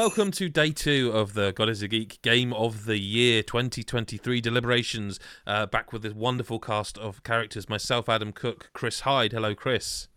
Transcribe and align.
Hello 0.00 0.06
and 0.06 0.16
welcome 0.16 0.30
to 0.30 0.48
day 0.48 0.70
two 0.70 1.12
of 1.12 1.34
the 1.34 1.52
God 1.52 1.68
is 1.68 1.82
a 1.82 1.88
Geek 1.88 2.22
Game 2.22 2.54
of 2.54 2.86
the 2.86 2.98
Year 2.98 3.42
2023 3.42 4.40
deliberations. 4.40 5.20
Uh, 5.46 5.66
back 5.66 5.92
with 5.92 6.00
this 6.00 6.14
wonderful 6.14 6.58
cast 6.58 6.96
of 6.96 7.22
characters 7.22 7.68
myself, 7.68 8.08
Adam 8.08 8.32
Cook, 8.32 8.70
Chris 8.72 9.00
Hyde. 9.00 9.32
Hello, 9.32 9.54
Chris. 9.54 10.08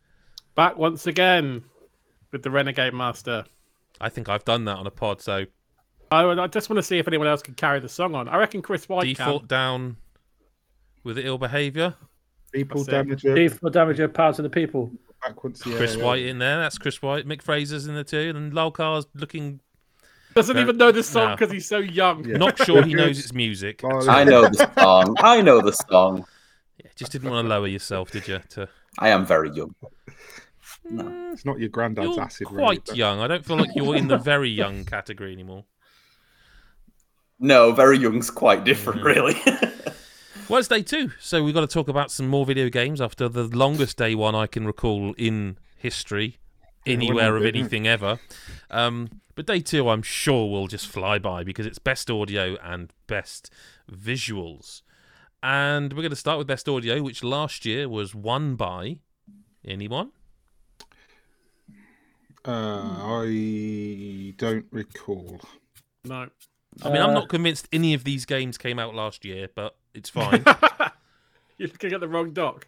Back 0.56 0.78
once 0.78 1.06
again 1.06 1.66
with 2.32 2.44
the 2.44 2.50
Renegade 2.50 2.94
Master. 2.94 3.44
I 4.00 4.08
think 4.08 4.30
I've 4.30 4.46
done 4.46 4.64
that 4.64 4.78
on 4.78 4.88
a 4.88 4.92
pod, 4.92 5.20
so 5.20 5.48
I, 6.10 6.24
I 6.24 6.48
just 6.48 6.70
want 6.70 6.78
to 6.78 6.84
see 6.84 6.98
if 6.98 7.10
anyone 7.10 7.28
else 7.28 7.42
can 7.42 7.56
carry 7.56 7.82
the 7.82 7.90
song 7.90 8.16
on. 8.16 8.30
I 8.30 8.38
reckon 8.38 8.62
Chris 8.62 8.88
White 8.88 9.04
default 9.04 9.42
can. 9.42 9.48
down 9.50 9.98
with 11.04 11.20
ill 11.20 11.38
behaviour. 11.38 11.94
People 12.54 12.86
That's 12.86 12.88
it. 12.88 12.92
damage 12.92 13.26
it. 13.26 13.36
Chief 13.36 13.60
for 13.60 13.70
damage 13.70 14.00
of 14.00 14.14
power 14.14 14.32
to 14.32 14.42
the 14.42 14.50
people. 14.50 14.90
Backwards, 15.22 15.62
yeah, 15.66 15.76
Chris 15.76 15.98
yeah. 15.98 16.06
White 16.06 16.24
in 16.24 16.38
there. 16.38 16.58
That's 16.58 16.78
Chris 16.78 17.02
White. 17.02 17.28
Mick 17.28 17.42
Fraser's 17.42 17.86
in 17.86 17.96
there 17.96 18.06
too. 18.06 18.32
And 18.34 18.54
Lolcar's 18.54 19.08
looking 19.14 19.60
Doesn't 20.36 20.58
even 20.58 20.78
know 20.78 20.92
the 20.92 21.04
song 21.04 21.30
no. 21.30 21.36
because 21.36 21.52
he's 21.52 21.68
so 21.68 21.78
young. 21.78 22.26
Yeah. 22.26 22.38
not 22.38 22.58
sure 22.64 22.84
he 22.84 22.94
knows 22.94 23.20
it's 23.20 23.34
music. 23.34 23.82
Oh, 23.84 24.10
I 24.10 24.24
know 24.24 24.50
the 24.50 24.72
song. 24.78 25.16
I 25.20 25.42
know 25.42 25.62
the 25.62 25.72
song. 25.72 26.26
Yeah, 26.78 26.90
just 26.96 27.12
didn't 27.12 27.30
want 27.30 27.46
to 27.46 27.50
lower 27.50 27.68
yourself, 27.68 28.12
did 28.12 28.28
you? 28.28 28.40
To 28.50 28.68
I 29.00 29.10
am 29.10 29.26
very 29.26 29.52
young. 29.52 29.76
No. 30.90 31.32
It's 31.32 31.46
not 31.46 31.60
your 31.60 31.70
granddad's 31.70 32.16
you're 32.16 32.22
acid. 32.22 32.48
quite 32.48 32.84
is 32.88 32.94
it? 32.94 32.98
young. 32.98 33.20
I 33.20 33.28
don't 33.28 33.46
feel 33.46 33.58
like 33.58 33.70
you're 33.76 33.96
in 33.96 34.08
the 34.08 34.18
very 34.18 34.50
young 34.50 34.86
category 34.96 35.34
anymore. 35.34 35.66
No, 37.40 37.72
very 37.72 37.98
young's 37.98 38.30
quite 38.30 38.64
different, 38.64 39.04
really. 39.04 39.36
Well, 40.50 40.60
it's 40.60 40.68
day 40.68 40.82
two, 40.82 41.10
so 41.20 41.42
we've 41.42 41.54
got 41.54 41.62
to 41.62 41.68
talk 41.68 41.88
about 41.88 42.12
some 42.12 42.28
more 42.28 42.46
video 42.46 42.68
games 42.68 43.00
after 43.00 43.30
the 43.30 43.44
longest 43.44 43.98
day 43.98 44.14
one 44.14 44.36
I 44.36 44.46
can 44.46 44.68
recall 44.68 45.14
in 45.18 45.58
history, 45.78 46.38
anywhere 46.86 47.38
of 47.38 47.46
anything 47.46 47.88
ever. 47.88 48.20
Um, 48.70 49.22
but 49.36 49.46
day 49.46 49.60
two, 49.60 49.90
I'm 49.90 50.02
sure 50.02 50.50
will 50.50 50.68
just 50.68 50.88
fly 50.88 51.20
by 51.20 51.44
because 51.44 51.66
it's 51.66 51.80
best 51.80 52.10
audio 52.10 52.58
and 52.64 52.92
best 53.08 53.50
visuals. 53.92 54.82
And 55.42 55.92
we're 55.94 56.02
going 56.04 56.10
to 56.12 56.16
start 56.16 56.38
with 56.38 56.48
best 56.48 56.70
audio, 56.70 57.02
which 57.02 57.24
last 57.24 57.66
year 57.66 57.90
was 57.90 58.16
won 58.16 58.56
by 58.56 58.98
anyone. 59.66 60.12
Uh, 62.46 62.52
I 63.24 64.34
don't 64.38 64.66
recall. 64.72 65.40
No. 66.04 66.30
I 66.82 66.90
mean, 66.90 67.02
I'm 67.02 67.12
Uh, 67.12 67.14
not 67.14 67.30
convinced 67.30 67.68
any 67.72 67.94
of 67.94 68.04
these 68.04 68.26
games 68.26 68.58
came 68.58 68.80
out 68.80 68.96
last 68.96 69.24
year, 69.24 69.48
but 69.54 69.76
it's 69.94 70.10
fine. 70.10 70.44
You're 71.58 71.70
looking 71.70 71.94
at 71.94 72.00
the 72.02 72.08
wrong 72.08 72.32
doc. 72.32 72.68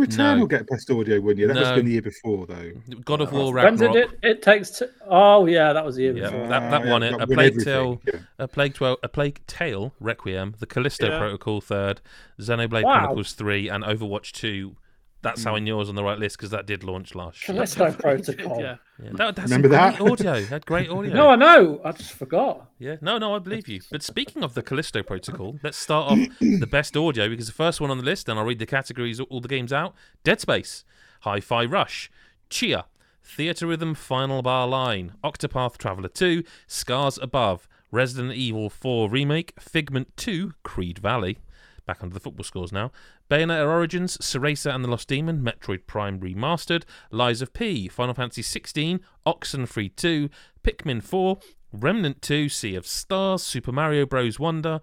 Did 0.00 0.10
Returnal 0.10 0.34
No. 0.34 0.38
will 0.40 0.46
get 0.46 0.66
best 0.68 0.90
audio, 0.90 1.20
wouldn't 1.20 1.38
you? 1.40 1.46
That 1.48 1.54
must 1.54 1.62
No. 1.62 1.66
have 1.68 1.76
been 1.76 1.86
the 1.86 1.92
year 1.92 2.02
before, 2.02 2.46
though. 2.46 2.70
God 3.04 3.20
of 3.20 3.32
War 3.32 3.52
When 3.54 3.76
did 3.76 3.86
Ragnarok. 3.86 4.12
it? 4.22 4.28
It 4.28 4.42
takes. 4.42 4.78
T- 4.78 4.86
oh 5.08 5.46
yeah, 5.46 5.72
that 5.72 5.84
was 5.84 5.96
the 5.96 6.02
year 6.02 6.16
Yeah. 6.16 6.30
before. 6.30 6.48
that- 6.48 6.70
that 6.70 6.86
Uh, 6.86 6.90
one, 6.90 7.02
it- 7.02 7.14
A 7.20 7.26
Plague 7.26 7.64
Tale. 7.64 8.00
yeah. 8.06 8.20
A 8.38 8.48
Plague 8.48 8.74
Tale, 8.74 8.96
A 9.02 9.08
Plague 9.08 9.40
Tale 9.46 9.92
Requiem, 10.00 10.54
the 10.58 10.66
Callisto 10.66 11.08
Yeah. 11.08 11.18
Protocol 11.18 11.60
third, 11.60 12.00
Xenoblade 12.40 12.84
Wow. 12.84 12.98
Chronicles 12.98 13.32
three, 13.32 13.68
and 13.68 13.84
Overwatch 13.84 14.32
two. 14.32 14.76
That's 15.22 15.42
Hmm. 15.42 15.48
how 15.48 15.56
I 15.56 15.58
knew 15.58 15.74
I 15.74 15.78
was 15.78 15.88
on 15.88 15.94
the 15.94 16.04
right 16.04 16.18
list 16.18 16.36
because 16.36 16.50
that 16.50 16.66
did 16.66 16.84
launch 16.84 17.14
last 17.14 17.48
year. 17.48 17.54
Callisto 17.56 17.90
Protocol. 17.98 18.60
Yeah. 18.60 18.76
Yeah, 19.02 19.10
that, 19.14 19.36
that's 19.36 19.50
Remember 19.50 19.68
some 19.68 19.92
that? 19.92 20.00
audio. 20.00 20.34
It 20.34 20.48
had 20.48 20.64
great 20.66 20.88
audio. 20.88 21.12
No, 21.14 21.28
I 21.30 21.36
know. 21.36 21.80
I 21.84 21.92
just 21.92 22.12
forgot. 22.12 22.70
Yeah, 22.78 22.96
no, 23.00 23.18
no, 23.18 23.34
I 23.34 23.38
believe 23.40 23.68
you. 23.68 23.80
But 23.90 24.02
speaking 24.02 24.42
of 24.44 24.54
the 24.54 24.62
Callisto 24.62 25.02
Protocol, 25.02 25.58
let's 25.62 25.76
start 25.76 26.12
off 26.12 26.18
the 26.40 26.66
best 26.70 26.96
audio 26.96 27.28
because 27.28 27.46
the 27.46 27.52
first 27.52 27.80
one 27.80 27.90
on 27.90 27.98
the 27.98 28.04
list, 28.04 28.28
and 28.28 28.38
I'll 28.38 28.44
read 28.46 28.58
the 28.58 28.66
categories, 28.66 29.18
all 29.20 29.40
the 29.40 29.48
games 29.48 29.72
out: 29.72 29.94
Dead 30.24 30.40
Space, 30.40 30.84
Hi-Fi 31.22 31.64
Rush, 31.64 32.10
Tchia, 32.48 32.84
Theatre 33.22 33.66
Rhythm 33.66 33.94
Final 33.94 34.40
Bar 34.42 34.66
Line, 34.68 35.12
Octopath 35.24 35.76
Traveler 35.76 36.08
2, 36.08 36.42
Scars 36.66 37.18
Above, 37.18 37.68
Resident 37.90 38.34
Evil 38.34 38.70
4 38.70 39.10
Remake, 39.10 39.52
Figment 39.60 40.16
2, 40.16 40.52
Creed 40.62 40.98
Valley. 41.00 41.38
Back 41.86 42.02
under 42.02 42.14
the 42.14 42.20
football 42.20 42.44
scores 42.44 42.72
now. 42.72 42.90
Bayonetta 43.30 43.66
Origins, 43.66 44.18
Cereza 44.18 44.74
and 44.74 44.84
the 44.84 44.88
Lost 44.88 45.06
Demon, 45.06 45.40
Metroid 45.40 45.86
Prime 45.86 46.18
Remastered, 46.18 46.82
Lies 47.12 47.40
of 47.40 47.52
P, 47.52 47.86
Final 47.86 48.14
Fantasy 48.14 48.42
16, 48.42 49.00
Oxenfree 49.24 49.94
2, 49.94 50.28
Pikmin 50.64 51.02
4, 51.02 51.38
Remnant 51.72 52.20
2, 52.22 52.48
Sea 52.48 52.74
of 52.74 52.86
Stars, 52.86 53.44
Super 53.44 53.70
Mario 53.70 54.04
Bros. 54.04 54.40
Wonder, 54.40 54.80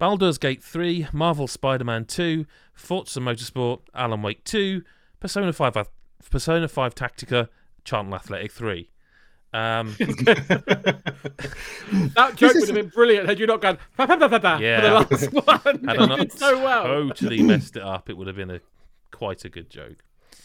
Baldur's 0.00 0.38
Gate 0.38 0.62
3, 0.62 1.08
Marvel 1.12 1.46
Spider 1.46 1.84
Man 1.84 2.04
2, 2.04 2.46
Forza 2.74 3.20
Motorsport, 3.20 3.80
Alan 3.94 4.22
Wake 4.22 4.42
2, 4.44 4.82
Persona 5.20 5.52
5, 5.52 5.88
Persona 6.30 6.66
5 6.68 6.94
Tactica, 6.96 7.48
Charlton 7.84 8.12
Athletic 8.12 8.50
3. 8.50 8.90
Um, 9.54 9.96
That 12.14 12.34
joke 12.36 12.54
would 12.54 12.68
have 12.68 12.74
been 12.74 12.88
brilliant 12.88 13.28
had 13.28 13.38
you 13.38 13.46
not 13.46 13.60
gone 13.62 13.78
"Ba, 13.96 14.06
ba, 14.06 14.16
ba, 14.16 14.28
ba, 14.28 14.40
ba," 14.40 14.58
Yeah. 14.60 15.04
for 15.04 15.16
the 15.16 15.30
last 15.40 15.46
one. 15.64 15.84
had 15.84 15.96
I 15.98 16.06
not 16.06 16.18
did 16.18 16.32
so 16.32 16.62
well. 16.62 16.84
totally 17.08 17.42
messed 17.42 17.76
it 17.76 17.82
up, 17.82 18.10
it 18.10 18.16
would 18.16 18.26
have 18.26 18.36
been 18.36 18.50
a 18.50 18.60
quite 19.10 19.44
a 19.44 19.48
good 19.48 19.70
joke. 19.70 19.96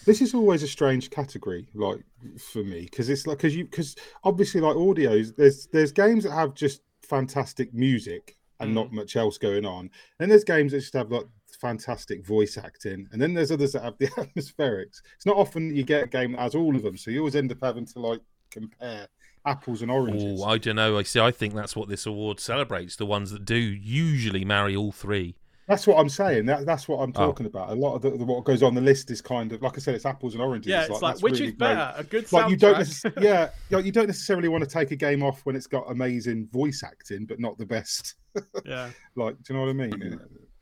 This 0.06 0.22
is 0.22 0.34
always 0.34 0.64
a 0.64 0.68
strange 0.68 1.09
category, 1.09 1.68
like 1.74 2.00
for 2.40 2.64
me, 2.64 2.81
because 2.84 3.09
it's 3.09 3.28
like 3.28 3.38
because 3.40 3.56
you 3.56 3.66
because 3.66 3.96
obviously 4.24 4.62
like 4.62 4.75
audios, 4.75 5.35
there's 5.35 5.68
there's 5.68 5.91
games 5.91 6.24
that 6.24 6.31
have 6.31 6.53
just 6.53 6.81
fantastic 7.02 7.74
music 7.74 8.38
and 8.59 8.72
Mm. 8.72 8.75
not 8.75 8.94
much 8.94 9.16
else 9.18 9.38
going 9.38 9.66
on, 9.66 9.90
and 10.20 10.31
there's 10.31 10.44
games 10.44 10.72
that 10.72 10.80
just 10.80 10.94
have 10.94 11.12
like 11.12 11.25
fantastic 11.59 12.25
voice 12.25 12.58
acting, 12.58 13.08
and 13.12 13.22
then 13.22 13.34
there's 13.34 13.52
others 13.52 13.74
that 13.74 13.84
have 13.84 13.97
the 13.97 14.08
atmospherics. 14.18 15.02
It's 15.16 15.25
not 15.25 15.35
often 15.38 15.70
that 15.70 15.75
you 15.75 15.84
get 15.84 16.03
a 16.06 16.08
game 16.08 16.34
that 16.34 16.41
has 16.41 16.56
all 16.56 16.75
of 16.75 16.84
them, 16.84 16.96
so 16.97 17.12
you 17.12 17.20
always 17.20 17.35
end 17.35 17.52
up 17.52 17.58
having 17.62 17.85
to 17.88 18.00
like 18.00 18.22
compare 18.53 19.08
apples 19.46 19.81
and 19.81 19.91
oranges. 19.91 20.41
Oh, 20.41 20.46
I 20.50 20.58
don't 20.58 20.75
know. 20.78 20.97
I 20.97 21.03
see. 21.03 21.19
I 21.19 21.31
think 21.31 21.53
that's 21.53 21.75
what 21.75 21.90
this 21.90 22.06
award 22.06 22.40
celebrates. 22.40 22.96
The 22.96 23.06
ones 23.06 23.31
that 23.31 23.44
do 23.46 23.56
usually 23.56 24.46
marry 24.46 24.75
all 24.75 24.91
three. 24.91 25.36
That's 25.68 25.88
what 25.88 25.97
I'm 25.97 26.09
saying. 26.09 26.46
That, 26.47 26.66
that's 26.66 26.90
what 26.90 26.97
I'm 26.97 27.12
Oh. 27.16 27.28
talking 27.28 27.46
about. 27.46 27.69
A 27.69 27.74
lot 27.74 27.96
of 27.96 28.02
the, 28.02 28.09
the, 28.12 28.25
what 28.25 28.44
goes 28.44 28.62
on 28.62 28.75
the 28.75 28.81
list 28.81 29.09
is 29.12 29.22
kind 29.22 29.52
of 29.53 29.62
like 29.62 29.78
I 29.78 29.80
said, 29.80 29.96
it's 29.96 30.06
apples 30.06 30.34
and 30.34 30.44
oranges. 30.44 30.69
Yeah, 30.69 30.81
it's 30.81 30.90
like, 30.90 31.00
that's 31.02 31.24
which 31.24 31.34
really 31.36 31.46
is 31.46 31.52
great. 31.52 31.59
better, 31.59 31.94
a 31.97 32.03
good 32.03 32.31
like 32.34 32.50
you 32.50 32.58
don't 32.58 32.75
soundtrack? 32.81 33.14
necess- 33.14 33.24
yeah 33.30 33.50
like, 33.72 33.86
you 33.86 33.91
don't 33.94 34.08
necessarily 34.08 34.50
want 34.50 34.62
to 34.66 34.70
take 34.70 34.91
a 34.91 34.96
game 34.97 35.24
off 35.24 35.40
when 35.46 35.56
it's 35.56 35.68
got 35.68 35.90
amazing 35.90 36.47
voice 36.52 36.84
acting 36.85 37.25
but 37.25 37.40
not 37.40 37.58
the 37.58 37.66
best 37.66 38.16
yeah. 38.66 38.90
like 39.16 39.35
do 39.44 39.53
you 39.53 39.59
know 39.59 39.66
what 39.66 39.70
i 39.70 39.74
mean 39.74 39.94
Yeah. 40.02 40.18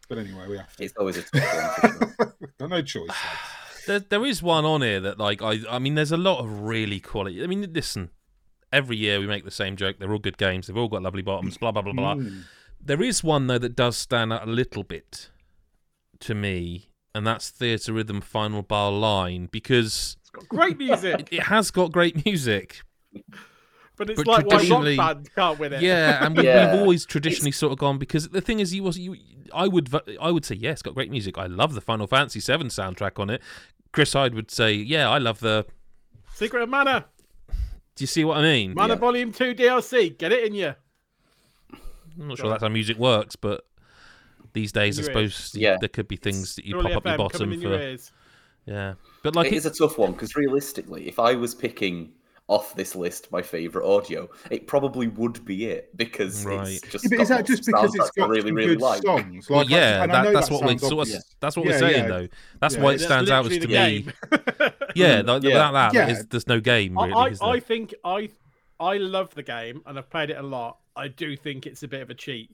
but 0.07 0.19
anyway 0.19 0.45
we 0.47 0.57
have 0.57 0.75
to 0.77 0.83
It's 0.83 0.93
always 0.95 1.17
a 1.17 1.23
tough 1.23 1.83
one. 1.83 1.91
for 1.99 2.35
sure. 2.39 2.49
got 2.59 2.69
no 2.69 2.81
choice 2.83 3.07
lads. 3.09 3.19
There, 3.87 3.99
there 3.99 4.25
is 4.25 4.43
one 4.43 4.65
on 4.65 4.81
here 4.81 4.99
that, 4.99 5.17
like, 5.17 5.41
I, 5.41 5.59
I 5.69 5.79
mean, 5.79 5.95
there's 5.95 6.11
a 6.11 6.17
lot 6.17 6.39
of 6.39 6.61
really 6.61 6.99
quality. 6.99 7.43
I 7.43 7.47
mean, 7.47 7.71
listen, 7.73 8.09
every 8.71 8.97
year 8.97 9.19
we 9.19 9.27
make 9.27 9.43
the 9.43 9.51
same 9.51 9.75
joke. 9.75 9.97
They're 9.99 10.11
all 10.11 10.19
good 10.19 10.37
games. 10.37 10.67
They've 10.67 10.77
all 10.77 10.87
got 10.87 11.01
lovely 11.01 11.21
bottoms. 11.21 11.57
Blah 11.57 11.71
blah 11.71 11.81
blah 11.81 11.93
blah. 11.93 12.15
Mm. 12.15 12.43
There 12.83 13.01
is 13.01 13.23
one 13.23 13.47
though 13.47 13.57
that 13.57 13.75
does 13.75 13.97
stand 13.97 14.33
out 14.33 14.47
a 14.47 14.51
little 14.51 14.83
bit 14.83 15.29
to 16.21 16.35
me, 16.35 16.89
and 17.13 17.25
that's 17.25 17.51
Theatrhythm 17.51 18.23
Final 18.23 18.61
Bar 18.61 18.91
Line 18.91 19.49
because 19.51 20.17
It's 20.21 20.29
got 20.29 20.47
great 20.47 20.77
music, 20.77 21.27
it 21.31 21.43
has 21.43 21.71
got 21.71 21.91
great 21.91 22.25
music. 22.25 22.81
But 24.01 24.09
it's 24.09 24.17
But 24.23 24.27
like 24.27 24.45
why 24.45 24.53
rock 24.53 24.61
traditionally- 24.61 24.97
band 24.97 25.29
can't 25.35 25.59
win 25.59 25.73
it. 25.73 25.81
Yeah, 25.81 26.25
and 26.25 26.35
we, 26.37 26.43
Yeah. 26.43 26.71
we've 26.73 26.81
always 26.81 27.05
traditionally 27.05 27.51
sort 27.51 27.71
of 27.71 27.77
gone 27.79 27.97
because 27.97 28.29
the 28.29 28.41
thing 28.41 28.59
is, 28.59 28.73
you 28.73 28.83
was 28.83 28.97
you. 28.97 29.15
I 29.53 29.67
would 29.67 29.89
I 30.19 30.31
would 30.31 30.45
say 30.45 30.55
yes, 30.55 30.73
it's 30.73 30.81
got 30.81 30.93
great 30.95 31.11
music. 31.11 31.37
I 31.37 31.45
love 31.47 31.73
the 31.73 31.81
Final 31.81 32.07
Fantasy 32.07 32.39
VII 32.39 32.65
soundtrack 32.69 33.19
on 33.19 33.29
it. 33.29 33.41
Chris 33.91 34.13
Hyde 34.13 34.33
would 34.33 34.49
say, 34.49 34.73
yeah, 34.73 35.09
I 35.09 35.17
love 35.17 35.39
the. 35.41 35.65
Secret 36.33 36.63
of 36.63 36.69
Mana, 36.69 37.05
Do 37.95 38.03
you 38.03 38.07
see 38.07 38.23
what 38.23 38.37
I 38.37 38.41
mean? 38.41 38.73
Mana 38.73 38.93
Yeah. 38.93 38.99
Volume 38.99 39.31
Two 39.33 39.53
DLC. 39.53 40.17
Get 40.17 40.31
it 40.31 40.45
in 40.45 40.53
you. 40.55 40.73
I'm 42.19 42.27
not 42.27 42.37
sure 42.37 42.49
that's 42.49 42.63
how 42.63 42.69
music 42.69 42.97
works, 42.97 43.35
but 43.35 43.65
these 44.53 44.71
days, 44.71 44.99
I 44.99 45.03
suppose 45.03 45.51
Yeah. 45.55 45.77
there 45.79 45.89
could 45.89 46.07
be 46.07 46.15
things 46.17 46.55
that 46.55 46.65
you 46.65 46.71
Surely 46.75 46.93
pop 46.93 46.97
up 46.97 47.05
your 47.05 47.13
FM 47.13 47.17
bottom 47.17 47.39
coming 47.39 47.53
in 47.55 47.61
your 47.61 47.77
for. 47.77 47.83
ears. 47.83 48.11
Yeah, 48.65 48.93
but 49.23 49.35
like 49.35 49.47
it 49.47 49.53
it, 49.53 49.57
is 49.57 49.65
a 49.65 49.71
tough 49.71 49.97
one 49.97 50.11
because 50.13 50.35
realistically, 50.35 51.07
if 51.07 51.19
I 51.19 51.33
was 51.35 51.55
picking 51.55 52.11
off 52.51 52.75
this 52.75 52.95
list 52.95 53.31
my 53.31 53.41
favorite 53.41 53.87
audio, 53.87 54.29
it 54.49 54.67
probably 54.67 55.07
would 55.07 55.43
be 55.45 55.65
it 55.67 55.95
because 55.95 56.45
Right. 56.45 56.67
it's 56.67 56.81
just. 56.91 57.05
Yeah, 57.05 57.17
but 57.17 57.21
is 57.23 57.29
that 57.29 57.47
just 57.47 57.65
because 57.65 57.95
it's 57.95 58.11
got 58.11 58.27
really 58.29 58.51
really 58.51 58.67
good 58.75 58.81
like? 58.81 59.01
songs 59.03 59.49
well, 59.49 59.63
yeah, 59.63 60.05
that, 60.05 60.33
that's 60.33 60.49
that 60.49 60.53
what 60.53 60.63
we're 60.63 60.69
sounds 60.77 60.81
so 60.81 60.99
obvious. 60.99 61.11
that's, 61.17 61.35
that's 61.39 61.55
what 61.57 61.65
we're 61.65 61.71
Yeah, 61.71 61.79
saying 61.79 62.03
yeah. 62.03 62.07
though. 62.09 62.27
That's 62.59 62.75
Yeah. 62.75 62.81
why 62.81 62.89
it 62.89 62.93
That's 62.93 63.03
stands 63.05 63.31
out 63.31 63.45
as 63.51 63.57
to 63.57 63.67
me. 63.67 64.05
Yeah, 64.95 65.21
th- 65.21 65.43
Yeah. 65.43 65.49
without 65.49 65.71
that, 65.71 65.93
Yeah. 65.93 66.05
there's, 66.07 66.25
there's 66.25 66.47
no 66.47 66.59
game 66.59 66.97
really. 66.97 67.13
I, 67.13 67.45
I. 67.45 67.51
I 67.53 67.59
think 67.61 67.93
I 68.03 68.29
I 68.79 68.97
love 68.97 69.33
the 69.35 69.43
game 69.43 69.81
and 69.85 69.97
I've 69.97 70.09
played 70.09 70.29
it 70.31 70.37
a 70.37 70.41
lot. 70.43 70.79
I 70.95 71.07
do 71.07 71.37
think 71.37 71.65
it's 71.65 71.83
a 71.83 71.87
bit 71.87 72.01
of 72.01 72.09
a 72.09 72.13
cheat. 72.13 72.49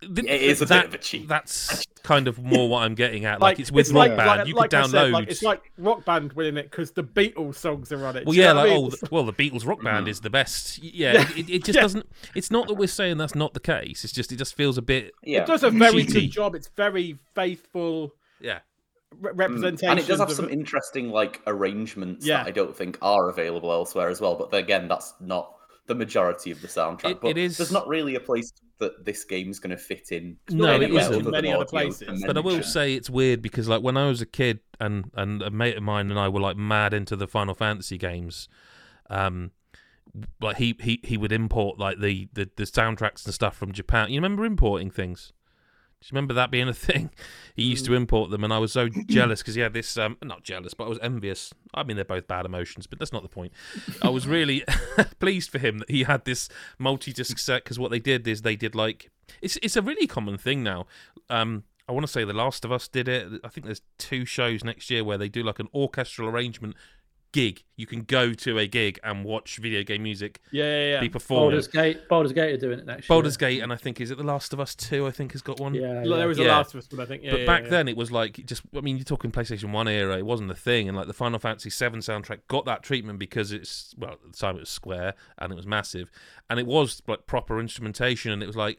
Th- 0.00 0.26
It 0.26 0.42
is 0.42 0.62
a 0.62 0.64
that- 0.66 0.82
bit 0.82 0.88
of 0.88 0.94
a 0.94 0.98
cheat. 0.98 1.28
That's 1.28 1.84
kind 2.02 2.28
of 2.28 2.38
more 2.42 2.68
what 2.68 2.82
I'm 2.84 2.94
getting 2.94 3.24
at. 3.24 3.40
Like, 3.40 3.58
it's 3.60 3.70
with 3.72 3.86
it's 3.86 3.92
Rock 3.92 4.08
like, 4.10 4.16
Band, 4.16 4.28
like, 4.28 4.46
you 4.48 4.54
like 4.54 4.70
could 4.70 4.78
I 4.78 4.82
download. 4.82 4.90
said, 4.90 5.10
like, 5.12 5.28
it's 5.28 5.42
like 5.42 5.72
Rock 5.78 6.04
Band 6.04 6.32
winning 6.34 6.56
it 6.56 6.70
because 6.70 6.92
the 6.92 7.02
Beatles 7.04 7.56
songs 7.56 7.90
are 7.92 8.04
on 8.06 8.16
it. 8.16 8.24
well, 8.26 8.34
yeah, 8.34 8.52
like 8.52 8.68
what 8.68 8.72
I 8.72 8.76
oh, 8.76 8.88
the, 8.90 9.08
well, 9.10 9.24
the 9.24 9.32
Beatles 9.32 9.66
Rock 9.66 9.82
Band 9.82 10.08
is 10.08 10.20
the 10.20 10.30
best. 10.30 10.82
Yeah, 10.82 11.12
Yeah. 11.14 11.28
It, 11.36 11.50
it 11.50 11.64
just 11.64 11.76
Yeah. 11.76 11.82
doesn't. 11.82 12.06
It's 12.34 12.50
not 12.50 12.68
that 12.68 12.74
we're 12.74 12.86
saying 12.86 13.18
that's 13.18 13.34
not 13.34 13.54
the 13.54 13.60
case. 13.60 14.04
It's 14.04 14.12
just 14.12 14.30
it 14.32 14.36
just 14.36 14.54
feels 14.56 14.78
a 14.78 14.82
bit. 14.82 15.12
Yeah, 15.24 15.42
It 15.42 15.46
does 15.46 15.62
a 15.64 15.70
very 15.70 16.04
Cheaty. 16.04 16.12
good 16.12 16.30
job. 16.30 16.54
It's 16.54 16.68
very 16.76 17.18
faithful 17.34 18.12
Yeah, 18.40 18.60
re- 19.20 19.32
Mm. 19.32 19.38
representation. 19.38 19.90
and 19.90 19.98
it 20.00 20.06
does 20.06 20.20
have 20.20 20.32
some 20.32 20.48
interesting 20.48 21.10
like 21.10 21.40
arrangements 21.46 22.24
Yeah. 22.26 22.38
that 22.38 22.46
I 22.46 22.50
don't 22.52 22.76
think 22.76 22.98
are 23.02 23.28
available 23.28 23.70
elsewhere 23.72 24.08
as 24.08 24.20
well. 24.20 24.34
But 24.36 24.54
again, 24.56 24.86
that's 24.88 25.14
not 25.20 25.54
the 25.86 25.94
majority 25.94 26.50
of 26.50 26.60
the 26.62 26.68
soundtrack. 26.68 27.10
It- 27.10 27.20
but 27.20 27.28
it 27.30 27.38
is- 27.38 27.56
there's 27.58 27.72
not 27.72 27.88
really 27.88 28.14
a 28.14 28.20
place 28.20 28.52
that 28.78 29.04
this 29.04 29.24
game's 29.24 29.58
going 29.58 29.70
to 29.70 29.76
fit 29.76 30.10
in. 30.12 30.36
No, 30.50 30.64
really 30.72 30.74
it 30.76 30.88
anywhere 30.88 31.02
isn't. 31.10 31.30
Many 31.30 31.52
other 31.52 31.64
places. 31.64 32.24
But 32.26 32.36
I 32.36 32.40
will 32.40 32.62
say 32.62 32.94
it's 32.94 33.08
weird 33.10 33.40
because 33.42 33.68
like 33.68 33.82
when 33.82 33.96
I 33.96 34.06
was 34.08 34.20
a 34.20 34.26
kid 34.26 34.60
and 34.80 35.10
and 35.14 35.42
a 35.42 35.50
mate 35.50 35.76
of 35.76 35.82
mine 35.82 36.10
and 36.10 36.18
I 36.18 36.28
were 36.28 36.40
like 36.40 36.56
mad 36.56 36.92
into 36.94 37.14
the 37.16 37.26
Final 37.28 37.54
Fantasy 37.54 37.98
games, 37.98 38.48
um, 39.10 39.50
like 40.40 40.56
he 40.56 40.76
he 40.80 41.00
he 41.04 41.16
would 41.16 41.32
import 41.32 41.78
like 41.78 42.00
the 42.00 42.28
the, 42.32 42.48
the 42.56 42.64
soundtracks 42.64 43.24
and 43.24 43.32
stuff 43.34 43.56
from 43.56 43.72
Japan. 43.72 44.10
You 44.10 44.16
remember 44.16 44.44
importing 44.44 44.90
things? 44.90 45.32
Do 46.02 46.06
you 46.06 46.16
remember 46.16 46.34
that 46.34 46.50
being 46.50 46.68
a 46.68 46.74
thing? 46.74 47.10
He 47.54 47.64
used 47.64 47.84
to 47.84 47.92
import 47.92 48.30
them, 48.30 48.44
and 48.44 48.52
I 48.52 48.56
was 48.56 48.72
so 48.72 48.88
jealous 49.08 49.42
because 49.42 49.54
he 49.54 49.60
had 49.60 49.74
this. 49.74 49.98
Um, 49.98 50.16
not 50.24 50.42
jealous, 50.42 50.72
but 50.72 50.84
I 50.84 50.88
was 50.88 50.98
envious. 51.02 51.52
I 51.74 51.82
mean, 51.82 51.96
they're 51.96 52.04
both 52.04 52.26
bad 52.26 52.46
emotions, 52.46 52.86
but 52.86 52.98
that's 52.98 53.12
not 53.12 53.22
the 53.22 53.28
point. 53.28 53.52
I 54.00 54.08
was 54.08 54.26
really 54.38 54.64
pleased 55.20 55.50
for 55.50 55.58
him 55.58 55.80
that 55.80 55.90
he 55.90 56.04
had 56.04 56.24
this 56.24 56.48
multi-disc 56.78 57.38
set 57.38 57.62
because 57.62 57.78
what 57.78 57.90
they 57.90 57.98
did 57.98 58.26
is 58.26 58.40
they 58.40 58.56
did 58.56 58.74
like 58.74 59.10
it's 59.42 59.58
it's 59.62 59.76
a 59.76 59.82
really 59.82 60.06
common 60.06 60.38
thing 60.38 60.62
now. 60.62 60.86
Um, 61.28 61.64
I 61.86 61.92
want 61.92 62.06
to 62.06 62.12
say 62.12 62.24
The 62.24 62.32
Last 62.32 62.64
of 62.64 62.72
Us 62.72 62.88
did 62.88 63.06
it. 63.06 63.28
I 63.44 63.48
think 63.48 63.66
there's 63.66 63.82
two 63.98 64.24
shows 64.24 64.64
next 64.64 64.90
year 64.90 65.04
where 65.04 65.18
they 65.18 65.28
do 65.28 65.42
like 65.42 65.58
an 65.58 65.68
orchestral 65.74 66.28
arrangement 66.28 66.74
gig. 67.32 67.64
You 67.76 67.86
can 67.86 68.02
go 68.02 68.32
to 68.32 68.58
a 68.58 68.66
gig 68.66 69.00
and 69.02 69.24
watch 69.24 69.56
video 69.56 69.82
game 69.82 70.02
music 70.04 70.40
Yeah, 70.52 70.64
yeah, 70.64 70.90
yeah. 70.92 71.00
be 71.00 71.08
performed. 71.08 71.50
Baldur's 71.52 71.66
Gate. 71.66 72.08
Baldur's 72.08 72.32
Gate 72.32 72.54
are 72.54 72.58
doing 72.58 72.78
it 72.78 72.86
next 72.86 73.08
Baldur's 73.08 73.40
year. 73.40 73.50
Gate, 73.50 73.62
and 73.62 73.72
I 73.72 73.76
think 73.76 74.00
is 74.00 74.10
it 74.10 74.18
The 74.18 74.24
Last 74.24 74.52
of 74.52 74.60
Us 74.60 74.74
Two? 74.74 75.06
I 75.06 75.10
think 75.10 75.32
has 75.32 75.42
got 75.42 75.58
one. 75.58 75.74
Yeah, 75.74 76.02
Look, 76.04 76.10
yeah. 76.10 76.16
there 76.16 76.28
was 76.28 76.38
a 76.38 76.44
Yeah. 76.44 76.56
Last 76.58 76.74
of 76.74 76.78
Us, 76.78 76.88
but 76.88 77.00
I 77.00 77.06
think. 77.06 77.22
Yeah, 77.24 77.30
But 77.32 77.40
yeah, 77.40 77.46
back 77.46 77.64
yeah. 77.64 77.70
then, 77.70 77.88
it 77.88 77.96
was 77.96 78.12
like 78.12 78.44
just. 78.46 78.62
I 78.76 78.80
mean, 78.80 78.96
you're 78.96 79.04
talking 79.04 79.32
PlayStation 79.32 79.72
One 79.72 79.88
era. 79.88 80.16
It 80.18 80.26
wasn't 80.26 80.50
a 80.50 80.54
thing, 80.54 80.88
and 80.88 80.96
like 80.96 81.06
the 81.06 81.12
Final 81.14 81.38
Fantasy 81.38 81.70
VII 81.70 81.98
soundtrack 81.98 82.40
got 82.48 82.64
that 82.66 82.82
treatment 82.82 83.18
because 83.18 83.50
it's 83.50 83.94
well, 83.98 84.12
at 84.12 84.18
the 84.22 84.36
time 84.36 84.56
it 84.56 84.60
was 84.60 84.70
Square 84.70 85.14
and 85.38 85.52
it 85.52 85.56
was 85.56 85.66
massive, 85.66 86.10
and 86.50 86.60
it 86.60 86.66
was 86.66 87.02
like 87.08 87.26
proper 87.26 87.58
instrumentation, 87.58 88.30
and 88.30 88.42
it 88.42 88.46
was 88.46 88.56
like 88.56 88.78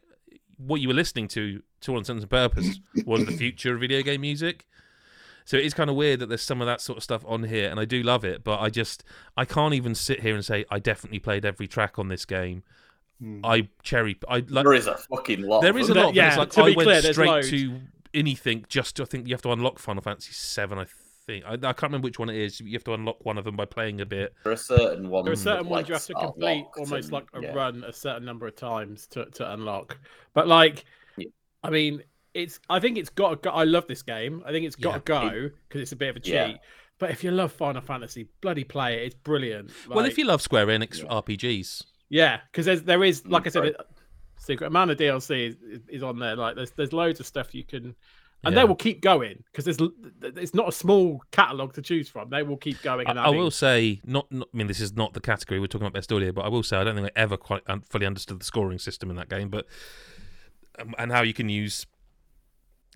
what 0.57 0.79
you 0.79 0.87
were 0.87 0.93
listening 0.93 1.27
to, 1.27 1.61
to 1.81 1.91
all 1.91 1.97
intents 1.97 2.21
and 2.21 2.29
purpose, 2.29 2.79
was 3.05 3.25
the 3.25 3.35
future 3.35 3.73
of 3.73 3.79
video 3.81 4.01
game 4.01 4.21
music. 4.21 4.67
So 5.45 5.57
it 5.57 5.65
is 5.65 5.73
kind 5.73 5.89
of 5.89 5.95
weird 5.95 6.19
that 6.19 6.27
there's 6.29 6.41
some 6.41 6.61
of 6.61 6.67
that 6.67 6.81
sort 6.81 6.97
of 6.97 7.03
stuff 7.03 7.23
on 7.27 7.43
here, 7.43 7.69
and 7.69 7.79
I 7.79 7.85
do 7.85 8.01
love 8.03 8.23
it. 8.23 8.43
But 8.43 8.59
I 8.59 8.69
just 8.69 9.03
I 9.37 9.45
can't 9.45 9.73
even 9.73 9.93
sit 9.95 10.21
here 10.21 10.35
and 10.35 10.43
say 10.45 10.65
I 10.69 10.79
definitely 10.79 11.19
played 11.19 11.45
every 11.45 11.67
track 11.67 11.99
on 11.99 12.07
this 12.07 12.25
game. 12.25 12.63
Hmm. 13.19 13.41
I 13.45 13.67
cherry 13.83 14.17
I 14.27 14.43
like 14.47 14.63
there 14.65 14.73
is 14.73 14.87
a 14.87 14.97
fucking 14.97 15.41
lot. 15.43 15.61
There 15.61 15.77
is 15.77 15.89
a 15.89 15.93
them. 15.93 16.05
lot, 16.05 16.13
Yeah, 16.15 16.35
but 16.35 16.47
it's 16.47 16.55
to 16.55 16.61
like 16.61 16.67
I 16.67 16.71
be 16.71 16.75
went 16.77 16.87
clear, 17.01 17.13
straight 17.13 17.27
loads. 17.29 17.49
to 17.51 17.79
anything. 18.13 18.65
Just 18.69 18.95
to, 18.97 19.03
I 19.03 19.05
think 19.05 19.27
you 19.27 19.33
have 19.33 19.41
to 19.43 19.51
unlock 19.51 19.79
Final 19.79 20.01
Fantasy 20.01 20.31
Seven. 20.33 20.79
I 20.79 20.85
think 21.25 21.45
I, 21.45 21.53
I 21.53 21.57
can't 21.57 21.83
remember 21.83 22.05
which 22.05 22.19
one 22.19 22.29
it 22.29 22.35
is. 22.37 22.59
You 22.59 22.73
have 22.73 22.83
to 22.85 22.93
unlock 22.93 23.23
one 23.23 23.37
of 23.37 23.43
them 23.45 23.55
by 23.55 23.65
playing 23.65 24.01
a 24.01 24.05
bit. 24.05 24.33
There 24.43 24.51
are 24.53 24.57
certain 24.57 25.09
ones. 25.09 25.25
There 25.25 25.33
are 25.33 25.35
certain 25.37 25.63
that, 25.65 25.69
ones 25.69 25.81
like, 25.83 25.87
you 25.89 25.93
have 25.93 26.05
to 26.05 26.13
complete 26.15 26.65
almost 26.77 27.03
and- 27.05 27.11
like 27.11 27.27
a 27.33 27.41
yeah. 27.41 27.53
run 27.53 27.83
a 27.85 27.93
certain 27.93 28.25
number 28.25 28.47
of 28.47 28.55
times 28.55 29.07
to, 29.07 29.25
to 29.25 29.53
unlock. 29.53 29.97
But 30.33 30.47
like, 30.47 30.83
Yeah. 31.17 31.27
I 31.63 31.69
mean, 31.69 32.03
it's. 32.33 32.59
I 32.69 32.79
think 32.79 32.97
it's 32.97 33.09
got 33.09 33.29
to 33.29 33.35
go. 33.37 33.49
I 33.51 33.63
love 33.63 33.87
this 33.87 34.01
game. 34.01 34.43
I 34.45 34.51
think 34.51 34.65
it's 34.65 34.75
got 34.75 34.91
Yeah. 34.91 34.97
to 34.97 35.03
go 35.03 35.49
because 35.67 35.81
it's 35.81 35.91
a 35.91 35.95
bit 35.95 36.09
of 36.09 36.15
a 36.17 36.19
cheat. 36.19 36.33
Yeah. 36.33 36.53
But 36.99 37.09
if 37.11 37.23
you 37.23 37.31
love 37.31 37.51
Final 37.51 37.81
Fantasy, 37.81 38.27
bloody 38.41 38.63
play 38.63 39.01
it. 39.01 39.05
It's 39.07 39.15
brilliant. 39.15 39.71
well, 39.89 40.05
if 40.05 40.17
you 40.17 40.25
love 40.25 40.41
Square 40.41 40.67
Enix 40.67 40.99
Yeah. 41.03 41.09
RPGs, 41.09 41.83
yeah, 42.09 42.39
because 42.51 42.65
there's 42.65 42.83
there 42.83 43.03
is 43.03 43.25
like 43.27 43.45
I 43.47 43.49
said, 43.49 43.63
Right. 43.63 43.69
it, 43.71 43.81
secret 44.37 44.67
amount 44.67 44.91
of 44.91 44.97
DLC 44.97 45.47
is, 45.49 45.55
is 45.89 46.03
on 46.03 46.19
there. 46.19 46.35
Like 46.35 46.55
there's 46.55 46.71
there's 46.71 46.93
loads 46.93 47.19
of 47.19 47.25
stuff 47.25 47.53
you 47.55 47.63
can. 47.63 47.95
And 48.45 48.53
Yeah. 48.53 48.61
they 48.63 48.67
will 48.67 48.75
keep 48.75 48.99
going 49.01 49.41
because 49.51 49.63
there's 49.63 49.77
it's 50.37 50.53
not 50.53 50.67
a 50.67 50.71
small 50.73 51.21
catalog 51.31 51.73
to 51.75 51.81
choose 51.81 52.09
from. 52.09 52.29
They 52.29 52.43
will 52.43 52.57
keep 52.57 52.81
going. 52.81 53.07
I, 53.07 53.11
And 53.11 53.19
I 53.19 53.27
adding. 53.29 53.39
will 53.39 53.51
say 53.51 54.01
not, 54.03 54.29
not. 54.33 54.49
I 54.53 54.57
mean, 54.57 54.67
this 54.67 54.81
is 54.81 54.93
not 54.97 55.13
the 55.13 55.21
category 55.21 55.61
we're 55.61 55.67
talking 55.67 55.87
about 55.87 55.93
best 55.93 56.11
audio, 56.11 56.33
but 56.33 56.41
I 56.43 56.49
will 56.49 56.61
say 56.63 56.75
I 56.77 56.83
don't 56.83 56.95
think 56.95 57.07
I 57.07 57.11
ever 57.15 57.37
quite 57.37 57.63
fully 57.89 58.05
understood 58.05 58.39
the 58.41 58.45
scoring 58.45 58.79
system 58.79 59.09
in 59.09 59.15
that 59.15 59.29
game, 59.29 59.47
but 59.49 59.65
um, 60.79 60.93
and 60.97 61.11
how 61.11 61.21
you 61.21 61.33
can 61.33 61.47
use 61.47 61.85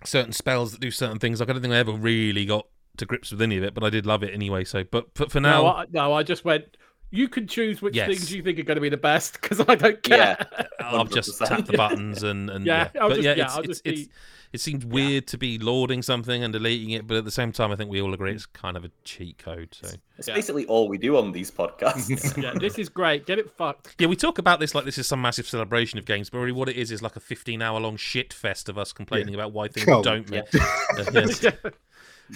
certain 0.04 0.32
spells 0.32 0.72
that 0.72 0.80
do 0.80 0.90
certain 0.90 1.18
things. 1.18 1.40
Like 1.40 1.48
I 1.48 1.52
don't 1.52 1.62
think 1.62 1.74
I 1.74 1.78
ever 1.78 1.92
really 1.92 2.44
got 2.44 2.66
to 2.96 3.06
grips 3.06 3.30
with 3.30 3.40
any 3.42 3.56
of 3.56 3.62
it, 3.64 3.74
but 3.74 3.84
I 3.84 3.90
did 3.90 4.06
love 4.06 4.22
it 4.22 4.34
anyway. 4.34 4.64
So, 4.64 4.84
but 4.84 5.06
for, 5.14 5.28
for 5.28 5.40
now, 5.40 5.62
No, 5.62 5.68
I, 5.68 5.86
no, 5.90 6.12
I 6.12 6.22
just 6.22 6.44
went. 6.44 6.76
You 7.10 7.28
can 7.28 7.46
choose 7.46 7.80
which 7.80 7.94
Yes. 7.96 8.06
things 8.08 8.34
you 8.34 8.42
think 8.42 8.58
are 8.58 8.64
going 8.64 8.74
to 8.76 8.82
be 8.82 8.90
the 8.90 8.96
best 8.98 9.40
because 9.40 9.60
I 9.66 9.76
don't 9.76 10.02
care. 10.02 10.36
Yeah, 10.50 10.66
I'll 10.80 11.04
just 11.04 11.40
100%. 11.40 11.46
tap 11.48 11.64
the 11.64 11.72
buttons 11.76 12.22
and, 12.22 12.50
and 12.50 12.66
yeah. 12.66 12.90
Yeah, 12.94 13.02
I'll 13.02 13.08
But 13.08 13.14
just- 13.14 13.24
yeah, 13.24 13.34
yeah, 13.34 13.44
it's, 13.44 13.54
I'll 13.54 13.58
it's, 13.60 13.68
just 13.68 13.86
it's, 13.86 14.02
be- 14.08 14.12
it 14.52 14.60
seems 14.60 14.84
weird 14.84 15.26
to 15.28 15.38
be 15.38 15.58
lauding 15.58 16.02
something 16.02 16.42
and 16.42 16.52
deleting 16.52 16.90
it, 16.90 17.06
but 17.06 17.16
at 17.18 17.24
the 17.24 17.30
same 17.30 17.52
time, 17.52 17.70
I 17.70 17.76
think 17.76 17.90
we 17.90 18.00
all 18.00 18.14
agree 18.14 18.32
it's 18.32 18.46
kind 18.46 18.76
of 18.76 18.84
a 18.84 18.90
cheat 19.04 19.38
code. 19.38 19.68
So 19.80 19.88
It's 20.16 20.28
Yeah. 20.28 20.34
basically 20.34 20.64
all 20.66 20.88
we 20.88 20.96
do 20.98 21.16
on 21.16 21.32
these 21.32 21.50
podcasts. 21.50 22.36
yeah, 22.42 22.52
this 22.60 22.78
is 22.78 22.88
great. 22.88 23.26
Get 23.26 23.38
it 23.38 23.50
fucked. 23.50 23.94
yeah, 23.98 24.06
we 24.06 24.16
talk 24.16 24.38
about 24.38 24.58
this 24.60 24.74
like 24.74 24.84
this 24.84 24.98
is 24.98 25.06
some 25.06 25.20
massive 25.20 25.46
celebration 25.46 25.98
of 25.98 26.04
games, 26.06 26.30
but 26.30 26.38
really 26.38 26.52
what 26.52 26.68
it 26.68 26.76
is 26.76 26.90
is 26.90 27.02
like 27.02 27.16
a 27.16 27.20
15-hour-long 27.20 27.96
shit 27.96 28.32
fest 28.32 28.68
of 28.68 28.78
us 28.78 28.92
complaining 28.92 29.34
about 29.34 29.52
why 29.52 29.68
things 29.68 29.86
Cool. 29.86 30.02
don't. 30.02 30.28
Yeah. 30.30 30.42
Uh, 30.98 31.04
yes. 31.12 31.44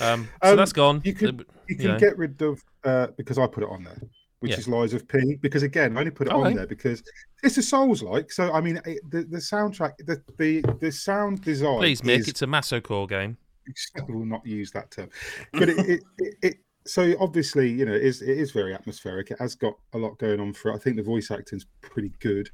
Um, 0.01 0.29
so 0.43 0.51
Um, 0.53 0.57
that's 0.57 0.73
gone. 0.73 1.01
you 1.05 1.15
could- 1.15 1.41
Uh, 1.41 1.45
You 1.69 1.75
you 1.75 1.77
can 1.77 1.87
know. 1.89 1.99
get 1.99 2.17
rid 2.19 2.41
of 2.43 2.63
uh, 2.85 3.09
because 3.17 3.39
I 3.39 3.47
put 3.47 3.63
it 3.63 3.69
on 3.71 3.85
there, 3.85 4.01
which 4.43 4.53
Yeah. 4.53 4.59
is 4.59 4.69
Lies 4.69 4.93
of 4.93 5.07
P. 5.07 5.37
Because 5.41 5.63
again, 5.63 5.97
I 5.97 6.01
only 6.01 6.11
put 6.11 6.27
it 6.27 6.33
Okay. 6.33 6.49
on 6.49 6.55
there 6.57 6.67
because 6.67 7.03
it's 7.43 7.57
a 7.57 7.63
Souls 7.63 8.03
like. 8.03 8.33
So 8.33 8.53
I 8.53 8.61
mean, 8.61 8.81
it, 8.85 8.99
the 9.11 9.23
the 9.23 9.39
soundtrack, 9.39 9.93
the 9.99 10.21
the 10.37 10.63
the 10.81 10.91
sound 10.91 11.43
design. 11.43 11.79
Please, 11.79 12.03
Mick, 12.03 12.19
is, 12.19 12.29
it's 12.29 12.43
a 12.43 12.47
Masocore 12.47 13.09
game. 13.09 13.39
I 13.97 14.03
will 14.03 14.27
not 14.27 14.45
use 14.45 14.73
that 14.73 14.91
term, 14.91 15.09
but 15.53 15.69
it, 15.69 15.79
it, 15.79 16.03
it, 16.19 16.35
it 16.43 16.57
so 16.85 17.15
obviously 17.21 17.71
you 17.71 17.85
know 17.85 17.93
it 17.95 18.03
is 18.03 18.21
it 18.21 18.37
is 18.37 18.51
very 18.51 18.75
atmospheric. 18.75 19.31
It 19.31 19.39
has 19.39 19.55
got 19.55 19.75
a 19.93 19.99
lot 19.99 20.19
going 20.19 20.41
on 20.41 20.53
for 20.53 20.73
it. 20.73 20.75
I 20.75 20.79
think 20.79 20.97
the 20.97 21.03
voice 21.05 21.31
acting's 21.31 21.67
pretty 21.81 22.13
good. 22.19 22.51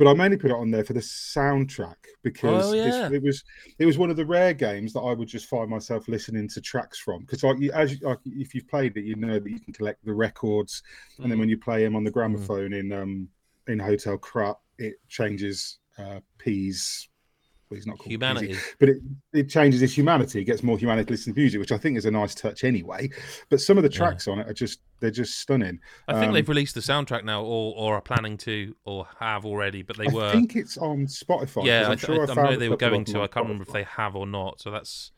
But 0.00 0.08
I 0.08 0.14
mainly 0.14 0.38
put 0.38 0.50
it 0.50 0.56
on 0.56 0.70
there 0.70 0.82
for 0.82 0.94
the 0.94 1.00
soundtrack 1.00 1.96
because 2.22 2.64
Oh, 2.64 2.82
this- 2.82 3.12
it 3.12 3.22
was 3.22 3.44
it 3.78 3.84
was 3.84 3.98
one 3.98 4.08
of 4.08 4.16
the 4.16 4.24
rare 4.24 4.54
games 4.54 4.94
that 4.94 5.00
I 5.00 5.12
would 5.12 5.28
just 5.28 5.44
find 5.44 5.68
myself 5.68 6.08
listening 6.08 6.48
to 6.48 6.60
tracks 6.62 6.98
from 6.98 7.20
because 7.20 7.42
like 7.42 7.58
you, 7.58 7.70
as 7.72 7.92
you, 7.92 7.98
like 8.08 8.18
if 8.24 8.54
you've 8.54 8.66
played 8.66 8.96
it, 8.96 9.04
you 9.04 9.14
know 9.16 9.38
that 9.38 9.50
you 9.50 9.60
can 9.60 9.74
collect 9.74 10.02
the 10.02 10.14
records, 10.14 10.82
and 11.18 11.30
then 11.30 11.36
Mm. 11.36 11.40
when 11.40 11.48
you 11.50 11.58
play 11.58 11.84
them 11.84 11.94
on 11.96 12.04
the 12.04 12.10
gramophone 12.10 12.72
in 12.72 12.90
um 12.92 13.28
in 13.68 13.78
Hotel 13.78 14.16
Krat, 14.16 14.56
it 14.78 14.94
changes 15.08 15.80
uh 15.98 16.20
P's. 16.38 17.10
Well, 17.70 17.76
he's 17.76 17.86
not 17.86 17.98
called 17.98 18.10
Humanity. 18.10 18.58
but 18.80 18.88
it, 18.88 18.96
it 19.32 19.48
changes 19.48 19.80
his 19.80 19.96
humanity. 19.96 20.40
It 20.40 20.44
gets 20.44 20.64
more 20.64 20.76
humanity 20.76 21.12
listen 21.12 21.32
to 21.32 21.38
music, 21.40 21.60
which 21.60 21.70
I 21.70 21.78
think 21.78 21.96
is 21.96 22.04
a 22.04 22.10
nice 22.10 22.34
touch 22.34 22.64
anyway. 22.64 23.08
But 23.48 23.60
some 23.60 23.78
of 23.78 23.84
the 23.84 23.90
Yeah. 23.90 23.98
tracks 23.98 24.26
on 24.26 24.40
it 24.40 24.48
are 24.48 24.52
just 24.52 24.80
they're 24.98 25.12
just 25.12 25.38
stunning. 25.38 25.78
I 26.08 26.14
think 26.14 26.26
Um, 26.26 26.32
they've 26.34 26.48
released 26.48 26.74
the 26.74 26.80
soundtrack 26.80 27.22
now, 27.24 27.42
or 27.44 27.72
or 27.76 27.94
are 27.94 28.00
planning 28.02 28.36
to, 28.38 28.74
or 28.84 29.06
have 29.20 29.46
already, 29.46 29.82
but 29.82 29.96
they 29.96 30.08
I 30.08 30.12
were. 30.12 30.24
I 30.26 30.32
think 30.32 30.56
it's 30.56 30.76
on 30.78 31.06
Spotify. 31.06 31.64
yeah, 31.64 31.86
I'm 31.86 31.92
I, 31.92 31.96
sure 31.96 32.16
I, 32.16 32.26
I, 32.26 32.30
I 32.32 32.50
know 32.50 32.56
they 32.58 32.68
were 32.68 32.76
going 32.76 33.04
to. 33.04 33.22
I 33.22 33.28
can't 33.28 33.44
remember 33.46 33.62
if 33.62 33.72
they 33.72 33.84
have 33.84 34.16
or 34.16 34.26
not. 34.26 34.60
So 34.60 34.72
that's 34.72 35.12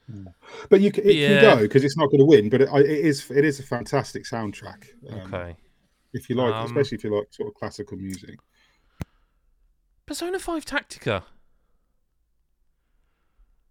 But 0.68 0.82
you 0.82 0.92
can, 0.92 1.04
it 1.08 1.14
Yeah. 1.16 1.40
can 1.40 1.56
go 1.56 1.62
because 1.62 1.84
it's 1.84 1.96
not 1.96 2.10
going 2.10 2.18
to 2.20 2.26
win. 2.26 2.50
But 2.50 2.60
it, 2.60 2.68
it 2.74 2.86
is 3.06 3.30
it 3.30 3.46
is 3.46 3.60
a 3.60 3.62
fantastic 3.62 4.24
soundtrack. 4.24 4.84
Um, 5.10 5.20
okay. 5.34 5.56
If 6.12 6.28
you 6.28 6.36
like, 6.36 6.52
Um, 6.54 6.66
especially 6.66 6.96
if 6.98 7.04
you 7.04 7.16
like 7.16 7.28
sort 7.30 7.48
of 7.48 7.54
classical 7.54 7.96
music. 7.96 8.38
Persona 10.06 10.38
Five 10.38 10.66
Tactica. 10.66 11.22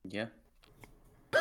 Yeah. 0.10 0.26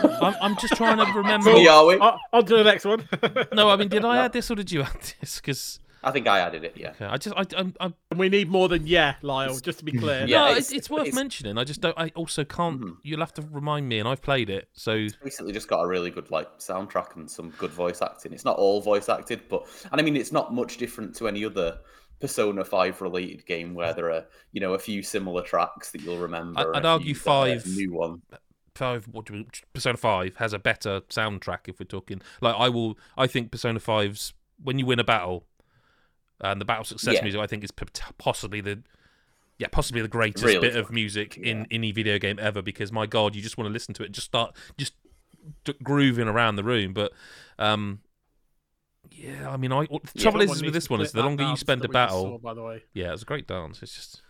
I'm, 0.02 0.34
I'm 0.40 0.56
just 0.56 0.74
trying 0.76 0.98
to 1.04 1.12
remember. 1.18 1.50
Yeah, 1.56 1.74
are 1.74 1.86
we? 1.86 1.98
I'll 2.32 2.42
do 2.42 2.56
the 2.58 2.64
next 2.64 2.84
one. 2.84 3.08
No, 3.52 3.68
I 3.68 3.76
mean, 3.76 3.88
did 3.88 4.04
I 4.04 4.14
No. 4.16 4.22
add 4.22 4.32
this 4.32 4.50
or 4.50 4.54
did 4.54 4.70
you 4.70 4.82
add 4.82 5.14
this? 5.20 5.36
Because 5.40 5.80
I 6.04 6.12
think 6.12 6.28
I 6.28 6.38
added 6.38 6.62
it. 6.62 6.74
Yeah. 6.76 6.92
I 7.00 7.16
just, 7.16 7.36
I, 7.36 7.44
I'm, 7.58 7.74
I'm 7.80 7.94
we 8.16 8.28
need 8.28 8.48
more 8.48 8.68
than 8.68 8.86
yeah, 8.86 9.14
Lyle. 9.22 9.58
Just 9.58 9.80
to 9.80 9.84
be 9.84 9.90
clear. 9.98 10.26
Yeah, 10.26 10.38
no, 10.38 10.44
it's- 10.52 10.58
it's, 10.68 10.72
it's 10.72 10.90
worth 10.90 11.00
it's- 11.08 11.14
mentioning. 11.16 11.58
I 11.58 11.64
just 11.64 11.80
don't. 11.80 11.98
I 11.98 12.10
also 12.14 12.44
can't. 12.44 12.80
Mhm. 12.80 12.96
You'll 13.02 13.18
have 13.20 13.34
to 13.34 13.42
remind 13.50 13.88
me, 13.88 13.98
and 13.98 14.06
I've 14.08 14.22
played 14.22 14.48
it, 14.48 14.68
so 14.74 15.06
Basically, 15.24 15.52
just 15.52 15.66
got 15.68 15.82
a 15.82 15.88
really 15.88 16.10
good 16.10 16.30
like 16.30 16.58
soundtrack 16.60 17.16
and 17.16 17.28
some 17.28 17.50
good 17.58 17.72
voice 17.72 18.00
acting. 18.00 18.32
It's 18.32 18.44
not 18.44 18.56
all 18.58 18.80
voice 18.80 19.08
acted, 19.08 19.42
but 19.48 19.66
and 19.90 20.00
I 20.00 20.04
mean, 20.04 20.16
it's 20.16 20.30
not 20.32 20.54
much 20.54 20.76
different 20.76 21.16
to 21.16 21.26
any 21.26 21.44
other 21.44 21.78
Persona 22.20 22.64
Five 22.64 23.00
related 23.00 23.44
game 23.44 23.74
where 23.74 23.92
there 23.92 24.12
are 24.12 24.24
you 24.52 24.60
know 24.60 24.74
a 24.74 24.78
few 24.78 25.02
similar 25.02 25.42
tracks 25.42 25.90
that 25.90 26.00
you'll 26.02 26.18
remember. 26.18 26.60
I'd- 26.60 26.78
I'd 26.78 26.86
argue 26.86 27.14
few, 27.14 27.32
uh, 27.32 27.34
five- 27.34 27.66
new 27.66 27.92
one. 27.92 28.22
Five. 28.74 29.06
What 29.08 29.26
do 29.26 29.32
we, 29.34 29.46
Persona 29.72 29.96
Five 29.96 30.36
has 30.36 30.52
a 30.52 30.58
better 30.58 31.00
soundtrack. 31.02 31.60
If 31.68 31.80
we're 31.80 31.86
talking, 31.86 32.20
like, 32.40 32.54
I 32.56 32.68
will. 32.68 32.98
I 33.16 33.26
think 33.26 33.50
Persona 33.50 33.80
5's 33.80 34.32
when 34.62 34.78
you 34.78 34.86
win 34.86 34.98
a 34.98 35.04
battle, 35.04 35.46
and 36.40 36.60
the 36.60 36.64
battle 36.64 36.84
success 36.84 37.14
Yeah. 37.14 37.22
music, 37.22 37.40
I 37.40 37.46
think 37.46 37.64
is 37.64 37.72
possibly 38.18 38.60
the. 38.60 38.82
Yeah, 39.58 39.68
possibly 39.70 40.00
the 40.00 40.08
greatest 40.08 40.42
Really 40.42 40.58
bit 40.60 40.74
of 40.76 40.90
music 40.90 41.36
in 41.36 41.66
any 41.70 41.92
video 41.92 42.18
game 42.18 42.38
ever. 42.40 42.62
Because 42.62 42.90
my 42.90 43.04
God, 43.04 43.36
you 43.36 43.42
just 43.42 43.58
want 43.58 43.68
to 43.68 43.72
listen 43.72 43.92
to 43.94 44.02
it, 44.02 44.10
just 44.12 44.26
start 44.26 44.56
just 44.78 44.94
grooving 45.82 46.28
around 46.28 46.56
the 46.56 46.64
room. 46.64 46.94
But 46.94 47.12
um, 47.58 48.00
yeah, 49.10 49.50
I 49.50 49.58
mean, 49.58 49.70
I 49.70 49.84
the 49.84 49.92
Yeah. 50.14 50.22
trouble 50.22 50.40
Someone 50.40 50.56
is 50.56 50.62
with 50.62 50.72
this 50.72 50.88
one 50.88 51.00
is 51.02 51.12
the 51.12 51.22
longer 51.22 51.44
you 51.44 51.56
spend 51.56 51.80
a 51.80 51.82
that 51.82 51.88
we 51.90 51.92
just 51.94 52.06
battle, 52.08 52.22
saw, 52.22 52.38
by 52.38 52.54
the 52.54 52.62
way. 52.62 52.84
yeah, 52.94 53.12
it's 53.12 53.20
a 53.20 53.26
great 53.26 53.46
dance. 53.46 53.82
It's 53.82 53.94
just. 53.94 54.22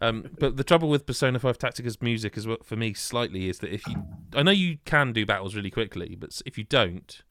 Um, 0.00 0.24
but 0.38 0.56
the 0.56 0.64
trouble 0.64 0.88
with 0.88 1.06
Persona 1.06 1.38
5 1.38 1.58
Tactica's 1.58 2.00
music, 2.02 2.36
as 2.36 2.46
well, 2.46 2.58
for 2.64 2.76
me, 2.76 2.94
slightly, 2.94 3.48
is 3.48 3.58
that 3.60 3.72
if 3.72 3.86
you. 3.86 4.02
I 4.34 4.42
know 4.42 4.50
you 4.50 4.78
can 4.84 5.12
do 5.12 5.24
battles 5.26 5.54
really 5.54 5.70
quickly, 5.70 6.16
but 6.18 6.40
if 6.46 6.58
you 6.58 6.64
don't, 6.64 7.22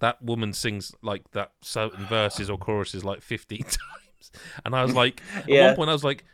that 0.00 0.20
woman 0.22 0.52
sings 0.52 0.92
like 1.02 1.30
that 1.32 1.52
certain 1.62 2.04
verses 2.06 2.48
or 2.50 2.58
choruses 2.58 3.04
like 3.04 3.22
15 3.22 3.58
times. 3.62 4.30
and 4.64 4.74
I 4.74 4.82
was 4.82 4.94
like, 4.94 5.22
at 5.34 5.48
Yeah. 5.48 5.66
one 5.68 5.76
point, 5.76 5.90
I 5.90 5.92
was 5.94 6.04
like, 6.04 6.24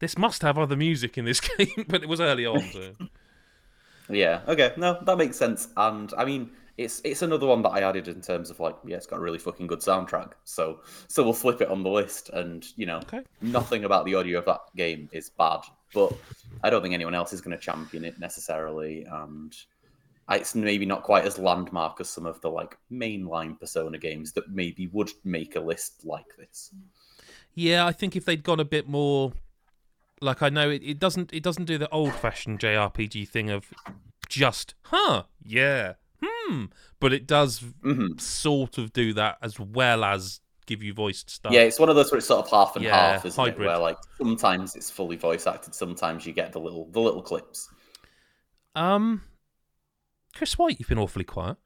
this 0.00 0.18
must 0.18 0.42
have 0.42 0.58
other 0.58 0.76
music 0.76 1.16
in 1.18 1.24
this 1.24 1.40
game, 1.58 1.84
but 1.88 2.02
it 2.02 2.08
was 2.08 2.20
early 2.20 2.46
on. 2.46 2.60
So. 2.72 2.92
Yeah. 4.08 4.42
Okay. 4.46 4.72
No, 4.76 4.98
that 5.02 5.18
makes 5.18 5.36
sense. 5.36 5.68
And 5.76 6.12
I 6.16 6.24
mean, 6.24 6.50
it's 6.78 7.00
it's 7.04 7.22
another 7.22 7.46
one 7.46 7.62
that 7.62 7.70
I 7.70 7.80
added 7.80 8.08
in 8.08 8.20
terms 8.20 8.50
of 8.50 8.60
like, 8.60 8.76
yeah, 8.84 8.96
it's 8.96 9.06
got 9.06 9.16
a 9.16 9.22
really 9.22 9.38
fucking 9.38 9.66
good 9.66 9.80
soundtrack. 9.80 10.32
So 10.44 10.80
so 11.08 11.22
we'll 11.22 11.32
flip 11.32 11.60
it 11.60 11.68
on 11.68 11.82
the 11.82 11.90
list, 11.90 12.28
and 12.30 12.66
you 12.76 12.86
know, 12.86 12.98
Okay. 12.98 13.22
nothing 13.40 13.84
about 13.84 14.04
the 14.04 14.14
audio 14.14 14.38
of 14.38 14.44
that 14.46 14.60
game 14.76 15.08
is 15.12 15.30
bad, 15.30 15.60
but 15.94 16.12
I 16.62 16.70
don't 16.70 16.82
think 16.82 16.94
anyone 16.94 17.14
else 17.14 17.32
is 17.32 17.40
going 17.40 17.56
to 17.56 17.62
champion 17.62 18.04
it 18.04 18.18
necessarily, 18.18 19.04
and 19.04 19.56
it's 20.30 20.54
maybe 20.54 20.84
not 20.84 21.02
quite 21.02 21.24
as 21.24 21.38
landmark 21.38 22.00
as 22.00 22.10
some 22.10 22.26
of 22.26 22.40
the 22.40 22.50
like 22.50 22.76
mainline 22.92 23.58
Persona 23.58 23.96
games 23.98 24.32
that 24.32 24.50
maybe 24.50 24.88
would 24.88 25.10
make 25.24 25.56
a 25.56 25.60
list 25.60 26.04
like 26.04 26.36
this. 26.36 26.72
Yeah, 27.54 27.86
I 27.86 27.92
think 27.92 28.16
if 28.16 28.24
they'd 28.26 28.42
gone 28.42 28.60
a 28.60 28.64
bit 28.66 28.86
more, 28.86 29.32
like 30.20 30.42
I 30.42 30.50
know 30.50 30.68
it, 30.68 30.82
it 30.82 30.98
doesn't 30.98 31.32
it 31.32 31.42
doesn't 31.42 31.64
do 31.64 31.78
the 31.78 31.88
old 31.90 32.12
fashioned 32.12 32.58
JRPG 32.58 33.28
thing 33.28 33.48
of 33.50 33.72
just 34.28 34.74
huh 34.82 35.22
yeah 35.42 35.94
hmm, 36.22 36.66
but 37.00 37.12
it 37.12 37.26
does 37.26 37.64
hmm 37.82 38.18
sort 38.18 38.78
of 38.78 38.92
do 38.92 39.12
that 39.14 39.38
as 39.42 39.58
well 39.60 40.04
as 40.04 40.40
give 40.66 40.82
you 40.82 40.94
voiced 40.94 41.30
stuff. 41.30 41.46
Yeah, 41.48 41.62
it's 41.62 41.78
one 41.78 41.88
of 41.88 41.96
those 41.96 42.10
where 42.10 42.18
it's 42.18 42.26
sort 42.26 42.44
of 42.44 42.50
half 42.50 42.76
and 42.76 42.84
Yeah, 42.84 42.88
half, 42.88 43.24
isn't 43.24 43.46
hybrid. 43.46 43.56
it? 43.56 43.60
Where 43.60 43.78
like 43.78 43.96
sometimes 44.20 44.74
it's 44.76 44.90
fully 44.90 45.16
voice 45.16 45.46
acted, 45.46 45.74
sometimes 45.74 46.26
you 46.26 46.32
get 46.32 46.52
the 46.52 46.60
little 46.60 46.90
the 46.90 47.00
little 47.00 47.22
clips. 47.22 47.68
Um, 48.74 49.22
Chris 50.34 50.56
White, 50.58 50.78
you've 50.78 50.88
been 50.88 50.98
awfully 50.98 51.24
quiet. 51.24 51.56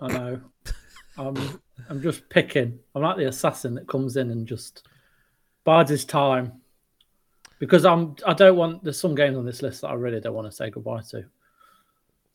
I 0.00 0.08
know. 0.08 0.40
I'm 1.16 1.60
I'm 1.88 2.02
just 2.02 2.28
picking. 2.30 2.80
I'm 2.94 3.02
like 3.02 3.16
the 3.18 3.28
assassin 3.28 3.74
that 3.76 3.88
comes 3.88 4.16
in 4.16 4.30
and 4.30 4.46
just 4.48 4.86
bides 5.64 5.90
his 5.90 6.04
time. 6.06 6.62
Because 7.58 7.84
I'm 7.84 8.16
I 8.26 8.34
don't 8.34 8.56
want 8.56 8.82
there's 8.84 9.00
some 9.00 9.14
games 9.14 9.36
on 9.36 9.44
this 9.46 9.62
list 9.62 9.82
that 9.82 9.88
I 9.88 9.94
really 9.94 10.20
don't 10.20 10.34
want 10.34 10.46
to 10.48 10.52
say 10.56 10.70
goodbye 10.70 11.02
to. 11.10 11.26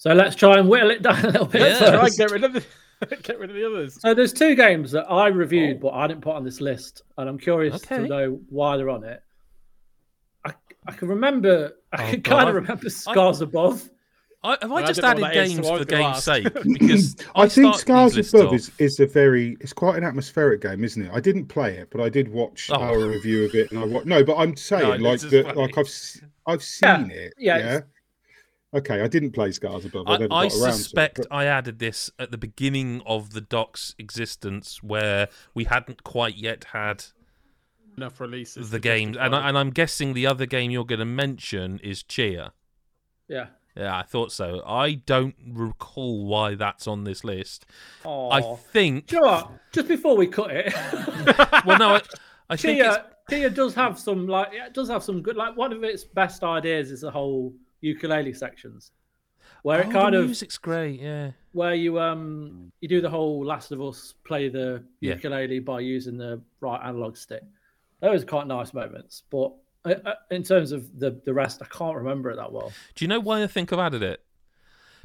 So 0.02 0.14
let's 0.14 0.36
try 0.36 0.58
and 0.58 0.68
whittle 0.68 0.90
it 0.90 1.04
down 1.04 1.24
a 1.24 1.28
little 1.28 1.46
bit. 1.46 1.62
Yeah. 1.62 1.78
Try 1.92 2.06
and 2.08 2.18
get 2.18 2.32
rid 2.32 2.44
of 2.44 2.54
the 2.54 2.64
get 3.22 3.38
rid 3.38 3.52
of 3.52 3.56
the 3.56 3.64
others. 3.68 4.02
So 4.02 4.16
there's 4.16 4.34
two 4.34 4.56
games 4.56 4.92
that 4.94 5.06
I 5.12 5.28
reviewed 5.28 5.78
oh. 5.78 5.80
but 5.90 5.94
I 5.94 6.08
didn't 6.08 6.22
put 6.22 6.36
on 6.36 6.44
this 6.44 6.60
list, 6.60 7.04
and 7.20 7.30
I'm 7.30 7.38
curious 7.38 7.76
Okay. 7.76 7.98
to 7.98 8.08
know 8.08 8.40
why 8.50 8.78
they're 8.78 8.90
on 8.90 9.04
it. 9.04 9.22
I 10.44 10.54
I 10.88 10.94
can 10.94 11.08
remember 11.08 11.74
I 11.94 12.04
Oh, 12.04 12.10
can 12.14 12.22
God, 12.22 12.36
kind 12.38 12.50
of 12.50 12.56
remember 12.56 12.90
Scars 12.90 13.42
Above. 13.42 13.88
I, 14.44 14.58
have 14.60 14.72
I 14.72 14.76
I 14.78 14.84
just 14.88 15.02
don't 15.02 15.12
added 15.12 15.22
what 15.22 15.34
that 15.36 15.44
is, 15.46 15.54
games 15.54 15.68
so 15.68 15.74
for 15.74 15.80
the 15.80 15.86
gonna 15.86 16.02
game's 16.04 16.18
ask. 16.18 16.24
sake? 16.26 16.54
Because 16.80 17.16
I 17.36 17.48
think 17.48 17.76
Scars 17.76 18.34
Above 18.34 18.56
is, 18.56 18.72
is 18.80 19.00
a 19.00 19.06
very 19.06 19.56
it's 19.62 19.72
quite 19.72 19.98
an 19.98 20.04
atmospheric 20.04 20.62
game, 20.62 20.84
isn't 20.84 21.04
it? 21.06 21.12
I 21.14 21.20
didn't 21.20 21.46
play 21.46 21.76
it, 21.78 21.90
but 21.92 22.02
I 22.02 22.10
did 22.10 22.28
watch 22.28 22.72
Oh. 22.74 22.82
our 22.82 22.98
review 23.08 23.46
of 23.46 23.54
it, 23.54 23.70
and 23.72 23.80
I 23.80 23.86
wa- 23.86 24.02
no, 24.04 24.24
but 24.24 24.38
I'm 24.38 24.56
saying 24.56 25.04
No, 25.04 25.10
like 25.12 25.20
this 25.20 25.30
that, 25.32 25.56
like 25.56 25.78
I've 25.78 25.86
s- 25.86 26.22
I've 26.48 26.66
Yeah, 26.82 26.98
seen 26.98 27.12
it. 27.12 27.34
yeah, 27.38 27.58
Yeah. 27.60 27.80
It's- 28.74 28.82
Okay, 28.90 29.02
I 29.02 29.08
didn't 29.08 29.32
play 29.32 29.52
Scars 29.52 29.84
Above. 29.84 30.08
I, 30.08 30.16
I, 30.32 30.46
I 30.46 30.48
suspect 30.48 31.16
to 31.18 31.22
it. 31.24 31.28
I 31.30 31.46
added 31.46 31.80
this 31.80 32.10
at 32.18 32.32
the 32.32 32.38
beginning 32.38 33.02
of 33.06 33.34
the 33.34 33.42
doc's 33.42 33.94
existence, 34.00 34.82
where 34.82 35.28
we 35.54 35.66
hadn't 35.66 36.04
quite 36.04 36.38
yet 36.38 36.66
had 36.72 37.04
Enough 37.98 38.22
releases. 38.22 38.70
the 38.70 38.78
to 38.78 38.82
games, 38.82 39.18
and. 39.20 39.36
I, 39.36 39.50
and 39.50 39.58
I'm 39.58 39.72
guessing 39.72 40.14
the 40.14 40.26
other 40.26 40.46
game 40.46 40.72
you're 40.72 40.86
going 40.86 41.00
to 41.00 41.06
mention 41.06 41.80
is 41.84 42.02
Tchia. 42.02 42.52
Yeah. 43.28 43.48
Yeah, 43.76 43.98
I 43.98 44.04
thought 44.04 44.32
so. 44.32 44.62
I 44.66 44.94
don't 44.94 45.36
recall 45.50 46.26
why 46.26 46.56
that's 46.56 46.88
on 46.88 47.04
this 47.04 47.24
list. 47.24 47.66
Oh. 48.06 48.30
I 48.30 48.42
think. 48.42 49.08
Do 49.08 49.16
you 49.18 49.22
know 49.22 49.28
what? 49.28 49.52
Just 49.74 49.88
before 49.90 50.16
we 50.18 50.28
cut 50.28 50.52
it, 50.52 50.74
Well, 51.66 51.78
no, 51.78 51.96
I, 51.96 52.02
I 52.50 52.56
think 52.58 52.80
it's, 52.80 52.98
Tchia, 52.98 53.04
Tchia 53.30 53.54
does 53.54 53.74
have 53.76 53.98
some 54.00 54.28
like 54.28 54.50
it 54.54 54.74
does 54.74 54.90
have 54.90 55.04
some 55.04 55.22
good 55.22 55.36
like 55.38 55.56
one 55.56 55.72
of 55.72 55.84
its 55.84 56.04
best 56.04 56.44
ideas 56.44 56.92
is 56.92 57.02
the 57.02 57.12
whole 57.12 57.54
ukulele 57.82 58.34
sections, 58.34 58.92
where 59.64 59.80
oh, 59.84 59.90
it 59.90 59.92
kind 59.92 60.16
the 60.16 60.20
of 60.20 60.26
music's 60.26 60.58
great. 60.58 61.00
Yeah, 61.00 61.32
where 61.52 61.74
you 61.76 62.00
um 62.00 62.72
you 62.82 62.88
do 62.88 63.02
the 63.02 63.10
whole 63.10 63.46
Last 63.46 63.72
of 63.72 63.82
Us 63.82 64.14
play 64.24 64.50
the 64.50 64.84
Yeah. 65.00 65.16
ukulele 65.16 65.60
by 65.60 65.80
using 65.82 66.18
the 66.18 66.42
right 66.62 66.82
analog 66.84 67.18
stick. 67.18 67.44
Those 68.00 68.24
are 68.24 68.28
quite 68.28 68.48
nice 68.48 68.74
moments, 68.74 69.24
but 69.30 69.54
uh, 69.86 69.96
uh, 70.06 70.14
in 70.30 70.44
terms 70.44 70.72
of 70.72 71.00
the 71.00 71.20
the 71.26 71.34
rest, 71.34 71.62
I 71.62 71.66
can't 71.66 71.96
remember 71.96 72.32
it 72.32 72.36
that 72.38 72.52
well. 72.52 72.72
Do 72.96 73.04
you 73.04 73.10
know 73.10 73.20
why 73.20 73.44
I 73.44 73.48
think 73.48 73.72
I've 73.74 73.80
added 73.80 74.04
it? 74.04 74.24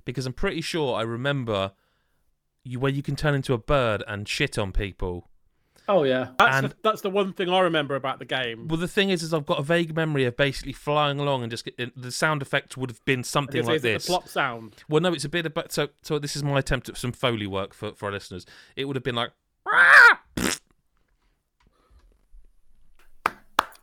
Because 0.05 0.27
I'm 0.27 0.33
pretty 0.33 0.61
sure 0.61 0.95
I 0.95 1.03
remember 1.03 1.73
you 2.63 2.79
where 2.81 2.93
you 2.93 3.03
can 3.03 3.17
turn 3.17 3.35
into 3.35 3.53
a 3.55 3.59
bird 3.59 4.03
and 4.07 4.29
shit 4.29 4.59
on 4.59 4.73
people. 4.73 5.31
Oh 5.89 6.03
yeah, 6.03 6.31
That's, 6.39 6.57
and- 6.57 6.71
the, 6.71 6.77
that's 6.83 7.01
the 7.03 7.11
one 7.11 7.33
thing 7.33 7.49
I 7.49 7.61
remember 7.61 7.95
about 7.95 8.19
the 8.19 8.25
game. 8.25 8.67
Well, 8.67 8.77
the 8.79 8.89
thing 8.89 9.11
is, 9.11 9.23
is 9.23 9.33
I've 9.33 9.47
got 9.47 9.61
a 9.61 9.63
vague 9.63 9.95
memory 9.95 10.25
of 10.25 10.37
basically 10.37 10.73
flying 10.73 11.21
along 11.21 11.43
and 11.43 11.51
just 11.51 11.65
get, 11.65 11.79
the 12.01 12.11
sound 12.11 12.43
effect 12.43 12.77
would 12.77 12.91
have 12.91 13.05
been 13.05 13.23
something 13.23 13.61
Is, 13.61 13.67
like 13.69 13.77
is 13.77 13.85
it 13.85 13.93
this. 13.95 14.07
the 14.07 14.11
plop 14.13 14.29
sound? 14.29 14.75
Well, 14.89 15.01
no, 15.01 15.13
it's 15.13 15.25
a 15.25 15.29
bit 15.29 15.47
about 15.47 15.71
so. 15.73 15.89
So 16.03 16.19
this 16.19 16.35
is 16.35 16.43
my 16.43 16.59
attempt 16.59 16.89
at 16.89 16.97
some 16.97 17.13
foley 17.13 17.47
work 17.47 17.73
for 17.73 17.93
for 17.95 18.07
our 18.07 18.13
listeners. 18.13 18.47
It 18.75 18.87
would 18.87 18.97
have 18.97 19.05
been 19.05 19.15
like. 19.15 19.31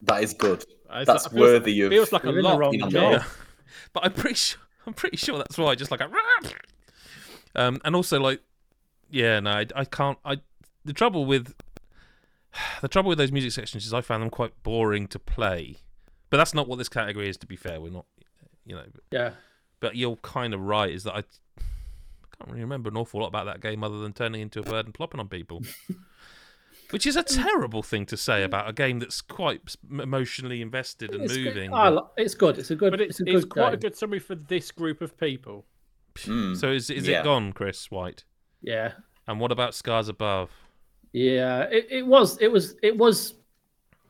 That 0.02 0.22
is 0.24 0.34
good. 0.34 0.64
It's 0.96 1.08
That's 1.08 1.24
like- 1.26 1.32
feels- 1.34 1.40
worthy 1.42 1.82
of- 1.82 1.90
Feels 1.92 2.12
like 2.12 2.24
a 2.26 2.28
You're 2.28 2.40
in 2.40 2.44
the 2.44 2.50
lot. 2.50 2.60
wrong 2.60 2.74
you 2.74 2.82
job. 2.90 2.94
Yeah. 3.14 3.24
But 3.94 4.06
I'm 4.06 4.12
pretty 4.14 4.36
sure 4.36 4.60
I'm 4.88 4.94
pretty 4.94 5.18
sure 5.18 5.38
that's 5.38 5.58
why. 5.58 5.76
Just 5.76 5.90
like 5.92 6.02
a 6.02 6.10
um, 7.56 7.80
and 7.86 7.96
also 7.96 8.20
like, 8.20 8.42
yeah, 9.10 9.40
no, 9.40 9.52
I, 9.52 9.66
I 9.76 9.86
can't. 9.86 10.18
I 10.26 10.38
the 10.84 10.94
trouble 10.94 11.26
with 11.26 11.54
the 12.82 12.88
trouble 12.88 13.10
with 13.10 13.18
those 13.18 13.32
music 13.32 13.52
sections 13.52 13.86
is 13.86 13.94
I 13.94 14.02
found 14.02 14.22
them 14.24 14.30
quite 14.30 14.62
boring 14.64 15.08
to 15.08 15.20
play. 15.20 15.78
But 16.30 16.38
that's 16.38 16.54
not 16.54 16.68
what 16.68 16.78
this 16.78 16.90
category 16.90 17.30
is. 17.30 17.38
To 17.38 17.46
be 17.48 17.56
fair, 17.56 17.80
we're 17.80 17.92
not, 17.92 18.06
you 18.66 18.76
know. 18.76 18.86
yeah. 19.12 19.32
But 19.80 19.96
you're 19.96 20.16
kind 20.18 20.54
of 20.54 20.62
right. 20.62 20.92
Is 20.92 21.04
that 21.04 21.14
I, 21.14 21.20
I 21.20 21.22
can't 22.38 22.50
really 22.50 22.62
remember 22.62 22.90
an 22.90 22.98
awful 22.98 23.20
lot 23.22 23.28
about 23.28 23.46
that 23.46 23.62
game 23.62 23.84
other 23.84 24.00
than 24.00 24.14
turning 24.14 24.42
into 24.42 24.60
a 24.60 24.64
bird 24.64 24.86
and 24.86 24.94
plopping 24.94 25.20
on 25.20 25.28
people. 25.28 25.62
Which 26.90 27.08
is 27.08 27.16
a 27.16 27.24
terrible 27.24 27.82
thing 27.82 28.06
to 28.08 28.18
say 28.18 28.44
about 28.44 28.70
a 28.70 28.74
game 28.74 29.00
that's 29.00 29.20
quite 29.22 29.76
emotionally 29.92 30.62
invested 30.62 31.14
and 31.16 31.24
It's 31.24 31.36
moving. 31.36 31.74
I 31.74 31.90
but- 31.90 31.96
li- 31.96 32.24
it's 32.24 32.36
good. 32.36 32.60
It's 32.60 32.70
a 32.72 32.76
good. 32.76 32.92
But 32.92 33.02
it's, 33.02 33.20
it's, 33.20 33.30
a 33.30 33.34
it's 33.36 33.46
good 33.46 33.50
quite 33.50 33.74
a 33.74 33.78
good 33.78 33.96
summary 33.96 34.20
for 34.20 34.36
this 34.36 34.70
group 34.72 35.02
of 35.02 35.18
people. 35.18 35.66
Mm. 36.18 36.56
So 36.56 36.72
is 36.72 36.90
is 36.92 37.08
Yeah. 37.08 37.22
it 37.22 37.24
gone, 37.24 37.52
Chris 37.54 37.90
White? 37.90 38.26
Yeah. 38.62 38.92
And 39.28 39.40
what 39.40 39.52
about 39.52 39.74
Scars 39.74 40.08
Above? 40.08 40.52
Yeah, 41.14 41.62
it, 41.64 41.88
it 41.90 42.06
was 42.06 42.38
it 42.42 42.48
was 42.52 42.76
it 42.84 42.98
was 42.98 43.36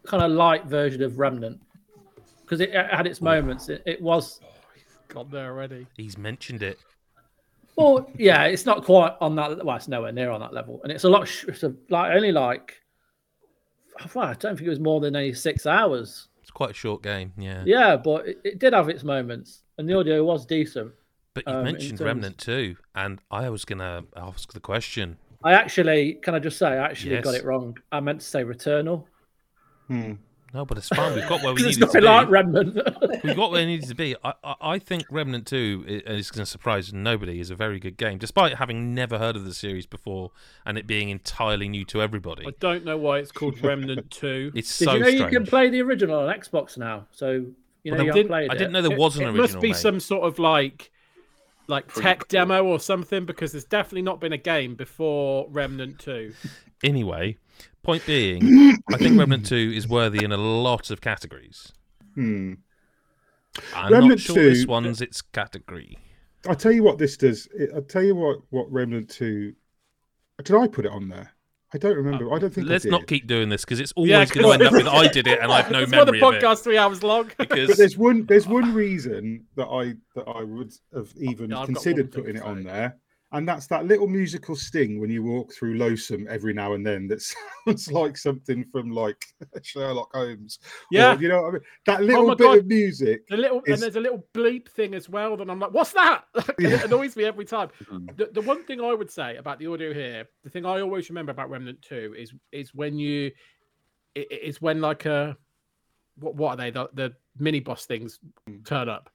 kind 0.05 0.23
of 0.23 0.31
light 0.31 0.65
version 0.65 1.03
of 1.03 1.19
Remnant 1.19 1.59
because 2.41 2.59
it, 2.61 2.69
it 2.69 2.87
had 2.89 3.05
its 3.07 3.21
moments. 3.21 3.69
It, 3.69 3.83
it 3.85 4.01
was 4.01 4.39
Got 5.09 5.29
there 5.29 5.51
already. 5.51 5.85
He's 5.95 6.17
mentioned 6.17 6.63
it. 6.63 6.79
well, 7.75 8.09
yeah, 8.17 8.45
it's 8.45 8.65
not 8.65 8.83
quite 8.83 9.15
on 9.21 9.35
that. 9.35 9.63
Well, 9.63 9.75
it's 9.75 9.87
nowhere 9.87 10.11
near 10.11 10.31
on 10.31 10.39
that 10.39 10.53
level, 10.53 10.79
and 10.83 10.91
it's 10.91 11.03
a 11.03 11.09
lot. 11.09 11.27
sh- 11.27 11.45
It's 11.49 11.63
a, 11.63 11.73
like 11.89 12.15
only 12.15 12.31
like 12.31 12.81
well, 14.15 14.25
I 14.25 14.33
don't 14.33 14.55
think 14.55 14.65
it 14.65 14.69
was 14.69 14.79
more 14.79 14.99
than 15.01 15.15
only 15.15 15.33
six 15.33 15.65
hours. 15.67 16.29
It's 16.41 16.49
quite 16.51 16.71
a 16.71 16.73
short 16.73 17.03
game, 17.03 17.31
yeah. 17.37 17.63
Yeah, 17.65 17.95
but 17.95 18.27
it, 18.27 18.39
it 18.43 18.59
did 18.59 18.73
have 18.73 18.89
its 18.89 19.03
moments, 19.03 19.63
and 19.77 19.87
the 19.87 19.97
audio 19.97 20.23
was 20.23 20.45
decent. 20.45 20.91
But 21.35 21.43
you 21.47 21.53
Um, 21.53 21.63
mentioned 21.63 21.97
terms- 21.99 22.01
Remnant 22.07 22.37
too, 22.37 22.75
and 22.95 23.19
I 23.29 23.49
was 23.49 23.65
gonna 23.65 24.03
ask 24.15 24.51
the 24.53 24.59
question. 24.59 25.17
I 25.43 25.53
actually, 25.53 26.13
can 26.15 26.35
I 26.35 26.39
just 26.39 26.57
say, 26.57 26.67
I 26.67 26.77
actually 26.85 27.19
got 27.21 27.35
it 27.35 27.43
wrong. 27.45 27.77
I 27.91 27.99
meant 27.99 28.21
to 28.21 28.25
say 28.27 28.43
Returnal 28.43 29.05
Hmm. 29.87 30.13
No, 30.53 30.65
but 30.65 30.77
it's 30.77 30.87
fine. 30.89 31.15
We've 31.15 31.27
got 31.27 31.41
where 31.41 31.51
we 31.51 31.61
because 31.63 31.77
it's 31.77 31.77
needed 31.79 31.91
to 31.93 32.01
nothing 32.01 32.27
like. 32.27 32.29
Remnant. 32.29 32.75
We've 33.23 33.35
got 33.35 33.49
where 33.51 33.61
it 33.61 33.65
needed 33.65 33.89
to 33.89 33.95
be. 33.95 34.15
I, 34.23 34.33
I, 34.43 34.55
I 34.61 34.79
think 34.79 35.03
Remnant 35.09 35.47
Two 35.47 35.83
is 35.87 36.29
going 36.29 36.43
to 36.43 36.49
surprise 36.49 36.93
nobody. 36.93 37.39
is 37.39 37.49
a 37.49 37.55
very 37.55 37.79
good 37.79 37.97
game, 37.97 38.19
despite 38.19 38.55
having 38.57 38.93
never 38.93 39.17
heard 39.17 39.35
of 39.35 39.45
the 39.45 39.53
series 39.55 39.87
before 39.87 40.29
and 40.63 40.77
it 40.77 40.85
being 40.85 41.09
entirely 41.09 41.67
new 41.67 41.83
to 41.85 42.03
everybody. 42.03 42.45
I 42.45 42.51
don't 42.59 42.85
know 42.85 42.97
why 42.97 43.17
it's 43.17 43.31
called 43.31 43.61
Remnant 43.63 44.11
2. 44.11 44.51
It's 44.53 44.77
Did 44.77 44.85
so 44.85 44.93
you 44.93 44.99
know 44.99 45.05
strange. 45.09 45.21
you 45.33 45.39
can 45.39 45.47
play 45.47 45.69
the 45.71 45.81
original 45.81 46.19
on 46.19 46.33
Xbox 46.33 46.77
now? 46.77 47.07
So 47.11 47.47
you 47.83 47.91
know 47.91 47.97
Well, 47.97 48.05
you 48.05 48.11
they 48.13 48.19
didn't- 48.19 48.29
played 48.29 48.51
I 48.51 48.53
it. 48.53 48.57
didn't 48.59 48.73
know 48.73 48.81
there 48.83 48.91
It- 48.91 48.99
was 48.99 49.15
an 49.17 49.23
it 49.23 49.25
original. 49.29 49.41
must 49.43 49.59
be 49.59 49.69
mate. 49.69 49.75
some 49.77 49.99
sort 49.99 50.23
of 50.23 50.37
like 50.37 50.91
like 51.67 51.93
tech 51.93 52.25
Prequel. 52.25 52.27
demo 52.27 52.63
or 52.65 52.79
something 52.79 53.25
because 53.25 53.51
there's 53.51 53.65
definitely 53.65 54.01
not 54.01 54.19
been 54.19 54.33
a 54.33 54.37
game 54.37 54.75
before 54.75 55.47
Remnant 55.49 55.99
2. 55.99 56.33
Anyway, 56.85 57.37
point 57.81 58.05
being, 58.05 58.77
I 58.91 58.97
think 58.97 59.17
Remnant 59.17 59.45
Two 59.45 59.71
is 59.73 59.87
worthy 59.87 60.25
in 60.25 60.33
a 60.33 60.37
lot 60.37 60.91
of 60.91 60.99
categories. 60.99 61.71
Hmm. 62.15 62.55
I'm 63.73 63.89
not 63.89 63.99
Remnant 63.99 64.19
sure 64.19 64.35
this 64.35 64.65
2 64.65 64.67
one's 64.69 64.99
its 64.99 65.21
category. 65.21 65.97
I'll 66.45 66.57
tell 66.57 66.73
you 66.73 66.83
what 66.83 66.97
this 66.97 67.15
does. 67.15 67.47
I'll 67.73 67.83
tell 67.83 68.03
you 68.03 68.15
what 68.15 68.39
what 68.49 68.69
Remnant 68.69 69.09
Two. 69.09 69.53
Did 70.43 70.57
I 70.57 70.67
put 70.67 70.85
it 70.85 70.91
on 70.91 71.07
there? 71.07 71.31
I 71.73 71.77
don't 71.79 71.95
remember. 71.95 72.31
I 72.33 72.39
don't 72.39 72.53
think. 72.53 72.67
Let's 72.67 72.85
I 72.85 72.87
did. 72.87 72.91
not 72.91 73.07
keep 73.07 73.25
doing 73.27 73.49
this 73.49 73.65
because 73.65 73.79
it's 73.79 73.91
always 73.93 74.09
Yeah, 74.11 74.25
going 74.25 74.45
to 74.45 74.51
end 74.53 74.61
up 74.63 74.73
with 74.73 74.87
I 74.87 75.07
did 75.07 75.27
it 75.27 75.39
and 75.41 75.51
I've 75.51 75.71
no 75.71 75.79
That's 75.85 75.91
why 75.91 76.03
the 76.05 76.11
memory 76.11 76.21
of 76.21 76.33
it. 76.35 76.41
podcast's 76.43 76.61
three 76.61 76.77
hours 76.77 77.01
long. 77.03 77.31
But 77.37 77.49
Because 77.49 77.77
there's 77.77 77.97
one. 77.97 78.25
There's 78.25 78.47
one 78.47 78.73
reason 78.73 79.45
that 79.55 79.65
I 79.67 79.95
that 80.15 80.27
I 80.27 80.43
would 80.43 80.71
have 80.93 81.11
even 81.17 81.49
Yeah, 81.49 81.59
I've 81.59 81.65
considered 81.65 82.11
putting 82.11 82.35
it 82.37 82.43
on 82.43 82.57
say. 82.57 82.63
there, 82.63 82.97
And 83.33 83.47
that's 83.47 83.65
that 83.67 83.85
little 83.87 84.05
musical 84.07 84.55
sting 84.55 84.99
when 85.01 85.09
you 85.09 85.23
walk 85.23 85.51
through 85.53 85.75
Losomn 85.77 86.27
every 86.27 86.53
now 86.53 86.73
and 86.73 86.85
then 86.85 87.07
that 87.07 87.19
sounds 87.65 87.91
like 87.91 88.15
something 88.15 88.63
from 88.71 88.91
like 88.91 89.25
Sherlock 89.63 90.11
Holmes. 90.13 90.59
or, 90.61 90.67
Yeah. 90.91 91.17
you 91.19 91.29
know 91.29 91.41
what 91.41 91.49
I 91.49 91.51
mean? 91.53 91.61
That 91.87 92.03
little 92.03 92.27
my 92.27 92.35
bit 92.35 92.43
God. 92.43 92.57
of 92.59 92.67
music. 92.67 93.23
The 93.29 93.37
little 93.37 93.61
is- 93.65 93.73
and 93.73 93.81
there's 93.81 93.95
a 93.95 93.99
little 93.99 94.23
bleep 94.35 94.69
thing 94.69 94.93
as 94.93 95.09
well. 95.09 95.35
That 95.35 95.49
I'm 95.49 95.59
like, 95.59 95.73
what's 95.73 95.93
that? 95.93 96.25
Yeah. 96.59 96.69
It 96.75 96.83
annoys 96.85 97.15
me 97.15 97.25
every 97.25 97.45
time. 97.45 97.69
Mhm. 97.91 98.15
The, 98.17 98.29
the 98.33 98.41
one 98.41 98.63
thing 98.65 98.79
I 98.79 98.93
would 98.93 99.09
say 99.09 99.37
about 99.37 99.57
the 99.57 99.65
audio 99.67 99.93
here, 99.93 100.25
the 100.43 100.49
thing 100.51 100.65
I 100.65 100.81
always 100.81 101.09
remember 101.09 101.31
about 101.31 101.49
Remnant 101.49 101.81
Two 101.81 102.13
is 102.17 102.31
is 102.51 102.73
when 102.75 102.99
you, 102.99 103.31
it, 104.13 104.27
it's 104.29 104.61
when 104.61 104.79
like 104.79 105.05
a, 105.05 105.35
what 106.19 106.35
what 106.35 106.49
are 106.51 106.57
they 106.57 106.69
the, 106.69 106.87
the 106.93 107.13
mini 107.39 107.59
boss 107.61 107.87
things 107.87 108.19
turn 108.65 108.89
up. 108.89 109.09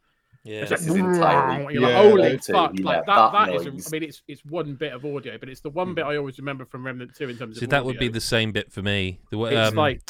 Yeah. 0.48 0.60
It's 0.62 0.70
This 0.70 0.80
like, 0.88 0.90
is 0.90 0.96
entirely- 0.96 1.74
you're 1.74 1.82
like, 1.82 1.94
holy 1.94 2.22
that 2.22 2.42
too, 2.42 2.52
fuck! 2.54 2.78
yeah, 2.78 2.84
like 2.86 3.06
that. 3.06 3.16
that 3.32 3.32
That 3.46 3.54
is. 3.54 3.64
noise. 3.66 3.86
A, 3.86 3.88
I 3.88 3.92
mean, 4.00 4.08
it's 4.08 4.22
it's 4.28 4.44
one 4.46 4.74
bit 4.74 4.92
of 4.94 5.04
audio, 5.04 5.36
but 5.38 5.48
it's 5.50 5.60
the 5.60 5.68
one 5.70 5.94
bit 5.94 6.04
I 6.04 6.16
always 6.16 6.38
remember 6.38 6.64
from 6.64 6.86
Remnant 6.86 7.14
Two 7.14 7.28
in 7.28 7.36
terms 7.36 7.58
See, 7.58 7.66
of. 7.66 7.70
that 7.70 7.84
would 7.84 7.98
be 7.98 8.08
the 8.08 8.20
same 8.20 8.52
bit 8.52 8.72
for 8.72 8.80
me. 8.80 9.18
The 9.30 9.36
way, 9.38 9.54
It's 9.54 9.70
um, 9.70 9.74
like 9.76 10.00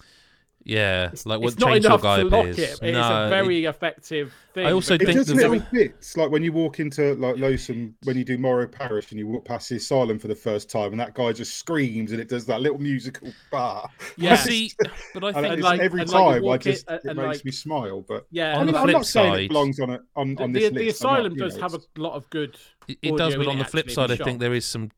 yeah, 0.68 1.08
it's, 1.10 1.24
like 1.24 1.40
what 1.40 1.52
it's 1.54 1.58
not 1.58 1.76
enough 1.76 2.02
Guy 2.02 2.18
to 2.18 2.24
lock 2.24 2.42
appears. 2.46 2.58
it. 2.58 2.70
It's 2.70 2.82
no, 2.82 3.00
a 3.00 3.26
it- 3.26 3.30
very 3.30 3.64
effective 3.64 4.32
thing. 4.52 4.66
I 4.66 4.72
also 4.72 4.98
think 4.98 5.10
just 5.12 5.30
little 5.30 5.58
bits, 5.72 6.16
like 6.16 6.30
when 6.30 6.42
you 6.42 6.52
walk 6.52 6.78
into 6.78 7.14
like 7.14 7.36
Losomn, 7.36 7.94
when 8.04 8.18
you 8.18 8.24
do 8.24 8.36
Morrow 8.36 8.66
Parish 8.68 9.10
and 9.10 9.18
you 9.18 9.26
walk 9.26 9.46
past 9.46 9.70
the 9.70 9.76
asylum 9.76 10.18
for 10.18 10.28
the 10.28 10.34
first 10.34 10.70
time, 10.70 10.92
and 10.92 11.00
that 11.00 11.14
guy 11.14 11.32
just 11.32 11.54
screams 11.58 12.12
and 12.12 12.20
it 12.20 12.28
does 12.28 12.44
that 12.46 12.60
little 12.60 12.78
musical 12.78 13.32
bar. 13.50 13.88
Yeah. 14.18 14.36
See, 14.36 14.70
but 15.14 15.24
I 15.24 15.32
think 15.40 15.62
like- 15.62 15.80
every 15.80 16.02
and 16.02 16.10
like 16.10 16.42
time 16.42 16.48
I 16.48 16.58
just 16.58 16.90
it 16.90 17.00
and 17.04 17.16
makes 17.16 17.38
like- 17.38 17.44
me 17.46 17.50
smile. 17.50 18.02
But 18.06 18.26
yeah, 18.30 18.54
On 18.54 18.60
I'm, 18.60 18.66
the 18.66 18.72
not- 18.72 18.78
I'm 18.80 18.84
flip 18.84 18.92
not 18.96 19.06
saying 19.06 19.32
side- 19.32 19.40
it 19.44 19.48
belongs 19.48 19.80
on 19.80 19.90
a, 19.90 20.00
on, 20.16 20.34
the, 20.34 20.42
on 20.42 20.52
the, 20.52 20.60
this 20.60 20.68
the 20.70 20.74
list. 20.84 21.02
Not- 21.02 21.12
asylum 21.18 21.34
know, 21.34 21.44
does 21.48 21.56
have 21.58 21.74
a 21.74 21.80
lot 21.96 22.12
of 22.12 22.28
good. 22.28 22.58
it, 22.86 22.98
it 23.02 23.16
does, 23.16 23.34
but 23.36 23.46
on 23.48 23.58
the 23.58 23.64
flip 23.64 23.90
side, 23.90 24.10
I 24.10 24.16
think 24.16 24.38
there 24.40 24.52
is 24.54 24.66
some 24.66 24.90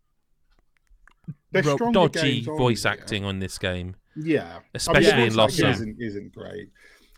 They're 1.52 1.62
ro- 1.62 1.74
stronger 1.76 2.08
dodgy 2.08 2.42
voice 2.44 2.84
acting 2.84 3.24
on 3.24 3.38
this 3.38 3.56
game. 3.58 3.94
Yeah, 4.16 4.58
Especially 4.74 5.12
I 5.12 5.16
mean, 5.16 5.26
in 5.28 5.32
voice 5.34 5.52
acting 5.60 5.64
Losomn. 5.66 5.70
isn't 5.74 5.96
isn't 6.02 6.34
great. 6.34 6.68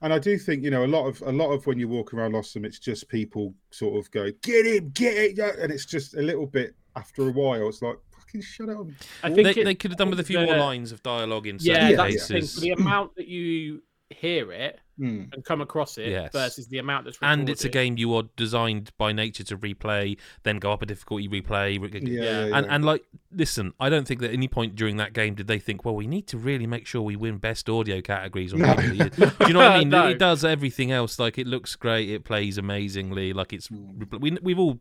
And 0.02 0.12
I 0.12 0.18
do 0.18 0.36
think 0.36 0.62
you 0.64 0.70
know 0.70 0.84
a 0.84 0.86
lot 0.86 1.06
of 1.06 1.22
a 1.22 1.32
lot 1.32 1.50
of 1.52 1.64
when 1.66 1.78
you 1.78 1.88
walk 1.88 2.12
around 2.12 2.32
Losomn, 2.32 2.64
it's 2.66 2.78
just 2.78 3.08
people 3.08 3.54
sort 3.70 3.98
of 3.98 4.10
go 4.10 4.30
get 4.42 4.66
him, 4.66 4.90
get 4.90 5.14
it, 5.16 5.38
and 5.58 5.72
it's 5.72 5.86
just 5.86 6.14
a 6.14 6.20
little 6.22 6.46
bit 6.46 6.74
after 6.96 7.28
a 7.28 7.30
while. 7.32 7.68
It's 7.68 7.82
like 7.82 7.96
fucking 8.10 8.42
shut 8.42 8.68
up. 8.68 8.86
I 9.22 9.30
They, 9.30 9.42
think 9.44 9.56
it- 9.58 9.64
they 9.64 9.74
could 9.74 9.90
have 9.92 9.98
done 9.98 10.10
with 10.10 10.20
a 10.20 10.24
few 10.24 10.38
more 10.40 10.56
lines 10.56 10.92
of 10.92 11.02
dialogue 11.02 11.46
in 11.46 11.58
Yeah, 11.60 11.88
certain 11.90 11.96
that's 11.96 12.14
the 12.14 12.34
thing. 12.34 12.40
cases. 12.40 12.54
For 12.56 12.60
the 12.60 12.70
amount 12.72 13.14
that 13.16 13.28
you 13.28 13.82
hear 14.12 14.52
it 14.52 14.78
Hmm. 14.98 15.24
and 15.32 15.42
come 15.44 15.62
across 15.62 15.96
it 15.96 16.08
Yes. 16.08 16.32
versus 16.32 16.68
the 16.68 16.76
amount 16.78 17.06
that's 17.06 17.16
recorded. 17.16 17.40
and 17.40 17.48
it's 17.48 17.64
a 17.64 17.68
game 17.70 17.96
you 17.96 18.14
are 18.14 18.24
designed 18.36 18.90
by 18.98 19.10
nature 19.10 19.42
to 19.44 19.56
replay, 19.56 20.18
then 20.42 20.58
go 20.58 20.70
up 20.70 20.82
a 20.82 20.86
difficulty, 20.86 21.26
replay. 21.28 21.80
re- 21.80 21.90
Yeah, 22.02 22.22
yeah, 22.22 22.56
And 22.56 22.66
yeah. 22.66 22.74
and 22.74 22.84
like, 22.84 23.02
listen, 23.34 23.72
I 23.80 23.88
don't 23.88 24.06
think 24.06 24.20
that 24.20 24.28
at 24.28 24.34
any 24.34 24.48
point 24.48 24.76
during 24.76 24.98
that 24.98 25.14
game 25.14 25.34
did 25.34 25.46
they 25.46 25.58
think, 25.58 25.84
well, 25.84 25.94
we 25.94 26.06
need 26.06 26.26
to 26.28 26.36
really 26.38 26.66
make 26.66 26.86
sure 26.86 27.00
we 27.00 27.16
win 27.16 27.38
best 27.38 27.68
audio 27.70 28.02
categories. 28.02 28.52
Or 28.52 28.58
No. 28.58 28.74
Do 28.76 28.82
you 28.92 29.54
know 29.54 29.60
what 29.60 29.72
I 29.72 29.78
mean? 29.78 29.88
No. 29.88 30.08
It 30.08 30.18
does 30.18 30.44
everything 30.44 30.92
else. 30.92 31.18
Like 31.18 31.38
it 31.38 31.46
looks 31.46 31.74
great, 31.74 32.10
it 32.10 32.24
plays 32.24 32.58
amazingly. 32.58 33.32
Like 33.32 33.52
it's 33.54 33.70
we 33.70 34.36
we've 34.42 34.58
all 34.58 34.78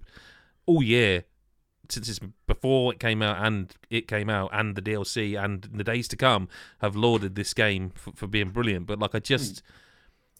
all 0.65 0.83
year 0.83 1.23
since 1.91 2.09
it's 2.09 2.19
before 2.47 2.93
it 2.93 2.99
came 2.99 3.21
out 3.21 3.45
and 3.45 3.75
it 3.89 4.07
came 4.07 4.29
out 4.29 4.49
and 4.53 4.75
the 4.75 4.81
DLC 4.81 5.41
and 5.41 5.63
the 5.73 5.83
days 5.83 6.07
to 6.09 6.15
come 6.15 6.47
have 6.79 6.95
lauded 6.95 7.35
this 7.35 7.53
game 7.53 7.91
for, 7.95 8.11
for 8.13 8.27
being 8.27 8.49
brilliant. 8.49 8.87
But 8.87 8.99
like 8.99 9.13
I 9.15 9.19
just. 9.19 9.61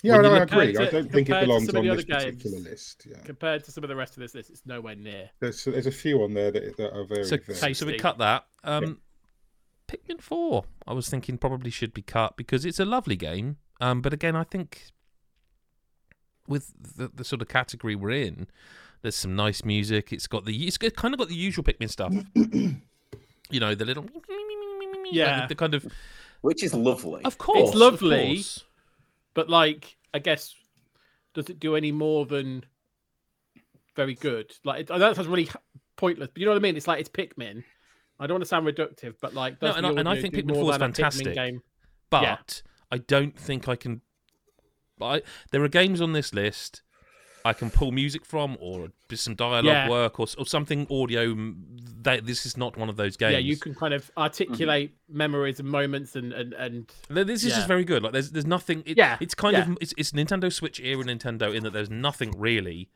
yeah, 0.02 0.18
no, 0.18 0.34
I 0.34 0.40
look- 0.40 0.52
agree. 0.52 0.78
I 0.78 0.90
don't 0.90 1.12
think 1.12 1.30
it 1.30 1.40
belongs 1.42 1.74
on 1.74 1.86
this 1.86 1.92
other 1.94 2.04
particular 2.04 2.60
list. 2.60 3.08
Yeah, 3.10 3.18
compared 3.24 3.64
to 3.66 3.72
some 3.72 3.84
of 3.84 3.90
the 3.90 3.96
rest 3.96 4.18
of 4.18 4.22
this 4.22 4.34
list, 4.36 4.50
it's 4.50 4.66
nowhere 4.66 4.96
near. 4.96 5.30
there's 5.40 5.64
there's 5.66 5.88
a 5.88 5.92
few 5.92 6.24
on 6.24 6.34
there 6.34 6.52
that, 6.52 6.78
that 6.78 6.94
are 6.96 7.06
very, 7.06 7.24
So, 7.26 7.38
very 7.38 7.58
so, 7.58 7.74
so 7.74 7.86
we 7.86 7.98
cut 7.98 8.18
that. 8.18 8.46
Um, 8.64 9.00
Pikmin 9.88 10.22
Four, 10.22 10.64
I 10.88 10.94
was 10.94 11.10
thinking 11.10 11.38
probably 11.38 11.70
should 11.70 11.94
be 11.94 12.02
cut 12.02 12.38
because 12.38 12.66
it's 12.66 12.80
a 12.80 12.86
lovely 12.86 13.16
game. 13.18 13.58
Um, 13.82 14.02
but 14.02 14.14
again, 14.14 14.36
I 14.36 14.44
think 14.44 14.84
with 16.48 16.72
the, 16.98 17.10
the 17.14 17.24
sort 17.24 17.42
of 17.42 17.48
category 17.48 17.96
we're 17.96 18.12
in, 18.12 18.48
there's 19.02 19.16
some 19.16 19.36
nice 19.36 19.64
music. 19.64 20.12
It's 20.14 20.28
got 20.28 20.46
the 20.46 20.68
it's 20.68 20.78
kind 20.78 21.14
of 21.14 21.18
got 21.20 21.28
the 21.30 21.36
usual 21.36 21.64
Pikmin 21.64 21.90
stuff. 21.90 22.14
you 23.50 23.60
know, 23.60 23.76
the 23.76 23.86
little 23.86 24.06
Yeah. 25.12 25.40
like 25.42 25.50
the 25.50 25.56
kind 25.56 25.74
of 25.74 25.86
which 26.42 26.64
is 26.64 26.74
lovely. 26.74 27.24
of 27.24 27.38
course, 27.38 27.70
of 27.70 27.76
lovely. 27.76 28.36
course. 28.36 28.64
But 29.34 29.50
like, 29.50 29.96
I 30.14 30.20
guess, 30.20 30.56
does 31.34 31.50
it 31.50 31.60
do 31.60 31.76
any 31.76 31.92
more 31.92 32.26
than 32.26 32.64
very 33.96 34.16
good? 34.16 34.52
Like, 34.64 34.90
I 34.92 34.96
know 34.98 35.08
that 35.10 35.16
sounds 35.16 35.28
really 35.28 35.50
pointless, 35.96 36.30
but 36.34 36.40
you 36.40 36.46
know 36.46 36.52
what 36.52 36.58
I 36.58 36.62
mean. 36.62 36.76
It's 36.78 36.88
like 36.88 37.00
it's 37.00 37.10
Pikmin. 37.10 37.64
I 38.20 38.28
don't 38.28 38.36
want 38.36 38.44
to 38.44 38.48
sound 38.48 38.68
reductive, 38.68 39.16
but 39.22 39.34
like, 39.34 39.62
No, 39.62 39.74
and 39.74 39.86
I- 39.86 39.90
and 39.92 40.08
I 40.10 40.20
think 40.22 40.34
do 40.34 40.42
Pikmin 40.44 40.54
more 40.54 40.64
4 40.64 40.72
is 40.74 40.78
than 40.80 40.90
a 40.90 40.94
Pikmin 40.94 40.96
fantastic. 40.98 41.34
Game? 41.34 41.62
but 42.10 42.24
Yeah. 42.24 42.38
I 42.92 42.98
don't 42.98 43.38
think 43.38 43.68
I 43.70 43.76
can. 43.76 44.02
I, 45.02 45.22
there 45.52 45.64
are 45.64 45.68
games 45.70 46.02
on 46.02 46.14
this 46.14 46.34
list 46.34 46.84
I 47.44 47.54
can 47.54 47.70
pull 47.70 47.92
music 47.92 48.26
from, 48.26 48.58
or 48.60 48.90
just 49.10 49.24
some 49.24 49.36
dialogue 49.36 49.66
Yeah. 49.66 49.90
work, 49.90 50.20
or, 50.20 50.28
or 50.38 50.46
something 50.46 50.88
audio. 50.92 51.36
That 52.04 52.26
this 52.26 52.46
is 52.46 52.58
not 52.58 52.78
one 52.78 52.90
of 52.90 52.98
those 52.98 53.18
games. 53.18 53.34
Yeah, 53.34 53.40
you 53.40 53.58
can 53.58 53.76
kind 53.76 53.94
of 53.94 54.10
articulate 54.18 54.96
memories 55.10 55.60
and 55.60 55.70
moments, 55.70 56.16
and 56.16 56.34
and 56.34 56.54
and 56.54 56.92
This 57.10 57.44
is 57.44 57.50
Yeah. 57.52 57.56
just 57.58 57.68
very 57.68 57.84
good. 57.86 58.04
Like 58.04 58.14
there's 58.14 58.32
there's 58.32 58.46
nothing. 58.46 58.84
It, 58.86 58.98
Yeah, 58.98 59.18
it's 59.20 59.36
kind 59.36 59.54
yeah. 59.56 59.70
of 59.72 59.78
it's, 59.82 59.94
it's 59.98 60.12
Nintendo 60.12 60.52
Switch 60.52 60.80
era 60.80 61.04
Nintendo 61.04 61.54
in 61.54 61.64
that 61.64 61.74
there's 61.74 61.90
nothing 61.90 62.34
really 62.38 62.90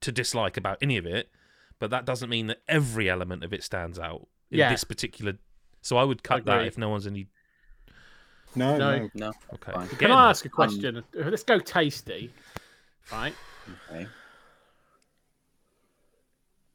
to 0.00 0.10
dislike 0.12 0.56
about 0.56 0.78
any 0.82 0.96
of 0.96 1.06
it, 1.06 1.30
but 1.78 1.90
that 1.90 2.04
doesn't 2.04 2.28
mean 2.28 2.48
that 2.48 2.58
every 2.68 3.08
element 3.08 3.44
of 3.44 3.52
it 3.52 3.62
stands 3.62 3.98
out 3.98 4.26
in 4.50 4.58
Yeah. 4.58 4.70
this 4.70 4.84
particular. 4.84 5.34
So 5.80 5.96
I 5.96 6.04
would 6.04 6.22
cut 6.22 6.44
that 6.46 6.66
if 6.66 6.76
no 6.78 6.88
one's 6.88 7.06
any. 7.06 7.26
no, 8.54 8.76
No. 8.76 8.98
no. 8.98 9.10
No, 9.14 9.32
Okay. 9.54 9.72
fine. 9.72 9.88
can 9.88 9.96
Again, 9.98 10.10
I 10.12 10.30
ask 10.30 10.44
a 10.44 10.48
um, 10.48 10.52
question? 10.52 11.04
Let's 11.14 11.42
go 11.44 11.58
tasty, 11.58 12.30
right? 13.10 13.34
Okay. 13.90 14.06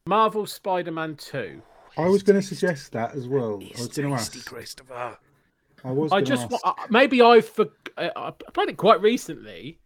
Marvel 0.06 0.46
Spider-Man 0.46 1.16
Two. 1.18 1.62
I 1.98 2.08
was 2.08 2.24
going 2.24 2.40
to 2.40 2.46
suggest 2.46 2.92
that 2.94 3.16
as 3.16 3.28
well. 3.28 3.62
I 3.62 3.80
was 3.80 3.88
going 3.90 4.10
to 4.10 4.16
ask. 4.16 4.46
Christopher. 4.46 5.18
I 5.84 5.92
was. 5.92 6.12
I 6.12 6.22
just 6.22 6.52
ask. 6.52 6.62
uh, 6.66 6.74
maybe 6.90 7.22
I've 7.22 7.48
for, 7.48 7.68
uh, 7.98 8.10
I 8.16 8.32
played 8.54 8.70
it 8.70 8.78
quite 8.78 9.02
recently. 9.02 9.80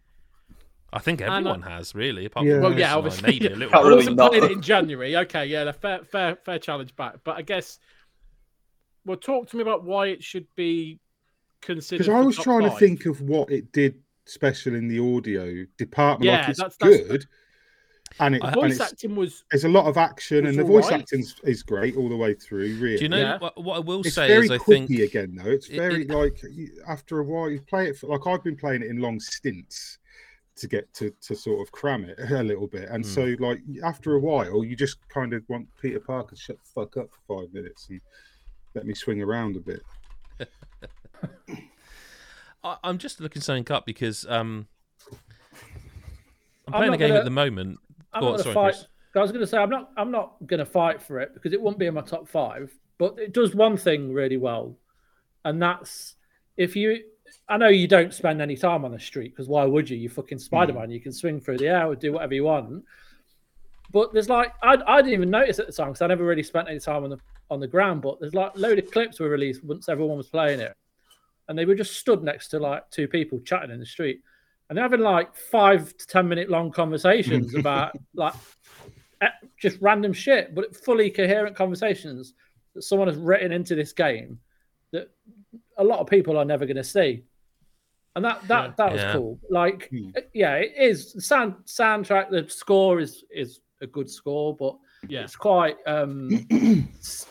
I 0.94 1.00
think 1.00 1.22
I- 1.22 1.38
everyone 1.38 1.62
has 1.62 1.96
really, 1.96 2.26
apart 2.26 2.46
Yeah. 2.46 2.54
from 2.56 2.62
Well, 2.64 2.80
yeah, 2.80 2.94
I, 2.94 2.98
obviously, 2.98 3.32
maybe 3.32 3.46
yeah. 3.46 3.52
a 3.52 3.56
little. 3.56 3.70
Can't 3.72 3.86
I 3.86 3.88
really 3.88 3.96
wasn't 3.98 4.16
not. 4.18 4.32
playing 4.32 4.44
it 4.44 4.52
in 4.52 4.62
January. 4.62 5.16
Okay, 5.18 5.46
yeah, 5.46 5.64
the 5.64 5.74
fair, 5.74 6.00
fair, 6.04 6.36
fair 6.36 6.60
challenge 6.60 6.94
back. 6.98 7.16
But 7.24 7.38
I 7.38 7.42
guess, 7.44 7.80
well, 9.06 9.18
talk 9.18 9.50
to 9.50 9.56
me 9.56 9.62
about 9.62 9.84
why 9.86 10.08
it 10.08 10.22
should 10.24 10.48
be 10.56 11.00
considered. 11.62 12.00
because 12.06 12.14
I 12.14 12.20
for 12.20 12.26
was 12.26 12.36
top 12.36 12.44
trying 12.44 12.64
to 12.70 12.72
think 12.72 13.06
of 13.06 13.22
what 13.22 13.50
it 13.52 13.72
did 13.72 13.96
special 14.32 14.76
in 14.76 14.88
the 14.88 15.00
audio 15.00 15.66
department. 15.78 16.26
Yeah, 16.26 16.40
like 16.42 16.50
it's 16.50 16.60
that's- 16.60 16.78
that's- 16.78 17.08
good, 17.08 17.26
and 18.20 18.36
it 18.36 18.44
I- 18.44 18.48
and 18.48 18.56
Voice 18.56 18.72
it's, 18.74 18.82
acting 18.82 19.16
was 19.16 19.44
there's 19.52 19.64
a 19.66 19.70
lot 19.70 19.86
of 19.86 19.98
action, 19.98 20.46
and 20.46 20.58
the 20.58 20.64
voice 20.64 20.86
alright. 20.86 21.02
acting 21.02 21.24
is 21.44 21.64
great 21.64 21.96
all 21.96 22.10
the 22.10 22.16
way 22.18 22.34
through. 22.34 22.76
Really, 22.78 22.98
Do 22.98 23.04
you 23.04 23.10
know 23.10 23.18
Yeah. 23.18 23.38
what, 23.40 23.62
what 23.64 23.76
I 23.78 23.80
will 23.80 24.02
it's 24.02 24.16
say 24.16 24.28
very 24.28 24.46
is 24.46 24.52
I 24.52 24.58
think 24.58 24.90
again 24.90 25.36
though. 25.36 25.50
It's 25.50 25.68
very 25.68 26.04
it- 26.04 26.10
like 26.10 26.42
after 26.88 27.20
a 27.20 27.24
while 27.24 27.50
you 27.50 27.62
play 27.62 27.88
it 27.90 27.98
for 27.98 28.08
like 28.08 28.26
I've 28.28 28.44
been 28.44 28.58
playing 28.58 28.82
it 28.84 28.90
in 28.90 28.98
long 28.98 29.20
stints 29.20 29.98
to 30.58 30.68
get 30.68 30.94
to 30.96 31.12
to 31.22 31.36
sort 31.36 31.62
of 31.66 31.72
cram 31.72 32.04
it 32.06 32.18
a 32.32 32.44
little 32.44 32.68
bit, 32.68 32.90
and 32.90 33.06
Hmm. 33.06 33.12
so 33.12 33.36
like 33.40 33.62
after 33.84 34.16
a 34.16 34.20
while 34.20 34.64
you 34.64 34.76
just 34.76 34.98
kind 35.10 35.34
of 35.34 35.44
want 35.48 35.68
Peter 35.82 36.00
Parker 36.00 36.36
to 36.36 36.42
shut 36.42 36.58
the 36.58 36.70
fuck 36.76 36.98
up 36.98 37.10
for 37.12 37.42
five 37.44 37.54
minutes 37.54 37.88
and 37.90 38.02
let 38.76 38.86
me 38.86 38.94
swing 38.94 39.22
around 39.22 39.56
a 39.56 39.60
bit. 39.60 39.82
I, 42.64 42.78
I'm 42.84 42.98
just 42.98 43.20
looking 43.20 43.42
something 43.42 43.72
up 43.74 43.86
because 43.86 44.26
um, 44.28 44.68
I'm 46.68 46.74
I'm 46.74 46.80
playing 46.80 46.94
a 46.94 46.98
game 46.98 47.08
gonna- 47.10 47.20
at 47.20 47.26
the 47.26 47.32
moment. 47.32 47.80
I'm 48.14 48.22
Go 48.22 48.32
not 48.32 48.42
sorry, 48.42 48.54
fight. 48.54 48.74
Chris. 48.74 48.88
I 49.16 49.20
was 49.20 49.32
going 49.32 49.42
to 49.42 49.48
say 49.48 49.58
I'm 49.58 49.70
not. 49.70 49.92
I'm 49.98 50.12
not 50.12 50.36
going 50.46 50.60
to 50.60 50.66
fight 50.66 51.02
for 51.02 51.20
it 51.20 51.34
because 51.34 51.54
it 51.54 51.62
won't 51.62 51.78
be 51.78 51.86
in 51.86 51.94
my 51.94 52.02
top 52.02 52.28
five. 52.28 52.72
But 52.98 53.18
it 53.18 53.34
does 53.34 53.56
one 53.56 53.78
thing 53.78 54.14
really 54.14 54.38
well, 54.38 54.78
and 55.46 55.62
that's 55.62 56.16
if 56.58 56.76
you. 56.76 57.04
I 57.48 57.56
know 57.58 57.70
you 57.70 57.88
don't 57.88 58.14
spend 58.14 58.42
any 58.42 58.58
time 58.58 58.84
on 58.84 58.92
the 58.92 59.00
street 59.00 59.30
because 59.34 59.48
why 59.48 59.64
would 59.64 59.90
you? 59.90 59.98
You're 59.98 60.12
fucking 60.12 60.40
Spider 60.40 60.74
Man. 60.74 60.92
You 60.92 61.00
can 61.00 61.14
swing 61.14 61.40
through 61.40 61.58
the 61.60 61.68
air, 61.70 61.96
do 61.96 62.12
whatever 62.14 62.34
you 62.34 62.44
want. 62.44 62.84
But 63.92 64.14
there's 64.14 64.30
like 64.30 64.54
I, 64.62 64.78
I 64.86 64.98
didn't 65.02 65.14
even 65.14 65.30
notice 65.30 65.60
at 65.60 65.68
the 65.68 65.74
time 65.74 65.88
because 65.88 66.02
I 66.02 66.08
never 66.08 66.24
really 66.26 66.44
spent 66.44 66.70
any 66.70 66.80
time 66.80 67.04
on 67.04 67.10
the 67.10 67.18
on 67.50 67.60
the 67.60 67.68
ground. 67.68 68.02
But 68.02 68.20
there's 68.20 68.34
like 68.34 68.56
a 68.56 68.60
load 68.60 68.80
of 68.80 68.92
clips 68.92 69.20
were 69.20 69.30
released 69.30 69.64
once 69.64 69.90
everyone 69.90 70.18
was 70.18 70.28
playing 70.28 70.60
it, 70.60 70.76
and 71.52 71.60
they 71.60 71.66
were 71.66 71.76
just 71.76 71.98
stood 71.98 72.24
next 72.24 72.48
to 72.48 72.60
like 72.60 72.90
two 72.90 73.08
people 73.10 73.40
chatting 73.42 73.72
in 73.72 73.80
the 73.80 73.86
street, 73.86 74.22
and 74.70 74.78
they're 74.78 74.84
having 74.86 75.02
like 75.02 75.36
five 75.36 75.96
to 75.98 76.08
ten 76.08 76.28
minute 76.30 76.50
long 76.50 76.72
conversations 76.72 77.54
about 77.56 77.92
like 78.16 78.34
eh, 79.22 79.28
just 79.60 79.78
random 79.82 80.14
shit, 80.14 80.56
but 80.56 80.74
fully 80.76 81.12
coherent 81.12 81.56
conversations 81.56 82.34
that 82.74 82.84
someone 82.84 83.10
has 83.10 83.18
written 83.18 83.52
into 83.52 83.76
this 83.76 83.92
game 83.92 84.40
that 84.94 85.10
a 85.78 85.84
lot 85.84 86.00
of 86.00 86.08
people 86.08 86.38
are 86.38 86.46
never 86.46 86.66
going 86.66 86.78
to 86.78 86.84
see. 86.86 87.24
And 88.16 88.24
that 88.24 88.48
that 88.48 88.64
Yeah. 88.70 88.74
that 88.78 88.92
was 88.94 89.02
Yeah. 89.02 89.14
cool. 89.14 89.40
Like, 89.50 89.90
Hmm. 89.90 90.10
yeah, 90.34 90.56
it 90.56 90.74
is 90.78 91.12
the 91.14 91.22
sound 91.22 91.56
soundtrack. 91.66 92.30
The 92.30 92.50
score 92.50 93.00
is 93.02 93.26
is 93.30 93.60
a 93.82 93.88
good 93.88 94.10
score, 94.10 94.56
but 94.56 94.78
Yeah. 95.10 95.24
It's 95.24 95.36
quite. 95.36 95.78
Um, 95.86 96.30
it's, 96.50 97.28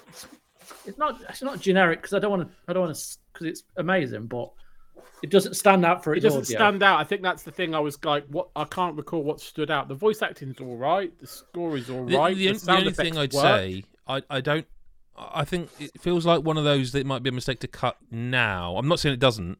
it's 0.87 0.99
not. 0.99 1.21
It's 1.29 1.43
not 1.43 1.61
generic 1.61 2.01
because 2.03 2.15
I 2.15 2.19
don't 2.19 2.31
want 2.31 2.49
to. 2.49 2.55
I 2.69 2.73
don't 2.73 2.83
want 2.85 2.97
to 2.97 3.19
because 3.41 3.51
it's 3.61 3.63
amazing, 3.77 4.27
but 4.27 4.51
it 5.23 5.31
doesn't 5.31 5.55
stand 5.55 5.85
out 5.85 6.03
for 6.05 6.13
It 6.15 6.19
its 6.19 6.25
doesn't 6.25 6.43
audio. 6.43 6.57
stand 6.59 6.83
out. 6.83 6.99
I 7.01 7.05
think 7.05 7.23
that's 7.23 7.43
the 7.43 7.51
thing. 7.51 7.75
I 7.75 7.81
was 7.81 8.03
like, 8.05 8.27
what? 8.29 8.49
I 8.57 8.65
can't 8.65 8.97
recall 8.97 9.23
what 9.23 9.41
stood 9.41 9.71
out. 9.71 9.89
The 9.89 9.95
voice 9.95 10.23
acting's 10.23 10.61
all 10.61 10.77
right. 10.77 11.13
The 11.21 11.27
score 11.27 11.77
is 11.77 11.91
all 11.91 12.05
The, 12.07 12.17
right. 12.17 12.37
the, 12.37 12.47
the 12.47 12.51
on- 12.53 12.59
the 12.65 12.73
only 12.73 12.93
thing 12.93 13.17
I'd 13.19 13.33
work. 13.33 13.43
say, 13.43 13.85
I, 14.07 14.23
I 14.31 14.41
don't. 14.41 14.67
I 15.19 15.45
think 15.45 15.69
it 15.79 16.01
feels 16.01 16.25
like 16.25 16.43
one 16.45 16.57
of 16.57 16.65
those 16.65 16.93
that 16.93 17.05
might 17.07 17.23
be 17.23 17.29
a 17.29 17.33
mistake 17.33 17.61
to 17.61 17.69
cut 17.69 17.97
now. 18.11 18.77
I'm 18.77 18.89
not 18.89 19.01
saying 19.01 19.13
it 19.13 19.21
doesn't, 19.21 19.59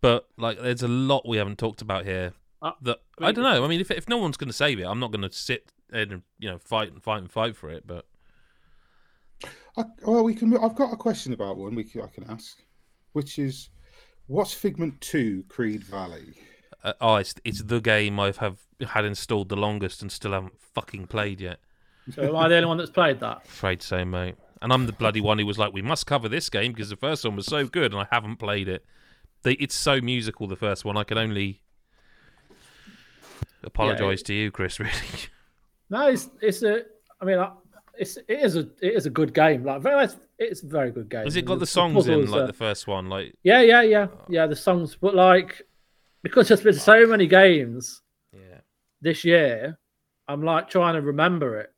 but 0.00 0.28
like 0.38 0.58
there's 0.60 0.82
a 0.82 0.88
lot 0.88 1.28
we 1.28 1.36
haven't 1.36 1.58
talked 1.58 1.82
about 1.82 2.04
here. 2.06 2.32
Uh, 2.62 2.72
that 2.80 3.00
I 3.20 3.26
I, 3.28 3.32
don't 3.32 3.44
know. 3.44 3.64
I 3.64 3.68
mean, 3.68 3.80
if 3.80 3.90
if 3.90 4.08
no 4.08 4.16
one's 4.18 4.36
going 4.38 4.48
to 4.48 4.54
save 4.56 4.78
it, 4.80 4.84
I'm 4.84 4.98
not 5.00 5.10
going 5.12 5.28
to 5.28 5.32
sit 5.32 5.70
and 5.92 6.22
you 6.38 6.48
know 6.48 6.58
fight 6.58 6.90
and 6.92 7.02
fight 7.02 7.18
and 7.18 7.30
fight 7.30 7.54
for 7.56 7.68
it. 7.70 7.86
But 7.86 8.06
I, 9.76 9.84
well, 10.06 10.24
we 10.24 10.34
can. 10.34 10.56
I've 10.56 10.74
got 10.76 10.92
a 10.92 10.96
question 10.96 11.32
about 11.34 11.56
one 11.58 11.74
we 11.74 11.84
can, 11.84 12.00
I 12.02 12.06
can 12.06 12.24
ask, 12.30 12.62
which 13.12 13.38
is, 13.38 13.68
what's 14.26 14.52
Figment 14.52 15.00
Two 15.00 15.44
Creed 15.48 15.84
Valley? 15.84 16.34
uh, 16.84 16.92
oh, 17.00 17.16
it's 17.16 17.34
it's 17.44 17.62
the 17.62 17.80
game 17.80 18.18
I've 18.18 18.38
have 18.38 18.58
had 18.88 19.04
installed 19.04 19.48
the 19.48 19.56
longest 19.56 20.02
and 20.02 20.10
still 20.10 20.32
haven't 20.32 20.60
fucking 20.60 21.06
played 21.06 21.40
yet. 21.40 21.60
So 22.14 22.22
am 22.22 22.36
I 22.36 22.48
the 22.48 22.56
only 22.56 22.66
one 22.66 22.78
that's 22.78 22.90
played 22.90 23.20
that? 23.20 23.42
Afraid 23.44 23.80
to 23.80 23.86
say, 23.86 24.04
mate. 24.04 24.34
And 24.60 24.72
I'm 24.72 24.86
the 24.86 24.92
bloody 24.92 25.20
one 25.20 25.38
who 25.38 25.46
was 25.46 25.58
like, 25.58 25.72
we 25.72 25.82
must 25.82 26.06
cover 26.06 26.28
this 26.28 26.48
game 26.48 26.72
because 26.72 26.88
the 26.88 26.96
first 26.96 27.24
one 27.24 27.36
was 27.36 27.46
so 27.46 27.66
good, 27.66 27.92
and 27.92 28.00
I 28.00 28.06
haven't 28.10 28.36
played 28.36 28.68
it. 28.68 28.84
They, 29.42 29.52
it's 29.54 29.74
so 29.74 30.00
musical, 30.00 30.46
the 30.46 30.56
first 30.56 30.84
one. 30.84 30.96
I 30.96 31.04
can 31.04 31.18
only 31.18 31.62
apologise 33.64 34.22
to 34.24 34.34
you, 34.34 34.50
Chris. 34.50 34.78
Really. 34.80 34.92
No, 35.90 36.08
it's 36.08 36.30
it's 36.40 36.62
a. 36.62 36.82
I 37.20 37.24
mean, 37.24 37.38
I- 37.38 37.52
it's 37.98 38.16
it 38.16 38.24
is 38.40 38.56
a 38.56 38.60
it 38.80 38.94
is 38.94 39.06
a 39.06 39.10
good 39.10 39.34
game. 39.34 39.64
Like 39.64 39.82
very, 39.82 40.08
it's 40.38 40.62
a 40.62 40.66
very 40.66 40.90
good 40.90 41.08
game. 41.08 41.24
Has 41.24 41.36
it 41.36 41.44
got 41.44 41.54
And 41.54 41.62
the 41.62 41.66
songs 41.66 42.08
in 42.08 42.30
like 42.30 42.42
are- 42.42 42.46
the 42.46 42.52
first 42.52 42.86
one? 42.86 43.08
Like, 43.08 43.34
Yeah, 43.42 43.60
yeah, 43.60 43.82
yeah, 43.82 44.06
yeah. 44.28 44.46
The 44.46 44.56
songs, 44.56 44.96
but 45.00 45.14
like 45.14 45.62
because 46.22 46.48
there's 46.48 46.62
been 46.62 46.74
so 46.74 47.06
many 47.06 47.26
games 47.26 48.00
yeah, 48.32 48.60
this 49.00 49.24
year, 49.24 49.78
I'm 50.28 50.42
like 50.42 50.68
trying 50.70 50.94
to 50.94 51.02
remember 51.02 51.58
it. 51.60 51.72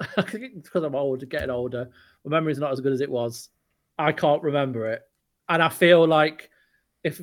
I 0.16 0.22
think 0.22 0.44
it's 0.56 0.68
because 0.68 0.82
I'm 0.82 0.94
older, 0.94 1.26
getting 1.26 1.50
older. 1.50 1.88
My 2.24 2.30
memory's 2.30 2.58
not 2.58 2.72
as 2.72 2.80
good 2.80 2.92
as 2.92 3.00
it 3.00 3.10
was. 3.10 3.50
I 3.98 4.10
can't 4.12 4.42
remember 4.42 4.90
it, 4.90 5.02
and 5.48 5.62
I 5.62 5.68
feel 5.68 6.06
like 6.06 6.50
if 7.04 7.20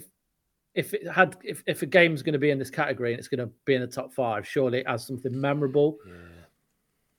if 0.74 0.94
it 0.94 1.06
had 1.06 1.36
if, 1.44 1.64
if 1.68 1.82
a 1.82 1.86
game's 1.86 2.22
going 2.24 2.32
to 2.34 2.40
be 2.40 2.50
in 2.50 2.58
this 2.60 2.70
category 2.70 3.12
and 3.12 3.20
it's 3.20 3.28
going 3.28 3.46
to 3.46 3.52
be 3.66 3.76
in 3.76 3.82
the 3.82 3.88
top 3.88 4.14
five, 4.14 4.48
surely 4.48 4.80
it 4.80 4.88
has 4.88 5.06
something 5.06 5.38
memorable. 5.40 5.98
yeah. 6.08 6.14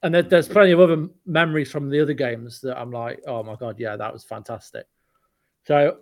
And 0.03 0.15
there, 0.15 0.23
there's 0.23 0.49
plenty 0.49 0.73
of 0.73 0.81
other 0.81 1.09
memories 1.27 1.71
from 1.71 1.88
the 1.88 2.01
other 2.01 2.12
games 2.15 2.61
that 2.62 2.77
I'm 2.81 2.91
like, 2.91 3.21
oh 3.27 3.43
my 3.43 3.55
god, 3.57 3.79
yeah, 3.79 3.97
that 3.97 4.12
was 4.12 4.25
fantastic. 4.25 4.87
So 5.65 5.99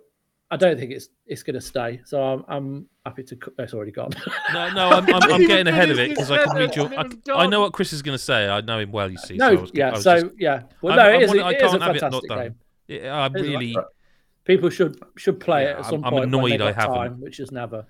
I 0.49 0.57
don't 0.57 0.77
think 0.79 0.91
it's 0.91 1.07
it's 1.27 1.43
going 1.43 1.53
to 1.53 1.61
stay. 1.61 2.01
So 2.05 2.21
I'm 2.21 2.43
I'm 2.47 2.85
happy 3.05 3.23
to. 3.23 3.35
co- 3.35 3.51
It's 3.59 3.73
already 3.73 3.91
gone. 3.91 4.09
No, 4.53 4.69
no, 4.73 4.89
I'm, 4.89 5.05
I'm, 5.13 5.31
I'm 5.31 5.45
getting 5.47 5.67
ahead 5.67 5.89
of 5.91 5.99
it 5.99 6.09
because 6.09 6.31
I 6.31 6.43
can 6.43 6.55
read 6.57 6.75
your. 6.75 6.91
I, 6.97 7.05
I 7.43 7.47
know 7.47 7.61
what 7.61 7.73
Chris 7.73 7.93
is 7.93 8.01
going 8.01 8.17
to 8.17 8.23
say. 8.23 8.49
I 8.49 8.59
know 8.61 8.79
him 8.79 8.91
well. 8.91 9.09
You 9.09 9.17
see. 9.17 9.37
so 9.37 9.45
I 9.45 9.53
no, 9.53 9.61
was, 9.61 9.71
yeah. 9.73 9.87
I 9.87 9.91
was 9.91 10.03
So 10.03 10.21
just- 10.21 10.35
yeah, 10.39 10.63
well, 10.81 10.95
no, 10.97 11.03
I 11.03 11.11
it 11.15 11.21
is. 11.23 11.33
It 11.33 11.39
I 11.41 11.49
is 11.51 11.55
a 11.55 11.59
can't 11.79 11.83
have 11.83 11.95
it 11.95 12.01
not 12.01 12.11
fantastic 12.11 12.29
done. 12.29 12.39
game. 12.39 12.55
yeah, 12.87 13.15
I 13.15 13.25
It 13.27 13.35
is 13.35 13.41
a 13.41 13.45
really, 13.45 13.77
People 14.43 14.69
should 14.71 14.99
should 15.17 15.39
play 15.39 15.63
Yeah, 15.63 15.69
it 15.69 15.71
at 15.73 15.75
I'm- 15.83 15.89
some 15.91 16.03
I'm 16.03 16.11
point. 16.11 16.13
when 16.15 16.33
annoyed 16.33 16.51
they've 16.53 16.61
I 16.61 16.71
haven't. 16.73 16.95
time, 16.95 17.21
which 17.21 17.39
is 17.39 17.51
never. 17.51 17.85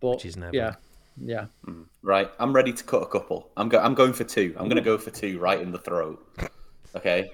But 0.00 0.10
Which 0.16 0.26
is 0.26 0.36
never. 0.36 0.54
Yeah, 0.56 0.74
yeah. 1.20 1.46
Mm. 1.66 1.86
Right, 2.02 2.30
I'm 2.38 2.52
ready 2.52 2.72
to 2.72 2.84
cut 2.84 3.02
a 3.02 3.06
couple. 3.06 3.50
I'm 3.56 3.68
go- 3.68 3.80
I'm 3.80 3.94
going 3.94 4.12
for 4.12 4.24
two. 4.24 4.54
I'm 4.56 4.64
going 4.68 4.76
to 4.76 4.82
go 4.82 4.98
for 4.98 5.10
two 5.10 5.38
right 5.38 5.60
in 5.60 5.72
the 5.72 5.78
throat. 5.78 6.24
Okay. 6.94 7.30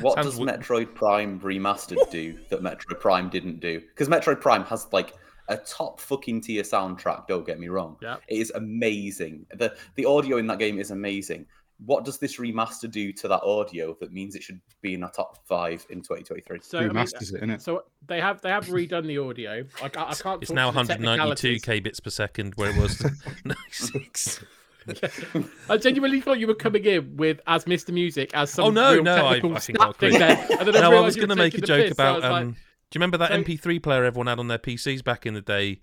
What 0.00 0.14
Sounds 0.14 0.26
does 0.26 0.38
w- 0.38 0.50
Metroid 0.58 0.94
Prime 0.94 1.38
Remastered 1.40 2.10
do 2.10 2.38
that 2.48 2.62
Metroid 2.62 2.98
Prime 3.00 3.28
didn't 3.28 3.60
do? 3.60 3.80
Because 3.80 4.08
Metroid 4.08 4.40
Prime 4.40 4.64
has 4.64 4.86
like 4.92 5.12
a 5.48 5.56
top 5.58 6.00
fucking 6.00 6.40
tier 6.40 6.62
soundtrack. 6.62 7.26
Don't 7.26 7.44
get 7.46 7.60
me 7.60 7.68
wrong. 7.68 7.96
Yeah. 8.00 8.16
It 8.28 8.38
is 8.38 8.50
amazing. 8.54 9.44
the 9.54 9.74
The 9.96 10.04
audio 10.06 10.38
in 10.38 10.46
that 10.46 10.58
game 10.58 10.78
is 10.78 10.90
amazing. 10.90 11.46
What 11.84 12.04
does 12.04 12.18
this 12.18 12.36
remaster 12.38 12.90
do 12.90 13.12
to 13.14 13.28
that 13.28 13.42
audio 13.42 13.96
that 14.00 14.12
means 14.12 14.34
it 14.36 14.42
should 14.42 14.60
be 14.82 14.94
in 14.94 15.02
a 15.02 15.08
top 15.10 15.38
five 15.46 15.84
in 15.90 15.98
2023? 15.98 16.60
So 16.62 16.78
I 16.78 16.82
mean, 16.82 16.90
Remasters 16.92 17.34
it, 17.34 17.42
innit? 17.42 17.60
So 17.60 17.84
they 18.06 18.20
have 18.20 18.40
they 18.40 18.50
have 18.50 18.66
redone 18.66 19.06
the 19.06 19.18
audio. 19.18 19.64
I, 19.82 19.88
ca- 19.88 20.06
I 20.08 20.14
can't. 20.14 20.42
it's 20.42 20.50
talk 20.50 20.54
now 20.54 20.66
192 20.66 21.58
technicalities. 21.58 21.62
kbits 21.62 22.02
per 22.04 22.10
second, 22.10 22.54
where 22.56 22.70
it 22.70 22.76
was 22.80 23.02
96. 23.44 24.44
I 25.70 25.76
genuinely 25.76 26.20
thought 26.20 26.38
you 26.40 26.46
were 26.46 26.54
coming 26.54 26.84
in 26.84 27.16
with 27.16 27.40
as 27.46 27.64
Mr. 27.66 27.92
Music 27.92 28.30
as 28.34 28.50
some 28.50 28.64
Oh, 28.66 28.70
no, 28.70 28.94
real 28.94 29.02
no, 29.04 29.26
I- 29.26 29.30
I 29.36 29.40
think 29.60 29.80
I 29.80 29.92
thing 29.92 30.08
agree. 30.14 30.18
there. 30.18 30.46
And 30.58 30.68
then 30.68 30.74
no, 30.82 30.96
I 30.96 31.00
was 31.00 31.16
going 31.16 31.28
to 31.28 31.36
make 31.36 31.54
a 31.54 31.60
joke 31.60 31.88
piss, 31.88 31.96
so 31.96 32.02
I 32.04 32.08
about. 32.18 32.22
like, 32.22 32.42
Um, 32.42 32.50
do 32.52 32.56
you 32.56 32.98
remember 32.98 33.18
that 33.18 33.30
so- 33.30 33.42
MP3 33.42 33.82
player 33.82 34.04
everyone 34.04 34.26
had 34.26 34.38
on 34.38 34.48
their 34.48 34.58
PCs 34.58 35.02
back 35.04 35.24
in 35.24 35.34
the 35.34 35.40
day? 35.40 35.80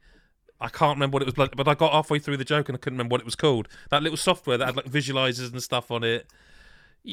I 0.61 0.67
can't 0.69 0.95
remember 0.97 1.15
what 1.15 1.21
it 1.21 1.25
was 1.25 1.37
like, 1.37 1.55
but 1.55 1.67
I 1.67 1.73
got 1.75 1.93
halfway 1.93 2.19
through 2.19 2.37
the 2.37 2.43
joke 2.45 2.67
and 2.69 2.75
I 2.75 2.79
couldn't 2.79 2.97
remember 2.97 3.13
what 3.13 3.21
it 3.21 3.25
was 3.25 3.35
called. 3.35 3.67
That 3.91 4.03
little 4.03 4.17
software 4.17 4.57
that 4.57 4.65
had 4.65 4.75
like 4.75 4.85
visualizers 4.85 5.51
and 5.51 5.63
stuff 5.63 5.89
on 5.91 6.03
it. 6.03 6.27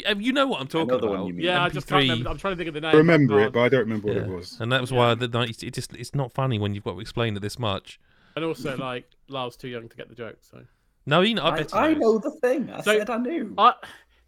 Um, 0.05 0.21
you 0.21 0.33
know 0.33 0.49
what 0.49 0.61
I'm 0.61 0.67
talking 0.67 0.89
know 0.89 0.99
the 0.99 1.07
about? 1.07 1.19
one 1.21 1.27
you 1.29 1.35
mean. 1.35 1.47
yeah, 1.47 1.63
I 1.63 1.69
just 1.69 1.87
can't 1.87 2.03
remember. 2.03 2.29
I'm 2.31 2.39
trying 2.39 2.55
to 2.55 2.57
think 2.57 2.69
of 2.69 2.75
the 2.75 2.81
name. 2.81 2.93
I 2.93 2.99
remember 2.99 3.41
it, 3.41 3.53
but 3.53 3.61
I 3.61 3.69
don't 3.69 3.81
remember 3.81 4.09
what 4.09 4.17
it 4.17 4.27
was. 4.29 4.59
And 4.61 4.73
that 4.73 4.81
was 4.81 4.93
why 4.93 5.15
the 5.15 5.29
night 5.29 5.63
it 5.63 5.75
just 5.75 5.95
it's 5.95 6.13
not 6.15 6.33
funny 6.33 6.59
when 6.59 6.75
you've 6.75 6.83
got 6.83 6.95
to 6.95 7.01
explain 7.01 7.37
it 7.37 7.41
this 7.41 7.59
much. 7.59 8.01
And 8.35 8.45
also, 8.45 8.77
like, 8.77 9.09
Lyle's 9.29 9.57
too 9.57 9.69
young 9.69 9.89
to 9.89 9.97
get 9.97 10.09
the 10.09 10.15
joke. 10.17 10.39
So, 10.43 10.61
No, 11.07 11.21
you 11.23 11.35
know, 11.37 11.43
I 11.45 11.51
I, 11.53 11.57
bet 11.59 11.71
he 11.71 11.77
I 11.79 11.95
know 11.95 12.19
the 12.19 12.33
thing. 12.43 12.69
I 12.69 12.81
So- 12.83 12.99
said 12.99 13.09
I 13.11 13.17
knew. 13.19 13.55
I 13.57 13.75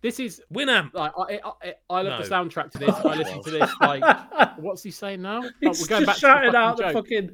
this 0.00 0.20
is 0.20 0.40
Winamp. 0.54 0.94
like 0.94 1.10
I 1.18 1.40
I, 1.44 1.74
I 1.90 2.02
love 2.02 2.22
the 2.22 2.30
soundtrack 2.30 2.70
to 2.70 2.78
this. 2.78 2.90
I 2.94 3.16
listen 3.16 3.42
to 3.42 3.50
this 3.50 3.70
like. 3.80 4.56
What's 4.58 4.84
he 4.84 4.92
saying 4.92 5.22
now? 5.22 5.42
Oh, 5.44 5.50
He's 5.60 5.80
we're 5.80 5.88
going 5.88 6.06
back 6.06 6.14
just 6.18 6.20
to 6.20 6.26
the 6.28 6.32
shouting 6.34 6.54
out 6.54 6.76
the 6.76 6.90
fucking. 6.92 7.30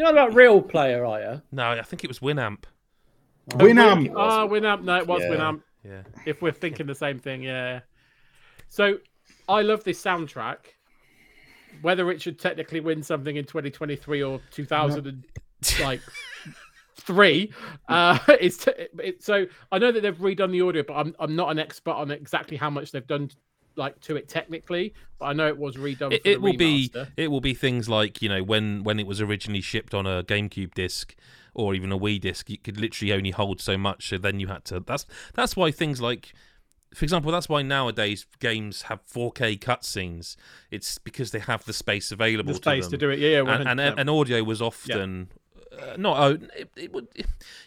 You 0.00 0.04
know 0.06 0.12
about 0.12 0.34
real 0.34 0.62
player, 0.62 1.04
are 1.04 1.20
you? 1.20 1.42
No, 1.52 1.72
I 1.72 1.82
think 1.82 2.04
it 2.04 2.08
was 2.08 2.20
Winamp. 2.20 2.64
Winamp. 3.50 4.10
Ah, 4.16 4.46
Winamp. 4.46 4.82
No, 4.82 4.96
it 4.96 5.06
was 5.06 5.20
Yeah. 5.20 5.28
Winamp. 5.28 5.62
Yeah. 5.84 6.02
If 6.24 6.40
we're 6.40 6.52
thinking 6.52 6.86
the 6.86 6.94
same 6.94 7.18
thing, 7.18 7.42
yeah. 7.42 7.80
So, 8.70 8.96
I 9.46 9.60
love 9.60 9.84
this 9.84 10.02
soundtrack. 10.02 10.56
Whether 11.82 12.10
it 12.10 12.22
should 12.22 12.38
technically 12.38 12.80
win 12.80 13.02
something 13.02 13.36
in 13.36 13.44
2023 13.44 14.22
or 14.22 14.40
2000 14.50 15.06
and 15.06 15.24
like 15.82 16.00
three, 16.96 17.52
uh, 17.90 18.18
it's 18.28 18.64
t- 18.64 18.72
it, 19.00 19.22
so 19.22 19.44
I 19.70 19.76
know 19.76 19.92
that 19.92 20.00
they've 20.00 20.16
redone 20.16 20.52
the 20.52 20.62
audio, 20.62 20.82
but 20.82 20.94
I'm 20.94 21.14
I'm 21.18 21.36
not 21.36 21.50
an 21.50 21.58
expert 21.58 21.92
on 21.92 22.10
exactly 22.10 22.56
how 22.56 22.70
much 22.70 22.90
they've 22.90 23.06
done 23.06 23.30
like 23.80 23.98
to 24.02 24.14
it 24.14 24.28
technically. 24.28 24.94
But 25.18 25.26
I 25.26 25.32
know 25.32 25.48
it 25.48 25.58
was 25.58 25.76
redone. 25.76 26.12
it, 26.12 26.22
it 26.24 26.40
will 26.40 26.56
be 26.56 26.92
it 27.16 27.28
will 27.28 27.40
be 27.40 27.54
things 27.54 27.88
like 27.88 28.22
you 28.22 28.28
know 28.28 28.44
when 28.44 28.84
when 28.84 29.00
it 29.00 29.06
was 29.08 29.20
originally 29.20 29.60
shipped 29.60 29.92
on 29.92 30.06
a 30.06 30.22
GameCube 30.22 30.74
disc 30.74 31.16
or 31.54 31.74
even 31.74 31.90
a 31.90 31.98
Wii 31.98 32.20
disc, 32.20 32.48
you 32.48 32.58
could 32.58 32.80
literally 32.80 33.12
only 33.12 33.30
hold 33.30 33.60
so 33.60 33.76
much. 33.76 34.08
So 34.08 34.18
then 34.18 34.40
you 34.40 34.46
had 34.46 34.64
to. 34.66 34.80
That's 34.80 35.06
that's 35.34 35.56
why 35.56 35.70
things 35.70 36.00
like, 36.00 36.32
for 36.94 37.04
example, 37.04 37.32
that's 37.32 37.48
why 37.48 37.62
nowadays 37.62 38.26
games 38.38 38.82
have 38.82 39.04
4K 39.06 39.58
cutscenes. 39.58 40.36
It's 40.70 40.98
because 40.98 41.32
they 41.32 41.40
have 41.40 41.64
the 41.64 41.72
space 41.72 42.12
available 42.12 42.52
the 42.52 42.56
space 42.56 42.86
to 42.86 42.92
to 42.92 42.96
do 42.98 43.10
it. 43.10 43.18
Yeah, 43.18 43.42
yeah. 43.42 43.54
and, 43.54 43.80
and 43.80 43.80
100%. 43.80 43.94
and 43.98 44.10
audio 44.10 44.44
was 44.44 44.62
often 44.62 45.28
uh, 45.72 45.96
not 45.96 46.18
oh, 46.18 46.38
it, 46.56 46.70
it 46.76 46.92
would 46.92 47.06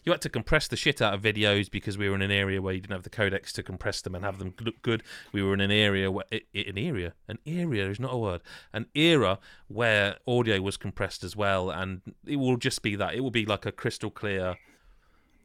you 0.04 0.12
had 0.12 0.22
to 0.22 0.30
compress 0.30 0.68
the 0.68 0.76
shit 0.76 1.02
out 1.02 1.14
of 1.14 1.22
videos 1.22 1.72
because 1.72 1.98
we 1.98 2.10
were 2.10 2.16
in 2.16 2.22
an 2.22 2.32
area 2.32 2.62
where 2.62 2.74
you 2.74 2.82
didn't 2.82 2.94
have 2.94 3.04
the 3.04 3.10
codecs 3.10 3.52
to 3.54 3.64
compress 3.64 4.02
them 4.02 4.14
and 4.16 4.26
have 4.26 4.40
them 4.40 4.54
look 4.60 4.82
good. 4.82 5.04
We 5.32 5.42
were 5.42 5.54
in 5.54 5.62
an 5.62 5.72
area 5.72 6.12
where 6.12 6.26
an 6.32 6.78
area 6.78 7.14
an 7.28 7.40
area 7.46 7.90
is 7.90 8.00
not 8.00 8.14
a 8.14 8.18
word 8.18 8.42
an 8.74 8.88
era 8.94 9.40
where 9.68 10.18
audio 10.28 10.62
was 10.62 10.78
compressed 10.78 11.24
as 11.24 11.36
well. 11.36 11.70
And 11.70 12.02
it 12.26 12.36
will 12.36 12.58
just 12.58 12.82
be 12.82 12.96
that 12.96 13.16
it 13.16 13.22
will 13.22 13.32
be 13.32 13.46
like 13.46 13.66
a 13.66 13.72
crystal 13.72 14.12
clear 14.12 14.56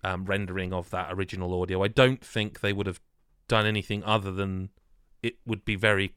um, 0.02 0.24
rendering 0.24 0.72
of 0.72 0.90
that 0.90 1.12
original 1.12 1.60
audio. 1.60 1.82
I 1.82 1.88
don't 1.88 2.24
think 2.24 2.60
they 2.60 2.72
would 2.72 2.86
have 2.86 3.00
done 3.46 3.66
anything 3.66 4.02
other 4.04 4.30
than 4.30 4.70
it 5.22 5.36
would 5.46 5.64
be 5.64 5.74
very 5.74 6.14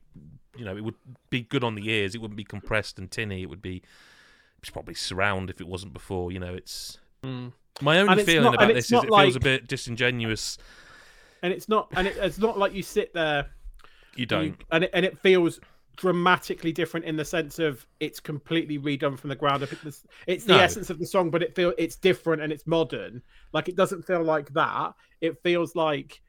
you 0.58 0.66
know 0.66 0.76
it 0.76 0.84
would 0.84 0.96
be 1.30 1.42
good 1.42 1.64
on 1.64 1.76
the 1.76 1.90
ears. 1.90 2.16
It 2.16 2.22
wouldn't 2.22 2.38
be 2.38 2.44
compressed 2.44 2.98
and 2.98 3.10
tinny. 3.10 3.44
It 3.44 3.50
would 3.50 3.62
be 3.62 3.82
probably 4.70 4.94
surround 4.94 5.50
if 5.50 5.60
it 5.60 5.68
wasn't 5.68 5.94
before. 5.94 6.32
You 6.32 6.40
know, 6.40 6.54
it's 6.54 6.98
Mm. 7.24 7.54
my 7.82 8.00
only 8.00 8.24
feeling 8.24 8.44
not- 8.44 8.56
about 8.56 8.74
this 8.74 8.86
is 8.92 9.04
it 9.04 9.10
feels 9.10 9.36
a 9.36 9.40
bit 9.40 9.68
disingenuous. 9.68 10.58
and 11.44 11.52
it's 11.54 11.68
not 11.70 11.88
and 11.96 12.08
it, 12.08 12.16
it's 12.18 12.38
not 12.38 12.58
like 12.58 12.74
you 12.74 12.84
sit 12.84 13.14
there 13.14 13.50
You 14.16 14.26
don't. 14.28 14.62
and 14.72 14.84
it, 14.84 14.90
and 14.94 15.06
it 15.06 15.18
feels 15.20 15.60
dramatically 15.98 16.72
different 16.72 17.06
in 17.06 17.16
the 17.16 17.26
sense 17.26 17.60
of 17.60 17.86
it's 18.00 18.20
completely 18.20 18.80
redone 18.80 19.18
from 19.20 19.30
the 19.30 19.36
ground 19.36 19.62
up. 19.64 19.72
It's, 19.72 20.04
it's 20.26 20.46
the 20.46 20.54
No. 20.54 20.60
essence 20.60 20.90
of 20.90 20.98
the 21.00 21.06
song, 21.06 21.30
but 21.30 21.44
it 21.44 21.56
feel 21.56 21.74
it's 21.78 21.96
different 21.96 22.42
and 22.42 22.52
it's 22.52 22.66
modern. 22.66 23.22
Like 23.54 23.68
it 23.70 23.76
doesn't 23.76 24.04
feel 24.06 24.24
like 24.24 24.52
that. 24.54 24.94
It 25.20 25.42
feels 25.44 25.76
like, 25.76 26.22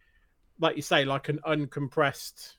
like 0.61 0.77
you 0.77 0.83
say, 0.83 1.05
like 1.05 1.29
an 1.31 1.39
uncompressed 1.47 2.57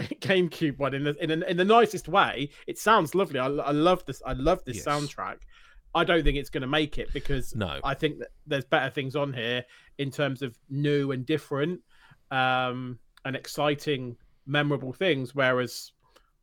GameCube 0.00 0.78
one 0.78 0.94
in 0.94 1.04
the 1.04 1.16
in, 1.22 1.30
a, 1.42 1.46
in 1.46 1.56
the 1.56 1.64
nicest 1.64 2.08
way. 2.08 2.50
It 2.66 2.78
sounds 2.78 3.14
lovely. 3.14 3.38
I, 3.38 3.46
I 3.46 3.70
love 3.72 4.04
this. 4.06 4.22
I 4.26 4.32
love 4.34 4.62
this 4.64 4.76
Yes. 4.76 4.84
soundtrack. 4.86 5.38
I 5.94 6.02
don't 6.04 6.24
think 6.24 6.36
it's 6.36 6.50
going 6.50 6.62
to 6.62 6.66
make 6.66 6.98
it 6.98 7.12
because 7.12 7.54
No. 7.54 7.78
I 7.84 7.94
think 7.94 8.18
that 8.18 8.28
there's 8.48 8.64
better 8.64 8.90
things 8.90 9.14
on 9.14 9.32
here 9.32 9.64
in 9.98 10.10
terms 10.10 10.42
of 10.42 10.58
new 10.68 11.12
and 11.12 11.24
different. 11.24 11.80
Um, 12.32 12.98
and 13.24 13.36
exciting, 13.36 14.16
memorable 14.46 14.92
things. 14.92 15.34
Whereas 15.34 15.92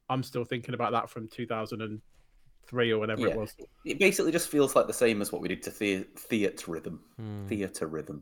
I'm 0.09 0.23
still 0.23 0.45
thinking 0.45 0.73
about 0.73 0.93
that 0.93 1.09
from 1.09 1.27
2003 1.27 2.91
or 2.91 2.97
whatever 2.99 3.21
Yeah. 3.21 3.27
it 3.27 3.35
was. 3.37 3.53
It 3.85 3.99
basically 3.99 4.31
just 4.31 4.49
feels 4.49 4.75
like 4.75 4.87
the 4.87 4.93
same 4.93 5.21
as 5.21 5.31
what 5.31 5.41
we 5.41 5.47
did 5.49 5.61
to 5.63 5.69
the- 5.71 6.07
theatrhythm. 6.15 6.99
Hmm. 7.17 7.47
Theatrhythm. 7.47 8.21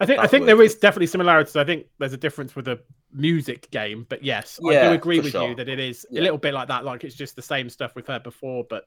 I 0.00 0.06
think 0.06 0.20
I 0.20 0.26
think 0.26 0.42
what 0.42 0.46
there 0.46 0.62
it 0.62 0.66
is 0.66 0.74
definitely 0.76 1.08
similarities. 1.08 1.56
I 1.56 1.64
think 1.64 1.86
there's 1.98 2.12
a 2.12 2.16
difference 2.18 2.54
with 2.54 2.68
a 2.68 2.78
music 3.12 3.70
game, 3.70 4.06
but 4.08 4.22
yes, 4.22 4.60
I 4.64 4.72
do 4.82 4.90
agree 4.92 5.18
with 5.20 5.32
sure. 5.32 5.48
you 5.48 5.54
that 5.56 5.68
it 5.68 5.80
is 5.80 6.06
Yeah. 6.10 6.20
a 6.20 6.22
little 6.22 6.38
bit 6.38 6.54
like 6.54 6.68
that. 6.68 6.84
Like 6.84 7.02
it's 7.04 7.16
just 7.16 7.34
the 7.36 7.42
same 7.42 7.68
stuff 7.68 7.94
we've 7.96 8.06
heard 8.06 8.22
before, 8.22 8.64
but 8.70 8.84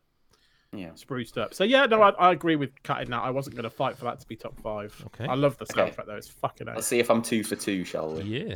Yeah. 0.74 0.92
spruced 0.96 1.38
up. 1.38 1.54
So 1.54 1.64
yeah, 1.66 1.86
no, 1.86 2.02
I, 2.02 2.12
I 2.12 2.32
agree 2.32 2.56
with 2.56 2.70
cutting 2.84 3.10
that. 3.10 3.24
I 3.24 3.30
wasn't 3.30 3.56
going 3.58 3.64
to 3.64 3.70
fight 3.70 3.98
for 3.98 4.06
that 4.06 4.20
to 4.22 4.28
be 4.28 4.38
top 4.38 4.58
five. 4.62 4.96
Okay. 5.08 5.26
I 5.26 5.36
love 5.36 5.58
the 5.58 5.66
Okay. 5.66 5.92
soundtrack 5.92 6.06
though. 6.06 6.16
It's 6.16 6.30
fucking. 6.30 6.68
Let's 6.68 6.78
Nice. 6.78 6.88
see 6.88 7.00
if 7.00 7.10
I'm 7.12 7.22
two 7.22 7.44
for 7.44 7.58
two, 7.58 7.84
shall 7.84 8.14
we? 8.14 8.24
Yeah. 8.24 8.56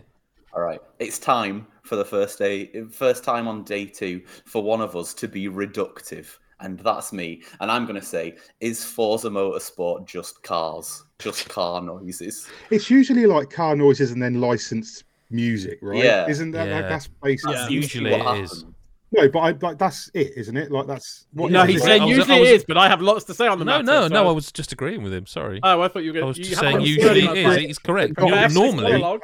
All 0.53 0.61
right. 0.61 0.79
It's 0.99 1.19
time 1.19 1.67
for 1.83 1.97
the 1.97 2.05
first 2.05 2.39
day, 2.39 2.71
first 2.89 3.25
time 3.25 3.49
on 3.49 3.65
day 3.65 3.85
two 3.85 4.21
for 4.45 4.63
one 4.63 4.79
of 4.79 4.95
us 4.95 5.13
to 5.15 5.27
be 5.27 5.49
reductive. 5.49 6.37
And 6.61 6.79
that's 6.79 7.11
me. 7.11 7.43
And 7.59 7.69
I'm 7.69 7.85
going 7.85 7.99
to 7.99 8.05
say, 8.05 8.37
is 8.61 8.83
Forza 8.83 9.29
Motorsport 9.29 10.07
just 10.07 10.41
cars? 10.43 11.03
Just 11.19 11.49
car 11.49 11.81
noises? 11.81 12.47
It's 12.71 12.89
usually 12.89 13.25
like 13.25 13.49
car 13.49 13.75
noises 13.75 14.11
and 14.11 14.21
then 14.23 14.39
licensed 14.39 15.03
music, 15.29 15.79
right? 15.81 16.01
Yeah. 16.03 16.27
Isn't 16.29 16.51
that 16.51 16.67
Yeah. 16.69 16.75
like 16.79 16.89
that's 16.89 17.07
basically 17.21 17.55
Yeah. 17.55 17.67
Usually 17.67 18.11
What 18.11 18.37
it 18.37 18.43
is. 18.43 18.51
happened. 18.59 18.75
no? 19.11 19.29
But 19.29 19.39
I 19.39 19.51
like 19.67 19.77
that's 19.77 20.09
it, 20.13 20.31
isn't 20.37 20.55
it? 20.55 20.71
Like 20.71 20.87
that's 20.87 21.27
what. 21.33 21.51
No, 21.51 21.61
I 21.61 21.67
he's 21.67 21.83
saying 21.83 22.03
I 22.03 22.05
was- 22.05 22.17
usually 22.17 22.35
I 22.37 22.39
was- 22.39 22.49
it 22.49 22.55
is, 22.55 22.65
but 22.65 22.77
I 22.77 22.87
have 22.87 23.01
lots 23.01 23.25
to 23.25 23.33
say 23.33 23.47
on 23.47 23.59
the 23.59 23.65
No, 23.65 23.71
matter. 23.73 23.83
no, 23.83 24.01
so- 24.03 24.13
no. 24.13 24.29
I 24.29 24.31
was 24.31 24.49
just 24.51 24.71
agreeing 24.71 25.03
with 25.03 25.13
him. 25.13 25.25
Sorry. 25.25 25.59
Oh, 25.61 25.81
I 25.81 25.87
thought 25.89 26.03
you 26.03 26.13
were 26.13 26.21
I 26.21 26.25
was 26.25 26.37
just 26.37 26.57
saying 26.61 26.79
usually 26.81 27.25
it 27.25 27.37
is. 27.37 27.55
He's 27.57 27.79
correct. 27.79 28.13
Yeah, 28.17 28.47
Normally, 28.47 28.83
monologue. 28.93 29.21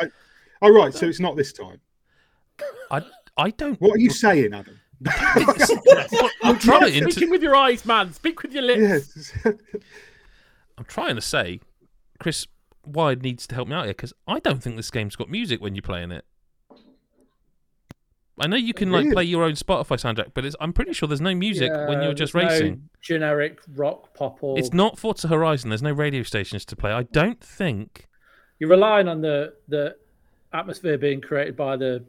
Oh, 0.62 0.70
right. 0.70 0.94
So 0.94 1.06
it's 1.08 1.20
not 1.22 1.38
this 1.38 1.54
time. 1.54 1.80
I 2.92 3.02
I 3.38 3.52
don't. 3.52 3.80
What 3.80 3.96
are 3.96 4.00
you 4.00 4.10
saying, 4.10 4.54
Adam? 4.54 4.78
I'm 6.44 6.60
trying 6.60 6.92
Speaking 6.92 7.10
to. 7.10 7.30
with 7.32 7.42
your 7.44 7.56
eyes, 7.56 7.86
man. 7.86 8.14
Speak 8.14 8.42
with 8.44 8.54
your 8.54 8.64
lips. 8.64 9.34
yes. 9.46 9.46
I'm 10.78 10.86
trying 10.86 11.16
to 11.16 11.22
say, 11.22 11.60
Chris 12.20 12.48
White 12.84 13.22
needs 13.22 13.46
to 13.48 13.56
help 13.56 13.68
me 13.68 13.76
out 13.76 13.86
here 13.86 13.94
because 13.94 14.14
I 14.28 14.40
don't 14.40 14.62
think 14.64 14.76
this 14.76 14.92
game's 14.92 15.16
got 15.16 15.30
music 15.30 15.62
when 15.62 15.76
you're 15.76 15.82
playing 15.82 16.12
it. 16.12 16.26
I 18.40 18.48
know 18.48 18.56
you 18.56 18.74
can 18.74 18.92
like 18.92 19.12
play 19.12 19.24
your 19.24 19.44
own 19.44 19.52
Spotify 19.52 19.98
soundtrack, 20.00 20.32
but 20.34 20.46
it's, 20.46 20.56
I'm 20.60 20.74
pretty 20.74 20.94
sure 20.94 21.08
there's 21.08 21.22
no 21.22 21.36
music 21.36 21.72
when 21.72 22.02
you're 22.02 22.14
just 22.14 22.34
there's 22.34 22.44
no 22.46 22.50
racing. 22.50 22.90
generic 23.00 23.60
rock 23.76 24.16
pop 24.16 24.40
or 24.42 24.58
It's 24.58 24.74
not 24.74 24.98
Forza 24.98 25.28
Horizon. 25.28 25.70
There's 25.70 25.84
no 25.84 25.92
radio 25.92 26.24
stations 26.24 26.66
to 26.66 26.76
play. 26.76 26.92
I 26.92 27.04
don't 27.04 27.40
think. 27.40 28.08
you're 28.58 28.70
relying 28.70 29.08
on 29.08 29.22
the 29.22 29.54
the 29.68 29.96
atmosphere 30.54 30.98
being 30.98 31.22
created 31.22 31.56
by 31.56 31.78
the 31.78 32.04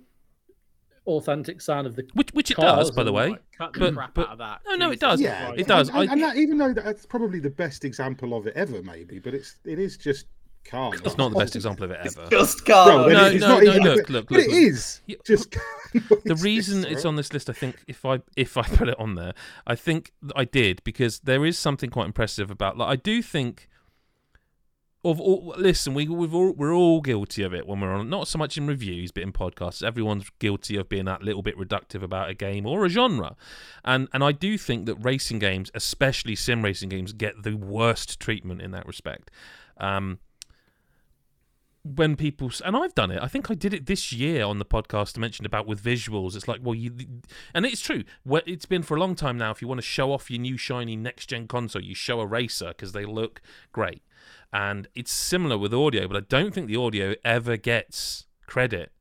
authentic 1.06 1.60
sound 1.60 1.86
of 1.86 1.96
the 1.96 2.06
Which, 2.14 2.30
which 2.32 2.50
it 2.50 2.56
does, 2.56 2.90
by 2.90 3.02
the 3.02 3.12
way. 3.12 3.30
Like, 3.30 3.42
cut 3.56 3.72
the 3.72 3.78
But- 3.80 3.94
crap 3.94 4.14
but- 4.14 4.26
out 4.28 4.32
of 4.32 4.38
that. 4.38 4.60
No, 4.66 4.74
no, 4.76 4.90
it 4.90 5.00
does. 5.00 5.20
Yeah, 5.20 5.46
Christ. 5.46 5.60
It 5.60 5.66
does. 5.66 5.88
And, 5.88 5.98
and, 5.98 6.10
and 6.12 6.22
that, 6.22 6.36
even 6.36 6.58
though 6.58 6.72
that's 6.72 7.06
probably 7.06 7.40
the 7.40 7.50
best 7.50 7.84
example 7.84 8.34
of 8.36 8.46
it 8.46 8.54
ever, 8.56 8.82
maybe, 8.82 9.18
but 9.18 9.34
it's 9.34 9.56
it 9.64 9.78
is 9.78 9.96
just 9.96 10.26
car. 10.64 10.92
It's 10.94 11.16
not 11.16 11.32
the 11.32 11.38
best 11.38 11.56
example 11.56 11.84
of 11.84 11.90
it 11.90 11.98
ever. 12.04 12.28
Just 12.30 12.64
car 12.64 12.86
No, 12.86 13.08
No, 13.08 13.24
it's 13.26 13.40
no, 13.40 13.48
not 13.48 13.62
no, 13.64 13.70
even- 13.72 13.82
look, 13.82 13.96
but- 14.06 14.10
look, 14.10 14.28
but 14.28 14.36
look, 14.38 14.46
it 14.46 14.50
look. 14.50 14.58
is 14.60 15.00
You- 15.06 15.16
just. 15.26 15.56
the 16.24 16.36
reason 16.40 16.84
it's 16.84 17.04
on 17.04 17.16
this 17.16 17.32
list, 17.32 17.50
I 17.50 17.52
think, 17.52 17.76
if 17.88 18.04
I 18.04 18.20
if 18.36 18.56
I 18.56 18.62
put 18.62 18.88
it 18.88 18.98
on 18.98 19.16
there, 19.16 19.32
I 19.66 19.74
think 19.74 20.12
I 20.36 20.44
did 20.44 20.82
because 20.84 21.18
there 21.20 21.44
is 21.44 21.58
something 21.58 21.90
quite 21.90 22.06
impressive 22.06 22.50
about. 22.50 22.78
Like, 22.78 22.88
I 22.88 22.96
do 22.96 23.22
think 23.22 23.68
of 25.04 25.20
all. 25.20 25.54
Listen, 25.56 25.94
we 25.94 26.08
we've 26.08 26.34
all, 26.34 26.52
we're 26.52 26.74
all 26.74 27.00
guilty 27.00 27.42
of 27.42 27.52
it 27.54 27.66
when 27.66 27.80
we're 27.80 27.92
on. 27.92 28.08
Not 28.08 28.28
so 28.28 28.38
much 28.38 28.56
in 28.56 28.66
reviews, 28.66 29.10
but 29.10 29.22
in 29.22 29.32
podcasts. 29.32 29.82
Everyone's 29.82 30.30
guilty 30.38 30.76
of 30.76 30.88
being 30.88 31.04
that 31.06 31.22
little 31.22 31.42
bit 31.42 31.56
reductive 31.58 32.02
about 32.02 32.30
a 32.30 32.34
game 32.34 32.66
or 32.66 32.84
a 32.84 32.88
genre, 32.88 33.36
and 33.84 34.08
and 34.12 34.22
I 34.22 34.32
do 34.32 34.56
think 34.58 34.86
that 34.86 34.96
racing 34.96 35.38
games, 35.38 35.70
especially 35.74 36.36
sim 36.36 36.62
racing 36.62 36.88
games, 36.88 37.12
get 37.12 37.42
the 37.42 37.54
worst 37.54 38.20
treatment 38.20 38.62
in 38.62 38.70
that 38.72 38.86
respect. 38.86 39.30
Um, 39.78 40.18
when 41.84 42.14
people 42.14 42.50
and 42.64 42.76
I've 42.76 42.94
done 42.94 43.10
it. 43.10 43.20
I 43.20 43.26
think 43.26 43.50
I 43.50 43.54
did 43.54 43.74
it 43.74 43.86
this 43.86 44.12
year 44.12 44.44
on 44.44 44.58
the 44.58 44.64
podcast. 44.64 45.18
I 45.18 45.20
mentioned 45.20 45.46
about 45.46 45.66
with 45.66 45.82
visuals. 45.82 46.36
It's 46.36 46.46
like, 46.46 46.60
well, 46.62 46.74
you 46.74 46.94
and 47.54 47.66
it's 47.66 47.80
true. 47.80 48.04
It's 48.46 48.66
been 48.66 48.82
for 48.82 48.96
a 48.96 49.00
long 49.00 49.14
time 49.14 49.36
now. 49.36 49.50
If 49.50 49.60
you 49.60 49.68
want 49.68 49.78
to 49.78 49.86
show 49.86 50.12
off 50.12 50.30
your 50.30 50.40
new 50.40 50.56
shiny 50.56 50.96
next 50.96 51.26
gen 51.26 51.48
console, 51.48 51.82
you 51.82 51.94
show 51.94 52.20
a 52.20 52.26
racer 52.26 52.68
because 52.68 52.92
they 52.92 53.04
look 53.04 53.40
great. 53.72 54.02
And 54.52 54.86
it's 54.94 55.12
similar 55.12 55.58
with 55.58 55.74
audio, 55.74 56.06
but 56.06 56.16
I 56.16 56.20
don't 56.20 56.54
think 56.54 56.68
the 56.68 56.76
audio 56.76 57.14
ever 57.24 57.56
gets 57.56 58.26
credit, 58.46 58.92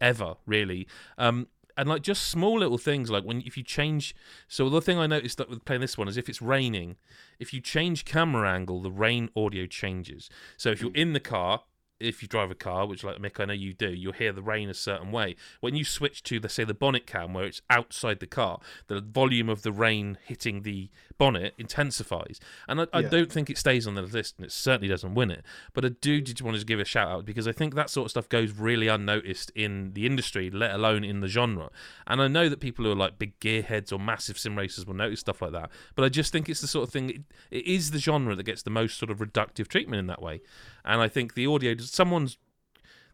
ever 0.00 0.34
really. 0.46 0.86
Um, 1.18 1.48
and 1.76 1.88
like 1.88 2.02
just 2.02 2.28
small 2.28 2.60
little 2.60 2.78
things 2.78 3.10
like 3.10 3.24
when 3.24 3.42
if 3.44 3.56
you 3.56 3.64
change. 3.64 4.14
So 4.46 4.68
the 4.68 4.80
thing 4.80 4.98
I 4.98 5.08
noticed 5.08 5.38
that 5.38 5.50
with 5.50 5.64
playing 5.64 5.80
this 5.80 5.98
one 5.98 6.06
is 6.06 6.16
if 6.16 6.28
it's 6.28 6.40
raining, 6.40 6.96
if 7.40 7.52
you 7.52 7.60
change 7.60 8.04
camera 8.04 8.48
angle, 8.48 8.80
the 8.80 8.92
rain 8.92 9.30
audio 9.34 9.66
changes. 9.66 10.30
So 10.56 10.70
if 10.70 10.80
you're 10.80 10.94
in 10.94 11.12
the 11.12 11.20
car, 11.20 11.62
if 12.00 12.22
you 12.22 12.28
drive 12.28 12.50
a 12.50 12.54
car, 12.54 12.86
which 12.86 13.04
like 13.04 13.18
Mick, 13.18 13.40
I 13.40 13.44
know 13.46 13.52
you 13.54 13.72
do, 13.72 13.88
you'll 13.88 14.12
hear 14.12 14.32
the 14.32 14.42
rain 14.42 14.68
a 14.68 14.74
certain 14.74 15.12
way. 15.12 15.36
When 15.60 15.74
you 15.76 15.84
switch 15.84 16.22
to, 16.24 16.40
let's 16.40 16.54
say, 16.54 16.64
the 16.64 16.74
bonnet 16.74 17.06
cam, 17.06 17.32
where 17.32 17.44
it's 17.44 17.62
outside 17.70 18.20
the 18.20 18.26
car, 18.26 18.60
the 18.88 19.00
volume 19.00 19.48
of 19.48 19.62
the 19.62 19.72
rain 19.72 20.18
hitting 20.24 20.62
the 20.62 20.90
bonnet 21.18 21.54
intensifies. 21.56 22.40
And 22.68 22.80
I, 22.82 22.86
I 22.92 23.00
Yeah. 23.00 23.08
don't 23.08 23.32
think 23.32 23.48
it 23.48 23.58
stays 23.58 23.86
on 23.86 23.94
the 23.94 24.02
list, 24.02 24.34
and 24.38 24.44
it 24.44 24.52
certainly 24.52 24.88
doesn't 24.88 25.14
win 25.14 25.30
it. 25.30 25.44
But 25.72 25.84
I 25.84 25.88
do 25.90 26.20
just 26.20 26.42
want 26.42 26.58
to 26.58 26.64
give 26.64 26.80
a 26.80 26.84
shout 26.84 27.08
out 27.08 27.24
because 27.24 27.46
I 27.46 27.52
think 27.52 27.74
that 27.74 27.90
sort 27.90 28.06
of 28.06 28.10
stuff 28.10 28.28
goes 28.28 28.52
really 28.52 28.88
unnoticed 28.88 29.50
in 29.54 29.92
the 29.94 30.04
industry, 30.04 30.50
let 30.50 30.72
alone 30.74 31.04
in 31.04 31.20
the 31.20 31.28
genre. 31.28 31.70
And 32.06 32.20
I 32.20 32.28
know 32.28 32.48
that 32.48 32.60
people 32.60 32.84
who 32.84 32.90
are 32.92 32.96
like 32.96 33.18
big 33.18 33.38
gearheads 33.40 33.92
or 33.92 33.98
massive 33.98 34.38
sim 34.38 34.56
racers 34.58 34.84
will 34.86 34.94
notice 34.94 35.20
stuff 35.20 35.40
like 35.40 35.52
that. 35.52 35.70
But 35.94 36.04
I 36.04 36.08
just 36.08 36.32
think 36.32 36.48
it's 36.48 36.60
the 36.60 36.66
sort 36.66 36.88
of 36.88 36.92
thing. 36.92 37.10
It, 37.10 37.22
it 37.50 37.66
is 37.66 37.92
the 37.92 37.98
genre 37.98 38.34
that 38.34 38.42
gets 38.42 38.62
the 38.62 38.70
most 38.70 38.98
sort 38.98 39.10
of 39.10 39.18
reductive 39.18 39.68
treatment 39.68 40.00
in 40.00 40.06
that 40.08 40.20
way. 40.20 40.40
And 40.84 41.00
I 41.00 41.08
think 41.08 41.34
the 41.34 41.46
audio, 41.46 41.76
someone's 41.78 42.36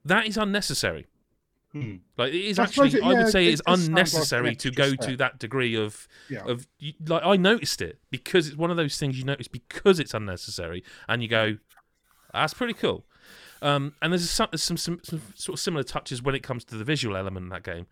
that 0.04 0.26
is 0.26 0.37
unnecessary. 0.37 1.06
Hmm. 1.72 1.96
Like 2.18 2.33
it 2.33 2.40
is 2.44 2.59
I 2.59 2.64
actually, 2.64 2.88
it- 2.88 3.02
I 3.02 3.09
would 3.09 3.16
yeah, 3.18 3.26
say, 3.28 3.46
it 3.46 3.52
it's 3.52 3.62
does 3.62 3.80
sound 3.80 3.80
like 3.83 3.88
unnecessary 3.88 4.56
to 4.56 4.70
go 4.72 4.94
to 4.96 5.16
that 5.18 5.38
degree 5.38 5.76
of 5.76 6.09
Yeah. 6.28 6.42
of 6.46 6.66
like 7.06 7.22
I 7.24 7.37
noticed 7.37 7.80
it 7.80 8.00
because 8.11 8.48
it's 8.48 8.56
one 8.56 8.70
of 8.72 8.76
those 8.76 8.98
things 8.98 9.16
you 9.18 9.24
notice 9.24 9.46
because 9.46 10.00
it's 10.00 10.12
unnecessary, 10.14 10.83
and 11.09 11.22
you 11.22 11.28
go, 11.28 11.59
that's 12.33 12.54
pretty 12.54 12.74
cool. 12.74 13.04
Um, 13.62 13.94
and 14.02 14.12
there's 14.12 14.28
some, 14.28 14.48
there's 14.50 14.62
some, 14.62 14.78
some 14.78 15.00
some 15.04 15.20
sort 15.37 15.54
of 15.59 15.61
similar 15.61 15.85
touches 15.85 16.22
when 16.22 16.35
it 16.35 16.42
comes 16.42 16.64
to 16.64 16.76
the 16.76 16.83
visual 16.85 17.16
element 17.16 17.44
in 17.44 17.50
that 17.50 17.62
game. 17.62 17.87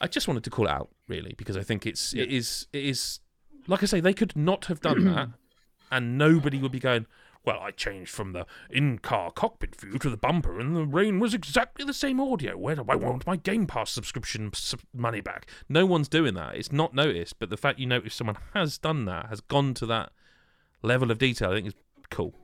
I 0.00 0.06
just 0.06 0.28
wanted 0.28 0.44
to 0.44 0.50
call 0.50 0.66
it 0.66 0.70
out 0.70 0.90
really 1.08 1.34
because 1.36 1.56
I 1.56 1.62
think 1.62 1.86
it's 1.86 2.12
it 2.14 2.30
is 2.30 2.66
it 2.72 2.84
is 2.84 3.18
like 3.66 3.82
I 3.82 3.86
say 3.86 4.00
they 4.00 4.14
could 4.14 4.36
not 4.36 4.66
have 4.66 4.80
done 4.80 5.04
that, 5.06 5.28
and 5.90 6.16
nobody 6.16 6.58
would 6.58 6.72
be 6.72 6.78
going. 6.80 7.06
Well, 7.44 7.58
I 7.60 7.70
changed 7.70 8.10
from 8.10 8.32
the 8.32 8.44
in-car 8.68 9.30
cockpit 9.30 9.74
view 9.74 9.98
to 9.98 10.10
the 10.10 10.16
bumper, 10.18 10.60
and 10.60 10.76
the 10.76 10.84
rain 10.84 11.18
was 11.20 11.32
exactly 11.32 11.86
the 11.86 11.94
same 11.94 12.20
audio. 12.20 12.56
Where 12.56 12.74
do 12.74 12.84
I 12.86 12.96
want 12.96 13.26
my 13.26 13.36
Game 13.36 13.66
Pass 13.66 13.90
subscription 13.90 14.52
money 14.92 15.22
back? 15.22 15.46
No 15.68 15.86
one's 15.86 16.08
doing 16.08 16.34
that. 16.34 16.56
It's 16.56 16.70
not 16.70 16.94
noticed, 16.94 17.38
but 17.38 17.48
the 17.48 17.56
fact 17.56 17.78
you 17.78 17.86
notice 17.86 18.14
someone 18.14 18.36
has 18.52 18.76
done 18.76 19.06
that, 19.06 19.26
has 19.30 19.40
gone 19.40 19.72
to 19.74 19.86
that 19.86 20.12
level 20.82 21.10
of 21.10 21.16
detail, 21.16 21.50
I 21.50 21.54
think 21.54 21.68
is 21.68 21.74
cool. 22.10 22.34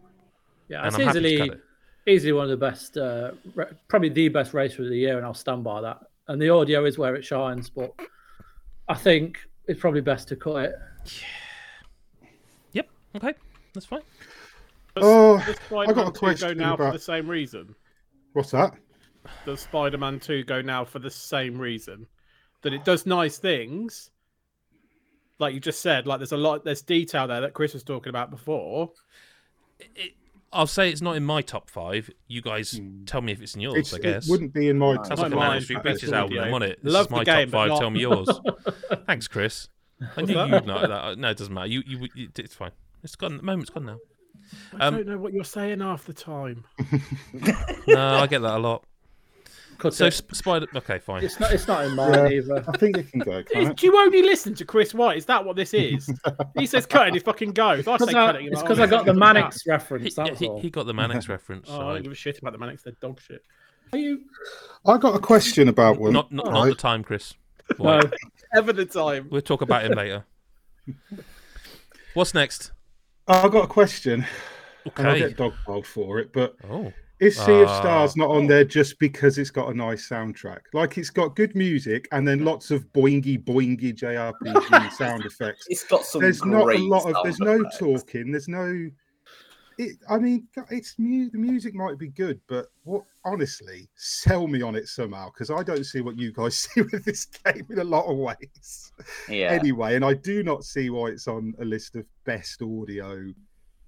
Yeah, 0.68 0.78
And 0.78 0.86
it's 0.88 0.96
I'm 0.96 1.08
easily 1.10 1.34
it. 1.40 1.60
easily 2.06 2.32
one 2.32 2.44
of 2.44 2.50
the 2.50 2.56
best, 2.56 2.96
uh, 2.96 3.32
probably 3.88 4.08
the 4.08 4.28
best 4.28 4.54
racer 4.54 4.82
of 4.82 4.88
the 4.88 4.96
year, 4.96 5.18
and 5.18 5.26
I'll 5.26 5.34
stand 5.34 5.62
by 5.62 5.82
that. 5.82 5.98
And 6.28 6.40
the 6.40 6.48
audio 6.48 6.86
is 6.86 6.96
where 6.96 7.14
it 7.14 7.24
shines, 7.24 7.68
but 7.68 7.94
I 8.88 8.94
think 8.94 9.38
it's 9.66 9.78
probably 9.78 10.00
best 10.00 10.26
to 10.28 10.36
cut 10.36 10.56
it. 10.64 10.74
Yep. 12.72 12.88
Okay. 13.16 13.34
That's 13.74 13.86
fine. 13.86 14.00
Oh, 14.96 15.38
Does 15.38 15.48
I 15.48 15.52
got 15.52 15.56
a 15.56 15.64
Spider-Man 15.64 15.94
2 15.94 16.12
go 16.12 16.12
question 16.12 16.58
now 16.58 16.76
for 16.76 16.92
the 16.92 16.98
same 16.98 17.28
reason? 17.28 17.74
what's 18.32 18.50
that? 18.50 18.74
Does 19.44 19.60
Spider-Man 19.60 20.20
2 20.20 20.44
go 20.44 20.62
now 20.62 20.84
for 20.84 20.98
the 20.98 21.10
same 21.10 21.58
reason? 21.58 22.06
That 22.62 22.72
it 22.72 22.84
does 22.84 23.06
nice 23.06 23.38
things, 23.38 24.10
like 25.38 25.54
you 25.54 25.60
just 25.60 25.80
said. 25.80 26.06
Like 26.06 26.18
there's 26.18 26.32
a 26.32 26.36
lot, 26.36 26.64
there's 26.64 26.82
detail 26.82 27.26
there 27.28 27.42
that 27.42 27.52
Chris 27.52 27.74
was 27.74 27.82
talking 27.82 28.10
about 28.10 28.30
before. 28.30 28.90
I'll 30.52 30.66
say 30.66 30.90
it's 30.90 31.02
not 31.02 31.16
in 31.16 31.24
my 31.24 31.42
top 31.42 31.68
five. 31.68 32.10
You 32.28 32.40
guys 32.40 32.72
hmm. 32.72 33.04
tell 33.04 33.20
me 33.20 33.32
if 33.32 33.42
it's 33.42 33.54
in 33.54 33.60
yours. 33.60 33.76
It's, 33.76 33.94
I 33.94 33.96
it 33.98 34.02
guess. 34.02 34.28
wouldn't 34.28 34.52
be 34.52 34.68
in 34.68 34.78
my. 34.78 34.94
Sounds 34.94 35.10
Not 35.10 35.18
like 35.18 35.32
a 35.32 35.36
mine. 35.36 35.48
Manic 35.50 35.64
Street 35.64 35.80
That's 35.84 36.00
Preachers 36.00 36.12
album. 36.12 36.38
audio. 36.38 36.48
I'm 36.48 36.54
on 36.54 36.62
it. 36.62 36.82
This 36.82 36.92
Love 36.92 37.06
is 37.06 37.10
my 37.10 37.24
game, 37.24 37.50
top 37.50 37.52
five. 37.52 37.68
not- 37.68 37.80
Tell 37.80 37.90
me 37.90 38.00
yours. 38.08 38.28
Thanks, 39.06 39.28
Chris. 39.28 39.68
I 40.16 40.22
knew 40.22 40.34
you'd 40.34 40.66
know 40.66 40.86
that. 40.86 41.18
No, 41.18 41.28
it 41.28 41.36
doesn't 41.36 41.52
matter. 41.52 41.68
You, 41.68 41.82
you, 41.86 42.08
you, 42.14 42.28
it's 42.36 42.54
fine. 42.54 42.72
It's 43.02 43.16
gone. 43.16 43.36
The 43.36 43.42
moment's 43.42 43.70
gone 43.70 43.86
now. 43.86 43.98
I 44.78 44.86
Um, 44.86 44.94
don't 44.96 45.06
know 45.06 45.18
what 45.18 45.32
you're 45.32 45.44
saying 45.44 45.80
half 45.80 46.04
the 46.04 46.12
time. 46.12 46.64
No, 47.88 47.98
I 48.16 48.26
get 48.26 48.42
that 48.42 48.56
a 48.56 48.58
lot. 48.58 48.84
Cut 49.78 49.92
So 49.94 50.06
it. 50.06 50.12
Sp- 50.16 50.32
Spider. 50.34 50.66
Okay, 50.74 50.98
fine. 50.98 51.22
It's 51.22 51.38
not. 51.38 51.52
It's 51.52 51.68
not 51.68 51.84
in 51.84 51.94
mine 51.94 52.12
Yeah. 52.14 52.28
either. 52.28 52.64
I 52.66 52.76
think 52.78 52.96
it 52.96 53.10
can 53.10 53.20
go. 53.20 53.38
Is, 53.38 53.44
Can't 53.52 53.68
it? 53.70 53.76
do 53.76 53.86
you 53.86 53.96
only 53.98 54.22
listen 54.22 54.54
to 54.54 54.64
Chris 54.64 54.94
White? 54.94 55.18
Is 55.18 55.26
that 55.26 55.44
what 55.44 55.54
this 55.54 55.74
is? 55.74 56.10
he 56.58 56.64
says 56.66 56.86
cut 56.86 57.06
and 57.08 57.14
he 57.14 57.20
fucking 57.20 57.50
goes. 57.52 57.86
I 57.86 57.96
say 57.98 58.06
Because 58.06 58.12
cut 58.14 58.36
I, 58.36 58.38
it. 58.40 58.44
it's 58.52 58.62
because 58.62 58.80
oh, 58.80 58.84
I 58.84 58.86
got 58.86 59.04
the 59.04 59.12
cut. 59.12 59.18
Manics 59.18 59.66
reference. 59.66 60.16
yeah, 60.16 60.24
That's 60.24 60.38
he, 60.40 60.46
all. 60.48 60.60
he 60.60 60.70
got 60.70 60.86
the 60.86 60.94
Manics 61.02 61.28
reference. 61.28 61.68
Oh, 61.70 61.74
I 61.74 61.76
so 61.76 61.82
I- 61.88 61.92
don't 61.94 62.02
give 62.04 62.12
a 62.12 62.14
shit 62.14 62.38
about 62.38 62.52
the 62.52 62.58
Manics. 62.58 62.84
They're 62.84 62.94
dog 63.00 63.20
shit. 63.20 63.42
Are 63.92 63.98
you? 63.98 64.22
I 64.86 64.96
got 64.98 65.14
a 65.14 65.18
question 65.20 65.68
about 65.68 65.98
one. 66.00 66.12
Not 66.12 66.32
not, 66.32 66.46
not 66.46 66.54
right? 66.54 66.68
the 66.70 66.74
time, 66.74 67.04
Chris. 67.04 67.34
No. 67.78 68.00
Ever 68.54 68.72
the 68.72 68.86
time. 68.86 69.28
We'll 69.30 69.42
talk 69.42 69.60
about 69.60 69.84
him 69.84 69.92
later. 69.92 70.24
What's 72.14 72.32
next? 72.32 72.72
I 73.28 73.48
got 73.48 73.64
a 73.64 73.68
question, 73.68 74.24
and 74.96 75.06
I'll 75.06 75.14
Okay. 75.14 75.28
get 75.28 75.36
dogpiled 75.36 75.84
for 75.86 76.18
it. 76.20 76.32
But 76.32 76.54
Oh, 76.68 76.92
is 77.18 77.36
Sea 77.36 77.62
of 77.62 77.68
Ah. 77.68 77.80
Stars 77.80 78.16
not 78.16 78.30
on 78.30 78.46
there 78.46 78.64
just 78.64 78.98
because 78.98 79.38
it's 79.38 79.50
got 79.50 79.70
a 79.70 79.74
nice 79.74 80.08
soundtrack? 80.08 80.60
Like 80.72 80.96
it's 80.98 81.10
got 81.10 81.34
good 81.34 81.54
music 81.56 82.06
and 82.12 82.26
then 82.26 82.44
lots 82.44 82.70
of 82.70 82.84
boingy 82.92 83.42
boingy 83.42 83.92
JRPG 83.94 84.90
sound 84.92 85.24
effects. 85.24 85.66
It's 85.68 85.84
got 85.84 86.04
some. 86.04 86.20
There's 86.22 86.44
not 86.44 86.72
a 86.72 86.78
lot 86.78 87.06
of. 87.08 87.14
sound 87.14 87.24
There's 87.24 87.40
no 87.40 87.62
talking. 87.78 88.30
There's 88.30 88.48
no. 88.48 88.90
It, 89.78 89.98
I 90.08 90.18
mean, 90.18 90.48
it's 90.70 90.94
mu- 90.98 91.28
the 91.30 91.38
music 91.38 91.74
might 91.74 91.98
be 91.98 92.08
good, 92.08 92.40
but 92.46 92.66
what 92.84 93.02
honestly, 93.24 93.88
sell 93.94 94.46
me 94.46 94.62
on 94.62 94.74
it 94.74 94.88
somehow 94.88 95.30
because 95.30 95.50
I 95.50 95.62
don't 95.62 95.84
see 95.84 96.00
what 96.00 96.18
you 96.18 96.32
guys 96.32 96.56
see 96.58 96.80
with 96.80 97.04
this 97.04 97.26
game 97.26 97.66
in 97.68 97.78
a 97.78 97.84
lot 97.84 98.06
of 98.06 98.16
ways. 98.16 98.92
Yeah. 99.28 99.52
Anyway, 99.52 99.94
and 99.94 100.04
I 100.04 100.14
do 100.14 100.42
not 100.42 100.64
see 100.64 100.88
why 100.88 101.08
it's 101.08 101.28
on 101.28 101.54
a 101.60 101.64
list 101.64 101.96
of 101.96 102.06
best 102.24 102.62
audio 102.62 103.26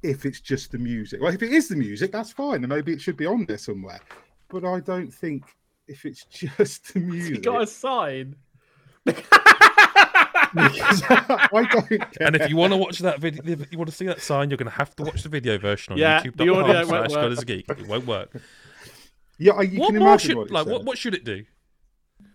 if 0.02 0.26
it's 0.26 0.40
just 0.40 0.72
the 0.72 0.78
music. 0.78 1.20
Well, 1.22 1.32
if 1.32 1.42
it 1.42 1.52
is 1.52 1.68
the 1.68 1.76
music, 1.76 2.12
that's 2.12 2.32
fine, 2.32 2.62
and 2.64 2.68
maybe 2.68 2.92
it 2.92 3.00
should 3.00 3.16
be 3.16 3.26
on 3.26 3.46
there 3.46 3.58
somewhere. 3.58 4.00
But 4.48 4.64
I 4.64 4.80
don't 4.80 5.12
think 5.12 5.44
if 5.86 6.04
it's 6.04 6.24
just 6.30 6.92
the 6.92 7.00
music, 7.00 7.24
You 7.24 7.30
music, 7.30 7.44
got 7.44 7.62
a 7.62 7.66
sign. 7.66 8.36
and 12.20 12.36
if 12.36 12.48
you 12.48 12.56
want 12.56 12.72
to 12.72 12.76
watch 12.76 12.98
that 13.00 13.18
video, 13.20 13.42
if 13.44 13.70
you 13.72 13.78
want 13.78 13.90
to 13.90 13.94
see 13.94 14.06
that 14.06 14.20
sign, 14.20 14.50
you're 14.50 14.56
going 14.56 14.70
to 14.70 14.76
have 14.76 14.94
to 14.96 15.02
watch 15.02 15.22
the 15.22 15.28
video 15.28 15.58
version 15.58 15.92
on 15.92 15.98
Yeah, 15.98 16.22
YouTube. 16.22 16.36
the 16.36 16.48
audio 16.52 16.74
won't 16.74 16.88
slash 16.88 17.12
God 17.12 17.32
is 17.32 17.40
a 17.40 17.44
geek. 17.44 17.68
It 17.68 17.86
won't 17.86 18.06
work. 18.06 18.30
yeah, 19.38 19.60
you 19.60 19.80
what 19.80 19.90
can 19.90 19.98
more 19.98 20.08
imagine 20.08 20.28
should 20.30 20.36
what 20.36 20.46
it 20.48 20.52
like? 20.52 20.64
said. 20.64 20.72
What, 20.72 20.84
what 20.84 20.98
should 20.98 21.14
it 21.14 21.24
do? 21.24 21.44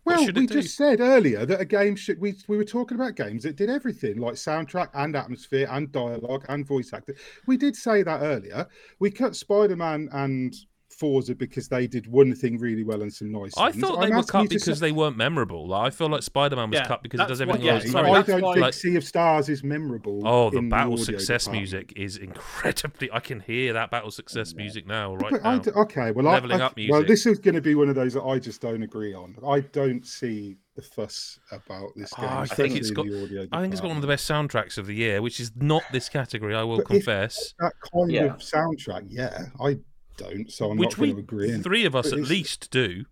Well, 0.05 0.25
should 0.25 0.35
we 0.35 0.47
do? 0.47 0.61
just 0.61 0.75
said 0.75 0.99
earlier 0.99 1.45
that 1.45 1.61
a 1.61 1.65
game 1.65 1.95
should. 1.95 2.19
We 2.19 2.35
we 2.49 2.57
were 2.57 2.65
talking 2.65 2.95
about 2.95 3.15
games 3.15 3.43
that 3.43 3.55
did 3.55 3.69
everything, 3.69 4.17
like 4.17 4.33
soundtrack 4.33 4.89
and 4.93 5.15
atmosphere 5.15 5.67
and 5.71 5.91
dialogue 5.93 6.45
and 6.49 6.67
voice 6.67 6.91
acting. 6.93 7.15
We 7.47 7.55
did 7.55 7.75
say 7.75 8.03
that 8.03 8.21
earlier. 8.21 8.67
We 8.99 9.11
cut 9.11 9.33
Spider 9.35 9.77
Man 9.77 10.09
and 10.11 10.53
Forza 10.93 11.35
because 11.35 11.67
they 11.67 11.87
did 11.87 12.07
one 12.07 12.33
thing 12.35 12.57
really 12.57 12.83
well 12.83 13.01
and 13.01 13.13
some 13.13 13.31
nice. 13.31 13.51
I 13.57 13.71
things. 13.71 13.83
thought 13.83 14.03
I'm 14.03 14.09
they 14.09 14.15
were 14.15 14.23
cut 14.23 14.49
because 14.49 14.63
say- 14.79 14.87
they 14.87 14.91
weren't 14.91 15.17
memorable. 15.17 15.67
Like, 15.67 15.87
I 15.87 15.89
feel 15.89 16.09
like 16.09 16.23
Spider 16.23 16.55
Man 16.55 16.69
was 16.69 16.79
Yeah, 16.79 16.87
cut 16.87 17.03
because 17.03 17.19
it 17.19 17.27
that's 17.27 17.39
does 17.39 17.39
what- 17.39 17.49
everything 17.49 17.65
yeah, 17.67 17.73
else. 17.75 17.91
sorry, 17.91 18.09
I 18.11 18.21
don't 18.21 18.41
why- 18.41 18.53
think 18.53 18.61
Like- 18.63 18.73
Sea 18.73 18.95
of 18.95 19.03
Stars 19.03 19.49
is 19.49 19.63
memorable. 19.63 20.21
Oh, 20.25 20.49
the 20.49 20.61
battle 20.61 20.93
audio 20.93 21.03
success 21.05 21.43
department. 21.45 21.61
music 21.61 21.93
is 21.95 22.17
incredibly. 22.17 23.11
I 23.11 23.19
can 23.19 23.39
hear 23.39 23.73
that 23.73 23.91
battle 23.91 24.11
success 24.11 24.53
music 24.53 24.87
now, 24.87 25.15
right 25.15 25.31
But 25.31 25.43
now. 25.43 25.57
d- 25.59 25.71
okay, 25.71 26.11
well, 26.11 26.27
I, 26.27 26.33
Leveling 26.33 26.61
I- 26.61 26.65
up 26.65 26.75
well, 26.77 26.85
music. 27.01 27.07
this 27.07 27.25
is 27.25 27.39
going 27.39 27.55
to 27.55 27.61
be 27.61 27.75
one 27.75 27.89
of 27.89 27.95
those 27.95 28.13
that 28.13 28.23
I 28.23 28.39
just 28.39 28.61
don't 28.61 28.83
agree 28.83 29.13
on. 29.13 29.35
I 29.47 29.61
don't 29.61 30.05
see 30.05 30.57
the 30.75 30.81
fuss 30.81 31.39
about 31.51 31.89
this 31.95 32.11
Oh, 32.17 32.21
game. 32.21 32.29
I 32.31 32.45
think 32.47 32.75
it's 32.75 32.89
especially 32.89 33.47
got- 33.47 33.57
I 33.57 33.61
think 33.61 33.73
it's 33.73 33.81
got 33.81 33.87
one 33.89 33.97
of 33.97 34.01
the 34.01 34.07
best 34.07 34.27
soundtracks 34.29 34.77
of 34.79 34.87
the 34.87 34.95
year, 34.95 35.21
which 35.21 35.39
is 35.39 35.51
not 35.55 35.83
this 35.91 36.09
category. 36.09 36.55
I 36.55 36.63
will 36.63 36.77
But 36.77 36.81
if- 36.83 36.87
confess. 37.05 37.53
that 37.59 37.73
kind 37.93 38.11
Yeah. 38.11 38.23
of 38.25 38.37
soundtrack. 38.39 39.03
Yeah, 39.07 39.45
I 39.59 39.77
don't, 40.17 40.51
so 40.51 40.71
I'm 40.71 40.77
Which 40.77 40.91
not 40.91 40.97
going 40.97 41.09
we 41.09 41.13
to 41.15 41.19
agree. 41.19 41.51
And- 41.51 41.63
three 41.63 41.85
of 41.85 41.95
us 41.95 42.09
but 42.11 42.19
at 42.19 42.25
least 42.27 42.69
do. 42.71 43.05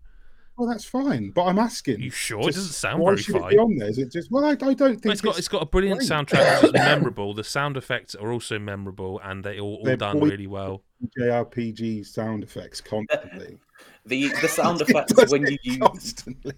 Well, 0.58 0.68
that's 0.68 0.84
fine, 0.84 1.30
but 1.30 1.44
I'm 1.44 1.58
asking. 1.58 2.00
You 2.00 2.10
sure? 2.10 2.40
It 2.42 2.54
doesn't 2.54 2.72
sound 2.74 3.00
why 3.00 3.12
very 3.12 3.22
should 3.22 3.36
it 3.36 3.40
fine. 3.40 3.50
be 3.50 3.58
on 3.58 3.76
there? 3.78 3.88
Is 3.88 3.96
it 3.98 4.12
just? 4.12 4.30
Well, 4.30 4.44
I, 4.44 4.50
I 4.50 4.54
don't 4.54 4.76
think 4.76 5.04
Well, 5.06 5.12
it's 5.12 5.20
got 5.22 5.30
it's, 5.30 5.38
it's 5.40 5.48
got 5.48 5.62
a 5.62 5.66
brilliant 5.66 6.00
great. 6.00 6.10
soundtrack 6.10 6.62
which 6.62 6.68
is 6.68 6.72
memorable. 6.74 7.32
The 7.32 7.42
sound 7.42 7.78
effects 7.78 8.14
are 8.14 8.30
also 8.30 8.58
memorable, 8.58 9.18
and 9.24 9.42
they 9.42 9.58
all, 9.58 9.76
all 9.76 9.84
They're 9.84 9.96
done 9.96 10.20
boy- 10.20 10.28
really 10.28 10.46
well. 10.46 10.82
JRPG 11.18 12.06
sound 12.06 12.42
effects 12.44 12.80
constantly. 12.80 13.58
The 14.04 14.28
the 14.40 14.48
sound 14.60 14.80
effects 14.80 15.30
when 15.30 15.46
you 15.46 15.58
use 15.62 15.78
constantly. 15.78 16.54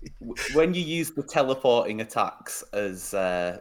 when 0.55 0.73
you 0.73 0.83
use 0.83 1.11
the 1.11 1.23
teleporting 1.23 2.01
attacks 2.01 2.65
as 2.73 3.13
uh, 3.13 3.59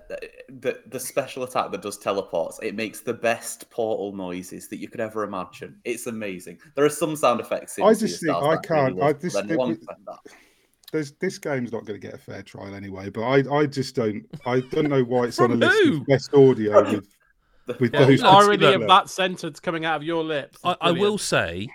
the 0.48 0.80
the 0.88 1.00
special 1.00 1.43
attack 1.43 1.69
that 1.72 1.82
does 1.82 1.98
teleports, 1.98 2.60
it 2.63 2.76
makes 2.76 3.02
the 3.02 3.13
best 3.13 3.69
portal 3.69 4.15
noises 4.15 4.69
that 4.69 4.78
you 4.78 4.88
could 4.88 5.02
ever 5.02 5.24
imagine. 5.24 5.76
It's 5.84 6.08
amazing. 6.08 6.60
There 6.76 6.86
are 6.86 6.89
some 6.89 7.15
sound 7.17 7.41
effects. 7.41 7.78
In 7.78 7.84
I 7.84 7.93
just 7.93 8.22
think 8.22 8.34
I 8.34 8.56
can't- 8.58 9.02
I 9.02 9.12
just 9.13 9.36
then 9.36 9.48
think 9.50 9.60
one 9.60 9.69
we- 9.69 9.76
said 9.76 9.98
that. 10.08 10.19
There's 10.93 11.12
this 11.13 11.38
game's 11.39 11.72
not 11.72 11.86
going 11.86 12.00
to 12.00 12.08
get 12.08 12.13
a 12.13 12.19
fair 12.19 12.43
trial 12.43 12.76
anyway. 12.76 13.10
But 13.10 13.24
I, 13.24 13.56
I 13.62 13.65
just 13.65 13.96
don't. 13.96 14.24
I 14.46 14.60
don't 14.60 14.88
know 14.89 15.04
why 15.04 15.24
it's 15.26 15.39
on 15.39 15.52
a 15.52 15.56
list 15.56 15.84
who? 15.84 15.98
of 15.98 16.06
best 16.06 16.34
audio 16.36 16.84
with 16.89 17.08
with 17.80 17.93
Yeah, 17.93 18.06
those. 18.06 18.19
the 18.22 18.28
irony 18.28 18.74
of 18.74 18.88
that 18.88 19.10
sentence 19.10 19.60
coming 19.60 19.84
out 19.86 19.96
of 19.98 20.04
your 20.04 20.24
lips. 20.24 20.60
I, 20.63 20.76
I 20.80 20.91
will 20.91 21.17
say, 21.17 21.67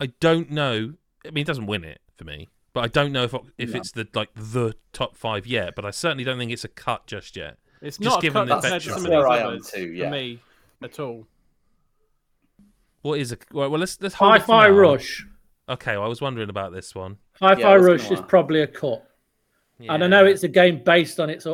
I 0.00 0.12
don't 0.20 0.50
know. 0.50 0.92
I 1.26 1.30
mean, 1.30 1.42
it 1.42 1.46
doesn't 1.46 1.66
win 1.66 1.84
it 1.84 2.00
for 2.16 2.24
me, 2.24 2.48
but 2.72 2.84
I 2.84 2.88
don't 2.88 3.12
know 3.12 3.24
if 3.24 3.34
if 3.58 3.70
No. 3.74 3.78
it's 3.80 3.92
the 3.92 4.08
like 4.14 4.30
the 4.34 4.74
top 4.92 5.16
five 5.16 5.46
yet. 5.46 5.74
But 5.76 5.84
I 5.84 5.90
certainly 5.90 6.24
don't 6.24 6.38
think 6.38 6.50
it's 6.52 6.64
a 6.64 6.68
cut 6.68 7.06
just 7.06 7.36
yet. 7.36 7.58
It's 7.82 7.96
just 7.98 8.00
not 8.14 8.22
given 8.22 8.42
a 8.42 8.44
the 8.46 8.54
cut 8.54 8.62
compared 8.62 8.82
to 8.82 8.88
veteran- 8.88 9.02
some 9.04 9.06
of 9.06 9.10
Where 9.12 9.22
these 9.22 9.38
I 9.38 9.42
am 9.42 9.46
others 9.48 9.70
too, 9.70 9.86
for 9.88 9.92
yeah. 9.94 10.10
me 10.10 10.38
at 10.82 11.00
all. 11.00 11.26
What 13.02 13.18
is 13.18 13.32
a 13.32 13.38
well? 13.52 13.70
well 13.70 13.80
let's 13.80 14.00
let's 14.00 14.14
hold 14.14 14.36
it 14.36 14.40
for 14.42 14.52
Hi-Fi. 14.52 14.68
Rush. 14.70 15.26
Okay, 15.68 15.92
well, 15.96 16.04
I 16.04 16.08
was 16.08 16.20
wondering 16.20 16.50
about 16.50 16.72
this 16.72 16.94
one. 16.94 17.16
Hi-Fi 17.40 17.60
Yeah, 17.60 17.74
Rush 17.74 18.02
gonna 18.08 18.14
is 18.14 18.20
probably 18.26 18.60
a 18.62 18.66
cut, 18.66 19.04
and 19.78 20.04
I 20.04 20.06
know 20.06 20.26
it's 20.26 20.42
a 20.42 20.48
game 20.48 20.82
based 20.84 21.18
on 21.20 21.30
its, 21.30 21.46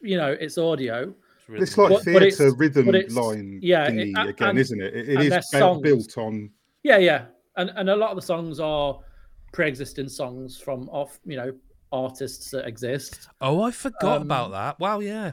you 0.00 0.16
know, 0.16 0.32
its 0.32 0.58
audio. 0.58 1.14
It's 1.50 1.78
like 1.78 1.88
But- 1.90 2.04
but 2.04 2.22
it's- 2.22 2.38
Theatrhythm 2.40 2.84
but 2.86 2.94
it's- 2.94 3.14
line 3.14 3.58
yeah, 3.62 3.88
thingy 3.88 4.10
it- 4.10 4.18
and- 4.18 4.28
again, 4.28 4.48
and- 4.50 4.58
isn't 4.58 4.82
it? 4.82 4.94
It, 4.94 5.08
it 5.08 5.14
and 5.16 5.24
is 5.24 5.50
their 5.50 5.60
built, 5.60 5.82
built 5.82 6.18
on. 6.18 6.50
Yeah, 6.82 6.98
yeah, 6.98 7.26
and 7.56 7.70
and 7.76 7.88
a 7.88 7.96
lot 7.96 8.10
of 8.10 8.16
the 8.16 8.22
songs 8.22 8.58
are 8.60 8.98
pre-existing 9.52 10.08
songs 10.08 10.58
from 10.58 10.88
off, 10.90 11.18
you 11.24 11.36
know, 11.36 11.52
artists 11.92 12.50
that 12.50 12.66
exist. 12.66 13.28
Oh, 13.40 13.62
I 13.62 13.70
forgot 13.70 14.16
Um, 14.16 14.22
about 14.22 14.50
that. 14.52 14.78
Wow, 14.80 15.00
yeah, 15.00 15.32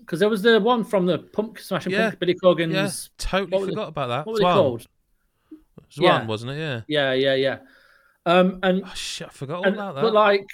Because 0.00 0.18
there 0.20 0.28
was 0.30 0.42
the 0.42 0.58
one 0.60 0.82
from 0.84 1.06
the 1.06 1.18
Punk 1.18 1.58
Smashing 1.58 1.92
Yeah, 1.92 2.08
Punk, 2.10 2.20
Billy 2.20 2.34
Corgan's. 2.34 2.72
yeah, 2.74 2.90
totally 3.18 3.68
forgot 3.70 3.88
about 3.88 4.06
that. 4.08 4.26
What 4.26 4.32
was 4.32 4.40
it 4.40 4.42
Swan. 4.44 4.54
called? 4.54 4.86
Swan, 5.90 6.04
Yeah. 6.22 6.26
wasn't 6.26 6.52
it? 6.52 6.58
Yeah. 6.58 6.80
Yeah, 6.88 7.12
yeah, 7.12 7.34
yeah. 7.34 7.58
Um, 8.26 8.60
and, 8.62 8.82
Oh 8.84 8.92
shit, 8.94 9.28
I 9.28 9.30
forgot 9.30 9.58
all 9.58 9.64
and 9.64 9.74
about 9.74 9.94
that. 9.96 10.02
but 10.02 10.12
like, 10.12 10.46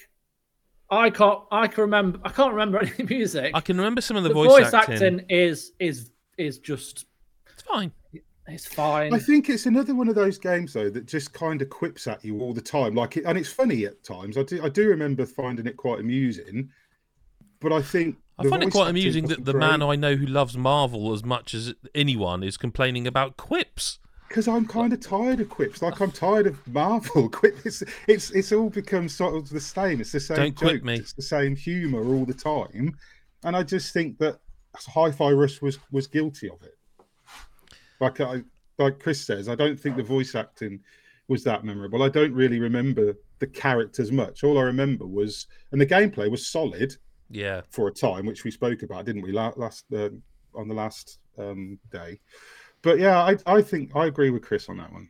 I 0.91 1.11
can't, 1.11 1.41
I 1.51 1.67
can 1.67 1.83
remember, 1.83 2.21
I 2.25 2.31
can't 2.31 2.53
remember 2.53 2.79
any 2.99 3.09
music. 3.09 3.53
I 3.55 3.61
can 3.61 3.77
remember 3.77 4.01
some 4.01 4.17
of 4.17 4.23
the, 4.23 4.29
the 4.31 4.35
voice, 4.35 4.73
acting. 4.73 5.21
is 5.29 5.73
is 5.81 6.11
is 6.39 6.59
just 6.59 7.07
It's 7.53 7.63
fine. 7.63 7.93
It's 8.49 8.67
fine. 8.67 9.13
I 9.13 9.19
think 9.19 9.49
it's 9.49 9.67
another 9.67 9.95
one 9.95 10.09
of 10.09 10.15
those 10.15 10.39
games 10.39 10.73
though 10.73 10.91
that 10.91 11.07
just 11.07 11.33
kind 11.33 11.61
of 11.63 11.69
quips 11.69 12.07
at 12.07 12.25
you 12.25 12.41
all 12.41 12.55
the 12.55 12.61
time. 12.61 12.95
Like, 12.95 13.17
it, 13.17 13.25
and 13.25 13.37
it's 13.37 13.51
funny 13.51 13.85
at 13.87 14.03
times. 14.05 14.39
I 14.39 14.43
do, 14.43 14.63
I 14.63 14.69
do 14.69 14.89
remember 14.89 15.27
finding 15.27 15.67
it 15.67 15.77
quite 15.77 16.01
amusing, 16.01 16.71
but 17.61 17.73
I 17.73 17.83
think 17.83 18.17
I 18.39 18.49
find 18.49 18.63
it 18.63 18.71
quite 18.71 18.91
amusing 18.91 19.25
that 19.25 19.41
wasn't 19.41 19.47
the 19.47 19.55
man. 19.55 19.83
I 19.83 19.97
know 19.97 20.15
who 20.15 20.27
loves 20.27 20.57
Marvel 20.57 21.13
as 21.13 21.25
much 21.25 21.55
as 21.55 21.75
anyone 21.95 22.43
is 22.43 22.57
complaining 22.57 23.07
about 23.07 23.37
quips. 23.37 23.99
because 24.29 24.47
I'm 24.47 24.67
kind 24.67 24.93
of 24.93 25.01
tired 25.01 25.41
of 25.41 25.49
quips. 25.49 25.83
Like 25.83 26.01
I'm 26.01 26.13
tired 26.13 26.47
of 26.47 26.67
Marvel 26.69 27.29
quip. 27.31 27.59
It's 27.65 27.83
it's 28.07 28.31
it's 28.31 28.53
all 28.53 28.71
become 28.71 29.09
sort 29.09 29.35
of 29.35 29.49
the 29.49 29.61
same. 29.61 30.01
It's 30.01 30.13
the 30.13 30.21
same 30.21 30.37
Don't 30.37 30.57
quip 30.57 30.73
jokes, 30.73 30.85
me. 30.85 30.95
It's 30.97 31.15
the 31.15 31.23
same 31.23 31.57
humour 31.57 32.05
all 32.05 32.25
the 32.25 32.35
time, 32.35 32.97
and 33.43 33.57
I 33.57 33.63
just 33.63 33.93
think 33.93 34.19
that 34.19 34.39
Hi-Fi 34.77 35.33
Rush 35.33 35.63
was 35.63 35.79
was 35.91 36.07
guilty 36.07 36.49
of 36.51 36.63
it. 36.63 36.76
Like 38.01 38.21
I 38.21 38.43
like 38.79 39.01
Chris 39.01 39.25
says, 39.25 39.49
I 39.49 39.55
don't 39.55 39.79
think 39.79 39.97
the 39.97 40.03
voice 40.03 40.35
acting 40.35 40.81
was 41.29 41.43
that 41.45 41.65
memorable. 41.65 42.03
I 42.03 42.09
don't 42.09 42.33
really 42.33 42.61
remember 42.61 43.15
the 43.39 43.47
characters 43.47 44.13
much. 44.13 44.45
All 44.45 44.59
I 44.59 44.63
remember 44.63 45.07
was, 45.07 45.47
and 45.73 45.81
the 45.81 45.87
gameplay 45.87 46.31
was 46.31 46.47
solid 46.47 46.95
Yeah. 47.31 47.63
for 47.71 47.89
a 47.89 47.93
time, 47.93 48.27
which 48.27 48.45
we 48.45 48.51
spoke 48.51 48.83
about, 48.83 49.07
didn't 49.07 49.23
we? 49.23 49.33
Last 49.33 49.85
uh, 49.93 50.11
on 50.55 50.69
the 50.69 50.75
last 50.75 51.19
um, 51.39 51.79
day. 51.91 52.21
But 52.83 52.99
yeah, 52.99 53.23
I 53.23 53.37
I 53.47 53.63
think 53.63 53.97
I 53.97 54.07
agree 54.07 54.31
with 54.31 54.43
Chris 54.43 54.69
on 54.69 54.77
that 54.79 54.93
one. 54.93 55.09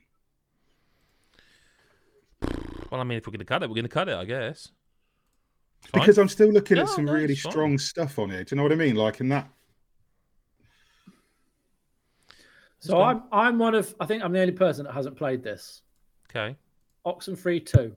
Well, 2.90 3.00
I 3.00 3.04
mean, 3.04 3.18
if 3.18 3.26
we're 3.26 3.32
going 3.32 3.40
to 3.40 3.44
cut 3.44 3.62
it, 3.62 3.68
we're 3.68 3.74
going 3.74 3.84
to 3.84 3.88
cut 3.90 4.08
it, 4.08 4.14
I 4.14 4.24
guess. 4.24 4.70
Fine. 5.82 6.00
because 6.00 6.18
I'm 6.18 6.28
still 6.28 6.48
looking 6.50 6.78
at 6.78 6.88
some 6.88 7.04
no, 7.04 7.12
really 7.12 7.36
strong 7.36 7.78
stuff 7.78 8.18
on 8.18 8.30
it. 8.30 8.48
Do 8.48 8.54
you 8.54 8.56
know 8.56 8.62
what 8.62 8.72
I 8.72 8.76
mean? 8.76 8.96
Like 8.96 9.20
in 9.20 9.28
that. 9.28 9.48
So 12.80 13.00
I'm 13.02 13.22
I'm 13.32 13.58
one 13.58 13.74
of 13.74 13.94
I 14.00 14.06
think 14.06 14.22
I'm 14.22 14.32
the 14.32 14.40
only 14.40 14.52
person 14.52 14.84
that 14.84 14.92
hasn't 14.92 15.16
played 15.16 15.42
this. 15.42 15.82
Okay. 16.30 16.56
Oxenfree 17.06 17.64
two. 17.64 17.96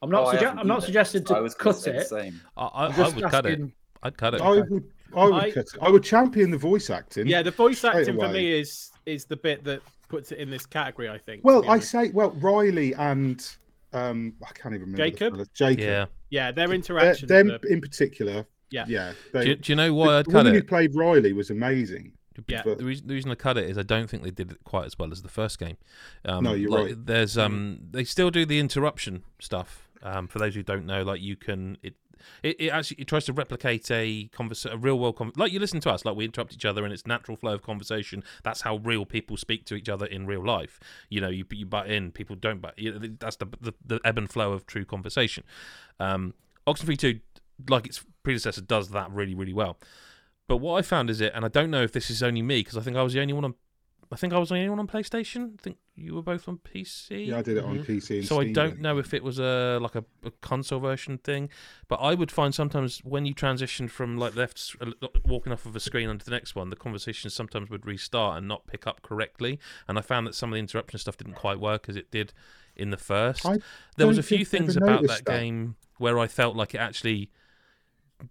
I'm 0.00 0.10
not 0.10 0.26
Oh, 0.34 0.36
suge- 0.38 0.56
I'm 0.56 0.66
not 0.66 0.76
either, 0.78 0.86
suggesting 0.86 1.24
to 1.24 1.36
I 1.36 1.48
cut 1.58 1.86
it. 1.86 2.06
same. 2.06 2.40
I, 2.56 2.64
I, 2.66 2.86
I'm 2.86 3.00
I 3.00 3.08
would 3.08 3.24
cut 3.24 3.46
it. 3.46 3.60
I'd 4.04 4.16
cut 4.16 4.34
it. 4.34 4.40
I 4.40 4.50
would, 4.50 4.84
I 5.16 5.24
would, 5.24 5.34
I- 5.34 5.50
cut 5.50 5.64
it. 5.66 5.78
I 5.82 5.90
would 5.90 6.04
champion 6.04 6.50
the 6.50 6.58
voice 6.58 6.88
acting. 6.90 7.26
Yeah, 7.26 7.42
the 7.42 7.50
voice 7.50 7.78
Straight 7.78 7.96
acting 7.96 8.16
for 8.18 8.28
me 8.28 8.52
is 8.60 8.90
is 9.06 9.24
the 9.24 9.36
bit 9.36 9.64
that 9.64 9.80
puts 10.08 10.30
it 10.32 10.38
in 10.38 10.50
this 10.50 10.66
category. 10.66 11.08
I 11.08 11.18
think. 11.18 11.44
Well, 11.44 11.68
I 11.68 11.80
say, 11.80 12.10
well, 12.10 12.30
Riley 12.40 12.94
and 12.94 13.44
um, 13.92 14.34
I 14.42 14.52
can't 14.52 14.74
even 14.74 14.92
remember. 14.92 15.04
Jacob? 15.04 15.32
fellas. 15.34 15.48
Jacob. 15.54 15.80
Yeah. 15.84 16.06
yeah, 16.30 16.52
their 16.52 16.68
They're- 16.68 16.74
interaction. 16.76 17.26
them 17.28 17.58
in 17.68 17.80
particular. 17.80 18.46
Yeah. 18.70 18.84
Yeah. 18.86 19.12
Do, 19.32 19.38
They, 19.40 19.46
you- 19.48 19.56
do 19.56 19.72
you 19.72 19.76
know 19.76 19.92
why 19.94 20.06
the, 20.06 20.12
I'd 20.18 20.26
the 20.26 20.30
cut 20.30 20.38
woman 20.44 20.54
who 20.54 20.62
played 20.62 20.94
Riley 20.94 21.32
was 21.32 21.50
amazing. 21.50 22.12
Yeah. 22.46 22.62
But- 22.64 22.78
The 22.78 22.84
reason, 22.84 23.06
the 23.08 23.14
reason 23.14 23.30
I 23.30 23.34
cut 23.34 23.56
it 23.58 23.68
is 23.68 23.76
I 23.78 23.82
don't 23.82 24.08
think 24.08 24.22
they 24.22 24.30
did 24.30 24.52
it 24.52 24.58
quite 24.64 24.86
as 24.86 24.98
well 24.98 25.10
as 25.12 25.22
the 25.22 25.28
first 25.28 25.58
game. 25.58 25.76
Um, 26.24 26.44
No, 26.44 26.52
you're 26.54 26.70
like, 26.70 26.84
right. 26.86 27.06
There's 27.06 27.36
um, 27.38 27.78
they 27.90 28.04
still 28.04 28.30
do 28.30 28.44
the 28.46 28.58
interruption 28.58 29.24
stuff. 29.40 29.88
Um, 30.02 30.28
for 30.28 30.38
those 30.38 30.54
who 30.54 30.62
don't 30.62 30.86
know, 30.86 31.02
like 31.02 31.20
you 31.20 31.36
can 31.36 31.76
it. 31.82 31.94
It, 32.42 32.56
it 32.60 32.68
actually 32.70 32.96
it 33.00 33.06
tries 33.06 33.26
to 33.26 33.32
replicate 33.32 33.88
a 33.92 34.28
convers- 34.32 34.66
a 34.66 34.76
real 34.76 34.98
world 34.98 35.14
con- 35.16 35.30
like 35.36 35.52
you 35.52 35.60
listen 35.60 35.78
to 35.82 35.90
us 35.90 36.04
like 36.04 36.16
we 36.16 36.24
interrupt 36.24 36.52
each 36.52 36.64
other 36.64 36.82
and 36.82 36.92
it's 36.92 37.06
natural 37.06 37.36
flow 37.36 37.54
of 37.54 37.62
conversation 37.62 38.24
that's 38.42 38.62
how 38.62 38.78
real 38.78 39.06
people 39.06 39.36
speak 39.36 39.64
to 39.66 39.76
each 39.76 39.88
other 39.88 40.04
in 40.04 40.26
real 40.26 40.44
life 40.44 40.80
you 41.10 41.20
know 41.20 41.28
you 41.28 41.44
you 41.52 41.64
butt 41.64 41.86
in 41.88 42.10
people 42.10 42.34
don't 42.34 42.60
butt 42.60 42.76
you 42.76 42.92
know, 42.92 43.08
that's 43.20 43.36
the, 43.36 43.46
the 43.60 43.72
the 43.86 44.00
ebb 44.04 44.18
and 44.18 44.28
flow 44.30 44.52
of 44.52 44.66
true 44.66 44.84
conversation 44.84 45.44
um 46.00 46.34
Oxenfree 46.66 46.98
2 46.98 47.20
like 47.68 47.86
its 47.86 48.04
predecessor 48.24 48.62
does 48.62 48.88
that 48.90 49.08
really 49.12 49.36
really 49.36 49.54
well 49.54 49.78
but 50.48 50.56
what 50.56 50.78
I 50.78 50.82
found 50.82 51.10
is 51.10 51.20
it, 51.20 51.32
and 51.34 51.44
I 51.44 51.48
don't 51.48 51.70
know 51.70 51.82
if 51.82 51.92
this 51.92 52.10
is 52.10 52.22
only 52.22 52.42
me 52.42 52.60
because 52.60 52.76
I 52.76 52.80
think 52.80 52.96
I 52.96 53.02
was 53.02 53.12
the 53.12 53.20
only 53.20 53.34
one 53.34 53.44
on. 53.44 53.54
I 54.10 54.16
think 54.16 54.32
I 54.32 54.38
was 54.38 54.48
the 54.48 54.54
only 54.54 54.70
one 54.70 54.78
on 54.78 54.86
PlayStation. 54.86 55.52
I 55.52 55.62
think 55.62 55.76
you 55.94 56.14
were 56.14 56.22
both 56.22 56.48
on 56.48 56.56
PC. 56.56 57.26
Yeah, 57.26 57.38
I 57.40 57.42
did 57.42 57.58
it 57.58 57.64
on 57.64 57.78
Mhm. 57.80 57.84
PC. 57.84 58.22
So 58.24 58.40
I 58.40 58.50
don't 58.50 58.80
know 58.80 58.98
if 58.98 59.12
it 59.12 59.22
was 59.22 59.38
a 59.38 59.78
like 59.82 59.94
a, 59.94 60.04
a 60.24 60.30
console 60.40 60.80
version 60.80 61.18
thing, 61.18 61.50
but 61.88 61.96
I 61.96 62.14
would 62.14 62.32
find 62.32 62.54
sometimes 62.54 63.00
when 63.04 63.26
you 63.26 63.34
transition 63.34 63.86
from 63.86 64.16
like 64.16 64.34
left 64.34 64.74
uh, 64.80 64.92
walking 65.26 65.52
off 65.52 65.66
of 65.66 65.76
a 65.76 65.80
screen 65.80 66.08
onto 66.08 66.24
the 66.24 66.30
next 66.30 66.54
one, 66.54 66.70
the 66.70 66.76
conversation 66.76 67.28
sometimes 67.28 67.68
would 67.68 67.84
restart 67.84 68.38
and 68.38 68.48
not 68.48 68.66
pick 68.66 68.86
up 68.86 69.02
correctly. 69.02 69.58
And 69.86 69.98
I 69.98 70.00
found 70.00 70.26
that 70.26 70.34
some 70.34 70.50
of 70.50 70.54
the 70.54 70.60
interruption 70.60 70.98
stuff 70.98 71.18
didn't 71.18 71.34
quite 71.34 71.60
work 71.60 71.90
as 71.90 71.96
it 71.96 72.10
did 72.10 72.32
in 72.74 72.88
the 72.88 72.96
first. 72.96 73.44
I 73.44 73.58
there 73.98 74.06
was 74.06 74.16
a 74.16 74.22
few 74.22 74.46
things 74.46 74.74
about 74.74 75.02
that 75.02 75.26
that. 75.26 75.30
game 75.30 75.76
where 75.98 76.18
I 76.18 76.28
felt 76.28 76.56
like 76.56 76.74
it 76.74 76.78
actually 76.78 77.30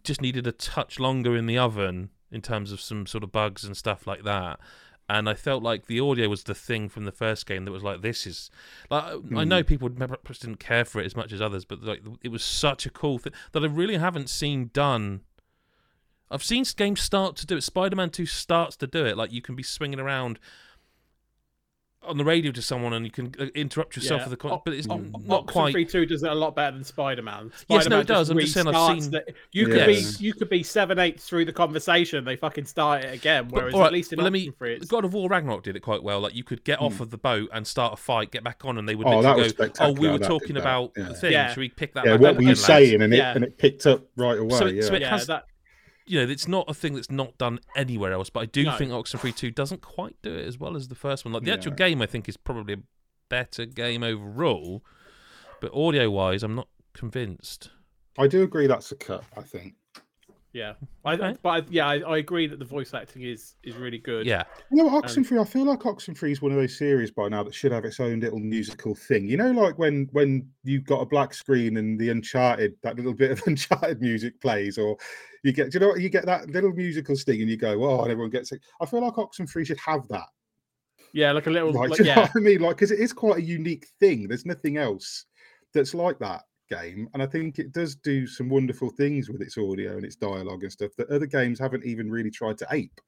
just 0.03 0.21
needed 0.21 0.47
a 0.47 0.51
touch 0.51 0.99
longer 0.99 1.35
in 1.35 1.45
the 1.45 1.57
oven 1.57 2.09
in 2.31 2.41
terms 2.41 2.71
of 2.71 2.81
some 2.81 3.05
sort 3.05 3.23
of 3.23 3.31
bugs 3.31 3.63
and 3.63 3.75
stuff 3.77 4.05
like 4.05 4.23
that. 4.23 4.59
And 5.09 5.29
I 5.29 5.35
felt 5.35 5.63
like 5.63 5.85
the 5.85 6.01
audio 6.01 6.27
was 6.27 6.43
the 6.43 6.53
thing 6.53 6.89
from 6.89 7.05
the 7.05 7.13
first 7.13 7.45
game 7.45 7.63
that 7.63 7.71
was 7.71 7.83
like, 7.83 8.01
this 8.01 8.27
is 8.27 8.51
like 8.89 9.05
I 9.35 9.45
know 9.45 9.61
Hmm. 9.61 9.65
people 9.67 9.89
perhaps 9.89 10.39
didn't 10.39 10.59
care 10.59 10.83
for 10.83 10.99
it 10.99 11.05
as 11.05 11.15
much 11.15 11.31
as 11.31 11.41
others, 11.41 11.63
but 11.63 11.81
like 11.81 12.01
it 12.21 12.29
was 12.29 12.43
such 12.43 12.85
a 12.85 12.89
cool 12.89 13.17
thing 13.17 13.31
that 13.53 13.63
I 13.63 13.67
really 13.67 13.97
haven't 13.97 14.29
seen 14.29 14.69
done. 14.73 15.21
I've 16.29 16.43
seen 16.43 16.65
games 16.75 16.99
start 16.99 17.37
to 17.37 17.45
do 17.45 17.55
it. 17.55 17.61
Spider-Man 17.61 18.09
Two 18.09 18.25
starts 18.25 18.75
to 18.77 18.87
do 18.87 19.05
it. 19.05 19.15
Like 19.15 19.31
you 19.31 19.41
can 19.41 19.55
be 19.55 19.63
swinging 19.63 19.99
around 20.01 20.39
on 22.03 22.17
the 22.17 22.23
radio 22.23 22.51
to 22.51 22.61
someone 22.61 22.93
and 22.93 23.03
you 23.05 23.11
can 23.11 23.33
uh, 23.39 23.45
interrupt 23.53 23.95
yourself 23.97 24.19
Yeah. 24.19 24.25
with 24.25 24.31
the 24.31 24.37
con- 24.37 24.51
O- 24.51 24.61
but 24.63 24.73
it's 24.73 24.87
O- 24.89 25.01
not 25.25 25.45
quite. 25.47 25.73
Three 25.73 25.83
2 25.85 26.05
does 26.05 26.23
it 26.23 26.31
a 26.31 26.35
lot 26.35 26.55
better 26.55 26.73
than 26.75 26.83
Spider-Man. 26.85 27.51
Yes, 27.67 27.89
no, 27.89 27.99
it 27.99 28.07
does. 28.07 28.27
just 28.29 28.31
I'm 28.31 28.39
just 28.39 28.53
saying 28.53 28.67
I've 28.67 29.01
seen- 29.03 29.11
the- 29.11 29.25
you 29.51 29.65
could 29.65 29.85
be 29.87 30.03
you 30.19 30.33
could 30.33 30.49
be 30.49 30.63
seven 30.63 30.99
eighths 30.99 31.27
through 31.27 31.45
the 31.45 31.51
conversation. 31.51 32.23
They 32.23 32.35
fucking 32.37 32.65
start 32.65 33.03
it 33.03 33.13
again. 33.13 33.45
But, 33.49 33.55
Whereas 33.73 33.75
at 33.75 33.91
least 33.91 34.13
in 34.13 34.17
but 34.17 34.23
let 34.23 34.31
me. 34.31 34.49
Oxenfree, 34.51 34.77
it's 34.77 34.87
God 34.87 35.03
of 35.05 35.13
War 35.13 35.27
Ragnarok 35.27 35.63
did 35.63 35.75
it 35.75 35.81
quite 35.81 36.01
well. 36.03 36.21
Like 36.21 36.35
you 36.35 36.43
could 36.45 36.63
get 36.63 36.79
off 36.79 36.97
Hmm. 36.97 37.03
of 37.03 37.09
the 37.09 37.17
boat 37.17 37.49
and 37.51 37.67
start 37.67 37.93
a 37.93 37.97
fight, 37.97 38.31
get 38.31 38.43
back 38.43 38.63
on, 38.63 38.77
and 38.77 38.87
they 38.87 38.95
would 38.95 39.05
Oh, 39.07 39.19
literally 39.19 39.49
that 39.49 39.57
was 39.59 39.71
go, 39.77 39.85
"Oh, 39.85 39.91
we 39.91 40.07
were 40.07 40.17
that 40.19 40.27
talking 40.27 40.55
about 40.55 40.91
yeah. 40.95 41.03
the 41.09 41.13
thing. 41.13 41.31
Yeah. 41.33 41.49
Should 41.49 41.59
we 41.59 41.69
pick 41.69 41.93
that?" 41.95 42.05
Yeah, 42.05 42.11
back 42.13 42.21
what 42.21 42.29
up 42.29 42.35
were 42.37 42.41
you 42.43 42.47
again, 42.51 42.55
lads?" 42.55 42.65
saying? 42.65 43.01
And 43.01 43.13
it 43.13 43.19
and 43.19 43.43
it 43.43 43.57
picked 43.57 43.85
up 43.85 44.03
right 44.15 44.37
away. 44.39 44.57
So 44.57 44.67
it- 44.67 44.75
yeah. 44.75 44.81
so 44.83 44.93
it 44.93 45.01
yeah, 45.01 45.09
has- 45.09 45.27
that 45.27 45.45
You 46.07 46.25
know, 46.25 46.31
it's 46.31 46.47
not 46.47 46.65
a 46.69 46.73
thing 46.73 46.95
that's 46.95 47.11
not 47.11 47.37
done 47.37 47.59
anywhere 47.75 48.13
else. 48.13 48.29
But 48.29 48.39
I 48.41 48.45
do 48.45 48.63
No. 48.63 48.77
think 48.77 48.91
Oxenfree 48.91 49.35
Two 49.35 49.51
doesn't 49.51 49.81
quite 49.81 50.15
do 50.21 50.33
it 50.33 50.45
as 50.47 50.57
well 50.57 50.75
as 50.75 50.87
the 50.87 50.95
first 50.95 51.25
one. 51.25 51.33
Like 51.33 51.43
the 51.43 51.51
actual 51.53 51.73
game, 51.73 52.01
I 52.01 52.05
think 52.05 52.27
is 52.29 52.37
probably 52.37 52.73
a 52.75 52.79
better 53.29 53.65
game 53.65 54.03
overall. 54.03 54.83
But 55.59 55.73
audio-wise, 55.73 56.43
I'm 56.43 56.55
not 56.55 56.67
convinced. 56.93 57.71
I 58.17 58.27
do 58.27 58.43
agree 58.43 58.67
that's 58.67 58.91
a 58.91 58.95
cut. 58.95 59.23
I 59.35 59.41
think. 59.41 59.73
yeah. 60.53 60.73
I, 61.05 61.13
Okay. 61.13 61.37
but 61.43 61.49
I, 61.49 61.61
yeah, 61.69 61.87
I, 61.87 61.95
I 61.99 62.17
agree 62.17 62.47
that 62.47 62.57
the 62.59 62.65
voice 62.65 62.93
acting 62.93 63.23
is 63.23 63.55
is 63.63 63.75
really 63.75 63.97
good. 63.99 64.25
Yeah, 64.25 64.43
You 64.71 64.77
know, 64.83 64.89
um, 64.89 65.01
Oxenfree. 65.01 65.39
I 65.39 65.43
feel 65.45 65.65
like 65.65 65.79
Oxenfree 65.81 66.31
is 66.31 66.41
one 66.41 66.51
of 66.51 66.57
those 66.57 66.77
series 66.77 67.11
by 67.11 67.27
now 67.29 67.43
that 67.43 67.53
should 67.53 67.71
have 67.71 67.85
its 67.85 67.99
own 67.99 68.19
little 68.21 68.39
musical 68.39 68.95
thing. 68.95 69.27
You 69.27 69.37
know, 69.37 69.51
like 69.51 69.77
when 69.77 70.07
when 70.13 70.47
you've 70.63 70.85
got 70.85 71.01
a 71.01 71.05
black 71.05 71.33
screen 71.33 71.77
and 71.77 71.99
the 71.99 72.09
Uncharted, 72.09 72.75
that 72.81 72.95
little 72.95 73.13
bit 73.13 73.31
of 73.31 73.41
Uncharted 73.47 74.01
music 74.01 74.39
plays, 74.41 74.77
or 74.77 74.97
you 75.47 75.53
get, 75.53 75.71
do 75.71 75.75
you 75.75 75.79
know, 75.79 75.87
what? 75.89 76.01
you 76.01 76.09
get 76.09 76.25
that 76.25 76.49
little 76.49 76.71
musical 76.73 77.15
sting, 77.15 77.41
and 77.41 77.49
you 77.49 77.57
go, 77.57 77.83
"Oh," 77.83 78.01
and 78.03 78.11
everyone 78.11 78.29
gets 78.31 78.51
it. 78.51 78.61
I 78.81 78.85
feel 78.85 79.01
like 79.01 79.13
Oxenfree 79.13 79.65
should 79.65 79.79
have 79.79 80.07
that. 80.09 80.27
yeah, 81.13 81.31
like 81.31 81.47
a 81.47 81.49
little, 81.49 81.71
Like, 81.73 81.89
like, 81.91 81.97
do 81.97 82.03
you 82.03 82.09
know 82.09 82.15
yeah, 82.15 82.21
what 82.21 82.31
I 82.35 82.39
mean? 82.39 82.59
Like, 82.59 82.75
because 82.75 82.91
it 82.91 82.99
is 82.99 83.13
quite 83.13 83.37
a 83.37 83.41
unique 83.41 83.87
thing. 83.99 84.27
There's 84.27 84.45
nothing 84.45 84.77
else 84.77 85.25
that's 85.73 85.93
like 85.93 86.19
that 86.19 86.43
game, 86.69 87.09
and 87.13 87.23
I 87.23 87.25
think 87.25 87.59
it 87.59 87.71
does 87.71 87.95
do 87.95 88.27
some 88.27 88.49
wonderful 88.49 88.89
things 88.89 89.29
with 89.29 89.41
its 89.41 89.57
audio 89.57 89.95
and 89.95 90.05
its 90.05 90.15
dialogue 90.17 90.63
and 90.63 90.71
stuff 90.71 90.91
that 90.97 91.09
other 91.09 91.25
games 91.25 91.59
haven't 91.59 91.85
even 91.85 92.09
really 92.11 92.31
tried 92.31 92.57
to 92.59 92.67
ape. 92.71 92.99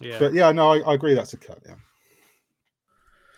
yeah. 0.00 0.18
But 0.18 0.32
yeah, 0.32 0.50
no, 0.52 0.72
I, 0.72 0.78
I 0.80 0.94
agree 0.94 1.14
that's 1.14 1.34
a 1.34 1.36
cut. 1.38 1.58
Yeah. 1.66 1.74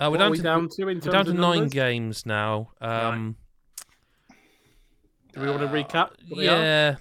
uh, 0.07 0.11
we're 0.11 0.19
down 0.19 0.31
we 0.31 0.37
to 0.37 0.43
down 0.43 0.69
to 0.69 0.85
we're 0.85 0.95
down 0.95 1.25
to 1.25 1.31
of 1.33 1.37
nine 1.37 1.69
games 1.69 2.25
now. 2.27 2.71
Right. 2.81 3.05
Um, 3.09 3.37
Do 5.33 5.41
we 5.41 5.47
want 5.51 5.63
to 5.63 5.67
recap? 5.69 6.11
what? 6.29 6.45
Yeah. 6.45 6.97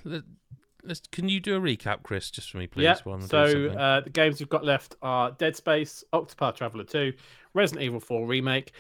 Let- 0.84 0.90
Let's, 0.90 1.02
can 1.12 1.30
you 1.30 1.40
do 1.40 1.56
a 1.56 1.60
recap, 1.60 2.04
Chris, 2.04 2.30
just 2.30 2.52
for 2.52 2.58
me, 2.58 2.68
please? 2.68 2.84
Yeah. 2.84 2.98
while 3.04 3.16
I'm 3.16 3.22
So 3.28 3.68
uh, 3.68 4.02
the 4.02 4.10
games 4.10 4.40
we've 4.40 4.50
got 4.50 4.66
left 4.66 4.96
are 5.02 5.32
Dead 5.32 5.56
Space, 5.56 6.04
Octopath 6.14 6.56
Traveler 6.56 6.84
2, 6.84 7.14
Resident 7.54 7.84
Evil 7.84 8.00
4 8.00 8.28
Remake, 8.28 8.74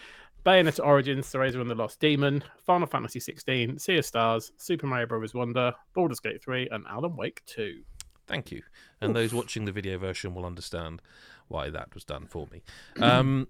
Bayonetta 0.45 0.85
Origins, 0.85 1.25
Cereza 1.31 1.61
and 1.61 1.69
the 1.69 1.75
Lost 1.75 1.99
Demon, 1.99 2.43
Final 2.65 2.87
Fantasy 2.87 3.19
16, 3.19 3.79
Sea 3.79 3.97
of 3.97 4.05
Stars, 4.05 4.51
Super 4.57 4.87
Mario 4.87 5.07
Bros. 5.07 5.33
Wonder, 5.33 5.73
Baldur's 5.93 6.19
Gate 6.19 6.43
3, 6.43 6.67
and 6.71 6.85
Alan 6.87 7.15
Wake 7.15 7.41
2. 7.45 7.81
Thank 8.27 8.51
you. 8.51 8.61
And 9.01 9.15
those 9.15 9.33
watching 9.33 9.65
the 9.65 9.71
video 9.71 9.97
version 9.97 10.33
will 10.33 10.45
understand 10.45 11.01
why 11.47 11.69
that 11.69 11.93
was 11.93 12.03
done 12.03 12.25
for 12.25 12.47
me. 12.51 12.63
Um, 13.01 13.47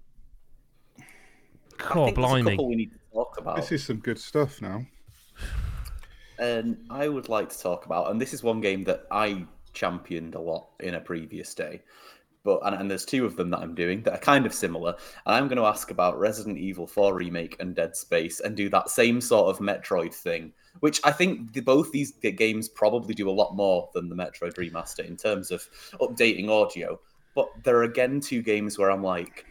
I 0.98 1.02
God, 1.78 1.94
think 1.94 1.94
there's 1.94 2.10
a 2.10 2.12
blimey. 2.14 2.50
couple 2.52 2.68
we 2.68 2.76
need 2.76 2.92
to 2.92 2.98
talk 3.12 3.38
about. 3.38 3.56
This 3.56 3.72
is 3.72 3.84
some 3.84 3.98
good 3.98 4.18
stuff 4.18 4.62
now. 4.62 4.84
And 6.38 6.84
I 6.90 7.08
would 7.08 7.28
like 7.28 7.48
to 7.50 7.58
talk 7.58 7.86
about, 7.86 8.10
and 8.10 8.20
this 8.20 8.34
is 8.34 8.42
one 8.42 8.60
game 8.60 8.84
that 8.84 9.06
I 9.10 9.46
championed 9.72 10.34
a 10.34 10.40
lot 10.40 10.68
in 10.80 10.94
a 10.94 11.00
previous 11.00 11.54
day. 11.54 11.82
But 12.44 12.60
and, 12.64 12.74
and 12.74 12.90
there's 12.90 13.06
two 13.06 13.24
of 13.24 13.36
them 13.36 13.50
that 13.50 13.60
I'm 13.60 13.74
doing 13.74 14.02
that 14.02 14.14
are 14.14 14.18
kind 14.18 14.44
of 14.44 14.52
similar. 14.52 14.94
And 15.24 15.34
I'm 15.34 15.48
going 15.48 15.58
to 15.58 15.64
ask 15.64 15.90
about 15.90 16.18
Resident 16.18 16.58
Evil 16.58 16.86
4 16.86 17.14
remake 17.14 17.56
and 17.58 17.74
Dead 17.74 17.96
Space 17.96 18.40
and 18.40 18.54
do 18.56 18.68
that 18.68 18.90
same 18.90 19.20
sort 19.20 19.48
of 19.48 19.64
Metroid 19.64 20.12
thing, 20.12 20.52
which 20.80 21.00
I 21.04 21.10
think 21.12 21.54
the, 21.54 21.60
both 21.60 21.90
these 21.90 22.12
games 22.12 22.68
probably 22.68 23.14
do 23.14 23.30
a 23.30 23.32
lot 23.32 23.56
more 23.56 23.88
than 23.94 24.08
the 24.10 24.14
Metroid 24.14 24.54
remaster 24.56 25.06
in 25.06 25.16
terms 25.16 25.50
of 25.50 25.66
updating 26.00 26.50
audio. 26.50 27.00
But 27.34 27.48
there 27.64 27.76
are 27.78 27.84
again 27.84 28.20
two 28.20 28.42
games 28.42 28.78
where 28.78 28.90
I'm 28.90 29.02
like, 29.02 29.46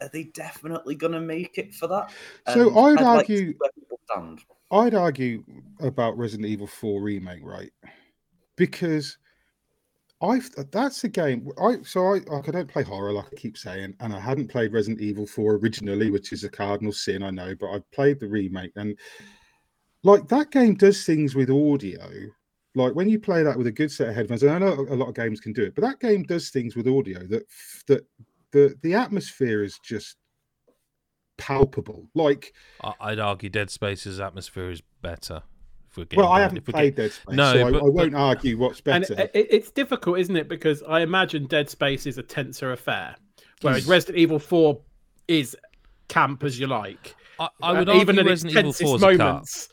are 0.00 0.10
they 0.12 0.24
definitely 0.24 0.96
going 0.96 1.12
to 1.12 1.20
make 1.20 1.58
it 1.58 1.72
for 1.72 1.86
that? 1.86 2.10
So 2.52 2.52
And 2.52 2.60
I 2.62 2.64
would 2.64 2.76
I'd 2.76 3.04
like 3.04 3.26
to 3.26 3.32
argue- 3.32 3.36
see 3.36 3.54
where 3.56 3.70
people 3.72 4.00
stand. 4.10 4.40
I'd 4.72 4.94
argue 4.94 5.44
about 5.80 6.16
Resident 6.16 6.48
Evil 6.48 6.66
4 6.66 7.02
remake, 7.02 7.44
right? 7.44 7.70
Because 8.56 9.18
I've 10.22 10.48
that's 10.70 11.04
a 11.04 11.08
game. 11.08 11.48
I 11.60 11.78
so 11.82 12.14
I 12.14 12.16
I 12.32 12.40
don't 12.40 12.68
play 12.68 12.82
horror 12.82 13.12
like 13.12 13.26
I 13.32 13.36
keep 13.36 13.58
saying, 13.58 13.94
and 14.00 14.14
I 14.14 14.20
hadn't 14.20 14.48
played 14.50 14.72
Resident 14.72 15.00
Evil 15.00 15.26
4 15.26 15.56
originally, 15.56 16.10
which 16.10 16.32
is 16.32 16.44
a 16.44 16.48
cardinal 16.48 16.92
sin, 16.92 17.22
I 17.22 17.30
know, 17.30 17.54
but 17.58 17.70
I've 17.72 17.90
played 17.90 18.20
the 18.20 18.28
remake 18.28 18.72
and 18.76 18.96
like 20.04 20.28
that 20.28 20.50
game 20.50 20.74
does 20.74 21.04
things 21.04 21.34
with 21.34 21.50
audio. 21.50 22.08
Like 22.74 22.94
when 22.94 23.08
you 23.08 23.18
play 23.18 23.42
that 23.42 23.58
with 23.58 23.66
a 23.66 23.72
good 23.72 23.92
set 23.92 24.08
of 24.08 24.14
headphones, 24.14 24.42
and 24.42 24.52
I 24.52 24.58
know 24.58 24.86
a 24.88 24.96
lot 24.96 25.08
of 25.08 25.14
games 25.14 25.40
can 25.40 25.52
do 25.52 25.64
it, 25.64 25.74
but 25.74 25.82
that 25.82 26.00
game 26.00 26.22
does 26.22 26.50
things 26.50 26.74
with 26.76 26.88
audio 26.88 27.26
that 27.26 27.44
that 27.88 28.06
the 28.52 28.74
the 28.82 28.94
atmosphere 28.94 29.62
is 29.62 29.78
just 29.84 30.16
palpable. 31.42 32.06
Like 32.14 32.52
I- 32.82 32.94
I'd 33.00 33.18
argue 33.18 33.48
Dead 33.50 33.70
Space's 33.70 34.20
atmosphere 34.20 34.70
is 34.70 34.82
better. 35.02 35.42
If 35.90 35.96
we're 35.98 36.06
Well, 36.16 36.28
I 36.28 36.40
haven't 36.40 36.58
if 36.58 36.66
we're 36.68 36.72
played 36.72 36.96
get- 36.96 37.02
Dead 37.02 37.12
Space, 37.12 37.34
No, 37.36 37.52
so 37.52 37.66
I, 37.66 37.70
but- 37.70 37.80
I 37.80 37.84
won't 37.84 38.12
but- 38.12 38.18
argue 38.18 38.56
what's 38.58 38.80
better. 38.80 39.12
it, 39.14 39.30
it- 39.34 39.46
it's 39.50 39.70
difficult, 39.70 40.18
isn't 40.20 40.36
it? 40.36 40.48
Because 40.48 40.82
I 40.84 41.00
imagine 41.00 41.46
Dead 41.46 41.68
Space 41.68 42.06
is 42.06 42.16
a 42.18 42.22
tenser 42.22 42.72
affair, 42.72 43.16
whereas 43.60 43.82
Yes. 43.82 43.88
Resident 43.88 44.18
Evil 44.18 44.38
4 44.38 44.80
is 45.28 45.56
camp 46.08 46.44
as 46.44 46.58
you 46.58 46.66
like. 46.66 47.14
I, 47.38 47.48
I 47.62 47.72
would 47.72 47.88
Uh, 47.88 47.92
argue 47.92 48.02
even 48.02 48.18
at 48.18 48.26
its 48.26 48.30
Resident 48.44 48.52
Evil 48.52 48.62
tensest 48.72 48.82
4 48.88 48.96
is 48.96 49.02
a 49.02 49.06
cut. 49.06 49.18
moments. 49.18 49.68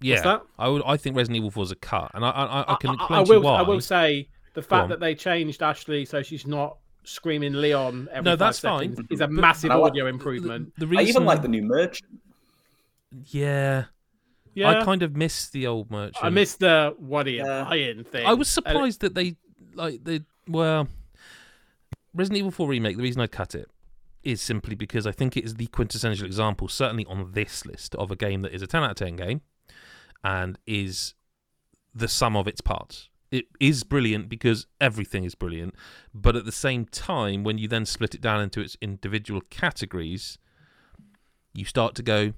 Yeah, 0.00 0.20
that? 0.22 0.42
I 0.58 0.68
would. 0.68 0.82
I 0.84 0.96
think 0.96 1.16
Resident 1.16 1.36
Evil 1.38 1.50
4 1.52 1.62
is 1.64 1.70
a 1.70 1.76
cut, 1.76 2.10
and 2.14 2.24
I, 2.24 2.30
I, 2.30 2.72
I 2.74 2.76
can 2.76 2.90
I, 2.90 2.94
explain 2.94 3.18
I 3.20 3.22
will. 3.22 3.40
why. 3.42 3.58
I 3.60 3.62
will 3.62 3.80
say 3.80 4.28
the 4.54 4.62
fact 4.62 4.88
that 4.90 5.00
they 5.00 5.14
changed 5.14 5.62
Ashley 5.62 6.04
so 6.04 6.22
she's 6.22 6.46
not 6.46 6.76
screaming 7.04 7.52
Leon 7.54 8.08
every 8.10 8.24
No, 8.24 8.32
five 8.32 8.38
that's 8.38 8.58
fine. 8.60 8.90
seconds 8.90 9.08
is 9.10 9.20
a 9.20 9.28
massive 9.28 9.64
and 9.70 9.72
I 9.74 9.76
like- 9.76 9.90
audio 9.92 10.06
improvement. 10.06 10.72
The, 10.78 10.86
the 10.86 10.98
I 10.98 11.02
even 11.02 11.24
like 11.24 11.42
the 11.42 11.48
new 11.48 11.62
merchant. 11.62 12.20
Yeah, 13.26 13.84
Yeah, 14.54 14.70
I 14.80 14.84
kind 14.84 15.02
of 15.02 15.16
miss 15.16 15.48
the 15.50 15.66
old 15.66 15.90
merchant. 15.90 16.24
I 16.24 16.30
miss 16.30 16.56
the 16.56 16.94
what 16.98 17.26
are 17.26 17.30
you 17.30 17.44
Yeah. 17.44 17.64
buying 17.64 18.04
thing. 18.04 18.26
I 18.26 18.34
was 18.34 18.56
And 18.56 18.66
it- 18.66 18.70
surprised 18.70 19.00
that 19.00 19.14
they 19.14 19.36
like 19.74 20.02
they 20.04 20.20
well 20.48 20.88
Resident 22.14 22.38
Evil 22.38 22.50
4 22.52 22.68
remake. 22.68 22.96
The 22.96 23.02
reason 23.02 23.20
I 23.20 23.26
cut 23.26 23.54
it 23.54 23.68
is 24.22 24.40
simply 24.40 24.74
because 24.74 25.06
I 25.06 25.12
think 25.12 25.36
it 25.36 25.44
is 25.44 25.56
the 25.56 25.66
quintessential 25.66 26.24
example, 26.26 26.68
certainly 26.68 27.04
on 27.06 27.32
this 27.32 27.66
list, 27.66 27.94
of 27.96 28.10
a 28.10 28.16
game 28.16 28.42
that 28.42 28.52
is 28.54 28.62
a 28.62 28.66
10 28.66 28.82
out 28.84 28.90
of 28.92 28.96
10 28.96 29.16
game 29.16 29.42
and 30.22 30.58
is 30.66 31.14
the 31.94 32.08
sum 32.08 32.36
of 32.36 32.46
its 32.48 32.60
parts. 32.60 33.08
It 33.34 33.46
is 33.60 33.84
brilliant 33.84 34.28
because 34.28 34.66
everything 34.80 35.24
is 35.24 35.34
brilliant. 35.34 35.74
But 36.14 36.36
at 36.36 36.44
the 36.44 36.52
same 36.52 36.86
time, 36.86 37.44
when 37.44 37.58
you 37.58 37.68
then 37.68 37.86
split 37.86 38.14
it 38.14 38.20
down 38.20 38.40
into 38.40 38.60
its 38.60 38.76
individual 38.80 39.42
categories, 39.50 40.38
you 41.52 41.64
start 41.64 41.94
to 41.96 42.02
go, 42.02 42.34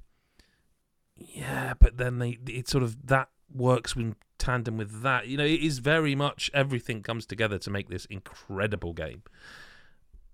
yeah, 1.16 1.74
but 1.78 1.97
then 1.97 2.18
they 2.18 2.38
it 2.47 2.68
sort 2.68 2.82
of 2.82 3.07
that 3.07 3.28
works 3.53 3.97
in 3.97 4.16
tandem 4.38 4.76
with 4.76 5.03
that. 5.03 5.26
You 5.28 5.36
know, 5.36 5.44
it 5.44 5.61
is 5.61 5.78
very 5.78 6.14
much 6.14 6.51
everything 6.53 7.03
comes 7.03 7.26
together 7.26 7.59
to 7.59 7.70
make 7.70 7.88
this 7.88 8.05
incredible 8.07 8.92
game. 8.92 9.22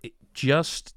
It 0.02 0.12
just 0.34 0.94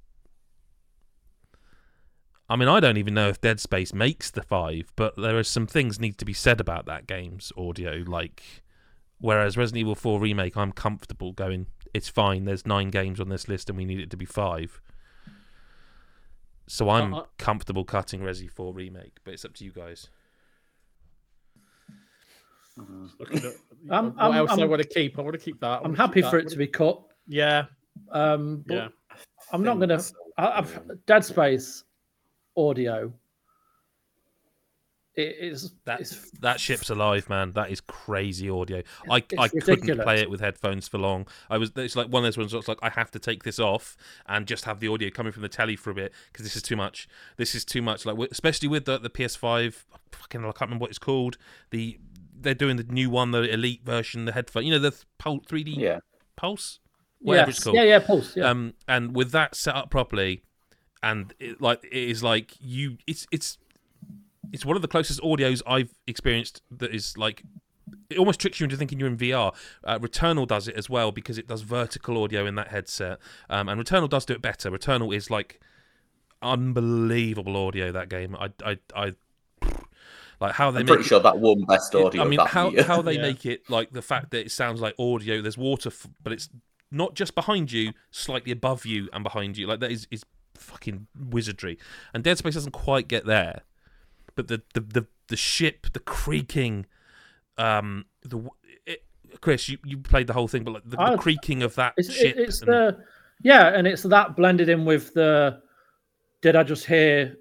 I 2.48 2.56
mean, 2.56 2.68
I 2.68 2.80
don't 2.80 2.98
even 2.98 3.16
know 3.16 3.30
if 3.30 3.42
Dead 3.42 3.60
Space 3.60 3.94
makes 3.94 4.30
the 4.30 4.44
five, 4.44 4.92
but 4.96 5.16
there 5.18 5.38
are 5.38 5.44
some 5.44 5.66
things 5.66 6.00
need 6.00 6.18
to 6.20 6.26
be 6.26 6.34
said 6.34 6.62
about 6.62 6.86
that 6.86 7.08
game's 7.08 7.52
audio. 7.58 8.04
Like, 8.06 8.64
whereas 9.26 9.58
Resident 9.58 9.80
Evil 9.82 9.96
4 9.96 10.20
remake, 10.20 10.56
I'm 10.56 10.72
comfortable 10.72 11.32
going. 11.34 11.66
It's 11.94 12.08
fine. 12.10 12.46
There's 12.46 12.66
nine 12.66 12.90
games 12.90 13.20
on 13.20 13.30
this 13.30 13.48
list, 13.48 13.70
and 13.70 13.78
we 13.78 13.86
need 13.86 14.00
it 14.00 14.10
to 14.12 14.18
be 14.18 14.26
five. 14.26 14.80
So 16.68 16.90
I'm 16.90 17.14
Uh, 17.14 17.20
uh, 17.20 17.26
comfortable 17.38 17.86
cutting 17.86 18.22
Resi 18.22 18.50
4 18.50 18.74
remake, 18.74 19.18
but 19.24 19.34
it's 19.34 19.46
up 19.46 19.54
to 19.56 19.66
you 19.66 19.72
guys. 19.72 20.10
Looking 23.20 23.38
at 23.38 23.44
I'm- 23.90 24.14
what 24.16 24.20
I'm- 24.24 24.34
else 24.34 24.52
I 24.52 24.62
I'm- 24.62 24.70
want 24.70 24.82
to 24.82 24.88
keep. 24.88 25.18
I 25.18 25.22
want 25.22 25.34
to 25.34 25.40
keep 25.40 25.60
that. 25.62 25.82
I 25.82 25.84
I'm 25.84 25.96
happy 25.96 26.22
keep 26.22 26.30
for 26.30 26.38
that. 26.40 26.48
it 26.48 26.50
to 26.52 26.58
be 26.58 26.68
cut. 26.68 27.02
Yeah, 27.28 27.66
Um, 28.12 28.64
but 28.68 28.76
yeah. 28.76 28.88
I'm 29.52 29.64
not 29.64 29.80
gonna. 29.80 30.00
Things 30.00 30.14
Dead 31.06 31.24
Space 31.24 31.84
audio. 32.58 33.14
It 35.16 35.38
is. 35.40 35.72
That 35.86 36.02
it's, 36.02 36.32
that 36.42 36.60
ship's 36.60 36.90
alive, 36.90 37.30
man. 37.30 37.54
That 37.54 37.72
is 37.72 37.80
crazy 37.82 38.50
audio. 38.50 38.84
I 39.10 39.18
It's 39.18 39.34
I 39.38 39.48
couldn't 39.48 40.02
play 40.02 40.20
it 40.20 40.30
with 40.30 40.42
headphones 40.42 40.88
for 40.88 40.98
long. 40.98 41.28
I 41.50 41.58
was 41.58 41.72
it's 41.76 41.96
like 41.96 42.08
one 42.08 42.24
of 42.24 42.26
those 42.26 42.38
ones. 42.38 42.54
Where 42.54 42.60
it's 42.60 42.68
like 42.68 42.80
I 42.82 42.90
have 42.90 43.12
to 43.12 43.20
take 43.20 43.44
this 43.44 43.58
off 43.58 43.96
and 44.28 44.46
just 44.46 44.66
have 44.66 44.80
the 44.80 44.90
audio 44.90 45.10
coming 45.10 45.32
from 45.32 45.42
the 45.44 45.50
telly 45.50 45.78
for 45.78 45.92
a 45.92 45.94
bit 45.94 46.14
because 46.32 46.46
this 46.46 46.56
is 46.56 46.62
too 46.62 46.76
much. 46.76 47.08
This 47.38 47.56
is 47.56 47.64
too 47.64 47.82
much. 47.82 48.06
Like 48.06 48.18
especially 48.32 48.68
with 48.68 48.86
the 48.86 48.98
the 48.98 49.10
PS5. 49.10 49.84
Fucking 50.12 50.42
I 50.42 50.44
can't 50.44 50.62
remember 50.62 50.84
what 50.84 50.90
it's 50.90 51.00
called. 51.00 51.38
The 51.72 51.98
they're 52.38 52.54
doing 52.54 52.76
the 52.76 52.84
new 52.84 53.10
one, 53.10 53.32
the 53.32 53.42
elite 53.42 53.84
version, 53.86 54.26
the 54.26 54.34
headphone. 54.34 54.66
You 54.66 54.74
know 54.74 54.80
the 54.80 54.92
th- 54.92 55.04
Pul- 55.18 55.42
3D 55.42 55.78
Yeah. 55.78 56.00
Pulse, 56.36 56.80
whatever 57.20 57.50
yes. 57.50 57.58
it's 57.58 57.64
called. 57.64 57.76
Yeah, 57.78 57.84
yeah, 57.84 58.00
Pulse. 58.00 58.36
Yeah. 58.36 58.50
Um, 58.50 58.74
and 58.88 59.16
with 59.16 59.32
that 59.32 59.56
set 59.56 59.76
up 59.76 59.90
properly, 59.90 60.44
and 61.02 61.34
it, 61.40 61.62
like 61.62 61.84
it 61.86 61.94
is 61.94 62.22
like 62.22 62.54
you, 62.60 62.98
it's 63.08 63.26
it's 63.32 63.58
it's 64.54 64.66
one 64.66 64.76
of 64.76 64.82
the 64.82 64.88
closest 64.88 65.20
audios 65.22 65.62
I've 65.68 65.94
experienced 66.08 66.62
that 66.78 66.94
is 66.94 67.18
like 67.18 67.44
it 68.10 68.18
almost 68.18 68.40
tricks 68.40 68.60
you 68.60 68.64
into 68.66 68.78
thinking 68.78 69.00
you're 69.00 69.08
in 69.08 69.18
VR. 69.18 69.54
Uh, 69.84 70.00
Returnal 70.00 70.48
does 70.48 70.68
it 70.68 70.76
as 70.76 70.90
well 70.90 71.12
because 71.12 71.38
it 71.38 71.48
does 71.48 71.62
vertical 71.62 72.22
audio 72.24 72.46
in 72.46 72.56
that 72.56 72.70
headset, 72.70 73.20
um, 73.50 73.68
and 73.70 73.80
Returnal 73.84 74.10
does 74.10 74.26
do 74.26 74.34
it 74.34 74.42
better. 74.42 74.70
Returnal 74.72 75.16
is 75.16 75.30
like 75.30 75.60
unbelievable 76.42 77.56
audio. 77.58 77.92
That 77.92 78.10
game, 78.10 78.36
I 78.36 78.50
I 78.64 78.78
I 78.96 79.14
like 80.40 80.54
how 80.54 80.72
they 80.72 80.80
I'm 80.82 80.86
make 80.86 80.88
pretty 80.88 81.02
it- 81.04 81.08
sure 81.08 81.20
that 81.20 81.40
won 81.40 81.64
best 81.66 81.94
audio. 81.96 82.22
I 82.22 82.26
mean, 82.28 82.38
that 82.38 82.48
how 82.50 82.70
year. 82.70 82.84
how 82.84 83.02
they 83.02 83.14
Yeah. 83.16 83.22
make 83.22 83.46
it 83.46 83.70
like 83.70 83.92
the 83.92 84.02
fact 84.02 84.32
that 84.32 84.46
it 84.46 84.52
sounds 84.52 84.82
like 84.82 84.96
audio. 85.00 85.42
There's 85.42 85.58
water, 85.58 85.90
f- 85.90 86.08
but 86.24 86.34
it's 86.34 86.50
not 86.92 87.16
just 87.16 87.36
behind 87.36 87.72
you, 87.72 87.94
slightly 88.12 88.52
above 88.52 88.86
you 88.86 89.10
and 89.14 89.24
behind 89.24 89.58
you. 89.58 89.68
Like 89.68 89.80
that 89.80 89.92
is 89.92 90.08
is 90.12 90.24
fucking 90.56 91.08
wizardry. 91.30 91.78
And 92.14 92.24
Dead 92.24 92.38
Space 92.38 92.54
doesn't 92.54 92.72
quite 92.72 93.08
get 93.08 93.26
there, 93.26 93.62
but 94.36 94.48
the 94.48 94.62
the 94.74 94.82
the, 94.82 95.08
the 95.28 95.36
ship, 95.36 95.88
the 95.94 96.00
creaking, 96.00 96.86
um, 97.58 98.06
the 98.24 98.48
it, 98.86 99.04
Chris, 99.42 99.68
you, 99.70 99.78
you 99.84 99.98
played 99.98 100.28
the 100.28 100.34
whole 100.34 100.48
thing, 100.48 100.64
but 100.64 100.74
like 100.76 100.84
the, 100.86 100.98
the 100.98 101.18
creaking 101.18 101.64
of 101.64 101.76
that 101.76 101.94
It's, 101.98 102.12
ship. 102.14 102.36
it's 102.38 102.62
and- 102.62 102.70
the 102.72 102.98
yeah, 103.42 103.68
and 103.76 103.86
it's 103.86 104.04
that 104.04 104.36
blended 104.36 104.70
in 104.70 104.86
with 104.86 105.14
the. 105.14 105.62
Did 106.42 106.56
I 106.56 106.64
just 106.64 106.86
hear 106.86 107.36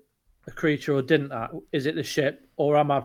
a 0.47 0.51
creature 0.51 0.95
or 0.95 1.03
didn't 1.03 1.31
I? 1.33 1.49
Is 1.73 1.87
it 1.87 1.95
the 1.95 2.03
ship 2.03 2.49
or 2.57 2.77
am 2.77 2.91
I? 2.91 3.05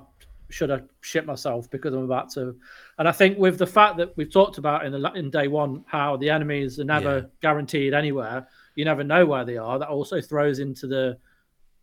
Should 0.52 0.72
I 0.72 0.82
shit 1.02 1.26
myself 1.28 1.70
because 1.70 1.94
I'm 1.94 2.04
about 2.04 2.32
to? 2.32 2.56
And 2.98 3.08
I 3.08 3.12
think 3.12 3.38
with 3.38 3.60
the 3.60 3.68
fact 3.68 3.98
that 3.98 4.18
we've 4.18 4.32
talked 4.32 4.58
about 4.58 4.86
in 4.86 4.92
the 4.92 5.12
in 5.14 5.30
day 5.30 5.48
one 5.48 5.84
how 5.88 6.18
the 6.18 6.30
enemies 6.32 6.80
are 6.80 6.84
never 6.86 7.18
Yeah. 7.18 7.26
guaranteed 7.42 7.94
anywhere, 7.94 8.48
you 8.76 8.86
never 8.86 9.04
know 9.04 9.26
where 9.28 9.46
they 9.46 9.58
are. 9.58 9.78
That 9.78 9.90
also 9.90 10.20
throws 10.22 10.58
into 10.60 10.88
the 10.88 11.18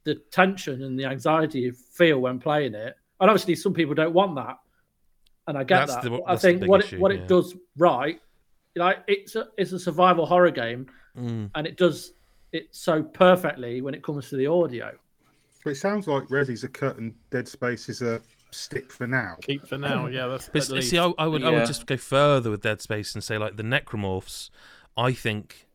the 0.06 0.14
tension 0.30 0.82
and 0.82 0.98
the 0.98 1.04
anxiety 1.04 1.60
you 1.60 1.72
feel 1.72 2.20
when 2.20 2.38
playing 2.38 2.74
it. 2.74 2.96
And 3.20 3.28
obviously, 3.28 3.54
some 3.56 3.74
people 3.74 3.94
don't 3.94 4.14
want 4.14 4.34
that, 4.36 4.56
and 5.46 5.58
I 5.58 5.64
get 5.64 5.86
That's 5.88 6.02
that. 6.02 6.10
the- 6.10 6.22
I 6.26 6.36
think 6.36 6.64
what 6.66 6.84
issue, 6.84 6.96
it, 6.96 7.00
what 7.00 7.14
yeah. 7.14 7.20
it 7.22 7.28
does 7.28 7.54
right, 7.76 8.20
like 8.74 8.98
it's 9.06 9.36
a 9.36 9.48
it's 9.58 9.72
a 9.72 9.78
survival 9.78 10.24
horror 10.24 10.50
game, 10.50 10.86
Mm. 11.18 11.50
and 11.54 11.66
it 11.66 11.76
does 11.78 12.12
it 12.52 12.68
so 12.72 13.02
perfectly 13.02 13.80
when 13.80 13.94
it 13.94 14.02
comes 14.02 14.28
to 14.30 14.36
the 14.36 14.46
audio. 14.46 14.92
But 15.64 15.70
it 15.70 15.76
sounds 15.76 16.06
like 16.06 16.24
Resi's 16.28 16.62
a 16.62 16.68
cut 16.68 16.98
and 16.98 17.14
Dead 17.30 17.48
Space 17.48 17.88
is 17.88 18.02
a 18.02 18.20
stick 18.50 18.92
for 18.92 19.06
now. 19.06 19.36
Keep 19.42 19.66
for 19.66 19.78
now. 19.78 20.06
Yeah, 20.06 20.26
that's 20.28 20.48
But 20.50 20.62
see, 20.84 20.98
I, 20.98 21.12
I 21.18 21.26
would 21.26 21.42
I 21.42 21.50
would 21.50 21.66
just 21.66 21.86
go 21.86 21.96
further 21.96 22.50
with 22.50 22.60
Dead 22.62 22.80
Space 22.82 23.14
and 23.14 23.24
say 23.24 23.38
like 23.38 23.56
the 23.56 23.62
necromorphs. 23.64 24.50
I 24.98 25.12
think, 25.12 25.65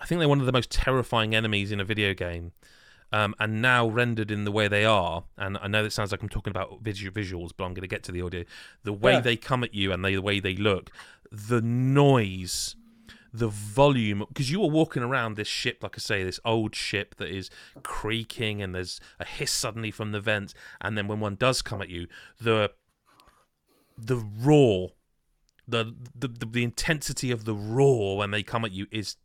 I 0.00 0.06
think 0.06 0.18
they're 0.18 0.28
one 0.28 0.40
of 0.40 0.46
the 0.46 0.52
most 0.52 0.70
terrifying 0.70 1.34
enemies 1.34 1.70
in 1.72 1.80
a 1.80 1.84
video 1.84 2.14
game, 2.14 2.52
um, 3.12 3.34
and 3.38 3.62
now 3.62 3.86
rendered 3.86 4.30
in 4.30 4.44
the 4.44 4.52
way 4.52 4.66
they 4.68 4.84
are. 4.84 5.24
And 5.38 5.56
I 5.60 5.68
know 5.68 5.82
that 5.82 5.92
sounds 5.92 6.10
like 6.10 6.22
I'm 6.22 6.28
talking 6.28 6.50
about 6.50 6.80
visu- 6.82 7.10
visuals, 7.10 7.50
but 7.56 7.64
I'm 7.64 7.74
going 7.74 7.82
to 7.82 7.88
get 7.88 8.02
to 8.04 8.12
the 8.12 8.22
audio. 8.22 8.44
The 8.82 8.92
way 8.92 9.12
Yeah. 9.12 9.20
they 9.20 9.36
come 9.36 9.62
at 9.64 9.74
you 9.74 9.92
and 9.92 10.04
they, 10.04 10.14
the 10.14 10.22
way 10.22 10.40
they 10.40 10.56
look, 10.56 10.90
the 11.30 11.60
noise. 11.62 12.76
The 13.36 13.48
volume, 13.48 14.24
because 14.28 14.48
you 14.52 14.60
were 14.60 14.68
walking 14.68 15.02
around 15.02 15.34
this 15.34 15.48
ship, 15.48 15.82
like 15.82 15.96
I 15.96 15.98
say, 15.98 16.22
this 16.22 16.38
old 16.44 16.76
ship 16.76 17.16
that 17.16 17.28
is 17.28 17.50
creaking, 17.82 18.62
and 18.62 18.72
there's 18.72 19.00
a 19.18 19.24
hiss 19.24 19.50
suddenly 19.50 19.90
from 19.90 20.12
the 20.12 20.20
vents, 20.20 20.54
and 20.80 20.96
then 20.96 21.08
when 21.08 21.18
one 21.18 21.34
does 21.34 21.60
come 21.60 21.82
at 21.82 21.88
you, 21.88 22.06
the 22.40 22.70
the 23.98 24.18
roar, 24.40 24.92
the 25.66 25.96
the 26.14 26.28
the, 26.28 26.46
the 26.46 26.62
intensity 26.62 27.32
of 27.32 27.44
the 27.44 27.54
roar 27.56 28.18
when 28.18 28.30
they 28.30 28.44
come 28.44 28.64
at 28.64 28.70
you 28.70 28.86
is 28.92 29.16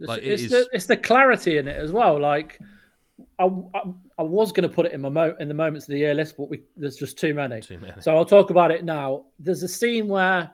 It's, 0.00 0.08
Like, 0.08 0.22
it 0.22 0.40
it's 0.40 0.50
the 0.50 0.68
it's 0.72 0.86
the 0.86 0.96
clarity 0.96 1.58
in 1.58 1.68
it 1.68 1.76
as 1.76 1.92
well. 1.92 2.20
Like 2.20 2.58
I, 3.38 3.44
I, 3.44 3.82
I 4.18 4.22
was 4.22 4.52
going 4.52 4.68
to 4.68 4.74
put 4.74 4.86
it 4.86 4.92
in 4.92 5.00
my 5.00 5.08
mo- 5.08 5.36
in 5.38 5.48
the 5.48 5.54
moments 5.54 5.86
of 5.86 5.92
the 5.92 5.98
year 5.98 6.14
list, 6.14 6.36
but 6.36 6.48
we, 6.48 6.62
there's 6.76 6.96
just 6.96 7.18
too 7.18 7.34
many. 7.34 7.60
too 7.60 7.78
many. 7.78 8.00
So 8.00 8.16
I'll 8.16 8.24
talk 8.24 8.50
about 8.50 8.70
it 8.70 8.84
now. 8.84 9.26
There's 9.38 9.62
a 9.62 9.68
scene 9.68 10.08
where 10.08 10.50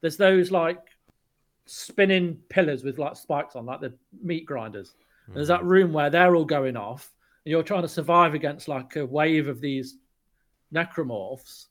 there's 0.00 0.16
those 0.16 0.50
like 0.50 0.80
spinning 1.66 2.38
pillars 2.48 2.84
with 2.84 2.98
like 2.98 3.16
spikes 3.16 3.56
on, 3.56 3.66
like 3.66 3.80
the 3.80 3.92
meat 4.22 4.46
grinders. 4.46 4.94
And 5.26 5.36
there's 5.36 5.48
that 5.48 5.62
mm. 5.62 5.68
room 5.68 5.92
where 5.92 6.10
they're 6.10 6.36
all 6.36 6.44
going 6.44 6.76
off, 6.76 7.10
and 7.44 7.50
you're 7.50 7.64
trying 7.64 7.82
to 7.82 7.88
survive 7.88 8.34
against 8.34 8.68
like 8.68 8.94
a 8.96 9.04
wave 9.04 9.48
of 9.48 9.60
these 9.60 9.96
necromorphs. 10.72 11.66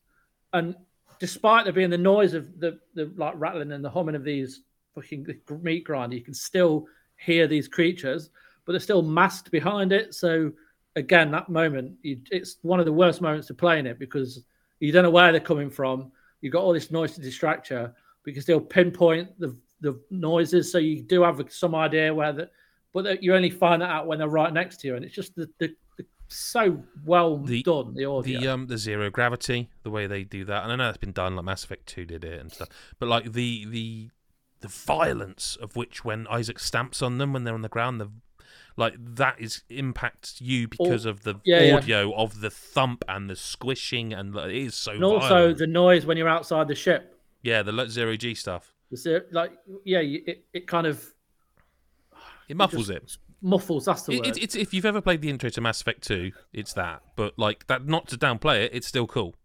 And 0.51 0.75
despite 1.19 1.63
there 1.63 1.73
being 1.73 1.89
the 1.89 1.97
noise 1.97 2.33
of 2.33 2.59
the, 2.59 2.79
the 2.93 3.11
like 3.15 3.35
rattling 3.37 3.71
and 3.71 3.83
the 3.83 3.89
humming 3.89 4.15
of 4.15 4.25
these 4.25 4.61
fucking 4.95 5.27
meat 5.61 5.83
grinder, 5.83 6.15
you 6.15 6.21
can 6.23 6.33
still 6.33 6.87
hear 7.17 7.47
these 7.47 7.67
creatures, 7.67 8.29
but 8.65 8.71
they're 8.73 8.79
still 8.79 9.01
masked 9.01 9.51
behind 9.51 9.91
it. 9.91 10.13
So 10.15 10.51
again, 10.95 11.29
that 11.31 11.49
moment, 11.49 11.93
you, 12.01 12.19
it's 12.31 12.57
one 12.61 12.79
of 12.79 12.85
the 12.85 12.93
worst 12.93 13.21
moments 13.21 13.47
to 13.47 13.53
play 13.53 13.79
in 13.79 13.85
it 13.85 13.99
because 13.99 14.43
you 14.79 14.91
don't 14.91 15.03
know 15.03 15.09
where 15.11 15.31
they're 15.31 15.41
coming 15.41 15.69
from. 15.69 16.11
You've 16.41 16.53
got 16.53 16.63
all 16.63 16.73
this 16.73 16.91
noise 16.91 17.13
to 17.13 17.21
distract 17.21 17.69
you, 17.69 17.77
but 17.77 17.91
you 18.27 18.33
can 18.33 18.41
still 18.41 18.61
pinpoint 18.61 19.37
the 19.39 19.55
the 19.81 19.99
noises, 20.09 20.71
so 20.71 20.77
you 20.77 21.01
do 21.01 21.21
have 21.21 21.39
some 21.49 21.75
idea 21.75 22.11
where 22.13 22.31
the, 22.31 22.49
but 22.93 23.03
that 23.03 23.21
you 23.21 23.35
only 23.35 23.49
find 23.49 23.81
that 23.81 23.89
out 23.89 24.07
when 24.07 24.17
they're 24.17 24.29
right 24.29 24.53
next 24.53 24.77
to 24.79 24.87
you, 24.87 24.95
and 24.95 25.03
it's 25.03 25.13
just 25.13 25.35
the, 25.35 25.49
the, 25.59 25.75
so 26.29 26.81
well 27.05 27.37
The- 27.37 27.61
done 27.61 27.93
the 27.93 28.05
audio. 28.05 28.39
the 28.39 28.47
um 28.47 28.67
the 28.67 28.77
zero 28.77 29.09
gravity, 29.09 29.69
the 29.83 29.89
way 29.89 30.07
they 30.07 30.23
do 30.23 30.45
that, 30.45 30.63
and 30.63 30.71
I 30.71 30.75
know 30.77 30.85
that's 30.85 30.97
been 30.97 31.11
done, 31.11 31.35
like 31.35 31.45
Mass 31.45 31.65
Effect 31.65 31.87
Two 31.87 32.05
did 32.05 32.23
it 32.23 32.39
and 32.39 32.51
stuff, 32.51 32.69
but 32.97 33.09
like 33.09 33.33
the 33.33 33.65
the 33.65 34.09
the 34.61 34.67
violence 34.67 35.57
of 35.61 35.75
which 35.75 36.03
when 36.05 36.27
Isaac 36.27 36.59
stamps 36.59 37.01
on 37.01 37.17
them 37.17 37.33
when 37.33 37.43
they're 37.43 37.53
on 37.53 37.61
the 37.61 37.69
ground, 37.69 37.99
the 38.01 38.09
like 38.77 38.93
that 38.97 39.35
is 39.39 39.63
impacts 39.69 40.41
you 40.41 40.67
because 40.67 41.05
of 41.05 41.23
the 41.23 41.35
yeah, 41.45 41.61
yeah. 41.61 41.75
audio 41.77 42.13
of 42.13 42.41
the 42.41 42.49
thump 42.49 43.05
and 43.07 43.29
the 43.29 43.35
squishing, 43.35 44.11
and 44.13 44.35
it 44.35 44.51
is 44.55 44.75
so. 44.75 44.91
and 44.91 45.03
also 45.03 45.53
the 45.53 45.67
noise 45.67 46.05
when 46.05 46.17
you're 46.17 46.27
outside 46.27 46.67
the 46.67 46.75
ship. 46.75 47.17
yeah, 47.41 47.61
the 47.63 47.87
zero 47.87 48.15
G 48.17 48.33
stuff. 48.35 48.73
Zero- 48.95 49.21
like 49.31 49.51
yeah, 49.85 49.99
it, 49.99 50.45
it 50.53 50.67
kind 50.67 50.87
of 50.87 51.05
It 52.49 52.57
muffles 52.57 52.87
just 52.87 52.97
it. 53.15 53.17
muffles. 53.41 53.85
That's 53.85 54.03
the 54.03 54.13
It, 54.13 54.17
word. 54.19 54.27
it's, 54.27 54.37
it's 54.39 54.55
if 54.55 54.73
you've 54.73 54.85
ever 54.85 55.01
played 55.01 55.21
the 55.21 55.29
intro 55.29 55.49
to 55.49 55.61
Mass 55.61 55.79
Effect 55.81 56.03
2, 56.03 56.31
it's 56.53 56.73
that. 56.73 57.01
But 57.15 57.37
like 57.39 57.67
that, 57.67 57.85
not 57.85 58.07
to 58.09 58.17
downplay 58.17 58.65
it, 58.65 58.71
it's 58.73 58.87
still 58.87 59.07
cool. 59.07 59.35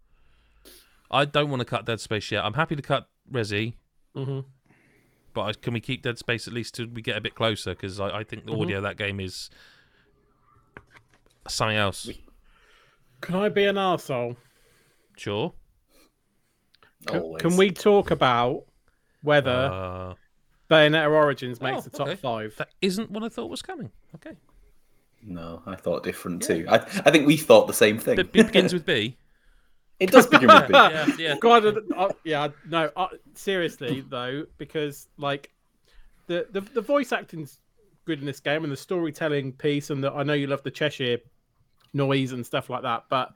I 1.11 1.25
don't 1.25 1.51
want 1.51 1.61
to 1.61 1.65
cut 1.67 1.87
Dead 1.87 2.01
Space 2.01 2.31
yet. 2.31 2.45
I'm 2.45 2.55
happy 2.55 2.77
to 2.77 2.83
cut 2.83 3.09
Resi, 3.33 3.75
Mhm. 4.17 4.45
But 5.33 5.43
I, 5.43 5.53
can 5.53 5.73
we 5.75 5.81
keep 5.81 6.03
Dead 6.03 6.19
Space 6.19 6.47
at 6.47 6.55
least 6.55 6.75
till 6.75 6.87
we 6.87 7.03
get 7.03 7.17
a 7.17 7.21
bit 7.21 7.35
closer? 7.35 7.71
Because 7.71 8.01
I, 8.01 8.19
I 8.19 8.25
think 8.25 8.47
the 8.47 8.53
audio 8.53 8.79
of 8.79 8.83
that 8.85 8.97
game 8.97 9.21
is 9.21 9.51
something 11.49 11.77
else. 11.77 12.09
Can 13.21 13.35
I 13.37 13.49
be 13.49 13.65
an 13.65 13.77
arsehole? 13.77 14.37
Sure. 15.17 15.53
Can, 17.07 17.21
Always. 17.21 17.43
can 17.43 17.57
we 17.57 17.71
talk 17.71 18.11
about 18.11 18.65
whether 19.23 19.51
Uh, 19.51 20.15
Bayonetta 20.71 21.11
Origins 21.11 21.61
makes 21.61 21.79
oh, 21.79 21.81
the 21.83 21.91
top 21.91 22.09
okay. 22.09 22.17
five? 22.17 22.55
that 22.59 22.69
isn't 22.81 23.11
what 23.11 23.23
I 23.23 23.29
thought 23.29 23.51
was 23.51 23.63
coming. 23.63 23.91
Okay. 24.15 24.37
No, 25.23 25.63
I 25.67 25.77
thought 25.77 26.03
different 26.03 26.43
too. 26.43 26.67
I, 26.69 26.77
I 26.77 27.11
think 27.11 27.27
we 27.27 27.37
thought 27.37 27.67
the 27.67 27.75
same 27.75 27.99
thing. 27.99 28.19
It 28.19 28.33
begins 28.33 28.73
with 28.73 28.87
B. 28.87 29.17
It 30.01 30.11
does 30.11 30.27
begin 30.27 30.49
with 30.49 30.69
B. 30.69 30.73
Yeah, 30.75 31.07
yeah. 31.19 31.35
God, 31.39 31.67
uh, 31.67 31.81
uh, 31.97 32.09
yeah, 32.25 32.49
no, 32.69 32.91
uh, 32.97 33.09
seriously 33.35 34.03
though, 34.09 34.47
because 34.59 35.09
like 35.19 35.53
the, 36.27 36.47
the 36.51 36.61
the 36.63 36.81
voice 36.81 37.13
acting's 37.13 37.59
good 38.07 38.19
in 38.21 38.27
this 38.27 38.41
game 38.41 38.65
and 38.65 38.73
the 38.73 38.77
storytelling 38.77 39.53
piece, 39.53 39.91
and 39.91 40.03
the, 40.03 40.11
I 40.13 40.23
know 40.23 40.33
you 40.33 40.47
love 40.47 40.63
the 40.63 40.71
Cheshire 40.71 41.19
noise 41.93 42.33
and 42.33 42.45
stuff 42.47 42.71
like 42.71 42.83
that, 42.83 43.05
but 43.11 43.33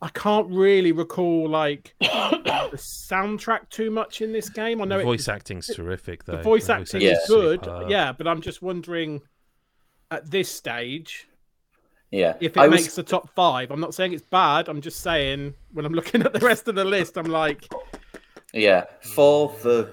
I 0.00 0.08
can't 0.08 0.48
really 0.50 0.92
recall 0.92 1.48
like 1.48 1.94
the 2.00 2.70
soundtrack 2.76 3.68
too 3.68 3.90
much 3.90 4.20
in 4.22 4.32
this 4.32 4.48
game. 4.48 4.80
I 4.80 4.84
know 4.86 4.96
The 4.96 5.02
it, 5.02 5.04
voice 5.04 5.28
acting's 5.28 5.66
terrific, 5.66 6.24
though. 6.24 6.36
the 6.38 6.42
voice 6.42 6.68
acting 6.68 7.02
Yeah. 7.02 7.12
is 7.12 7.26
good, 7.28 7.66
yeah, 7.88 8.12
but 8.12 8.26
I'm 8.26 8.40
just 8.40 8.62
wondering 8.62 9.20
at 10.10 10.30
this 10.30 10.48
stage 10.50 11.26
Yeah. 12.14 12.36
if 12.40 12.56
it 12.56 12.60
I 12.60 12.68
was, 12.68 12.82
makes 12.82 12.94
the 12.94 13.02
top 13.02 13.28
five. 13.34 13.70
I'm 13.70 13.80
not 13.80 13.92
saying 13.94 14.12
it's 14.12 14.22
bad. 14.22 14.68
I'm 14.68 14.80
just 14.80 15.00
saying 15.00 15.54
when 15.72 15.84
I'm 15.84 15.92
looking 15.98 16.22
at 16.22 16.32
the 16.32 16.38
rest 16.40 16.68
of 16.68 16.76
the 16.76 16.84
list, 16.84 17.16
I'm 17.16 17.26
like, 17.26 17.68
yeah, 18.52 18.84
for 19.00 19.54
the 19.62 19.90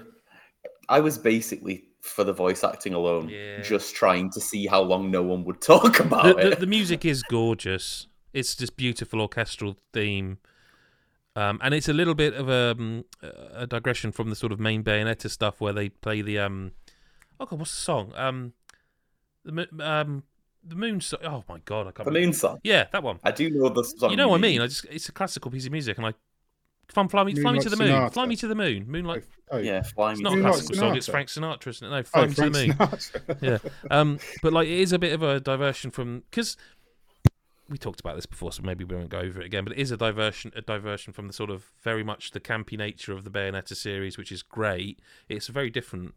I 0.87 0.99
was 0.99 1.17
basically 1.17 1.85
for 2.01 2.23
the 2.23 2.33
voice 2.33 2.63
acting 2.63 2.93
alone, 2.93 3.29
Yeah. 3.29 3.61
just 3.61 3.95
trying 3.95 4.29
to 4.31 4.41
see 4.41 4.67
how 4.67 4.81
long 4.81 5.09
no 5.09 5.23
one 5.23 5.43
would 5.45 5.61
talk 5.73 5.99
about 5.99 6.23
the, 6.25 6.33
the, 6.33 6.51
it. 6.51 6.59
the 6.59 6.67
music 6.67 7.05
is 7.05 7.23
gorgeous. 7.23 8.07
It's 8.33 8.55
just 8.55 8.77
beautiful 8.77 9.19
orchestral 9.19 9.77
theme, 9.91 10.37
um, 11.35 11.59
and 11.61 11.73
it's 11.73 11.89
a 11.89 11.93
little 11.93 12.15
bit 12.15 12.33
of 12.33 12.49
a, 12.49 12.71
um, 12.77 13.05
a 13.53 13.67
digression 13.67 14.11
from 14.11 14.29
the 14.29 14.35
sort 14.35 14.51
of 14.51 14.59
main 14.59 14.83
Bayonetta 14.83 15.29
stuff 15.29 15.59
where 15.59 15.73
they 15.73 15.89
play 15.89 16.21
the 16.21 16.39
um, 16.39 16.71
oh 17.39 17.45
god, 17.45 17.59
what's 17.59 17.71
the 17.75 17.81
song? 17.81 18.13
Um, 18.15 18.53
the 19.43 19.67
um, 19.79 20.23
the 20.63 20.75
moon. 20.75 21.01
So- 21.01 21.17
oh 21.23 21.43
my 21.49 21.59
god, 21.65 21.81
I 21.87 21.91
can't. 21.91 21.97
The 21.97 22.03
remember. 22.05 22.19
Moon 22.27 22.33
Song. 22.33 22.59
Yeah, 22.63 22.85
that 22.91 23.03
one. 23.03 23.19
I 23.23 23.31
do 23.31 23.49
know 23.49 23.69
the 23.69 23.83
song. 23.83 24.11
you 24.11 24.17
know 24.17 24.27
what 24.29 24.37
I 24.37 24.41
mean? 24.41 24.61
I 24.61 24.67
just 24.67 24.85
it's 24.85 25.09
a 25.09 25.11
classical 25.11 25.51
piece 25.51 25.65
of 25.65 25.71
music, 25.71 25.97
and 25.97 26.05
I 26.07 26.13
fun 26.89 27.07
fly 27.07 27.23
me, 27.23 27.33
fly 27.35 27.53
me 27.53 27.59
to 27.59 27.69
the 27.69 27.77
moon, 27.77 27.87
Sonata. 27.87 28.13
fly 28.13 28.25
me 28.25 28.35
to 28.35 28.47
the 28.47 28.55
moon, 28.55 28.85
moonlight. 28.89 29.23
Oh, 29.49 29.57
Yeah, 29.57 29.81
fly 29.81 30.11
It's 30.11 30.19
me 30.19 30.23
not 30.23 30.33
a 30.33 30.35
to 30.35 30.37
the 30.37 30.43
Moonlight 30.43 30.53
classical 30.53 30.75
Moon. 30.75 30.89
song. 30.89 30.97
It's 30.97 31.07
Frank 31.07 31.29
Sinatra, 31.29 31.67
isn't 31.67 31.87
it? 31.87 31.89
No, 31.89 32.03
fly 32.03 32.21
Oh, 32.23 32.27
me 32.27 32.33
to 32.33 32.49
the 32.49 33.29
moon. 33.29 33.37
Yeah. 33.41 33.57
Um, 33.89 34.19
but 34.41 34.51
like 34.53 34.67
it 34.67 34.79
is 34.79 34.91
a 34.93 34.99
bit 34.99 35.13
of 35.13 35.23
a 35.23 35.39
diversion 35.39 35.89
from 35.91 36.23
because 36.29 36.57
we 37.69 37.77
talked 37.77 38.01
about 38.01 38.15
this 38.17 38.25
before, 38.25 38.51
so 38.51 38.61
maybe 38.63 38.83
we 38.83 38.93
won't 38.95 39.09
go 39.09 39.19
over 39.19 39.39
it 39.39 39.45
again. 39.45 39.63
But 39.63 39.73
it 39.73 39.79
is 39.79 39.91
a 39.91 39.97
diversion, 39.97 40.51
a 40.55 40.61
diversion 40.61 41.13
from 41.13 41.27
the 41.27 41.33
sort 41.33 41.49
of 41.49 41.65
very 41.81 42.03
much 42.03 42.31
the 42.31 42.41
campy 42.41 42.77
nature 42.77 43.13
of 43.13 43.23
the 43.23 43.29
Bayonetta 43.29 43.75
series, 43.77 44.17
which 44.17 44.31
is 44.31 44.43
great. 44.43 44.99
It's 45.29 45.47
a 45.47 45.53
very 45.53 45.69
different 45.69 46.13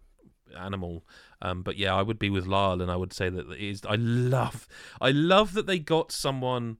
animal. 0.55 1.05
Um, 1.43 1.63
but 1.63 1.77
yeah, 1.77 1.95
I 1.95 2.03
would 2.03 2.19
be 2.19 2.31
with 2.31 2.47
Lyle, 2.47 2.81
and 2.81 2.91
I 2.91 2.97
would 2.97 3.13
say 3.13 3.29
that 3.29 3.51
it 3.51 3.61
is. 3.61 3.83
I 3.89 3.97
love, 3.97 4.67
I 5.01 5.11
love 5.11 5.53
that 5.55 5.67
they 5.67 5.79
got 5.79 6.11
someone 6.13 6.79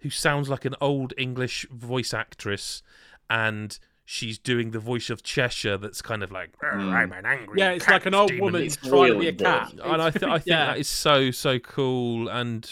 who 0.00 0.10
sounds 0.10 0.48
like 0.48 0.64
an 0.64 0.74
old 0.80 1.12
English 1.18 1.66
voice 1.70 2.12
actress, 2.14 2.82
and. 3.30 3.78
She's 4.10 4.38
doing 4.38 4.70
the 4.70 4.78
voice 4.78 5.10
of 5.10 5.22
Cheshire. 5.22 5.76
That's 5.76 6.00
kind 6.00 6.22
of 6.22 6.32
like 6.32 6.52
Mm. 6.60 6.94
I'm 6.94 7.12
an 7.12 7.26
angry. 7.26 7.58
yeah, 7.58 7.72
it's 7.72 7.84
cat 7.84 7.92
like 7.96 8.06
an 8.06 8.14
old 8.14 8.32
woman 8.40 8.62
It's 8.62 8.76
trying 8.76 9.12
to 9.12 9.18
be 9.18 9.28
a 9.28 9.32
cat. 9.34 9.68
good. 9.72 9.80
and 9.84 10.00
I, 10.00 10.08
th- 10.08 10.22
I 10.22 10.38
think 10.38 10.46
yeah. 10.46 10.64
that 10.68 10.78
is 10.78 10.88
so 10.88 11.30
so 11.30 11.58
cool, 11.58 12.26
and 12.26 12.66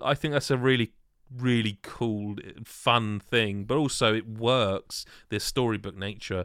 I 0.00 0.14
think 0.14 0.32
that's 0.32 0.52
a 0.52 0.56
really 0.56 0.92
really 1.36 1.80
cool 1.82 2.36
fun 2.64 3.18
thing. 3.18 3.64
But 3.64 3.76
also 3.78 4.14
it 4.14 4.28
works. 4.28 5.04
This 5.30 5.42
storybook 5.42 5.96
nature. 5.96 6.44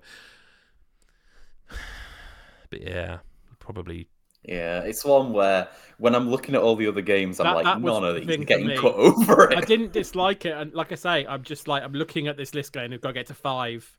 But 2.69 2.81
yeah, 2.81 3.19
probably. 3.59 4.07
Yeah, 4.43 4.81
it's 4.81 5.03
one 5.03 5.33
where 5.33 5.67
when 5.97 6.13
I'm 6.13 6.29
looking 6.29 6.53
at 6.53 6.61
all 6.61 6.75
the 6.75 6.85
other 6.87 7.01
games, 7.01 7.39
I'm 7.39 7.45
That- 7.47 7.55
like, 7.55 7.63
that 7.65 7.81
was 7.81 7.93
none 7.93 8.03
of 8.03 8.15
these 8.15 8.29
are 8.37 8.43
getting 8.43 8.67
me. 8.67 8.77
cut 8.77 8.93
over 8.95 9.49
it. 9.51 9.57
I 9.57 9.61
didn't 9.61 9.91
dislike 9.91 10.45
it, 10.45 10.51
and 10.55 10.71
like 10.73 10.91
I 10.91 10.95
say, 10.95 11.25
I'm 11.25 11.41
just 11.43 11.67
like 11.67 11.81
I'm 11.83 11.93
looking 11.93 12.27
at 12.27 12.37
this 12.37 12.53
list 12.53 12.71
going, 12.73 12.91
"We've 12.91 13.01
got 13.01 13.09
to 13.09 13.13
get 13.13 13.27
to 13.27 13.33
five. 13.33 13.89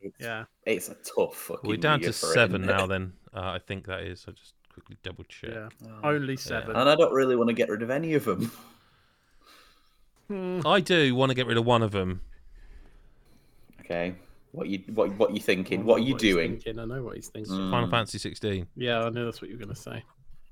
It's, 0.00 0.14
Yeah, 0.20 0.44
it's 0.64 0.88
a 0.90 0.94
tough 1.16 1.34
fucking. 1.36 1.68
We're 1.68 1.76
down 1.78 2.00
year 2.00 2.10
to 2.10 2.12
for 2.12 2.26
seven 2.26 2.62
it? 2.62 2.66
now. 2.66 2.86
Then 2.86 3.14
uh, 3.34 3.40
I 3.40 3.58
think 3.58 3.86
that 3.86 4.02
is. 4.02 4.24
I 4.28 4.30
just 4.32 4.54
quickly 4.72 4.96
double 5.02 5.24
check. 5.24 5.50
yeah, 5.52 5.68
Oh. 6.04 6.10
only 6.10 6.36
seven. 6.36 6.76
And 6.76 6.88
I 6.88 6.94
don't 6.94 7.12
really 7.12 7.34
want 7.34 7.48
to 7.48 7.54
get 7.54 7.68
rid 7.68 7.82
of 7.82 7.90
any 7.90 8.14
of 8.14 8.24
them. 8.24 8.52
Hmm. 10.28 10.60
I 10.66 10.80
do 10.80 11.14
want 11.14 11.30
to 11.30 11.34
get 11.36 11.46
rid 11.46 11.56
of 11.56 11.64
one 11.64 11.82
of 11.82 11.92
them. 11.92 12.20
Okay, 13.80 14.14
what 14.56 14.68
you 14.68 14.82
what 14.94 15.16
what 15.18 15.34
you 15.34 15.40
thinking? 15.40 15.84
What 15.84 15.96
are 15.96 16.04
you 16.04 16.14
he's 16.14 16.22
doing? 16.22 16.52
thinking, 16.52 16.80
I 16.80 16.86
know 16.86 17.02
what 17.02 17.16
he's 17.16 17.28
thinking. 17.28 17.52
Mm. 17.52 17.70
Final 17.70 17.90
Fantasy 17.90 18.18
16. 18.18 18.66
Yeah, 18.74 19.04
I 19.04 19.10
know 19.10 19.26
that's 19.26 19.42
what 19.42 19.50
you're 19.50 19.58
going 19.58 19.68
to 19.68 19.74
say. 19.74 20.02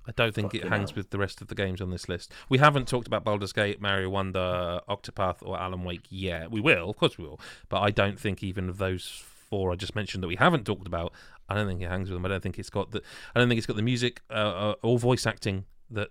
I 0.07 0.13
don't 0.13 0.35
think 0.35 0.55
it 0.55 0.65
hangs 0.65 0.91
hell. 0.91 0.97
with 0.99 1.09
the 1.09 1.17
rest 1.17 1.41
of 1.41 1.49
the 1.49 1.55
games 1.55 1.81
on 1.81 1.91
this 1.91 2.07
list. 2.07 2.31
We 2.51 2.59
haven't 2.59 2.87
talked 2.87 3.07
about 3.07 3.25
Baldur's 3.25 3.55
Gate, 3.55 3.81
Mario 3.81 4.11
Wonder, 4.11 4.81
Octopath, 4.87 5.37
or 5.41 5.59
Alan 5.59 5.83
Wake 5.85 6.05
yet. 6.11 6.51
We 6.51 6.61
will, 6.61 6.91
of 6.91 6.97
course, 6.99 7.17
we 7.17 7.25
will. 7.25 7.41
But 7.71 7.81
I 7.81 7.91
don't 7.91 8.21
think 8.21 8.43
even 8.43 8.69
of 8.69 8.77
those 8.77 9.07
four 9.09 9.73
I 9.73 9.77
just 9.77 9.97
mentioned 9.97 10.23
that 10.23 10.29
we 10.29 10.37
haven't 10.37 10.67
talked 10.67 10.87
about, 10.87 11.15
I 11.49 11.55
don't 11.55 11.67
think 11.67 11.81
it 11.81 11.89
hangs 11.89 12.11
with 12.11 12.17
them. 12.17 12.27
I 12.27 12.29
don't 12.29 12.43
think 12.43 12.59
it's 12.59 12.69
got 12.69 12.91
the. 12.91 13.01
I 13.35 13.41
don't 13.41 13.49
think 13.49 13.57
it's 13.57 13.67
got 13.67 13.77
the 13.77 13.83
music 13.83 14.21
uh, 14.29 14.35
uh, 14.35 14.75
or 14.83 14.99
voice 14.99 15.27
acting 15.27 15.65
that. 15.91 16.11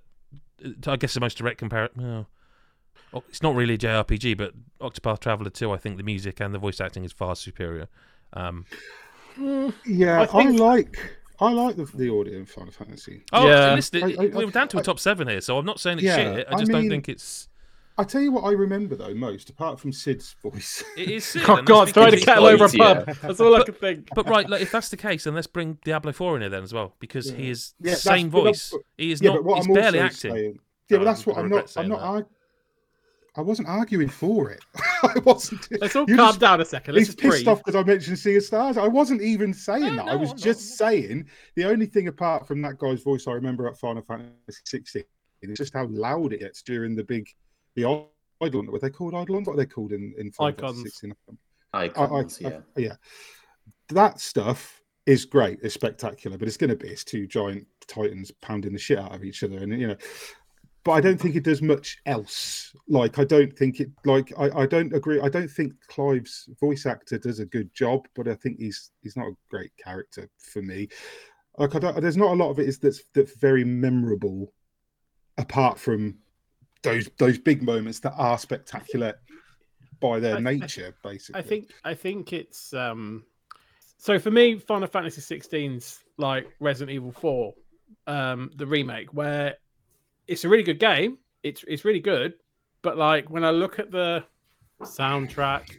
uh, 0.66 0.92
I 0.92 0.96
guess 0.96 1.14
the 1.14 1.20
most 1.20 1.38
direct 1.38 1.60
comparison. 1.60 2.02
No. 2.02 2.26
Oh, 3.14 3.24
it's 3.30 3.44
not 3.44 3.56
really 3.56 3.76
a 3.76 3.78
JRPG, 3.78 4.38
but 4.38 4.54
Octopath 4.82 5.20
Traveler 5.20 5.50
2, 5.50 5.72
I 5.72 5.78
think 5.78 5.98
the 5.98 6.04
music 6.04 6.40
and 6.40 6.54
the 6.54 6.60
voice 6.60 6.82
acting 6.82 7.04
is 7.04 7.12
far 7.12 7.36
superior. 7.36 7.88
Um, 8.34 8.66
Yeah, 9.86 10.22
I 10.32 10.40
I, 10.40 10.50
like 10.52 10.98
I 11.40 11.52
like 11.52 11.76
the, 11.76 11.86
the 11.86 12.10
audio 12.14 12.38
in 12.38 12.46
Final 12.46 12.72
Fantasy. 12.72 13.24
oh, 13.34 13.48
Yeah. 13.48 13.74
listen, 13.76 14.04
I- 14.04 14.24
I- 14.24 14.28
we're 14.28 14.52
down 14.52 14.68
to 14.70 14.78
a 14.80 14.84
top 14.84 15.00
seven 15.00 15.28
here, 15.28 15.42
so 15.42 15.58
I'm 15.58 15.66
not 15.66 15.80
saying 15.80 15.98
it's 16.00 16.06
Yeah, 16.06 16.16
shit. 16.36 16.48
I 16.50 16.56
I 16.56 16.60
just 16.60 16.72
don't 16.72 16.90
think 16.90 17.10
it's. 17.10 17.50
I 17.96 18.04
tell 18.04 18.22
you 18.22 18.32
what, 18.32 18.42
I 18.44 18.52
remember 18.54 18.96
though 18.96 19.14
most, 19.14 19.52
apart 19.52 19.80
from 19.80 19.92
Cid's 19.92 20.36
voice. 20.42 20.84
It 20.98 21.10
is 21.10 21.26
Cid, 21.26 21.44
Oh 21.48 21.62
God, 21.62 21.86
that's 21.88 21.92
throw 21.92 22.10
the 22.10 22.18
kettle 22.18 22.46
over 22.48 22.66
a 22.66 22.70
pub. 22.70 23.04
yeah. 23.08 23.14
That's 23.22 23.40
all 23.40 23.54
I 23.54 23.60
But- 23.60 23.66
could 23.68 23.80
think. 23.80 24.10
But 24.16 24.28
right, 24.28 24.50
like, 24.50 24.62
if 24.62 24.72
that's 24.72 24.90
the 24.90 24.98
case, 24.98 25.26
then 25.26 25.36
let's 25.36 25.46
bring 25.48 25.78
Diablo 25.84 26.12
Four 26.12 26.36
in 26.36 26.42
here 26.42 26.50
then 26.50 26.64
as 26.64 26.74
well, 26.74 26.96
because 27.00 27.30
he 27.32 27.50
is 27.52 27.74
Yeah, 27.80 27.92
the 27.92 27.98
same 27.98 28.30
that's- 28.30 28.70
but 28.72 28.78
voice. 28.80 28.84
He 28.98 29.12
is 29.12 29.22
yeah, 29.22 29.30
not. 29.30 29.36
but 29.38 29.44
what 29.46 29.58
He's 29.58 29.68
I'm 29.68 29.74
barely 29.74 30.00
acting. 30.00 30.32
saying, 30.32 30.60
yeah, 30.90 30.98
but 30.98 31.04
that's 31.04 31.26
what 31.28 31.38
I 31.38 31.42
I'm 31.42 31.50
not. 31.50 31.78
I'm 31.78 31.90
not. 31.90 32.28
That. 33.36 33.40
arg- 33.42 33.46
I 33.46 33.48
wasn't 33.48 33.68
arguing 33.68 34.10
for 34.10 34.50
it. 34.52 34.62
I 35.04 35.20
wasn't. 35.26 35.68
Let's 35.82 35.96
all 35.96 36.06
you 36.10 36.16
calm 36.16 36.30
just- 36.30 36.40
down 36.40 36.62
a 36.62 36.66
second. 36.66 36.96
Let's 36.96 37.08
He's 37.08 37.16
just 37.16 37.20
pissed 37.20 37.32
breathe. 37.44 37.48
off 37.48 37.60
because 37.64 37.76
I 37.76 37.84
mentioned 37.84 38.20
Sea 38.20 38.38
of 38.38 38.44
Stars. 38.44 38.78
I 38.78 38.88
wasn't 38.88 39.22
even 39.22 39.54
saying 39.54 39.82
No, 39.84 39.96
that. 39.98 40.06
no, 40.06 40.12
I 40.12 40.16
was 40.16 40.32
I'm 40.32 40.38
just 40.38 40.78
saying 40.78 41.28
the 41.56 41.66
only 41.66 41.86
thing 41.86 42.08
apart 42.08 42.48
from 42.48 42.62
that 42.62 42.78
guy's 42.78 43.02
voice 43.04 43.28
I 43.28 43.32
remember 43.34 43.68
at 43.68 43.78
Final 43.78 44.02
Fantasy 44.04 44.34
16 44.66 45.04
is 45.42 45.58
just 45.58 45.74
how 45.74 45.86
loud 45.88 46.34
it 46.34 46.40
gets 46.40 46.62
during 46.62 46.96
the 46.96 47.04
big 47.04 47.28
the 47.76 47.84
Eidolon. 48.44 48.72
What 48.72 48.82
they 48.82 48.90
called 48.90 49.14
Eidolons? 49.14 49.48
What 49.48 49.54
are 49.54 49.58
they 49.58 49.66
called 49.66 49.92
in 49.94 50.14
in 50.18 50.32
Final 50.32 50.50
Eikons. 50.54 50.78
Fantasy 50.78 50.90
16? 50.90 51.16
I- 51.74 51.80
I- 51.84 51.86
Eikons, 51.88 52.40
I- 52.46 52.50
yeah. 52.50 52.60
yeah. 52.78 52.94
That 53.90 54.20
stuff 54.20 54.82
is 55.06 55.26
great. 55.26 55.60
It's 55.64 55.74
spectacular, 55.74 56.38
but 56.38 56.48
it's 56.48 56.56
going 56.58 56.70
to 56.70 56.76
be 56.76 56.88
it's 56.88 57.04
two 57.04 57.28
giant 57.28 57.68
titans 57.88 58.32
pounding 58.42 58.72
the 58.74 58.80
shit 58.80 58.98
out 59.00 59.14
of 59.14 59.24
each 59.24 59.44
other, 59.44 59.58
and 59.58 59.78
you 59.80 59.88
know. 59.88 59.98
But 60.86 60.92
I 60.92 61.02
don't 61.02 61.18
think 61.20 61.36
it 61.36 61.46
does 61.46 61.62
much 61.62 61.98
else. 62.06 62.76
Like 62.90 63.18
I 63.18 63.24
don't 63.24 63.56
think 63.58 63.80
it. 63.80 63.90
Like 64.06 64.34
I, 64.38 64.64
I 64.64 64.66
don't 64.66 64.94
agree. 64.94 65.20
I 65.22 65.30
don't 65.30 65.50
think 65.50 65.74
Clive's 65.88 66.50
voice 66.60 66.86
actor 66.86 67.18
does 67.18 67.40
a 67.40 67.46
good 67.46 67.74
job, 67.74 68.08
but 68.16 68.28
I 68.28 68.36
think 68.36 68.60
he's 68.60 68.92
he's 69.02 69.16
not 69.16 69.28
a 69.28 69.38
great 69.50 69.72
character 69.78 70.30
for 70.38 70.62
me. 70.62 70.90
Like 71.58 71.76
I 71.76 71.80
don't. 71.80 72.02
There's 72.02 72.18
not 72.18 72.32
a 72.32 72.36
lot 72.36 72.50
of 72.50 72.60
it 72.60 72.68
is 72.68 72.80
that's 72.80 73.02
that's 73.14 73.36
very 73.38 73.64
memorable, 73.64 74.52
apart 75.38 75.80
from 75.80 76.18
those 76.82 77.10
those 77.18 77.38
big 77.38 77.64
moments 77.64 78.00
that 78.02 78.14
are 78.18 78.38
spectacular 78.38 79.14
by 80.02 80.20
their 80.20 80.36
I- 80.36 80.38
I- 80.38 80.42
nature, 80.42 80.94
basically. 81.02 81.40
I 81.40 81.44
think 81.44 81.72
I 81.86 81.94
think 81.94 82.34
it's 82.34 82.74
um 82.74 83.24
so 84.04 84.20
for 84.20 84.32
me, 84.32 84.58
Final 84.58 84.90
Fantasy 84.90 85.22
16's 85.22 86.04
like 86.18 86.46
Resident 86.60 86.94
Evil 86.94 87.14
4, 87.14 87.54
um, 88.06 88.52
the 88.58 88.68
remake, 88.68 89.14
where 89.14 89.56
it's 90.28 90.44
a 90.44 90.50
really 90.50 90.64
good 90.64 90.80
game. 90.80 91.18
It's 91.44 91.64
it's 91.68 91.86
really 91.86 92.00
good, 92.00 92.36
but 92.82 92.98
like 92.98 93.30
when 93.30 93.44
I 93.44 93.52
look 93.52 93.80
at 93.80 93.92
the 93.92 94.24
soundtrack, 94.82 95.78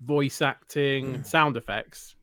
voice 0.00 0.42
acting, 0.42 1.16
hmm. 1.16 1.22
sound 1.22 1.56
effects, 1.56 2.16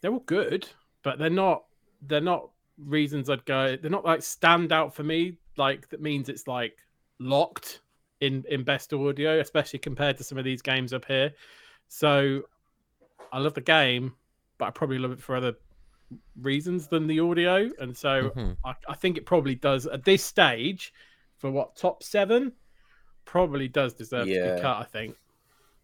they're 0.00 0.12
all 0.12 0.20
good, 0.20 0.68
but 1.02 1.18
they're 1.18 1.30
not 1.30 1.64
they're 2.02 2.20
not 2.20 2.50
reasons 2.78 3.30
I'd 3.30 3.44
go. 3.44 3.76
They're 3.76 3.90
not 3.90 4.04
like 4.04 4.22
stand 4.22 4.72
out 4.72 4.94
for 4.94 5.02
me. 5.02 5.36
Like 5.56 5.88
that 5.90 6.00
means 6.00 6.28
it's 6.28 6.48
like 6.48 6.76
locked 7.18 7.80
in 8.20 8.44
in 8.48 8.64
best 8.64 8.92
audio, 8.92 9.40
especially 9.40 9.78
compared 9.78 10.16
to 10.18 10.24
some 10.24 10.38
of 10.38 10.44
these 10.44 10.62
games 10.62 10.92
up 10.92 11.04
here. 11.04 11.32
So 11.88 12.42
I 13.32 13.38
love 13.38 13.54
the 13.54 13.60
game, 13.60 14.14
but 14.58 14.66
I 14.66 14.70
probably 14.70 14.98
love 14.98 15.12
it 15.12 15.20
for 15.20 15.36
other 15.36 15.54
reasons 16.40 16.88
than 16.88 17.06
the 17.06 17.20
audio. 17.20 17.70
And 17.78 17.96
so 17.96 18.30
Mhm. 18.30 18.56
I, 18.64 18.74
I 18.88 18.94
think 18.94 19.16
it 19.16 19.26
probably 19.26 19.54
does 19.54 19.86
at 19.86 20.04
this 20.04 20.22
stage 20.22 20.92
for 21.38 21.50
what 21.50 21.76
top 21.76 22.02
seven 22.02 22.52
probably 23.24 23.68
does 23.68 23.94
deserve 23.94 24.26
to 24.26 24.54
be 24.56 24.60
cut. 24.60 24.78
I 24.78 24.84
think. 24.84 25.16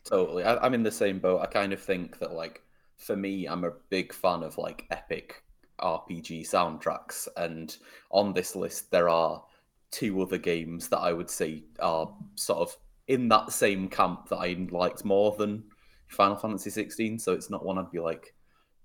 Totally. 0.04 0.44
I, 0.44 0.56
I'm 0.64 0.74
in 0.74 0.82
the 0.82 0.90
same 0.92 1.18
boat. 1.18 1.40
I 1.40 1.46
kind 1.46 1.72
of 1.72 1.80
think 1.80 2.18
that, 2.18 2.32
like, 2.32 2.62
for 2.96 3.16
me, 3.16 3.46
I'm 3.46 3.64
a 3.64 3.72
big 3.90 4.12
fan 4.12 4.42
of 4.42 4.56
like 4.58 4.86
epic 4.90 5.42
RPG 5.80 6.42
soundtracks, 6.48 7.28
and 7.36 7.76
on 8.10 8.32
this 8.32 8.56
list 8.56 8.90
there 8.90 9.08
are 9.08 9.44
two 9.90 10.20
other 10.20 10.38
games 10.38 10.88
that 10.88 10.98
I 10.98 11.12
would 11.12 11.30
say 11.30 11.64
are 11.78 12.12
sort 12.34 12.58
of 12.60 12.76
in 13.06 13.28
that 13.28 13.52
same 13.52 13.88
camp 13.88 14.28
that 14.28 14.36
I 14.36 14.66
liked 14.70 15.04
more 15.04 15.34
than 15.38 15.64
Final 16.08 16.36
Fantasy 16.36 16.70
16. 16.70 17.18
So 17.18 17.32
it's 17.32 17.48
not 17.50 17.64
one 17.64 17.78
I'd 17.78 17.90
be 17.90 18.00
like 18.00 18.34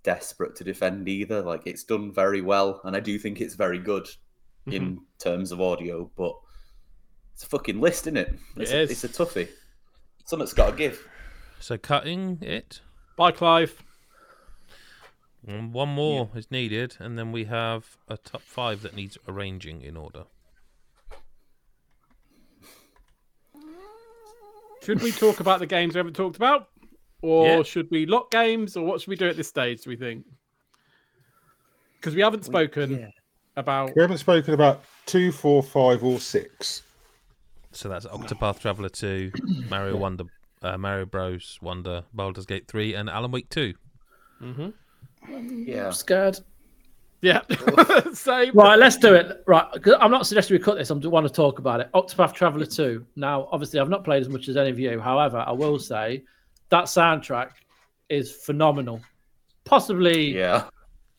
desperate 0.03 0.55
to 0.57 0.63
defend 0.63 1.07
either. 1.07 1.41
Like 1.41 1.65
it's 1.65 1.83
done 1.83 2.11
very 2.11 2.41
well, 2.41 2.81
and 2.83 2.95
I 2.95 2.99
do 2.99 3.17
think 3.17 3.41
it's 3.41 3.55
very 3.55 3.79
good 3.79 4.05
mm-hmm. 4.67 4.73
in 4.73 5.01
terms 5.19 5.51
of 5.51 5.61
audio, 5.61 6.09
but 6.15 6.35
it's 7.33 7.43
a 7.43 7.47
fucking 7.47 7.79
list, 7.79 8.03
isn't 8.07 8.17
it? 8.17 8.39
It's, 8.57 8.71
It 8.71 8.75
a, 8.75 8.81
is. 8.81 8.91
it's 8.91 9.03
a 9.03 9.09
toughie. 9.09 9.49
Something's 10.25 10.53
got 10.53 10.71
to 10.71 10.75
give. 10.75 11.07
So 11.59 11.77
cutting 11.77 12.39
it. 12.41 12.81
Bye, 13.17 13.31
Clive. 13.31 13.81
And 15.45 15.73
One 15.73 15.89
more 15.89 16.29
is 16.35 16.49
needed, 16.51 16.95
and 16.99 17.17
then 17.17 17.31
we 17.31 17.45
have 17.45 17.97
a 18.07 18.15
top 18.17 18.41
five 18.41 18.81
that 18.83 18.95
needs 18.95 19.17
arranging 19.27 19.81
in 19.81 19.97
order. 19.97 20.23
Should 24.83 25.01
we 25.01 25.11
talk 25.11 25.39
about 25.39 25.59
the 25.59 25.65
games 25.65 25.93
we 25.93 25.99
haven't 25.99 26.15
talked 26.15 26.35
about? 26.35 26.69
Or 27.23 27.47
Yeah. 27.47 27.63
should 27.63 27.89
we 27.89 28.05
lock 28.05 28.29
games? 28.29 28.75
Or 28.77 28.85
what 28.85 29.01
should 29.01 29.09
we 29.09 29.15
do 29.15 29.27
at 29.29 29.37
this 29.37 29.47
stage, 29.47 29.81
do 29.81 29.89
we 29.89 29.95
think? 29.95 30.25
Because 31.95 32.13
we 32.15 32.21
haven't 32.21 32.43
spoken 32.43 32.99
yeah. 32.99 33.09
about. 33.55 33.95
We 33.95 34.01
haven't 34.01 34.17
spoken 34.17 34.53
about 34.53 34.83
two, 35.05 35.31
four, 35.31 35.63
five, 35.63 36.03
or 36.03 36.19
six. 36.19 36.83
So 37.71 37.87
that's 37.89 38.05
Octopath 38.05 38.59
Traveler 38.59 38.89
2, 38.89 39.31
Mario 39.69 39.95
Wonder, 39.95 40.25
uh, 40.61 40.77
Mario 40.77 41.05
Bros. 41.05 41.57
Wonder, 41.61 42.03
Baldur's 42.13 42.45
Gate 42.45 42.67
3, 42.67 42.93
and 42.93 43.09
Alan 43.09 43.31
Wake 43.31 43.49
2. 43.49 43.73
mm-hmm. 44.41 44.69
Yeah. 45.65 45.85
I'm 45.87 45.93
scared. 45.93 46.39
Yeah. 47.21 47.39
Same. 48.13 48.53
Right, 48.53 48.77
let's 48.77 48.97
do 48.97 49.13
it. 49.15 49.43
Right, 49.47 49.65
I'm 49.97 50.11
not 50.11 50.27
suggesting 50.27 50.55
we 50.55 50.61
cut 50.61 50.77
this. 50.77 50.91
I 50.91 50.95
just 50.95 51.07
want 51.07 51.25
to 51.25 51.31
talk 51.31 51.59
about 51.59 51.79
it. 51.79 51.89
Octopath 51.93 52.33
Traveler 52.33 52.65
2. 52.65 53.05
Now, 53.15 53.47
obviously, 53.49 53.79
I've 53.79 53.87
not 53.89 54.03
played 54.03 54.21
as 54.21 54.27
much 54.27 54.49
as 54.49 54.57
any 54.57 54.69
of 54.69 54.77
you. 54.77 54.99
However, 54.99 55.37
I 55.47 55.53
will 55.53 55.79
say 55.79 56.23
that 56.73 56.85
soundtrack 56.85 57.51
is 58.09 58.31
phenomenal. 58.31 58.99
Possibly 59.63 60.35
Yeah. 60.35 60.69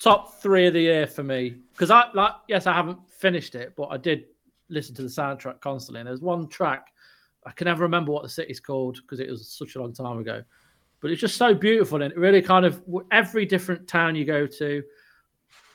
top 0.00 0.40
three 0.42 0.66
of 0.66 0.74
the 0.74 0.80
year 0.80 1.06
for 1.06 1.22
me. 1.22 1.54
Because 1.72 1.90
I 1.92 2.10
like, 2.12 2.32
yes, 2.48 2.66
I 2.66 2.72
haven't 2.72 2.98
finished 3.08 3.54
it, 3.54 3.72
but 3.76 3.84
I 3.84 3.96
did 3.96 4.24
listen 4.68 4.94
to 4.96 5.02
the 5.02 5.08
soundtrack 5.08 5.60
constantly. 5.60 6.00
And 6.00 6.08
there's 6.08 6.20
one 6.20 6.48
track 6.48 6.88
I 7.46 7.52
can 7.52 7.66
never 7.66 7.82
remember 7.82 8.10
what 8.10 8.22
the 8.24 8.28
city's 8.28 8.58
called 8.58 8.96
because 9.02 9.20
it 9.20 9.30
was 9.30 9.46
such 9.46 9.76
a 9.76 9.80
long 9.80 9.92
time 9.92 10.18
ago. 10.18 10.42
But 11.00 11.10
it's 11.10 11.20
just 11.20 11.36
so 11.36 11.54
beautiful, 11.54 12.02
and 12.02 12.10
it 12.10 12.18
really 12.18 12.40
kind 12.42 12.64
of 12.64 12.82
every 13.12 13.44
different 13.44 13.86
town 13.86 14.16
you 14.16 14.24
go 14.24 14.46
to, 14.46 14.82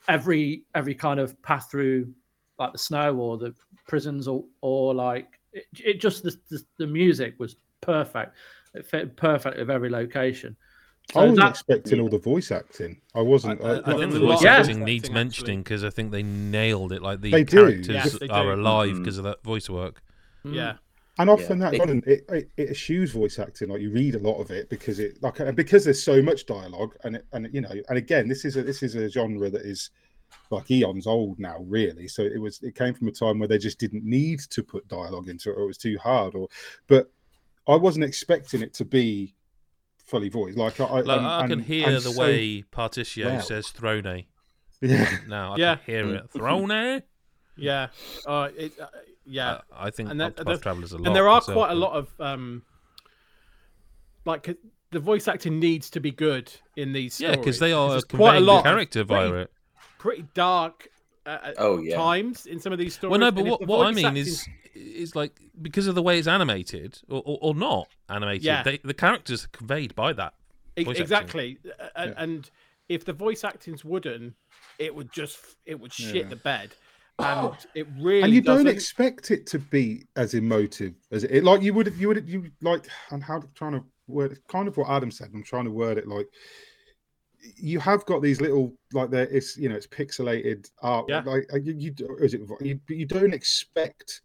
every 0.07 0.63
every 0.73 0.95
kind 0.95 1.19
of 1.19 1.39
path 1.43 1.69
through 1.71 2.11
like 2.57 2.73
the 2.73 2.79
snow 2.79 3.15
or 3.15 3.37
the 3.37 3.53
prisons 3.87 4.27
or 4.27 4.43
or 4.61 4.95
like 4.95 5.39
it, 5.53 5.65
it 5.91 6.01
just 6.01 6.23
the, 6.23 6.35
the 6.49 6.59
the 6.79 6.87
music 6.87 7.35
was 7.37 7.55
perfect. 7.81 8.35
It 8.73 8.85
fit 8.85 9.15
perfectly 9.15 9.61
with 9.61 9.71
every 9.71 9.89
location. 9.89 10.55
I 11.15 11.21
wasn't 11.21 11.37
that- 11.37 11.49
expecting 11.49 11.99
all 11.99 12.09
the 12.09 12.19
voice 12.19 12.51
acting. 12.51 13.01
I 13.15 13.21
wasn't. 13.21 13.61
I, 13.63 13.65
I, 13.65 13.69
uh, 13.69 13.81
I 13.85 13.91
like, 13.91 13.99
think 13.99 14.13
the 14.13 14.19
voice 14.19 14.43
lot 14.43 14.45
acting 14.45 14.83
needs 14.83 15.05
acting, 15.05 15.13
mentioning 15.15 15.63
because 15.63 15.83
I 15.83 15.89
think 15.89 16.11
they 16.11 16.21
nailed 16.23 16.91
it. 16.91 17.01
Like 17.01 17.21
the 17.21 17.31
They 17.31 17.43
do, 17.43 17.57
characters 17.57 17.87
yes, 17.87 18.19
they 18.19 18.27
are 18.27 18.43
do. 18.43 18.61
alive 18.61 18.95
mm. 18.95 18.99
because 18.99 19.17
of 19.17 19.23
that 19.23 19.43
voice 19.43 19.69
work. 19.69 20.03
Mm. 20.45 20.53
Yeah. 20.53 20.73
And 21.17 21.29
often 21.29 21.59
Yeah, 21.59 21.71
that 21.71 21.89
it- 21.89 22.07
it, 22.07 22.25
it, 22.29 22.51
it 22.57 22.69
eschews 22.69 23.11
voice 23.11 23.39
acting. 23.39 23.69
Like 23.69 23.81
you 23.81 23.91
read 23.91 24.15
a 24.15 24.19
lot 24.19 24.39
of 24.39 24.51
it 24.51 24.69
because 24.69 24.99
it 24.99 25.21
like 25.21 25.39
and 25.39 25.55
because 25.55 25.83
there's 25.83 26.01
so 26.01 26.21
much 26.21 26.45
dialogue 26.45 26.95
and 27.03 27.15
it, 27.17 27.25
and 27.33 27.49
you 27.51 27.61
know 27.61 27.73
and 27.89 27.97
again 27.97 28.27
this 28.29 28.45
is 28.45 28.55
a 28.55 28.63
this 28.63 28.83
is 28.83 28.95
a 28.95 29.09
genre 29.09 29.49
that 29.49 29.63
is 29.63 29.89
like 30.51 30.69
eons 30.69 31.07
old 31.07 31.39
now 31.39 31.57
really. 31.67 32.07
So 32.07 32.21
it 32.21 32.39
was 32.39 32.61
it 32.61 32.75
came 32.75 32.93
from 32.93 33.07
a 33.07 33.11
time 33.11 33.39
where 33.39 33.47
they 33.47 33.57
just 33.57 33.79
didn't 33.79 34.05
need 34.05 34.39
to 34.51 34.63
put 34.63 34.87
dialogue 34.87 35.27
into 35.27 35.49
it 35.49 35.57
or 35.57 35.63
it 35.63 35.67
was 35.67 35.77
too 35.77 35.97
hard 35.97 36.35
or 36.35 36.47
but 36.87 37.11
I 37.67 37.75
wasn't 37.75 38.05
expecting 38.05 38.61
it 38.61 38.73
to 38.75 38.85
be 38.85 39.35
fully 40.05 40.29
voiced. 40.29 40.57
Like 40.57 40.79
I, 40.79 40.85
I, 40.85 41.01
Like, 41.01 41.17
and- 41.17 41.27
I 41.27 41.41
can 41.43 41.51
and- 41.53 41.61
hear 41.63 41.87
and 41.87 41.95
the 41.97 42.01
so- 42.01 42.19
way 42.19 42.63
Partitio 42.71 43.25
well. 43.25 43.41
says 43.41 43.69
Throne. 43.69 44.23
yeah 44.81 45.17
Now 45.27 45.53
I 45.53 45.57
Yeah. 45.57 45.75
can 45.75 45.85
hear 45.85 46.15
it. 46.15 46.29
Throne? 46.33 47.01
Yeah. 47.57 47.87
Uh, 48.25 48.49
it, 48.57 48.71
uh, 48.79 48.87
yeah. 49.25 49.51
Uh, 49.51 49.61
I 49.73 49.89
think 49.91 50.09
And 50.09 50.19
that- 50.21 50.37
Octopath 50.37 50.61
Traveler's 50.61 50.93
a 50.93 50.97
lot. 50.97 51.07
and 51.07 51.15
there 51.15 51.27
are 51.27 51.35
myself, 51.41 51.55
quite 51.55 51.71
a 51.71 51.75
lot 51.75 51.93
of 51.93 52.09
um 52.19 52.63
like 54.25 54.43
'cause 54.43 54.55
the 54.91 54.99
voice 54.99 55.27
acting 55.27 55.59
needs 55.59 55.89
to 55.91 55.99
be 55.99 56.11
good 56.11 56.51
in 56.75 56.93
these 56.93 57.19
Yeah, 57.21 57.35
because 57.35 57.59
they 57.59 57.71
are 57.71 58.01
quite 58.01 58.37
a 58.37 58.39
lot 58.39 58.63
the 58.63 58.69
character 58.69 59.03
via 59.03 59.29
pretty- 59.29 59.43
it. 59.43 59.51
pretty 59.99 60.25
dark 60.33 60.87
uh, 61.25 61.51
Oh 61.57 61.79
yeah. 61.79 61.95
times 61.95 62.45
in 62.47 62.59
some 62.59 62.73
of 62.73 62.79
these 62.79 62.95
stories 62.95 63.11
Well, 63.11 63.19
no, 63.19 63.31
but 63.31 63.45
what, 63.45 63.67
what 63.67 63.85
I 63.85 63.91
mean 63.91 64.05
acting- 64.05 64.21
is 64.21 64.47
is 64.79 65.15
like 65.15 65.39
because 65.61 65.87
of 65.87 65.95
the 65.95 66.01
way 66.01 66.17
it's 66.19 66.27
animated 66.27 66.99
or, 67.09 67.21
or, 67.25 67.37
or 67.41 67.55
not 67.55 67.87
animated, 68.09 68.43
Yeah. 68.43 68.63
they, 68.63 68.77
the 68.77 68.93
characters 68.93 69.45
are 69.45 69.49
conveyed 69.49 69.95
by 69.95 70.13
that. 70.13 70.33
Voice 70.83 70.97
exactly 70.99 71.57
A- 71.79 72.03
a- 72.03 72.07
Yeah. 72.07 72.13
and 72.17 72.49
if 72.87 73.03
the 73.05 73.13
voice 73.13 73.43
acting's 73.43 73.83
wooden 73.83 74.33
it 74.77 74.95
would 74.95 75.11
just 75.11 75.37
it 75.65 75.77
would 75.79 75.91
shit 75.93 76.15
Yeah. 76.15 76.29
the 76.29 76.37
bed 76.37 76.69
and 77.19 77.51
it 77.75 77.85
really 77.99 78.21
and 78.23 78.33
you 78.33 78.39
don't 78.41 78.57
doesn't- 78.63 78.67
expect 78.71 79.29
it 79.29 79.45
to 79.47 79.59
be 79.59 80.05
as 80.15 80.33
emotive 80.35 80.93
as 81.11 81.25
it 81.25 81.43
like 81.43 81.61
you 81.61 81.73
would 81.73 81.93
you 81.97 82.07
would 82.07 82.27
you 82.29 82.49
like 82.61 82.87
and 83.11 83.21
how 83.21 83.41
trying 83.55 83.73
to 83.73 83.83
word 84.07 84.31
it 84.31 84.39
kind 84.47 84.69
of 84.69 84.77
what 84.77 84.89
adam 84.89 85.11
said 85.11 85.29
i'm 85.33 85.43
trying 85.43 85.65
to 85.65 85.71
word 85.71 85.97
it 85.97 86.07
like 86.07 86.27
you 87.57 87.79
have 87.79 88.05
got 88.05 88.21
these 88.21 88.41
little 88.41 88.73
like 88.93 89.09
there 89.09 89.27
it's 89.27 89.57
you 89.57 89.67
know 89.69 89.75
it's 89.75 89.87
pixelated 89.87 90.69
art 90.81 91.05
Yeah. 91.09 91.21
like 91.25 91.45
uh, 91.53 91.57
you, 91.57 91.73
you 91.77 91.93
is 92.21 92.33
it 92.33 92.41
you, 92.61 92.79
you 92.87 93.05
don't 93.05 93.33
expect 93.33 94.21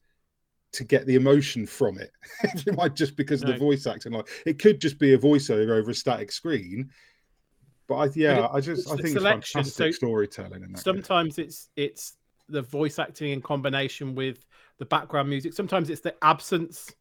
to 0.74 0.84
get 0.84 1.06
the 1.06 1.14
emotion 1.14 1.66
from 1.66 1.98
it 1.98 2.10
like 2.76 2.94
just 2.94 3.16
because 3.16 3.42
of 3.42 3.48
the 3.48 3.56
voice 3.56 3.86
acting 3.86 4.12
like 4.12 4.28
it 4.46 4.58
could 4.58 4.80
just 4.80 4.98
be 4.98 5.14
a 5.14 5.18
voiceover 5.18 5.70
over 5.78 5.90
a 5.90 5.94
static 5.94 6.30
screen 6.32 6.90
but 7.86 7.94
I, 7.96 8.08
yeah, 8.14 8.44
it- 8.46 8.50
I 8.52 8.60
just 8.60 8.82
it's 8.82 8.90
I 8.90 8.94
think 8.96 9.04
it's 9.08 9.12
selection, 9.14 9.58
fantastic 9.60 9.86
so 9.94 9.96
storytelling 9.96 10.54
in 10.54 10.60
that. 10.62 10.68
game. 10.68 10.76
sometimes 10.76 11.38
it's 11.38 11.68
it's 11.76 12.16
the 12.48 12.62
voice 12.62 12.98
acting 12.98 13.30
in 13.32 13.40
combination 13.42 14.14
with 14.14 14.44
the 14.78 14.84
background 14.86 15.28
music 15.28 15.52
sometimes 15.52 15.88
it's 15.90 16.00
the 16.02 16.14
absence 16.22 16.94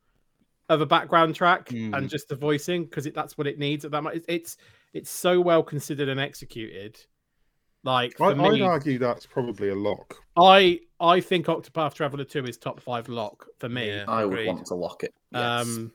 of 0.69 0.79
a 0.81 0.85
background 0.85 1.35
track 1.35 1.67
Mm. 1.69 1.95
and 1.97 2.09
just 2.09 2.29
the 2.29 2.35
voicing 2.35 2.85
because 2.85 3.05
that's 3.13 3.37
what 3.37 3.47
it 3.47 3.59
needs 3.59 3.83
at 3.85 3.91
that 3.91 4.01
moment 4.03 4.23
it's, 4.27 4.55
it's 4.55 4.57
it's 4.93 5.09
so 5.09 5.41
well 5.41 5.63
considered 5.63 6.07
and 6.09 6.19
executed 6.19 6.99
like 7.83 8.17
for 8.17 8.25
I, 8.27 8.47
I'd 8.47 8.61
argue 8.61 8.97
that's 8.99 9.25
probably 9.25 9.69
a 9.69 9.75
lock. 9.75 10.15
i 10.37 10.79
i 10.99 11.19
think 11.19 11.45
octopath 11.47 11.93
traveler 11.93 12.23
2 12.23 12.45
is 12.45 12.57
top 12.57 12.79
five 12.79 13.09
lock 13.09 13.45
for 13.59 13.69
me 13.69 13.87
Yeah, 13.87 14.05
I 14.07 14.25
would 14.25 14.45
want 14.47 14.65
to 14.67 14.75
lock 14.75 15.03
it. 15.03 15.13
Yes. 15.31 15.65
um 15.65 15.91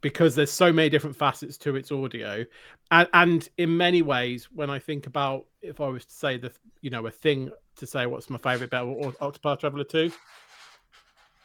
because 0.00 0.36
there's 0.36 0.52
so 0.52 0.72
many 0.72 0.88
different 0.88 1.16
facets 1.16 1.58
to 1.58 1.74
its 1.74 1.90
audio 1.90 2.44
and, 2.92 3.08
and 3.12 3.48
in 3.58 3.76
many 3.76 4.02
ways 4.02 4.48
when 4.52 4.70
i 4.70 4.78
think 4.78 5.06
about 5.06 5.46
if 5.62 5.80
i 5.80 5.88
was 5.88 6.04
to 6.04 6.12
say 6.14 6.36
the 6.36 6.52
you 6.80 6.90
know 6.90 7.06
a 7.06 7.10
thing 7.10 7.50
to 7.76 7.86
say 7.86 8.06
what's 8.06 8.30
my 8.30 8.38
favorite 8.38 8.66
about 8.68 8.86
Au- 8.86 9.12
octopath 9.20 9.60
traveler 9.60 9.84
2 9.84 10.12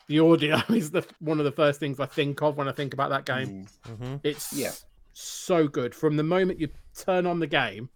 the 0.07 0.19
audio 0.19 0.57
is 0.69 0.91
the 0.91 1.03
one 1.19 1.39
of 1.39 1.45
the 1.45 1.51
first 1.51 1.79
things 1.79 1.99
i 1.99 2.05
think 2.05 2.41
of 2.41 2.57
when 2.57 2.67
i 2.67 2.71
think 2.71 2.93
about 2.93 3.09
that 3.09 3.25
game 3.25 3.67
hmm 3.85 4.15
it's 4.23 4.53
Yeah. 4.53 4.71
so 5.13 5.67
good 5.67 5.93
from 5.95 6.15
the 6.17 6.23
moment 6.23 6.59
you 6.59 6.69
turn 6.95 7.25
on 7.25 7.39
the 7.39 7.47
game 7.47 7.89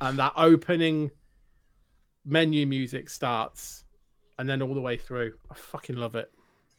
and 0.00 0.18
that 0.18 0.32
opening 0.36 1.10
menu 2.24 2.66
music 2.66 3.08
starts 3.10 3.84
and 4.38 4.48
then 4.48 4.62
all 4.62 4.74
the 4.74 4.80
way 4.80 4.96
through 4.96 5.32
i 5.50 5.54
fucking 5.54 5.96
love 5.96 6.14
it 6.14 6.30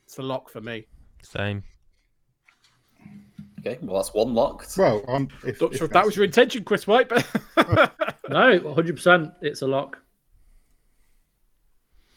it's 0.05 0.17
a 0.17 0.21
lock 0.21 0.49
for 0.49 0.61
me 0.61 0.85
Same. 1.23 1.63
okay, 3.59 3.77
well 3.81 3.97
that's 3.97 4.13
one 4.13 4.33
lock. 4.33 4.65
Well, 4.77 5.03
I'm. 5.07 5.27
If, 5.45 5.59
Not 5.61 5.71
if 5.71 5.77
sure 5.77 5.85
if 5.85 5.93
that 5.93 6.05
was 6.05 6.15
your 6.15 6.25
intention, 6.25 6.63
Chris 6.63 6.85
White, 6.85 7.09
but 7.09 7.25
No, 8.29 8.59
100%. 8.59 9.33
It's 9.41 9.61
a 9.61 9.67
lock. 9.67 9.99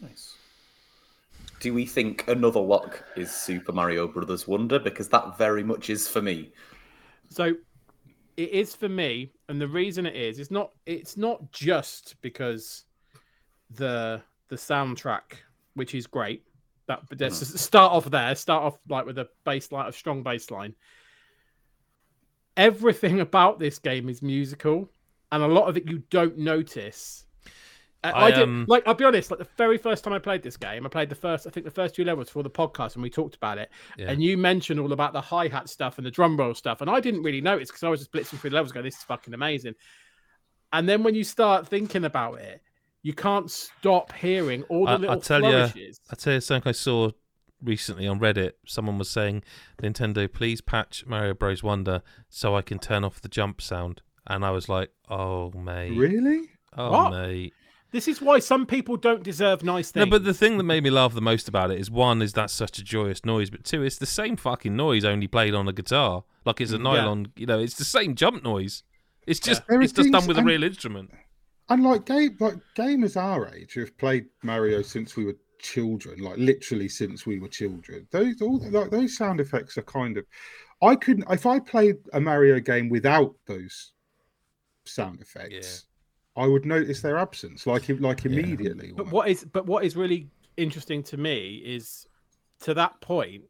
Nice. 0.01 0.35
Do 1.61 1.75
we 1.75 1.87
think 1.87 2.27
another 2.29 2.61
lock 2.61 3.03
is 3.17 3.31
Super 3.31 3.73
Mario 3.73 4.07
Brothers 4.07 4.47
Wonder? 4.47 4.79
Because 4.79 5.09
that 5.09 5.37
very 5.39 5.63
much 5.65 5.91
is 5.91 6.07
for 6.07 6.23
me. 6.23 6.53
so 7.31 7.55
it 8.39 8.51
is 8.51 8.73
for 8.73 8.89
me, 8.89 9.33
and 9.49 9.61
the 9.61 9.67
reason 9.67 10.07
it 10.07 10.15
is, 10.15 10.39
it's 10.39 10.53
not 10.53 10.71
it's 10.87 11.17
not 11.17 11.51
just 11.51 12.15
because 12.23 12.85
the 13.71 14.23
the 14.47 14.55
soundtrack, 14.55 15.35
which 15.75 15.93
is 15.93 16.07
great. 16.07 16.45
That 16.87 17.01
but 17.09 17.21
let's 17.21 17.41
hmm. 17.41 17.53
just 17.53 17.59
start 17.59 17.93
off 17.93 18.09
there. 18.09 18.33
Start 18.37 18.63
off 18.63 18.79
like 18.89 19.07
with 19.07 19.19
a 19.19 19.29
bass 19.45 19.67
baseline, 19.67 19.89
a 19.89 19.93
strong 19.93 20.23
baseline. 20.23 20.75
Everything 22.57 23.21
about 23.21 23.59
this 23.59 23.81
game 23.81 24.09
is 24.09 24.23
musical, 24.23 24.89
and 25.33 25.43
a 25.43 25.49
lot 25.49 25.69
of 25.69 25.77
it 25.77 25.91
you 25.91 26.05
don't 26.09 26.39
notice 26.39 27.25
I, 28.05 28.11
I, 28.11 28.25
I 28.27 28.31
did 28.31 28.43
um, 28.45 28.65
like 28.69 28.85
I'll 28.87 28.95
be 28.95 29.05
honest, 29.05 29.31
like 29.31 29.41
the 29.41 29.49
very 29.57 29.77
first 29.77 30.05
time 30.05 30.13
I 30.13 30.19
played 30.21 30.43
this 30.43 30.57
game, 30.57 30.87
I 30.87 30.89
played 30.89 31.09
the 31.09 31.15
first 31.17 31.47
I 31.47 31.51
think 31.51 31.65
the 31.65 31.71
first 31.73 31.95
two 31.97 32.05
levels 32.05 32.29
for 32.31 32.43
the 32.43 32.51
podcast 32.51 32.95
and 32.95 33.03
we 33.03 33.11
talked 33.11 33.35
about 33.35 33.59
it. 33.59 33.71
Yeah. 33.97 34.11
And 34.11 34.23
you 34.23 34.37
mentioned 34.39 34.79
all 34.79 34.93
about 34.93 35.13
the 35.13 35.21
hi-hat 35.21 35.69
stuff 35.69 35.99
and 35.99 36.07
the 36.07 36.11
drum 36.11 36.37
roll 36.37 36.55
stuff. 36.55 36.81
And 36.81 36.89
I 36.89 37.01
didn't 37.01 37.23
really 37.25 37.41
notice 37.41 37.71
because 37.71 37.83
I 37.83 37.89
was 37.89 38.01
just 38.01 38.13
blitzing 38.13 38.39
through 38.39 38.51
the 38.51 38.55
levels 38.57 38.71
going, 38.73 38.85
This 38.85 38.97
is 38.97 39.03
fucking 39.03 39.35
amazing. 39.35 39.75
And 40.73 40.89
then 40.89 41.03
when 41.03 41.15
you 41.15 41.25
start 41.25 41.67
thinking 41.67 42.05
about 42.05 42.41
it, 42.41 42.61
you 43.03 43.15
can't 43.15 43.51
stop 43.51 44.13
hearing 44.13 44.63
all 44.65 44.85
the 44.85 44.93
I- 44.93 44.97
little 44.97 45.15
I'll 45.17 45.21
tell 45.21 45.41
ya, 45.43 45.49
flourishes. 45.69 46.01
I 46.11 46.15
tell 46.15 46.35
you 46.35 46.41
something 46.41 46.69
I 46.69 46.73
saw 46.73 47.11
recently 47.63 48.07
on 48.07 48.21
Reddit. 48.21 48.53
Someone 48.67 48.99
was 48.99 49.09
saying, 49.11 49.43
"Nintendo, 49.83 50.33
please 50.33 50.61
patch 50.61 51.07
Mario 51.07 51.35
Bros. 51.35 51.63
Wonder 51.63 52.03
so 52.29 52.55
I 52.55 52.63
can 52.63 52.79
turn 52.79 53.03
off 53.05 53.21
the 53.21 53.29
jump 53.29 53.61
sound." 53.61 54.03
And 54.27 54.45
I 54.45 54.51
was 54.51 54.69
like, 54.69 54.91
"Oh 55.09 55.51
mate, 55.53 55.97
Really? 55.97 56.51
oh 56.77 56.91
What? 56.91 57.11
mate." 57.13 57.55
This 57.91 58.07
is 58.07 58.21
why 58.21 58.39
some 58.39 58.67
people 58.67 58.97
don't 58.99 59.23
deserve 59.23 59.65
nice 59.65 59.91
things. 59.91 59.97
No, 59.97 60.03
things. 60.03 60.11
but 60.11 60.25
the 60.25 60.35
thing 60.35 60.59
that 60.59 60.65
made 60.65 60.83
me 60.85 60.91
laugh 60.91 61.15
the 61.15 61.23
most 61.23 61.49
about 61.49 61.71
it 61.71 61.81
is 61.81 61.91
one 61.91 62.21
is 62.21 62.35
that's 62.35 62.53
such 62.53 62.79
a 62.79 62.85
joyous 62.85 63.25
noise, 63.25 63.49
but 63.49 63.65
two, 63.65 63.83
it's 63.83 63.97
the 63.97 64.05
same 64.07 64.37
fucking 64.37 64.77
noise 64.77 65.05
only 65.05 65.27
played 65.27 65.55
on 65.55 65.67
a 65.69 65.73
guitar. 65.73 66.25
Like 66.45 66.61
it's 66.61 66.73
a 66.73 66.77
mm, 66.79 66.85
Yeah. 66.95 67.01
nylon, 67.03 67.33
you 67.37 67.47
know, 67.47 67.59
it's 67.59 67.75
the 67.77 67.85
same 67.85 68.15
jump 68.15 68.43
noise. 68.45 68.83
It's 69.27 69.41
just 69.41 69.67
There 69.67 69.79
are 69.79 69.83
it's 69.83 69.93
just 69.93 70.11
done 70.13 70.21
things- 70.23 70.29
with 70.29 70.39
a 70.39 70.43
real 70.45 70.63
instrument. 70.65 71.13
And 71.71 71.83
like 71.83 72.07
game, 72.07 72.37
like 72.41 72.57
gamers 72.77 73.17
our 73.17 73.53
age 73.55 73.73
who 73.75 73.81
have 73.81 73.97
played 73.99 74.27
Mario 74.43 74.81
since 74.83 75.17
we 75.17 75.25
were 75.27 75.37
children, 75.61 76.19
like 76.21 76.39
literally 76.39 76.89
since 76.89 77.27
we 77.27 77.39
were 77.39 77.49
children. 77.49 78.07
Those 78.11 78.41
all 78.41 78.59
like 78.71 78.91
those 78.91 79.17
sound 79.17 79.41
effects 79.41 79.77
are 79.77 79.83
kind 79.83 80.17
of. 80.17 80.25
I 80.83 80.95
couldn't 80.95 81.25
if 81.31 81.45
I 81.45 81.59
played 81.59 81.97
a 82.15 82.21
Mario 82.21 82.59
game 82.61 82.89
without 82.89 83.35
those 83.47 83.93
sound 84.87 85.21
effects. 85.21 85.87
I 86.39 86.47
would 86.47 86.65
notice 86.65 87.01
their 87.01 87.19
absence, 87.19 87.67
like 87.67 87.89
like 88.01 88.25
immediately. 88.25 88.93
But 88.93 89.11
what 89.11 89.29
is 89.29 89.45
but 89.45 89.67
what 89.67 89.85
is 89.85 89.97
really 89.97 90.29
interesting 90.57 91.03
to 91.05 91.17
me 91.17 91.63
is 91.65 92.07
to 92.61 92.75
that 92.75 93.01
point, 93.01 93.45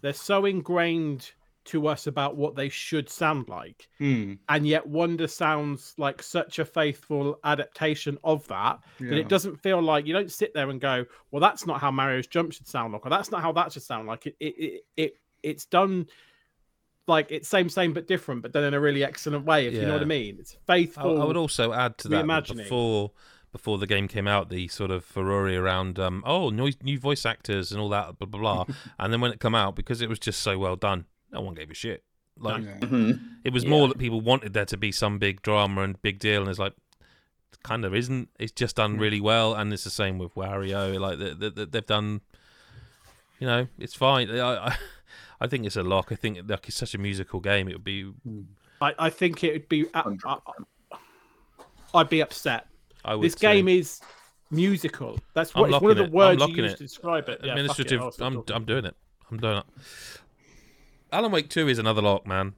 they're 0.00 0.12
so 0.12 0.44
ingrained 0.44 1.30
to 1.64 1.86
us 1.86 2.06
about 2.06 2.36
what 2.36 2.54
they 2.54 2.68
should 2.68 3.08
sound 3.08 3.48
like. 3.48 3.88
Hmm, 3.98 4.34
And 4.50 4.66
yet 4.66 4.86
Wonder 4.86 5.26
sounds 5.26 5.94
like 5.96 6.22
such 6.22 6.58
a 6.58 6.64
faithful 6.64 7.38
adaptation 7.42 8.18
of 8.22 8.46
that 8.48 8.80
that 9.00 9.16
it 9.18 9.28
doesn't 9.28 9.56
feel 9.56 9.80
like 9.80 10.06
you 10.06 10.12
don't 10.12 10.30
sit 10.30 10.52
there 10.52 10.68
and 10.68 10.80
go, 10.80 11.06
Well, 11.30 11.40
that's 11.40 11.66
not 11.66 11.80
how 11.80 11.90
Mario's 11.90 12.26
jump 12.26 12.52
should 12.52 12.68
sound 12.68 12.92
like, 12.92 13.06
or 13.06 13.10
that's 13.10 13.30
not 13.30 13.40
how 13.40 13.52
that 13.52 13.72
should 13.72 13.82
sound 13.82 14.06
like. 14.06 14.26
It 14.26 14.36
it 14.40 14.54
it, 14.58 14.82
it 14.96 15.16
it's 15.42 15.64
done 15.66 16.06
like 17.06 17.30
it's 17.30 17.48
same 17.48 17.68
same 17.68 17.92
but 17.92 18.06
different, 18.06 18.42
but 18.42 18.52
done 18.52 18.64
in 18.64 18.74
a 18.74 18.80
really 18.80 19.04
excellent 19.04 19.44
way, 19.44 19.66
if 19.66 19.74
you 19.74 19.82
know 19.82 19.92
what 19.94 20.02
I 20.02 20.06
mean. 20.06 20.36
It's 20.38 20.56
faithful. 20.66 21.20
I 21.20 21.24
would 21.24 21.36
also 21.36 21.72
add 21.72 21.98
to 21.98 22.08
that, 22.08 22.26
that 22.26 22.56
before 22.56 23.12
before 23.52 23.78
the 23.78 23.86
game 23.86 24.08
came 24.08 24.26
out, 24.26 24.48
the 24.48 24.66
sort 24.68 24.90
of 24.90 25.04
furore 25.04 25.48
around 25.48 25.98
um, 25.98 26.22
oh 26.26 26.50
new, 26.50 26.72
new 26.82 26.98
voice 26.98 27.24
actors 27.24 27.70
and 27.70 27.80
all 27.80 27.88
that 27.90 28.18
blah 28.18 28.26
blah 28.26 28.40
blah, 28.40 28.64
and 28.98 29.12
then 29.12 29.20
when 29.20 29.30
it 29.32 29.40
come 29.40 29.54
out 29.54 29.76
because 29.76 30.00
it 30.00 30.08
was 30.08 30.18
just 30.18 30.40
so 30.40 30.58
well 30.58 30.76
done, 30.76 31.04
no 31.30 31.40
one 31.40 31.54
gave 31.54 31.70
a 31.70 31.74
shit. 31.74 32.02
Like 32.38 32.64
Yeah. 32.64 32.78
Mhm. 32.80 33.20
it 33.44 33.52
was 33.52 33.64
more 33.64 33.86
that 33.88 33.98
people 33.98 34.20
wanted 34.20 34.54
there 34.54 34.64
to 34.64 34.76
be 34.76 34.90
some 34.90 35.18
big 35.18 35.40
drama 35.42 35.82
and 35.82 36.00
big 36.02 36.18
deal, 36.18 36.40
and 36.40 36.50
it's 36.50 36.58
like 36.58 36.72
kind 37.62 37.84
of 37.84 37.94
isn't. 37.94 38.28
It's 38.40 38.50
just 38.52 38.76
done 38.76 38.98
really 38.98 39.20
well, 39.20 39.54
and 39.54 39.72
it's 39.72 39.84
the 39.84 39.90
same 39.90 40.18
with 40.18 40.34
Wario. 40.34 40.98
Like 40.98 41.18
they, 41.18 41.48
they, 41.50 41.64
they've 41.64 41.86
done, 41.86 42.22
you 43.38 43.46
know, 43.46 43.68
it's 43.78 43.94
fine. 43.94 44.30
I, 44.30 44.68
I, 44.68 44.76
I 45.40 45.46
think 45.46 45.66
it's 45.66 45.76
a 45.76 45.82
lock. 45.82 46.12
I 46.12 46.14
think 46.14 46.38
like 46.46 46.68
it's 46.68 46.76
such 46.76 46.94
a 46.94 46.98
musical 46.98 47.40
game. 47.40 47.68
It 47.68 47.74
would 47.74 47.84
be. 47.84 48.04
Hmm. 48.04 48.42
I, 48.80 48.94
I 48.98 49.10
think 49.10 49.44
it 49.44 49.52
would 49.52 49.68
be. 49.68 49.86
I, 49.94 50.02
I'd 51.94 52.08
be 52.08 52.20
upset. 52.20 52.66
I 53.04 53.14
would 53.14 53.24
This 53.24 53.34
say. 53.34 53.54
game 53.54 53.68
is 53.68 54.00
musical. 54.50 55.18
That's 55.34 55.54
what 55.54 55.70
it's 55.70 55.80
one 55.80 55.90
of 55.92 55.96
the 55.96 56.04
it. 56.04 56.10
Words 56.12 56.42
you 56.42 56.54
use 56.54 56.72
it. 56.72 56.76
to 56.78 56.82
describe 56.82 57.28
it. 57.28 57.40
Yeah, 57.42 57.48
it, 57.48 57.50
administrative. 57.52 58.00
I'll 58.00 58.12
stop 58.12 58.32
I'm. 58.32 58.54
I'm 58.54 58.64
doing 58.64 58.84
it. 58.84 58.96
I'm 59.30 59.38
doing 59.38 59.58
it. 59.58 59.64
Alan 61.12 61.30
Wake 61.30 61.48
Two 61.48 61.68
is 61.68 61.78
another 61.78 62.02
lock, 62.02 62.26
man. 62.26 62.54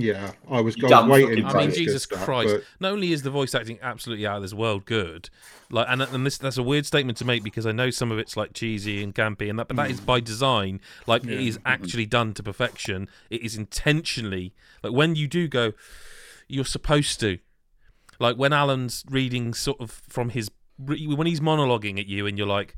Yeah, 0.00 0.32
I 0.50 0.60
was, 0.60 0.76
I 0.82 0.86
was 1.00 1.10
waiting. 1.10 1.44
I 1.44 1.48
mean, 1.48 1.54
right. 1.54 1.68
it 1.68 1.72
to 1.72 1.76
Jesus 1.76 2.04
start, 2.04 2.22
Christ! 2.22 2.54
but- 2.54 2.64
Not 2.80 2.92
only 2.92 3.12
is 3.12 3.22
the 3.22 3.30
voice 3.30 3.54
acting 3.54 3.78
absolutely 3.82 4.26
out 4.26 4.36
of 4.36 4.42
this 4.42 4.54
world 4.54 4.84
good, 4.84 5.28
like, 5.70 5.86
and, 5.88 6.00
and 6.02 6.24
this 6.24 6.38
that's 6.38 6.56
a 6.56 6.62
weird 6.62 6.86
statement 6.86 7.18
to 7.18 7.24
make 7.24 7.42
because 7.42 7.66
I 7.66 7.72
know 7.72 7.90
some 7.90 8.10
of 8.12 8.18
it's 8.18 8.36
like 8.36 8.52
cheesy 8.52 9.02
and 9.02 9.14
campy, 9.14 9.50
and 9.50 9.58
that, 9.58 9.68
but 9.68 9.76
that 9.76 9.90
is 9.90 10.00
by 10.00 10.20
design. 10.20 10.80
Like, 11.06 11.24
it 11.24 11.40
is 11.40 11.58
actually 11.66 12.06
done 12.06 12.32
to 12.34 12.42
perfection. 12.42 13.08
It 13.30 13.42
is 13.42 13.56
intentionally 13.56 14.54
like 14.82 14.92
when 14.92 15.14
you 15.16 15.26
do 15.28 15.48
go, 15.48 15.72
you're 16.48 16.64
supposed 16.64 17.20
to. 17.20 17.38
Like 18.20 18.36
when 18.36 18.52
Alan's 18.52 19.04
reading 19.08 19.54
sort 19.54 19.80
of 19.80 19.90
from 20.08 20.30
his 20.30 20.50
when 20.78 21.26
he's 21.26 21.40
monologuing 21.40 21.98
at 22.00 22.06
you, 22.06 22.26
and 22.26 22.36
you're 22.38 22.46
like, 22.46 22.74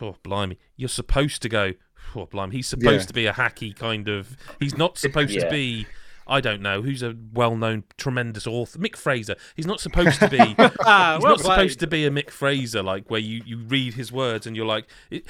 oh 0.00 0.16
blimey, 0.22 0.58
you're 0.76 0.88
supposed 0.88 1.42
to 1.42 1.48
go. 1.48 1.72
Oh, 2.16 2.26
blimey. 2.26 2.52
He's 2.52 2.68
supposed 2.68 3.04
Yeah. 3.04 3.06
to 3.06 3.12
be 3.12 3.26
a 3.26 3.32
hacky 3.32 3.74
kind 3.74 4.08
of. 4.08 4.36
He's 4.60 4.76
not 4.76 4.98
supposed 4.98 5.38
to 5.40 5.50
be. 5.50 5.86
I 6.26 6.40
don't 6.40 6.62
know 6.62 6.82
who's 6.82 7.02
a 7.02 7.14
well-known, 7.32 7.84
tremendous 7.98 8.46
author. 8.46 8.78
Mick 8.78 8.96
Fraser. 8.96 9.36
He's 9.54 9.66
not 9.66 9.80
supposed 9.80 10.20
to 10.20 10.28
be. 10.28 10.38
Ah, 10.86 11.14
he's 11.16 11.22
well 11.24 11.32
not 11.32 11.40
supposed 11.40 11.80
to 11.80 11.86
be 11.86 12.04
a 12.06 12.10
Mick 12.10 12.30
Fraser, 12.30 12.82
like 12.82 13.10
where 13.10 13.20
you, 13.20 13.42
you 13.46 13.58
read 13.58 13.94
his 13.94 14.10
words 14.12 14.46
and 14.46 14.56
you're 14.56 14.66
like. 14.66 14.86
It, 15.10 15.26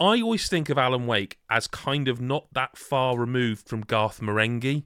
I 0.00 0.20
always 0.22 0.48
think 0.48 0.68
of 0.70 0.78
Alan 0.78 1.06
Wake 1.06 1.38
as 1.50 1.66
kind 1.66 2.08
of 2.08 2.20
not 2.20 2.46
that 2.54 2.76
far 2.78 3.18
removed 3.18 3.68
from 3.68 3.82
Garth 3.82 4.20
Marenghi. 4.20 4.84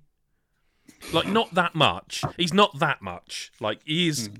Like 1.12 1.28
not 1.28 1.54
that 1.54 1.74
much. 1.74 2.22
He's 2.36 2.52
not 2.52 2.78
that 2.80 3.00
much. 3.02 3.52
Like 3.60 3.80
he 3.84 4.08
is. 4.08 4.26
Hmm. 4.26 4.34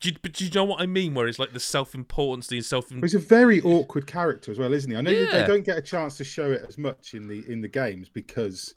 Do 0.00 0.08
you, 0.08 0.16
but 0.20 0.32
do 0.32 0.44
you 0.44 0.50
know 0.50 0.64
what 0.64 0.80
I 0.80 0.86
mean? 0.86 1.14
Where 1.14 1.28
it's 1.28 1.38
like 1.38 1.52
the 1.52 1.60
self-importance, 1.60 2.48
the 2.48 2.60
self. 2.62 2.90
He's 2.90 3.14
a 3.14 3.20
very 3.20 3.62
awkward 3.62 4.08
character 4.08 4.50
as 4.50 4.58
well, 4.58 4.72
isn't 4.72 4.90
he? 4.90 4.96
I 4.96 5.00
know 5.00 5.12
Yeah. 5.12 5.42
they 5.42 5.46
don't 5.46 5.64
get 5.64 5.78
a 5.78 5.82
chance 5.82 6.16
to 6.16 6.24
show 6.24 6.50
it 6.50 6.64
as 6.66 6.76
much 6.76 7.14
in 7.14 7.28
the 7.28 7.48
in 7.50 7.60
the 7.60 7.68
games 7.68 8.08
because 8.08 8.74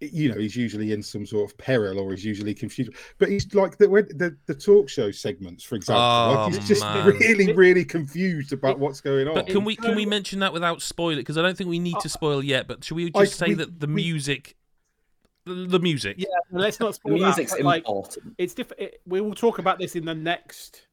you 0.00 0.32
know 0.32 0.38
he's 0.38 0.56
usually 0.56 0.92
in 0.92 1.02
some 1.02 1.26
sort 1.26 1.50
of 1.50 1.56
peril 1.58 1.98
or 2.00 2.10
he's 2.12 2.24
usually 2.24 2.54
confused. 2.54 2.92
But 3.18 3.28
he's 3.28 3.52
like 3.54 3.76
the 3.76 3.88
when- 3.88 4.08
the, 4.16 4.36
the 4.46 4.54
talk 4.54 4.88
show 4.88 5.10
segments, 5.10 5.62
for 5.62 5.74
example. 5.74 6.02
Oh, 6.02 6.44
like 6.46 6.54
he's 6.54 6.68
just 6.68 6.82
man. 6.82 7.06
really 7.06 7.52
really 7.52 7.84
confused 7.84 8.52
about 8.52 8.78
what's 8.78 9.00
going 9.00 9.28
on. 9.28 9.34
But 9.34 9.46
can 9.46 9.64
we 9.64 9.76
can 9.76 9.94
we 9.94 10.06
mention 10.06 10.38
that 10.40 10.52
without 10.52 10.82
spoiling? 10.82 11.18
Because 11.18 11.36
I 11.38 11.42
don't 11.42 11.56
think 11.56 11.68
we 11.70 11.78
need 11.78 11.92
to 12.00 12.06
uh, 12.06 12.08
spoil 12.08 12.42
yet. 12.42 12.66
But 12.66 12.82
should 12.82 12.96
we 12.96 13.10
just 13.10 13.42
I- 13.42 13.46
say 13.46 13.48
we- 13.50 13.54
that 13.54 13.78
the 13.80 13.86
we- 13.86 13.94
music, 13.94 14.56
the, 15.44 15.54
the 15.54 15.78
music, 15.78 16.16
Yeah, 16.18 16.26
let's 16.50 16.80
not 16.80 16.88
The 16.88 16.94
spoil 16.94 17.18
that, 17.18 17.24
music's 17.36 17.60
like 17.60 17.82
important. 17.82 18.34
it's 18.38 18.54
different. 18.54 18.82
It, 18.82 19.00
we 19.06 19.20
will 19.20 19.34
talk 19.34 19.58
about 19.58 19.78
this 19.78 19.96
in 19.96 20.04
the 20.04 20.14
next 20.14 20.86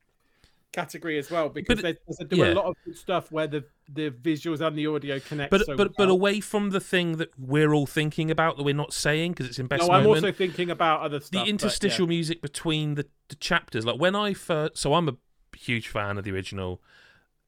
category 0.78 1.18
as 1.18 1.32
well 1.32 1.50
because 1.50 1.82
But- 1.82 2.30
do 2.30 2.36
yeah. 2.36 2.54
a 2.54 2.54
lot 2.54 2.66
of 2.66 2.76
good 2.86 2.96
stuff 2.96 3.32
where 3.32 3.48
the 3.48 3.64
the 3.90 4.12
visuals 4.12 4.62
and 4.62 4.78
the 4.78 4.86
audio 4.86 5.20
connect. 5.20 5.50
but 5.50 5.66
so 5.66 5.76
but 5.76 5.96
but 5.98 6.08
away 6.08 6.40
from 6.40 6.70
the 6.70 6.80
thing 6.80 7.18
that 7.18 7.32
we're 7.40 7.74
all 7.74 7.88
thinking 7.88 8.30
about 8.30 8.58
that 8.58 8.64
we're 8.64 8.76
not 8.76 8.94
saying 8.94 9.32
because 9.32 9.48
it's 9.48 9.58
in 9.58 9.66
best 9.66 9.88
no, 9.88 9.94
I'm 9.94 10.06
also 10.06 10.32
thinking 10.32 10.70
about 10.70 11.02
other 11.02 11.20
stuff. 11.20 11.32
the 11.32 11.40
but, 11.40 11.48
interstitial 11.48 12.06
yeah. 12.06 12.10
music 12.18 12.42
between 12.44 12.94
the, 12.94 13.08
the 13.30 13.36
chapters 13.36 13.86
like 13.86 14.00
when 14.00 14.16
i 14.16 14.34
first 14.34 14.78
so 14.78 14.94
i'm 14.94 15.10
a 15.10 15.16
huge 15.58 15.88
fan 15.88 16.20
of 16.20 16.24
the 16.24 16.32
original 16.32 16.80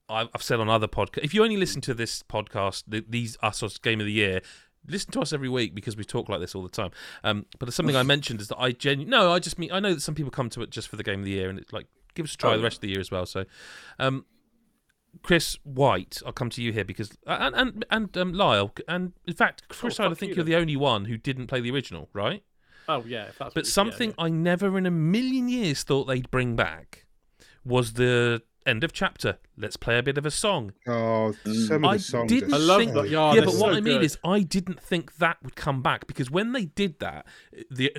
i've, 0.10 0.30
I've 0.34 0.42
said 0.42 0.60
on 0.60 0.68
other 0.68 0.88
podcasts 0.88 1.24
if 1.24 1.36
you 1.36 1.44
only 1.44 1.58
listen 1.58 1.82
to 1.82 1.94
this 1.94 2.24
podcast 2.24 2.86
the, 2.88 3.06
these 3.08 3.38
us 3.44 3.62
game 3.78 4.00
of 4.00 4.08
the 4.08 4.14
year 4.14 4.42
listen 4.88 5.12
to 5.12 5.22
us 5.22 5.34
every 5.34 5.50
week 5.50 5.76
because 5.76 5.96
we 5.96 6.04
talk 6.04 6.30
like 6.30 6.40
this 6.40 6.56
all 6.56 6.64
the 6.64 6.70
time 6.70 6.90
um, 7.24 7.46
but 7.60 7.72
something 7.74 7.96
i 7.96 8.04
mentioned 8.16 8.42
is 8.42 8.48
that 8.48 8.58
i 8.58 8.72
genuinely 8.72 9.12
no 9.12 9.32
i 9.32 9.38
just 9.38 9.60
mean 9.60 9.72
i 9.72 9.80
know 9.80 9.94
that 9.94 10.02
some 10.02 10.16
people 10.16 10.32
come 10.32 10.50
to 10.50 10.64
it 10.64 10.72
just 10.72 10.88
for 10.88 10.96
the 10.96 11.04
game 11.04 11.20
of 11.20 11.26
the 11.26 11.32
year 11.32 11.50
and 11.50 11.60
it's 11.60 11.72
like 11.72 11.86
give 12.16 12.26
us 12.26 12.34
a 12.34 12.38
try 12.38 12.54
Oh, 12.54 12.58
the 12.58 12.64
rest 12.64 12.78
of 12.78 12.82
the 12.82 12.90
year 12.90 13.00
as 13.00 13.12
well 13.12 13.26
so 13.26 13.46
um, 14.00 14.26
Chris 15.24 15.58
White, 15.64 16.22
I'll 16.26 16.32
come 16.32 16.50
to 16.52 16.62
you 16.62 16.72
here 16.72 16.86
because 16.86 17.18
and 17.26 17.56
and 17.56 17.86
and 17.90 18.16
um, 18.18 18.32
Lyle, 18.34 18.72
and 18.88 19.14
in 19.26 19.34
fact, 19.34 19.68
Chris, 19.68 20.00
I 20.00 20.14
think 20.14 20.30
you 20.32 20.36
you're 20.38 20.46
the 20.46 20.56
only 20.56 20.76
one 20.76 21.06
who 21.06 21.18
didn't 21.18 21.48
play 21.48 21.62
the 21.62 21.72
original, 21.72 22.10
right? 22.14 22.44
Oh 22.88 23.04
yeah, 23.08 23.24
if 23.24 23.40
that's 23.40 23.54
But 23.54 23.62
what- 23.62 23.66
yeah, 23.66 23.72
something 23.72 24.10
yeah. 24.10 24.26
I 24.26 24.30
never 24.30 24.78
in 24.78 24.86
a 24.86 24.92
million 24.92 25.50
years 25.50 25.82
thought 25.84 26.06
they'd 26.06 26.30
bring 26.30 26.56
back 26.56 27.08
was 27.66 27.94
the 27.94 28.44
end 28.68 28.84
of 28.84 28.94
chapter. 28.94 29.40
Let's 29.58 29.78
play 29.78 29.98
a 29.98 30.04
bit 30.04 30.18
of 30.20 30.28
a 30.28 30.32
song. 30.32 30.74
oh, 30.88 31.34
some 31.44 31.84
of 31.84 31.90
I 31.92 31.98
the 31.98 32.04
songs. 32.04 32.32
didn't 32.32 32.54
I 32.54 32.58
love 32.58 32.80
think, 32.80 32.94
that. 32.94 33.10
Yeah, 33.10 33.30
yeah, 33.30 33.34
they're 33.38 33.46
but 33.46 33.56
what 33.56 33.72
so 33.72 33.78
I 33.78 33.82
mean 33.82 33.98
good. 33.98 34.04
is, 34.06 34.18
I 34.24 34.42
didn't 34.42 34.80
think 34.80 35.18
that 35.18 35.38
would 35.42 35.56
come 35.56 35.82
back 35.82 36.06
because 36.06 36.30
when 36.30 36.52
they 36.52 36.66
did 36.66 37.00
that, 37.00 37.26
the 37.72 37.92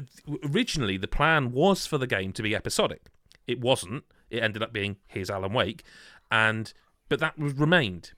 originally 0.48 0.96
the 0.96 1.08
plan 1.08 1.50
was 1.50 1.86
for 1.86 1.98
the 1.98 2.06
game 2.06 2.32
to 2.34 2.42
be 2.42 2.54
episodic. 2.54 3.06
It 3.50 3.60
wasn't. 3.60 4.04
It 4.30 4.42
ended 4.42 4.62
up 4.62 4.72
being 4.72 4.96
here's 5.08 5.28
Alan 5.30 5.52
Wake, 5.52 5.82
and 6.30 6.72
but 7.08 7.18
that 7.20 7.38
was 7.38 7.54
remained. 7.54 8.12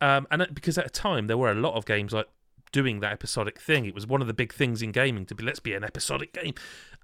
Um, 0.00 0.26
and 0.30 0.46
because 0.52 0.76
at 0.76 0.86
a 0.86 0.90
time 0.90 1.26
there 1.26 1.38
were 1.38 1.50
a 1.50 1.54
lot 1.54 1.74
of 1.74 1.86
games 1.86 2.12
like 2.12 2.28
doing 2.72 3.00
that 3.00 3.12
episodic 3.12 3.58
thing. 3.58 3.86
It 3.86 3.94
was 3.94 4.06
one 4.06 4.20
of 4.20 4.26
the 4.26 4.34
big 4.34 4.52
things 4.52 4.82
in 4.82 4.92
gaming 4.92 5.24
to 5.26 5.34
be 5.34 5.42
let's 5.42 5.60
be 5.60 5.72
an 5.72 5.82
episodic 5.84 6.34
game, 6.34 6.52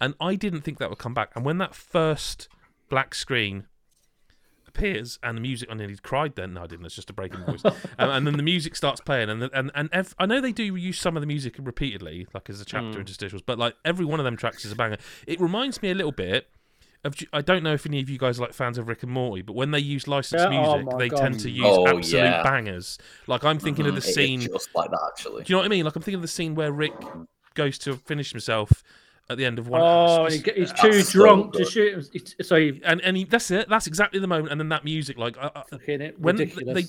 and 0.01 0.15
I 0.21 0.35
didn't 0.35 0.61
think 0.61 0.79
that 0.79 0.91
would 0.91 0.99
come 0.99 1.15
back. 1.15 1.33
And 1.35 1.45
when 1.45 1.57
that 1.59 1.75
first 1.75 2.49
black 2.91 3.15
screen 3.15 3.65
appears 4.69 5.19
and 5.23 5.37
the 5.37 5.41
music, 5.41 5.69
I 5.71 5.75
nearly 5.75 5.97
cried. 5.97 6.35
Then 6.37 6.55
no, 6.55 6.65
I 6.65 6.67
didn't. 6.67 6.85
It's 6.87 6.95
just 6.95 7.09
a 7.11 7.15
break 7.15 7.35
in 7.35 7.45
voice. 7.47 7.63
and, 7.65 8.11
and 8.11 8.27
then 8.27 8.37
the 8.37 8.43
music 8.43 8.77
starts 8.77 9.01
playing, 9.01 9.31
and 9.31 9.43
and 9.55 9.71
and 9.75 9.89
ev- 9.93 10.15
I 10.19 10.27
know 10.27 10.41
they 10.43 10.53
do 10.53 10.65
use 10.77 10.99
some 10.99 11.17
of 11.17 11.23
the 11.23 11.27
music 11.27 11.57
repeatedly, 11.59 12.27
like 12.35 12.51
as 12.51 12.61
a 12.61 12.65
chapter 12.67 12.99
Mm. 12.99 13.05
interstitials, 13.07 13.43
but 13.47 13.59
like 13.59 13.75
every 13.87 14.05
one 14.05 14.21
of 14.21 14.25
them 14.25 14.37
tracks 14.37 14.65
is 14.67 14.73
a 14.73 14.77
banger. 14.77 14.99
It 15.27 15.41
reminds 15.41 15.81
me 15.81 15.91
a 15.91 15.95
little 15.95 16.13
bit. 16.13 16.49
Of, 17.05 17.17
I 17.33 17.41
don't 17.43 17.65
know 17.65 17.73
if 17.75 17.85
any 17.85 18.01
of 18.01 18.09
you 18.09 18.17
guys 18.17 18.39
are 18.39 18.43
like 18.43 18.53
fans 18.53 18.79
of 18.79 18.87
Rick 18.87 19.03
and 19.03 19.11
Morty, 19.11 19.43
but 19.43 19.55
when 19.55 19.73
they 19.73 19.81
use 19.81 20.07
licensed 20.07 20.45
Yeah, 20.49 20.57
oh 20.61 20.77
music, 20.77 20.93
my 20.93 20.99
they 20.99 21.09
God. 21.09 21.17
tend 21.19 21.41
to 21.41 21.51
use 21.51 21.65
Oh, 21.67 21.89
absolute 21.89 22.07
yeah. 22.23 22.43
bangers. 22.45 22.99
Like 23.27 23.43
I'm 23.45 23.59
thinking 23.59 23.87
of 23.87 23.95
mm-hmm. 23.95 24.01
the 24.01 24.07
It 24.07 24.09
is 24.11 24.15
scene. 24.15 24.41
just 24.43 24.69
like 24.75 24.91
that 24.91 25.01
actually. 25.13 25.43
Do 25.43 25.53
you 25.53 25.57
know 25.57 25.61
what 25.63 25.67
I 25.67 25.69
mean? 25.69 25.85
Like 25.85 25.97
I'm 25.97 26.03
thinking 26.03 26.17
of 26.19 26.23
the 26.23 26.29
scene 26.29 26.55
where 26.55 26.71
Rick 26.71 26.93
goes 27.55 27.77
to 27.79 27.97
finish 27.97 28.31
himself 28.31 28.85
at 29.29 29.37
the 29.37 29.45
end 29.45 29.59
of 29.59 29.67
one. 29.69 29.81
Oh, 29.83 30.27
it's- 30.27 30.35
he 30.35 30.39
get- 30.43 30.57
he's 30.57 30.69
That's 30.69 30.81
too 30.83 31.01
so 31.03 31.13
drunk 31.19 31.55
to 31.55 31.65
shoot. 31.65 31.95
him. 32.15 32.23
So 32.43 32.57
he 32.57 32.81
and 32.85 33.01
and 33.01 33.17
he, 33.17 33.25
that's 33.25 33.51
it. 33.51 33.69
That's 33.69 33.89
exactly 33.89 34.21
the 34.21 34.29
moment. 34.29 34.53
And 34.53 34.61
then 34.61 34.69
that 34.69 34.85
music, 34.85 35.19
like 35.19 35.37
I, 35.39 35.51
I, 35.57 35.63
it, 35.73 36.21
when 36.21 36.37
ridiculous. 36.37 36.75
they 36.75 36.89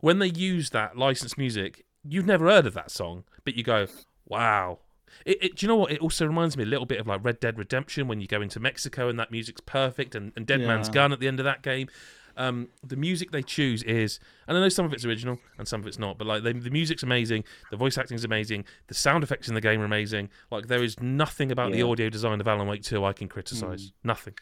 when 0.00 0.18
they 0.18 0.28
use 0.28 0.68
that 0.70 0.98
licensed 0.98 1.38
music, 1.38 1.86
you've 2.06 2.26
never 2.26 2.46
heard 2.46 2.66
of 2.66 2.74
that 2.74 2.90
song, 2.90 3.24
but 3.44 3.54
you 3.54 3.62
go, 3.62 3.86
"Wow." 4.28 4.80
It, 5.24 5.42
it, 5.42 5.56
do 5.56 5.64
you 5.66 5.68
know 5.68 5.76
what? 5.76 5.92
It 5.92 6.00
also 6.00 6.26
reminds 6.26 6.56
me 6.56 6.62
a 6.64 6.66
little 6.66 6.86
bit 6.86 7.00
of 7.00 7.06
like 7.06 7.24
Red 7.24 7.40
Dead 7.40 7.58
Redemption 7.58 8.08
when 8.08 8.20
you 8.20 8.26
go 8.26 8.40
into 8.40 8.60
Mexico 8.60 9.08
and 9.08 9.18
that 9.18 9.30
music's 9.30 9.60
perfect, 9.60 10.14
and, 10.14 10.32
and 10.36 10.46
Dead 10.46 10.60
Man's 10.68 10.88
Gun 10.94 11.12
at 11.12 11.20
the 11.20 11.28
end 11.28 11.40
of 11.40 11.44
that 11.44 11.62
game. 11.62 11.88
Um, 12.36 12.68
the 12.86 12.96
music 12.96 13.32
they 13.32 13.42
choose 13.42 13.82
is, 13.82 14.18
and 14.48 14.56
I 14.56 14.60
know 14.60 14.68
some 14.70 14.86
of 14.86 14.92
it's 14.94 15.04
original 15.04 15.38
and 15.58 15.68
some 15.68 15.80
of 15.80 15.86
it's 15.86 15.98
not, 15.98 16.16
but 16.16 16.26
like 16.26 16.42
they, 16.42 16.52
the 16.52 16.70
music's 16.70 17.02
amazing, 17.02 17.44
the 17.70 17.76
voice 17.76 17.98
acting 17.98 18.14
is 18.14 18.24
amazing, 18.24 18.64
the 18.86 18.94
sound 18.94 19.24
effects 19.24 19.48
in 19.48 19.54
the 19.54 19.60
game 19.60 19.80
are 19.82 19.84
amazing. 19.84 20.30
Like 20.50 20.68
there 20.68 20.82
is 20.82 20.98
nothing 21.00 21.52
about 21.52 21.72
the 21.72 21.82
audio 21.82 22.08
design 22.08 22.40
of 22.40 22.48
Alan 22.48 22.66
Wake 22.66 22.82
2 22.82 23.04
I 23.04 23.12
can 23.12 23.28
criticize. 23.28 23.92
Nothing. 24.04 24.34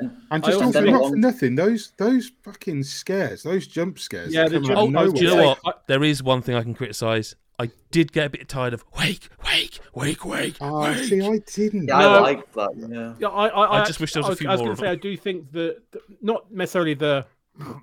And 0.00 0.10
I 0.30 0.38
just 0.40 0.52
also 0.54 0.64
also 0.66 0.80
think- 0.82 0.92
not 0.92 1.08
for 1.10 1.16
nothing, 1.16 1.54
those 1.54 1.92
those 1.96 2.30
fucking 2.42 2.82
scares, 2.82 3.44
those 3.44 3.66
jump 3.66 3.98
scares. 3.98 4.34
Yeah, 4.34 4.46
the 4.48 4.60
jump- 4.60 4.78
Oh, 4.78 4.92
oh, 4.94 5.10
do 5.12 5.20
you 5.24 5.28
know 5.28 5.46
what? 5.46 5.58
I- 5.64 5.72
There 5.86 6.04
is 6.04 6.22
one 6.22 6.42
thing 6.42 6.54
I 6.54 6.62
can 6.62 6.74
criticize. 6.74 7.34
I 7.60 7.70
did 7.90 8.12
get 8.12 8.26
a 8.26 8.30
bit 8.30 8.48
tired 8.48 8.72
of 8.72 8.84
wake, 8.98 9.28
wake, 9.44 9.80
wake, 9.94 10.24
wake. 10.24 10.56
Oh, 10.60 10.82
wake. 10.82 10.98
see, 10.98 11.20
I 11.20 11.38
didn't. 11.38 11.88
Yeah, 11.88 11.98
No. 11.98 12.14
I 12.14 12.18
like 12.20 12.52
that. 12.52 12.70
Yeah. 12.76 13.14
Yeah, 13.18 13.28
I, 13.28 13.46
I, 13.48 13.80
I 13.82 13.84
just 13.84 13.98
wish 14.00 14.12
there 14.12 14.22
was 14.22 14.28
a 14.30 14.32
I 14.32 14.34
few 14.36 14.48
I 14.48 14.52
was 14.52 14.58
more 14.60 14.66
gonna 14.66 14.72
of 14.74 14.78
say, 14.78 14.84
them. 14.86 14.92
I 14.92 14.96
do 14.96 15.16
think 15.16 15.52
that 15.52 15.82
that- 15.90 16.02
not 16.22 16.52
necessarily 16.52 16.94
the 16.94 17.26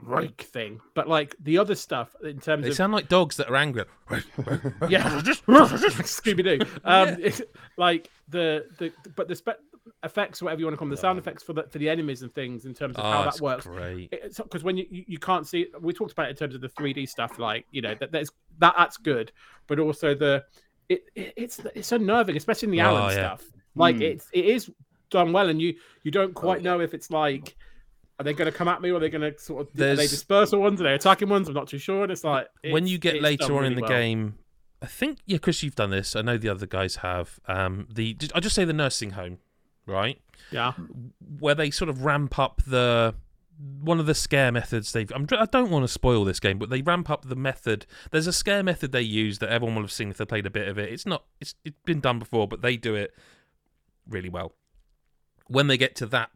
break 0.04 0.42
thing, 0.44 0.80
but 0.94 1.10
like 1.10 1.36
the 1.42 1.58
other 1.58 1.76
stuff 1.76 2.16
in 2.24 2.40
terms 2.40 2.64
They 2.64 2.70
of 2.70 2.76
sound 2.76 2.94
like 2.94 3.10
dogs 3.10 3.36
that 3.36 3.50
are 3.50 3.56
angry. 3.58 3.84
yeah, 4.88 5.20
Scooby 5.22 6.44
Doo. 6.44 6.66
Um, 6.86 7.18
it's 7.20 7.42
like 7.78 8.10
the 8.30 8.68
the 8.78 8.94
but 9.16 9.28
the 9.28 9.36
spe- 9.36 9.60
effects, 10.04 10.42
whatever 10.42 10.60
you 10.60 10.66
want 10.66 10.74
to 10.74 10.78
call 10.78 10.86
them, 10.88 10.92
the 10.96 10.98
sound 11.02 11.20
effects 11.20 11.44
for 11.44 11.54
the 11.54 11.64
for 11.64 11.78
the 11.78 11.90
enemies 11.90 12.22
and 12.22 12.34
things 12.34 12.66
in 12.66 12.74
terms 12.74 12.96
of 12.98 13.06
Oh, 13.06 13.12
how 13.12 13.24
that 13.24 13.40
works. 13.42 13.66
great. 13.66 14.12
Because 14.38 14.64
when 14.64 14.78
you, 14.78 14.86
you 14.90 15.04
you 15.08 15.18
can't 15.20 15.48
see, 15.48 15.68
we 15.82 15.94
talked 15.94 16.12
about 16.12 16.28
it 16.28 16.32
in 16.32 16.36
terms 16.36 16.56
of 16.56 16.62
the 16.62 16.70
3D 16.70 17.08
stuff, 17.10 17.38
like 17.40 17.66
you 17.72 17.82
know 17.82 17.96
that 18.00 18.12
there's 18.12 18.30
that 18.60 18.74
that's 18.78 18.98
good, 18.98 19.32
but 19.68 19.80
also 19.80 20.16
the 20.16 20.44
it, 20.90 21.04
it 21.16 21.34
it's 21.36 21.60
it's 21.76 21.92
unnerving, 21.92 22.36
especially 22.38 22.68
in 22.68 22.72
the 22.72 22.82
Oh, 22.82 22.86
Alan 22.96 23.04
yeah. 23.04 23.36
stuff. 23.36 23.44
Like 23.76 23.98
Mm. 23.98 24.02
it's 24.02 24.28
it 24.34 24.46
is 24.46 24.72
done 25.10 25.34
well, 25.34 25.50
and 25.50 25.62
you 25.62 25.76
you 26.04 26.12
don't 26.12 26.34
quite 26.34 26.62
yeah. 26.62 26.72
know 26.72 26.80
if 26.82 26.94
it's 26.94 27.10
like. 27.12 27.56
Are 28.18 28.24
they 28.24 28.32
going 28.32 28.50
to 28.50 28.58
come 28.58 28.70
at 28.70 28.82
me, 28.82 28.92
or 28.92 28.96
are 28.96 29.00
they 29.02 29.10
going 29.10 29.30
to 29.34 29.38
sort 29.38 29.64
of? 29.64 29.68
Are 29.68 29.78
they 29.78 29.96
There's- 29.96 30.10
dispersal 30.10 30.62
ones? 30.62 30.80
Are 30.80 30.86
they 30.86 30.94
attacking 30.94 31.28
ones? 31.28 31.50
I'm 31.50 31.54
not 31.54 31.68
too 31.68 31.78
sure. 31.78 32.04
And 32.04 32.12
it's 32.14 32.24
like 32.24 32.48
when 32.70 32.88
you 32.88 32.98
get 32.98 33.22
later 33.22 33.48
done 33.48 33.58
on 33.58 33.66
in 33.66 33.76
the 33.76 33.82
well. 33.82 33.90
game, 33.90 34.36
I 34.82 34.86
think 34.86 35.18
yeah, 35.26 35.38
Chris, 35.38 35.62
you've 35.64 35.76
done 35.76 35.90
this. 35.90 36.16
I 36.16 36.22
know 36.22 36.38
the 36.38 36.48
other 36.48 36.66
guys 36.66 36.96
have. 36.98 37.42
Um, 37.46 37.90
the 37.94 38.16
I 38.34 38.40
just 38.40 38.56
say 38.56 38.64
the 38.64 38.72
nursing 38.72 39.10
home, 39.12 39.40
right? 39.86 40.20
yeah, 40.52 40.74
where 41.40 41.56
they 41.56 41.72
sort 41.72 41.90
of 41.90 42.06
ramp 42.06 42.38
up 42.40 42.62
the 42.66 43.16
one 43.82 44.02
of 44.02 44.06
the 44.06 44.14
scare 44.14 44.52
methods 44.52 44.92
they've 44.92 45.12
I'm, 45.16 45.28
I 45.32 45.46
don't 45.46 45.72
want 45.72 45.84
to 45.84 45.88
spoil 45.88 46.26
this 46.26 46.42
game 46.42 46.60
but 46.60 46.70
they 46.70 46.82
ramp 46.82 47.10
up 47.10 47.26
the 47.26 47.38
method 47.38 47.86
there's 48.12 48.28
a 48.28 48.34
scare 48.34 48.64
method 48.64 48.92
they 48.92 49.02
use 49.02 49.40
that 49.40 49.50
everyone 49.50 49.76
will 49.76 49.84
have 49.84 49.94
seen 49.94 50.10
if 50.10 50.18
they 50.18 50.26
played 50.26 50.46
a 50.46 50.50
bit 50.50 50.68
of 50.68 50.78
it. 50.78 50.92
It's 50.92 51.06
not 51.06 51.24
it's 51.40 51.56
it's 51.64 51.78
been 51.86 52.02
done 52.02 52.20
before 52.20 52.48
but 52.48 52.62
they 52.62 52.76
do 52.76 52.96
it 52.96 53.16
really 54.10 54.30
well. 54.30 54.54
When 55.48 55.68
they 55.68 55.78
get 55.78 55.96
to 55.98 56.06
that 56.08 56.32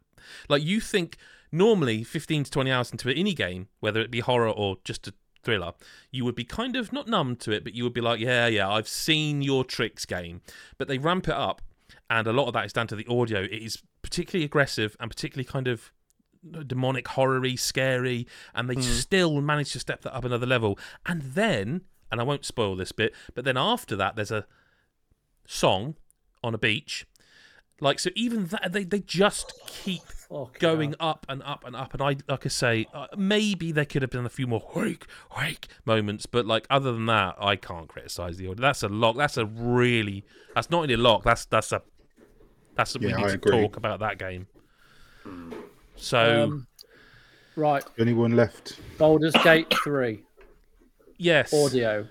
like 0.47 0.63
you 0.63 0.79
think 0.79 1.17
normally 1.51 2.03
15 2.03 2.45
to 2.45 2.51
20 2.51 2.71
hours 2.71 2.91
into 2.91 3.09
any 3.09 3.33
game 3.33 3.67
whether 3.81 3.99
it 3.99 4.11
be 4.11 4.21
horror 4.21 4.49
or 4.49 4.77
just 4.85 5.07
a 5.07 5.13
thriller 5.43 5.73
you 6.11 6.23
would 6.23 6.35
be 6.35 6.43
kind 6.45 6.75
of 6.75 6.93
not 6.93 7.07
numb 7.07 7.35
to 7.35 7.51
it 7.51 7.63
but 7.63 7.73
you 7.73 7.83
would 7.83 7.93
be 7.93 8.01
like 8.01 8.19
yeah 8.19 8.47
yeah 8.47 8.69
I've 8.69 8.87
seen 8.87 9.41
your 9.41 9.65
tricks 9.65 10.05
game. 10.05 10.41
But 10.77 10.87
they 10.87 10.97
ramp 10.97 11.27
it 11.27 11.35
up 11.35 11.61
and 12.10 12.28
a 12.28 12.34
lot 12.34 12.47
of 12.47 12.53
that 12.53 12.66
is 12.66 12.74
down 12.74 12.88
to 12.88 12.95
the 12.95 13.07
audio. 13.07 13.41
It 13.41 13.51
is 13.51 13.82
particularly 14.01 14.45
aggressive 14.45 14.95
and 14.99 15.10
particularly 15.10 15.45
kind 15.45 15.68
of 15.68 15.91
demonic, 16.66 17.07
horror-y, 17.10 17.55
scary, 17.55 18.28
and 18.55 18.70
they 18.70 18.82
still 18.82 19.41
manage 19.41 19.74
to 19.74 19.80
step 19.80 20.01
that 20.01 20.16
up 20.16 20.24
another 20.24 20.45
level. 20.45 20.80
And 21.05 21.22
then, 21.22 21.82
and 22.12 22.20
I 22.20 22.24
won't 22.24 22.45
spoil 22.45 22.76
this 22.76 22.91
bit, 22.91 23.14
but 23.36 23.45
then 23.45 23.57
after 23.57 23.95
that, 23.97 24.16
there's 24.16 24.32
a 24.32 24.45
song 25.45 25.95
on 26.43 26.53
a 26.53 26.57
beach. 26.57 27.05
Like 27.82 27.99
so, 27.99 28.10
even 28.14 28.47
that 28.47 28.74
they 28.74 28.84
they 28.84 28.99
just 28.99 29.53
keep 29.66 30.01
Fucking 30.30 30.60
going 30.60 30.95
up 30.99 31.26
and 31.30 31.41
up 31.43 31.64
and 31.66 31.76
up. 31.78 31.93
And 31.93 32.01
I 32.01 32.18
like 32.28 32.45
I 32.45 32.49
say, 32.49 32.88
uh, 32.93 33.07
maybe 33.18 33.72
there 33.72 33.86
could 33.86 34.01
have 34.01 34.12
been 34.12 34.26
a 34.26 34.30
few 34.30 34.47
more 34.47 34.70
wake 34.76 35.05
wake 35.38 35.68
moments, 35.86 36.26
but 36.26 36.45
like 36.45 36.68
other 36.70 36.91
than 36.91 37.05
that, 37.05 37.36
I 37.39 37.55
can't 37.55 37.88
criticize 37.88 38.36
the 38.36 38.47
audio. 38.47 38.62
That's 38.62 38.84
a 38.84 38.89
lock. 38.89 39.16
That's 39.16 39.38
a 39.38 39.45
really. 39.45 40.26
That's 40.55 40.70
not 40.70 40.82
only 40.82 40.95
a 40.95 40.97
lock. 40.97 41.24
That's 41.24 41.45
that's 41.45 41.72
a. 41.72 41.82
That's 42.76 42.97
we 42.97 43.07
Yeah, 43.07 43.17
need 43.17 43.24
I 43.26 43.28
to 43.30 43.34
agree. 43.36 43.51
talk 43.61 43.78
about 43.78 43.99
that 43.99 44.17
game. 44.17 44.47
So 45.95 46.43
Um, 46.43 46.67
right, 47.55 47.84
Anyone 47.97 48.36
left? 48.36 48.80
Baldur's 48.97 49.34
Gate 49.43 49.74
three 49.84 50.24
yes, 51.17 51.53
audio. 51.53 52.07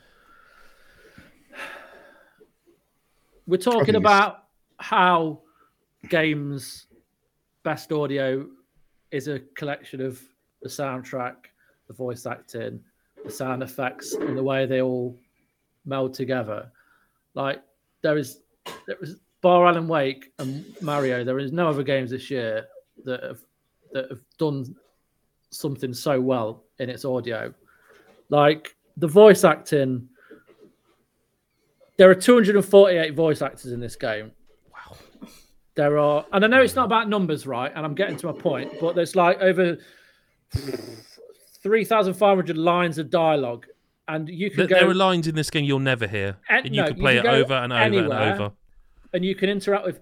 We're 3.47 3.57
talking 3.57 3.79
think 3.87 3.89
it's- 3.97 4.03
about 4.03 4.45
how 4.79 5.41
games 6.09 6.87
best 7.63 7.91
audio 7.93 8.47
is 9.11 9.27
a 9.29 9.41
collection 9.57 10.01
of 10.03 10.21
the 10.63 10.69
soundtrack, 10.69 11.37
the 11.87 11.95
voice 11.95 12.27
acting, 12.27 12.85
the 13.25 13.31
sound 13.31 13.63
effects, 13.63 14.13
and 14.13 14.37
the 14.37 14.43
way 14.43 14.67
they 14.67 14.83
all 14.83 15.19
meld 15.87 16.13
together. 16.15 16.71
Like 17.35 17.63
there 18.03 18.19
is, 18.19 18.43
there 18.87 18.99
is 19.01 19.17
bar 19.41 19.66
Alan 19.66 19.89
Wake 19.89 20.32
and 20.39 20.64
Mario. 20.80 21.24
There 21.24 21.39
is 21.39 21.53
no 21.53 21.68
other 21.68 21.82
games 21.82 22.11
this 22.11 22.30
year 22.30 22.66
that 23.05 23.22
have 23.22 23.41
that 23.93 24.11
have 24.11 24.20
done 24.39 24.74
something 25.51 25.95
so 25.95 26.20
well 26.20 26.64
in 26.78 26.91
its 26.91 27.05
audio. 27.05 27.53
Like 28.28 28.76
the 28.97 29.09
voice 29.09 29.45
acting. 29.45 30.09
There 31.97 32.09
are 32.11 32.14
248 32.14 33.14
voice 33.14 33.43
actors 33.43 33.72
in 33.72 33.80
this 33.80 33.97
game. 33.97 34.30
Wow. 34.72 34.97
There 35.74 35.99
are, 35.99 36.24
and 36.32 36.45
I 36.45 36.49
know 36.49 36.62
it's 36.62 36.76
not 36.76 36.84
about 36.84 37.09
numbers, 37.09 37.45
right? 37.47 37.72
And 37.74 37.84
I'm 37.84 37.95
getting 37.95 38.16
to 38.18 38.26
my 38.26 38.32
point, 38.32 38.72
but 38.80 38.95
there's 38.95 39.16
like 39.16 39.41
over 39.41 39.78
3,500 41.62 42.57
lines 42.57 42.99
of 42.99 43.11
dialogue, 43.11 43.66
and 44.07 44.28
you 44.28 44.49
can 44.51 44.59
There, 44.59 44.66
go 44.68 44.74
there 44.76 44.91
are 44.91 44.95
lines 44.95 45.26
in 45.26 45.34
this 45.34 45.51
game 45.51 45.64
you'll 45.64 45.78
never 45.80 46.07
hear, 46.07 46.36
And- 46.49 46.66
and 46.66 46.74
you 46.74 46.82
no, 46.82 46.89
can 46.89 46.97
you 46.97 47.03
play 47.03 47.16
can 47.16 47.26
it 47.26 47.28
over 47.30 47.55
and 47.55 47.72
over 47.72 47.82
anywhere. 47.82 48.18
and 48.18 48.41
over. 48.43 48.53
And 49.13 49.25
you 49.25 49.35
can 49.35 49.49
interact 49.49 49.87
with 49.87 50.01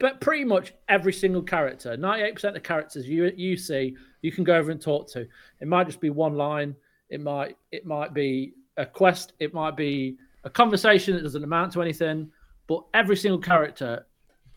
but 0.00 0.20
pretty 0.20 0.44
much 0.44 0.74
every 0.88 1.12
single 1.12 1.42
character. 1.42 1.96
98% 1.96 2.44
of 2.44 2.54
the 2.54 2.60
characters 2.60 3.08
you 3.08 3.32
you 3.36 3.56
see 3.56 3.96
you 4.22 4.32
can 4.32 4.44
go 4.44 4.54
over 4.56 4.70
and 4.70 4.80
talk 4.80 5.08
to. 5.12 5.26
It 5.60 5.68
might 5.68 5.86
just 5.86 6.00
be 6.00 6.10
one 6.10 6.34
line. 6.34 6.74
It 7.10 7.20
might 7.20 7.56
it 7.72 7.84
might 7.84 8.14
be 8.14 8.54
a 8.76 8.86
quest. 8.86 9.32
It 9.40 9.52
might 9.54 9.76
be 9.76 10.16
a 10.44 10.50
conversation 10.50 11.14
that 11.16 11.22
doesn't 11.22 11.42
amount 11.42 11.72
to 11.72 11.82
anything. 11.82 12.30
But 12.66 12.84
every 12.94 13.16
single 13.16 13.40
character 13.40 14.06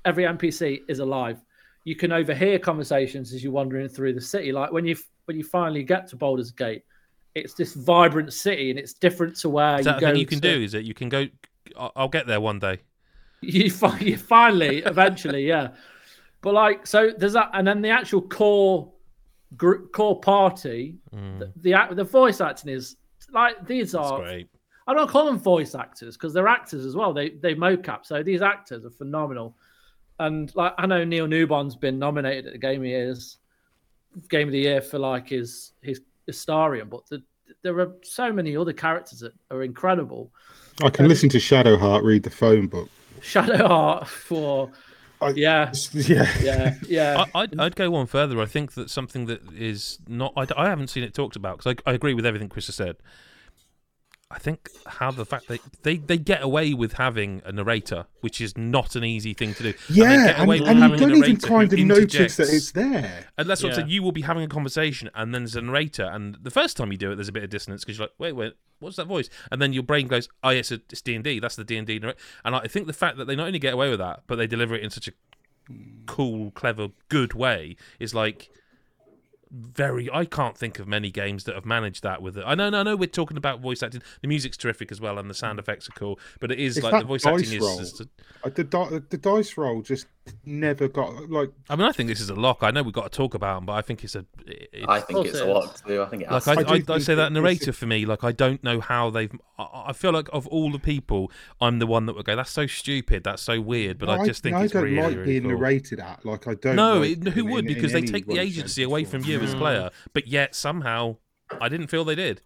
every 0.06 0.24
npc 0.24 0.82
is 0.88 1.00
alive. 1.00 1.40
You 1.84 1.96
can 1.96 2.12
overhear 2.12 2.60
conversations 2.60 3.34
as 3.34 3.44
you're 3.44 3.54
wandering 3.54 3.88
through 3.88 4.14
the 4.14 4.22
city. 4.22 4.52
Like 4.52 4.72
when 4.72 4.86
you 4.86 4.96
when 5.26 5.38
you 5.38 5.44
finally 5.44 5.84
get 5.84 6.08
to 6.08 6.16
Baldur's 6.16 6.52
Gate 6.52 6.84
it's 7.34 7.54
this 7.54 7.74
vibrant 7.76 8.34
city 8.34 8.72
and 8.72 8.78
it's 8.78 8.94
different 8.94 9.36
to 9.38 9.50
where 9.50 9.80
Is 9.80 9.86
you 9.86 9.92
that 9.92 9.98
a 10.00 10.02
go 10.02 10.08
thing 10.08 10.18
you 10.18 10.26
can 10.26 10.42
to- 10.42 10.54
do? 10.56 10.64
Is 10.64 10.74
it 10.74 10.84
you 10.86 10.94
can 10.94 11.10
go? 11.10 11.28
I'll 11.78 12.10
get 12.10 12.28
there 12.28 12.42
one 12.42 12.60
day. 12.60 12.80
you, 13.60 13.70
fi- 13.72 14.00
you 14.00 14.18
finally 14.18 14.80
eventually 14.80 15.48
yeah. 15.48 15.70
But 16.42 16.54
like 16.54 16.88
so 16.88 17.12
there's 17.18 17.34
that 17.34 17.52
and 17.54 17.68
then 17.68 17.82
the 17.82 17.90
actual 17.90 18.22
core 18.22 18.92
group 19.58 19.92
core 19.94 20.20
party 20.20 20.96
Mm, 21.14 21.40
the, 21.40 21.52
the 21.90 21.96
the 21.96 22.04
voice 22.04 22.40
acting 22.42 22.72
is 22.74 22.96
like 23.34 23.66
these 23.68 23.92
that's 23.92 24.08
are 24.08 24.20
great. 24.22 24.50
i 24.88 24.94
don't 24.94 25.10
call 25.10 25.26
them 25.26 25.38
voice 25.38 25.76
actors 25.76 26.16
because 26.16 26.34
they're 26.34 26.48
actors 26.48 26.86
as 26.86 26.96
well. 26.96 27.14
They 27.14 27.32
they 27.32 27.54
mocap. 27.56 28.06
So 28.06 28.24
these 28.24 28.42
actors 28.42 28.86
are 28.86 28.90
phenomenal. 28.92 29.56
And 30.20 30.54
like 30.56 30.74
i 30.78 30.86
know 30.86 31.04
neil 31.04 31.28
newbon's 31.28 31.76
been 31.76 32.00
nominated 32.00 32.48
at 32.48 32.54
the 32.54 32.60
game 32.60 32.78
of 32.78 32.84
the 32.84 32.90
year's 32.90 33.38
game 34.30 34.48
of 34.48 34.52
the 34.52 34.60
year 34.60 34.82
for 34.82 35.00
like 35.00 35.30
his 35.30 35.74
his 35.82 36.02
Astarion, 36.30 36.90
but 36.90 37.06
the, 37.08 37.22
there 37.64 37.78
are 37.80 37.94
so 38.04 38.32
many 38.32 38.56
other 38.56 38.74
characters 38.74 39.20
that 39.20 39.34
are 39.50 39.64
incredible. 39.64 40.32
I 40.84 40.90
can 40.90 41.08
listen 41.08 41.30
to 41.30 41.38
Shadowheart 41.38 42.04
read 42.04 42.24
the 42.24 42.30
phone 42.30 42.68
book. 42.68 42.90
Shadowheart 43.22 44.08
for 44.08 44.72
I- 45.22 45.30
yeah 45.36 45.72
Yeah. 45.94 46.28
yeah 46.42 46.76
yeah 46.88 47.26
I, 47.36 47.42
I'd, 47.42 47.60
I'd 47.60 47.76
go 47.76 47.92
one 47.92 48.08
further. 48.08 48.42
I 48.42 48.46
think 48.46 48.74
that 48.74 48.90
something 48.90 49.26
that 49.28 49.42
is 49.54 50.00
not. 50.08 50.34
I, 50.36 50.48
I 50.58 50.70
haven't 50.70 50.88
seen 50.90 51.04
it 51.04 51.14
talked 51.14 51.36
about 51.36 51.58
because 51.58 51.76
I, 51.86 51.90
I 51.92 51.94
agree 51.94 52.14
with 52.14 52.26
everything 52.26 52.50
Chris 52.50 52.66
has 52.68 52.76
said. 52.76 52.98
I 54.34 54.40
think 54.40 54.70
how 54.86 55.12
the 55.12 55.26
fact 55.26 55.48
that 55.48 55.62
they 55.84 55.98
they 55.98 56.18
get 56.18 56.42
away 56.42 56.74
with 56.74 56.94
having 56.94 57.42
a 57.46 57.52
narrator, 57.52 58.06
which 58.22 58.42
is 58.42 58.58
not 58.58 58.96
an 58.96 59.04
easy 59.04 59.34
thing 59.34 59.54
to 59.56 59.64
do. 59.64 59.70
And 59.70 59.78
they 59.88 59.96
Yeah, 59.96 60.26
get 60.28 60.40
and, 60.40 60.48
with 60.48 60.62
and 60.62 60.78
you 60.78 60.82
having 60.82 60.96
a 60.96 61.00
don't 61.00 61.10
even 61.10 61.20
narrator 61.22 61.48
who 61.48 61.54
kind 61.54 61.74
of 61.74 61.80
notice 61.80 62.36
that 62.38 62.50
it's 62.50 62.72
there. 62.72 63.28
And 63.38 63.50
that's 63.50 63.62
what 63.62 63.70
I'm 63.70 63.72
Yeah. 63.72 63.76
saying. 63.84 63.90
You 63.90 64.04
will 64.04 64.12
be 64.12 64.22
having 64.22 64.44
a 64.44 64.48
conversation, 64.48 65.10
and 65.14 65.34
then 65.34 65.44
there's 65.44 65.56
a 65.56 65.62
narrator, 65.62 66.06
and 66.06 66.38
the 66.42 66.52
first 66.52 66.78
time 66.78 66.92
you 66.92 66.98
do 66.98 67.12
it, 67.12 67.16
there's 67.16 67.30
a 67.30 67.34
bit 67.34 67.44
of 67.44 67.50
dissonance 67.50 67.84
because 67.84 67.98
you're 67.98 68.08
like, 68.08 68.14
wait, 68.18 68.32
wait, 68.34 68.54
what's 68.80 68.96
that 68.96 69.08
voice? 69.08 69.30
And 69.52 69.62
then 69.62 69.74
your 69.74 69.84
brain 69.84 70.08
goes, 70.08 70.28
oh, 70.44 70.50
yes, 70.50 70.72
it's 70.72 71.02
D 71.02 71.16
and 71.16 71.24
D. 71.24 71.40
That's 71.40 71.56
the 71.56 71.64
D 71.64 71.78
and 71.78 71.86
D. 71.86 72.00
narrator." 72.00 72.20
And 72.44 72.56
I 72.56 72.68
think 72.68 72.88
the 72.88 72.94
fact 72.94 73.18
that 73.18 73.26
they 73.26 73.36
not 73.36 73.48
only 73.48 73.60
get 73.60 73.74
away 73.74 73.90
with 73.90 74.00
that, 74.00 74.24
but 74.28 74.38
they 74.38 74.48
deliver 74.48 74.76
it 74.76 74.84
in 74.84 74.90
such 74.90 75.08
a 75.08 75.12
cool, 76.06 76.52
clever, 76.52 76.90
good 77.10 77.34
way 77.34 77.76
is 78.00 78.14
like 78.14 78.50
very. 79.52 80.10
I 80.12 80.26
can't 80.26 80.58
think 80.58 80.80
of 80.80 80.88
many 80.88 81.12
games 81.12 81.44
that 81.44 81.56
have 81.56 81.66
managed 81.66 82.04
that 82.04 82.22
with 82.22 82.38
it. 82.38 82.44
I 82.46 82.56
know, 82.56 82.70
no, 82.70 82.84
no. 82.84 82.96
We're 82.96 83.08
talking 83.08 83.38
about 83.38 83.60
voice 83.62 83.84
acting. 83.84 84.02
The 84.22 84.28
music's 84.28 84.58
terrific 84.58 84.92
as 84.92 85.02
well, 85.02 85.20
and 85.20 85.30
the 85.30 85.34
sound 85.34 85.60
effects 85.60 85.90
are 85.90 85.94
cool. 85.94 86.20
But 86.40 86.52
it 86.52 86.60
is 86.60 86.78
It's 86.78 86.84
like 86.84 87.02
the 87.02 87.08
voice 87.08 87.26
acting 87.26 87.52
is. 87.54 87.60
roll. 87.60 87.80
is 87.80 88.02
Uh, 88.44 88.50
The, 88.50 89.04
the 89.10 89.18
dice 89.18 89.58
roll 89.58 89.82
just 89.82 90.08
never 90.46 90.88
got 90.88 91.30
like. 91.30 91.52
I 91.70 91.76
mean, 91.76 91.88
I 91.88 91.92
think 91.92 92.10
this 92.10 92.20
is 92.22 92.30
a 92.30 92.36
lock. 92.36 92.60
I 92.62 92.72
know 92.72 92.84
we've 92.84 92.94
got 92.94 93.12
to 93.12 93.16
talk 93.18 93.34
about 93.34 93.56
them, 93.56 93.66
but 93.66 93.74
I 93.74 93.82
think 93.82 94.04
it's 94.04 94.16
a. 94.16 94.26
It's, 94.46 94.86
I 94.88 95.00
think 95.00 95.26
it's 95.26 95.38
it 95.38 95.42
a 95.42 95.50
is. 95.50 95.54
lot 95.56 95.76
to 95.78 95.84
do. 95.88 96.02
I 96.02 96.06
think 96.08 96.24
it 96.24 96.30
has 96.30 96.46
Like 96.48 96.58
I, 96.60 96.64
to 96.64 96.70
I 96.70 96.74
I, 96.74 96.78
do 96.80 96.94
I, 96.94 97.00
say 97.00 97.16
that 97.16 97.24
that 97.24 97.32
narrator 97.34 97.74
for 97.74 97.86
me, 97.86 98.06
like 98.06 98.24
I 98.24 98.32
don't 98.32 98.64
know 98.64 98.80
how 98.80 99.10
they've. 99.10 99.32
I, 99.58 99.86
I 99.88 99.94
feel 99.94 100.12
like 100.12 100.30
of 100.34 100.48
all 100.48 100.72
the 100.72 100.80
people, 100.80 101.32
I'm 101.60 101.80
the 101.80 101.88
one 101.88 102.06
that 102.06 102.16
would 102.16 102.26
go, 102.26 102.36
"That's 102.36 102.52
so 102.52 102.68
stupid. 102.68 103.24
That's 103.24 103.42
so 103.42 103.60
weird." 103.62 103.98
But 103.98 104.08
No, 104.08 104.14
I 104.22 104.26
just 104.26 104.44
think 104.44 104.56
no, 104.56 104.62
it's 104.64 104.76
I 104.76 104.80
don't 104.80 104.84
really, 104.84 104.98
like 105.02 105.16
really 105.16 105.26
being 105.26 105.42
cool. 105.44 105.52
narrated 105.52 106.00
at. 106.00 106.26
Like 106.26 106.48
I 106.48 106.54
don't. 106.56 106.76
No, 106.76 107.00
like 107.00 107.26
it, 107.26 107.28
who 107.34 107.46
in- 107.48 107.52
would? 107.52 107.66
in- 107.68 107.74
Because 107.74 107.94
in 107.94 108.06
they 108.06 108.12
take 108.12 108.28
the 108.28 108.38
agency 108.40 108.84
away 108.84 109.04
from 109.06 109.24
you 109.24 109.40
as 109.40 109.56
Mm. 109.56 109.58
player. 109.60 109.90
But 110.14 110.28
yet 110.28 110.56
somehow, 110.56 111.18
I 111.60 111.68
didn't 111.70 111.88
feel 111.88 112.04
they 112.06 112.16
did. 112.16 112.42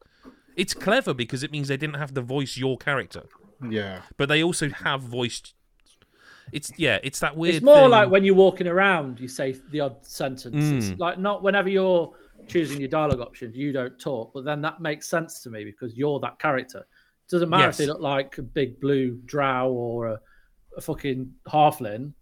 It's 0.56 0.74
clever 0.74 1.14
because 1.14 1.44
it 1.44 1.52
means 1.52 1.68
they 1.68 1.76
didn't 1.78 1.98
have 1.98 2.14
to 2.14 2.22
voice 2.22 2.56
your 2.56 2.78
character, 2.78 3.24
Yeah, 3.70 4.04
but 4.16 4.30
they 4.30 4.42
also 4.42 4.70
have 4.70 5.02
voiced. 5.02 5.54
It's 6.52 6.72
yeah, 6.78 7.00
it's 7.04 7.20
that 7.20 7.36
weird. 7.36 7.56
It's 7.56 7.64
more 7.66 7.76
thing. 7.76 7.90
like 7.90 8.10
when 8.10 8.24
you're 8.24 8.36
walking 8.36 8.68
around, 8.68 9.20
you 9.20 9.28
say 9.28 9.56
the 9.72 9.80
odd 9.82 10.06
sentence. 10.06 10.56
Mm. 10.56 10.78
It's 10.92 11.00
like 11.00 11.18
not 11.20 11.44
whenever 11.44 11.70
you're 11.70 12.14
choosing 12.48 12.80
your 12.80 12.90
dialogue 12.90 13.22
options, 13.22 13.56
you 13.56 13.72
don't 13.72 13.98
talk, 14.00 14.32
but 14.34 14.46
then 14.46 14.62
that 14.62 14.80
makes 14.80 15.08
sense 15.08 15.42
to 15.42 15.50
me 15.50 15.64
because 15.64 15.96
you're 15.96 16.20
that 16.20 16.40
character. 16.40 16.80
It 16.80 17.32
doesn't 17.32 17.50
matter 17.50 17.70
if 17.70 17.78
they 17.78 17.88
look 17.88 18.02
like 18.02 18.38
a 18.38 18.44
big 18.44 18.80
blue 18.80 19.20
drow 19.26 19.72
or 19.72 20.08
a, 20.08 20.20
a 20.78 20.82
fucking 20.82 21.32
halfling. 21.48 22.14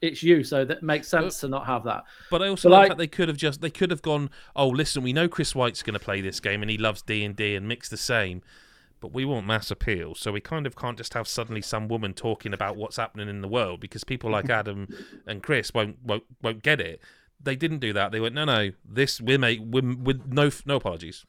It's 0.00 0.22
you, 0.22 0.44
so 0.44 0.64
that 0.64 0.82
makes 0.82 1.08
sense 1.08 1.40
to 1.40 1.48
not 1.48 1.66
have 1.66 1.84
that. 1.84 2.04
But 2.30 2.42
I 2.42 2.48
also 2.48 2.68
But 2.68 2.72
like 2.72 2.80
like- 2.80 2.88
that 2.90 2.98
they 2.98 3.06
could 3.06 3.28
have 3.28 3.36
just 3.36 3.60
they 3.60 3.70
could 3.70 3.90
have 3.90 4.02
gone. 4.02 4.30
Oh, 4.54 4.68
listen, 4.68 5.02
we 5.02 5.12
know 5.12 5.28
Chris 5.28 5.54
White's 5.54 5.82
going 5.82 5.94
to 5.98 6.04
play 6.04 6.20
this 6.20 6.40
game 6.40 6.62
and 6.62 6.70
he 6.70 6.78
loves 6.78 7.02
D 7.02 7.24
and 7.24 7.34
D 7.36 7.54
and 7.54 7.66
mix 7.68 7.88
the 7.88 7.96
same, 7.96 8.42
but 9.06 9.14
we 9.14 9.24
want 9.24 9.46
mass 9.46 9.70
appeal, 9.70 10.16
so 10.16 10.32
we 10.32 10.40
kind 10.40 10.66
of 10.66 10.74
can't 10.74 10.98
just 10.98 11.14
have 11.14 11.28
suddenly 11.28 11.62
some 11.62 11.86
woman 11.86 12.12
talking 12.12 12.52
about 12.52 12.76
what's 12.76 12.96
happening 12.96 13.28
in 13.28 13.40
the 13.40 13.46
world 13.46 13.78
because 13.78 14.02
people 14.02 14.28
like 14.32 14.50
Adam 14.60 14.88
and 15.28 15.44
Chris 15.44 15.72
won't 15.72 16.02
won't 16.02 16.24
won't 16.42 16.60
get 16.64 16.80
it. 16.80 17.00
They 17.40 17.54
didn't 17.54 17.78
do 17.78 17.92
that. 17.92 18.10
They 18.10 18.18
went, 18.18 18.34
no, 18.34 18.44
no, 18.44 18.72
this 18.84 19.20
we're 19.20 19.38
make 19.38 19.60
with 19.62 19.84
with 19.84 20.26
no 20.26 20.50
no 20.64 20.74
apologies, 20.74 21.24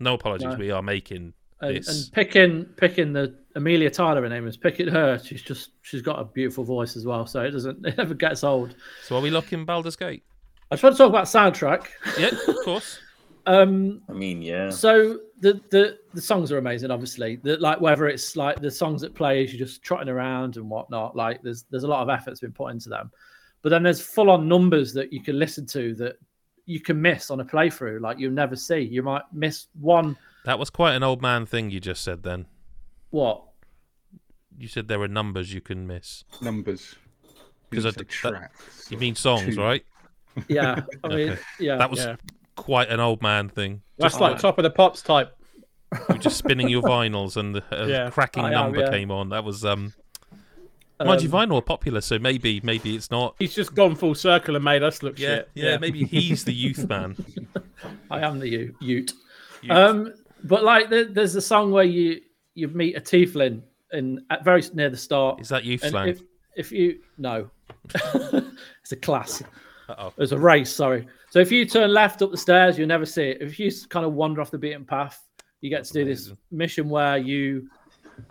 no 0.00 0.14
apologies. 0.14 0.48
No. 0.48 0.56
We 0.56 0.70
are 0.70 0.80
making 0.80 1.34
And, 1.60 1.76
this. 1.76 1.86
and 2.06 2.12
picking 2.14 2.64
picking 2.78 3.12
the 3.12 3.34
Amelia 3.54 3.90
Tyler, 3.90 4.22
her 4.22 4.28
name 4.30 4.46
is 4.46 4.56
picking 4.56 4.88
her. 4.88 5.18
She's 5.18 5.42
just 5.42 5.72
she's 5.82 6.00
got 6.00 6.18
a 6.18 6.24
beautiful 6.24 6.64
voice 6.64 6.96
as 6.96 7.04
well, 7.04 7.26
so 7.26 7.42
it 7.42 7.50
doesn't 7.50 7.84
it 7.86 7.98
never 7.98 8.14
gets 8.14 8.42
old. 8.42 8.74
So 9.02 9.18
are 9.18 9.20
we 9.20 9.28
locking 9.28 9.66
Baldur's 9.66 9.96
Gate? 9.96 10.22
I 10.70 10.76
just 10.76 10.82
want 10.82 10.96
to 10.96 10.98
talk 10.98 11.10
about 11.10 11.26
soundtrack. 11.26 11.88
Yeah, 12.18 12.30
of 12.48 12.56
course. 12.64 13.00
Um, 13.44 14.00
I 14.08 14.12
mean, 14.12 14.40
yeah. 14.40 14.70
So 14.70 15.20
the 15.40 15.60
the 15.70 15.98
the 16.14 16.20
songs 16.20 16.50
are 16.52 16.58
amazing, 16.58 16.90
obviously. 16.90 17.36
The, 17.36 17.56
like 17.58 17.80
whether 17.80 18.06
it's 18.08 18.36
like 18.36 18.60
the 18.60 18.70
songs 18.70 19.00
that 19.02 19.14
play 19.14 19.44
as 19.44 19.52
you're 19.52 19.66
just 19.66 19.82
trotting 19.82 20.08
around 20.08 20.56
and 20.56 20.68
whatnot. 20.70 21.14
Like 21.16 21.42
there's 21.42 21.64
there's 21.70 21.84
a 21.84 21.88
lot 21.88 22.02
of 22.02 22.08
effort's 22.08 22.40
been 22.40 22.52
put 22.52 22.72
into 22.72 22.88
them, 22.88 23.10
but 23.62 23.68
then 23.70 23.82
there's 23.82 24.00
full 24.00 24.30
on 24.30 24.48
numbers 24.48 24.92
that 24.94 25.12
you 25.12 25.22
can 25.22 25.38
listen 25.38 25.66
to 25.66 25.94
that 25.96 26.18
you 26.64 26.80
can 26.80 27.00
miss 27.00 27.30
on 27.30 27.40
a 27.40 27.44
playthrough. 27.44 28.00
Like 28.00 28.18
you'll 28.18 28.32
never 28.32 28.56
see. 28.56 28.80
You 28.80 29.02
might 29.02 29.22
miss 29.32 29.66
one. 29.80 30.16
That 30.44 30.58
was 30.58 30.70
quite 30.70 30.94
an 30.94 31.02
old 31.02 31.20
man 31.22 31.44
thing 31.46 31.70
you 31.70 31.80
just 31.80 32.02
said. 32.02 32.22
Then 32.22 32.46
What? 33.10 33.42
you 34.58 34.68
said 34.68 34.88
there 34.88 34.98
were 34.98 35.08
numbers 35.08 35.52
you 35.52 35.60
can 35.60 35.86
miss. 35.86 36.24
numbers. 36.40 36.94
'Cause 37.70 37.82
You 37.84 37.90
I 37.90 37.92
say 37.92 38.04
tracks. 38.04 38.90
You 38.90 38.96
mean 38.96 39.14
songs, 39.16 39.56
Two. 39.56 39.60
right? 39.60 39.84
Yeah, 40.48 40.82
I 41.04 41.08
mean, 41.08 41.30
Okay. 41.30 41.40
yeah. 41.58 41.76
That 41.76 41.90
was 41.90 41.98
Yeah. 41.98 42.16
Quite 42.56 42.88
an 42.88 43.00
old 43.00 43.22
man 43.22 43.48
thing. 43.48 43.82
That's 43.98 44.14
Just 44.14 44.20
like 44.20 44.38
top 44.38 44.58
of 44.58 44.62
the 44.64 44.70
pops 44.70 45.02
type. 45.02 45.32
You're 46.08 46.18
just 46.18 46.36
spinning 46.36 46.68
your 46.68 46.82
vinyls 46.82 47.36
and 47.36 47.56
a 47.56 47.86
Yeah. 47.88 48.10
cracking 48.10 48.44
I 48.44 48.48
am, 48.48 48.52
number 48.72 48.80
yeah. 48.80 48.90
came 48.90 49.10
on. 49.10 49.28
That 49.30 49.44
was 49.44 49.64
um. 49.64 49.94
Mind 50.98 51.22
you, 51.22 51.28
Um, 51.30 51.48
vinyl 51.50 51.58
are 51.58 51.62
popular, 51.62 52.00
so 52.00 52.18
maybe 52.18 52.60
maybe 52.64 52.96
it's 52.96 53.10
not. 53.10 53.36
He's 53.38 53.54
just 53.54 53.74
gone 53.74 53.94
full 53.94 54.14
circle 54.14 54.56
and 54.56 54.64
made 54.64 54.82
us 54.82 55.02
look 55.02 55.18
Yeah, 55.18 55.36
shit. 55.36 55.50
yeah, 55.54 55.76
maybe 55.78 56.04
he's 56.04 56.44
the 56.44 56.54
youth 56.54 56.88
man. 56.88 57.16
I 58.10 58.20
am 58.20 58.38
the 58.40 58.48
u- 58.48 58.74
Ute. 58.80 59.12
Ute. 59.62 59.70
Um, 59.70 60.12
but 60.44 60.64
like 60.64 60.88
there, 60.90 61.04
there's 61.04 61.34
a 61.36 61.40
song 61.42 61.70
where 61.70 61.84
you 61.84 62.20
you 62.54 62.68
meet 62.68 62.96
a 62.96 63.00
tiefling 63.00 63.60
in 63.92 64.24
at 64.30 64.42
very 64.42 64.62
near 64.72 64.88
the 64.90 64.96
start. 64.96 65.40
Is 65.40 65.50
that 65.50 65.64
youth 65.64 65.82
And 65.82 65.90
slang? 65.90 66.08
if 66.08 66.20
if 66.56 66.72
you 66.72 66.98
no, 67.18 67.50
it's 67.94 68.92
a 68.92 68.96
class. 68.96 69.42
Uh-oh. 69.88 70.12
It's 70.18 70.32
a 70.32 70.38
race. 70.38 70.72
Sorry. 70.72 71.06
So 71.30 71.38
if 71.38 71.52
you 71.52 71.64
turn 71.64 71.92
left 71.92 72.22
up 72.22 72.30
the 72.30 72.36
stairs, 72.36 72.78
you'll 72.78 72.88
never 72.88 73.06
see 73.06 73.30
it. 73.30 73.38
If 73.40 73.58
you 73.58 73.70
kind 73.88 74.04
of 74.04 74.14
wander 74.14 74.40
off 74.40 74.50
the 74.50 74.58
beaten 74.58 74.84
path, 74.84 75.22
you 75.60 75.70
get 75.70 75.84
to 75.84 75.92
do 75.92 76.04
this 76.04 76.32
mission 76.50 76.88
where 76.88 77.18
you 77.18 77.68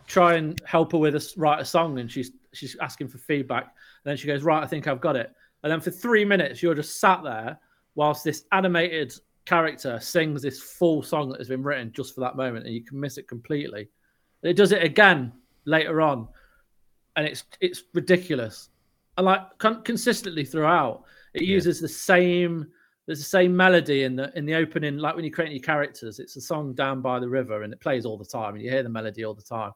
try 0.08 0.36
and 0.36 0.60
help 0.66 0.91
her 0.91 0.97
with 0.97 1.16
a 1.16 1.34
write 1.38 1.60
a 1.60 1.66
song, 1.66 1.99
and 1.99 2.12
she's 2.12 2.32
she's 2.53 2.76
asking 2.82 3.08
for 3.08 3.18
feedback. 3.18 3.64
And 3.64 4.12
then 4.12 4.18
she 4.18 4.28
goes, 4.28 4.43
"Right, 4.43 4.64
I 4.64 4.68
think 4.68 4.88
I've 4.88 5.01
got 5.01 5.16
it." 5.16 5.32
And 5.64 5.72
then 5.72 5.82
for 5.82 5.91
three 5.91 6.26
minutes, 6.26 6.62
you're 6.62 6.76
just 6.76 6.99
sat 6.99 7.24
there 7.24 7.58
whilst 7.95 8.24
this 8.24 8.45
animated 8.51 9.14
character 9.45 9.99
sings 9.99 10.41
this 10.41 10.62
full 10.62 11.03
song 11.03 11.30
that 11.30 11.39
has 11.39 11.47
been 11.47 11.64
written 11.64 11.91
just 11.93 12.14
for 12.14 12.22
that 12.22 12.36
moment, 12.36 12.66
and 12.66 12.74
you 12.74 12.84
can 12.84 12.99
miss 12.99 13.18
it 13.18 13.28
completely. 13.28 13.89
And 14.43 14.49
it 14.49 14.56
does 14.56 14.72
it 14.72 14.84
again 14.84 15.32
later 15.66 16.01
on, 16.01 16.28
and 17.16 17.26
it's 17.26 17.43
it's 17.62 17.84
ridiculous. 17.93 18.70
And 19.18 19.26
like 19.26 19.41
con- 19.60 19.84
consistently 19.84 20.43
throughout, 20.43 21.03
it 21.36 21.44
Yeah. 21.44 21.53
uses 21.56 21.80
the 21.82 21.88
same. 21.88 22.68
There's 23.06 23.20
the 23.20 23.26
same 23.26 23.56
melody 23.56 24.03
in 24.03 24.16
the 24.16 24.36
in 24.38 24.45
the 24.45 24.56
opening, 24.56 24.98
like 24.98 25.16
when 25.16 25.24
you're 25.26 25.34
creating 25.34 25.56
your 25.57 25.64
characters. 25.64 26.20
It's 26.20 26.36
a 26.38 26.41
song 26.41 26.74
down 26.74 27.02
by 27.02 27.20
the 27.20 27.30
river, 27.30 27.62
and 27.64 27.72
it 27.72 27.80
plays 27.80 28.06
all 28.06 28.18
the 28.18 28.26
time, 28.26 28.56
and 28.56 28.64
you 28.64 28.72
hear 28.72 28.82
the 28.84 28.90
melody 28.90 29.24
all 29.24 29.36
the 29.36 29.44
time. 29.44 29.72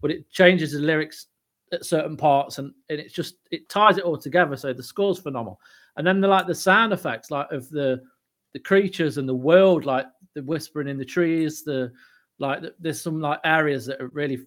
But 0.00 0.10
it 0.10 0.30
changes 0.30 0.72
the 0.72 0.78
lyrics 0.78 1.26
at 1.72 1.84
certain 1.84 2.16
parts, 2.16 2.58
and, 2.58 2.72
and 2.88 2.98
it's 2.98 3.12
just 3.12 3.36
it 3.50 3.68
ties 3.68 3.98
it 3.98 4.04
all 4.04 4.16
together. 4.16 4.56
So 4.56 4.72
the 4.72 4.82
score's 4.82 5.18
phenomenal. 5.18 5.60
And 5.96 6.06
then 6.06 6.20
the 6.20 6.28
like 6.28 6.46
the 6.46 6.54
sound 6.54 6.92
effects, 6.92 7.30
like 7.30 7.50
of 7.52 7.68
the 7.68 8.00
the 8.54 8.60
creatures 8.60 9.18
and 9.18 9.28
the 9.28 9.34
world, 9.34 9.84
like 9.84 10.06
the 10.34 10.42
whispering 10.42 10.88
in 10.88 10.96
the 10.98 11.04
trees, 11.04 11.62
the 11.62 11.92
like 12.38 12.62
th- 12.62 12.74
there's 12.80 13.00
some 13.02 13.20
like 13.20 13.40
areas 13.44 13.84
that 13.86 14.00
are 14.00 14.08
really 14.08 14.38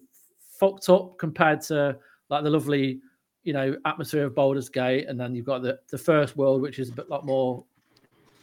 fucked 0.58 0.88
up 0.88 1.16
compared 1.18 1.60
to 1.60 1.96
like 2.30 2.42
the 2.42 2.50
lovely 2.50 3.00
you 3.44 3.52
know 3.52 3.76
atmosphere 3.84 4.24
of 4.24 4.34
Baldur's 4.34 4.68
Gate, 4.68 5.06
and 5.08 5.18
then 5.20 5.34
you've 5.34 5.46
got 5.46 5.62
the 5.62 5.78
the 5.90 5.98
first 5.98 6.36
world, 6.36 6.60
which 6.62 6.78
is 6.78 6.88
a 6.88 6.92
bit 6.92 7.08
like 7.08 7.24
more 7.24 7.64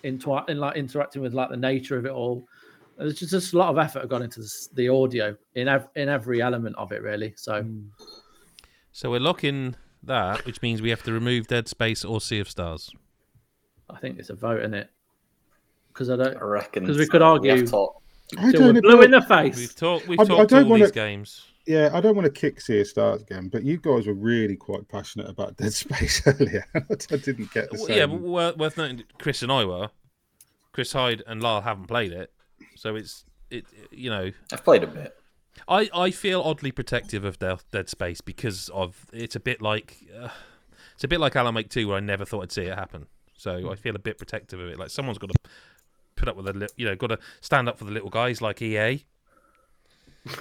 into 0.03 0.35
in 0.47 0.57
like 0.59 0.77
interacting 0.77 1.21
with 1.21 1.33
like 1.33 1.49
the 1.49 1.57
nature 1.57 1.97
of 1.97 2.05
it 2.05 2.11
all. 2.11 2.47
There's 2.97 3.15
just, 3.15 3.31
just 3.31 3.53
a 3.53 3.57
lot 3.57 3.69
of 3.69 3.77
effort 3.79 4.07
gone 4.09 4.21
into 4.21 4.41
this, 4.41 4.67
the 4.73 4.89
audio 4.89 5.35
in 5.55 5.67
ev- 5.67 5.87
in 5.95 6.07
every 6.09 6.41
element 6.41 6.75
of 6.77 6.91
it, 6.91 7.01
really. 7.01 7.33
So 7.35 7.63
hmm. 7.63 7.87
So 8.91 9.09
we're 9.09 9.19
locking 9.21 9.75
that, 10.03 10.45
which 10.45 10.61
means 10.61 10.81
we 10.81 10.89
have 10.89 11.01
to 11.03 11.13
remove 11.13 11.47
Dead 11.47 11.67
Space 11.67 12.03
or 12.03 12.19
Sea 12.21 12.39
of 12.39 12.49
Stars. 12.49 12.91
I 13.89 13.97
think 13.99 14.19
it's 14.19 14.29
a 14.29 14.35
vote 14.35 14.61
in 14.61 14.73
it 14.73 14.89
because 15.87 16.09
I 16.09 16.15
don't. 16.15 16.37
I 16.37 16.41
reckon 16.41 16.85
'Cause 16.85 16.97
we 16.97 17.05
so. 17.05 17.11
could 17.11 17.21
have 17.21 17.31
argue- 17.31 17.65
talked- 17.67 17.97
I 18.37 18.51
Till 18.51 18.61
we're 18.61 18.73
don't 18.73 18.81
blue 18.83 18.91
know. 18.97 19.01
in 19.01 19.11
the 19.11 19.21
face. 19.21 19.57
We've 19.57 19.75
talked. 19.75 20.07
We've 20.07 20.19
I- 20.19 20.23
I 20.23 20.25
talked 20.25 20.49
don't 20.51 20.63
all 20.63 20.69
wanna- 20.71 20.83
these 20.85 20.91
games. 20.91 21.50
Yeah, 21.67 21.89
I 21.93 22.01
don't 22.01 22.15
want 22.15 22.25
to 22.25 22.31
kick 22.31 22.59
Sea 22.59 22.83
Stars 22.83 23.21
again, 23.21 23.47
but 23.49 23.63
you 23.63 23.77
guys 23.77 24.07
were 24.07 24.13
really 24.13 24.55
quite 24.55 24.87
passionate 24.87 25.29
about 25.29 25.57
Dead 25.57 25.73
Space 25.73 26.21
earlier. 26.25 26.65
I 26.75 27.15
didn't 27.17 27.51
get 27.51 27.69
the 27.69 27.77
Well, 27.77 27.85
same. 27.87 27.97
yeah, 27.97 28.05
but 28.07 28.19
wor- 28.21 28.53
worth 28.57 28.77
noting. 28.77 29.03
Chris 29.19 29.41
and 29.43 29.51
I 29.51 29.65
were. 29.65 29.89
Chris 30.73 30.93
Hyde 30.93 31.21
and 31.27 31.41
Lyle 31.43 31.61
haven't 31.61 31.87
played 31.87 32.11
it, 32.13 32.31
so 32.75 32.95
it's 32.95 33.25
it. 33.49 33.65
You 33.91 34.09
know, 34.09 34.31
I've 34.53 34.63
played 34.63 34.83
a 34.83 34.87
bit. 34.87 35.15
I, 35.67 35.89
I 35.93 36.11
feel 36.11 36.41
oddly 36.41 36.71
protective 36.71 37.25
of 37.25 37.37
Dead, 37.39 37.59
Dead 37.71 37.89
Space 37.89 38.21
because 38.21 38.69
of 38.69 39.05
it's 39.11 39.35
a 39.35 39.39
bit 39.39 39.61
like 39.61 39.97
uh, 40.17 40.29
it's 40.95 41.03
a 41.03 41.07
bit 41.09 41.19
like 41.19 41.35
Alan 41.35 41.53
Wake 41.55 41.69
Two, 41.69 41.89
where 41.89 41.97
I 41.97 41.99
never 41.99 42.23
thought 42.25 42.43
I'd 42.43 42.51
see 42.53 42.63
it 42.63 42.77
happen. 42.77 43.05
So 43.37 43.69
I 43.71 43.75
feel 43.75 43.95
a 43.95 43.99
bit 43.99 44.17
protective 44.17 44.59
of 44.59 44.69
it. 44.69 44.79
Like 44.79 44.89
someone's 44.91 45.17
got 45.17 45.29
to 45.31 45.49
put 46.15 46.29
up 46.29 46.37
with 46.37 46.45
the 46.45 46.53
li- 46.53 46.67
you 46.77 46.85
know 46.85 46.95
got 46.95 47.07
to 47.07 47.19
stand 47.41 47.67
up 47.67 47.77
for 47.77 47.83
the 47.85 47.91
little 47.91 48.09
guys 48.09 48.41
like 48.41 48.61
EA. 48.61 49.03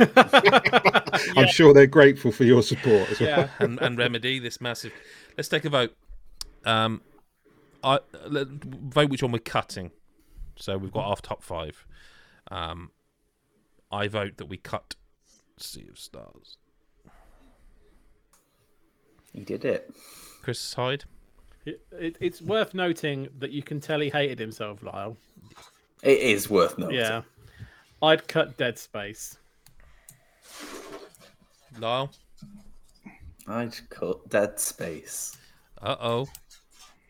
I'm 1.37 1.49
sure 1.49 1.73
they're 1.73 1.87
grateful 1.87 2.33
for 2.33 2.45
your 2.45 2.63
support 2.63 3.11
as 3.11 3.21
well. 3.21 3.29
Yeah. 3.29 3.49
and, 3.59 3.81
and 3.81 3.99
remedy 3.99 4.39
this 4.39 4.61
massive. 4.61 4.93
Let's 5.37 5.49
take 5.49 5.65
a 5.65 5.71
vote. 5.71 5.97
Um, 6.65 7.01
I 7.83 8.01
let, 8.27 8.49
vote 8.49 9.11
which 9.11 9.23
one 9.23 9.33
we're 9.33 9.39
cutting. 9.39 9.91
So 10.57 10.77
we've 10.77 10.93
got 10.93 11.07
our 11.07 11.17
top 11.17 11.43
five. 11.43 11.87
Um, 12.51 12.91
I 13.91 14.09
vote 14.09 14.37
that 14.37 14.47
we 14.47 14.59
cut 14.59 14.95
Sea 15.57 15.87
of 15.91 15.99
Stars. 15.99 16.59
He 19.33 19.45
did 19.45 19.65
it. 19.65 19.95
Chris 20.43 20.75
Hyde. 20.75 21.05
It, 21.65 21.81
it, 21.93 22.17
it's 22.21 22.43
worth 22.43 22.75
noting 22.75 23.29
that 23.39 23.51
you 23.51 23.63
can 23.63 23.81
tell 23.81 24.01
he 24.01 24.11
hated 24.11 24.39
himself, 24.39 24.83
Lyle. 24.83 25.17
It 26.03 26.19
is 26.19 26.49
worth 26.51 26.79
noting. 26.79 26.97
Yeah. 26.97 27.23
I'd 28.03 28.27
cut 28.27 28.57
Dead 28.57 28.79
Space. 28.79 29.39
Lyle. 31.79 32.11
I'd 33.47 33.77
cut 33.91 34.29
Dead 34.29 34.59
Space. 34.61 35.37
Uh 35.81 35.97
oh. 36.01 36.29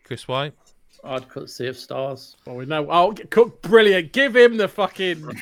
Chris 0.04 0.26
White. 0.28 0.54
I'd 1.04 1.28
cut 1.28 1.48
Sea 1.50 1.68
of 1.68 1.76
Stars. 1.76 2.36
Well, 2.46 2.56
we 2.56 2.66
know. 2.66 2.86
Oh, 2.90 3.14
cook, 3.30 3.62
brilliant. 3.62 4.12
Give 4.12 4.36
him 4.36 4.56
the 4.56 4.68
fucking. 4.68 5.24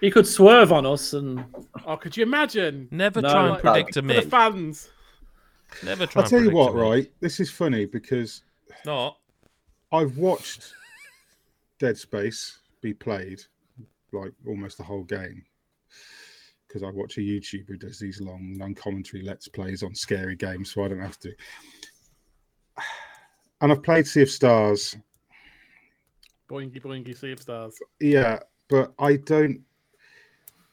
He 0.00 0.10
could 0.10 0.26
swerve 0.26 0.70
on 0.70 0.84
us 0.84 1.14
and 1.14 1.42
oh, 1.86 1.96
could 1.96 2.14
you 2.14 2.24
imagine? 2.24 2.88
Never 2.90 3.22
No, 3.22 3.30
try 3.30 3.42
and 3.44 3.50
like- 3.52 3.62
predict 3.62 3.96
a 3.96 4.02
For 4.02 4.08
the 4.08 4.22
fans. 4.22 4.90
Never 5.82 6.06
try 6.06 6.20
I'll 6.20 6.24
and 6.26 6.30
tell 6.30 6.42
you 6.44 6.50
what, 6.50 6.74
right? 6.74 7.10
This 7.20 7.40
is 7.40 7.50
funny 7.50 7.86
because 7.86 8.42
It's 8.68 8.84
not. 8.84 9.16
I've 9.92 10.18
watched 10.18 10.74
Dead 11.78 11.96
Space 11.96 12.58
be 12.82 12.92
played 12.92 13.40
like 14.12 14.32
almost 14.46 14.76
the 14.76 14.84
whole 14.84 15.04
game 15.04 15.42
because 16.74 16.82
I 16.86 16.90
watch 16.90 17.18
a 17.18 17.20
YouTuber 17.20 17.68
who 17.68 17.76
does 17.76 18.00
these 18.00 18.20
long 18.20 18.54
non-commentary 18.56 19.22
let's 19.22 19.46
plays 19.46 19.84
on 19.84 19.94
scary 19.94 20.34
games, 20.34 20.72
so 20.72 20.84
I 20.84 20.88
don't 20.88 21.00
have 21.00 21.18
to. 21.20 21.32
And 23.60 23.70
I've 23.72 23.82
played 23.84 24.06
Sea 24.06 24.22
of 24.22 24.28
Stars, 24.30 24.94
Boingy, 26.50 26.82
boingy, 26.82 27.16
Sea 27.16 27.32
of 27.32 27.40
Stars. 27.40 27.78
yeah, 28.00 28.40
but 28.68 28.92
I 28.98 29.16
don't. 29.16 29.60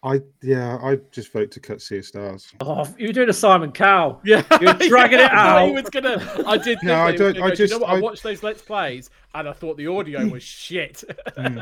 I 0.03 0.19
yeah, 0.41 0.77
I 0.81 0.97
just 1.11 1.31
vote 1.31 1.51
to 1.51 1.59
cut 1.61 1.79
Sea 1.81 1.99
of 1.99 2.05
Stars. 2.05 2.51
oh, 2.59 2.85
you're 2.97 3.13
doing 3.13 3.29
a 3.29 3.33
Simon 3.33 3.71
Cow. 3.71 4.19
Yeah, 4.25 4.43
You're 4.59 4.73
dragging 4.73 5.19
it 5.19 5.31
I 5.31 5.59
thought 5.59 5.67
He 5.67 5.71
was 5.73 5.89
gonna. 5.89 6.43
I 6.47 6.57
did. 6.57 6.79
Think 6.79 6.83
No, 6.83 6.95
I 6.95 7.11
that 7.11 7.17
don't- 7.17 7.37
I 7.37 7.49
go, 7.49 7.55
"Do 7.55 7.63
you 7.63 7.67
just- 7.67 7.71
know 7.73 7.79
what? 7.79 7.89
I... 7.91 7.95
I- 7.97 7.99
watched 8.01 8.23
those 8.23 8.43
Let's 8.43 8.63
Plays, 8.63 9.09
and 9.35 9.47
I 9.47 9.53
thought 9.53 9.77
the 9.77 9.87
audio 9.87 10.27
was 10.27 10.43
shit. 10.63 11.03
Hmm. 11.37 11.59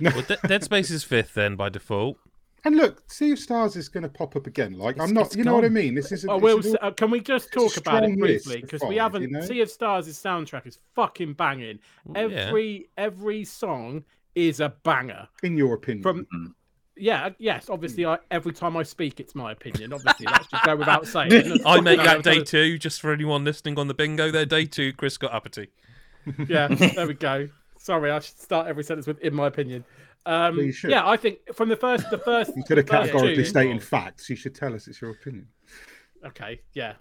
Well, 0.00 0.22
De- 0.22 0.38
Dead 0.48 0.64
Space 0.64 0.90
is 0.90 1.04
fifth 1.04 1.34
then 1.34 1.54
by 1.54 1.68
default. 1.68 2.16
And 2.64 2.76
look, 2.76 3.02
Sea 3.10 3.32
of 3.32 3.38
Stars 3.40 3.74
is 3.76 3.88
going 3.88 4.04
to 4.04 4.08
pop 4.08 4.36
up 4.36 4.46
again. 4.46 4.74
Like 4.78 4.94
It's- 4.96 5.08
I'm 5.08 5.14
not, 5.14 5.26
it's 5.26 5.36
you 5.36 5.42
know 5.44 5.54
what 5.54 5.64
I 5.64 5.68
mean. 5.68 5.94
This 5.96 6.12
is. 6.12 6.24
A, 6.24 6.30
I 6.30 6.34
this 6.36 6.42
will. 6.42 6.58
is 6.60 6.66
s- 6.66 6.74
all- 6.80 6.88
uh, 6.88 6.92
can 6.92 7.10
we 7.10 7.20
just 7.20 7.52
talk 7.52 7.76
about 7.76 8.04
it 8.04 8.16
briefly? 8.18 8.60
Because 8.60 8.82
we 8.88 8.96
haven't. 8.96 9.22
you 9.22 9.30
know? 9.30 9.40
Sea 9.40 9.60
of 9.62 9.70
Stars' 9.70 10.06
soundtrack 10.08 10.66
is 10.66 10.78
fucking 10.94 11.32
banging. 11.34 11.80
Yeah. 12.14 12.20
Every 12.22 12.88
every 12.96 13.44
song 13.44 14.04
is 14.34 14.60
a 14.60 14.70
banger. 14.84 15.28
in 15.42 15.56
your 15.56 15.74
opinion. 15.74 16.02
From 16.02 16.54
yeah, 16.96 17.24
uh, 17.26 17.30
yes. 17.38 17.68
Obviously, 17.70 18.06
I, 18.06 18.18
every 18.30 18.52
time 18.52 18.76
I 18.76 18.82
speak, 18.84 19.18
it's 19.18 19.34
my 19.34 19.50
opinion. 19.52 19.92
Obviously, 19.92 20.26
that's 20.26 20.46
just 20.46 20.64
go 20.64 20.76
without 20.76 21.06
saying. 21.06 21.58
I 21.66 21.80
make 21.80 21.98
that 21.98 22.22
day 22.22 22.44
two, 22.44 22.78
just 22.78 23.00
for 23.00 23.12
anyone 23.12 23.44
listening 23.44 23.78
on 23.78 23.88
the 23.88 23.94
bingo 23.94 24.30
there. 24.30 24.44
Day 24.46 24.66
two, 24.66 24.92
Chris 24.92 25.16
got 25.16 25.32
uppity. 25.32 25.68
Yeah, 26.48 26.68
there 26.94 27.06
we 27.08 27.14
go. 27.14 27.48
Sorry, 27.78 28.10
I 28.12 28.20
should 28.20 28.38
start 28.38 28.68
every 28.68 28.84
sentence 28.84 29.06
with 29.08 29.18
"in 29.20 29.34
my 29.34 29.48
opinion." 29.48 29.84
Um, 30.24 30.56
Well, 30.56 30.66
you 30.66 30.72
should. 30.72 30.90
yeah, 30.90 31.06
I 31.08 31.16
think 31.16 31.38
from 31.54 31.68
the 31.68 31.76
first, 31.76 32.08
the 32.10 32.18
first. 32.18 32.52
Instead 32.56 32.78
of 32.78 32.86
the 32.86 32.92
first 32.92 33.10
categorically 33.10 33.42
two- 33.42 33.48
stating 33.48 33.80
facts, 33.80 34.30
you 34.30 34.36
should 34.36 34.54
tell 34.54 34.72
us 34.74 34.86
it's 34.86 35.00
your 35.00 35.10
opinion. 35.10 35.48
Okay, 36.24 36.60
yeah. 36.74 36.94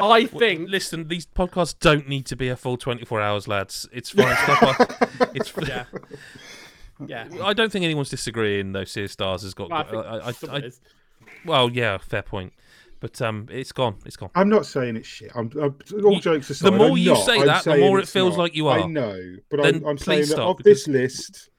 I 0.00 0.24
think 0.24 0.70
Listen, 0.70 1.08
these 1.08 1.26
podcasts 1.26 1.78
don't 1.78 2.08
need 2.08 2.24
to 2.26 2.36
be 2.36 2.48
a 2.48 2.56
full 2.56 2.78
24 2.78 3.20
hours, 3.20 3.46
lads. 3.46 3.86
It's 3.92 4.10
fine. 4.10 4.34
Stop. 4.44 5.10
it's 5.34 5.52
yeah, 5.68 5.84
yeah. 7.06 7.28
I 7.42 7.52
don't 7.52 7.70
think 7.70 7.84
anyone's 7.84 8.08
disagreeing 8.08 8.72
though. 8.72 8.84
Sea 8.84 9.04
of 9.04 9.10
Stars 9.10 9.42
has 9.42 9.52
got. 9.52 9.70
I 9.72 9.82
think 9.82 10.06
I, 10.06 10.56
I, 10.56 10.56
I, 10.58 10.70
well, 11.44 11.70
yeah, 11.70 11.98
fair 11.98 12.22
point. 12.22 12.54
But 13.00 13.20
um, 13.20 13.46
it's 13.50 13.72
gone. 13.72 13.96
It's 14.06 14.16
gone. 14.16 14.30
I'm 14.34 14.48
not 14.48 14.64
saying 14.64 14.96
it's 14.96 15.06
shit. 15.08 15.30
I'm, 15.34 15.50
I'm 15.60 15.76
all 16.06 16.14
You- 16.14 16.20
jokes 16.22 16.48
aside. 16.48 16.72
the 16.72 16.76
more 16.78 16.90
I'm 16.92 16.96
you 16.96 17.10
not. 17.10 17.26
say 17.26 17.40
I'm 17.40 17.46
that, 17.46 17.64
the 17.64 17.76
more 17.76 17.98
it 17.98 18.08
feels 18.08 18.38
not. 18.38 18.42
like 18.44 18.54
you 18.54 18.68
are. 18.68 18.78
I 18.78 18.86
know, 18.86 19.36
but 19.50 19.60
Then 19.62 19.74
I'm, 19.76 19.84
I'm 19.86 19.98
saying 19.98 20.20
please 20.20 20.28
that 20.30 20.36
stop, 20.36 20.60
of 20.60 20.64
this 20.64 20.88
list, 20.88 21.50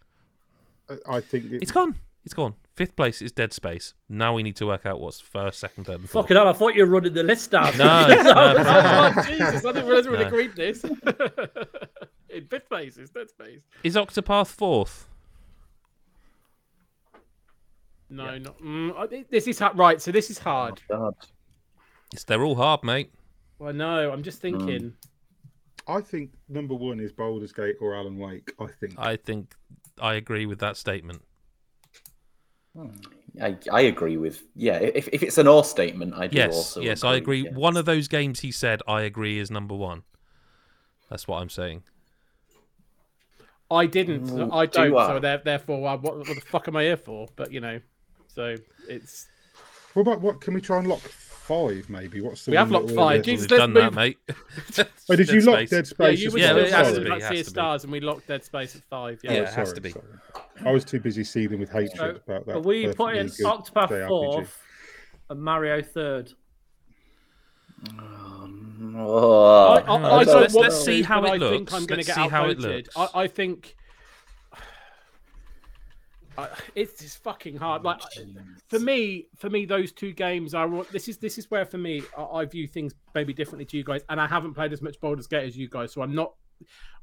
I- 0.90 1.18
I 1.18 1.22
think 1.22 1.46
it, 1.52 1.62
It's 1.62 1.72
gone. 1.72 1.96
It's 2.24 2.34
gone. 2.34 2.56
Fifth 2.76 2.96
place 2.96 3.22
is 3.22 3.32
Dead 3.32 3.54
Space. 3.54 3.94
Now 4.10 4.34
we 4.34 4.42
need 4.44 4.56
to 4.58 4.66
work 4.66 4.86
out 4.86 5.00
what's 5.00 5.20
first, 5.20 5.60
second, 5.60 5.86
third, 5.86 6.00
and 6.02 6.10
fourth. 6.10 6.26
Fucking 6.26 6.36
hell, 6.38 6.48
I 6.48 6.54
thought 6.54 6.74
you 6.76 6.84
were 6.86 6.92
running 6.92 7.14
the 7.14 7.24
list 7.24 7.52
down. 7.52 7.78
No, 7.78 8.08
no, 8.08 8.22
no. 8.24 8.34
oh, 9.16 9.24
Jesus, 9.28 9.64
I 9.64 9.72
didn't 9.72 9.86
realize 9.86 10.06
we 10.06 10.12
would 10.12 10.20
No. 10.22 10.28
agreed 10.28 10.56
this. 10.56 10.84
In 12.30 12.48
fifth 12.48 12.68
place, 12.68 12.98
is 12.98 13.12
dead 13.12 13.30
space. 13.30 13.62
Is 13.84 13.96
Octopath 13.96 14.48
fourth? 14.48 15.08
No, 18.10 18.38
not. 18.38 18.60
Mm, 18.60 19.30
this 19.30 19.48
is 19.48 19.60
ha- 19.60 19.74
right. 19.76 20.02
So 20.02 20.12
this 20.12 20.30
is 20.30 20.38
hard. 20.38 20.82
God. 20.90 21.16
It's, 22.14 22.24
they're 22.24 22.44
all 22.44 22.56
hard, 22.56 22.84
mate. 22.84 23.12
Well, 23.60 23.74
no, 23.74 24.12
I'm 24.12 24.24
just 24.24 24.42
thinking. 24.42 24.94
I 25.88 26.02
think 26.02 26.32
number 26.50 26.74
one 26.74 27.00
is 27.00 27.12
Baldur's 27.12 27.52
Gate 27.54 27.76
or 27.80 27.96
Alan 27.96 28.18
Wake. 28.18 28.52
I 28.60 28.68
think. 28.80 28.94
I 28.98 29.16
think 29.16 29.56
I 30.00 30.16
agree 30.16 30.46
with 30.46 30.60
that 30.60 30.78
statement. 30.78 31.22
I, 33.42 33.58
I 33.72 33.82
agree 33.82 34.18
with 34.18 34.44
yeah. 34.56 34.78
If, 34.78 35.08
if 35.12 35.24
it's 35.24 35.38
an 35.38 35.48
or 35.48 35.64
statement, 35.64 36.14
I 36.16 36.28
do 36.28 36.38
Yes, 36.38 36.56
also. 36.56 36.82
yes, 36.82 36.88
yes, 36.88 37.04
I 37.04 37.16
agree. 37.16 37.44
yes. 37.44 37.54
One 37.54 37.78
of 37.78 37.86
those 37.86 38.08
games 38.08 38.42
he 38.42 38.52
said, 38.52 38.82
I 38.88 39.02
agree, 39.02 39.40
is 39.40 39.50
number 39.50 39.76
one. 39.76 40.04
That's 41.10 41.28
what 41.28 41.42
I'm 41.42 41.50
saying. 41.50 41.84
I 43.72 43.86
didn't. 43.86 44.28
Mm, 44.28 44.50
I 44.54 44.66
do 44.66 44.90
don't. 44.90 44.98
I? 44.98 45.08
So 45.08 45.20
there, 45.20 45.42
therefore, 45.44 45.88
I, 45.88 45.96
what, 45.96 46.18
what 46.18 46.28
the 46.28 46.42
fuck 46.42 46.68
am 46.68 46.76
I 46.76 46.84
here 46.84 46.98
for? 46.98 47.28
But 47.36 47.52
you 47.52 47.62
know, 47.62 47.80
so 48.28 48.56
it's. 48.88 49.28
What 49.94 50.02
about 50.02 50.22
what? 50.22 50.42
Can 50.42 50.54
we 50.54 50.62
try 50.62 50.80
and 50.80 50.88
lock 50.88 51.02
five? 51.46 51.90
Maybe. 51.90 52.22
What's 52.22 52.46
the 52.46 52.52
We 52.52 52.58
have 52.58 52.72
locked 52.72 52.88
five. 52.90 52.96
we're- 52.96 53.06
Well, 53.16 53.22
Jesus, 53.22 53.44
we've 53.50 53.52
let's 53.52 53.62
done 53.62 53.74
that, 53.74 53.84
move- 53.86 53.96
mate. 53.96 54.18
Oh, 55.10 55.16
did 55.16 55.30
you 55.30 55.42
lock 55.42 55.56
Space. 55.60 55.70
Dead 55.70 55.86
Yeah, 55.86 55.90
Space? 56.08 56.20
you 56.22 56.28
as 56.28 56.34
were 56.34 56.40
Yeah, 56.40 56.54
well? 56.54 56.58
it 56.66 56.70
yeah, 56.70 56.78
has 56.78 56.88
Sorry. 56.88 56.96
to 56.96 57.02
be, 57.02 57.06
about 57.08 57.22
has 57.22 57.30
Sea 57.30 57.36
to 57.36 57.40
of 57.42 57.46
be. 57.46 57.50
Stars, 57.50 57.84
and 57.84 57.92
we 57.94 58.00
locked 58.00 58.28
Dead 58.28 58.44
Space 58.44 58.76
at 58.76 58.82
five. 58.90 59.20
Yeah. 59.24 59.34
Yeah, 59.34 59.40
Oh, 59.40 59.44
it 59.44 59.50
has 59.54 59.74
to 59.74 59.82
be. 59.82 59.92
sorry. 59.92 60.06
I 60.66 60.72
was 60.72 60.84
too 60.86 61.00
busy 61.00 61.24
seething 61.24 61.60
with 61.60 61.70
hatred 61.72 61.98
So, 61.98 62.10
about 62.28 62.46
that. 62.48 62.56
Are 62.56 62.60
we 62.60 62.86
perfectly 62.86 63.06
putting 63.06 63.28
good 63.28 63.46
Octopath 63.46 64.08
fourth 64.08 64.62
and 65.30 65.42
Mario 65.42 65.82
third? 65.82 66.34
Oh, 68.98 69.74
I, 69.86 69.94
I, 69.94 69.98
no, 69.98 70.08
I 70.08 70.14
uh, 70.14 70.18
let's- 70.18 70.34
let's- 70.34 70.54
let's 70.56 70.84
see 70.84 71.02
how 71.04 71.22
but 71.22 71.28
it 71.28 71.44
I 71.44 71.50
think 71.50 71.72
looks. 71.72 71.74
I'm 71.74 71.86
going 71.86 71.98
Let's 71.98 72.08
to 72.10 72.16
get 72.16 72.24
see 72.24 72.30
how 72.30 72.46
it 72.46 72.58
outvoted. 72.58 72.88
looks. 72.96 72.98
I, 73.16 73.22
I 73.24 73.28
think 73.28 73.76
I, 76.38 76.50
it's 76.76 77.00
just 77.00 77.24
fucking 77.24 77.58
hard. 77.58 77.82
Oh, 77.84 77.90
like 77.90 78.02
for 78.68 78.80
me, 78.80 79.28
for 79.38 79.50
me, 79.50 79.66
those 79.66 79.92
two 79.92 80.14
games 80.14 80.54
are. 80.54 80.84
This 80.92 81.08
is 81.08 81.18
this 81.18 81.38
is 81.38 81.50
where 81.50 81.66
for 81.66 81.78
me 81.78 82.04
I, 82.18 82.24
I 82.24 82.46
view 82.46 82.68
things 82.68 82.94
maybe 83.14 83.34
differently 83.34 83.66
to 83.66 83.78
you 83.78 83.84
guys, 83.84 84.02
and 84.10 84.20
I 84.20 84.28
haven't 84.28 84.54
played 84.54 84.74
as 84.74 84.82
much 84.82 85.00
Baldur's 85.00 85.28
Gate 85.28 85.46
as 85.46 85.58
you 85.58 85.70
guys, 85.70 85.94
so 85.94 86.02
I'm 86.02 86.16
not. 86.16 86.34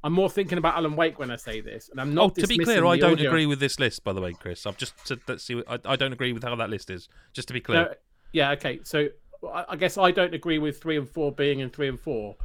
I'm 0.05 0.13
more 0.13 0.31
thinking 0.31 0.59
about 0.59 0.77
Alan 0.77 0.97
Wake 0.97 1.19
when 1.19 1.31
I 1.31 1.37
say 1.37 1.61
this, 1.61 1.89
and 1.91 2.01
I'm 2.01 2.15
not. 2.15 2.25
Oh, 2.25 2.41
to 2.41 2.47
be 2.47 2.59
clear, 2.59 2.85
I 2.87 2.97
don't 2.97 3.13
audio. 3.13 3.31
agree 3.31 3.47
with 3.47 3.61
this 3.61 3.79
list, 3.79 4.03
by 4.05 4.13
the 4.13 4.21
way, 4.21 4.33
Chris. 4.33 4.67
I've 4.67 4.77
just 4.77 4.95
said 5.07 5.21
let's 5.29 5.45
see. 5.45 5.63
I, 5.69 5.79
I 5.85 5.97
don't 5.97 6.13
agree 6.13 6.33
with 6.33 6.43
how 6.43 6.55
that 6.57 6.71
list 6.71 6.91
is. 6.91 7.09
Just 7.33 7.49
to 7.49 7.55
be 7.55 7.61
clear. 7.61 7.83
No, 7.83 7.95
yeah, 8.33 8.51
okay. 8.53 8.81
So 8.85 9.09
I, 9.47 9.65
I 9.71 9.77
guess 9.77 9.99
I 9.99 10.11
don't 10.11 10.35
agree 10.35 10.59
with 10.59 10.81
three 10.81 10.97
and 10.97 11.09
four 11.09 11.33
being 11.33 11.61
in 11.61 11.71
three 11.71 11.89
and 11.89 12.01
four. 12.01 12.37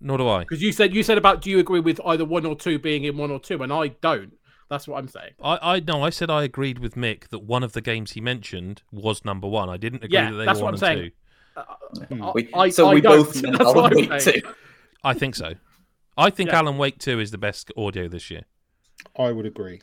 Nor 0.00 0.18
do 0.18 0.28
I. 0.28 0.40
Because 0.40 0.62
you 0.62 0.72
said 0.72 0.94
you 0.94 1.02
said 1.02 1.18
about 1.18 1.42
do 1.42 1.50
you 1.50 1.58
agree 1.58 1.80
with 1.80 2.00
either 2.04 2.24
one 2.24 2.44
or 2.44 2.56
two 2.56 2.78
being 2.78 3.04
in 3.04 3.16
one 3.16 3.30
or 3.30 3.38
two, 3.38 3.62
and 3.62 3.72
I 3.72 3.88
don't. 3.88 4.32
That's 4.72 4.88
what 4.88 4.96
I'm 4.96 5.08
saying. 5.08 5.32
I, 5.44 5.58
I 5.74 5.80
no, 5.80 6.02
I 6.02 6.08
said 6.08 6.30
I 6.30 6.44
agreed 6.44 6.78
with 6.78 6.94
Mick 6.94 7.28
that 7.28 7.40
one 7.40 7.62
of 7.62 7.74
the 7.74 7.82
games 7.82 8.12
he 8.12 8.22
mentioned 8.22 8.80
was 8.90 9.22
number 9.22 9.46
one. 9.46 9.68
I 9.68 9.76
didn't 9.76 10.02
agree 10.02 10.14
Yeah, 10.14 10.30
that 10.30 10.36
they 10.38 10.44
that's 10.46 10.60
were 10.60 10.64
what 10.64 10.80
one 10.80 10.84
I'm 10.90 10.96
and 10.98 11.12
saying. 11.54 12.14
two. 12.14 12.24
I- 12.24 12.32
We, 12.34 12.48
I- 12.54 12.70
so 12.70 12.88
I 12.88 12.94
we 12.94 13.00
don't. 13.02 13.18
both 13.18 13.42
meant 13.42 13.58
That's 13.58 13.64
Alan 13.70 13.76
what 13.82 13.92
I'm 13.92 14.08
Wake 14.08 14.20
saying. 14.22 14.40
too. 14.40 14.48
I 15.04 15.12
think 15.12 15.34
so. 15.34 15.52
I 16.16 16.30
think 16.30 16.48
Yeah. 16.48 16.60
Alan 16.60 16.78
Wake 16.78 16.96
2 16.98 17.20
is 17.20 17.32
the 17.32 17.38
best 17.38 17.70
audio 17.76 18.08
this 18.08 18.30
year. 18.30 18.44
I 19.18 19.30
would 19.30 19.44
agree. 19.44 19.82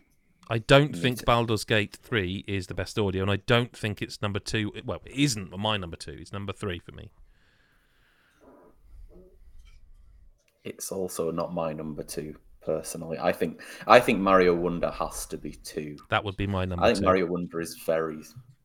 I 0.50 0.58
don't 0.58 0.96
think 0.96 1.24
Baldur's 1.24 1.64
Gate 1.66 1.96
3 2.02 2.44
is 2.48 2.66
the 2.66 2.74
best 2.74 2.98
audio, 2.98 3.22
and 3.22 3.30
I 3.32 3.36
don't 3.36 3.78
think 3.78 4.02
it's 4.02 4.20
number 4.24 4.40
two. 4.40 4.72
Well, 4.84 5.02
it 5.06 5.12
isn't 5.14 5.56
my 5.56 5.78
number 5.78 5.98
two. 5.98 6.18
It's 6.20 6.34
number 6.34 6.52
three 6.52 6.80
for 6.80 6.94
me. 6.94 7.12
It's 10.64 10.92
also 10.92 11.30
not 11.32 11.54
my 11.54 11.74
number 11.74 12.02
two 12.02 12.36
personally. 12.66 13.18
I 13.20 13.32
think 13.32 13.62
I 13.88 14.00
think 14.00 14.20
Mario 14.20 14.54
Wonder 14.56 14.92
has 14.92 15.26
to 15.28 15.38
be 15.38 15.52
two. 15.52 15.98
That 16.10 16.24
would 16.24 16.38
be 16.38 16.48
my 16.48 16.66
number 16.66 16.84
I 16.84 16.88
think 16.88 17.00
two. 17.00 17.06
Mario 17.06 17.26
Wonder 17.28 17.60
is 17.62 17.76
very, 17.86 18.22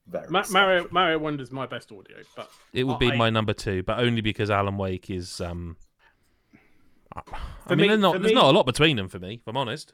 very. 0.09 0.29
Ma- 0.29 0.43
special. 0.43 0.53
Mario 0.67 0.89
Mario 0.91 1.19
Wonder's 1.19 1.51
my 1.53 1.67
best 1.67 1.91
audio, 1.93 2.17
but 2.37 2.51
It 2.73 2.85
would 2.85 2.99
be 2.99 3.11
I- 3.13 3.17
my 3.17 3.31
number 3.31 3.53
two, 3.53 3.83
but 3.83 3.99
only 3.99 4.21
because 4.21 4.51
Alan 4.51 4.77
Wake 4.77 5.11
is. 5.11 5.41
um 5.41 5.77
I 7.17 7.23
For 7.69 7.77
mean, 7.77 7.79
me- 7.83 7.89
there's 7.89 8.01
not, 8.01 8.13
there's 8.15 8.27
me- 8.27 8.35
not 8.35 8.47
a 8.47 8.51
lot 8.57 8.67
between 8.67 8.97
them 8.97 9.09
for 9.09 9.19
me, 9.21 9.35
if 9.35 9.47
I'm 9.47 9.57
honest. 9.57 9.93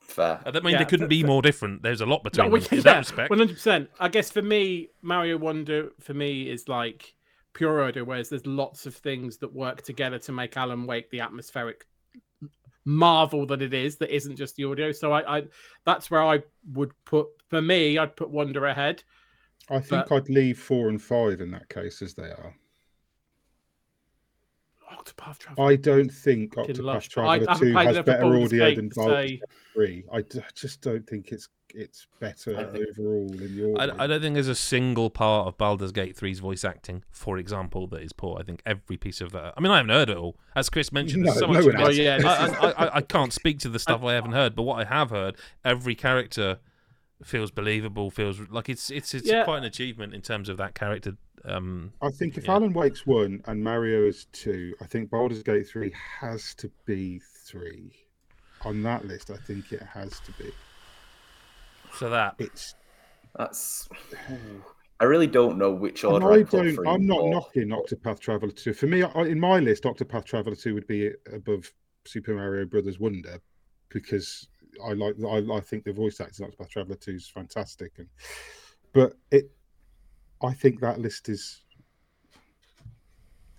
fair. 0.00 0.40
I 0.44 0.50
mean, 0.58 0.72
Yeah, 0.72 0.78
they 0.78 0.84
couldn't 0.86 1.06
for- 1.06 1.08
be 1.08 1.22
more 1.22 1.40
different. 1.40 1.82
There's 1.82 2.00
a 2.00 2.06
lot 2.06 2.24
between 2.24 2.50
No, 2.50 2.58
them 2.58 2.68
in 2.78 2.80
that 2.82 2.98
respect. 2.98 3.30
One 3.30 3.38
hundred 3.38 3.54
percent. 3.54 3.90
I 4.00 4.08
guess 4.08 4.30
for 4.30 4.42
me, 4.42 4.88
Mario 5.02 5.36
Wonder 5.38 5.90
for 6.00 6.14
me 6.14 6.50
is 6.50 6.68
like 6.68 7.14
pure 7.52 7.82
audio, 7.84 8.02
whereas 8.04 8.28
there's 8.28 8.44
lots 8.46 8.86
of 8.86 8.94
things 8.96 9.38
that 9.38 9.52
work 9.52 9.82
together 9.82 10.18
to 10.18 10.32
make 10.32 10.56
Alan 10.56 10.84
Wake 10.86 11.10
the 11.10 11.20
atmospheric 11.20 11.86
marvel 12.88 13.44
that 13.46 13.60
it 13.60 13.74
is. 13.74 13.96
That 13.96 14.14
isn't 14.14 14.36
just 14.36 14.56
the 14.56 14.64
audio. 14.64 14.90
So 14.92 15.12
I, 15.12 15.38
I 15.38 15.42
that's 15.84 16.10
where 16.10 16.24
I 16.24 16.42
would 16.72 16.92
put 17.04 17.26
for 17.48 17.60
me. 17.60 17.98
I'd 17.98 18.16
put 18.16 18.30
Wonder 18.30 18.66
ahead. 18.66 19.02
I 19.70 19.80
think 19.80 20.08
But- 20.08 20.12
I'd 20.12 20.28
leave 20.30 20.58
four 20.58 20.88
and 20.88 21.00
five 21.00 21.40
in 21.42 21.50
that 21.50 21.68
case 21.68 22.00
as 22.02 22.14
they 22.14 22.30
are. 22.30 22.54
Octopath 24.92 25.38
Traveler. 25.38 25.66
I 25.70 25.76
don't 25.76 26.10
think 26.10 26.54
Fucking 26.54 26.76
Octopath 26.76 26.82
lush. 26.84 27.08
But 27.14 27.26
I 27.26 27.38
Traveler 27.38 27.58
Two 27.58 27.72
has 27.74 28.04
better 28.04 28.24
audio 28.24 28.74
than 28.74 28.90
to 28.90 28.94
Baldur's 28.96 29.30
Gate 29.30 29.42
Three. 29.74 30.04
I 30.12 30.24
just 30.54 30.80
don't 30.80 31.06
think 31.06 31.32
it's 31.32 31.48
it's 31.74 32.06
better 32.18 32.56
overall 32.56 33.30
in 33.32 33.56
the 33.56 33.74
audio. 33.74 33.76
I, 33.98 34.04
I 34.04 34.06
don't 34.06 34.22
think 34.22 34.34
there's 34.34 34.48
a 34.48 34.54
single 34.54 35.10
part 35.10 35.48
of 35.48 35.58
Baldur's 35.58 35.92
Gate 35.92 36.16
3's 36.16 36.38
voice 36.38 36.64
acting, 36.64 37.04
for 37.10 37.36
example, 37.36 37.86
that 37.88 38.00
is 38.00 38.12
poor. 38.14 38.38
I 38.40 38.42
think 38.42 38.62
every 38.64 38.96
piece 38.96 39.20
of 39.20 39.32
that. 39.32 39.52
I 39.54 39.60
mean, 39.60 39.70
I 39.70 39.76
haven't 39.76 39.90
heard 39.90 40.08
it 40.08 40.16
all. 40.16 40.36
As 40.56 40.70
Chris 40.70 40.92
mentioned, 40.92 41.26
there's 41.26 41.34
No, 41.36 41.40
so 41.40 41.46
no 41.46 41.52
much. 41.52 41.64
one 41.66 41.74
of 41.74 41.80
has. 41.88 41.98
it. 41.98 42.00
Oh, 42.00 42.04
yeah, 42.04 42.26
I, 42.26 42.66
I, 42.68 42.70
I, 42.86 42.96
I 42.96 43.00
can't 43.02 43.34
speak 43.34 43.58
to 43.60 43.68
the 43.68 43.78
stuff 43.78 44.02
I 44.02 44.14
haven't 44.14 44.32
heard, 44.32 44.54
but 44.54 44.62
what 44.62 44.80
I 44.80 44.88
have 44.88 45.10
heard, 45.10 45.36
every 45.62 45.94
character 45.94 46.58
feels 47.24 47.50
believable. 47.50 48.10
Feels 48.10 48.40
like 48.48 48.68
it's 48.68 48.90
it's 48.90 49.14
it's 49.14 49.26
Yeah. 49.28 49.44
quite 49.44 49.58
an 49.58 49.64
achievement 49.64 50.14
in 50.14 50.22
terms 50.22 50.48
of 50.48 50.56
that 50.58 50.74
character. 50.74 51.16
Um, 51.44 51.92
I 52.02 52.10
think 52.10 52.36
if 52.36 52.44
Yeah. 52.44 52.54
Alan 52.54 52.72
Wake's 52.72 53.06
one 53.06 53.42
and 53.46 53.62
Mario 53.62 54.06
is 54.06 54.26
two, 54.32 54.74
I 54.80 54.86
think 54.86 55.10
Baldur's 55.10 55.42
Gate 55.42 55.66
three 55.68 55.92
has 56.20 56.54
to 56.56 56.70
be 56.86 57.20
three. 57.46 57.92
On 58.62 58.82
that 58.82 59.06
list, 59.06 59.30
I 59.30 59.36
think 59.36 59.72
it 59.72 59.82
has 59.82 60.18
to 60.20 60.32
be. 60.32 60.50
so 61.94 62.10
that 62.10 62.34
It's 62.38 62.74
That's. 63.36 63.88
I 65.00 65.04
really 65.04 65.28
don't 65.28 65.58
know 65.58 65.70
which 65.72 66.02
and 66.02 66.14
order 66.14 66.32
I 66.32 66.34
I'd 66.38 66.48
put 66.50 66.64
don't. 66.64 66.74
three 66.74 66.88
I'm 66.88 67.06
not 67.06 67.20
or- 67.20 67.30
knocking 67.30 67.68
Octopath 67.68 68.18
Traveler 68.18 68.50
two. 68.50 68.72
For 68.72 68.86
me, 68.88 69.04
I- 69.04 69.26
in 69.26 69.38
my 69.38 69.60
list, 69.60 69.84
Octopath 69.84 70.24
Traveler 70.24 70.56
two 70.56 70.74
would 70.74 70.88
be 70.88 71.12
above 71.32 71.72
Super 72.04 72.34
Mario 72.34 72.64
Brothers 72.66 72.98
Wonder 72.98 73.40
because 73.90 74.48
I 74.84 74.92
like. 74.92 75.14
I, 75.26 75.56
I 75.56 75.60
think 75.60 75.84
the 75.84 75.92
voice 75.92 76.20
acting 76.20 76.46
in 76.46 76.52
Octopath 76.52 76.70
Traveler 76.70 76.96
two 76.96 77.12
is 77.12 77.28
fantastic, 77.28 77.92
and 77.98 78.08
but 78.92 79.14
it. 79.30 79.50
I 80.42 80.52
think 80.52 80.80
that 80.80 81.00
list 81.00 81.28
is. 81.28 81.62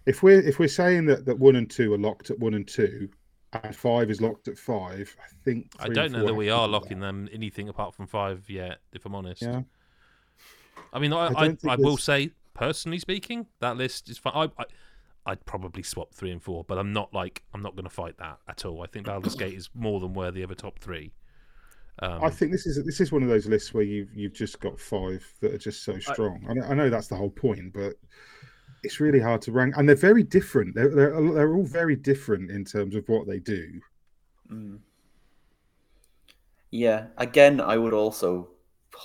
If 0.06 0.24
we're 0.24 0.42
if 0.42 0.60
we're 0.60 0.68
saying 0.68 1.06
that, 1.08 1.26
that 1.26 1.38
one 1.38 1.56
and 1.56 1.70
two 1.70 1.94
are 1.94 1.98
locked 1.98 2.32
at 2.32 2.40
one 2.40 2.54
and 2.54 2.68
two, 2.68 3.10
and 3.54 3.76
five 3.76 4.10
is 4.10 4.22
locked 4.22 4.48
at 4.48 4.58
five, 4.58 5.16
I 5.20 5.28
think. 5.44 5.72
I 5.80 5.90
don't 5.90 6.12
know 6.12 6.26
that 6.26 6.34
we 6.34 6.50
are 6.50 6.68
locking 6.68 7.00
them 7.00 7.28
anything 7.32 7.70
apart 7.70 7.96
from 7.96 8.08
five 8.08 8.50
yet. 8.50 8.80
If 8.94 9.06
I'm 9.06 9.16
honest. 9.16 9.42
Yeah. 9.42 9.62
I 10.92 11.00
mean, 11.00 11.14
I, 11.14 11.28
I 11.28 11.46
I, 11.46 11.58
I, 11.68 11.76
will 11.76 11.98
say, 11.98 12.32
personally 12.54 13.00
speaking, 13.00 13.46
that 13.60 13.78
list 13.78 14.10
is 14.10 14.18
fine. 14.18 14.34
I, 14.36 14.44
I, 14.58 14.66
I'd 15.26 15.46
probably 15.46 15.84
swap 15.84 16.14
three 16.14 16.32
and 16.32 16.42
four, 16.42 16.64
but 16.64 16.78
I'm 16.78 16.94
not 16.94 17.14
like 17.14 17.44
I'm 17.54 17.62
not 17.62 17.76
going 17.76 17.86
to 17.86 17.90
fight 17.90 18.18
that 18.18 18.40
at 18.48 18.66
all. 18.66 18.82
I 18.82 18.88
think 18.88 19.06
Baldur's 19.06 19.36
Gate 19.36 19.54
is 19.54 19.70
more 19.74 20.00
than 20.00 20.14
worthy 20.14 20.42
of 20.42 20.52
a 20.52 20.56
top 20.56 20.80
three. 20.80 21.12
Um, 22.02 22.24
I 22.24 22.30
think 22.30 22.52
this 22.52 22.66
is 22.66 22.84
this 22.86 23.02
is 23.02 23.12
one 23.12 23.24
of 23.24 23.30
those 23.30 23.46
lists 23.46 23.74
where 23.74 23.84
you've 23.84 24.14
you've 24.16 24.34
just 24.34 24.60
got 24.60 24.80
five 24.80 25.26
that 25.42 25.54
are 25.54 25.58
just 25.58 25.84
so 25.84 26.00
strong. 26.00 26.46
I, 26.50 26.54
know, 26.54 26.64
I 26.64 26.74
know 26.74 26.90
that's 26.90 27.08
the 27.08 27.16
whole 27.16 27.30
point, 27.30 27.74
but 27.74 27.96
it's 28.84 29.02
really 29.02 29.20
hard 29.20 29.42
to 29.44 29.52
rank, 29.52 29.76
and 29.78 29.88
they're 29.88 29.96
very 29.96 30.24
different. 30.24 30.76
They're 30.76 30.90
they're, 30.90 31.34
they're 31.34 31.54
all 31.54 31.66
very 31.66 31.98
different 31.98 32.52
in 32.52 32.64
terms 32.64 32.96
of 32.96 33.08
what 33.10 33.28
they 33.28 33.40
do. 33.40 33.82
Mm. 34.50 34.80
Yeah, 36.72 37.08
again, 37.18 37.60
I 37.60 37.78
would 37.78 37.94
also 37.94 38.50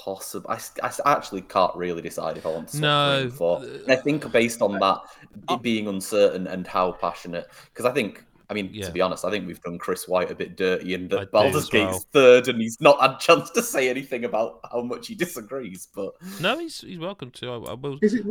possibly. 0.04 0.48
I, 0.50 0.54
s- 0.56 0.72
I 0.82 0.86
s- 0.86 1.00
actually 1.06 1.42
can't 1.42 1.74
really 1.76 2.02
decide 2.02 2.36
if 2.36 2.46
I 2.46 2.50
want 2.50 2.68
to. 2.68 2.76
swap 2.76 2.82
No, 2.82 3.16
three 3.16 3.22
and 3.22 3.32
four. 3.34 3.62
And 3.62 3.92
I 3.92 3.96
think 3.96 4.30
based 4.32 4.60
on 4.62 4.78
that, 4.80 5.00
it 5.32 5.40
oh. 5.48 5.56
being 5.56 5.86
uncertain 5.88 6.46
and 6.46 6.66
how 6.66 6.92
passionate, 6.92 7.46
because 7.66 7.86
I 7.86 7.92
think. 7.92 8.24
I 8.50 8.52
mean, 8.52 8.68
Yeah. 8.74 8.84
to 8.84 8.92
be 8.92 9.00
honest, 9.00 9.24
I 9.24 9.30
think 9.30 9.46
we've 9.46 9.60
done 9.62 9.78
Chris 9.78 10.06
White 10.06 10.30
a 10.30 10.34
bit 10.34 10.54
dirty, 10.54 10.92
and 10.92 11.10
I 11.14 11.20
that 11.20 11.24
do 11.24 11.30
Baldur's 11.30 11.62
as 11.62 11.70
Gate's 11.70 11.92
well. 11.92 12.04
third, 12.12 12.48
and 12.48 12.60
he's 12.60 12.78
not 12.78 13.00
had 13.00 13.12
a 13.12 13.18
chance 13.18 13.48
to 13.52 13.62
say 13.62 13.88
anything 13.88 14.26
about 14.26 14.60
how 14.70 14.82
much 14.82 15.06
he 15.06 15.14
disagrees. 15.14 15.88
But 15.94 16.12
no, 16.42 16.58
he's 16.58 16.82
he's 16.82 16.98
welcome 16.98 17.30
to. 17.30 17.48
I, 17.48 17.56
I 17.70 17.72
will. 17.72 17.98
Is 18.02 18.12
it? 18.12 18.26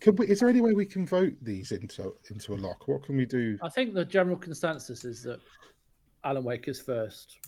Could 0.00 0.20
we, 0.20 0.28
is 0.28 0.38
there 0.38 0.48
any 0.48 0.60
way 0.60 0.72
we 0.72 0.86
can 0.86 1.04
vote 1.04 1.32
these 1.42 1.72
into 1.72 2.14
into 2.30 2.54
a 2.54 2.58
lock? 2.58 2.86
What 2.86 3.02
can 3.02 3.16
we 3.16 3.26
do? 3.26 3.58
I 3.60 3.68
think 3.68 3.92
the 3.92 4.04
general 4.04 4.36
consensus 4.36 5.04
is 5.04 5.24
that 5.24 5.40
Alan 6.22 6.44
Wake 6.44 6.68
is 6.68 6.80
first 6.80 7.38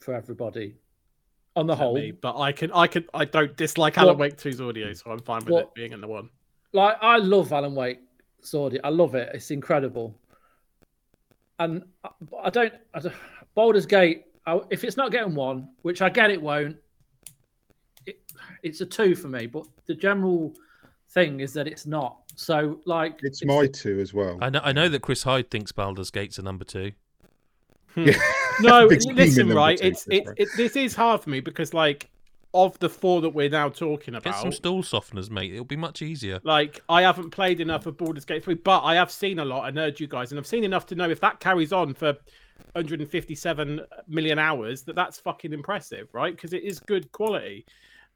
for 0.00 0.12
everybody. 0.12 0.74
On 1.56 1.66
the 1.66 1.74
whole, 1.74 1.94
me, 1.94 2.10
but 2.12 2.38
I 2.38 2.52
can, 2.52 2.70
I 2.72 2.86
can, 2.86 3.04
I 3.14 3.24
don't 3.24 3.56
dislike 3.56 3.96
Alan 3.98 4.18
What- 4.18 4.18
Wake 4.18 4.36
2's 4.36 4.60
audio, 4.60 4.92
so 4.92 5.10
I'm 5.10 5.20
fine 5.20 5.38
with 5.44 5.48
What- 5.50 5.62
it 5.64 5.74
being 5.74 5.92
in 5.92 6.00
the 6.00 6.06
one. 6.06 6.28
like 6.72 6.96
I 7.00 7.16
love 7.16 7.50
Alan 7.52 7.74
Wake's 7.74 8.54
audio. 8.54 8.80
I 8.84 8.90
love 8.90 9.14
it. 9.14 9.30
It's 9.34 9.50
incredible. 9.50 10.14
And 11.58 11.82
I, 12.04 12.10
I 12.44 12.50
don't, 12.50 12.74
I 12.94 13.00
don't. 13.00 13.14
Baldur's 13.54 13.86
Gate. 13.86 14.24
I, 14.46 14.60
if 14.70 14.84
it's 14.84 14.96
not 14.98 15.10
getting 15.10 15.34
one, 15.34 15.70
which 15.82 16.02
I 16.02 16.10
get, 16.10 16.30
it 16.30 16.40
won't. 16.40 16.76
It, 18.04 18.20
it's 18.62 18.80
a 18.82 18.86
two 18.86 19.14
for 19.14 19.28
me. 19.28 19.46
But 19.46 19.64
the 19.86 19.94
general 19.94 20.54
thing 21.10 21.40
is 21.40 21.54
that 21.54 21.66
it's 21.66 21.86
not. 21.86 22.18
So 22.34 22.80
like, 22.84 23.18
It's 23.22 23.42
my 23.46 23.66
two 23.66 23.98
as 24.00 24.12
well. 24.12 24.36
I 24.42 24.50
know. 24.50 24.60
I 24.62 24.72
know 24.72 24.90
that 24.90 25.00
Chris 25.00 25.22
Hyde 25.22 25.50
thinks 25.50 25.72
Baldur's 25.72 26.10
Gate's 26.10 26.36
a 26.38 26.42
number 26.42 26.66
two. 26.66 26.92
No, 27.96 28.04
Big 28.04 28.16
scheme 29.00 29.10
in 29.10 29.16
listen, 29.16 29.48
right? 29.50 29.78
two, 29.78 29.86
It's 29.86 30.06
it, 30.08 30.26
it. 30.36 30.48
This 30.56 30.76
is 30.76 30.94
hard 30.94 31.22
for 31.22 31.30
me 31.30 31.40
because, 31.40 31.74
like, 31.74 32.08
of 32.54 32.78
the 32.78 32.88
four 32.88 33.20
that 33.20 33.30
we're 33.30 33.50
now 33.50 33.68
talking 33.68 34.14
about, 34.14 34.24
Get 34.24 34.30
about, 34.30 34.42
some 34.42 34.52
stool 34.52 34.82
softeners, 34.82 35.30
mate. 35.30 35.52
It'll 35.52 35.64
be 35.64 35.76
much 35.76 36.02
easier. 36.02 36.40
like, 36.42 36.80
I 36.88 37.02
haven't 37.02 37.30
played 37.30 37.60
enough 37.60 37.86
of 37.86 37.96
Baldur's 37.96 38.24
Gate 38.24 38.44
three, 38.44 38.54
but 38.54 38.82
I 38.82 38.94
have 38.94 39.10
seen 39.10 39.38
a 39.38 39.44
lot 39.44 39.68
and 39.68 39.76
heard 39.76 40.00
you 40.00 40.06
guys, 40.06 40.32
and 40.32 40.38
I've 40.38 40.46
seen 40.46 40.64
enough 40.64 40.86
to 40.86 40.94
know 40.94 41.10
if 41.10 41.20
that 41.20 41.40
carries 41.40 41.72
on 41.72 41.94
for 41.94 42.16
157 42.72 43.80
million 44.08 44.38
hours, 44.38 44.82
that 44.82 44.94
that's 44.94 45.20
fucking 45.20 45.52
impressive, 45.52 46.08
right? 46.12 46.34
Because 46.34 46.52
it 46.52 46.62
is 46.62 46.80
good 46.80 47.10
quality. 47.12 47.66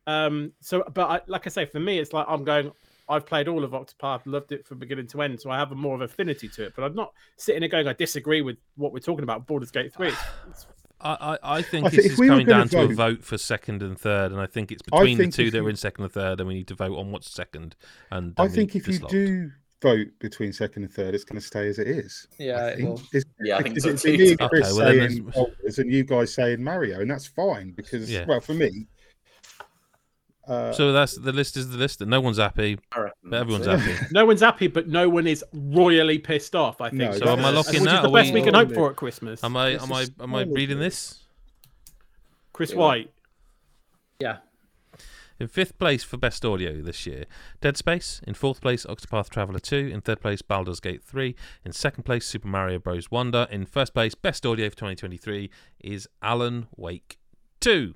Um, 0.06 0.52
so, 0.60 0.84
but 0.94 1.08
I, 1.08 1.20
like 1.26 1.46
I 1.46 1.50
say, 1.50 1.66
for 1.66 1.80
me, 1.80 1.98
it's 1.98 2.12
like 2.12 2.26
I'm 2.28 2.44
going. 2.44 2.72
I've 3.10 3.26
played 3.26 3.48
all 3.48 3.64
of 3.64 3.72
Octopath, 3.72 4.20
loved 4.24 4.52
it 4.52 4.64
from 4.66 4.78
beginning 4.78 5.08
to 5.08 5.22
end, 5.22 5.40
so 5.40 5.50
I 5.50 5.58
have 5.58 5.72
a 5.72 5.74
more 5.74 5.94
of 5.96 6.00
affinity 6.00 6.48
to 6.48 6.64
it. 6.64 6.72
But 6.76 6.84
I'm 6.84 6.94
not 6.94 7.12
sitting 7.36 7.60
there 7.60 7.68
going, 7.68 7.86
I 7.88 7.92
disagree 7.92 8.40
with 8.40 8.56
what 8.76 8.92
we're 8.92 9.00
talking 9.00 9.24
about. 9.24 9.46
Baldur's 9.46 9.70
Gate 9.70 9.92
three. 9.92 10.08
It's, 10.08 10.18
it's 10.48 10.66
I, 11.02 11.38
I, 11.42 11.56
I 11.58 11.62
think 11.62 11.86
I 11.86 11.88
this 11.90 11.96
think 11.96 12.06
if 12.06 12.12
is 12.12 12.18
we 12.18 12.26
were 12.28 12.32
coming 12.34 12.46
gonna 12.46 12.64
down 12.66 12.68
to 12.68 12.80
a 12.80 12.86
vote- 12.88 12.94
vote 13.18 13.24
for 13.24 13.36
second 13.38 13.82
and 13.82 13.98
third, 13.98 14.32
and 14.32 14.40
I 14.40 14.46
think 14.46 14.70
it's 14.70 14.82
I 14.92 14.98
between 14.98 15.18
the 15.18 15.24
two 15.28 15.42
if 15.46 15.52
that 15.52 15.58
you- 15.58 15.66
are 15.66 15.70
in 15.70 15.76
second 15.76 16.04
and 16.04 16.12
third, 16.12 16.40
and 16.40 16.48
we 16.48 16.54
need 16.54 16.68
to 16.68 16.74
vote 16.74 16.96
on 16.96 17.10
what's 17.10 17.30
second. 17.30 17.74
And 18.10 18.34
I 18.38 18.48
think 18.48 18.76
if 18.76 18.86
you 18.86 18.98
do 19.08 19.50
vote 19.82 20.08
between 20.18 20.52
second 20.52 20.82
and 20.84 20.92
third, 20.92 21.14
it's 21.14 21.24
going 21.24 21.40
to 21.40 21.46
stay 21.46 21.66
as 21.68 21.78
it 21.78 21.88
is. 21.88 22.28
Yeah, 22.38 22.56
I 22.56 22.66
it 22.68 22.76
think. 22.76 22.88
will. 22.90 23.02
It's, 23.14 23.24
yeah, 23.40 23.56
I 23.56 23.62
think 23.62 23.76
because 23.76 24.02
so 24.02 24.08
it'd 24.08 24.18
be 24.18 24.36
too. 24.36 24.36
Okay, 24.44 24.60
well, 24.60 24.74
saying 24.74 25.22
Baldur's 25.34 25.78
and 25.78 25.90
you 25.90 26.04
guys 26.04 26.34
saying 26.34 26.62
Mario, 26.62 27.00
and 27.00 27.10
that's 27.10 27.26
fine 27.26 27.72
because, 27.72 28.10
Yeah. 28.10 28.26
well, 28.28 28.40
for 28.40 28.52
me, 28.52 28.86
uh, 30.50 30.72
So 30.72 30.92
that's 30.92 31.16
the 31.16 31.32
list 31.32 31.56
is 31.56 31.70
the 31.70 31.78
list, 31.78 32.00
and 32.00 32.10
no 32.10 32.20
one's 32.20 32.38
happy, 32.38 32.78
but 32.94 33.12
everyone's 33.32 33.66
that's 33.66 33.82
happy. 33.82 34.06
no 34.12 34.24
one's 34.26 34.40
happy, 34.40 34.66
but 34.66 34.88
no 34.88 35.08
one 35.08 35.26
is 35.26 35.44
royally 35.52 36.18
pissed 36.18 36.54
off. 36.56 36.80
I 36.80 36.90
think. 36.90 37.00
No, 37.02 37.12
So 37.12 37.28
am 37.28 37.38
I 37.38 37.50
that's- 37.52 37.54
locking 37.66 37.80
Which 37.82 37.90
that? 37.90 37.96
is 37.96 38.02
the 38.02 38.08
best 38.10 38.32
we- 38.32 38.40
we 38.40 38.44
can 38.44 38.54
hope 38.54 38.72
for 38.72 38.90
at 38.90 38.96
Christmas. 38.96 39.42
Am 39.44 39.56
I 39.56 39.68
It's 39.70 39.82
am 39.84 39.90
a 39.92 39.94
I 39.94 40.06
am 40.22 40.34
I 40.34 40.42
reading 40.42 40.78
this? 40.78 41.20
Chris 42.52 42.72
Yeah. 42.72 42.76
White. 42.78 43.10
yeah. 44.20 44.36
In 45.38 45.48
fifth 45.48 45.78
place 45.78 46.04
for 46.04 46.18
best 46.18 46.44
audio 46.44 46.82
this 46.82 47.06
year, 47.06 47.24
Dead 47.62 47.74
Space. 47.78 48.20
In 48.26 48.34
fourth 48.34 48.60
place, 48.60 48.84
Octopath 48.84 49.30
Traveler 49.30 49.58
2. 49.58 49.88
In 49.90 50.02
third 50.02 50.20
place, 50.20 50.42
Baldur's 50.42 50.80
Gate 50.80 51.02
3. 51.02 51.34
In 51.64 51.72
second 51.72 52.02
place, 52.04 52.26
Super 52.26 52.48
Mario 52.48 52.78
Bros. 52.78 53.10
Wonder. 53.10 53.48
In 53.50 53.64
first 53.64 53.94
place, 53.94 54.14
best 54.14 54.44
audio 54.44 54.68
for 54.68 54.76
2023 54.76 55.48
is 55.82 56.06
Alan 56.20 56.66
Wake 56.76 57.16
2. 57.60 57.94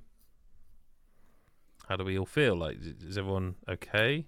How 1.89 1.97
do 1.97 2.05
we 2.05 2.19
all 2.19 2.27
feel? 2.27 2.57
Like, 2.57 2.79
is 3.07 3.19
everyone 3.19 3.55
okay? 3.69 4.27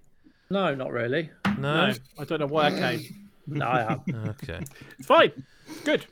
No, 0.49 0.73
not 0.75 0.91
really. 0.91 1.29
No. 1.57 1.87
No, 1.87 1.93
I 2.19 2.23
don't 2.25 2.39
know 2.39 2.47
why 2.47 2.67
I 2.67 2.71
came. 2.71 3.01
No, 3.49 3.65
I 3.65 3.93
am. 3.93 4.01
Okay. 4.43 4.59
It's 4.99 5.07
fine. 5.07 5.31
Good. 5.85 6.05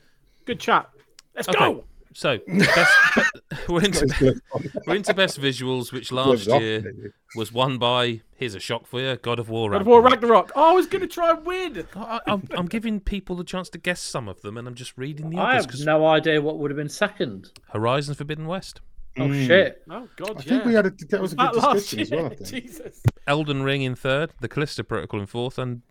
Good 0.46 0.58
chat. 0.58 0.88
Let's 1.34 1.46
Okay. 1.50 1.58
go. 1.58 1.84
So 2.14 2.38
best, 2.46 2.96
we're 3.68 3.84
into 3.84 4.40
we're 4.86 4.94
into 4.94 5.12
best 5.12 5.38
visuals, 5.38 5.92
which 5.92 6.10
last 6.12 6.48
off 6.48 6.62
year 6.62 6.78
it. 6.88 7.12
was 7.34 7.52
won 7.52 7.76
by. 7.76 8.22
Here's 8.36 8.54
a 8.54 8.58
shock 8.58 8.86
for 8.86 9.00
you: 9.00 9.16
God 9.16 9.38
of 9.38 9.50
War. 9.50 9.70
God 9.72 9.82
of 9.82 9.86
War 9.86 10.00
Ragnarok. 10.00 10.22
Ragnarok. 10.22 10.52
Oh, 10.56 10.70
I 10.70 10.72
was 10.72 10.86
going 10.86 11.02
to 11.02 11.06
try 11.08 11.32
and 11.32 11.44
win. 11.44 11.86
I, 11.94 12.20
I'm, 12.26 12.48
I'm 12.52 12.66
giving 12.68 13.00
people 13.00 13.36
the 13.36 13.44
chance 13.44 13.68
to 13.68 13.78
guess 13.78 14.00
some 14.00 14.28
of 14.28 14.40
them, 14.40 14.56
and 14.56 14.66
I'm 14.66 14.74
just 14.74 14.96
reading 14.96 15.28
the 15.28 15.36
answers. 15.36 15.44
I 15.46 15.50
others 15.50 15.62
have 15.64 15.66
because 15.66 15.84
no 15.84 16.06
idea 16.06 16.40
what 16.40 16.56
would 16.58 16.70
have 16.70 16.78
been 16.78 16.88
second. 16.88 17.50
Horizon 17.72 18.14
Forbidden 18.14 18.46
West, 18.46 18.80
Oh 19.18 19.22
Mm. 19.28 19.46
shit! 19.46 19.82
Oh 19.90 20.08
God, 20.16 20.30
I 20.30 20.32
yeah. 20.34 20.40
think 20.42 20.64
we 20.64 20.74
had 20.74 20.86
a 20.86 20.90
that 21.10 21.20
was 21.22 21.32
a 21.32 21.36
good 21.36 21.54
that 21.54 21.72
discussion 21.74 22.00
as 22.00 22.10
well. 22.10 22.26
I 22.26 22.28
think. 22.34 22.48
Jesus. 22.50 23.00
Elden 23.26 23.62
Ring 23.62 23.82
in 23.82 23.94
third, 23.94 24.32
The 24.40 24.48
Callisto 24.48 24.82
Protocol 24.82 25.20
in 25.20 25.26
fourth, 25.26 25.58
and 25.58 25.82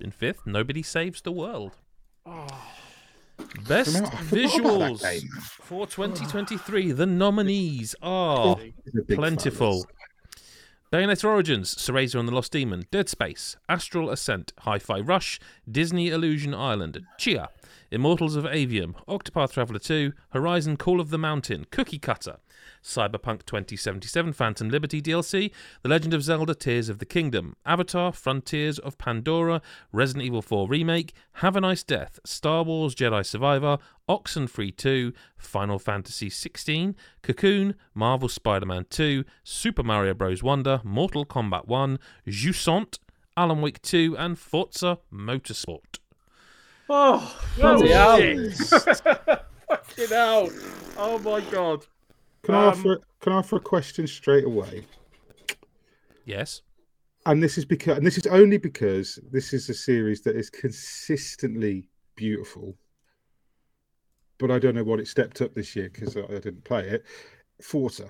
in 0.00 0.10
fifth, 0.10 0.46
Nobody 0.46 0.82
Saves 0.82 1.20
the 1.22 1.32
World. 1.32 1.76
Oh, 2.26 2.46
Best 3.68 3.94
Remember- 3.94 4.16
I 4.16 4.22
forgot 4.22 4.54
about 4.60 4.98
visuals 5.00 5.40
for 5.42 5.86
2023. 5.86 6.92
The 6.92 7.06
nominees 7.06 7.94
are 8.02 8.56
He's 8.56 8.72
a 8.94 9.02
big 9.02 9.06
fan 9.06 9.12
of 9.12 9.18
plentiful. 9.18 9.86
Bayonetta 10.92 11.24
Origins, 11.24 11.74
Cereza 11.76 12.18
and 12.18 12.26
the 12.28 12.34
Lost 12.34 12.50
Demon, 12.52 12.84
Dead 12.90 13.08
Space, 13.08 13.56
Astral 13.68 14.10
Ascent, 14.10 14.52
Hi 14.60 14.78
Fi 14.78 14.98
Rush, 15.00 15.38
Disney 15.70 16.08
Illusion 16.08 16.52
Island, 16.52 17.00
Tchia, 17.18 17.48
Immortals 17.92 18.34
of 18.34 18.44
Aveum, 18.44 18.94
Octopath 19.06 19.52
Traveler 19.52 19.78
2, 19.78 20.12
Horizon 20.30 20.76
Call 20.76 21.00
of 21.00 21.10
the 21.10 21.18
Mountain, 21.18 21.66
Cookie 21.70 21.98
Cutter, 22.00 22.38
Cyberpunk 22.82 23.44
2077 23.46 24.32
Phantom 24.32 24.68
Liberty 24.68 25.02
DLC, 25.02 25.50
The 25.82 25.88
Legend 25.88 26.14
of 26.14 26.22
Zelda 26.22 26.54
Tears 26.54 26.88
of 26.88 26.98
the 26.98 27.04
Kingdom, 27.04 27.54
Avatar 27.66 28.12
Frontiers 28.12 28.78
of 28.78 28.98
Pandora, 28.98 29.60
Resident 29.92 30.24
Evil 30.24 30.42
4 30.42 30.68
Remake, 30.68 31.12
Have 31.34 31.56
a 31.56 31.60
Nice 31.60 31.82
Death, 31.82 32.18
Star 32.24 32.62
Wars 32.62 32.94
Jedi 32.94 33.24
Survivor, 33.24 33.78
Oxenfree 34.08 34.76
2, 34.76 35.12
Final 35.36 35.78
Fantasy 35.78 36.30
16, 36.30 36.96
Cocoon, 37.22 37.74
Marvel 37.94 38.28
Spider 38.28 38.66
Man 38.66 38.86
2, 38.90 39.24
Super 39.44 39.82
Mario 39.82 40.14
Bros. 40.14 40.42
Wonder, 40.42 40.80
Mortal 40.84 41.24
Kombat 41.24 41.66
1, 41.66 41.98
Jusant, 42.26 42.98
Alan 43.36 43.60
Wake 43.60 43.80
2, 43.82 44.16
and 44.18 44.38
Forza 44.38 44.98
Motorsport. 45.12 45.98
Oh, 46.88 47.36
Bloody 47.56 47.92
oh, 47.94 48.16
hell. 48.16 48.18
shit. 48.18 48.54
Fucking 49.68 50.08
hell. 50.08 50.50
Oh 50.96 51.18
my 51.20 51.40
god. 51.42 51.86
Can 52.42 52.54
I 52.54 52.62
Um, 52.62 52.68
offer 52.68 53.00
can 53.20 53.32
I 53.32 53.36
offer 53.36 53.56
a 53.56 53.60
question 53.60 54.06
straight 54.06 54.44
away? 54.44 54.86
Yes. 56.24 56.62
And 57.26 57.42
this 57.42 57.58
is 57.58 57.64
because 57.64 57.98
and 57.98 58.06
this 58.06 58.16
is 58.16 58.26
only 58.26 58.56
because 58.56 59.18
this 59.30 59.52
is 59.52 59.68
a 59.68 59.74
series 59.74 60.22
that 60.22 60.36
is 60.36 60.48
consistently 60.50 61.88
beautiful. 62.16 62.76
But 64.38 64.50
I 64.50 64.58
don't 64.58 64.74
know 64.74 64.84
what 64.84 65.00
it 65.00 65.08
stepped 65.08 65.42
up 65.42 65.54
this 65.54 65.76
year 65.76 65.90
because 65.92 66.16
I 66.16 66.20
I 66.22 66.38
didn't 66.38 66.64
play 66.64 66.88
it. 66.88 67.04
Forza. 67.62 68.08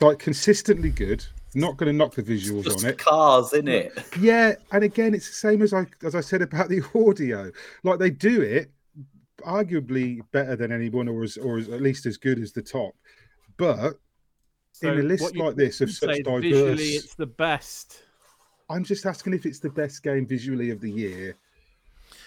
Like 0.00 0.18
consistently 0.18 0.90
good. 0.90 1.24
Not 1.54 1.78
going 1.78 1.90
to 1.90 1.96
knock 1.96 2.14
the 2.14 2.22
visuals 2.22 2.64
Just 2.64 2.84
on 2.84 2.90
it. 2.90 2.98
cars 2.98 3.54
in 3.54 3.66
it. 3.66 3.96
Yeah, 4.20 4.56
and 4.72 4.84
again, 4.84 5.14
it's 5.14 5.26
the 5.28 5.34
same 5.34 5.62
as 5.62 5.72
I 5.72 5.86
as 6.02 6.14
I 6.14 6.20
said 6.20 6.42
about 6.42 6.68
the 6.68 6.82
audio. 6.94 7.50
Like 7.82 7.98
they 7.98 8.10
do 8.10 8.42
it 8.42 8.70
arguably 9.44 10.20
better 10.32 10.56
than 10.56 10.72
anyone, 10.72 11.08
or 11.08 11.22
as 11.22 11.36
or 11.36 11.58
as, 11.58 11.68
at 11.68 11.82
least 11.82 12.06
as 12.06 12.16
good 12.16 12.38
as 12.38 12.52
the 12.52 12.62
top. 12.62 12.94
But 13.56 13.98
So 14.72 14.92
in 14.92 15.00
a 15.00 15.02
list 15.02 15.34
you 15.34 15.42
like 15.42 15.56
this 15.56 15.80
of 15.80 15.90
such 15.90 16.22
diverse, 16.22 16.42
visually, 16.42 16.84
it's 16.90 17.14
the 17.14 17.26
best. 17.26 18.02
I'm 18.68 18.84
just 18.84 19.06
asking 19.06 19.34
if 19.34 19.46
it's 19.46 19.60
the 19.60 19.70
best 19.70 20.02
game 20.02 20.26
visually 20.26 20.70
of 20.70 20.80
the 20.80 20.90
year. 20.90 21.36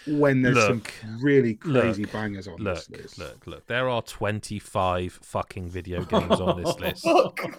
When 0.07 0.41
there's 0.41 0.55
Look, 0.55 0.91
some 1.03 1.19
really 1.21 1.55
crazy 1.55 2.03
look, 2.03 2.11
bangers 2.11 2.47
on 2.47 2.57
Look, 2.57 2.75
this 2.75 2.89
list, 2.89 3.17
look, 3.19 3.47
look. 3.47 3.65
There 3.67 3.87
are 3.87 4.01
25 4.01 5.19
fucking 5.21 5.69
video 5.69 6.03
games 6.03 6.39
on 6.41 6.61
this 6.61 6.75
list. 6.79 7.05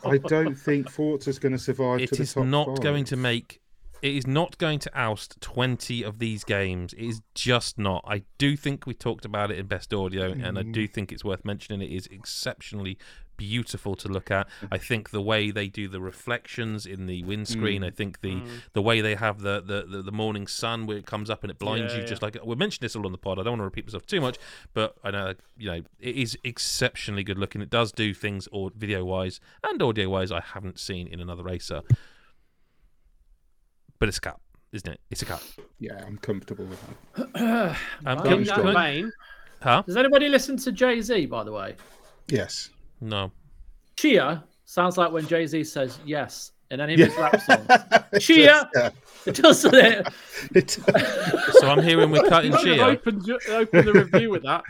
I 0.04 0.18
don't 0.18 0.54
think 0.54 0.90
Forza's 0.90 1.38
going 1.38 1.52
to 1.52 1.58
survive. 1.58 1.98
to 1.98 2.04
It 2.04 2.10
the 2.10 2.22
is 2.22 2.34
top 2.34 2.44
not 2.46 2.66
five. 2.66 2.80
going 2.80 3.04
to 3.04 3.16
make. 3.16 3.60
It 4.02 4.14
is 4.16 4.26
not 4.26 4.56
going 4.58 4.78
to 4.80 4.90
oust 4.98 5.40
20 5.40 6.02
of 6.02 6.18
these 6.18 6.44
games. 6.44 6.92
It 6.94 7.04
is 7.04 7.20
just 7.34 7.78
not. 7.78 8.02
I 8.06 8.22
do 8.38 8.56
think 8.56 8.86
we 8.86 8.94
talked 8.94 9.24
about 9.24 9.50
it 9.50 9.58
in 9.58 9.66
Best 9.66 9.92
Audio, 9.92 10.30
and 10.32 10.58
I 10.58 10.62
Mm. 10.62 10.72
do 10.72 10.86
think 10.88 11.12
it's 11.12 11.24
worth 11.24 11.44
mentioning. 11.44 11.82
It 11.82 11.92
is 11.94 12.06
exceptionally 12.06 12.96
beautiful 13.36 13.96
to 13.96 14.06
look 14.06 14.30
at. 14.30 14.46
I 14.70 14.76
think 14.76 15.10
the 15.10 15.20
way 15.22 15.50
they 15.50 15.66
do 15.68 15.88
the 15.88 16.00
reflections 16.00 16.84
in 16.84 17.06
the 17.06 17.22
windscreen, 17.24 17.80
Mm. 17.80 17.86
I 17.86 17.90
think 17.90 18.20
the 18.20 18.42
the 18.74 18.82
way 18.82 19.00
they 19.00 19.14
have 19.14 19.40
the, 19.40 19.62
the, 19.62 19.86
the, 19.88 20.02
the 20.02 20.12
morning 20.12 20.46
sun 20.46 20.84
where 20.86 20.98
it 20.98 21.06
comes 21.06 21.30
up 21.30 21.42
and 21.42 21.50
it 21.50 21.58
blinds 21.58 21.92
Yeah, 21.92 21.98
you, 21.98 22.02
yeah. 22.02 22.08
just 22.08 22.20
like 22.22 22.36
we 22.44 22.54
mentioned 22.54 22.82
this 22.82 22.94
all 22.94 23.06
on 23.06 23.12
the 23.12 23.18
pod. 23.18 23.38
I 23.38 23.42
don't 23.42 23.52
want 23.52 23.60
to 23.60 23.64
repeat 23.64 23.86
myself 23.86 24.04
too 24.06 24.20
much, 24.20 24.36
but 24.74 24.96
I 25.02 25.10
know 25.10 25.34
you 25.56 25.70
know 25.70 25.82
it 26.00 26.16
is 26.16 26.36
exceptionally 26.44 27.24
good 27.24 27.38
looking. 27.38 27.62
It 27.62 27.70
does 27.70 27.92
do 27.92 28.12
things 28.12 28.46
or 28.52 28.70
video 28.76 29.04
wise 29.06 29.40
and 29.64 29.80
audio 29.82 30.10
wise 30.10 30.30
I 30.30 30.40
haven't 30.40 30.78
seen 30.78 31.06
in 31.08 31.18
another 31.20 31.42
racer. 31.42 31.80
But 34.00 34.08
it's 34.08 34.18
a 34.18 34.22
cup, 34.22 34.40
isn't 34.72 34.90
it? 34.90 35.00
It's 35.10 35.22
a 35.22 35.26
cup. 35.26 35.42
Yeah, 35.78 36.02
I'm 36.04 36.18
comfortable 36.18 36.64
with 36.64 36.80
that. 37.14 37.40
Um, 37.40 37.76
Right. 38.04 38.24
can- 38.24 38.32
In 38.32 38.44
that 38.44 38.54
can 38.56 38.74
vein, 38.74 39.12
huh? 39.62 39.82
Does 39.86 39.96
anybody 39.96 40.28
listen 40.28 40.56
to 40.56 40.72
Jay 40.72 41.00
Z, 41.00 41.26
by 41.26 41.44
the 41.44 41.52
way? 41.52 41.76
Yes. 42.28 42.70
No. 43.00 43.30
Tchia 43.96 44.42
sounds 44.64 44.96
like 44.98 45.12
when 45.12 45.26
Jay 45.28 45.46
Z 45.46 45.62
says 45.64 45.98
yes 46.04 46.52
in 46.70 46.80
any 46.80 46.94
of 46.94 47.00
Yeah. 47.00 47.06
his 47.06 47.16
rap 47.16 47.40
songs. 47.68 48.04
It 48.12 48.20
Chia! 48.20 48.68
does, 48.72 48.82
yeah. 48.82 48.90
It 49.26 49.34
does 49.36 49.64
it. 49.66 50.08
It- 50.54 50.70
So 51.60 51.68
I'm 51.68 51.82
hearing 51.82 52.10
we're 52.10 52.28
cutting 52.28 52.52
you 52.52 52.58
should 52.58 52.78
Tchia. 52.78 52.92
opened, 52.92 53.30
opened 53.50 53.86
the 53.88 53.92
review 53.92 54.30
with 54.30 54.42
that. 54.44 54.62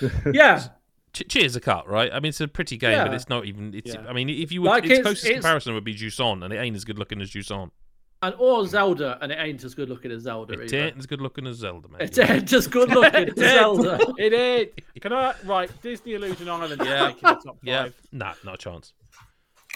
Yeah. 0.32 0.68
Ch- 1.12 1.24
Tchia's 1.26 1.56
a 1.56 1.60
cut, 1.60 1.88
right? 1.88 2.10
I 2.12 2.20
mean, 2.20 2.28
it's 2.28 2.40
a 2.40 2.46
pretty 2.48 2.76
game, 2.76 2.96
but 3.04 3.12
it's 3.14 3.28
not 3.28 3.44
even. 3.46 3.74
It's. 3.74 3.94
Yeah. 3.94 4.04
I 4.08 4.12
mean, 4.12 4.28
if 4.28 4.52
you 4.52 4.62
were, 4.62 4.68
Like 4.68 4.84
its, 4.84 4.92
it's- 4.92 5.02
closest 5.02 5.24
it's- 5.26 5.40
comparison 5.42 5.74
would 5.74 5.82
be 5.84 5.94
Jusant, 5.96 6.44
and 6.44 6.52
it 6.52 6.58
ain't 6.58 6.76
as 6.76 6.84
good 6.84 6.98
looking 6.98 7.20
as 7.22 7.30
Jusant. 7.30 7.70
And 8.20 8.34
or 8.38 8.66
Zelda, 8.66 9.16
and 9.20 9.30
it 9.30 9.38
ain't 9.40 9.62
as 9.62 9.76
good 9.76 9.88
looking 9.88 10.10
as 10.10 10.22
Zelda. 10.22 10.54
It 10.54 10.72
either. 10.72 10.86
ain't 10.86 10.98
as 10.98 11.06
good 11.06 11.20
looking 11.20 11.46
as 11.46 11.58
Zelda, 11.58 11.86
mate. 11.88 12.00
It 12.00 12.18
ain't 12.18 12.52
as 12.52 12.66
good 12.66 12.88
looking 12.88 13.28
as 13.28 13.34
Zelda. 13.38 13.98
It 14.18 14.32
is. 14.32 15.00
Can 15.00 15.12
I? 15.12 15.34
Right, 15.44 15.70
Disney 15.82 16.14
Illusion 16.14 16.48
Island. 16.48 16.82
Yeah. 16.84 16.90
Yeah. 16.90 17.06
Making 17.06 17.22
the 17.22 17.34
top 17.36 17.58
Yeah, 17.62 17.88
nah, 18.10 18.34
not 18.44 18.54
a 18.54 18.58
chance. 18.58 18.92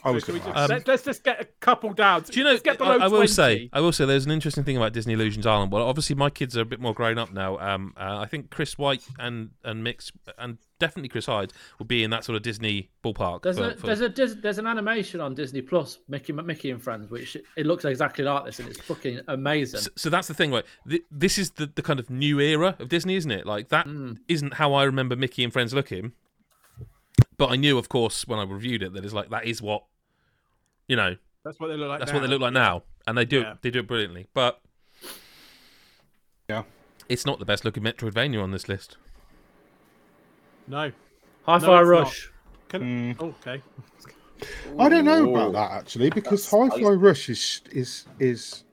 I 0.04 0.10
was 0.10 0.24
So 0.24 0.32
can 0.32 0.34
we 0.34 0.40
just, 0.40 0.56
Um, 0.56 0.68
let, 0.70 0.88
let's 0.88 1.04
just 1.04 1.22
get 1.22 1.40
a 1.40 1.44
couple 1.60 1.92
down. 1.92 2.22
Do 2.22 2.38
you 2.38 2.44
know? 2.44 2.50
Let's 2.50 2.62
get 2.62 2.74
I, 2.80 2.84
below 2.84 2.98
I 2.98 3.04
will 3.08 3.18
20. 3.18 3.26
say, 3.28 3.70
I 3.72 3.80
will 3.80 3.92
say, 3.92 4.04
there's 4.04 4.24
an 4.26 4.32
interesting 4.32 4.64
thing 4.64 4.76
about 4.76 4.92
Disney 4.92 5.12
Illusions 5.14 5.46
Island. 5.46 5.70
Well, 5.70 5.86
obviously, 5.86 6.16
my 6.16 6.30
kids 6.30 6.56
are 6.56 6.62
a 6.62 6.64
bit 6.64 6.80
more 6.80 6.92
grown 6.94 7.18
up 7.18 7.32
now. 7.32 7.58
Um, 7.58 7.92
uh, 7.96 8.18
I 8.18 8.26
think 8.26 8.50
Chris 8.50 8.76
White 8.78 9.04
and 9.18 9.50
and 9.64 9.84
Mix 9.84 10.10
and 10.38 10.58
definitely 10.80 11.08
Chris 11.08 11.26
Hyde 11.26 11.52
will 11.78 11.86
be 11.86 12.02
in 12.02 12.10
that 12.10 12.24
sort 12.24 12.34
of 12.34 12.42
Disney 12.42 12.90
ballpark. 13.04 13.42
There's 13.42 13.58
for- 13.58 13.70
a 13.70 13.76
for- 13.76 13.86
there's 13.86 14.00
a 14.00 14.08
Dis- 14.08 14.36
there's 14.42 14.58
an 14.58 14.66
animation 14.66 15.20
on 15.20 15.34
Disney 15.36 15.62
Plus, 15.62 15.98
Mickey 16.08 16.32
Mickey 16.32 16.70
and 16.72 16.82
Friends, 16.82 17.08
which 17.08 17.36
it 17.56 17.66
looks 17.66 17.84
exactly 17.84 18.24
like 18.24 18.44
this, 18.46 18.58
and 18.58 18.68
it's 18.68 18.80
fucking 18.80 19.20
amazing. 19.28 19.80
So, 19.80 19.90
so 19.96 20.10
that's 20.10 20.26
the 20.26 20.34
thing, 20.34 20.50
right? 20.50 20.64
Th- 20.88 21.02
This 21.12 21.38
is 21.38 21.52
the, 21.52 21.70
the 21.72 21.82
kind 21.82 22.00
of 22.00 22.10
new 22.10 22.40
era 22.40 22.74
of 22.80 22.88
Disney, 22.88 23.14
isn't 23.14 23.30
it? 23.30 23.46
Like 23.46 23.68
that 23.68 23.86
Mm. 23.86 24.18
not 24.42 24.54
how 24.54 24.74
I 24.74 24.82
remember 24.82 25.14
Mickey 25.14 25.44
and 25.44 25.52
Friends 25.52 25.72
looking. 25.72 26.12
But 27.36 27.50
I 27.50 27.56
knew, 27.56 27.78
of 27.78 27.88
course, 27.88 28.26
when 28.26 28.38
I 28.38 28.44
reviewed 28.44 28.82
it, 28.82 28.92
that 28.94 29.04
it's 29.04 29.14
like 29.14 29.30
that 29.30 29.44
is 29.46 29.60
what 29.60 29.84
you 30.88 30.96
know. 30.96 31.16
That's 31.44 31.58
what 31.58 31.68
they 31.68 31.76
look 31.76 31.88
like. 31.88 31.98
That's 32.00 32.12
now. 32.12 32.18
what 32.18 32.22
they 32.26 32.28
look 32.28 32.40
like 32.40 32.52
now, 32.52 32.82
and 33.06 33.16
they 33.18 33.24
do 33.24 33.40
Yeah. 33.40 33.54
they 33.62 33.70
do 33.70 33.80
it 33.80 33.86
brilliantly. 33.86 34.28
But 34.34 34.60
Yeah. 36.48 36.64
it's 37.08 37.26
not 37.26 37.38
the 37.38 37.44
best 37.44 37.64
looking 37.64 37.82
Metroidvania 37.82 38.42
on 38.42 38.50
this 38.50 38.68
list. 38.68 38.96
No. 40.66 40.92
Hi-Fi 41.44 41.66
No, 41.66 41.82
Rush. 41.82 42.30
Can, 42.68 43.14
hmm. 43.14 43.20
oh, 43.24 43.34
okay. 43.46 43.62
I 44.78 44.88
don't 44.88 45.04
know 45.04 45.24
Ooh. 45.26 45.34
about 45.36 45.52
that 45.52 45.70
actually 45.78 46.10
because 46.10 46.48
That's- 46.50 46.72
Hi-Fi 46.72 46.90
Rush 46.90 47.28
is 47.28 47.62
is 47.70 48.06
is 48.18 48.64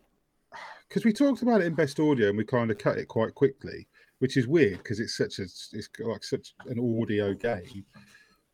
because 0.87 1.05
we 1.05 1.13
talked 1.13 1.41
about 1.41 1.61
it 1.61 1.67
in 1.67 1.75
Best 1.75 1.99
Audio 1.99 2.29
and 2.29 2.37
we 2.37 2.43
kind 2.43 2.71
of 2.71 2.77
cut 2.77 2.97
it 2.97 3.07
quite 3.07 3.35
quickly, 3.35 3.87
which 4.19 4.37
is 4.37 4.47
weird 4.47 4.77
because 4.79 4.99
it's 4.99 5.15
such 5.15 5.39
a 5.39 5.43
it's 5.43 5.89
like 5.99 6.23
such 6.23 6.53
an 6.65 6.79
audio 6.79 7.33
game, 7.33 7.85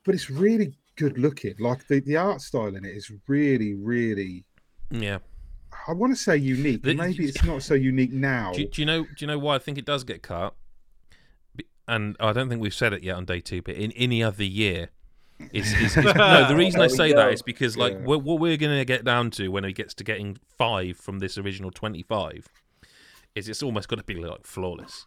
but 0.03 0.15
it's 0.15 0.29
really 0.29 0.77
good 0.95 1.17
looking. 1.17 1.55
Like 1.59 1.87
the 1.87 1.99
the 2.01 2.17
art 2.17 2.41
style 2.41 2.75
in 2.75 2.85
it 2.85 2.95
is 2.95 3.11
really 3.27 3.73
really. 3.75 4.45
Yeah. 4.91 5.19
I 5.87 5.91
want 5.93 6.13
to 6.13 6.21
say 6.21 6.37
unique. 6.37 6.83
The- 6.83 6.95
Maybe 6.95 7.25
it's 7.25 7.43
not 7.43 7.61
so 7.61 7.73
unique 7.73 8.11
now. 8.13 8.53
Do, 8.53 8.65
do 8.65 8.81
you 8.81 8.85
know? 8.85 9.03
Do 9.03 9.09
you 9.19 9.27
know 9.27 9.37
why 9.39 9.55
I 9.55 9.59
think 9.59 9.77
it 9.77 9.85
does 9.85 10.03
get 10.03 10.21
cut? 10.21 10.55
And 11.87 12.15
I 12.19 12.33
don't 12.33 12.49
think 12.49 12.61
we've 12.61 12.73
said 12.73 12.93
it 12.93 13.03
yet 13.03 13.15
on 13.15 13.25
day 13.25 13.39
two, 13.41 13.61
but 13.61 13.75
in 13.75 13.91
any 13.91 14.23
other 14.23 14.43
year, 14.43 14.89
is, 15.51 15.71
is, 15.73 15.95
is 15.97 16.03
no. 16.15 16.47
The 16.47 16.55
reason 16.55 16.81
I 16.81 16.87
say 16.87 17.13
that 17.13 17.31
is 17.31 17.43
because 17.43 17.77
like 17.77 17.93
Yeah. 17.93 17.99
what, 17.99 18.23
what 18.23 18.39
we're 18.39 18.57
going 18.57 18.75
to 18.77 18.85
get 18.85 19.05
down 19.05 19.29
to 19.31 19.49
when 19.49 19.63
it 19.65 19.73
gets 19.73 19.93
to 19.95 20.03
getting 20.03 20.37
five 20.57 20.97
from 20.97 21.19
this 21.19 21.37
original 21.37 21.69
twenty-five, 21.69 22.47
is 23.35 23.47
it's 23.49 23.61
almost 23.61 23.87
got 23.87 23.97
to 23.97 24.03
be 24.03 24.15
like 24.15 24.45
flawless. 24.47 25.05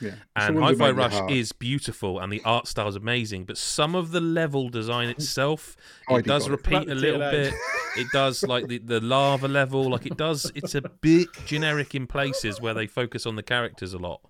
Yeah. 0.00 0.12
And 0.36 0.54
Someone 0.54 0.76
to 0.76 0.84
Hi-Fi 0.84 0.90
Rush 0.92 1.30
is 1.30 1.52
beautiful, 1.52 2.20
and 2.20 2.32
the 2.32 2.42
art 2.44 2.66
style 2.66 2.88
is 2.88 2.96
amazing. 2.96 3.44
But 3.44 3.58
some 3.58 3.94
of 3.94 4.10
the 4.10 4.20
level 4.20 4.68
design 4.68 5.08
itself, 5.08 5.76
it 6.08 6.24
does 6.24 6.48
got 6.48 6.48
it. 6.48 6.56
repeat 6.56 6.88
a 6.90 6.94
little 6.94 7.20
bit. 7.20 7.54
It 7.96 8.06
does 8.12 8.42
like 8.42 8.68
the, 8.68 8.78
the 8.78 9.00
lava 9.00 9.48
level, 9.48 9.90
like 9.90 10.06
it 10.06 10.16
does. 10.16 10.50
It's 10.54 10.74
a 10.74 10.82
bit 10.82 11.28
generic 11.44 11.94
in 11.94 12.06
places 12.06 12.60
where 12.60 12.74
they 12.74 12.86
focus 12.86 13.26
on 13.26 13.36
the 13.36 13.42
characters 13.42 13.92
a 13.92 13.98
lot. 13.98 14.20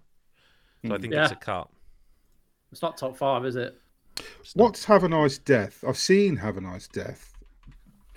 So 0.85 0.93
I 0.93 0.97
hmm. 0.97 1.03
think 1.03 1.15
it's 1.15 1.31
Yeah. 1.31 1.37
a 1.37 1.41
cut. 1.41 1.69
It's 2.73 2.83
not 2.83 2.97
top 2.97 3.17
five, 3.17 3.45
is 3.45 3.57
it? 3.57 3.77
What's 4.55 4.85
Have 4.85 5.05
a 5.05 5.09
Nice 5.09 5.39
Death? 5.39 5.85
I've 5.87 5.97
seen 5.97 6.37
Have 6.37 6.57
a 6.57 6.61
Nice 6.61 6.89
Death. 6.89 7.30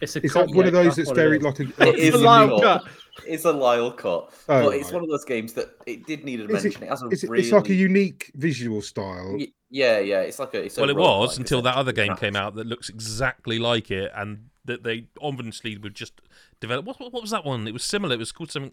It's 0.01 0.15
a 0.15 0.23
Is 0.25 0.33
that 0.33 0.47
cut, 0.47 0.55
one 0.55 0.65
of 0.65 0.73
those 0.73 0.95
that's 0.95 1.07
what 1.09 1.17
it 1.17 1.21
very 1.21 1.37
is. 1.37 1.43
like 1.43 1.59
a? 1.59 1.63
Like 1.85 1.97
is 1.97 2.13
a 2.15 2.17
a 2.17 2.19
Lyle 2.19 2.59
cut. 2.59 2.83
cut. 2.83 2.91
It's 3.27 3.45
a 3.45 3.51
Lyle 3.51 3.91
cut, 3.91 4.33
Oh, 4.49 4.65
but 4.65 4.75
it's 4.75 4.85
right. 4.85 4.93
one 4.95 5.03
of 5.03 5.09
those 5.09 5.23
games 5.23 5.53
that 5.53 5.69
it 5.85 6.05
did 6.07 6.25
need 6.25 6.41
a 6.41 6.45
Is 6.45 6.49
it- 6.49 6.69
mention. 6.69 6.83
It, 6.83 6.89
has 6.89 7.03
a 7.03 7.07
Is 7.09 7.23
it, 7.23 7.29
really, 7.29 7.43
It's 7.43 7.51
like 7.53 7.69
a 7.69 7.73
unique 7.73 8.31
visual 8.35 8.81
style. 8.81 9.35
Y- 9.37 9.47
yeah, 9.69 9.99
yeah. 9.99 10.21
It's 10.21 10.39
like 10.39 10.53
a. 10.55 10.63
It's 10.65 10.77
a 10.77 10.81
Well, 10.81 10.89
it 10.89 10.95
roguelike, 10.97 11.19
was 11.19 11.37
until 11.37 11.61
that 11.61 11.75
other 11.75 11.91
game 11.91 12.05
essentially. 12.11 12.27
came 12.31 12.35
out 12.35 12.55
that 12.55 12.67
looks 12.67 12.89
exactly 12.89 13.59
like 13.59 13.91
it, 13.91 14.11
and 14.15 14.49
that 14.65 14.83
they 14.83 15.07
obviously 15.21 15.77
would 15.77 15.93
just 15.95 16.21
develop. 16.59 16.85
What, 16.85 16.99
what 16.99 17.13
was 17.13 17.29
that 17.31 17.45
one? 17.45 17.67
It 17.67 17.73
was 17.73 17.83
similar. 17.83 18.15
It 18.15 18.19
was 18.19 18.31
called 18.31 18.51
something. 18.51 18.71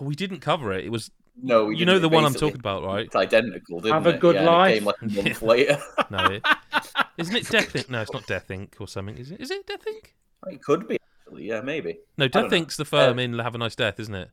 Oh, 0.00 0.04
we 0.04 0.14
didn't 0.16 0.40
cover 0.40 0.72
it. 0.72 0.84
It 0.84 0.90
was 0.90 1.10
No, 1.36 1.66
we 1.66 1.76
you 1.76 1.84
know 1.84 1.94
didn't. 1.94 2.02
the 2.02 2.08
one 2.10 2.24
I'm 2.24 2.34
talking 2.34 2.60
about, 2.60 2.84
right? 2.84 3.06
It's 3.06 3.16
identical, 3.16 3.80
didn't 3.80 3.94
Have 3.94 4.06
a 4.06 4.10
it? 4.10 4.20
good 4.20 4.34
yeah, 4.36 4.40
and 4.42 4.46
life. 4.46 4.70
It 4.70 4.78
came 4.78 4.84
like 4.86 5.02
a 5.02 5.22
month 5.22 5.42
later. 5.52 5.78
No, 6.10 6.18
it, 6.26 6.42
isn't 7.18 7.36
it 7.36 7.48
Death 7.48 7.72
Inc? 7.72 7.90
No, 7.90 8.02
it's 8.02 8.12
not 8.12 8.26
Death 8.26 8.48
Inc. 8.48 8.80
or 8.80 8.86
something. 8.88 9.16
Is 9.18 9.30
it? 9.32 9.40
Is 9.40 9.50
it 9.50 9.66
Death 9.66 9.84
Inc? 9.86 10.06
it 10.52 10.62
could 10.62 10.86
be 10.86 10.96
actually. 11.26 11.44
Yeah, 11.48 11.60
maybe. 11.62 11.98
No, 12.16 12.28
don't 12.28 12.44
Death 12.44 12.52
know. 12.52 12.64
Inc.'s 12.66 12.76
the 12.76 12.84
firm 12.84 13.18
Uh, 13.18 13.22
in 13.22 13.38
Have 13.38 13.54
a 13.54 13.58
Nice 13.58 13.74
Death, 13.74 13.98
isn't 13.98 14.14
it? 14.14 14.30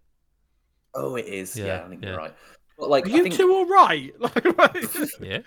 Oh, 0.94 1.16
it 1.16 1.26
is. 1.26 1.56
Yeah, 1.58 1.66
Yeah, 1.66 1.84
I 1.86 1.90
think 1.90 2.04
yeah. 2.04 2.10
you're 2.10 2.18
right. 2.18 2.34
But 2.78 2.90
like, 2.90 3.06
Are 3.06 3.10
you 3.10 3.24
think 3.24 3.36
two 3.36 3.54
all 3.54 3.66
right? 3.68 4.14
Like, 4.20 4.44
Yeah. 5.20 5.40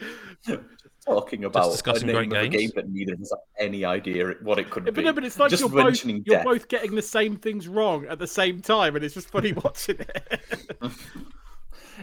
talking 1.05 1.45
about 1.45 1.71
discussing 1.71 2.09
a 2.09 2.13
name 2.15 2.31
great 2.31 2.39
of 2.39 2.45
a 2.47 2.49
game 2.49 2.61
games. 2.61 2.73
that 2.73 2.89
neither 2.89 3.13
of 3.13 3.21
us 3.21 3.31
have 3.31 3.41
any 3.67 3.85
idea 3.85 4.27
what 4.41 4.59
it 4.59 4.71
could 4.71 4.87
but 4.87 4.95
be. 4.95 5.03
no, 5.03 5.13
but 5.13 5.23
it's 5.25 5.39
like 5.39 5.51
just 5.51 5.61
you're 5.61 5.69
both 5.69 6.03
you're 6.05 6.43
both 6.43 6.69
getting 6.69 6.95
the 6.95 7.03
same 7.03 7.37
things 7.37 7.69
wrong 7.69 8.07
at 8.07 8.19
the 8.19 8.27
same 8.27 8.63
time, 8.63 8.97
and 8.97 9.05
it's 9.05 9.15
just 9.15 9.29
funny 9.29 9.53
watching 9.65 9.99
it. 9.99 10.41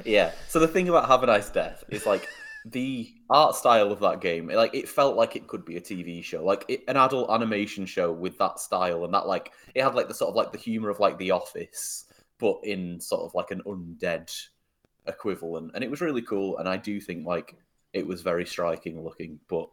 Yeah. 0.06 0.32
So 0.48 0.60
the 0.60 0.68
thing 0.68 0.90
about 0.90 1.08
Have 1.08 1.24
a 1.24 1.26
Nice 1.26 1.50
Death 1.50 1.84
is 1.90 2.06
like 2.06 2.28
the 2.66 3.12
art 3.30 3.56
style 3.56 3.92
of 3.92 4.00
that 4.02 4.22
game. 4.22 4.48
Like 4.48 4.76
it 4.76 4.88
felt 4.88 5.16
like 5.16 5.36
it 5.36 5.48
could 5.48 5.66
be 5.66 5.78
a 5.78 5.82
TV 5.82 6.24
show, 6.24 6.44
like 6.44 6.66
it, 6.68 6.84
an 6.88 6.98
adult 6.98 7.32
animation 7.32 7.86
show 7.86 8.12
with 8.12 8.38
that 8.38 8.60
style 8.60 9.04
and 9.04 9.14
that 9.14 9.28
like 9.28 9.52
it 9.74 9.84
had 9.84 9.96
like 9.96 10.08
the 10.08 10.14
sort 10.14 10.30
of 10.30 10.36
like 10.36 10.52
the 10.52 10.58
humor 10.58 10.90
of 10.90 11.00
like 11.00 11.18
The 11.18 11.32
Office, 11.32 12.06
but 12.40 12.60
in 12.64 13.00
sort 13.00 13.24
of 13.24 13.34
like 13.34 13.52
an 13.52 13.62
undead 13.66 14.32
equivalent, 15.08 15.72
and 15.76 15.84
it 15.84 15.90
was 15.92 16.02
really 16.02 16.22
cool. 16.22 16.58
And 16.58 16.68
I 16.70 16.78
do 16.78 17.00
think 17.02 17.26
like 17.26 17.56
it 17.94 18.06
was 18.06 18.22
very 18.22 18.46
striking 18.46 19.04
looking, 19.04 19.40
but. 19.48 19.70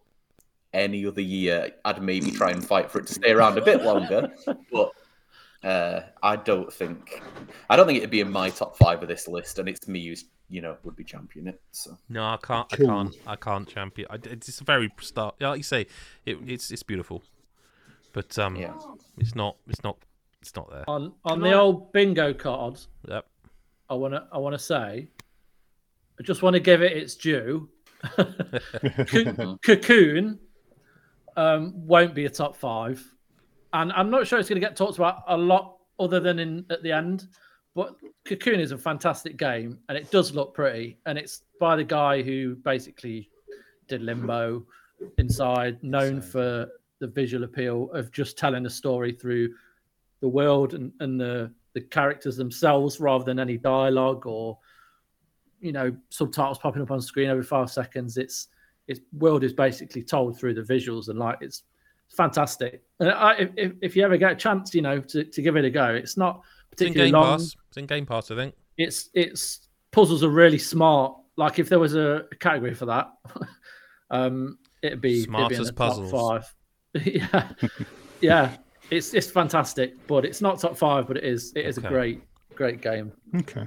Any 0.75 1.07
other 1.07 1.23
year, 1.23 1.73
I'd 1.87 2.03
maybe 2.03 2.31
try 2.31 2.51
and 2.51 2.63
fight 2.63 2.91
for 2.91 2.99
it 2.99 3.07
to 3.07 3.15
stay 3.15 3.31
around 3.33 3.57
a 3.57 3.63
bit 3.63 3.83
longer, 3.83 4.31
but 4.71 4.93
uh, 5.65 6.01
I 6.23 6.37
don't 6.37 6.71
think 6.71 7.23
I 7.71 7.75
don't 7.75 7.87
think 7.87 7.97
it'd 7.97 8.11
be 8.11 8.21
in 8.21 8.31
my 8.31 8.51
top 8.51 8.77
five 8.77 9.01
of 9.03 9.09
this 9.09 9.27
list, 9.27 9.59
and 9.59 9.67
it's 9.67 9.89
me 9.89 10.07
who's 10.09 10.27
you 10.51 10.61
know 10.61 10.77
would 10.85 10.95
be 10.95 11.05
champion 11.05 11.49
it. 11.49 11.59
So 11.73 11.97
No, 12.11 12.23
I 12.23 12.37
can't. 12.43 12.71
I 12.71 12.77
can't. 12.77 13.17
I 13.27 13.37
can't 13.37 13.67
champion. 13.67 14.09
It's 14.25 14.61
a 14.61 14.65
very 14.65 14.93
start. 15.01 15.37
Like 15.41 15.57
you 15.57 15.63
say, 15.63 15.87
it, 16.27 16.37
it's 16.47 16.71
it's 16.71 16.83
beautiful, 16.83 17.23
but 18.13 18.39
um, 18.39 18.55
yeah, 18.55 18.75
it's 19.17 19.35
not. 19.35 19.57
It's 19.69 19.83
not. 19.83 19.97
It's 20.43 20.55
not 20.55 20.71
there. 20.71 20.85
On 20.87 21.15
on 21.25 21.41
Can 21.41 21.43
the 21.45 21.57
I- 21.57 21.61
old 21.61 21.93
bingo 21.95 22.35
cards, 22.35 22.89
Yep. 23.09 23.27
I 23.89 23.95
wanna 23.95 24.29
I 24.31 24.37
wanna 24.37 24.59
say, 24.59 25.09
I 26.19 26.23
just 26.23 26.43
want 26.43 26.55
to 26.55 26.61
give 26.61 26.83
it 26.83 26.97
its 26.97 27.15
due. 27.15 27.69
Cocoon 29.63 30.39
um, 31.37 31.73
won't 31.75 32.15
be 32.15 32.27
a 32.27 32.31
top 32.31 32.57
five, 32.57 33.05
and 33.73 33.93
I'm 33.93 34.11
not 34.11 34.27
sure 34.27 34.39
it's 34.39 34.49
going 34.49 34.61
to 34.61 34.67
get 34.67 34.77
talked 34.77 34.97
about 34.97 35.23
a 35.29 35.37
lot 35.37 35.77
other 35.99 36.21
than 36.21 36.39
in 36.39 36.67
at 36.71 36.83
the 36.83 36.93
end. 36.93 37.29
But 37.75 37.97
Cocoon 38.25 38.61
is 38.61 38.73
a 38.73 38.79
fantastic 38.79 39.37
game, 39.37 39.79
and 39.89 39.97
it 39.97 40.11
does 40.11 40.35
look 40.35 40.55
pretty, 40.55 40.99
and 41.07 41.17
it's 41.17 41.43
by 41.61 41.77
the 41.77 41.85
guy 41.85 42.23
who 42.23 42.57
basically 42.57 43.31
did 43.87 44.03
Limbo, 44.03 44.65
Inside, 45.19 45.83
known 45.85 46.21
for 46.21 46.69
the 46.99 47.07
visual 47.07 47.45
appeal 47.45 47.91
of 47.93 48.11
just 48.11 48.37
telling 48.37 48.67
a 48.67 48.71
story 48.71 49.13
through 49.13 49.55
the 50.21 50.29
world 50.29 50.75
and, 50.75 50.93
and 50.99 51.21
the 51.21 51.53
the 51.75 51.81
characters 51.81 52.37
themselves 52.37 52.99
rather 52.99 53.25
than 53.25 53.39
any 53.39 53.57
dialogue 53.57 54.27
or 54.27 54.59
you 55.61 55.73
know 55.73 55.95
subtitles 56.11 56.59
popping 56.59 56.83
up 56.83 56.91
on 56.91 57.01
screen 57.01 57.29
every 57.29 57.43
five 57.43 57.71
seconds 57.71 58.17
it's 58.17 58.49
its 58.87 59.01
world 59.19 59.45
is 59.45 59.53
basically 59.53 60.03
told 60.03 60.39
through 60.39 60.55
the 60.55 60.63
visuals 60.63 61.09
and 61.09 61.19
like 61.19 61.37
it's 61.41 61.63
fantastic 62.11 62.83
and 63.01 63.11
I, 63.11 63.35
if- 63.35 63.51
if, 63.57 63.73
if 63.83 63.97
you 63.97 64.03
ever 64.05 64.17
get 64.17 64.33
a 64.33 64.37
chance 64.37 64.75
you 64.75 64.83
know 64.83 65.01
to, 65.01 65.25
to 65.25 65.43
give 65.43 65.57
it 65.57 65.65
a 65.65 65.71
go 65.71 65.87
it's 65.95 66.17
not 66.17 66.43
It's 66.73 66.83
in 66.83 66.89
particularly 66.89 67.11
Game 67.13 67.21
long 67.21 67.39
Pass. 67.39 67.57
It's 67.69 67.77
in 67.77 67.87
Game 67.87 68.07
Pass, 68.07 68.31
I 68.31 68.37
think. 68.37 68.55
it's 68.77 69.11
it's 69.15 69.69
puzzles 69.91 70.23
are 70.25 70.31
really 70.31 70.59
smart 70.59 71.15
like 71.37 71.59
if 71.59 71.69
there 71.69 71.79
was 71.79 71.95
a 71.95 72.25
category 72.41 72.75
for 72.75 72.87
that 72.87 73.11
um 74.11 74.59
it'd 74.83 75.01
be, 75.01 75.21
it'd 75.23 75.27
be 75.27 75.31
Smartest 75.31 75.75
puzzles. 75.77 76.11
top 76.11 76.21
five 76.95 77.05
yeah 77.05 77.49
yeah 78.21 78.57
it's 78.91 79.13
it's 79.13 79.31
fantastic 79.31 79.95
but 80.07 80.25
it's 80.25 80.41
not 80.41 80.59
top 80.61 80.77
five 80.79 81.07
but 81.07 81.17
it 81.19 81.25
is 81.25 81.53
it 81.57 81.67
is 81.67 81.77
Okay. 81.79 81.87
a 81.87 81.91
great 81.91 82.23
great 82.55 82.81
game 82.81 83.13
Okay. 83.37 83.67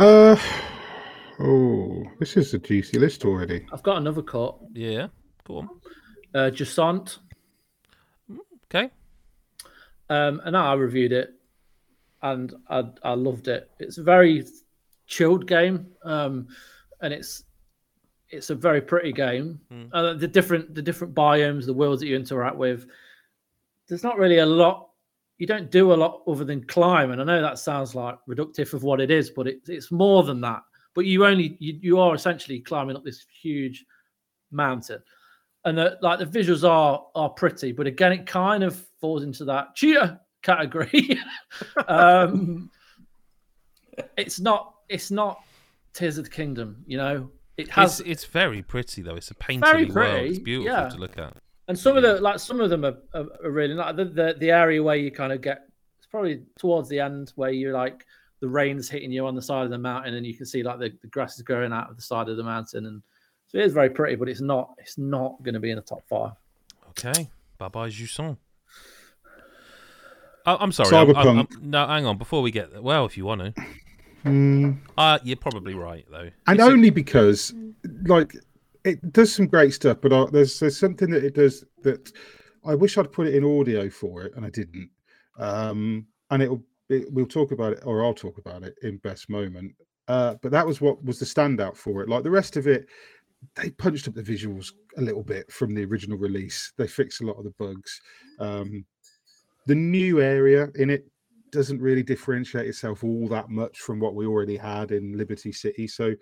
Uh 0.00 0.34
oh, 1.40 2.02
this 2.18 2.34
is 2.38 2.54
a 2.54 2.58
juicy 2.58 2.98
list 2.98 3.26
already. 3.26 3.66
i've 3.70 3.82
got 3.82 3.98
another 3.98 4.22
cut 4.22 4.56
Yeah. 4.72 5.08
Go 5.46 5.58
on. 5.58 5.68
uh 6.34 6.50
Jusant. 6.50 7.18
Okay. 8.64 8.90
um, 10.08 10.40
and 10.46 10.56
I 10.56 10.72
reviewed 10.72 11.12
it, 11.12 11.34
and 12.22 12.54
I, 12.70 12.84
I 13.02 13.12
loved 13.12 13.48
it. 13.48 13.68
It's 13.78 13.98
a 13.98 14.02
very 14.02 14.46
chilled 15.06 15.46
game, 15.46 15.88
um, 16.02 16.48
and 17.02 17.12
it's 17.12 17.44
it's 18.30 18.48
a 18.48 18.54
very 18.54 18.80
pretty 18.80 19.12
game. 19.12 19.60
Mm. 19.70 19.90
Uh, 19.92 20.14
the 20.14 20.28
different 20.28 20.74
the 20.74 20.80
different 20.82 21.14
biomes, 21.14 21.66
the 21.66 21.74
worlds 21.74 22.00
that 22.00 22.06
you 22.06 22.16
interact 22.16 22.56
with. 22.56 22.86
There's 23.88 24.04
not 24.04 24.16
really 24.16 24.38
a 24.38 24.46
lot. 24.46 24.89
You 25.40 25.46
don't 25.46 25.70
do 25.70 25.92
a 25.92 25.94
lot 25.94 26.22
other 26.28 26.44
than 26.44 26.64
climb, 26.64 27.10
and 27.10 27.20
I 27.20 27.24
know 27.24 27.42
that 27.42 27.58
sounds 27.58 27.94
like 27.94 28.16
reductive 28.28 28.74
of 28.74 28.84
what 28.84 29.00
it 29.00 29.10
is, 29.10 29.30
but 29.30 29.48
it, 29.48 29.60
it's 29.66 29.90
more 29.90 30.22
than 30.22 30.40
that. 30.42 30.62
But 30.94 31.06
you 31.06 31.26
only 31.26 31.56
you, 31.58 31.78
you 31.80 31.98
are 31.98 32.14
essentially 32.14 32.60
climbing 32.60 32.94
up 32.94 33.04
this 33.04 33.26
huge 33.42 33.84
mountain 34.52 35.02
and 35.64 35.78
the, 35.78 35.98
like 36.00 36.18
the 36.18 36.26
visuals 36.26 36.68
are 36.68 37.06
are 37.14 37.30
pretty, 37.30 37.72
but 37.72 37.86
again, 37.86 38.12
it 38.12 38.26
kind 38.26 38.62
of 38.62 38.86
falls 39.00 39.22
into 39.22 39.44
that 39.46 39.76
Tchia 39.76 40.20
category. 40.42 41.18
um, 41.88 42.70
it's 44.16 44.40
not 44.40 44.74
it's 44.88 45.10
not 45.10 45.42
Tears 45.92 46.18
of 46.18 46.24
the 46.24 46.30
Kingdom, 46.30 46.84
you 46.86 46.96
know. 46.96 47.30
It 47.56 47.68
has 47.70 48.00
It's, 48.00 48.08
it's 48.08 48.24
very 48.24 48.62
pretty 48.62 49.02
though. 49.02 49.16
It's 49.16 49.30
a 49.30 49.34
painted 49.34 49.66
Very 49.70 49.86
world. 49.86 50.26
It's 50.26 50.38
beautiful 50.38 50.72
yeah. 50.72 50.88
to 50.88 50.96
look 50.96 51.18
at. 51.18 51.36
And 51.70 51.78
some 51.78 51.96
of 51.96 52.02
the 52.02 52.20
like 52.20 52.38
some 52.40 52.60
of 52.60 52.68
them 52.68 52.84
are, 52.84 52.96
are, 53.14 53.26
are 53.44 53.50
really 53.50 53.74
like 53.74 53.94
the, 53.96 54.04
the 54.04 54.34
the 54.38 54.50
area 54.50 54.82
where 54.82 54.96
you 54.96 55.10
kind 55.10 55.32
of 55.32 55.40
get 55.40 55.68
it's 55.98 56.06
probably 56.08 56.42
towards 56.58 56.88
the 56.88 56.98
end 57.00 57.32
where 57.36 57.50
you're 57.50 57.72
like 57.72 58.04
the 58.40 58.48
rain's 58.48 58.88
hitting 58.90 59.12
you 59.12 59.24
on 59.26 59.34
the 59.36 59.42
side 59.42 59.64
of 59.64 59.70
the 59.70 59.78
mountain 59.78 60.14
and 60.14 60.26
you 60.26 60.34
can 60.34 60.46
see 60.46 60.62
like 60.64 60.78
the, 60.80 60.90
the 61.02 61.06
grass 61.08 61.36
is 61.36 61.42
growing 61.42 61.72
out 61.72 61.88
of 61.88 61.94
the 61.96 62.02
side 62.02 62.28
of 62.28 62.36
the 62.36 62.42
mountain 62.42 62.86
and 62.86 63.02
so 63.46 63.58
it 63.58 63.64
is 63.64 63.72
very 63.72 63.88
pretty 63.90 64.16
but 64.16 64.28
it's 64.28 64.40
not 64.40 64.70
it's 64.78 64.98
not 64.98 65.40
going 65.44 65.54
to 65.54 65.60
be 65.60 65.70
in 65.70 65.76
the 65.76 65.82
top 65.82 66.02
five 66.08 66.32
Okay. 66.90 67.30
Bye 67.58 67.68
bye, 67.68 67.88
Jusant. 67.88 68.36
Oh, 70.46 70.56
I'm 70.58 70.72
sorry. 70.72 70.96
I'm, 70.96 71.14
I'm, 71.16 71.38
I'm, 71.40 71.48
no, 71.62 71.86
hang 71.86 72.06
on. 72.06 72.18
Before 72.18 72.42
we 72.42 72.50
get 72.50 72.82
well, 72.82 73.04
if 73.06 73.16
you 73.16 73.24
want 73.24 73.54
to, 73.54 73.64
Mm, 74.24 74.76
uh, 74.98 75.18
you're 75.22 75.36
probably 75.36 75.72
right 75.74 76.04
though. 76.10 76.28
and 76.46 76.58
It's 76.58 76.60
a- 76.60 76.70
only 76.70 76.90
because, 76.90 77.54
like, 78.04 78.34
it 78.84 79.12
does 79.12 79.34
some 79.34 79.46
great 79.46 79.74
stuff, 79.74 79.98
but 80.00 80.12
uh, 80.12 80.26
there's 80.26 80.58
there's 80.58 80.78
something 80.78 81.10
that 81.10 81.24
it 81.24 81.34
does 81.34 81.64
that 81.82 82.12
I 82.64 82.74
wish 82.74 82.98
I'd 82.98 83.12
put 83.12 83.26
it 83.26 83.34
in 83.34 83.44
audio 83.44 83.88
for 83.88 84.22
it, 84.22 84.32
and 84.36 84.44
I 84.44 84.50
didn't. 84.50 84.90
Um, 85.38 86.06
and 86.30 86.42
it'll 86.42 86.62
it, 86.88 87.12
we'll 87.12 87.26
talk 87.26 87.52
about 87.52 87.74
it, 87.74 87.82
or 87.84 88.04
I'll 88.04 88.14
talk 88.14 88.38
about 88.38 88.62
it 88.62 88.74
in 88.82 88.98
best 88.98 89.30
moment. 89.30 89.74
Uh, 90.08 90.34
but 90.42 90.50
that 90.50 90.66
was 90.66 90.80
what 90.80 91.02
was 91.04 91.18
the 91.18 91.24
standout 91.24 91.76
for 91.76 92.02
it. 92.02 92.08
Like 92.08 92.24
the 92.24 92.30
rest 92.30 92.56
of 92.56 92.66
it, 92.66 92.86
they 93.54 93.70
punched 93.70 94.08
up 94.08 94.14
the 94.14 94.22
visuals 94.22 94.72
a 94.96 95.00
little 95.00 95.22
bit 95.22 95.50
from 95.52 95.74
the 95.74 95.84
original 95.84 96.18
release. 96.18 96.72
They 96.76 96.88
fixed 96.88 97.20
a 97.20 97.26
lot 97.26 97.38
of 97.38 97.44
the 97.44 97.54
bugs. 97.58 98.00
Um, 98.38 98.84
the 99.66 99.74
new 99.74 100.20
area 100.20 100.68
in 100.74 100.90
it 100.90 101.06
doesn't 101.52 101.80
really 101.80 102.02
differentiate 102.02 102.66
itself 102.66 103.04
all 103.04 103.28
that 103.28 103.50
much 103.50 103.78
from 103.78 104.00
what 104.00 104.14
we 104.14 104.26
already 104.26 104.56
had 104.56 104.90
in 104.90 105.16
Liberty 105.16 105.52
City. 105.52 105.86
So 105.86 106.14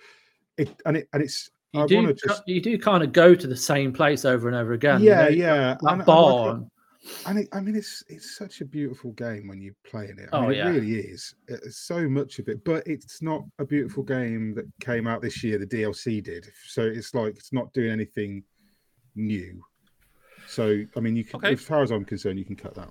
it 0.57 0.69
and 0.85 0.99
it 0.99 1.09
and 1.13 1.23
it's 1.23 1.51
You 1.73 1.83
I 1.83 1.87
do, 1.87 1.97
want 1.97 2.09
to 2.19 2.27
just 2.29 2.43
you 2.47 2.61
do 2.61 2.79
kind 2.79 3.03
of 3.05 3.13
go 3.13 3.35
to 3.35 3.47
the 3.47 3.57
same 3.57 3.93
place 3.93 4.25
over 4.25 4.49
and 4.49 4.57
over 4.57 4.73
again. 4.73 5.01
you 5.03 5.09
yeah 5.09 5.23
know, 5.25 5.29
yeah 5.29 5.77
That 5.83 5.93
and, 5.93 6.01
and, 6.01 6.07
barn. 6.07 6.57
Uh, 6.65 6.69
and 7.27 7.39
it, 7.41 7.49
I 7.53 7.61
mean 7.61 7.77
it's 7.77 8.03
it's 8.09 8.37
such 8.37 8.61
a 8.61 8.65
beautiful 8.65 9.13
game 9.13 9.49
when 9.49 9.61
you're 9.61 9.75
playing 9.85 10.17
it. 10.19 10.29
I 10.33 10.37
Oh, 10.39 10.49
mean, 10.49 10.59
yeah. 10.59 10.69
it 10.69 10.73
really 10.73 10.95
is. 10.99 11.35
Uh, 11.51 11.55
it's 11.65 11.79
so 11.87 12.09
much 12.09 12.39
of 12.39 12.49
it, 12.49 12.65
but 12.65 12.87
it's 12.87 13.21
not 13.23 13.43
a 13.59 13.65
beautiful 13.67 14.03
game 14.03 14.55
that 14.55 14.65
came 14.81 15.07
out 15.07 15.21
this 15.23 15.45
year. 15.45 15.59
The 15.59 15.67
DLC 15.67 16.23
did, 16.23 16.47
so 16.67 16.83
it's 16.83 17.15
like 17.15 17.35
it's 17.37 17.53
not 17.53 17.73
doing 17.75 17.91
anything 17.91 18.43
new. 19.15 19.61
So 20.49 20.83
I 20.97 21.01
mean, 21.01 21.17
you 21.17 21.25
can, 21.25 21.37
Okay. 21.37 21.53
as 21.53 21.61
far 21.61 21.83
as 21.83 21.91
I'm 21.91 22.05
concerned, 22.07 22.39
you 22.39 22.45
can 22.47 22.57
cut 22.57 22.75
that. 22.77 22.91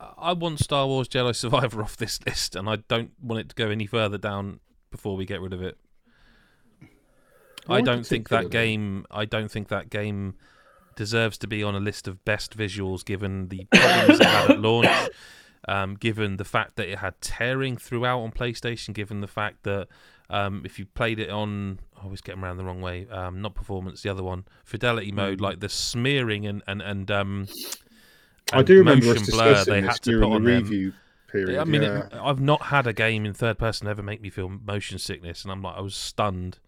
I 0.00 0.32
want 0.32 0.60
Star 0.60 0.86
Wars 0.86 1.08
Jedi 1.08 1.34
Survivor 1.34 1.82
off 1.82 1.96
this 1.96 2.18
list, 2.24 2.56
and 2.56 2.68
I 2.68 2.76
don't 2.88 3.10
want 3.20 3.40
it 3.40 3.48
to 3.50 3.54
go 3.54 3.68
any 3.68 3.86
further 3.86 4.16
down 4.18 4.60
before 4.90 5.16
we 5.16 5.26
get 5.26 5.40
rid 5.40 5.52
of 5.52 5.60
it. 5.62 5.76
I 7.68 7.80
don't 7.80 8.06
think 8.06 8.28
that 8.30 8.50
game. 8.50 9.06
I 9.10 9.24
don't 9.24 9.50
think 9.50 9.68
that 9.68 9.90
game 9.90 10.34
deserves 10.96 11.38
to 11.38 11.46
be 11.46 11.62
on 11.62 11.74
a 11.74 11.80
list 11.80 12.08
of 12.08 12.24
best 12.24 12.56
visuals, 12.56 13.04
given 13.04 13.48
the 13.48 13.66
problems 13.72 14.20
it 14.20 14.26
had 14.26 14.50
at 14.52 14.60
launch. 14.60 15.10
Um, 15.66 15.96
given 15.96 16.38
the 16.38 16.44
fact 16.44 16.76
that 16.76 16.88
it 16.88 16.98
had 16.98 17.20
tearing 17.20 17.76
throughout 17.76 18.20
on 18.20 18.32
PlayStation, 18.32 18.94
given 18.94 19.20
the 19.20 19.26
fact 19.26 19.64
that 19.64 19.88
um, 20.30 20.62
if 20.64 20.78
you 20.78 20.86
played 20.86 21.18
it 21.18 21.28
on, 21.30 21.78
I 22.00 22.04
always 22.04 22.20
get 22.22 22.32
them 22.32 22.44
around 22.44 22.56
the 22.56 22.64
wrong 22.64 22.80
way. 22.80 23.06
Um, 23.10 23.42
not 23.42 23.54
performance, 23.54 24.02
the 24.02 24.08
other 24.08 24.22
one, 24.22 24.44
fidelity 24.64 25.12
mode, 25.12 25.38
Mm. 25.38 25.42
like 25.42 25.60
the 25.60 25.68
smearing 25.68 26.46
and 26.46 26.62
and 26.66 26.80
and 26.80 27.10
um. 27.10 27.48
I 28.52 28.62
do 28.62 28.78
remember 28.78 29.08
us 29.10 29.18
motion 29.20 29.34
blur 29.34 29.64
they 29.64 29.82
had 29.82 29.92
to 29.96 30.10
during 30.10 30.28
put 30.30 30.36
on 30.36 30.44
the 30.44 30.50
them. 30.52 30.62
review 30.64 30.92
period. 31.26 31.58
I 31.58 31.64
mean, 31.64 31.82
yeah. 31.82 32.06
it, 32.06 32.14
I've 32.14 32.40
not 32.40 32.62
had 32.62 32.86
a 32.86 32.94
game 32.94 33.26
in 33.26 33.34
third 33.34 33.58
person 33.58 33.86
ever 33.88 34.02
make 34.02 34.22
me 34.22 34.30
feel 34.30 34.48
motion 34.48 34.98
sickness, 34.98 35.42
and 35.42 35.52
I'm 35.52 35.60
like, 35.62 35.76
I 35.76 35.80
was 35.80 35.94
stunned. 35.94 36.58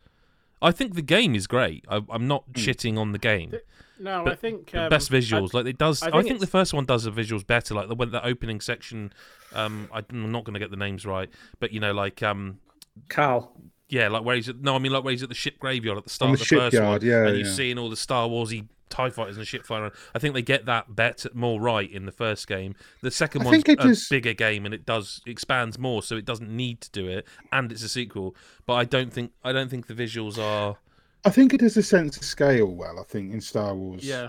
I 0.62 0.72
think 0.72 0.94
the 0.94 1.02
game 1.02 1.34
is 1.34 1.46
great. 1.46 1.84
I, 1.88 2.02
I'm 2.10 2.26
not 2.26 2.44
Hmm. 2.54 2.60
shitting 2.60 2.98
on 2.98 3.12
the 3.12 3.18
game. 3.18 3.54
No, 3.98 4.22
I 4.22 4.24
But 4.24 4.38
think 4.40 4.70
The 4.70 4.84
um, 4.84 4.88
best 4.88 5.10
visuals, 5.10 5.52
like 5.52 5.66
it 5.66 5.76
does. 5.78 6.02
I 6.02 6.08
I 6.08 6.10
think 6.10 6.24
think, 6.28 6.40
the 6.40 6.46
first 6.46 6.72
one 6.72 6.86
does 6.86 7.04
the 7.04 7.12
visuals 7.12 7.46
better. 7.46 7.74
Like 7.74 7.88
the 7.88 7.94
when 7.94 8.10
the 8.10 8.24
opening 8.24 8.60
section, 8.60 9.12
um, 9.54 9.88
I'm 9.92 10.32
not 10.32 10.44
going 10.44 10.54
to 10.54 10.60
get 10.60 10.70
the 10.70 10.76
names 10.78 11.04
right, 11.04 11.28
but 11.58 11.70
you 11.72 11.80
know, 11.80 11.92
like 11.92 12.22
um, 12.22 12.60
Cal. 13.08 13.52
Yeah, 13.90 14.08
like 14.08 14.24
where 14.24 14.36
he's 14.36 14.48
at, 14.48 14.60
no, 14.60 14.74
I 14.74 14.78
mean 14.78 14.92
like 14.92 15.02
where 15.04 15.10
he's 15.10 15.22
at 15.22 15.28
the 15.28 15.34
ship 15.34 15.58
graveyard 15.58 15.98
at 15.98 16.04
the 16.04 16.10
start 16.10 16.28
On 16.28 16.34
of 16.34 16.38
the 16.40 16.44
the 16.44 16.56
first 16.60 16.80
one, 16.80 17.02
yeah, 17.02 17.26
and 17.26 17.36
you're 17.36 17.44
seeing 17.46 17.76
all 17.76 17.90
the 17.90 17.96
Star 17.96 18.28
Warsy 18.28 18.66
Tie 18.90 19.08
fighters 19.10 19.36
and 19.38 19.46
shit 19.46 19.64
flying 19.64 19.84
around. 19.84 19.92
I 20.14 20.18
think 20.18 20.34
they 20.34 20.42
get 20.42 20.66
that 20.66 20.94
bet 20.94 21.24
more 21.34 21.60
right 21.60 21.90
in 21.90 22.04
the 22.06 22.12
first 22.12 22.46
game. 22.48 22.74
The 23.02 23.10
second 23.10 23.42
I 23.42 23.44
one's 23.46 23.64
a 23.66 23.88
is- 23.88 24.08
bigger 24.08 24.34
game 24.34 24.64
and 24.66 24.74
it 24.74 24.84
does 24.84 25.22
expands 25.26 25.78
more, 25.78 26.02
so 26.02 26.16
it 26.16 26.24
doesn't 26.24 26.50
need 26.50 26.80
to 26.82 26.90
do 26.90 27.06
it, 27.08 27.26
and 27.52 27.70
it's 27.72 27.82
a 27.82 27.88
sequel. 27.88 28.34
But 28.66 28.74
I 28.74 28.84
don't 28.84 29.12
think 29.12 29.32
I 29.44 29.52
don't 29.52 29.70
think 29.70 29.86
the 29.86 29.94
visuals 29.94 30.38
are. 30.38 30.76
I 31.24 31.30
think 31.30 31.54
it 31.54 31.60
has 31.60 31.76
a 31.76 31.82
sense 31.82 32.16
of 32.16 32.24
scale 32.24 32.66
well. 32.66 32.98
I 32.98 33.04
think 33.04 33.32
in 33.32 33.40
Star 33.40 33.74
Wars. 33.74 34.02
Yeah. 34.04 34.28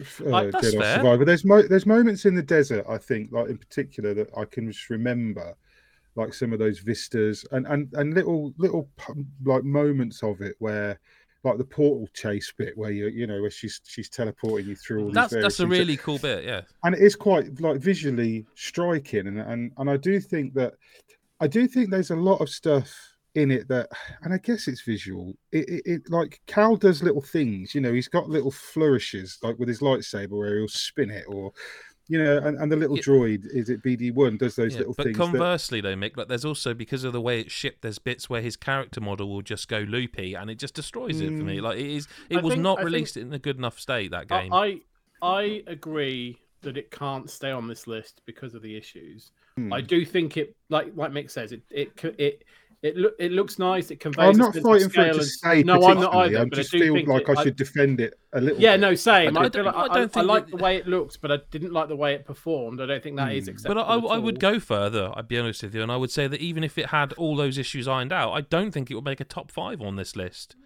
uh, 0.00 0.24
Like, 0.24 0.50
that's 0.50 0.74
Jedi 0.74 0.80
fair. 0.80 0.96
Survivor. 0.96 1.24
There's 1.24 1.44
mo- 1.44 1.62
there's 1.68 1.86
moments 1.86 2.24
in 2.24 2.34
the 2.34 2.42
desert. 2.42 2.84
I 2.88 2.98
think, 2.98 3.30
like 3.32 3.48
in 3.48 3.58
particular, 3.58 4.14
that 4.14 4.30
I 4.36 4.44
can 4.46 4.66
just 4.72 4.88
remember, 4.90 5.54
like 6.16 6.34
some 6.34 6.52
of 6.52 6.58
those 6.58 6.78
vistas 6.80 7.44
and 7.52 7.66
and 7.66 7.92
and 7.94 8.14
little 8.14 8.52
little 8.58 8.88
like 9.44 9.62
moments 9.64 10.22
of 10.22 10.40
it 10.40 10.56
where. 10.58 10.98
Like 11.44 11.58
the 11.58 11.64
portal 11.64 12.08
chase 12.14 12.52
bit, 12.56 12.78
where 12.78 12.92
you 12.92 13.08
you 13.08 13.26
know 13.26 13.40
where 13.40 13.50
she's 13.50 13.80
she's 13.84 14.08
teleporting 14.08 14.68
you 14.68 14.76
through 14.76 15.00
all 15.00 15.06
these 15.06 15.14
That's 15.14 15.32
that's 15.34 15.60
a 15.60 15.62
things. 15.64 15.70
really 15.70 15.96
cool 15.96 16.18
bit. 16.18 16.44
Yeah, 16.44 16.60
and 16.84 16.94
it 16.94 17.00
is 17.00 17.16
quite 17.16 17.60
like 17.60 17.80
visually 17.80 18.46
striking 18.54 19.26
and 19.26 19.40
and 19.40 19.72
and 19.76 19.90
I 19.90 19.96
do 19.96 20.20
think 20.20 20.54
that 20.54 20.74
I 21.40 21.48
do 21.48 21.66
think 21.66 21.90
there's 21.90 22.10
a 22.12 22.16
lot 22.16 22.40
of 22.40 22.48
stuff 22.48 22.94
in 23.34 23.50
it 23.50 23.66
that 23.66 23.88
and 24.22 24.32
I 24.34 24.38
guess 24.38 24.68
it's 24.68 24.82
visual 24.82 25.34
it, 25.52 25.68
it, 25.68 25.82
it 25.86 26.02
like 26.10 26.40
Cal 26.46 26.76
does 26.76 27.02
little 27.02 27.22
things 27.22 27.74
you 27.74 27.80
know 27.80 27.92
he's 27.92 28.08
got 28.08 28.28
little 28.28 28.50
flourishes 28.50 29.38
like 29.42 29.58
with 29.58 29.68
his 29.68 29.80
lightsaber 29.80 30.32
where 30.32 30.58
he'll 30.58 30.68
spin 30.68 31.10
it 31.10 31.24
or 31.26 31.50
you 32.08 32.22
know 32.22 32.38
and, 32.38 32.58
and 32.58 32.70
the 32.72 32.76
little 32.76 32.96
Yeah. 32.96 33.02
droid 33.02 33.46
is 33.46 33.68
it 33.70 33.82
BD1 33.82 34.38
does 34.38 34.56
those 34.56 34.72
Yeah, 34.74 34.80
little 34.80 34.94
but 34.94 35.04
things 35.06 35.16
that, 35.18 35.24
conversely, 35.24 35.80
though, 35.80 35.94
Mick, 35.94 36.16
like 36.16 36.28
there's 36.28 36.44
also 36.44 36.74
because 36.74 37.04
of 37.04 37.12
the 37.12 37.20
way 37.20 37.40
it's 37.40 37.52
shipped, 37.52 37.82
there's 37.82 37.98
bits 37.98 38.28
where 38.28 38.42
his 38.42 38.56
character 38.56 39.00
model 39.00 39.28
will 39.28 39.42
just 39.42 39.68
go 39.68 39.78
loopy, 39.80 40.34
and 40.34 40.50
it 40.50 40.56
just 40.56 40.74
destroys 40.74 41.20
it 41.20 41.26
for 41.26 41.44
me. 41.44 41.58
Mm. 41.58 41.62
Like 41.62 41.78
it 41.78 41.86
is, 41.86 42.08
it 42.28 42.38
I 42.38 42.40
was 42.40 42.52
think- 42.54 42.62
not 42.62 42.78
I 42.78 42.82
think- 42.82 42.86
released 42.86 43.16
in 43.16 43.32
a 43.32 43.38
good 43.38 43.56
enough 43.56 43.78
state. 43.78 44.10
That 44.10 44.28
game. 44.28 44.52
I 44.52 44.80
I 45.22 45.62
agree 45.66 46.38
that 46.62 46.76
it 46.76 46.90
can't 46.90 47.28
stay 47.30 47.50
on 47.50 47.66
this 47.68 47.86
list 47.86 48.22
because 48.26 48.54
of 48.54 48.62
the 48.62 48.76
issues. 48.76 49.32
Hmm. 49.56 49.72
I 49.72 49.80
do 49.80 50.04
think 50.04 50.36
it, 50.36 50.56
like 50.68 50.92
like 50.96 51.12
Mick 51.12 51.30
says, 51.30 51.52
it 51.52 51.62
it 51.70 51.92
c- 52.00 52.14
it 52.18 52.44
it, 52.82 52.96
look 52.96 53.14
it 53.18 53.30
looks 53.32 53.58
nice. 53.60 53.90
It 53.92 54.00
conveys. 54.00 54.18
I'm 54.30 54.36
not 54.36 54.54
sense 54.54 54.64
of 54.66 54.70
fighting 54.72 54.88
for 54.88 55.00
it 55.02 55.12
to 55.12 55.18
and- 55.20 55.26
stay 55.26 55.62
No, 55.62 55.74
I'm 55.86 56.00
not 56.00 56.14
either. 56.16 56.38
I 56.40 56.44
but 56.46 56.54
just 56.56 56.74
I 56.74 56.78
do 56.78 56.92
feel 56.94 57.06
like 57.14 57.28
it- 57.28 57.38
I 57.38 57.42
should 57.44 57.56
defend 57.56 58.00
it 58.00 58.14
a 58.32 58.40
little 58.40 58.60
Yeah, 58.60 58.72
bit. 58.72 58.80
no, 58.80 58.94
same. 58.96 59.36
I 59.36 59.42
I, 59.42 59.48
don't- 59.48 59.64
like- 59.66 59.74
I 59.74 59.78
I, 59.82 59.86
don't 59.88 59.96
I, 59.96 60.02
I 60.02 60.06
think 60.08 60.26
like 60.26 60.44
it- 60.44 60.50
the 60.50 60.56
way 60.56 60.76
it 60.76 60.88
looks, 60.88 61.16
but 61.16 61.30
I 61.30 61.38
didn't 61.52 61.72
like 61.72 61.88
the 61.88 61.96
way 61.96 62.14
it 62.14 62.24
performed. 62.26 62.80
I 62.80 62.86
don't 62.86 63.02
think 63.02 63.16
that 63.16 63.32
is 63.32 63.44
Hmm. 63.46 63.50
acceptable. 63.52 63.84
But 63.84 63.88
I, 64.10 64.14
I 64.16 64.18
would 64.18 64.40
go 64.40 64.58
further. 64.58 65.12
I'd 65.14 65.28
be 65.28 65.38
honest 65.38 65.62
with 65.62 65.74
you, 65.74 65.82
and 65.82 65.92
I 65.92 65.96
would 65.96 66.10
say 66.10 66.26
that 66.26 66.40
even 66.40 66.64
if 66.64 66.76
it 66.76 66.86
had 66.86 67.12
all 67.14 67.36
those 67.36 67.56
issues 67.56 67.86
ironed 67.86 68.12
out, 68.12 68.32
I 68.32 68.40
don't 68.40 68.72
think 68.72 68.90
it 68.90 68.94
would 68.96 69.04
make 69.04 69.20
a 69.20 69.24
top 69.24 69.50
five 69.52 69.80
on 69.80 69.96
this 69.96 70.16
list. 70.16 70.56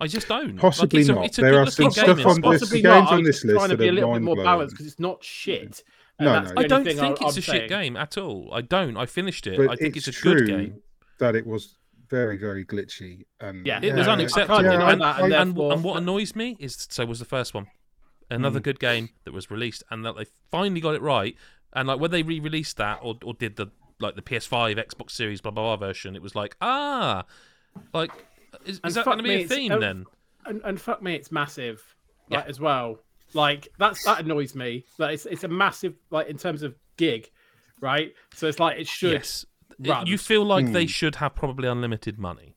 I 0.00 0.06
just 0.08 0.26
don't. 0.28 0.52
Like, 0.54 0.58
Possibly 0.60 1.00
it's 1.00 1.08
a, 1.10 1.12
not. 1.12 1.24
It's 1.26 1.38
a 1.38 1.42
There 1.42 1.50
good 1.52 1.68
are 1.68 1.70
some 1.70 1.84
game 1.84 1.92
stuff 1.92 2.08
on 2.26 2.34
Spot. 2.36 2.52
this- 2.52 2.60
Possibly 2.62 2.82
the 2.82 2.88
not. 2.88 2.98
games 3.00 3.08
I'm 3.10 3.18
on 3.18 3.22
this 3.24 3.44
list 3.44 3.56
trying 3.58 3.68
to 3.68 3.76
be 3.76 3.88
a 3.88 3.92
little 3.92 4.12
bit 4.14 4.22
more 4.22 4.36
balanced 4.36 4.74
because 4.74 4.86
it's 4.86 4.98
not 4.98 5.22
shit. 5.22 5.84
No, 6.18 6.40
no, 6.40 6.52
I 6.56 6.64
don't 6.66 6.84
think 6.84 7.00
I- 7.00 7.10
it's 7.12 7.20
I'm 7.22 7.28
a 7.28 7.40
shit 7.40 7.68
game 7.68 7.96
at 7.96 8.18
all. 8.18 8.50
I 8.52 8.60
don't. 8.60 8.96
I 8.96 9.06
finished 9.06 9.46
it. 9.46 9.56
But 9.56 9.70
I 9.70 9.76
think 9.76 9.96
it's, 9.96 10.08
it's 10.08 10.18
a 10.18 10.22
good 10.22 10.46
game. 10.46 10.82
That 11.20 11.34
it 11.36 11.46
was 11.46 11.76
very 12.08 12.36
very 12.36 12.64
glitchy 12.64 13.22
and 13.40 13.64
Yeah, 13.64 13.80
It 13.82 13.94
was 13.94 14.08
unacceptable. 14.08 14.56
can't 14.62 14.82
and, 14.82 15.00
that, 15.00 15.20
and, 15.20 15.32
and 15.32 15.56
and, 15.56 15.72
and 15.72 15.84
what 15.84 15.96
annoys 15.96 16.34
me 16.34 16.56
is 16.58 16.86
so 16.90 17.06
was 17.06 17.20
the 17.20 17.24
first 17.24 17.54
one. 17.54 17.68
Another 18.28 18.60
Mm. 18.60 18.64
good 18.64 18.80
game 18.80 19.08
that 19.24 19.32
was 19.32 19.50
released, 19.50 19.82
and 19.90 20.04
that 20.04 20.16
they 20.16 20.26
finally 20.50 20.80
got 20.80 20.94
it 20.94 21.02
right. 21.02 21.36
And 21.72 21.86
like 21.88 21.98
when 22.00 22.10
they 22.10 22.22
re-released 22.24 22.76
that, 22.78 22.98
or 23.02 23.16
or 23.24 23.34
did 23.34 23.56
the 23.56 23.68
like 24.00 24.14
the 24.16 24.22
PS5, 24.22 24.76
Xbox 24.76 25.10
Series, 25.12 25.40
blah 25.40 25.50
blah 25.52 25.76
blah 25.76 25.86
version, 25.86 26.14
it 26.16 26.22
was 26.22 26.34
like 26.34 26.56
ah, 26.60 27.24
like 27.94 28.10
is, 28.64 28.80
And 28.82 28.88
is 28.90 28.94
that 28.96 29.04
going 29.04 29.18
to 29.18 29.22
be 29.24 29.36
me, 29.36 29.44
a 29.44 29.48
theme 29.48 29.80
then? 29.80 30.04
and, 30.46 30.60
and 30.64 30.80
fuck 30.80 31.02
me, 31.02 31.14
it's 31.14 31.30
massive, 31.30 31.82
Yeah. 32.28 32.44
as 32.46 32.58
well. 32.60 32.98
Like 33.34 33.68
that's 33.78 34.04
that 34.04 34.20
annoys 34.20 34.54
me. 34.56 34.84
Like 34.98 35.14
it's 35.14 35.26
it's 35.26 35.44
a 35.44 35.48
massive 35.48 35.94
like 36.10 36.28
in 36.28 36.36
terms 36.38 36.62
of 36.62 36.74
gig, 36.96 37.30
right? 37.80 38.12
So 38.34 38.46
it's 38.48 38.58
like 38.58 38.78
it 38.80 38.86
should. 38.88 39.12
Yes, 39.12 39.44
run. 39.88 40.06
you 40.06 40.18
feel 40.18 40.44
like 40.44 40.72
they 40.72 40.84
Hmm. 40.84 40.88
should 40.88 41.14
have 41.16 41.34
probably 41.34 41.68
unlimited 41.68 42.18
money. 42.18 42.54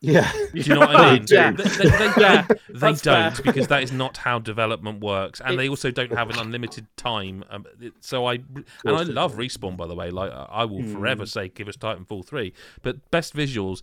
yeah 0.00 0.32
Do 0.52 0.60
you 0.60 0.74
know 0.74 0.80
what 0.80 0.96
I 0.96 1.12
mean? 1.14 1.24
Yeah. 1.28 1.52
They, 1.52 1.62
they, 1.62 1.88
they, 1.88 2.12
Yeah, 2.18 2.46
they 2.48 2.56
that's 2.70 3.02
don't 3.02 3.42
because 3.44 3.68
that 3.68 3.82
is 3.84 3.92
not 3.92 4.16
how 4.16 4.38
development 4.40 5.00
works, 5.00 5.40
and 5.40 5.56
they 5.58 5.68
also 5.68 5.90
don't 5.92 6.12
have 6.12 6.28
an 6.30 6.38
unlimited 6.38 6.86
time. 6.96 7.44
Um, 7.50 7.66
it- 7.80 7.92
so 8.00 8.26
I 8.26 8.34
and 8.34 8.64
I 8.86 9.02
love 9.02 9.34
respawn 9.36 9.76
by 9.76 9.86
the 9.86 9.94
way. 9.94 10.10
Like 10.10 10.32
I 10.32 10.46
I 10.50 10.64
will 10.64 10.82
Hmm. 10.82 10.92
forever 10.92 11.24
say 11.26 11.48
give 11.48 11.68
us 11.68 11.76
Titanfall 11.76 12.26
three, 12.26 12.52
but 12.82 13.10
best 13.12 13.34
visuals. 13.36 13.82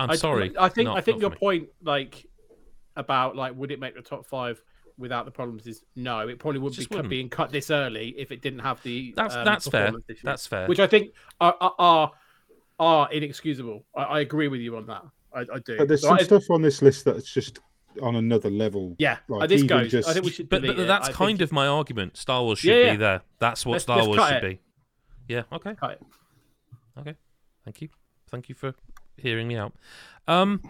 I'm 0.00 0.10
I, 0.10 0.16
sorry. 0.16 0.52
I 0.58 0.68
think 0.68 0.86
not- 0.86 0.96
I 0.98 1.00
think 1.02 1.20
your 1.20 1.30
point, 1.30 1.68
like 1.82 2.26
about 2.96 3.36
like 3.36 3.54
would 3.54 3.70
it 3.70 3.78
make 3.78 3.94
the 3.94 4.02
top 4.02 4.26
five 4.26 4.60
without 4.98 5.24
the 5.24 5.30
problems 5.30 5.66
is 5.66 5.82
no. 5.96 6.20
It 6.28 6.38
probably 6.38 6.60
would 6.60 6.72
be 6.72 6.76
Just 6.76 6.88
cut, 6.90 6.96
wouldn't. 6.96 7.10
being 7.10 7.28
cut 7.28 7.50
this 7.50 7.70
early 7.70 8.14
if 8.18 8.30
it 8.32 8.42
didn't 8.42 8.58
have 8.60 8.82
the. 8.82 9.12
That's 9.16 9.34
um, 9.36 9.44
that's 9.44 9.66
fair. 9.68 9.82
performance 9.86 10.04
issues, 10.10 10.22
That's 10.24 10.46
fair. 10.46 10.66
which 10.68 10.80
I 10.80 10.86
think 10.86 11.12
are 11.40 11.54
are 11.60 11.74
are, 11.78 12.12
are 12.78 13.12
inexcusable. 13.12 13.84
I, 13.96 14.02
I 14.02 14.20
agree 14.20 14.48
with 14.48 14.60
you 14.60 14.76
on 14.76 14.86
that. 14.86 15.02
I, 15.34 15.40
I 15.40 15.58
do. 15.64 15.76
but 15.78 15.88
there's 15.88 16.02
So 16.02 16.08
some 16.08 16.18
I- 16.18 16.22
stuff 16.22 16.44
on 16.50 16.62
this 16.62 16.82
list 16.82 17.04
that's 17.04 17.32
just 17.32 17.60
on 18.02 18.16
another 18.16 18.48
level 18.50 18.94
Yeah, 18.98 19.18
like, 19.28 19.42
uh, 19.42 19.46
this 19.46 19.62
goes. 19.64 19.90
just- 19.90 20.08
I 20.08 20.12
think 20.12 20.24
we 20.24 20.30
should. 20.30 20.48
but, 20.48 20.62
but 20.62 20.78
it. 20.78 20.86
that's 20.86 21.08
I 21.08 21.12
kind 21.12 21.38
think 21.38 21.40
of 21.42 21.52
my 21.52 21.66
argument. 21.66 22.16
Star 22.16 22.42
Wars 22.42 22.60
should 22.60 22.70
Yeah, 22.70 22.76
yeah. 22.84 22.90
be 22.92 22.96
there. 22.98 23.22
That's 23.38 23.66
what 23.66 23.72
Let's- 23.72 23.84
Star 23.84 23.96
let's 23.98 24.08
Wars 24.08 24.28
should 24.28 24.44
it. 24.44 24.60
be. 25.28 25.34
Yeah. 25.34 25.42
Okay. 25.52 25.74
cut 25.74 25.92
it. 25.92 26.02
Okay. 26.98 27.14
Thank 27.64 27.82
you. 27.82 27.88
Thank 28.30 28.48
you 28.48 28.54
for 28.54 28.74
hearing 29.16 29.48
me 29.48 29.56
out. 29.56 29.72
Um. 30.26 30.62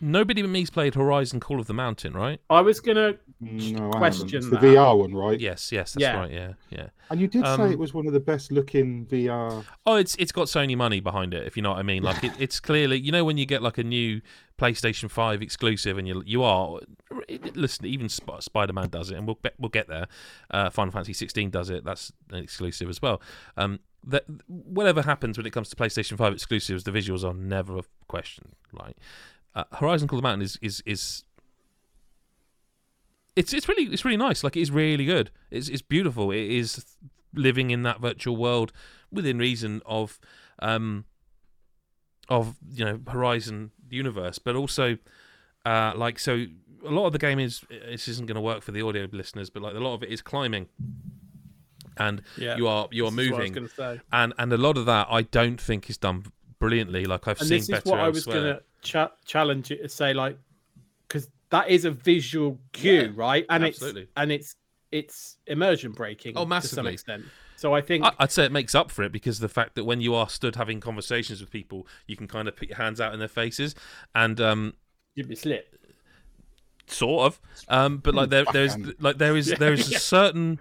Nobody 0.00 0.40
but 0.42 0.48
me's 0.50 0.70
played 0.70 0.94
Horizon 0.94 1.40
Call 1.40 1.60
of 1.60 1.66
the 1.66 1.74
Mountain, 1.74 2.14
right? 2.14 2.40
I 2.48 2.60
was 2.62 2.80
gonna. 2.80 3.14
no, 3.40 3.90
question 3.90 4.28
the 4.50 4.56
that. 4.56 4.60
VR 4.62 4.96
one 4.98 5.14
right 5.14 5.38
Yes, 5.38 5.70
yes, 5.72 5.92
that's 5.92 6.02
Yeah. 6.02 6.18
right. 6.18 6.30
Yeah, 6.32 6.52
yeah. 6.70 6.86
and 7.10 7.20
you 7.20 7.26
did 7.26 7.44
Um, 7.44 7.58
say 7.60 7.70
it 7.72 7.78
was 7.78 7.92
one 7.92 8.06
of 8.06 8.12
the 8.12 8.20
best 8.20 8.50
looking 8.50 9.06
VR 9.06 9.64
Oh, 9.84 9.96
it's 9.96 10.14
it's 10.16 10.32
got 10.32 10.46
Sony 10.46 10.76
money 10.76 11.00
behind 11.00 11.34
it, 11.34 11.46
if 11.46 11.56
you 11.56 11.62
know 11.62 11.70
what 11.70 11.78
I 11.78 11.82
mean. 11.82 12.02
Like 12.02 12.24
it, 12.24 12.32
it's 12.38 12.60
clearly, 12.60 12.98
you 12.98 13.12
know, 13.12 13.24
when 13.24 13.36
you 13.36 13.44
get 13.46 13.62
like 13.62 13.76
a 13.78 13.84
new 13.84 14.20
PlayStation 14.58 15.10
Five 15.10 15.42
exclusive, 15.42 15.98
and 15.98 16.08
you 16.08 16.22
you 16.24 16.42
are 16.42 16.80
listen, 17.54 17.84
even 17.86 18.08
Sp- 18.08 18.40
Spider 18.40 18.72
Man 18.72 18.88
does 18.88 19.10
it, 19.10 19.16
and 19.18 19.26
we'll 19.26 19.38
be- 19.42 19.50
we'll 19.58 19.68
get 19.68 19.88
there. 19.88 20.06
Uh, 20.50 20.70
Final 20.70 20.92
Fantasy 20.92 21.12
16 21.12 21.50
does 21.50 21.68
it. 21.70 21.84
That's 21.84 22.12
an 22.30 22.38
exclusive 22.42 22.88
as 22.88 23.02
well. 23.02 23.20
Um, 23.56 23.80
that 24.06 24.24
whatever 24.48 25.02
happens 25.02 25.36
when 25.36 25.46
it 25.46 25.52
comes 25.52 25.68
to 25.68 25.76
PlayStation 25.76 26.16
Five 26.16 26.32
exclusives, 26.32 26.84
the 26.84 26.90
visuals 26.90 27.22
are 27.22 27.34
never 27.34 27.76
a 27.78 27.82
question. 28.08 28.52
Right? 28.72 28.96
Uh, 29.54 29.64
Horizon 29.74 30.06
Call 30.08 30.18
the 30.18 30.22
Mountain 30.22 30.42
is 30.42 30.58
is 30.62 30.82
is 30.86 31.24
it's 33.36 33.52
it's 33.52 33.68
really 33.68 33.84
it's 33.84 34.04
really 34.04 34.16
nice. 34.16 34.42
Like 34.44 34.56
it 34.56 34.60
is 34.60 34.70
really 34.70 35.04
good. 35.04 35.30
It's 35.50 35.68
it's 35.68 35.82
beautiful. 35.82 36.30
It 36.30 36.50
is 36.50 36.84
living 37.34 37.70
in 37.70 37.82
that 37.84 38.00
virtual 38.00 38.36
world 38.36 38.72
within 39.10 39.38
reason 39.38 39.82
of 39.86 40.18
um 40.60 41.04
of 42.28 42.56
you 42.72 42.84
know 42.84 43.00
Horizon 43.08 43.70
universe, 43.88 44.38
but 44.38 44.56
also 44.56 44.98
uh 45.64 45.92
like 45.96 46.18
so 46.18 46.46
a 46.86 46.90
lot 46.90 47.06
of 47.06 47.12
the 47.12 47.18
game 47.18 47.38
is 47.38 47.62
this 47.70 48.08
isn't 48.08 48.26
going 48.26 48.36
to 48.36 48.40
work 48.40 48.62
for 48.62 48.72
the 48.72 48.82
audio 48.82 49.06
listeners, 49.12 49.50
but 49.50 49.62
like 49.62 49.74
a 49.74 49.80
lot 49.80 49.94
of 49.94 50.02
it 50.02 50.08
is 50.10 50.22
climbing. 50.22 50.68
And 51.96 52.22
Yeah. 52.36 52.56
you 52.56 52.66
are 52.66 52.88
you 52.90 53.06
are 53.06 53.10
This 53.10 53.26
is 53.26 53.30
what 53.32 53.40
I 53.40 53.42
was 53.44 53.50
moving, 53.50 53.70
and 54.12 54.34
and 54.38 54.52
a 54.52 54.56
lot 54.56 54.76
of 54.78 54.86
that 54.86 55.08
I 55.10 55.22
don't 55.22 55.60
think 55.60 55.90
is 55.90 55.98
done 55.98 56.24
brilliantly. 56.58 57.04
Like 57.04 57.28
I've 57.28 57.38
and 57.40 57.48
seen 57.48 57.58
this 57.58 57.64
is 57.64 57.68
better 57.68 57.90
what 57.90 58.00
I 58.00 58.08
was 58.08 58.26
elsewhere. 58.26 58.60
Going 58.82 58.82
to 58.82 58.88
cha- 58.88 59.12
challenge 59.24 59.70
it 59.70 59.82
to 59.82 59.88
say, 59.88 60.12
like, 60.14 60.38
because 61.08 61.28
that 61.50 61.68
is 61.68 61.84
a 61.84 61.90
visual 61.90 62.58
cue, 62.72 62.92
Yeah, 62.92 63.08
right? 63.14 63.46
And 63.48 63.64
absolutely. 63.64 64.02
it's 64.02 64.10
and 64.16 64.32
it's 64.32 64.54
it's 64.92 65.36
immersion 65.46 65.92
breaking 65.92 66.32
Oh, 66.36 66.40
to 66.40 66.42
some 66.42 66.48
massively. 66.48 66.92
extent. 66.94 67.24
So 67.56 67.74
I 67.74 67.80
think 67.80 68.04
I- 68.04 68.12
I'd 68.18 68.32
say 68.32 68.44
it 68.44 68.52
makes 68.52 68.74
up 68.74 68.90
for 68.90 69.02
it 69.02 69.12
because 69.12 69.36
of 69.38 69.42
the 69.42 69.48
fact 69.48 69.74
that 69.76 69.84
when 69.84 70.00
you 70.00 70.14
are 70.14 70.28
stood 70.28 70.56
having 70.56 70.80
conversations 70.80 71.40
with 71.40 71.50
people, 71.50 71.86
you 72.06 72.16
can 72.16 72.26
kind 72.26 72.48
of 72.48 72.56
put 72.56 72.68
your 72.68 72.78
hands 72.78 73.00
out 73.00 73.12
in 73.12 73.18
their 73.18 73.28
faces, 73.28 73.74
and 74.14 74.40
um, 74.40 74.74
you'd 75.14 75.28
be 75.28 75.36
slit. 75.36 75.68
sort 76.86 77.26
of. 77.26 77.40
Um, 77.68 77.98
but 77.98 78.14
like 78.14 78.30
there, 78.30 78.44
there's 78.52 78.76
like 79.00 79.18
there 79.18 79.36
is 79.36 79.46
there 79.58 79.72
is 79.72 79.92
a 79.92 79.98
certain 79.98 80.58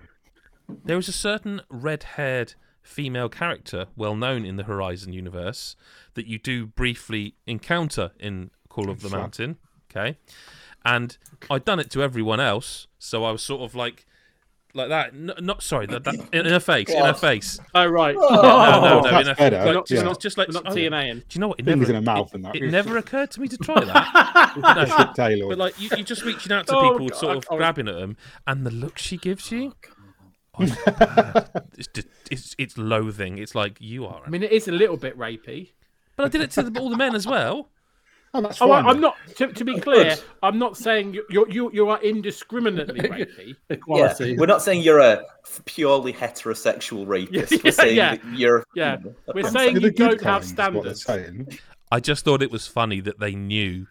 there 0.86 0.98
is 0.98 1.08
a 1.08 1.14
certain 1.14 1.62
red-haired 1.70 2.54
female 2.90 3.30
character 3.30 3.86
well 3.96 4.16
known 4.16 4.44
in 4.46 4.56
the 4.58 4.64
Horizon 4.64 5.14
universe 5.14 5.76
that 6.16 6.26
you 6.26 6.40
do 6.40 6.66
briefly 6.66 7.36
encounter 7.46 8.12
in 8.20 8.50
Call 8.68 8.90
of 8.90 9.02
the 9.02 9.10
Sure. 9.10 9.20
Mountain. 9.20 9.58
Okay, 9.92 10.18
and 10.84 11.18
I'd 11.50 11.66
done 11.66 11.80
it 11.80 11.90
to 11.92 12.02
everyone 12.04 12.40
else, 12.40 12.88
so 12.98 13.24
I 13.24 13.32
was 13.32 13.42
sort 13.44 13.62
of 13.62 13.76
like. 13.76 14.06
Like 14.76 14.90
that, 14.90 15.16
no, 15.16 15.34
not 15.40 15.64
sorry, 15.64 15.88
that, 15.88 16.04
that 16.04 16.30
in 16.32 16.46
her 16.46 16.60
face, 16.60 16.90
in 16.92 17.04
her 17.04 17.16
face. 17.16 17.60
Oh 17.74 17.88
right, 17.88 18.14
No, 18.14 18.22
no, 18.30 19.02
no, 19.02 19.02
that's 19.02 19.22
in 19.22 19.26
her, 19.30 19.36
better. 19.36 19.66
like, 19.66 19.74
Not- 19.74 19.88
just, 19.88 20.06
not- 20.06 20.22
just 20.22 20.38
like 20.38 20.48
We're 20.50 20.54
not 20.62 20.68
oh, 20.68 20.76
TNA. 20.76 21.14
do 21.16 21.24
you 21.32 21.40
know 21.42 21.48
what? 21.48 21.60
It 21.60 21.66
Fingers 21.66 21.88
never, 21.88 21.98
in 21.98 22.06
her 22.06 22.14
mouth 22.14 22.28
it, 22.28 22.36
and 22.36 22.46
that. 22.46 22.56
it 22.56 22.70
never 22.70 22.98
occurred 23.00 23.32
to 23.32 23.42
me 23.42 23.48
to 23.48 23.58
try 23.58 23.84
that. 23.84 24.58
no, 25.08 25.14
Taylor. 25.16 25.50
but 25.50 25.58
like 25.58 25.82
you, 25.82 25.90
you're 25.98 26.06
just 26.06 26.24
reaching 26.24 26.52
out 26.52 26.68
to 26.68 26.76
Oh, 26.76 27.00
people, 27.00 27.18
sort 27.18 27.38
of 27.38 27.48
God. 27.48 27.58
grabbing 27.58 27.88
at 27.88 27.96
them, 27.96 28.16
and 28.46 28.64
the 28.64 28.70
look 28.70 29.00
she 29.00 29.18
gives 29.18 29.52
you, 29.52 29.74
Oh, 29.74 29.90
oh, 29.90 29.99
it's, 31.78 31.78
it's, 31.78 31.88
just- 31.88 32.08
it's 32.32 32.56
it's 32.58 32.78
loathing. 32.78 33.38
It's 33.38 33.56
like 33.56 33.78
you 33.80 34.06
are. 34.06 34.22
I 34.26 34.30
mean, 34.30 34.44
it 34.44 34.52
is 34.52 34.68
a 34.68 34.72
little 34.72 34.98
bit 34.98 35.18
rapey. 35.18 35.72
But 36.16 36.26
I 36.26 36.30
did 36.30 36.42
it 36.42 36.52
to 36.52 36.64
the, 36.64 36.80
all 36.80 36.90
the 36.90 36.98
men 36.98 37.16
as 37.16 37.26
well. 37.26 37.70
Oh, 38.32 38.42
that's 38.42 38.62
Oh, 38.62 38.68
fine. 38.68 38.86
I, 38.86 38.90
I'm 38.90 39.02
not. 39.02 39.16
To, 39.38 39.48
to 39.48 39.66
be 39.66 39.80
clear, 39.80 40.16
I'm 40.44 40.60
not 40.60 40.78
saying 40.78 41.16
you 41.16 41.26
you 41.32 41.48
you, 41.50 41.72
you 41.74 41.90
are 41.90 42.00
indiscriminately 42.04 43.00
rapey. 43.10 43.48
Yeah, 43.48 43.54
Equality. 43.72 44.38
we're 44.38 44.46
not 44.46 44.62
saying 44.62 44.84
you're 44.84 45.00
a 45.00 45.26
purely 45.66 46.14
heterosexual 46.14 47.08
rapist. 47.08 47.52
Yeah, 47.52 47.58
we're 47.64 47.72
saying 47.72 47.96
yeah. 47.98 48.16
that 48.18 48.26
you're. 48.38 48.64
Yeah. 48.76 48.98
We're 49.34 49.48
I'm 49.48 49.52
saying 49.52 49.72
You're 49.78 49.82
you 49.82 49.90
the 49.90 49.96
good 49.96 50.20
don't 50.20 50.22
have 50.22 50.56
kind, 50.56 50.76
is 50.76 50.76
what 50.76 50.84
they're 50.84 50.94
standards. 50.94 51.58
I 51.92 52.00
just 52.00 52.24
thought 52.24 52.44
it 52.44 52.52
was 52.52 52.68
funny 52.68 53.00
that 53.02 53.20
they 53.20 53.34
knew 53.34 53.88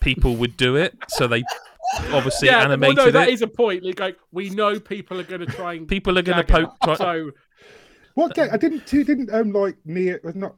people 0.00 0.36
would 0.36 0.56
do 0.56 0.76
it, 0.76 0.96
so 1.08 1.26
they 1.26 1.42
obviously 2.12 2.48
Yeah, 2.48 2.56
well, 2.58 2.64
animated 2.66 2.96
no, 2.96 3.10
that 3.10 3.28
it. 3.28 3.34
is 3.34 3.42
a 3.42 3.46
point. 3.46 3.84
Like, 3.84 4.00
like, 4.00 4.16
we 4.32 4.50
know 4.50 4.78
people 4.80 5.18
are 5.20 5.24
going 5.24 5.40
to 5.40 5.46
try 5.46 5.74
and 5.74 5.88
People 5.88 6.18
are 6.18 6.22
going 6.22 6.38
to 6.38 6.44
poke. 6.44 6.74
Try, 6.82 6.94
So 6.96 7.30
What 8.18 8.34
game? 8.34 8.48
I 8.50 8.56
didn't. 8.56 8.84
Two 8.84 9.04
didn't 9.04 9.32
um 9.32 9.52
like 9.52 9.76
near. 9.84 10.20
Was 10.24 10.34
not. 10.34 10.56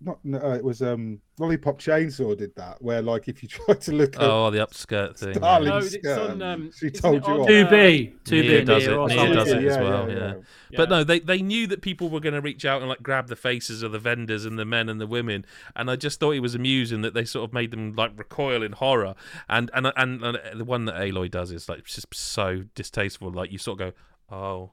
Not. 0.00 0.18
Uh, 0.32 0.54
it 0.56 0.64
was 0.64 0.82
um 0.82 1.20
Lollipop 1.38 1.78
Chainsaw 1.78 2.36
did 2.36 2.52
that 2.56 2.82
where 2.82 3.00
like 3.00 3.28
if 3.28 3.44
you 3.44 3.48
tried 3.48 3.80
to 3.82 3.92
look 3.92 4.16
at 4.16 4.22
oh, 4.22 4.50
the 4.50 4.58
upskirt 4.58 5.16
thing. 5.16 5.34
yeah. 5.34 5.38
Darling 5.38 5.68
No, 5.68 5.78
it's 5.78 5.92
skirt, 5.94 6.30
on, 6.30 6.42
um, 6.42 6.70
she 6.76 6.90
told 6.90 7.24
you. 7.26 7.46
Two 7.46 7.66
uh, 7.66 7.70
B, 7.70 8.12
Two 8.24 8.42
B 8.42 8.64
does 8.64 8.88
it. 8.88 8.92
or 8.92 9.06
NieR 9.08 9.32
does 9.32 9.48
it 9.52 9.58
as 9.58 9.76
Yeah, 9.76 9.82
well. 9.82 10.08
yeah, 10.10 10.16
Yeah. 10.16 10.34
yeah. 10.70 10.76
But 10.76 10.90
no, 10.90 11.04
they, 11.04 11.20
they 11.20 11.40
knew 11.42 11.68
that 11.68 11.80
people 11.80 12.10
were 12.10 12.18
going 12.18 12.34
to 12.34 12.40
reach 12.40 12.64
out 12.64 12.80
and 12.82 12.88
like 12.88 13.04
grab 13.04 13.28
the 13.28 13.36
faces 13.36 13.84
of 13.84 13.92
the 13.92 14.00
vendors 14.00 14.44
and 14.44 14.58
the 14.58 14.64
men 14.64 14.88
and 14.88 15.00
the 15.00 15.06
women, 15.06 15.46
and 15.76 15.88
I 15.88 15.94
just 15.94 16.18
thought 16.18 16.32
it 16.32 16.40
was 16.40 16.56
amusing 16.56 17.02
that 17.02 17.14
they 17.14 17.24
sort 17.24 17.48
of 17.48 17.54
made 17.54 17.70
them 17.70 17.92
like 17.92 18.18
recoil 18.18 18.64
in 18.64 18.72
horror. 18.72 19.14
And 19.48 19.70
and 19.74 19.92
and, 19.96 20.24
and 20.24 20.38
the 20.60 20.64
one 20.64 20.86
that 20.86 20.96
Aloy 20.96 21.30
does 21.30 21.52
is 21.52 21.68
like 21.68 21.84
just 21.84 22.12
so 22.12 22.64
distasteful. 22.74 23.30
Like 23.30 23.52
you 23.52 23.58
sort 23.58 23.80
of 23.80 23.94
go, 23.94 24.34
oh. 24.36 24.72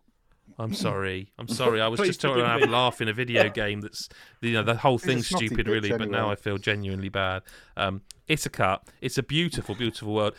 I'm 0.59 0.73
sorry. 0.73 1.31
I'm 1.37 1.47
sorry. 1.47 1.81
I 1.81 1.87
was 1.87 1.99
just 1.99 2.21
trying 2.21 2.37
to 2.37 2.45
have 2.45 2.61
a 2.61 2.67
laugh 2.67 3.01
in 3.01 3.07
a 3.07 3.13
video 3.13 3.49
game. 3.49 3.81
That's 3.81 4.09
you 4.41 4.53
know 4.53 4.63
the 4.63 4.75
whole 4.75 4.97
thing's 4.97 5.27
stupid, 5.27 5.67
really. 5.67 5.89
But 5.91 6.09
now. 6.09 6.31
I 6.31 6.35
feel 6.35 6.57
genuinely 6.57 7.09
bad. 7.09 7.43
Um, 7.75 8.01
it's 8.27 8.45
a 8.45 8.49
cut. 8.49 8.83
It's 9.01 9.17
a 9.17 9.23
beautiful, 9.23 9.75
beautiful 9.75 10.13
world. 10.13 10.35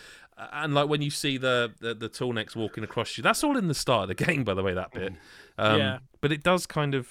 And 0.52 0.72
like 0.74 0.88
when 0.88 1.02
you 1.02 1.10
see 1.10 1.36
the 1.36 1.72
the, 1.80 1.94
the 1.94 2.08
tall 2.08 2.32
necks 2.32 2.54
walking 2.56 2.84
across 2.84 3.16
you, 3.16 3.22
that's 3.22 3.42
all 3.42 3.56
in 3.56 3.68
the 3.68 3.74
start 3.74 4.10
of 4.10 4.16
the 4.16 4.24
game, 4.26 4.44
by 4.44 4.54
the 4.54 4.62
way. 4.62 4.74
That 4.74 4.92
bit. 4.92 5.12
Um, 5.60 5.78
Yeah. 5.80 5.98
But 6.20 6.30
it 6.30 6.44
does 6.44 6.66
kind 6.66 6.94
of 6.94 7.08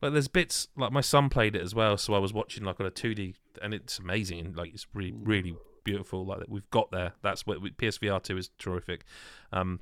like 0.00 0.12
there's 0.12 0.28
bits 0.28 0.68
like 0.74 0.90
my 0.90 1.02
son 1.02 1.28
played 1.28 1.54
it 1.54 1.60
as 1.60 1.74
well, 1.74 1.98
so 1.98 2.14
I 2.14 2.18
was 2.18 2.32
watching 2.32 2.64
like 2.64 2.80
on 2.80 2.86
a 2.86 2.90
2D, 2.90 3.34
and 3.60 3.74
it's 3.74 3.98
amazing. 3.98 4.38
and 4.40 4.56
Like 4.56 4.72
it's 4.72 4.86
really, 4.94 5.12
really 5.12 5.54
beautiful. 5.84 6.24
Like 6.24 6.44
we've 6.48 6.68
got 6.70 6.90
there. 6.90 7.12
That's 7.22 7.46
what 7.46 7.60
PSVR 7.62 8.22
two 8.22 8.38
is 8.38 8.48
terrific. 8.58 9.04
Um, 9.52 9.80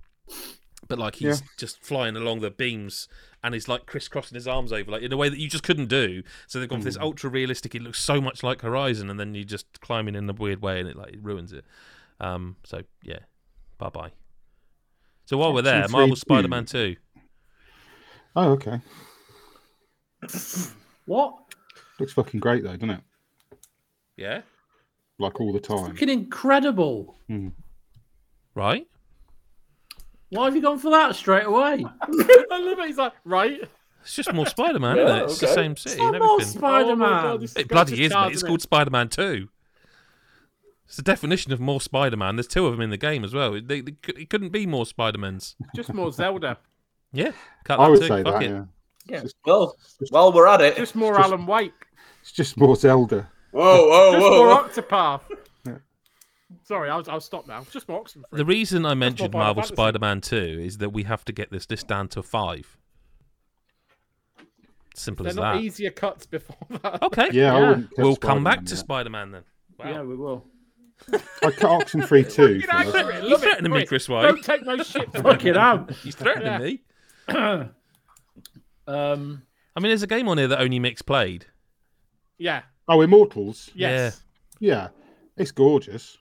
but 0.88 0.98
like 0.98 1.16
he's 1.16 1.40
Yeah. 1.40 1.46
just 1.56 1.82
flying 1.82 2.16
along 2.16 2.40
the 2.40 2.50
beams 2.50 3.08
and 3.44 3.54
he's 3.54 3.68
like 3.68 3.86
crisscrossing 3.86 4.34
his 4.34 4.46
arms 4.48 4.72
over 4.72 4.90
like 4.90 5.02
in 5.02 5.12
a 5.12 5.16
way 5.16 5.28
that 5.28 5.38
you 5.38 5.48
just 5.48 5.62
couldn't 5.64 5.86
do 5.88 6.22
so 6.46 6.58
they've 6.60 6.68
gone 6.68 6.80
for 6.80 6.84
this 6.84 6.96
ultra 6.98 7.30
realistic 7.30 7.74
it 7.74 7.82
looks 7.82 8.00
so 8.02 8.20
much 8.20 8.42
like 8.42 8.60
horizon 8.62 9.08
and 9.10 9.18
then 9.18 9.34
you 9.34 9.44
just 9.44 9.80
climbing 9.80 10.14
in 10.14 10.28
a 10.28 10.32
weird 10.32 10.60
way 10.62 10.80
and 10.80 10.88
it 10.88 10.96
like 10.96 11.12
it 11.14 11.22
ruins 11.22 11.52
it 11.52 11.64
um 12.20 12.56
so 12.64 12.82
yeah 13.02 13.18
bye 13.78 13.88
bye 13.88 14.10
so 15.24 15.36
while 15.36 15.52
we're 15.54 15.62
there 15.62 15.86
marvel 15.88 16.16
spider-man 16.16 16.64
2 16.64 16.96
Oh, 18.34 18.52
okay. 18.52 18.80
What? 21.04 21.34
Looks 22.00 22.12
fucking 22.14 22.40
great 22.40 22.62
though, 22.62 22.72
doesn't 22.76 22.90
it? 22.90 23.00
yeah 24.16 24.40
Like 25.18 25.40
all 25.40 25.52
the 25.52 25.60
time. 25.60 25.92
Fucking 25.92 26.08
incredible. 26.08 27.16
right 28.54 28.86
Why 30.32 30.46
have 30.46 30.56
you 30.56 30.62
gone 30.62 30.78
for 30.78 30.90
that 30.90 31.14
straight 31.14 31.44
away? 31.46 31.84
I 32.02 32.58
love 32.58 32.78
it. 32.78 32.86
He's 32.86 32.96
like, 32.96 33.12
right. 33.24 33.60
it's 34.00 34.14
just 34.14 34.32
more 34.32 34.46
spider-man 34.46 34.96
Yeah, 34.96 35.04
isn't 35.04 35.16
it 35.18 35.22
it's 35.24 35.38
the 35.40 35.46
same 35.48 35.76
city 35.76 35.98
Not 36.02 36.12
more 36.18 36.20
oh 36.22 36.38
Spider 36.40 36.90
Oh 36.90 36.96
my 36.96 37.06
God, 37.08 37.30
Man. 37.32 37.40
this 37.40 37.56
it 37.56 37.68
bloody 37.68 38.04
is 38.04 38.12
mate 38.14 38.32
it's 38.32 38.42
called 38.42 38.62
spider-man 38.62 39.08
2 39.10 39.48
it's 40.86 40.96
the 40.96 41.02
definition 41.02 41.52
of 41.52 41.60
more 41.60 41.80
spider-man 41.80 42.36
there's 42.36 42.46
two 42.48 42.66
of 42.66 42.72
them 42.72 42.80
in 42.80 42.90
the 42.90 42.96
game 42.96 43.24
as 43.24 43.32
well 43.32 43.52
they, 43.52 43.80
they, 43.80 43.94
it 44.08 44.28
couldn't 44.30 44.48
be 44.50 44.66
more 44.66 44.84
spider-mans 44.86 45.54
just 45.76 45.92
more 45.94 46.10
Zelda, 46.12 46.58
yeah 47.12 47.32
cut 47.64 47.78
I 47.78 47.88
would 47.88 48.00
too. 48.00 48.08
say 48.08 48.22
Fuck 48.22 48.40
that. 48.40 48.42
it. 48.42 48.50
Yeah. 48.50 48.64
Yeah. 49.06 49.22
Well, 49.44 49.76
while 50.10 50.32
we're 50.32 50.46
at 50.46 50.60
it. 50.60 50.76
just 50.76 50.94
more 50.94 51.14
just- 51.16 51.26
Alan 51.28 51.44
Wake, 51.46 51.72
It's 52.22 52.30
just 52.32 52.56
more 52.56 52.76
Zelda. 52.76 53.28
Whoa, 53.50 53.88
whoa, 53.88 54.12
just 54.12 54.22
whoa! 54.22 54.30
more 54.30 54.46
whoa. 54.54 54.68
Octopath. 54.68 55.20
Yeah. 56.72 56.76
Sorry, 56.78 56.90
I'll, 56.90 57.04
I'll 57.10 57.20
stop 57.20 57.46
now. 57.46 57.64
Just 57.70 57.88
more 57.88 58.02
Oxenfree. 58.04 58.22
The 58.32 58.44
reason 58.44 58.84
I 58.86 58.94
mentioned 58.94 59.32
Marvel 59.34 59.62
Fantasy. 59.62 59.74
Spider-Man 59.74 60.20
2 60.20 60.36
is 60.36 60.78
that 60.78 60.90
we 60.90 61.02
have 61.04 61.24
to 61.26 61.32
get 61.32 61.50
this 61.50 61.68
list 61.70 61.86
down 61.88 62.08
to 62.08 62.22
five. 62.22 62.76
Simple 64.94 65.24
They're 65.24 65.30
as 65.30 65.36
not 65.36 65.54
that. 65.54 65.62
easier 65.62 65.90
cuts 65.90 66.26
before 66.26 66.56
that. 66.82 67.02
Okay. 67.02 67.28
Yeah, 67.32 67.54
I 67.54 67.60
Yeah. 67.60 67.68
wouldn't. 67.68 67.90
cut 67.90 67.98
We'll 68.02 68.16
come 68.16 68.44
back 68.44 68.60
Spider-Man 68.60 68.64
to 68.66 68.70
yet. 68.74 68.78
Spider-Man 68.78 69.30
then. 69.32 69.42
Wow. 69.78 69.86
Yeah, 69.90 70.02
we 70.02 70.16
will. 70.16 70.44
I 71.12 71.50
cut 71.50 71.86
Oxenfree 71.86 72.32
too. 72.34 72.60
Fucking 72.60 72.70
accurate. 72.94 73.22
He's 73.22 73.30
Love 73.30 73.42
it. 73.42 73.46
threatening 73.46 73.72
me, 73.72 73.78
Quick. 73.80 73.88
Chris 73.88 74.08
White. 74.08 74.22
Don't 74.22 74.44
take 74.44 74.64
no 74.64 74.76
shit 74.82 75.10
from 75.12 75.22
Fuck 75.22 75.44
it 75.44 75.56
out. 75.56 75.90
He's 76.02 76.14
threatening 76.14 76.80
Yeah. 77.28 77.64
me. 77.64 77.68
Um, 78.86 79.42
I 79.76 79.80
mean, 79.80 79.90
there's 79.90 80.02
a 80.02 80.08
game 80.08 80.28
on 80.28 80.38
here 80.38 80.48
that 80.48 80.60
only 80.60 80.80
Mix 80.80 81.02
played. 81.02 81.46
Yeah. 82.36 82.62
Oh, 82.88 83.00
Immortals. 83.00 83.70
Yes. 83.74 84.20
Yeah, 84.58 84.88
it's 85.36 85.52
gorgeous. 85.52 86.18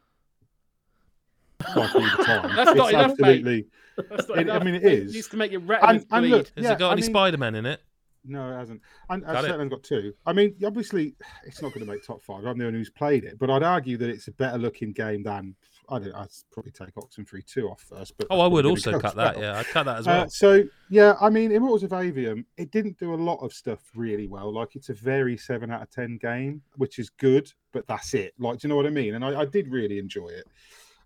Like 1.75 1.95
all 1.95 2.01
the 2.01 2.23
time. 2.25 2.55
That's 2.55 2.69
it's 2.71 2.77
not 2.77 2.89
enough, 2.89 3.07
mate. 3.19 3.19
absolutely. 3.19 3.67
That's 4.09 4.27
not 4.29 4.37
It- 4.37 4.49
I 4.49 4.55
enough. 4.55 4.63
mean, 4.63 4.75
it 4.75 4.83
It 4.83 4.93
is. 4.93 5.13
needs 5.13 5.27
to 5.29 5.37
make 5.37 5.51
your 5.51 5.61
retinas 5.61 6.03
And, 6.11 6.23
and 6.25 6.31
look, 6.31 6.51
Has 6.55 6.63
yeah, 6.65 6.73
it 6.73 6.79
got 6.79 6.89
I 6.89 6.91
any 6.93 7.01
mean- 7.01 7.09
Spider-Man 7.11 7.55
in 7.55 7.65
it? 7.65 7.81
No, 8.23 8.51
it 8.53 8.55
hasn't. 8.55 8.81
And 9.09 9.23
Got 9.25 9.35
I've 9.35 9.45
it. 9.45 9.47
certainly 9.47 9.69
got 9.69 9.81
two. 9.83 10.13
I 10.27 10.33
mean, 10.33 10.53
obviously, 10.63 11.15
it's 11.43 11.59
not 11.59 11.73
going 11.73 11.83
to 11.83 11.91
make 11.91 12.05
top 12.05 12.21
five. 12.21 12.45
I'm 12.45 12.55
the 12.55 12.67
only 12.67 12.77
who's 12.77 12.91
played 12.91 13.23
it, 13.23 13.39
but 13.39 13.49
I'd 13.49 13.63
argue 13.63 13.97
that 13.97 14.09
it's 14.09 14.27
a 14.27 14.31
better 14.31 14.59
looking 14.59 14.91
game 14.91 15.23
than 15.23 15.55
I 15.89 15.97
don't. 15.97 16.13
I'd 16.13 16.27
probably 16.51 16.71
take 16.71 16.93
Oxenfree 16.93 17.43
two 17.47 17.67
off 17.67 17.81
first. 17.81 18.13
But 18.19 18.27
Oh, 18.29 18.39
I 18.39 18.45
would 18.45 18.67
also 18.67 18.99
cut 18.99 19.15
that. 19.15 19.37
well. 19.37 19.43
Yeah, 19.43 19.57
I'd 19.59 19.65
cut 19.65 19.85
that 19.87 19.97
as 19.97 20.07
Uh, 20.07 20.11
well. 20.11 20.29
so 20.29 20.63
yeah, 20.91 21.15
I 21.19 21.31
mean, 21.31 21.51
Immortals 21.51 21.81
of 21.81 21.89
Aveum, 21.89 22.45
it 22.57 22.69
didn't 22.69 22.99
do 22.99 23.11
a 23.11 23.15
lot 23.15 23.37
of 23.37 23.53
stuff 23.53 23.79
really 23.95 24.27
well. 24.27 24.53
Like 24.53 24.75
it's 24.75 24.89
a 24.89 24.93
very 24.93 25.35
seven 25.35 25.71
out 25.71 25.81
of 25.81 25.89
ten 25.89 26.17
game, 26.21 26.61
which 26.75 26.99
is 26.99 27.09
good, 27.09 27.51
but 27.73 27.87
that's 27.87 28.13
it. 28.13 28.35
Like, 28.37 28.59
do 28.59 28.67
you 28.67 28.69
know 28.69 28.75
what 28.75 28.85
I 28.85 28.91
mean? 28.91 29.15
And 29.15 29.25
I, 29.25 29.41
I 29.41 29.45
did 29.45 29.67
really 29.67 29.97
enjoy 29.97 30.27
it. 30.27 30.45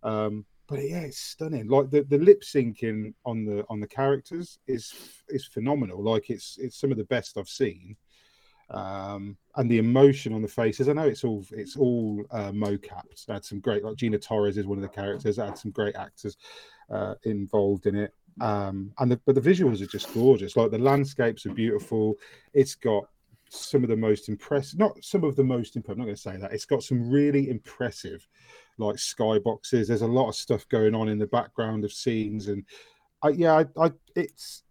Um, 0.06 0.46
but 0.68 0.80
yeah, 0.80 1.02
it's 1.02 1.20
stunning. 1.20 1.68
Like 1.68 1.90
the, 1.90 2.04
the 2.04 2.18
lip 2.18 2.42
syncing 2.42 3.14
on 3.26 3.46
the 3.46 3.66
on 3.70 3.80
the 3.80 3.88
characters 3.88 4.60
is 4.68 4.94
is 5.30 5.46
phenomenal. 5.46 6.02
Like 6.02 6.30
it's 6.30 6.58
it's 6.60 6.80
some 6.80 6.92
of 6.92 6.98
the 6.98 7.04
best 7.06 7.38
I've 7.38 7.50
seen. 7.50 7.98
Um, 8.72 9.38
and 9.58 9.70
the 9.70 9.78
emotion 9.78 10.34
on 10.34 10.42
the 10.42 10.48
faces. 10.48 10.90
I 10.90 10.94
know 10.94 11.06
it's 11.06 11.24
all 11.24 11.46
it's 11.52 11.76
all 11.76 12.24
uh, 12.32 12.52
mocapped. 12.52 13.28
Had 13.28 13.46
some 13.46 13.60
great 13.60 13.84
like 13.84 13.96
Gina 13.98 14.18
Torres 14.18 14.58
is 14.58 14.66
one 14.66 14.78
of 14.78 14.82
the 14.82 14.88
characters. 14.88 15.38
Had 15.38 15.58
some 15.58 15.72
great 15.72 15.96
actors 15.96 16.38
uh, 16.90 17.16
involved 17.24 17.86
in 17.86 17.96
it 17.96 18.14
um 18.42 18.92
and 19.00 19.12
the, 19.12 19.20
but 19.26 19.34
the 19.36 19.42
visuals 19.42 19.82
are 19.82 19.86
just 19.86 20.14
gorgeous 20.14 20.58
like 20.58 20.70
the 20.70 20.78
landscapes 20.78 21.46
are 21.46 21.54
beautiful 21.54 22.16
it's 22.54 22.76
got 22.76 23.08
some 23.56 23.84
of 23.84 23.90
the 23.90 23.98
most 23.98 24.30
impressive 24.30 24.80
not 24.80 24.92
some 25.04 25.24
of 25.24 25.36
the 25.36 25.44
most 25.44 25.76
impressive 25.76 25.98
i'm 25.98 26.00
not 26.00 26.06
going 26.06 26.16
to 26.16 26.22
say 26.22 26.38
that 26.38 26.54
it's 26.54 26.66
got 26.66 26.84
some 26.84 27.10
really 27.10 27.50
impressive 27.50 28.26
like 28.78 28.96
skyboxes 28.96 29.88
there's 29.88 30.02
a 30.02 30.08
lot 30.08 30.30
of 30.30 30.36
stuff 30.36 30.68
going 30.70 30.94
on 30.94 31.10
in 31.10 31.18
the 31.18 31.28
background 31.28 31.84
of 31.84 31.92
scenes 31.92 32.48
and 32.48 32.64
I, 33.24 33.30
yeah 33.30 33.54
I, 33.54 33.86
I 33.86 33.92
it's 34.16 34.64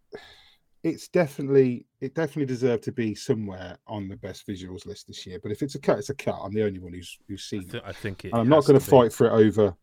it's 0.83 1.09
definitely 1.09 1.87
it 2.01 2.15
definitely 2.15 2.47
deserved 2.47 2.85
to 2.85 2.93
be 2.93 3.15
somewhere 3.15 3.79
on 3.87 4.09
the 4.09 4.17
best 4.17 4.47
visuals 4.47 4.87
list 4.87 5.07
this 5.07 5.27
year 5.27 5.39
but 5.43 5.51
if 5.51 5.63
it's 5.63 5.75
a 5.75 5.79
cut 5.79 5.99
it's 5.99 6.11
a 6.11 6.15
cut 6.15 6.39
i'm 6.43 6.53
the 6.53 6.65
only 6.65 6.79
one 6.79 6.93
who's 6.93 7.19
who's 7.27 7.49
I, 7.53 7.57
seen 7.57 7.71
it 7.75 7.83
I 7.85 7.93
think 7.93 8.25
it. 8.25 8.33
I'm 8.35 8.49
not 8.49 8.67
going 8.67 8.79
to 8.79 8.85
be. 8.85 8.91
fight 8.91 9.13
for 9.13 9.27
it 9.27 9.33
over 9.33 9.75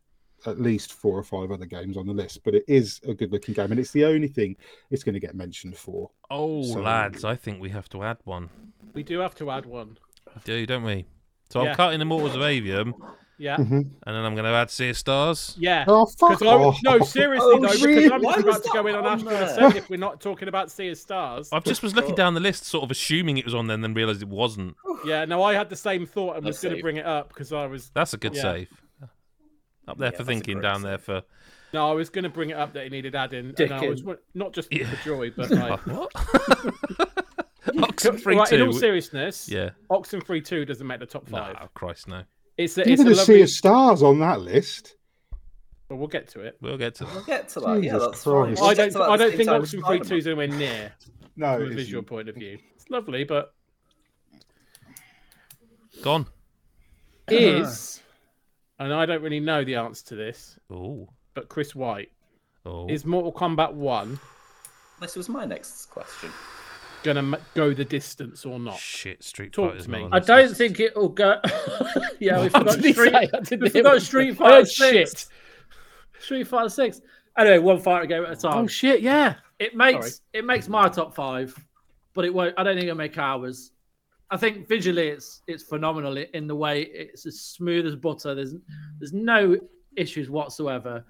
at 0.45 0.59
least 0.59 0.93
four 0.93 1.17
or 1.17 1.23
five 1.23 1.51
other 1.51 1.65
games 1.65 1.97
on 1.97 2.05
the 2.07 2.13
list, 2.13 2.43
but 2.43 2.55
it 2.55 2.63
is 2.67 2.99
a 3.07 3.13
good 3.13 3.31
looking 3.31 3.53
game, 3.53 3.71
and 3.71 3.79
it's 3.79 3.91
the 3.91 4.05
only 4.05 4.27
thing 4.27 4.55
it's 4.89 5.03
going 5.03 5.13
to 5.13 5.19
get 5.19 5.35
mentioned 5.35 5.77
for. 5.77 6.09
Oh, 6.29 6.63
So- 6.63 6.81
lads, 6.81 7.23
I 7.23 7.35
think 7.35 7.61
we 7.61 7.69
have 7.69 7.89
to 7.89 8.03
add 8.03 8.17
one. 8.23 8.49
We 8.93 9.03
do 9.03 9.19
have 9.19 9.35
to 9.35 9.51
add 9.51 9.65
one. 9.65 9.97
We 10.35 10.41
do, 10.43 10.65
don't 10.65 10.83
we? 10.83 11.05
So 11.49 11.63
Yeah. 11.63 11.71
I'm 11.71 11.75
cutting 11.75 12.01
Immortals 12.01 12.35
of 12.35 12.41
Aveum, 12.41 12.93
Yeah. 13.37 13.57
Mhm. 13.57 13.71
and 13.71 13.91
then 14.05 14.15
I'm 14.15 14.33
going 14.35 14.45
to 14.45 14.51
add 14.51 14.69
Sea 14.69 14.89
of 14.89 14.97
Stars. 14.97 15.55
Yeah. 15.59 15.83
Oh 15.87 16.05
fuck 16.05 16.39
Because 16.39 16.47
I, 16.47 16.79
no, 16.83 16.99
seriously 17.03 17.49
Oh, 17.53 17.59
though, 17.59 17.67
really? 17.85 17.95
because 18.03 18.11
I'm 18.11 18.21
Why 18.21 18.33
just 18.35 18.47
about 18.47 18.63
to 18.63 18.69
go 18.73 18.87
in 18.87 18.95
on 18.95 19.05
on 19.05 19.13
Astral 19.19 19.31
there? 19.31 19.43
Ascent 19.43 19.75
if 19.75 19.89
we're 19.89 19.97
not 19.97 20.21
talking 20.21 20.47
about 20.47 20.71
Sea 20.71 20.89
of 20.89 20.97
Stars. 20.97 21.49
I 21.51 21.59
just 21.59 21.81
was 21.83 21.95
looking 21.95 22.15
down 22.15 22.33
the 22.35 22.39
list, 22.39 22.63
sort 22.65 22.83
of 22.83 22.91
assuming 22.91 23.37
it 23.37 23.45
was 23.45 23.53
on 23.55 23.67
there, 23.67 23.75
and 23.75 23.83
then 23.83 23.93
realised 23.93 24.21
it 24.21 24.27
wasn't. 24.29 24.75
Yeah, 25.05 25.25
no, 25.25 25.43
I 25.43 25.53
had 25.55 25.69
the 25.69 25.75
same 25.75 26.05
thought 26.05 26.37
and 26.37 26.45
was 26.45 26.59
going 26.61 26.75
to 26.75 26.81
bring 26.81 26.97
it 26.97 27.05
up 27.05 27.29
because 27.29 27.51
I 27.51 27.65
was 27.65 27.89
That's 27.93 28.13
a 28.13 28.17
good 28.17 28.35
Yeah. 28.35 28.41
save. 28.41 28.67
Up 29.87 29.97
there 29.97 30.11
Yeah, 30.11 30.17
for 30.17 30.23
thinking, 30.23 30.55
great 30.59 30.63
down 30.63 30.81
there 30.83 30.97
for. 30.97 31.23
no, 31.73 31.89
I 31.89 31.93
was 31.93 32.09
going 32.09 32.23
to 32.23 32.29
bring 32.29 32.51
it 32.51 32.57
up 32.57 32.73
that 32.73 32.85
it 32.85 32.91
needed 32.91 33.15
adding. 33.15 33.53
And 33.57 33.73
I 33.73 33.87
was 33.87 34.03
not 34.33 34.53
just 34.53 34.71
Yeah. 34.71 34.89
for 34.89 35.03
joy, 35.03 35.31
but 35.35 35.49
like. 35.51 35.79
what? 35.87 36.11
Oxenfree 37.71 38.35
right, 38.37 38.51
in 38.53 38.61
all 38.63 38.73
seriousness, 38.73 39.47
Yeah. 39.47 39.69
Oxenfree 39.89 40.43
2 40.43 40.65
doesn't 40.65 40.85
make 40.85 40.99
the 40.99 41.05
top 41.05 41.29
No, 41.29 41.37
five. 41.37 41.73
Christ, 41.73 42.07
no. 42.07 42.23
It's 42.57 42.77
a, 42.77 42.81
it's 42.81 42.89
Even 43.01 43.07
a 43.07 43.11
a 43.11 43.15
sea 43.15 43.41
of 43.41 43.49
stars 43.49 44.03
on 44.03 44.19
that 44.19 44.41
list. 44.41 44.95
But 45.87 45.97
we'll 45.97 46.07
get 46.07 46.27
to 46.29 46.39
it. 46.41 46.57
We'll 46.61 46.77
get 46.77 46.95
to 46.95 47.03
it. 47.03 47.09
We'll 47.13 47.23
get 47.25 47.49
to 47.49 47.59
that. 47.61 47.83
yeah, 47.83 47.91
Jesus 47.93 48.03
that's 48.07 48.23
fine. 48.23 48.33
Christ. 48.55 48.61
We'll 48.61 48.69
I 48.69 48.73
don't. 48.73 48.95
I 48.97 49.17
don't 49.17 49.35
think 49.35 49.49
time 49.49 49.61
as 49.61 49.73
Oxenfree 49.73 50.07
2 50.07 50.15
is 50.15 50.27
anywhere 50.27 50.47
near 50.47 50.93
No, 51.35 51.57
from 51.59 51.71
a 51.71 51.75
visual 51.75 52.03
point 52.03 52.29
of 52.29 52.35
view. 52.35 52.57
It's 52.75 52.89
lovely, 52.89 53.23
but 53.23 53.53
Gone. 56.01 56.25
is, 57.27 58.01
ah. 58.03 58.10
And 58.83 58.93
I 58.93 59.05
don't 59.05 59.21
really 59.21 59.39
know 59.39 59.63
the 59.63 59.75
answer 59.75 60.05
to 60.07 60.15
this, 60.15 60.57
Oh. 60.71 61.07
but 61.33 61.49
Chris 61.49 61.75
White 61.75 62.11
Oh. 62.65 62.87
is 62.89 63.05
Mortal 63.05 63.31
Kombat 63.31 63.73
One 63.73 64.19
This 64.99 65.15
was 65.15 65.29
my 65.29 65.45
next 65.45 65.85
question. 65.87 66.29
gonna 67.03 67.19
m- 67.19 67.37
go 67.55 67.73
the 67.73 67.83
distance 67.85 68.45
or 68.45 68.59
not? 68.59 68.77
Shit, 68.77 69.23
Street 69.23 69.53
Talk 69.53 69.71
Fighter's 69.71 69.85
to 69.85 69.91
not 69.91 69.97
me. 69.97 70.03
on 70.05 70.13
I 70.13 70.19
this 70.19 70.27
don't 70.27 70.47
list. 70.49 70.57
think 70.57 70.79
it 70.79 70.95
will 70.95 71.09
go. 71.09 71.39
yeah, 72.19 72.37
we 72.37 72.43
What 72.49 72.51
forgot 72.51 72.75
did 72.75 72.83
he 72.85 72.93
Street, 72.93 73.11
say? 73.13 73.29
I 73.33 73.39
didn't 73.39 73.61
we 73.61 73.69
hear 73.69 73.81
forgot 73.81 73.93
what- 73.93 74.01
Street 74.03 74.31
I 74.31 74.33
Fighter 74.35 74.55
heard 74.55 74.67
Six. 74.67 75.11
shit. 75.11 75.27
Street 76.23 76.47
Fighter 76.47 76.69
Six. 76.69 77.01
Anyway, 77.37 77.57
one 77.59 77.79
fighter 77.79 78.05
game 78.05 78.23
at 78.25 78.31
a 78.33 78.35
time. 78.35 78.57
Oh 78.65 78.67
shit! 78.67 79.01
Yeah. 79.01 79.35
It 79.57 79.73
makes 79.75 80.17
Sorry. 80.17 80.19
it 80.33 80.45
makes 80.45 80.67
my 80.67 80.89
top 80.89 81.15
five, 81.15 81.55
but 82.13 82.25
it 82.25 82.33
won't. 82.33 82.53
I 82.57 82.63
don't 82.63 82.75
think 82.75 82.83
it'll 82.87 82.97
make 82.97 83.17
ours. 83.17 83.71
I 84.31 84.37
think 84.37 84.67
visually 84.67 85.09
it's 85.09 85.41
it's 85.47 85.63
phenomenal 85.63 86.17
in 86.17 86.47
the 86.47 86.55
way 86.55 86.83
it's 86.83 87.25
as 87.25 87.39
smooth 87.41 87.85
as 87.85 87.95
butter. 87.95 88.33
There's 88.33 88.55
there's 88.97 89.13
no 89.13 89.57
issues 89.97 90.29
whatsoever. 90.29 91.03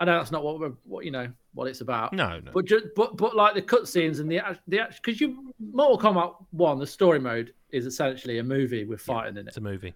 I 0.00 0.04
know 0.04 0.16
that's 0.16 0.30
not 0.30 0.44
what 0.44 0.60
we're 0.60 0.72
what 0.84 1.04
you 1.04 1.10
know 1.10 1.28
what 1.54 1.66
it's 1.66 1.80
about. 1.80 2.12
No, 2.12 2.38
no. 2.38 2.52
But 2.52 2.66
just 2.66 2.86
but 2.94 3.16
but 3.16 3.34
like 3.34 3.54
the 3.54 3.62
cutscenes 3.62 4.20
and 4.20 4.30
the 4.30 4.40
the 4.68 4.82
because 5.02 5.20
you 5.20 5.52
Mortal 5.72 5.98
Kombat 5.98 6.34
One, 6.52 6.78
the 6.78 6.86
story 6.86 7.18
mode 7.18 7.52
is 7.70 7.84
essentially 7.84 8.38
a 8.38 8.44
movie 8.44 8.84
with 8.84 9.00
fighting 9.00 9.36
in 9.36 9.46
it, 9.46 9.48
it's 9.48 9.56
a 9.56 9.60
movie. 9.60 9.92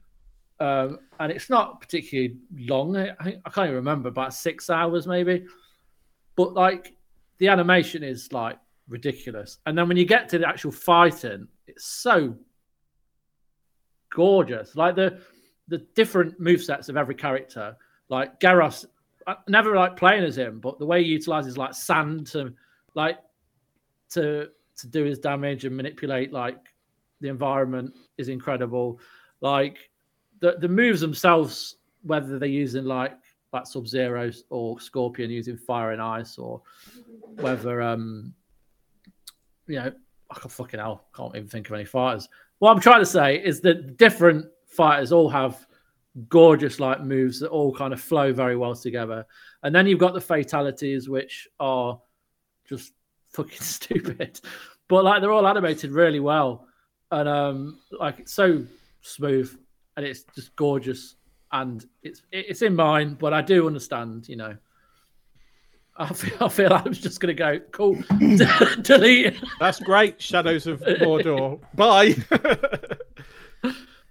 um, 0.58 0.98
and 1.20 1.30
it's 1.30 1.48
not 1.48 1.80
particularly 1.80 2.36
long. 2.58 2.96
I, 2.96 3.14
I 3.20 3.50
can't 3.50 3.66
even 3.66 3.76
remember 3.76 4.08
about 4.08 4.34
six 4.34 4.68
hours 4.70 5.06
maybe, 5.06 5.46
but 6.34 6.52
like 6.52 6.96
the 7.38 7.46
animation 7.48 8.02
is 8.02 8.32
like 8.32 8.58
ridiculous, 8.88 9.58
and 9.66 9.78
then 9.78 9.86
when 9.86 9.96
you 9.96 10.04
get 10.04 10.28
to 10.30 10.38
the 10.38 10.48
actual 10.48 10.72
fighting, 10.72 11.46
it's 11.68 11.86
so 11.86 12.36
gorgeous. 14.14 14.76
Like 14.76 14.96
the 14.96 15.20
the 15.68 15.78
different 15.94 16.38
move 16.38 16.62
sets 16.62 16.88
of 16.88 16.96
every 16.96 17.14
character, 17.14 17.76
like 18.08 18.38
Geras. 18.40 18.84
I 19.26 19.36
never 19.48 19.74
like 19.76 19.96
playing 19.96 20.24
as 20.24 20.36
him, 20.36 20.58
but 20.58 20.78
the 20.78 20.86
way 20.86 21.02
he 21.02 21.10
utilizes 21.10 21.56
like 21.56 21.74
sand 21.74 22.26
to 22.28 22.52
like 22.94 23.18
to 24.10 24.48
to 24.76 24.86
do 24.86 25.04
his 25.04 25.18
damage 25.18 25.64
and 25.64 25.76
manipulate 25.76 26.32
like 26.32 26.58
the 27.20 27.28
environment 27.28 27.94
is 28.18 28.28
incredible. 28.28 29.00
Like 29.40 29.90
the 30.40 30.56
the 30.58 30.68
moves 30.68 31.00
themselves, 31.00 31.76
whether 32.02 32.38
they're 32.38 32.48
using 32.48 32.84
like 32.84 33.16
like 33.52 33.66
Sub 33.66 33.86
Zero 33.86 34.30
or 34.50 34.80
Scorpion 34.80 35.30
using 35.30 35.56
fire 35.56 35.92
and 35.92 36.02
ice, 36.02 36.36
or 36.36 36.62
whether 37.36 37.80
um 37.80 38.34
you 39.66 39.76
know 39.76 39.92
I 40.30 40.38
can 40.38 40.50
fucking 40.50 40.80
hell 40.80 41.06
can't 41.14 41.34
even 41.36 41.48
think 41.48 41.68
of 41.68 41.74
any 41.74 41.84
fighters. 41.84 42.28
What 42.62 42.70
I'm 42.70 42.80
trying 42.80 43.00
to 43.00 43.06
say 43.06 43.44
is 43.44 43.60
that 43.62 43.96
different 43.96 44.46
fighters 44.68 45.10
all 45.10 45.28
have 45.28 45.66
gorgeous 46.28 46.78
like 46.78 47.00
moves 47.00 47.40
that 47.40 47.48
all 47.48 47.74
kind 47.74 47.92
of 47.92 48.00
flow 48.00 48.32
very 48.32 48.56
well 48.56 48.76
together. 48.76 49.26
And 49.64 49.74
then 49.74 49.88
you've 49.88 49.98
got 49.98 50.14
the 50.14 50.20
fatalities, 50.20 51.08
which 51.08 51.48
are 51.58 52.00
just 52.64 52.92
fucking 53.30 53.58
stupid. 53.60 54.40
But 54.86 55.02
like 55.02 55.20
they're 55.20 55.32
all 55.32 55.48
animated 55.48 55.90
really 55.90 56.20
well. 56.20 56.68
And 57.10 57.28
um 57.28 57.80
like 57.98 58.20
it's 58.20 58.32
so 58.32 58.64
smooth 59.00 59.52
and 59.96 60.06
it's 60.06 60.22
just 60.32 60.54
gorgeous. 60.54 61.16
And 61.50 61.84
it's 62.04 62.22
it's 62.30 62.62
in 62.62 62.76
mine, 62.76 63.14
but 63.14 63.34
I 63.34 63.42
do 63.42 63.66
understand, 63.66 64.28
you 64.28 64.36
know. 64.36 64.56
I 65.96 66.12
feel, 66.12 66.36
I 66.40 66.48
feel 66.48 66.70
like 66.70 66.86
I'm 66.86 66.92
just 66.94 67.20
gonna 67.20 67.34
go 67.34 67.58
cool, 67.70 68.02
delete. 68.82 69.34
That's 69.60 69.78
great. 69.80 70.20
Shadows 70.20 70.66
of 70.66 70.80
Mordor. 70.80 71.60
Bye. 71.74 72.14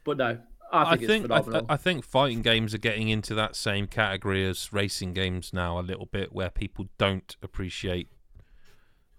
But 0.04 0.18
no, 0.18 0.40
I 0.72 0.82
I 0.94 0.96
think, 0.98 1.08
think 1.08 1.26
it's 1.26 1.32
I, 1.34 1.42
phenomenal. 1.42 1.66
I 1.70 1.78
think 1.78 2.04
fighting 2.04 2.42
games 2.42 2.74
are 2.74 2.80
getting 2.80 3.10
into 3.10 3.36
that 3.36 3.56
same 3.56 3.86
category 3.88 4.48
as 4.48 4.74
racing 4.74 5.14
games 5.14 5.52
now 5.54 5.80
a 5.80 5.82
little 5.82 6.08
bit, 6.08 6.34
where 6.34 6.50
people 6.50 6.88
don't 6.98 7.36
appreciate 7.44 8.08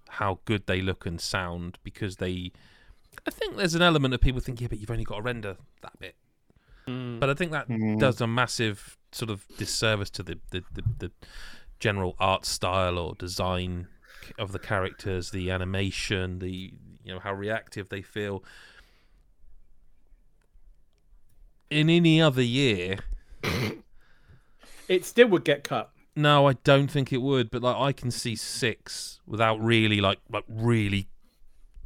how 0.09 0.41
good 0.45 0.67
they 0.67 0.81
look 0.81 1.07
and 1.07 1.21
sound 1.21 1.79
because 1.85 2.17
they. 2.17 2.51
I 3.27 3.31
think 3.31 3.57
there's 3.57 3.75
an 3.77 3.83
element 3.83 4.13
of 4.15 4.21
people 4.21 4.41
thinking, 4.41 4.65
yeah, 4.65 4.69
but 4.69 4.79
you've 4.81 4.91
only 4.91 5.05
got 5.05 5.17
to 5.17 5.23
render 5.23 5.57
that 5.83 5.99
bit. 6.01 6.17
But 6.85 7.31
I 7.31 7.35
think 7.35 7.53
that 7.53 7.69
Mm. 7.69 8.01
does 8.01 8.21
a 8.21 8.27
massive 8.27 8.99
sort 9.13 9.31
of 9.31 9.47
disservice 9.57 10.11
to 10.11 10.25
the, 10.25 10.41
the, 10.51 10.65
the, 10.73 10.83
the 10.99 11.11
general 11.83 12.15
art 12.21 12.47
style 12.47 12.97
or 12.97 13.17
design 13.17 13.89
of 14.39 14.53
the 14.53 14.59
characters, 14.61 15.33
the 15.33 15.51
animation, 15.51 16.39
the 16.39 16.73
you 17.03 17.13
know 17.13 17.19
how 17.19 17.35
reactive 17.35 17.89
they 17.89 18.01
feel. 18.01 18.45
In 21.71 21.91
any 21.91 22.23
other 22.23 22.43
year, 22.43 22.99
it 24.89 25.05
still 25.05 25.27
would 25.29 25.45
get 25.45 25.65
cut. 25.65 25.91
no, 26.15 26.47
I 26.47 26.53
don't 26.53 26.89
think 26.89 27.13
it 27.13 27.21
would. 27.21 27.51
But 27.51 27.63
like, 27.63 27.77
I 27.77 27.91
can 27.93 28.13
see 28.13 28.37
six 28.37 29.21
without 29.27 29.61
really 29.61 30.01
like 30.01 30.21
like 30.31 30.45
really 30.49 31.09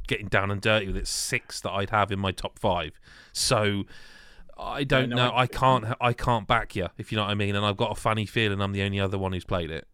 getting 0.07 0.27
down 0.27 0.51
and 0.51 0.61
dirty 0.61 0.85
with 0.85 0.97
it. 0.97 1.07
Six 1.07 1.59
that 1.61 1.71
I'd 1.71 1.89
have 1.89 2.11
in 2.11 2.19
my 2.19 2.31
top 2.31 2.59
five. 2.59 2.99
So 3.33 3.85
I 4.59 4.83
don't 4.83 5.09
no, 5.09 5.15
know. 5.15 5.29
I- 5.29 5.41
I 5.43 5.47
can't. 5.47 5.85
I 6.01 6.13
can't 6.13 6.47
back 6.47 6.75
you 6.75 6.87
if 6.97 7.11
you 7.11 7.15
know 7.17 7.23
what 7.23 7.31
I 7.31 7.35
mean. 7.35 7.55
And 7.55 7.65
I've 7.65 7.77
got 7.77 7.91
a 7.91 7.95
funny 7.99 8.25
feeling 8.25 8.61
I'm 8.61 8.71
the 8.73 8.81
only 8.83 8.99
other 8.99 9.17
one 9.17 9.33
who's 9.33 9.45
played 9.45 9.71
it. 9.71 9.87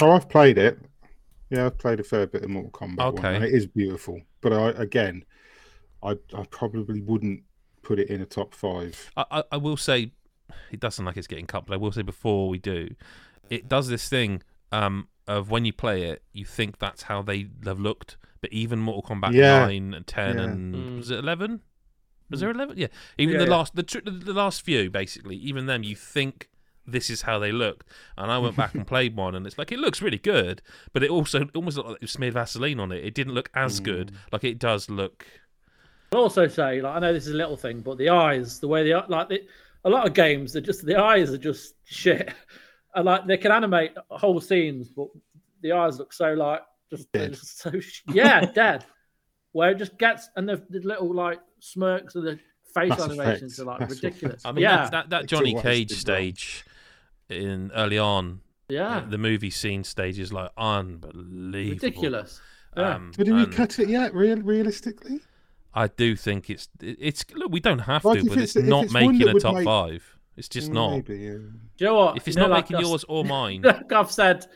Oh, 0.00 0.12
I've 0.12 0.28
played 0.28 0.58
it. 0.58 0.78
Yeah, 1.50 1.66
I've 1.66 1.78
played 1.78 1.98
a 2.00 2.04
fair 2.04 2.26
bit 2.26 2.44
of 2.44 2.50
Mortal 2.50 2.70
Kombat. 2.70 2.96
one, 2.96 3.18
Okay. 3.18 3.34
and 3.36 3.44
it 3.44 3.52
is 3.52 3.66
beautiful. 3.66 4.20
But 4.40 4.52
I, 4.52 4.68
again, 4.70 5.24
I, 6.02 6.12
I 6.34 6.44
probably 6.50 7.00
wouldn't 7.00 7.42
put 7.82 7.98
it 7.98 8.08
in 8.08 8.20
a 8.20 8.24
top 8.26 8.54
five. 8.54 9.10
I, 9.16 9.24
I, 9.30 9.44
I 9.52 9.56
will 9.56 9.76
say 9.76 10.12
it 10.70 10.78
doesn't 10.80 11.04
like 11.04 11.16
it's 11.16 11.26
getting 11.26 11.46
cut, 11.46 11.66
but 11.66 11.74
I 11.74 11.76
will 11.76 11.92
say 11.92 12.02
before 12.02 12.48
we 12.48 12.58
do, 12.58 12.94
it 13.50 13.68
does 13.68 13.88
this 13.88 14.08
thing 14.08 14.42
um, 14.70 15.08
of 15.26 15.50
when 15.50 15.64
you 15.64 15.72
play 15.72 16.04
it, 16.04 16.22
you 16.32 16.44
think 16.44 16.78
that's 16.78 17.02
how 17.02 17.20
they 17.22 17.48
have 17.64 17.80
looked. 17.80 18.16
But 18.40 18.52
even 18.52 18.78
Mortal 18.78 19.02
Kombat 19.16 19.32
Yeah. 19.34 19.66
nine 19.66 19.92
and 19.92 20.06
ten 20.06 20.36
Yeah. 20.38 20.44
and 20.44 20.74
Mm. 20.74 20.96
was 20.98 21.10
it 21.10 21.18
eleven? 21.18 21.60
Was 22.30 22.40
there 22.40 22.50
eleven? 22.50 22.76
Yeah. 22.78 22.88
Even 23.18 23.34
Yeah, 23.34 23.38
the 23.40 23.44
yeah. 23.44 23.56
last 23.56 23.74
the, 23.76 23.82
tr- 23.82 23.98
the 24.04 24.32
last 24.32 24.62
few 24.62 24.90
basically, 24.90 25.36
even 25.36 25.66
them, 25.66 25.82
you 25.82 25.96
think 25.96 26.48
this 26.86 27.10
is 27.10 27.22
how 27.22 27.38
they 27.38 27.52
looked. 27.52 27.86
And 28.16 28.30
I 28.30 28.38
went 28.38 28.56
back 28.56 28.74
and 28.74 28.86
played 28.86 29.16
one, 29.16 29.34
and 29.34 29.46
it's 29.46 29.58
like 29.58 29.72
it 29.72 29.78
looks 29.78 30.00
really 30.02 30.18
good, 30.18 30.62
but 30.92 31.02
it 31.02 31.10
also 31.10 31.48
almost 31.54 31.76
looked 31.76 31.88
like 31.90 32.02
it 32.02 32.08
smeared 32.08 32.34
Vaseline 32.34 32.80
on 32.80 32.92
it. 32.92 33.04
It 33.04 33.14
didn't 33.14 33.34
look 33.34 33.50
as 33.54 33.80
good. 33.80 34.12
Mm. 34.12 34.16
Like 34.32 34.44
it 34.44 34.58
does 34.58 34.88
look. 34.88 35.26
I'll 36.12 36.20
also 36.22 36.48
say, 36.48 36.80
like, 36.80 36.96
I 36.96 36.98
know 36.98 37.12
this 37.12 37.26
is 37.26 37.34
a 37.34 37.36
little 37.36 37.56
thing, 37.56 37.80
but 37.80 37.96
the 37.96 38.08
eyes, 38.08 38.58
the 38.58 38.66
way 38.66 38.82
they 38.82 38.92
are, 38.92 39.04
like, 39.08 39.28
they, 39.28 39.42
a 39.84 39.90
lot 39.90 40.08
of 40.08 40.12
games, 40.14 40.52
they're 40.52 40.62
just 40.62 40.84
the 40.84 40.96
eyes 40.96 41.30
are 41.32 41.38
just 41.38 41.74
shit, 41.84 42.32
and 42.94 43.04
like 43.04 43.26
they 43.26 43.36
can 43.36 43.52
animate 43.52 43.92
whole 44.10 44.40
scenes, 44.40 44.88
but 44.88 45.08
the 45.62 45.72
eyes 45.72 45.98
look 45.98 46.12
so 46.12 46.32
like 46.32 46.62
just, 46.90 47.12
just 47.12 47.58
so 47.60 47.72
yeah, 48.12 48.40
dead. 48.54 48.84
Where 49.52 49.70
it 49.70 49.78
just 49.78 49.98
gets 49.98 50.28
and 50.36 50.48
the, 50.48 50.62
the 50.70 50.80
little 50.80 51.12
like 51.12 51.40
smirks 51.60 52.14
and 52.14 52.26
the 52.26 52.38
facial 52.74 52.88
Mass 52.96 53.00
animations 53.18 53.58
Effect. 53.58 53.60
are 53.60 53.64
like 53.70 53.78
That's 53.80 53.94
what- 53.94 54.02
ridiculous. 54.02 54.42
I 54.44 54.52
mean, 54.52 54.62
yeah, 54.62 54.76
that, 54.76 54.90
that, 54.92 55.10
that 55.10 55.26
Johnny 55.26 55.54
Cage 55.60 55.88
did 55.88 55.94
well. 55.96 56.00
stage 56.16 56.64
in 57.28 57.70
early 57.74 57.98
on, 57.98 58.40
yeah, 58.68 59.04
the 59.08 59.18
movie 59.18 59.50
scene 59.50 59.84
stage 59.84 60.18
is 60.18 60.32
like 60.32 60.50
unbelievable. 60.56 61.74
ridiculous. 61.86 62.40
Yeah. 62.76 62.94
Um, 62.94 63.12
But 63.16 63.26
did 63.26 63.34
we 63.34 63.46
cut 63.46 63.78
it 63.80 63.88
yet? 63.88 64.14
Real, 64.14 64.36
realistically? 64.42 65.20
I 65.74 65.88
do 65.88 66.14
think 66.16 66.50
it's 66.50 66.68
it's 66.80 67.24
look. 67.34 67.50
We 67.52 67.60
don't 67.60 67.80
have 67.80 68.04
Like, 68.04 68.20
to, 68.20 68.26
but 68.28 68.38
it's- 68.38 68.56
it's, 68.56 68.68
not 68.68 68.84
it's 68.84 68.92
making 68.92 69.28
a 69.28 69.34
top 69.40 69.54
make- 69.56 69.64
five. 69.64 70.16
It's 70.36 70.48
just 70.48 70.70
not. 70.70 70.90
Maybe, 70.92 71.18
yeah. 71.18 71.32
Do 71.32 71.40
you 71.78 71.86
know 71.86 71.94
what? 71.96 72.16
If 72.16 72.26
it's 72.28 72.36
You 72.36 72.42
know, 72.42 72.48
not 72.48 72.54
like 72.54 72.64
making 72.70 72.76
us- 72.84 72.88
yours 72.90 73.04
or 73.08 73.24
mine, 73.36 73.62
like 73.62 73.92
I've 73.92 74.10
said, 74.12 74.46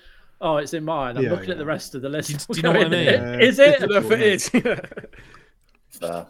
oh, 0.41 0.57
it's 0.59 0.73
in 0.75 0.85
mine. 0.85 1.17
I'm 1.17 1.25
Yeah, 1.25 1.31
looking 1.33 1.47
yeah. 1.49 1.53
at 1.53 1.59
the 1.59 1.67
rest 1.67 1.95
of 1.95 2.03
the 2.03 2.09
list. 2.09 2.49
Do 2.49 2.57
you 2.57 2.63
know 2.63 2.71
what 2.73 2.87
I 2.87 2.89
mean? 2.89 3.05
Yeah. 3.05 3.39
Is 3.39 3.59
it? 3.59 3.77
I 3.83 3.87
don't 3.87 3.91
know 3.91 3.97
if 3.99 4.11
it 4.13 4.21
is. 4.23 4.51
Fair. 5.99 6.27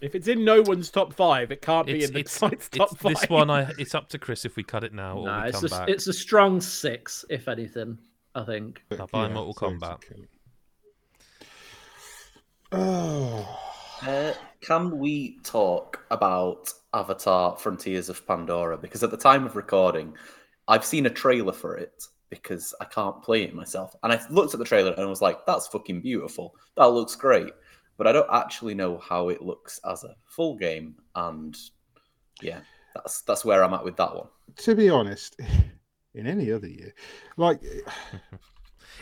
if 0.00 0.14
it's 0.14 0.28
in 0.28 0.44
no 0.44 0.62
one's 0.62 0.90
top 0.90 1.12
five, 1.14 1.50
it 1.50 1.62
can't 1.62 1.86
be 1.86 1.98
it's, 1.98 2.08
in 2.08 2.14
the 2.14 2.20
it's, 2.20 2.32
site's 2.38 2.66
it's 2.68 2.78
top 2.78 2.96
five. 2.98 3.14
this 3.20 3.28
one. 3.30 3.50
I 3.50 3.70
it's 3.78 3.94
up 3.94 4.08
to 4.10 4.18
Chris 4.18 4.44
if 4.44 4.56
we 4.56 4.62
cut 4.62 4.84
it 4.84 4.92
now 4.92 5.18
or 5.18 5.26
No, 5.26 5.40
we 5.42 5.48
it's 5.48 5.56
come 5.60 5.66
a, 5.66 5.68
back. 5.68 5.88
it's 5.88 6.06
a 6.06 6.12
strong 6.12 6.60
six, 6.60 7.24
if 7.30 7.48
anything. 7.48 7.98
I 8.34 8.44
think. 8.44 8.82
But, 8.90 9.00
I'll 9.00 9.06
buy 9.06 9.28
Mortal 9.28 9.54
Kombat. 9.54 9.94
okay. 9.94 10.22
Oh, 12.72 13.58
Uh, 14.02 14.32
can 14.60 14.98
we 14.98 15.38
talk 15.42 16.04
about 16.10 16.72
Avatar 16.92 17.56
Frontiers 17.56 18.08
of 18.08 18.26
Pandora? 18.26 18.76
Because 18.76 19.02
at 19.02 19.10
the 19.10 19.16
time 19.16 19.46
of 19.46 19.56
recording, 19.56 20.14
I've 20.68 20.84
seen 20.84 21.06
a 21.06 21.10
trailer 21.10 21.52
for 21.52 21.76
it 21.76 22.04
because 22.28 22.74
I 22.80 22.84
can't 22.86 23.22
play 23.22 23.44
it 23.44 23.54
myself. 23.54 23.94
And 24.02 24.12
I 24.12 24.20
looked 24.30 24.52
at 24.52 24.58
the 24.58 24.66
trailer 24.66 24.92
and 24.98 25.08
was 25.08 25.22
like, 25.22 25.46
that's 25.46 25.68
fucking 25.68 26.02
beautiful. 26.02 26.54
That 26.76 26.86
looks 26.88 27.14
great. 27.16 27.52
But 27.96 28.06
I 28.06 28.12
don't 28.12 28.28
actually 28.30 28.74
know 28.74 28.98
how 28.98 29.28
it 29.28 29.42
looks 29.42 29.80
as 29.90 30.04
a 30.04 30.14
full 30.26 30.56
game. 30.56 30.96
And 31.14 31.56
yeah, 32.42 32.60
that's 32.94 33.22
that's 33.22 33.44
where 33.44 33.64
I'm 33.64 33.74
at 33.74 33.84
with 33.84 33.96
that 33.96 34.14
one. 34.14 34.28
to 34.56 34.74
be 34.74 34.90
honest, 34.90 35.40
in 36.14 36.26
any 36.26 36.52
other 36.52 36.68
year, 36.68 36.94
like 37.36 37.60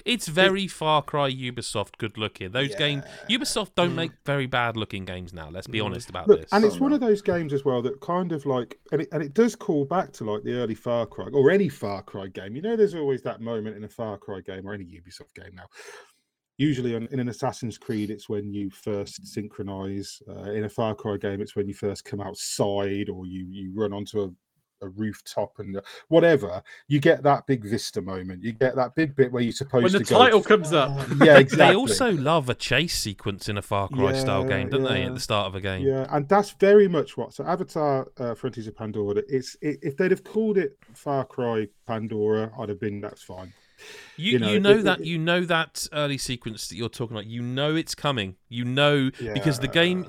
It's 0.04 0.28
very 0.28 0.66
Far 0.66 1.02
Cry 1.02 1.30
Ubisoft 1.30 1.98
good 1.98 2.18
looking. 2.18 2.50
Those 2.50 2.74
games 2.74 3.04
Ubisoft 3.30 3.74
don't 3.74 3.92
mm. 3.92 3.96
make 3.96 4.12
very 4.26 4.46
bad 4.46 4.76
looking 4.76 5.04
games 5.04 5.32
now. 5.32 5.48
Let's 5.50 5.66
be 5.66 5.78
mm. 5.78 5.84
honest 5.84 6.10
about 6.10 6.28
Look, 6.28 6.40
this. 6.40 6.52
and 6.52 6.64
oh, 6.64 6.66
it's 6.66 6.80
one 6.80 6.92
of 6.92 7.00
those 7.00 7.22
games 7.22 7.52
as 7.52 7.64
well 7.64 7.82
that 7.82 8.00
kind 8.00 8.32
of 8.32 8.44
like, 8.46 8.78
and 8.92 9.02
it, 9.02 9.08
and 9.12 9.22
it 9.22 9.34
does 9.34 9.54
call 9.54 9.84
back 9.84 10.12
to 10.14 10.24
like 10.24 10.42
the 10.42 10.54
early 10.54 10.74
Far 10.74 11.06
Cry 11.06 11.26
or 11.32 11.50
any 11.50 11.68
Far 11.68 12.02
Cry 12.02 12.26
game. 12.28 12.56
You 12.56 12.62
know, 12.62 12.76
there's 12.76 12.94
always 12.94 13.22
that 13.22 13.40
moment 13.40 13.76
in 13.76 13.84
a 13.84 13.88
Far 13.88 14.18
Cry 14.18 14.40
game 14.40 14.66
or 14.66 14.74
any 14.74 14.84
Ubisoft 14.84 15.34
game 15.34 15.54
now. 15.54 15.66
Usually, 16.56 16.94
on, 16.94 17.08
in 17.10 17.18
an 17.20 17.28
Assassin's 17.28 17.78
Creed, 17.78 18.10
it's 18.10 18.28
when 18.28 18.52
you 18.52 18.70
first 18.70 19.26
synchronize. 19.26 20.22
Uh, 20.28 20.52
in 20.52 20.64
a 20.64 20.68
Far 20.68 20.94
Cry 20.94 21.16
game, 21.16 21.40
it's 21.40 21.56
when 21.56 21.66
you 21.66 21.74
first 21.74 22.04
come 22.04 22.20
outside 22.20 23.08
or 23.08 23.26
you 23.26 23.46
you 23.50 23.72
run 23.74 23.92
onto 23.92 24.22
a 24.22 24.30
a 24.82 24.88
rooftop 24.90 25.58
and 25.58 25.76
uh, 25.76 25.80
whatever, 26.08 26.62
you 26.88 27.00
get 27.00 27.22
that 27.22 27.46
big 27.46 27.64
vista 27.64 28.00
moment. 28.00 28.42
You 28.42 28.52
get 28.52 28.76
that 28.76 28.94
big 28.94 29.16
bit 29.16 29.32
where 29.32 29.42
you're 29.42 29.52
supposed 29.52 29.86
to 29.88 29.92
When 29.92 29.92
the 29.92 29.98
to 30.00 30.04
go. 30.04 30.18
title 30.18 30.42
comes 30.42 30.72
up. 30.72 31.08
yeah, 31.22 31.38
exactly. 31.38 31.56
They 31.56 31.74
also 31.74 32.12
love 32.12 32.48
a 32.48 32.54
chase 32.54 32.96
sequence 32.98 33.48
in 33.48 33.56
a 33.58 33.62
Far 33.62 33.88
Cry 33.88 34.12
style 34.12 34.44
game, 34.44 34.68
don't 34.68 34.84
they? 34.84 35.02
At 35.02 35.14
the 35.14 35.20
start 35.20 35.46
of 35.48 35.54
a 35.54 35.60
game. 35.60 35.86
Yeah, 35.86 36.06
and 36.10 36.28
that's 36.28 36.50
very 36.52 36.88
much 36.88 37.16
what. 37.16 37.34
So 37.34 37.44
Avatar: 37.44 38.08
uh, 38.18 38.34
Frontiers 38.34 38.66
of 38.66 38.76
Pandora. 38.76 39.22
It's 39.28 39.56
it, 39.60 39.78
if 39.82 39.96
they'd 39.96 40.10
have 40.10 40.24
called 40.24 40.58
it 40.58 40.76
Far 40.94 41.24
Cry 41.24 41.68
Pandora, 41.86 42.52
I'd 42.58 42.68
have 42.68 42.80
been 42.80 43.00
that's 43.00 43.22
fine. 43.22 43.52
You, 44.16 44.32
you 44.32 44.38
know, 44.38 44.52
you 44.52 44.60
know 44.60 44.70
it- 44.78 44.82
that 44.84 45.00
it- 45.00 45.06
you 45.06 45.18
know 45.18 45.40
that 45.44 45.86
early 45.92 46.18
sequence 46.18 46.68
that 46.68 46.76
you're 46.76 46.88
talking 46.88 47.16
about. 47.16 47.26
You 47.26 47.42
know 47.42 47.74
it's 47.74 47.94
coming. 47.94 48.36
You 48.48 48.64
know 48.64 49.10
because 49.34 49.58
the 49.60 49.68
game 49.68 50.06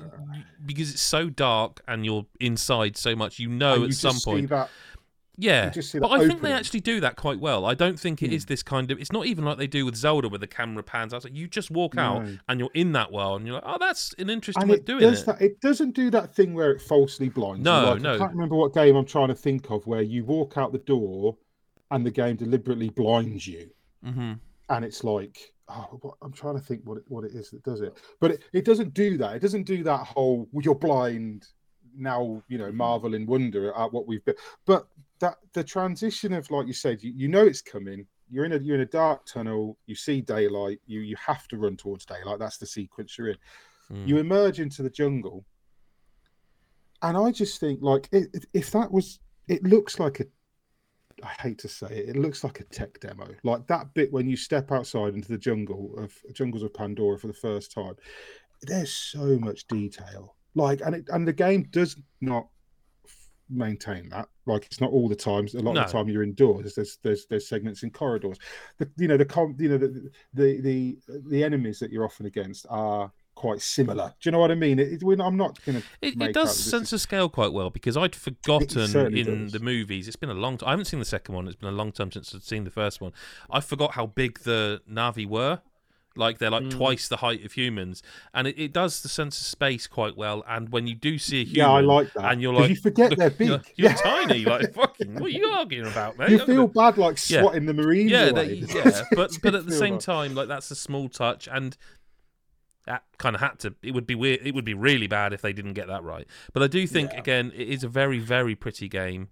because 0.64 0.90
it's 0.92 1.02
so 1.02 1.28
dark 1.30 1.80
and 1.88 2.04
you're 2.04 2.26
inside 2.40 2.96
so 2.96 3.14
much. 3.16 3.38
You 3.38 3.48
know 3.48 3.74
And 3.74 3.82
at 3.84 3.88
you 3.88 3.92
some 3.94 4.16
point. 4.24 4.48
that 4.50 4.68
Yeah, 5.38 5.70
but 6.00 6.10
I 6.10 6.26
think 6.26 6.40
they. 6.40 6.48
Hmm. 6.50 6.56
actually 6.56 6.80
do 6.80 6.98
that 7.00 7.16
quite 7.16 7.38
well. 7.38 7.66
I 7.66 7.74
don't 7.74 8.00
think 8.00 8.22
it 8.22 8.32
is 8.32 8.46
this 8.46 8.62
kind 8.62 8.90
of. 8.90 8.98
It's 8.98 9.12
not 9.12 9.26
even 9.26 9.44
like 9.44 9.58
they 9.58 9.66
do 9.66 9.84
with 9.84 9.94
Zelda, 9.94 10.28
where 10.30 10.38
the 10.38 10.46
camera 10.46 10.82
pans 10.82 11.12
out. 11.12 11.24
Like 11.24 11.34
you 11.36 11.46
just 11.46 11.70
walk 11.70 11.98
out 11.98 12.24
No. 12.24 12.38
and 12.48 12.58
you're 12.58 12.70
in 12.72 12.92
that 12.92 13.12
world, 13.12 13.40
and 13.40 13.46
you're 13.46 13.56
like, 13.56 13.64
oh, 13.66 13.76
that's 13.78 14.14
an 14.18 14.30
interesting 14.30 14.62
and 14.62 14.70
way 14.70 14.76
of 14.76 14.80
it 14.80 14.86
doing 14.86 15.00
does 15.00 15.20
it. 15.22 15.26
that. 15.26 15.42
It 15.42 15.60
doesn't 15.60 15.94
do 15.94 16.08
that 16.10 16.34
thing 16.34 16.54
where 16.54 16.70
it 16.70 16.80
falsely 16.80 17.28
blinds. 17.28 17.58
you. 17.58 17.64
No, 17.64 17.90
like, 17.92 18.00
no. 18.00 18.14
I 18.14 18.18
can't 18.18 18.32
remember 18.32 18.56
what 18.56 18.72
game 18.72 18.96
I'm 18.96 19.04
trying 19.04 19.28
to 19.28 19.34
think 19.34 19.70
of 19.70 19.86
where 19.86 20.00
you 20.00 20.24
walk 20.24 20.56
out 20.56 20.72
the 20.72 20.78
door, 20.78 21.36
and 21.90 22.04
the 22.04 22.10
game 22.10 22.36
deliberately 22.36 22.90
blinds 22.90 23.46
you, 23.46 23.70
hmm 24.04 24.34
and 24.68 24.84
it's 24.84 25.04
like. 25.04 25.38
Oh, 25.68 25.98
what, 26.00 26.14
I'm 26.22 26.32
trying 26.32 26.54
to 26.54 26.60
think 26.62 26.82
what 26.84 26.98
it, 26.98 27.02
what 27.08 27.24
it 27.24 27.32
is 27.34 27.50
that 27.50 27.64
does 27.64 27.80
it, 27.80 27.92
but 28.20 28.30
it, 28.30 28.44
it 28.52 28.64
doesn't 28.64 28.94
do 28.94 29.18
that. 29.18 29.34
It 29.34 29.42
doesn't 29.42 29.64
do 29.64 29.82
that 29.82 30.06
whole 30.06 30.48
well, 30.52 30.62
you're 30.62 30.76
blind 30.76 31.48
now. 31.96 32.40
You 32.46 32.58
know, 32.58 32.70
marvel 32.70 33.16
and 33.16 33.26
wonder 33.26 33.72
at 33.76 33.92
what 33.92 34.06
we've 34.06 34.24
been. 34.24 34.36
But 34.64 34.86
that 35.18 35.38
the 35.54 35.64
transition 35.64 36.32
of 36.34 36.48
like 36.52 36.68
you 36.68 36.72
said, 36.72 37.02
you, 37.02 37.12
you 37.16 37.26
know 37.26 37.44
it's 37.44 37.62
coming. 37.62 38.06
You're 38.30 38.44
in 38.44 38.52
a 38.52 38.58
you're 38.58 38.76
in 38.76 38.82
a 38.82 38.86
dark 38.86 39.26
tunnel. 39.26 39.76
You 39.86 39.96
see 39.96 40.20
daylight. 40.20 40.78
You 40.86 41.00
you 41.00 41.16
have 41.16 41.48
to 41.48 41.56
run 41.56 41.76
towards 41.76 42.06
daylight. 42.06 42.38
That's 42.38 42.58
the 42.58 42.66
sequence 42.66 43.18
you're 43.18 43.30
in. 43.30 43.36
Mm. 43.90 44.06
You 44.06 44.18
emerge 44.18 44.60
into 44.60 44.84
the 44.84 44.90
jungle, 44.90 45.44
and 47.02 47.16
I 47.16 47.32
just 47.32 47.58
think 47.58 47.80
like 47.82 48.08
i- 48.12 48.26
if 48.32 48.44
if 48.52 48.70
that 48.70 48.92
was, 48.92 49.18
it 49.48 49.64
looks 49.64 49.98
like 49.98 50.20
a. 50.20 50.26
I 51.22 51.28
hate 51.40 51.58
to 51.58 51.68
say 51.68 51.86
it, 51.88 52.10
it 52.10 52.16
looks 52.16 52.44
like 52.44 52.60
a 52.60 52.64
tech 52.64 53.00
demo. 53.00 53.28
Like 53.42 53.66
that 53.68 53.94
bit 53.94 54.12
when 54.12 54.28
you 54.28 54.36
step 54.36 54.72
outside 54.72 55.14
into 55.14 55.28
the 55.28 55.38
jungle 55.38 55.94
of 55.98 56.14
jungles 56.32 56.62
of 56.62 56.74
Pandora 56.74 57.18
for 57.18 57.26
the 57.26 57.32
first 57.32 57.72
time. 57.72 57.94
There's 58.62 58.92
so 58.92 59.38
much 59.38 59.66
detail. 59.66 60.36
Like, 60.54 60.80
and 60.80 60.94
it 60.94 61.08
and 61.12 61.26
the 61.28 61.32
game 61.32 61.64
does 61.70 61.96
not 62.20 62.48
f- 63.04 63.28
maintain 63.50 64.08
that. 64.10 64.28
Like, 64.46 64.64
it's 64.64 64.80
not 64.80 64.90
all 64.90 65.08
the 65.08 65.16
times. 65.16 65.54
A 65.54 65.60
lot 65.60 65.76
of 65.76 65.86
the 65.86 65.92
time 65.92 66.08
you're 66.08 66.22
indoors. 66.22 66.74
There's 66.74 66.98
there's 67.02 67.26
there's 67.26 67.48
segments 67.48 67.82
in 67.82 67.90
corridors. 67.90 68.38
The 68.78 68.90
you 68.96 69.08
know 69.08 69.18
the 69.18 69.54
you 69.58 69.68
know 69.68 69.78
the 69.78 70.10
the 70.32 70.60
the 70.60 70.98
the 71.28 71.44
enemies 71.44 71.78
that 71.80 71.90
you're 71.90 72.04
often 72.04 72.26
against 72.26 72.66
are 72.70 73.12
quite 73.36 73.60
similar. 73.62 74.12
Do 74.20 74.26
you 74.28 74.32
know 74.32 74.40
what 74.40 74.50
I 74.50 74.56
mean? 74.56 74.80
It, 74.80 75.00
it, 75.00 75.20
I'm 75.20 75.36
not 75.36 75.64
going 75.64 75.80
to. 75.80 75.86
It, 76.02 76.20
it 76.20 76.32
does 76.34 76.58
sense 76.58 76.88
is- 76.88 76.94
of 76.94 77.00
scale 77.02 77.28
quite 77.28 77.52
well 77.52 77.70
because 77.70 77.96
I'd 77.96 78.16
forgotten 78.16 79.14
in 79.16 79.44
does. 79.44 79.52
the 79.52 79.60
movies. 79.60 80.08
It's 80.08 80.16
been 80.16 80.30
a 80.30 80.34
long 80.34 80.58
time. 80.58 80.66
I 80.68 80.70
haven't 80.72 80.86
seen 80.86 80.98
the 80.98 81.04
second 81.06 81.34
one. 81.36 81.46
It's 81.46 81.54
been 81.56 81.68
a 81.68 81.76
long 81.76 81.92
time 81.92 82.10
since 82.10 82.34
I'd 82.34 82.42
seen 82.42 82.64
the 82.64 82.70
first 82.70 83.00
one. 83.00 83.12
I 83.48 83.60
forgot 83.60 83.92
how 83.92 84.06
big 84.06 84.40
the 84.40 84.80
Na'vi 84.90 85.26
were. 85.28 85.60
Like 86.18 86.38
they're 86.38 86.48
like 86.48 86.62
Mm. 86.64 86.70
twice 86.70 87.08
the 87.08 87.18
height 87.18 87.44
of 87.44 87.52
humans, 87.52 88.02
and 88.32 88.46
it, 88.48 88.58
it 88.58 88.72
does 88.72 89.02
the 89.02 89.08
sense 89.10 89.38
of 89.38 89.44
space 89.46 89.86
quite 89.86 90.16
well. 90.16 90.42
And 90.48 90.70
when 90.70 90.86
you 90.86 90.94
do 90.94 91.18
see 91.18 91.42
a 91.42 91.44
human, 91.44 91.56
Yeah, 91.58 91.70
I 91.72 91.80
like 91.82 92.10
that. 92.14 92.32
and 92.32 92.40
you're 92.40 92.54
like, 92.54 92.70
you 92.70 92.76
forget 92.76 93.10
"Look, 93.10 93.18
they're 93.18 93.28
big. 93.28 93.48
You're, 93.48 93.60
you're 93.76 93.90
Yeah. 93.90 93.96
tiny, 93.96 94.44
like 94.46 94.72
fucking. 94.72 95.12
What 95.12 95.24
are 95.24 95.28
you 95.28 95.44
arguing 95.48 95.86
about, 95.86 96.16
mate? 96.16 96.30
You 96.30 96.38
Look 96.38 96.48
at 96.48 96.54
feel 96.54 96.68
the- 96.68 96.72
bad 96.72 96.96
like 96.96 97.18
Yeah. 97.28 97.42
swatting 97.42 97.66
the 97.66 97.74
marines 97.74 98.10
yeah, 98.12 98.28
away. 98.30 98.60
that, 98.60 98.74
yeah, 98.74 99.02
but 99.14 99.36
but 99.42 99.54
at 99.54 99.66
the 99.66 99.72
same 99.72 99.96
like- 99.96 100.02
time, 100.04 100.34
like 100.34 100.48
that's 100.48 100.70
a 100.70 100.74
small 100.74 101.10
touch, 101.10 101.50
and 101.52 101.76
that 102.86 103.04
kind 103.18 103.34
of 103.34 103.40
had 103.40 103.58
to. 103.60 103.74
It 103.82 103.92
would 103.92 104.06
be 104.06 104.14
weird. 104.14 104.40
It 104.44 104.54
would 104.54 104.64
be 104.64 104.74
really 104.74 105.06
bad 105.06 105.32
if 105.32 105.42
they 105.42 105.52
didn't 105.52 105.74
get 105.74 105.86
that 105.88 106.02
right. 106.02 106.26
But 106.52 106.62
I 106.62 106.66
do 106.66 106.86
think 106.86 107.12
Yeah. 107.12 107.20
again, 107.20 107.52
it 107.54 107.68
is 107.68 107.84
a 107.84 107.88
very 107.88 108.18
very 108.18 108.54
pretty 108.54 108.88
game. 108.88 109.28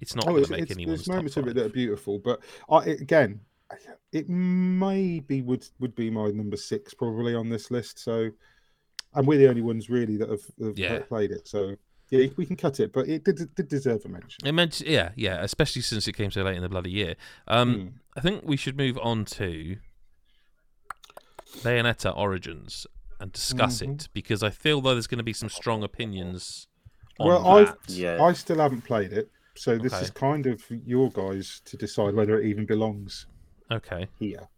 It's 0.00 0.14
not 0.14 0.26
Oh, 0.26 0.32
going 0.32 0.44
to 0.44 0.52
make 0.52 0.62
it's, 0.62 0.72
anyone's 0.72 0.98
there's 0.98 1.08
moments 1.08 1.36
of 1.36 1.48
it 1.48 1.54
that 1.54 1.66
are 1.66 1.70
beautiful, 1.70 2.18
but 2.18 2.40
I, 2.68 2.78
it, 2.80 3.00
again, 3.00 3.40
it 4.12 4.28
maybe 4.28 5.42
would 5.42 5.66
would 5.80 5.94
be 5.94 6.10
my 6.10 6.28
number 6.30 6.56
six 6.56 6.94
probably 6.94 7.34
on 7.34 7.48
this 7.48 7.70
list. 7.70 7.98
So, 7.98 8.30
and 9.14 9.26
we're 9.26 9.38
the 9.38 9.48
only 9.48 9.62
ones 9.62 9.88
really 9.88 10.16
that 10.18 10.28
have, 10.28 10.42
have 10.60 10.78
Yeah. 10.78 10.98
played 11.00 11.30
it. 11.30 11.48
So, 11.48 11.76
yeah, 12.10 12.26
we 12.36 12.44
can 12.44 12.56
cut 12.56 12.80
it, 12.80 12.92
but 12.92 13.08
it 13.08 13.24
did, 13.24 13.54
did 13.54 13.68
deserve 13.68 14.04
a 14.04 14.08
mention. 14.08 14.46
It 14.46 14.52
meant, 14.52 14.80
yeah, 14.82 15.10
yeah, 15.16 15.42
especially 15.42 15.82
since 15.82 16.06
it 16.06 16.12
came 16.12 16.30
so 16.30 16.42
late 16.42 16.56
in 16.56 16.62
the 16.62 16.68
bloody 16.68 16.90
year. 16.90 17.14
Um, 17.48 17.74
Hmm. 17.74 17.88
I 18.16 18.20
think 18.20 18.42
we 18.44 18.56
should 18.56 18.76
move 18.76 18.98
on 18.98 19.24
to 19.26 19.76
Bayonetta 21.62 22.16
Origins 22.16 22.86
and 23.20 23.32
discuss 23.32 23.80
Mm-hmm. 23.80 23.82
it 23.82 24.08
because 24.12 24.42
I 24.42 24.50
feel 24.50 24.80
though 24.80 24.94
there's 24.94 25.06
going 25.06 25.18
to 25.18 25.24
be 25.24 25.32
some 25.32 25.48
strong 25.48 25.82
opinions 25.82 26.66
on 27.18 27.36
Well, 27.36 27.46
I. 27.46 27.74
Yeah. 27.88 28.22
I 28.22 28.32
still 28.34 28.58
haven't 28.58 28.82
played 28.82 29.12
it, 29.12 29.30
so 29.56 29.78
this 29.78 29.94
Okay. 29.94 30.02
is 30.02 30.10
kind 30.10 30.46
of 30.46 30.62
your 30.70 31.10
guys 31.10 31.60
to 31.64 31.76
decide 31.76 32.14
whether 32.14 32.40
it 32.40 32.46
even 32.46 32.66
belongs 32.66 33.26
Okay. 33.70 34.08
here. 34.18 34.48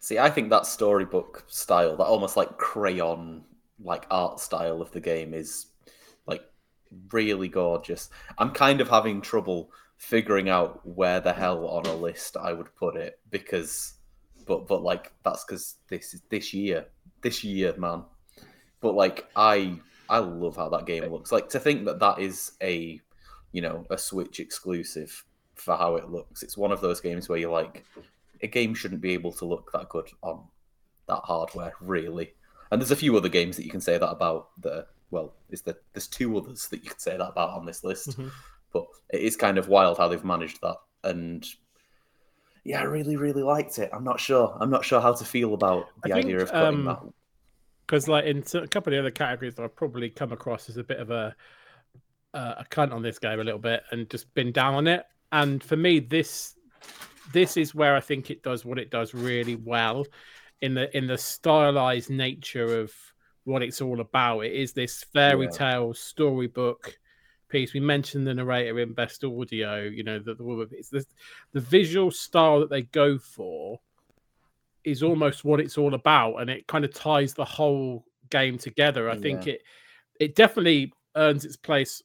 See, 0.00 0.18
I 0.18 0.30
think 0.30 0.50
that 0.50 0.66
storybook 0.66 1.44
style, 1.48 1.96
that 1.96 2.04
almost 2.04 2.36
like 2.36 2.58
crayon 2.58 3.44
like 3.80 4.06
art 4.10 4.40
style 4.40 4.80
of 4.82 4.90
the 4.92 5.00
game 5.00 5.34
is 5.34 5.66
like 6.26 6.42
really 7.10 7.48
gorgeous. 7.48 8.10
I'm 8.38 8.50
kind 8.50 8.80
of 8.80 8.88
having 8.88 9.20
trouble 9.20 9.70
figuring 9.96 10.48
out 10.48 10.84
where 10.86 11.20
the 11.20 11.32
hell 11.32 11.66
on 11.68 11.86
a 11.86 11.94
list 11.94 12.36
I 12.36 12.52
would 12.52 12.74
put 12.74 12.96
it 12.96 13.20
because 13.30 13.94
but 14.46 14.66
but 14.66 14.82
like 14.82 15.12
that's 15.24 15.44
cuz 15.44 15.76
this 15.88 16.14
is 16.14 16.22
this 16.28 16.52
year. 16.52 16.86
This 17.20 17.44
year, 17.44 17.74
man. 17.76 18.04
But 18.80 18.94
like 18.94 19.28
I 19.36 19.78
I 20.08 20.18
love 20.18 20.56
how 20.56 20.68
that 20.70 20.86
game 20.86 21.04
looks. 21.04 21.32
Like 21.32 21.48
to 21.50 21.60
think 21.60 21.84
that 21.86 22.00
that 22.00 22.18
is 22.18 22.52
a 22.62 23.00
you 23.52 23.60
know, 23.60 23.84
a 23.90 23.98
Switch 23.98 24.40
exclusive 24.40 25.24
for 25.54 25.76
how 25.76 25.96
it 25.96 26.08
looks. 26.08 26.42
It's 26.42 26.56
one 26.56 26.72
of 26.72 26.80
those 26.80 27.00
games 27.00 27.28
where 27.28 27.38
you're 27.38 27.52
like 27.52 27.84
a 28.42 28.46
game 28.46 28.74
shouldn't 28.74 29.00
be 29.00 29.12
able 29.12 29.32
to 29.32 29.44
look 29.44 29.70
that 29.72 29.88
good 29.88 30.10
on 30.22 30.44
that 31.06 31.20
hardware, 31.24 31.74
really. 31.80 32.34
And 32.70 32.80
there's 32.80 32.90
a 32.90 32.96
few 32.96 33.16
other 33.16 33.28
games 33.28 33.56
that 33.56 33.64
you 33.64 33.70
can 33.70 33.80
say 33.80 33.98
that 33.98 34.10
about. 34.10 34.48
The 34.60 34.86
well, 35.10 35.34
is 35.50 35.60
that 35.62 35.82
there's 35.92 36.08
two 36.08 36.36
others 36.38 36.68
that 36.68 36.82
you 36.82 36.88
can 36.88 36.98
say 36.98 37.16
that 37.16 37.28
about 37.28 37.50
on 37.50 37.66
this 37.66 37.84
list. 37.84 38.18
Mhm. 38.18 38.30
But 38.72 38.86
it 39.10 39.20
is 39.20 39.36
kind 39.36 39.58
of 39.58 39.68
wild 39.68 39.98
how 39.98 40.08
they've 40.08 40.24
managed 40.24 40.62
that. 40.62 40.78
And 41.04 41.46
yeah, 42.64 42.80
I 42.80 42.84
really, 42.84 43.16
really 43.16 43.42
liked 43.42 43.78
it. 43.78 43.90
I'm 43.92 44.04
not 44.04 44.20
sure. 44.20 44.56
I'm 44.60 44.70
not 44.70 44.84
sure 44.84 45.00
how 45.00 45.12
to 45.14 45.24
feel 45.24 45.54
about 45.54 45.90
I 46.04 46.08
the 46.08 46.14
think, 46.14 46.26
idea 46.26 46.40
of 46.42 46.54
cutting 46.56 46.80
um, 46.80 46.84
that. 46.84 47.00
because 47.86 48.08
like 48.08 48.24
in 48.24 48.44
a 48.54 48.66
couple 48.68 48.92
of 48.92 48.96
the 48.96 49.00
other 49.00 49.10
categories 49.10 49.58
I've 49.58 49.76
probably 49.76 50.10
come 50.10 50.32
across 50.32 50.68
as 50.68 50.76
a 50.76 50.84
bit 50.84 51.00
of 51.00 51.10
a 51.10 51.34
uh, 52.34 52.54
a 52.58 52.64
cunt 52.70 52.92
on 52.92 53.02
this 53.02 53.18
game 53.18 53.40
a 53.40 53.44
little 53.44 53.60
bit 53.60 53.82
and 53.90 54.08
just 54.08 54.32
been 54.34 54.52
down 54.52 54.74
on 54.74 54.86
it. 54.86 55.04
And 55.32 55.62
for 55.62 55.76
me, 55.76 55.98
this 56.00 56.54
this 57.32 57.56
is 57.56 57.74
where 57.74 57.96
I 57.96 58.00
think 58.00 58.30
it 58.30 58.42
does 58.42 58.64
what 58.64 58.78
it 58.78 58.90
does 58.90 59.14
really 59.14 59.56
well 59.56 60.06
in 60.60 60.74
the 60.74 60.94
in 60.96 61.06
the 61.06 61.18
stylized 61.18 62.10
nature 62.10 62.80
of 62.80 62.92
what 63.44 63.62
it's 63.62 63.80
all 63.80 64.00
about. 64.00 64.40
It 64.40 64.52
is 64.52 64.72
this 64.72 65.04
fairy 65.12 65.46
Yeah. 65.46 65.50
tale 65.50 65.94
storybook 65.94 66.96
piece. 67.52 67.72
We 67.72 67.80
mentioned 67.80 68.26
the 68.26 68.34
narrator 68.34 68.80
in 68.80 68.94
best 68.94 69.22
audio. 69.22 69.82
You 69.82 70.02
know 70.02 70.18
that 70.18 70.38
the 70.38 70.84
the, 70.90 71.06
the 71.52 71.60
visual 71.60 72.10
style 72.10 72.60
that 72.60 72.70
they 72.70 72.82
go 72.82 73.18
for 73.18 73.78
is 74.84 75.02
almost 75.02 75.44
what 75.44 75.60
it's 75.60 75.78
all 75.78 75.94
about, 75.94 76.36
and 76.36 76.50
it 76.50 76.66
kind 76.66 76.84
of 76.84 76.92
ties 76.92 77.34
the 77.34 77.44
whole 77.44 78.04
game 78.30 78.58
together. 78.58 79.08
I 79.08 79.16
think 79.16 79.46
it 79.46 79.62
it 80.18 80.34
definitely 80.34 80.92
earns 81.14 81.44
its 81.44 81.56
place 81.56 82.02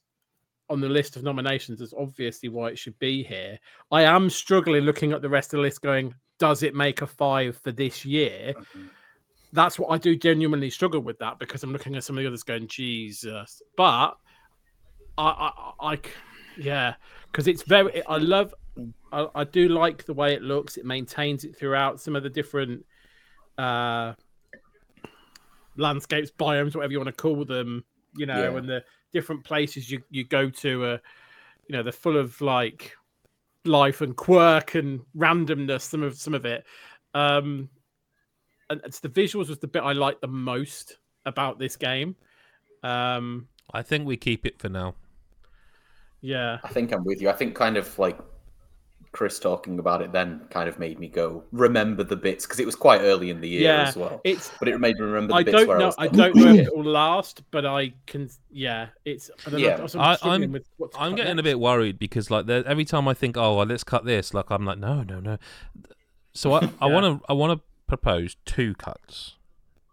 on 0.70 0.82
the 0.82 0.90
list 0.90 1.16
of 1.16 1.24
nominations. 1.24 1.80
That's 1.80 1.94
obviously 1.98 2.50
why 2.50 2.70
it 2.70 2.78
should 2.78 2.98
be 3.00 3.24
here. 3.24 3.58
I 3.92 4.04
am 4.04 4.30
struggling 4.30 4.84
looking 4.84 5.14
at 5.14 5.22
the 5.22 5.30
rest 5.30 5.54
of 5.54 5.58
the 5.58 5.62
list, 5.62 5.82
going, 5.82 6.14
does 6.40 6.64
it 6.64 6.76
make 6.76 7.02
a 7.02 7.08
five 7.08 7.58
for 7.58 7.72
this 7.72 8.06
year? 8.06 8.54
Mm-hmm. 8.56 8.88
That's 9.54 9.80
what 9.80 9.90
I 9.90 9.98
do 9.98 10.16
genuinely 10.16 10.70
struggle 10.70 11.00
with 11.00 11.18
that 11.20 11.40
because 11.40 11.64
I'm 11.64 11.72
looking 11.72 11.96
at 11.96 12.04
some 12.04 12.18
of 12.18 12.24
the 12.24 12.28
others 12.28 12.44
going, 12.44 12.68
Jesus. 12.68 13.62
But 13.78 14.18
I, 15.18 15.24
I, 15.30 15.52
I, 15.90 15.92
I 15.94 15.96
c- 15.96 16.02
yeah, 16.58 16.96
because 17.32 17.48
it's 17.48 17.64
very. 17.64 18.06
I 18.06 18.18
love 18.18 18.54
I, 19.12 19.28
I 19.36 19.44
do 19.44 19.70
like 19.70 20.06
the 20.06 20.14
way 20.14 20.34
it 20.34 20.42
looks. 20.42 20.78
It 20.78 20.86
maintains 20.86 21.44
it 21.44 21.58
throughout 21.58 22.00
some 22.02 22.16
of 22.16 22.24
the 22.24 22.30
different 22.30 22.86
uh, 23.58 24.14
landscapes, 25.76 26.32
biomes, 26.32 26.76
whatever 26.76 26.92
you 26.92 27.00
want 27.00 27.08
to 27.08 27.22
call 27.22 27.46
them. 27.46 27.84
You 28.16 28.26
know, 28.26 28.52
Yeah. 28.52 28.58
and 28.58 28.68
the 28.70 28.84
different 29.14 29.44
places 29.44 29.90
you 29.92 30.02
you 30.10 30.24
go 30.24 30.50
to. 30.50 30.86
Uh, 30.86 30.98
you 31.68 31.76
know, 31.76 31.84
they're 31.84 31.92
full 31.92 32.18
of 32.18 32.40
like 32.42 32.96
life 33.66 34.02
and 34.02 34.16
quirk 34.16 34.76
and 34.76 35.02
randomness. 35.16 35.82
Some 35.82 36.04
of 36.04 36.16
some 36.18 36.34
of 36.34 36.46
it. 36.46 36.64
Um, 37.14 37.70
and 38.70 38.82
it's 38.84 39.00
the 39.00 39.10
visuals 39.10 39.50
was 39.50 39.60
the 39.60 39.68
bit 39.68 39.82
I 39.84 39.94
liked 39.94 40.22
the 40.22 40.28
most 40.28 40.98
about 41.26 41.58
this 41.60 41.76
game. 41.76 42.16
Um, 42.84 43.48
I 43.74 43.82
think 43.82 44.06
we 44.06 44.18
keep 44.18 44.46
it 44.46 44.60
for 44.60 44.70
now. 44.70 44.96
Yeah. 46.22 46.58
I 46.64 46.70
think 46.70 46.92
I'm 46.92 47.04
with 47.04 47.22
you. 47.22 47.30
I 47.30 47.34
think 47.34 47.56
kind 47.56 47.78
of 47.78 47.98
like 48.00 48.18
Chris 49.12 49.40
talking 49.40 49.80
about 49.80 50.02
it 50.02 50.12
then 50.12 50.42
kind 50.52 50.70
of 50.70 50.78
made 50.78 51.00
me 51.00 51.08
go 51.08 51.44
remember 51.52 52.04
the 52.04 52.16
bits 52.16 52.46
because 52.46 52.60
it 52.60 52.66
was 52.66 52.76
quite 52.76 53.02
early 53.02 53.30
in 53.30 53.42
the 53.42 53.48
year 53.50 53.64
Yeah, 53.64 53.88
as 53.88 53.96
well. 53.96 54.22
It's 54.24 54.52
But 54.60 54.68
it 54.68 54.80
made 54.80 54.96
me 54.98 55.02
remember 55.06 55.34
the 55.34 55.38
I 55.40 55.44
bits 55.44 55.58
don't 55.58 55.68
where 55.68 55.78
know. 55.78 55.84
I 55.86 55.88
was 55.88 55.96
I 55.98 56.08
don't 56.08 56.36
know 56.36 56.48
if 56.54 56.68
it 56.68 56.76
will 56.76 56.84
last, 56.84 57.42
but 57.50 57.66
I 57.66 57.94
can. 58.06 58.30
Yeah, 58.52 58.88
it's. 59.06 59.32
I 59.46 59.50
don't 59.50 59.60
Yeah. 59.60 59.78
know. 59.78 59.88
I'm, 59.96 60.00
I, 60.02 60.18
I'm, 60.22 60.52
with 60.52 60.68
what 60.78 60.92
I'm 61.00 61.12
cut 61.12 61.18
getting 61.18 61.40
a 61.40 61.44
bit 61.44 61.60
worried 61.60 61.98
because 61.98 62.30
like 62.30 62.48
every 62.50 62.86
time 62.86 63.08
I 63.08 63.14
think, 63.14 63.38
oh, 63.38 63.58
well, 63.58 63.66
let's 63.66 63.84
cut 63.84 64.06
this, 64.06 64.34
like 64.34 64.52
I'm 64.52 64.66
like, 64.66 64.78
no, 64.78 65.04
no, 65.04 65.20
no. 65.20 65.38
So 66.34 66.54
I, 66.54 66.70
I 66.80 66.86
want 66.94 67.06
to, 67.22 67.26
I 67.28 67.34
want 67.34 67.58
to 67.60 67.64
propose 67.88 68.36
two 68.46 68.76
cuts, 68.76 69.36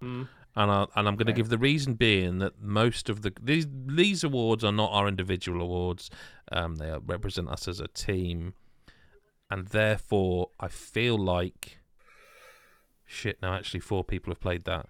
Mm. 0.03 0.29
And 0.57 0.71
I, 0.71 0.87
and 0.95 1.09
I'm 1.09 1.17
going 1.17 1.27
to 1.27 1.33
give 1.33 1.49
the 1.49 1.59
reason 1.59 1.95
being 1.95 2.39
that 2.39 2.61
most 2.61 3.09
of 3.09 3.23
the 3.23 3.33
these 3.43 3.67
these 3.87 4.23
awards 4.23 4.63
are 4.63 4.73
not 4.73 4.91
our 4.93 5.09
individual 5.09 5.61
awards. 5.61 6.11
Um, 6.53 6.77
they 6.77 6.93
represent 7.05 7.49
us 7.49 7.67
as 7.67 7.81
a 7.81 7.89
team, 7.89 8.55
and 9.51 9.69
therefore 9.69 10.51
I 10.61 10.69
feel 10.69 11.19
like 11.19 11.79
shit. 13.05 13.39
Now 13.43 13.55
actually, 13.55 13.81
four 13.81 14.05
people 14.05 14.31
have 14.31 14.41
played 14.41 14.65
that. 14.65 14.87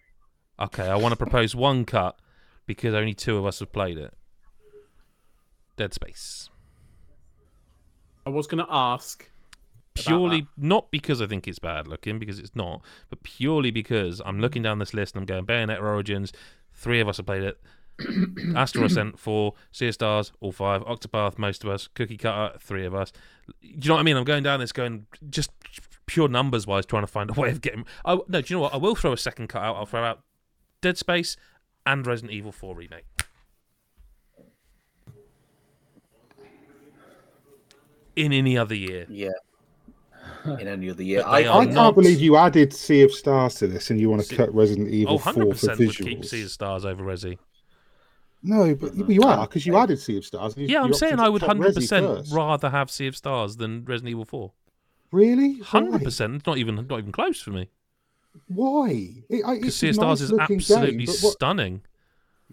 Okay, 0.61 0.87
I 0.87 0.97
want 0.97 1.13
to 1.13 1.17
propose 1.17 1.55
one 1.55 1.85
cut 1.85 2.19
because 2.67 2.95
only 2.95 3.15
two 3.15 3.39
of 3.39 3.47
us 3.47 3.59
have 3.61 3.73
played 3.73 3.99
it. 3.99 4.15
Dead 5.77 5.93
Space. 5.93 6.51
I 8.27 8.31
was 8.31 8.47
going 8.47 8.65
to 8.65 8.71
ask. 8.71 9.29
Purely 9.95 10.47
not 10.57 10.91
because 10.91 11.23
I 11.23 11.27
think 11.27 11.47
it's 11.49 11.59
bad 11.59 11.87
looking, 11.89 12.19
because 12.19 12.39
it's 12.39 12.55
not, 12.55 12.83
but 13.11 13.23
purely 13.23 13.71
because 13.71 14.21
I'm 14.25 14.41
looking 14.41 14.63
down 14.63 14.79
this 14.79 14.95
list 14.95 15.15
and 15.15 15.23
I'm 15.23 15.27
going 15.27 15.47
Bayonetta 15.47 15.83
Origins. 15.83 16.33
Three 16.73 17.01
of 17.01 17.09
us 17.09 17.19
have 17.19 17.27
played 17.27 17.43
it. 17.43 17.61
Astral 18.57 18.87
Ascent, 18.87 19.19
four. 19.19 19.55
Sea 19.71 19.89
of 19.89 19.95
Stars, 19.95 20.33
all 20.41 20.53
five. 20.53 20.83
Octopath, 20.83 21.39
most 21.39 21.63
of 21.65 21.71
us. 21.71 21.89
Cookie 21.95 22.17
Cutter, 22.17 22.59
three 22.59 22.85
of 22.85 22.95
us. 22.95 23.13
Do 23.63 23.69
you 23.69 23.89
know 23.89 23.95
what 23.95 24.01
I 24.01 24.03
mean? 24.03 24.17
I'm 24.17 24.25
going 24.25 24.43
down 24.43 24.61
this, 24.61 24.73
going 24.73 25.07
just 25.31 25.51
pure 26.07 26.29
numbers 26.29 26.67
wise, 26.67 26.87
trying 26.87 27.03
to 27.03 27.07
find 27.07 27.31
a 27.31 27.35
way 27.35 27.51
of 27.51 27.61
getting. 27.61 27.85
I, 28.05 28.19
no, 28.29 28.41
do 28.41 28.53
you 28.53 28.57
know 28.57 28.63
what? 28.63 28.75
I 28.75 28.79
will 28.79 28.95
throw 28.97 29.13
a 29.13 29.17
second 29.17 29.49
cut 29.49 29.63
out. 29.63 29.77
I'll 29.77 29.87
throw 29.87 30.03
out 30.03 30.23
Dead 30.81 30.99
Space 30.99 31.37
and 31.87 32.07
Resident 32.07 32.33
Evil 32.33 32.53
4 32.53 32.75
remake. 32.75 33.05
In 38.17 38.33
any 38.33 38.57
other 38.57 38.75
year. 38.75 39.07
yeah. 39.09 39.31
In 40.61 40.69
any 40.69 40.91
other 40.91 41.03
year, 41.03 41.23
I, 41.25 41.39
I 41.49 41.61
think- 41.61 41.73
not- 41.75 41.83
can't 41.85 41.97
believe 41.97 42.21
you 42.21 42.37
added 42.37 42.73
Sea 42.73 43.03
of 43.03 43.13
Stars 43.13 43.55
to 43.57 43.67
this 43.67 43.91
and 43.91 43.99
you 44.01 44.11
want 44.11 44.23
to 44.25 44.37
cut 44.37 44.55
Resident 44.55 44.89
Evil 44.91 45.15
Oh, 45.15 45.19
4 45.19 45.33
for 45.33 45.41
100% 45.45 45.79
would 45.79 45.97
keep 45.97 46.19
visuals. 46.21 46.25
Sea 46.27 46.43
of 46.43 46.51
Stars 46.51 46.85
over 46.85 47.03
Resi. 47.03 47.39
No, 48.43 48.75
but 48.75 48.95
you 49.09 49.23
are 49.23 49.47
because 49.47 49.65
you 49.65 49.75
um, 49.75 49.83
added 49.85 49.99
Sea 49.99 50.19
of 50.19 50.25
Stars. 50.27 50.55
you- 50.57 50.67
Yeah, 50.67 50.83
I'm 50.83 50.93
saying 50.93 51.19
I 51.19 51.29
would 51.31 51.43
hundred 51.43 51.75
percent 51.75 52.27
rather 52.31 52.69
have 52.69 52.91
Sea 52.91 53.07
of 53.07 53.17
Stars 53.17 53.57
than 53.57 53.85
Resident 53.87 54.11
Evil 54.11 54.27
Four. 54.27 54.53
Really? 55.13 55.61
Hundred 55.61 56.03
percent. 56.03 56.37
It's 56.37 56.47
not 56.47 56.59
even 56.59 56.75
not 56.75 56.99
even 56.99 57.13
close 57.13 57.41
for 57.41 57.51
me. 57.51 57.71
Why? 58.49 59.23
It, 59.31 59.45
I- 59.47 59.55
Because 59.57 59.77
Sea 59.77 59.89
of 59.91 59.95
Stars 59.95 60.21
nice 60.21 60.31
is 60.31 60.39
absolutely 60.39 61.07
game, 61.07 61.07
what- 61.23 61.33
stunning. 61.33 61.83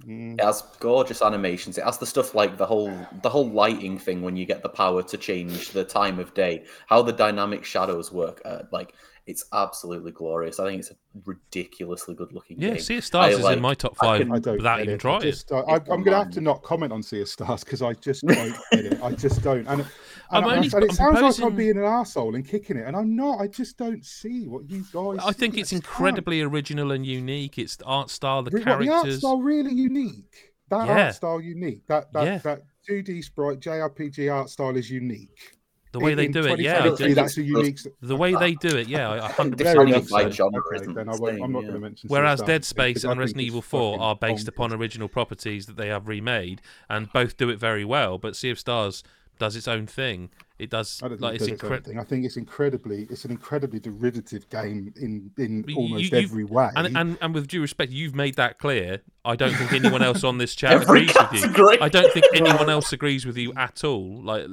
Mm, 0.05 0.39
It 0.39 0.43
has 0.43 0.63
gorgeous 0.79 1.21
animations. 1.21 1.77
It 1.77 1.83
has 1.83 1.97
the 1.99 2.05
stuff 2.05 2.33
like 2.33 2.57
the 2.57 2.65
whole 2.65 3.07
the 3.21 3.29
whole 3.29 3.49
lighting 3.49 3.99
thing 3.99 4.21
when 4.21 4.35
you 4.35 4.45
get 4.45 4.63
the 4.63 4.69
power 4.69 5.03
to 5.03 5.17
change 5.17 5.69
the 5.71 5.83
time 5.83 6.19
of 6.19 6.33
day, 6.33 6.65
how 6.87 7.01
the 7.03 7.13
dynamic 7.13 7.63
shadows 7.65 8.11
work. 8.11 8.41
Uh, 8.45 8.63
like 8.71 8.93
it's 9.27 9.45
absolutely 9.53 10.11
glorious. 10.11 10.59
I 10.59 10.67
think 10.67 10.79
it's 10.79 10.91
a 10.91 10.95
ridiculously 11.25 12.15
good 12.15 12.33
looking 12.33 12.59
Yeah, 12.59 12.69
game. 12.71 12.79
Sea 12.79 12.97
of 12.97 13.05
Stars 13.05 13.35
I 13.35 13.37
is 13.37 13.43
like- 13.43 13.57
in 13.57 13.61
my 13.61 13.73
top 13.73 13.93
I 14.01 14.05
five 14.05 14.21
can- 14.21 14.31
I 14.31 14.39
don't 14.39 14.57
without 14.57 14.77
get 14.77 14.83
even 14.83 14.93
it. 14.95 14.97
I 14.97 15.01
trying. 15.01 15.21
just, 15.21 15.51
I, 15.51 15.57
I, 15.59 15.75
I'm 15.75 15.81
going 15.85 16.03
to 16.05 16.17
have 16.17 16.31
to 16.31 16.41
not 16.41 16.63
comment 16.63 16.91
on 16.91 17.03
Sea 17.03 17.21
of 17.21 17.29
Stars 17.29 17.63
because 17.63 17.81
I 17.81 17.93
just 17.93 18.25
don't 18.25 18.55
get 18.71 18.85
it. 18.85 19.03
I 19.03 19.11
just 19.11 19.41
don't. 19.43 19.67
And, 19.67 19.81
and, 19.81 19.85
I'm 20.31 20.43
I- 20.45 20.55
only- 20.55 20.69
and 20.73 20.83
it 20.83 20.89
I'm 20.89 20.95
sounds 21.15 21.39
like 21.39 21.47
I'm 21.51 21.55
being 21.55 21.77
an 21.77 21.83
arsehole 21.83 22.35
and 22.35 22.45
kicking 22.47 22.77
it, 22.77 22.87
and 22.87 22.95
I'm 22.95 23.15
not. 23.15 23.39
I 23.39 23.47
just 23.47 23.77
don't 23.77 24.03
see 24.05 24.47
what 24.47 24.69
you 24.69 24.83
guys. 24.91 25.19
I 25.23 25.31
think 25.31 25.57
it's 25.57 25.71
I 25.71 25.75
just 25.77 25.83
can't. 25.83 25.93
incredibly 25.93 26.41
original 26.41 26.91
and 26.91 27.05
unique. 27.05 27.57
It's 27.59 27.75
the 27.75 27.85
art 27.85 28.09
style, 28.09 28.43
the 28.43 28.51
Re- 28.51 28.59
what, 28.59 28.65
the 28.65 28.71
art 28.71 28.85
characters. 29.03 29.19
style 29.19 29.41
really 29.41 29.73
unique. 29.73 30.53
That 30.69 30.87
Yeah. 30.87 31.05
art 31.05 31.15
style 31.15 31.41
unique. 31.41 31.85
That 31.87 32.11
that 32.13 32.23
Yeah. 32.25 32.37
that 32.39 32.61
2D 32.89 33.23
sprite 33.23 33.59
JRPG 33.59 34.33
art 34.33 34.49
style 34.49 34.75
is 34.75 34.89
unique. 34.89 35.57
The 35.93 35.99
way 35.99 36.11
In- 36.11 36.17
they 36.17 36.27
do 36.29 36.45
it, 36.45 36.59
yeah. 36.59 36.79
I 36.79 36.89
2023, 36.89 37.07
do. 37.09 37.13
that's 37.15 37.37
a 37.37 37.41
unique. 37.43 37.79
The 38.01 38.15
way 38.15 38.33
they 38.33 38.53
do 38.55 38.77
it, 38.77 38.87
yeah, 38.87 39.09
I- 39.09 39.25
I 39.25 39.31
hundred 39.31 39.59
It's 39.59 39.63
Fair 39.69 39.75
not 39.75 39.85
percent 39.85 39.89
even 39.89 39.89
enough. 39.89 40.07
think 40.07 40.09
by 40.11 40.29
genre, 40.29 40.59
Okay, 40.67 40.75
isn't 40.81 40.93
then 40.93 41.09
I 41.09 41.11
won't, 41.11 41.35
same, 41.35 41.43
I'm 41.43 41.51
not 41.51 41.59
yeah. 41.63 41.67
going 41.67 41.73
to 41.73 41.79
mention. 41.81 42.09
Whereas 42.09 42.39
Stars 42.39 42.47
Dead 42.47 42.65
Space 42.65 43.03
and 43.03 43.19
Resident 43.19 43.45
Evil 43.45 43.61
4 43.61 43.99
are 44.01 44.15
based 44.15 44.47
upon 44.47 44.71
original 44.71 45.09
properties 45.09 45.65
that 45.65 45.75
they 45.75 45.87
have 45.89 46.07
remade, 46.07 46.61
and 46.89 47.11
both 47.11 47.35
do 47.35 47.49
it 47.49 47.59
very 47.59 47.83
well. 47.83 48.17
But 48.17 48.35
Sea 48.37 48.51
of 48.51 48.59
Stars 48.59 49.03
does 49.41 49.55
its 49.57 49.67
own 49.67 49.87
thing. 49.87 50.29
It 50.59 50.69
does 50.69 51.01
I 51.03 51.07
don't 51.09 51.17
think 51.17 51.21
like 51.23 51.31
it 51.33 51.35
it's 51.35 51.43
does 51.45 51.53
its 51.53 51.63
own 51.63 51.65
incredible. 51.67 51.89
thing. 51.91 51.99
I 51.99 52.03
think 52.03 52.25
it's 52.25 52.37
incredibly, 52.37 53.07
it's 53.09 53.25
an 53.25 53.31
incredibly 53.31 53.79
derivative 53.79 54.47
game 54.49 54.93
in 54.95 55.31
in 55.37 55.65
You- 55.67 55.75
almost 55.75 56.03
you've- 56.03 56.17
every 56.17 56.43
way. 56.45 56.69
And, 56.75 56.95
and 56.95 57.17
and 57.19 57.33
with 57.33 57.47
due 57.47 57.59
respect, 57.61 57.91
you've 57.91 58.15
made 58.15 58.35
that 58.35 58.59
clear. 58.59 59.01
I 59.25 59.35
don't 59.35 59.53
think 59.53 59.73
anyone 59.73 60.01
else 60.03 60.23
on 60.23 60.37
this 60.37 60.55
chat 60.61 60.81
agrees 60.83 61.07
with 61.07 61.33
you. 61.33 61.41
category. 61.41 61.81
I 61.81 61.89
don't 61.89 62.13
think 62.13 62.25
anyone 62.33 62.69
else 62.69 62.93
agrees 62.93 63.25
with 63.25 63.37
you 63.37 63.51
at 63.57 63.83
all. 63.83 64.21
Like, 64.23 64.45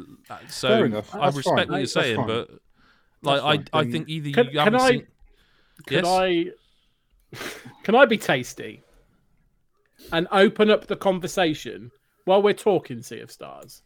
so 0.48 0.68
Fair 0.68 0.86
enough. 0.86 1.14
I 1.14 1.20
That's 1.26 1.36
respect 1.36 1.56
fine. 1.58 1.68
what 1.68 1.74
you're 1.74 1.80
That's 1.82 1.92
saying, 1.92 2.16
fine. 2.16 2.26
but 2.26 2.50
like, 3.22 3.40
fine. 3.42 3.68
I 3.72 3.78
I 3.80 3.90
think 3.90 4.08
either 4.08 4.30
Can- 4.30 4.46
you 4.46 4.50
can 4.52 4.58
haven't 4.64 4.80
I- 4.80 4.88
seen. 4.90 5.06
Can 5.86 6.04
Yes? 6.04 6.06
I? 6.06 6.46
Can 7.84 7.94
I 7.94 8.04
be 8.06 8.16
tasty? 8.18 8.82
And 10.12 10.26
open 10.32 10.70
up 10.70 10.86
the 10.86 10.96
conversation 10.96 11.90
while 12.24 12.40
we're 12.42 12.52
talking 12.54 13.02
Sea 13.02 13.20
of 13.20 13.30
Stars. 13.30 13.82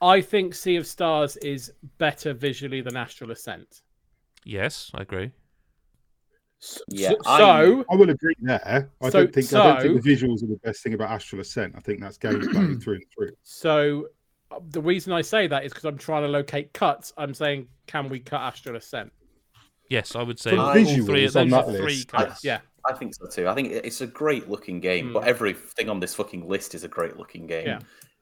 I 0.00 0.20
think 0.20 0.54
Sea 0.54 0.76
of 0.76 0.86
Stars 0.86 1.36
is 1.38 1.72
better 1.98 2.32
visually 2.32 2.80
than 2.80 2.96
Astral 2.96 3.30
Ascent. 3.32 3.82
Yes, 4.44 4.90
I 4.94 5.02
agree. 5.02 5.32
S- 6.62 6.80
Yeah, 6.88 7.10
so, 7.10 7.16
I- 7.26 7.38
so 7.38 7.84
I 7.90 7.96
will 7.96 8.10
agree 8.10 8.34
there. 8.40 8.90
I 9.00 9.10
So- 9.10 9.20
don't 9.24 9.34
think 9.34 9.52
I 9.52 9.80
don't 9.80 9.82
think 9.82 10.02
the 10.02 10.10
visuals 10.16 10.42
are 10.42 10.46
the 10.46 10.60
best 10.62 10.82
thing 10.82 10.94
about 10.94 11.10
Astral 11.10 11.40
Ascent. 11.40 11.74
I 11.76 11.80
think 11.80 12.00
that's 12.00 12.18
gameplay 12.18 12.80
through 12.82 12.94
and 12.94 13.04
through. 13.14 13.30
So 13.42 14.08
uh, 14.50 14.60
the 14.70 14.80
reason 14.82 15.12
I 15.12 15.20
say 15.22 15.46
that 15.48 15.64
is 15.64 15.72
because 15.72 15.84
I'm 15.84 15.98
trying 15.98 16.22
to 16.22 16.28
locate 16.28 16.72
cuts. 16.72 17.12
I'm 17.16 17.34
saying, 17.34 17.68
can 17.86 18.08
we 18.08 18.20
cut 18.20 18.40
Astral 18.40 18.76
Ascent? 18.76 19.12
Yes, 19.90 20.14
I 20.14 20.22
would 20.22 20.38
say 20.38 20.50
For 20.50 20.58
all 20.58 20.74
visuals 20.74 21.06
three. 21.06 21.26
on 21.26 21.48
Those 21.48 21.66
that 21.66 21.76
three 21.76 21.82
list, 21.94 22.08
cuts. 22.08 22.44
Yeah. 22.44 22.60
I 22.84 22.92
think 22.92 23.14
so 23.14 23.26
too. 23.26 23.48
I 23.48 23.54
think 23.54 23.72
it's 23.72 24.00
a 24.00 24.06
great 24.06 24.48
looking 24.48 24.80
game, 24.80 25.12
but 25.12 25.22
Hmm. 25.24 25.28
everything 25.28 25.88
on 25.90 25.98
this 26.00 26.14
fucking 26.14 26.46
list 26.48 26.74
is 26.74 26.84
a 26.84 26.88
great 26.88 27.16
looking 27.16 27.46
game. 27.46 27.66
Yeah. 27.66 27.80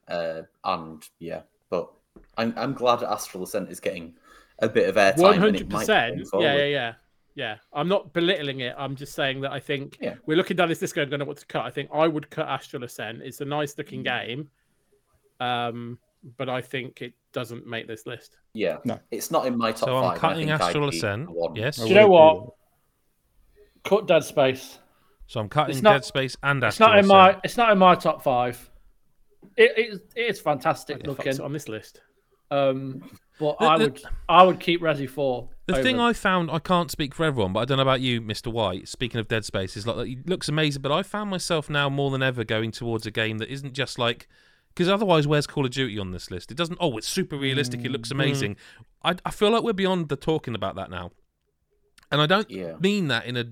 Uh, 0.08 0.42
and 0.64 1.02
yeah, 1.18 1.42
but 1.70 1.90
I'm 2.36 2.54
I'm 2.56 2.72
glad 2.72 3.02
Astral 3.02 3.44
Ascent 3.44 3.70
is 3.70 3.80
getting 3.80 4.14
a 4.60 4.68
bit 4.68 4.88
of 4.88 4.96
airtime. 4.96 5.38
Hundred 5.38 5.68
percent. 5.70 6.22
Yeah, 6.34 6.56
yeah, 6.56 6.64
yeah, 6.64 6.92
yeah. 7.34 7.56
I'm 7.72 7.88
not 7.88 8.12
belittling 8.12 8.60
it. 8.60 8.74
I'm 8.78 8.96
just 8.96 9.14
saying 9.14 9.40
that 9.42 9.52
I 9.52 9.60
think 9.60 9.98
Yeah. 10.00 10.14
we're 10.26 10.36
looking 10.36 10.56
down 10.56 10.68
this 10.68 10.80
list 10.80 10.94
going, 10.94 11.08
don't 11.10 11.18
know 11.18 11.24
what 11.26 11.38
to 11.38 11.46
cut. 11.46 11.64
I 11.64 11.70
think 11.70 11.90
I 11.92 12.06
would 12.08 12.30
cut 12.30 12.48
Astral 12.48 12.84
Ascent. 12.84 13.22
It's 13.22 13.40
a 13.40 13.44
nice 13.44 13.76
looking 13.78 14.02
Mm. 14.02 14.04
game, 14.04 14.50
um, 15.40 15.98
but 16.38 16.48
I 16.48 16.60
think 16.62 17.02
it 17.02 17.12
doesn't 17.32 17.66
make 17.66 17.86
this 17.86 18.06
list. 18.06 18.38
Yeah. 18.54 18.78
No. 18.84 18.98
It's 19.10 19.30
not 19.30 19.46
in 19.46 19.56
my 19.58 19.72
top 19.72 19.80
So 19.88 20.00
five. 20.00 20.12
I'm 20.14 20.18
cutting 20.18 20.48
think 20.48 20.60
I'd 20.60 20.66
Astral 20.68 20.88
Ascent. 20.88 21.28
Yes. 21.54 21.76
Do 21.76 21.88
you 21.88 21.94
know 21.94 22.08
what? 22.08 22.54
Cut 23.84 24.06
Dead 24.08 24.24
Space. 24.24 24.78
So 25.26 25.40
I'm 25.40 25.48
cutting 25.48 25.82
not- 25.82 25.92
Dead 25.92 26.04
Space 26.04 26.36
and 26.42 26.62
Astral 26.64 26.68
It's 26.68 26.74
Astral 26.80 26.88
not 26.88 26.98
in 26.98 27.04
Ascent. 27.04 27.34
my. 27.36 27.40
It's 27.44 27.56
not 27.56 27.72
in 27.72 27.78
my 27.78 27.94
top 27.94 28.22
five. 28.22 28.70
It, 29.56 29.72
it, 29.76 30.00
it's 30.16 30.40
fantastic 30.40 31.02
the 31.02 31.10
looking. 31.10 31.40
on 31.40 31.52
this 31.52 31.68
list. 31.68 32.00
Um, 32.50 33.02
but 33.38 33.58
The- 33.58 33.64
I 33.64 33.78
the- 33.78 33.84
would. 33.84 34.02
I 34.28 34.42
would 34.44 34.60
keep 34.60 34.80
Resi 34.80 35.08
Four. 35.08 35.48
The 35.66 35.82
thing 35.82 35.98
I 35.98 36.12
found, 36.12 36.48
I 36.50 36.60
can't 36.60 36.92
speak 36.92 37.12
for 37.12 37.24
everyone, 37.24 37.52
but 37.52 37.58
I 37.60 37.64
don't 37.64 37.76
know 37.78 37.82
about 37.82 38.00
you, 38.00 38.20
Mr. 38.22 38.52
White. 38.52 38.86
Speaking 38.88 39.18
of 39.18 39.26
Dead 39.26 39.44
Space, 39.44 39.76
is 39.76 39.84
like 39.84 40.06
it 40.08 40.28
looks 40.28 40.48
amazing, 40.48 40.80
but 40.80 40.92
I 40.92 41.02
found 41.02 41.28
myself 41.28 41.68
now 41.68 41.88
more 41.88 42.10
than 42.12 42.22
ever 42.22 42.44
going 42.44 42.70
towards 42.70 43.04
a 43.04 43.10
game 43.10 43.38
that 43.38 43.48
isn't 43.52 43.72
just 43.72 43.98
like 43.98 44.28
because 44.68 44.88
otherwise, 44.88 45.26
where's 45.26 45.46
Call 45.46 45.64
of 45.64 45.72
Duty 45.72 45.98
on 45.98 46.12
this 46.12 46.30
list? 46.30 46.52
It 46.52 46.56
doesn't. 46.56 46.78
Oh, 46.80 46.96
it's 46.98 47.08
super 47.08 47.36
realistic. 47.36 47.80
It 47.80 47.88
Mm. 47.88 47.92
looks 47.92 48.10
amazing. 48.12 48.56
I, 49.02 49.16
I 49.24 49.30
feel 49.32 49.50
like 49.50 49.62
we're 49.64 49.72
beyond 49.72 50.08
the 50.08 50.16
talking 50.16 50.54
about 50.54 50.76
that 50.76 50.88
now, 50.90 51.10
and 52.12 52.20
I 52.20 52.26
don't 52.26 52.48
Yeah. 52.50 52.76
mean 52.78 53.08
that 53.08 53.26
in 53.26 53.36
a 53.36 53.44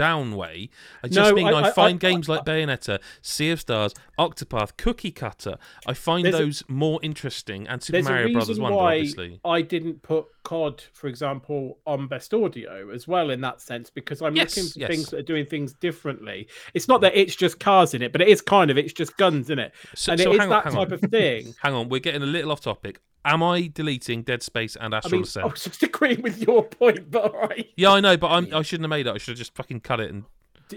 down 0.00 0.34
way. 0.34 0.70
I 1.04 1.08
just 1.08 1.18
No, 1.30 1.34
mean 1.34 1.46
I, 1.48 1.68
I- 1.68 1.70
find 1.72 1.96
I- 2.02 2.08
games 2.08 2.26
like 2.26 2.44
Bayonetta, 2.46 3.00
Sea 3.20 3.50
of 3.50 3.60
Stars, 3.60 3.92
Octopath, 4.18 4.76
Cookie 4.78 5.10
Cutter. 5.10 5.56
I 5.86 5.92
find 5.92 6.24
There's 6.24 6.34
a- 6.36 6.38
those 6.38 6.64
more 6.68 6.98
interesting, 7.02 7.68
and 7.68 7.82
Super 7.82 7.96
There's 7.96 8.04
Mario 8.06 8.22
a 8.22 8.24
reason 8.26 8.38
Brothers 8.38 8.60
Wonder, 8.60 8.76
why 8.78 8.94
obviously. 8.96 9.40
I 9.44 9.60
didn't 9.62 10.02
put 10.02 10.24
COD, 10.44 10.84
for 10.94 11.06
example, 11.08 11.78
on 11.86 12.08
Best 12.08 12.32
Audio 12.32 12.90
as 12.90 13.06
well 13.06 13.28
in 13.30 13.42
that 13.42 13.60
sense 13.60 13.90
because 13.90 14.22
I'm 14.22 14.34
Yes, 14.34 14.56
looking 14.56 14.70
for 14.70 14.78
yes. 14.78 14.88
things 14.88 15.06
that 15.10 15.18
are 15.18 15.22
doing 15.22 15.44
things 15.44 15.74
differently. 15.74 16.48
It's 16.72 16.88
not 16.88 17.02
that 17.02 17.14
it's 17.14 17.36
just 17.36 17.60
cars 17.60 17.92
in 17.92 18.00
it, 18.00 18.10
but 18.12 18.22
it 18.22 18.28
is 18.28 18.40
kind 18.40 18.70
of 18.70 18.78
it's 18.78 18.94
just 18.94 19.16
guns 19.18 19.50
in 19.50 19.58
it, 19.58 19.72
So, 19.94 20.12
and 20.12 20.20
so 20.20 20.30
it 20.32 20.34
is 20.36 20.40
on, 20.40 20.48
that 20.48 20.64
type 20.64 20.74
on. 20.88 20.92
of 20.94 21.00
thing. 21.02 21.54
hang 21.62 21.74
on, 21.74 21.88
we're 21.90 22.00
getting 22.00 22.22
a 22.22 22.26
little 22.26 22.50
off 22.52 22.62
topic. 22.62 23.00
Am 23.24 23.42
I 23.42 23.66
deleting 23.72 24.22
Dead 24.22 24.42
Space 24.42 24.76
and 24.76 24.94
I 24.94 24.98
Astral 24.98 25.20
mean, 25.20 25.30
I 25.42 25.46
was 25.46 25.64
just 25.64 25.82
agreeing 25.82 26.22
with 26.22 26.38
your 26.42 26.64
point, 26.64 27.10
but 27.10 27.34
all 27.34 27.40
right. 27.48 27.68
Yeah, 27.76 27.92
I 27.92 28.00
know, 28.00 28.16
but 28.16 28.28
I'm, 28.28 28.54
I 28.54 28.62
shouldn't 28.62 28.84
have 28.84 28.90
made 28.90 29.06
it. 29.06 29.10
I 29.14 29.18
should 29.18 29.32
have 29.32 29.38
just 29.38 29.54
fucking 29.54 29.80
cut 29.80 30.00
it. 30.00 30.10
And 30.10 30.24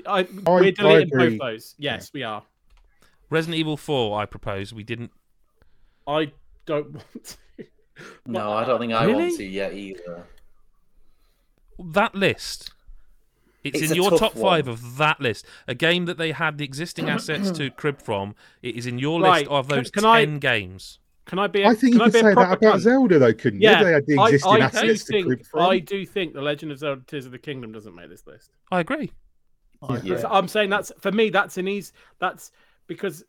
I, 0.06 0.20
I 0.20 0.28
we're 0.46 0.72
deleting 0.72 1.08
agree. 1.14 1.38
both 1.38 1.40
those. 1.40 1.76
Yes, 1.78 2.12
we 2.14 2.24
are. 2.24 2.44
Resident 3.30 3.58
Evil 3.60 3.78
Four, 3.78 4.20
I 4.20 4.26
propose. 4.26 4.74
We 4.74 4.84
didn't. 4.84 5.12
I 6.06 6.34
don't 6.66 6.92
want 6.94 7.38
to. 7.58 7.66
No, 8.26 8.52
I 8.52 8.66
don't 8.66 8.80
think 8.80 8.92
I 8.92 9.06
Really? 9.06 9.24
want 9.24 9.38
to 9.38 9.46
yet 9.46 9.74
either. 9.74 10.26
that 11.80 12.16
list. 12.16 12.72
It's, 13.64 13.80
It's 13.82 13.92
in 13.92 13.96
your 13.96 14.10
tough 14.10 14.20
top 14.20 14.34
five 14.34 14.68
of 14.68 14.98
that 14.98 15.22
list. 15.22 15.46
A 15.70 15.74
game 15.76 16.04
that 16.06 16.18
they 16.18 16.34
had 16.34 16.58
the 16.58 16.66
existing 16.66 17.08
assets 17.10 17.50
to 17.52 17.70
crib 17.78 18.02
from. 18.02 18.36
It 18.62 18.76
is 18.76 18.86
in 18.86 19.00
your 19.00 19.22
Right, 19.22 19.44
list 19.48 19.52
of 19.52 19.68
those 19.70 19.90
can 19.92 20.04
I- 20.04 20.26
ten 20.26 20.40
games. 20.40 21.00
Can 21.26 21.40
I 21.40 21.48
be? 21.48 21.62
A, 21.62 21.68
I 21.70 21.74
think 21.76 21.94
can 21.94 21.94
you 21.94 22.02
I 22.02 22.06
could 22.06 22.14
say 22.14 22.22
that 22.22 22.32
about 22.34 22.62
cunt? 22.62 22.80
Zelda, 22.80 23.20
though, 23.20 23.34
couldn't 23.34 23.62
Yeah, 23.62 23.80
you? 23.80 23.86
They 23.86 23.92
had 23.94 24.06
the 24.06 24.22
existing 24.22 24.52
I 24.52 24.58
do 24.58 24.64
assets 24.64 25.04
to 25.06 25.12
think 25.14 25.46
from. 25.46 25.62
I 25.62 25.80
do 25.80 26.06
think 26.06 26.34
the 26.34 26.42
Legend 26.42 26.72
of 26.72 26.80
Zelda: 26.80 27.02
Tears 27.08 27.26
of 27.26 27.32
the 27.32 27.38
Kingdom 27.40 27.72
doesn't 27.72 27.96
make 27.96 28.10
this 28.10 28.28
list. 28.28 28.52
I 28.72 28.82
agree. 28.82 29.12
Yeah. 30.04 30.18
So 30.18 30.30
I'm 30.30 30.48
saying 30.48 30.70
that's 30.70 30.92
for 31.00 31.12
me. 31.12 31.30
That's 31.30 31.58
an 31.58 31.68
easy. 31.68 31.92
That's 32.20 32.52
because 32.88 33.24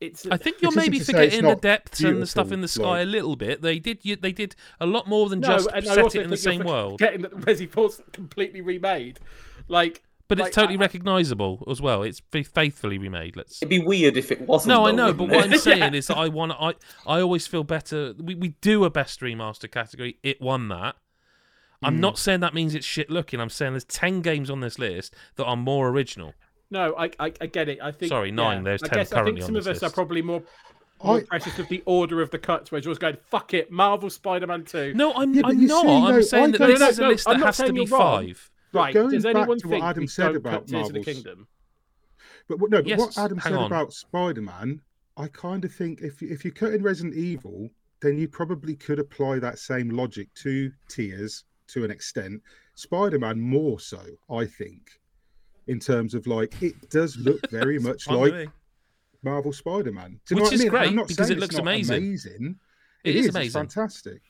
it's. 0.00 0.26
I 0.30 0.36
think 0.36 0.62
you're 0.62 0.72
maybe 0.72 0.98
to 0.98 1.04
say 1.04 1.12
forgetting 1.12 1.42
the 1.42 1.48
not 1.48 1.62
depths 1.62 2.00
and 2.00 2.22
the 2.22 2.26
stuff 2.26 2.52
in 2.52 2.60
the 2.60 2.68
sky 2.68 2.82
like- 2.82 3.02
a 3.02 3.06
little 3.06 3.36
bit. 3.36 3.62
They 3.62 3.78
did. 3.78 3.98
You, 4.02 4.16
they 4.16 4.32
did 4.32 4.54
a 4.80 4.86
lot 4.86 5.06
more 5.06 5.28
than 5.28 5.40
no, 5.40 5.48
just 5.48 5.70
set 5.70 6.14
it 6.14 6.22
in 6.22 6.30
the 6.30 6.36
same 6.36 6.64
world. 6.64 6.98
Getting 6.98 7.22
that 7.22 7.32
Resi 7.32 7.68
4's 7.68 8.00
completely 8.12 8.60
remade, 8.60 9.20
like. 9.68 10.02
But 10.28 10.40
it's 10.40 10.54
totally 10.54 10.76
I- 10.76 10.80
recognizable 10.80 11.64
as 11.70 11.80
well. 11.80 12.02
It's 12.02 12.20
faithfully 12.30 12.98
remade. 12.98 13.34
Let's. 13.36 13.62
It'd 13.62 13.70
be 13.70 13.78
weird 13.78 14.16
if 14.18 14.30
it 14.30 14.42
wasn't. 14.42 14.68
No, 14.76 14.86
I 14.86 14.90
know, 14.92 15.12
but 15.14 15.24
wouldn't 15.28 15.36
what 15.36 15.44
I'm 15.46 15.52
it? 15.54 15.60
saying 15.62 15.94
is 15.94 16.10
I 16.10 16.28
want. 16.28 16.52
I 16.52 16.74
I 17.06 17.20
always 17.20 17.46
feel 17.46 17.64
better. 17.64 18.14
We 18.18 18.34
we 18.34 18.48
do 18.60 18.84
a 18.84 18.90
best 18.90 19.20
remaster 19.20 19.70
category. 19.70 20.18
It 20.22 20.40
won 20.40 20.68
that. 20.68 20.96
I'm 21.82 21.94
Hmm. 21.94 22.00
not 22.00 22.18
saying 22.18 22.40
that 22.40 22.54
means 22.54 22.74
it's 22.74 22.84
shit 22.86 23.08
looking. 23.08 23.40
I'm 23.40 23.48
saying 23.50 23.72
there's 23.72 23.84
ten 23.84 24.20
games 24.20 24.50
on 24.50 24.60
this 24.60 24.78
list 24.78 25.14
that 25.36 25.44
are 25.44 25.56
more 25.56 25.88
original. 25.88 26.34
No, 26.70 26.94
I, 26.98 27.04
I 27.18 27.32
I 27.40 27.46
get 27.46 27.68
it. 27.70 27.78
I 27.82 27.92
think. 27.92 28.10
Sorry, 28.10 28.30
nine, 28.30 28.58
yeah. 28.58 28.62
there's 28.64 28.82
I 28.82 28.88
10 28.88 28.98
guess 28.98 29.12
I 29.14 29.24
think 29.24 29.36
on 29.40 29.46
some 29.46 29.56
of 29.56 29.64
this 29.64 29.82
us 29.82 29.90
are 29.90 29.92
probably 29.94 30.20
more. 30.22 30.42
More 31.02 31.18
I- 31.18 31.22
precious 31.22 31.56
with 31.56 31.68
the 31.68 31.82
order 31.86 32.20
of 32.20 32.30
the 32.30 32.38
cuts, 32.38 32.70
where 32.72 32.80
George 32.80 32.98
going, 32.98 33.16
"Fuck 33.30 33.54
it, 33.54 33.70
Marvel 33.70 34.10
Spider-Man 34.10 34.64
2. 34.64 34.94
No, 34.94 35.14
I'm 35.14 35.32
Yeah, 35.32 35.42
I'm 35.44 35.64
not. 35.66 35.82
see, 35.84 35.88
I'm 35.92 36.02
no, 36.16 36.20
saying 36.20 36.44
I 36.44 36.46
that 36.50 36.58
don't- 36.58 36.68
this 36.68 36.80
No, 36.80 36.84
no, 36.86 36.90
is 36.90 36.98
a 36.98 37.02
no, 37.02 37.08
list 37.08 37.28
I'm 37.28 37.40
that 37.40 37.46
has 37.46 37.56
to 37.58 37.72
be 37.72 37.86
wrong. 37.86 38.26
five. 38.26 38.50
Right? 38.72 38.94
going 38.94 39.10
Does 39.10 39.22
back 39.24 39.36
anyone 39.36 39.58
to 39.60 39.68
what 39.68 39.74
think 39.74 39.84
Adam 39.84 40.00
we 40.02 40.06
said 40.08 40.34
about 40.36 40.62
of 40.62 40.66
the 40.68 40.72
Marvel's- 40.78 41.04
Kingdom? 41.04 41.48
But 42.48 42.58
what- 42.58 42.70
no, 42.70 42.78
but 42.78 42.86
Yes, 42.86 42.98
what 42.98 43.18
Adam 43.18 43.40
said 43.40 43.52
on. 43.54 43.66
about 43.66 43.92
Spider 43.92 44.42
Man, 44.42 44.80
I 45.16 45.28
kind 45.28 45.64
of 45.64 45.72
think 45.74 46.00
if 46.00 46.22
if 46.22 46.44
you 46.44 46.52
cut 46.52 46.72
in 46.72 46.82
Resident 46.82 47.14
Evil, 47.14 47.70
then 48.00 48.16
you 48.18 48.28
probably 48.28 48.76
could 48.76 48.98
apply 48.98 49.38
that 49.40 49.58
same 49.58 49.90
logic 49.90 50.32
to 50.34 50.70
Tears 50.88 51.44
to 51.68 51.84
an 51.84 51.90
extent. 51.90 52.42
Spider 52.74 53.18
Man 53.18 53.40
more 53.40 53.80
so, 53.80 54.04
I 54.30 54.46
think, 54.46 55.00
in 55.66 55.78
terms 55.80 56.14
of 56.14 56.26
like 56.26 56.62
it 56.62 56.88
does 56.90 57.16
look 57.16 57.40
very 57.50 57.78
much 57.78 58.08
like. 58.08 58.48
Marvel 59.24 59.52
Spider 59.52 59.90
Man. 59.90 60.20
Do 60.26 60.36
you 60.36 60.36
Which 60.36 60.36
know 60.36 60.42
what 60.44 60.52
is 60.52 60.60
I 60.60 60.64
mean? 60.64 60.70
great 60.96 61.08
because 61.08 61.30
it 61.30 61.38
looks 61.40 61.56
amazing. 61.56 61.96
amazing. 61.96 62.60
It 63.02 63.10
it 63.10 63.18
is 63.18 63.26
is, 63.26 63.34
amazing. 63.34 63.46
It's 63.64 63.74
fantastic. 63.74 64.22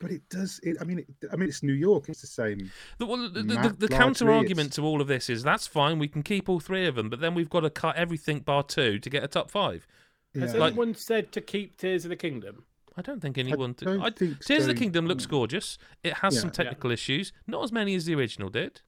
But 0.00 0.10
it 0.10 0.28
does. 0.28 0.60
It, 0.62 0.76
I 0.80 0.84
mean, 0.84 0.98
it, 0.98 1.06
I 1.32 1.36
mean, 1.36 1.48
it's 1.48 1.62
New 1.62 1.72
York. 1.72 2.08
It's 2.08 2.20
the 2.20 2.26
same. 2.26 2.70
The, 2.98 3.06
well, 3.06 3.28
the, 3.28 3.42
the, 3.42 3.54
the, 3.54 3.76
the 3.78 3.88
counter 3.88 4.30
argument 4.30 4.72
to 4.74 4.82
all 4.82 5.00
of 5.00 5.06
this 5.06 5.30
is 5.30 5.42
that's 5.42 5.66
fine. 5.66 5.98
We 5.98 6.08
can 6.08 6.22
keep 6.22 6.48
all 6.48 6.60
three 6.60 6.86
of 6.86 6.94
them, 6.96 7.08
but 7.08 7.20
then 7.20 7.34
we've 7.34 7.48
got 7.48 7.60
to 7.60 7.70
cut 7.70 7.96
everything 7.96 8.40
bar 8.40 8.62
two 8.64 8.98
to 8.98 9.10
get 9.10 9.22
a 9.22 9.28
top 9.28 9.50
five. 9.50 9.86
Has 10.34 10.52
Like- 10.54 10.72
anyone 10.72 10.94
said 10.94 11.30
to 11.32 11.40
keep 11.40 11.76
Tears 11.76 12.04
of 12.04 12.08
the 12.10 12.16
Kingdom? 12.16 12.64
I 12.96 13.02
don't 13.02 13.20
think 13.20 13.38
anyone. 13.38 13.72
did- 13.72 13.84
don't 13.86 14.02
I- 14.02 14.10
think 14.10 14.40
Tears 14.44 14.64
of 14.64 14.74
the. 14.74 14.74
Kingdom 14.74 15.06
looks 15.06 15.26
gorgeous. 15.26 15.78
It 16.02 16.14
has 16.14 16.38
some 16.38 16.48
Yeah. 16.48 16.52
technical 16.64 16.90
issues, 16.90 17.32
not 17.46 17.62
as 17.62 17.70
many 17.72 17.94
as 17.94 18.04
the 18.04 18.14
original 18.14 18.50
did. 18.50 18.80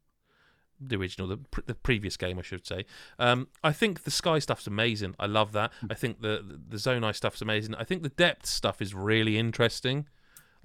The 0.78 0.96
original, 0.96 1.26
the, 1.28 1.38
pr- 1.38 1.62
the 1.64 1.74
previous 1.74 2.18
game, 2.18 2.38
I 2.38 2.42
should 2.42 2.66
say. 2.66 2.84
Um, 3.18 3.48
I 3.64 3.72
think 3.72 4.02
the 4.02 4.10
sky 4.10 4.38
stuff's 4.40 4.66
amazing. 4.66 5.14
I 5.18 5.24
love 5.26 5.52
that. 5.52 5.72
I 5.88 5.94
think 5.94 6.20
the 6.20 6.44
the, 6.46 6.60
the 6.68 6.76
Zonai 6.76 7.14
stuff's 7.14 7.40
amazing. 7.40 7.74
I 7.76 7.84
think 7.84 8.02
the 8.02 8.10
depth 8.10 8.44
stuff 8.44 8.82
is 8.82 8.92
really 8.94 9.38
interesting. 9.38 10.06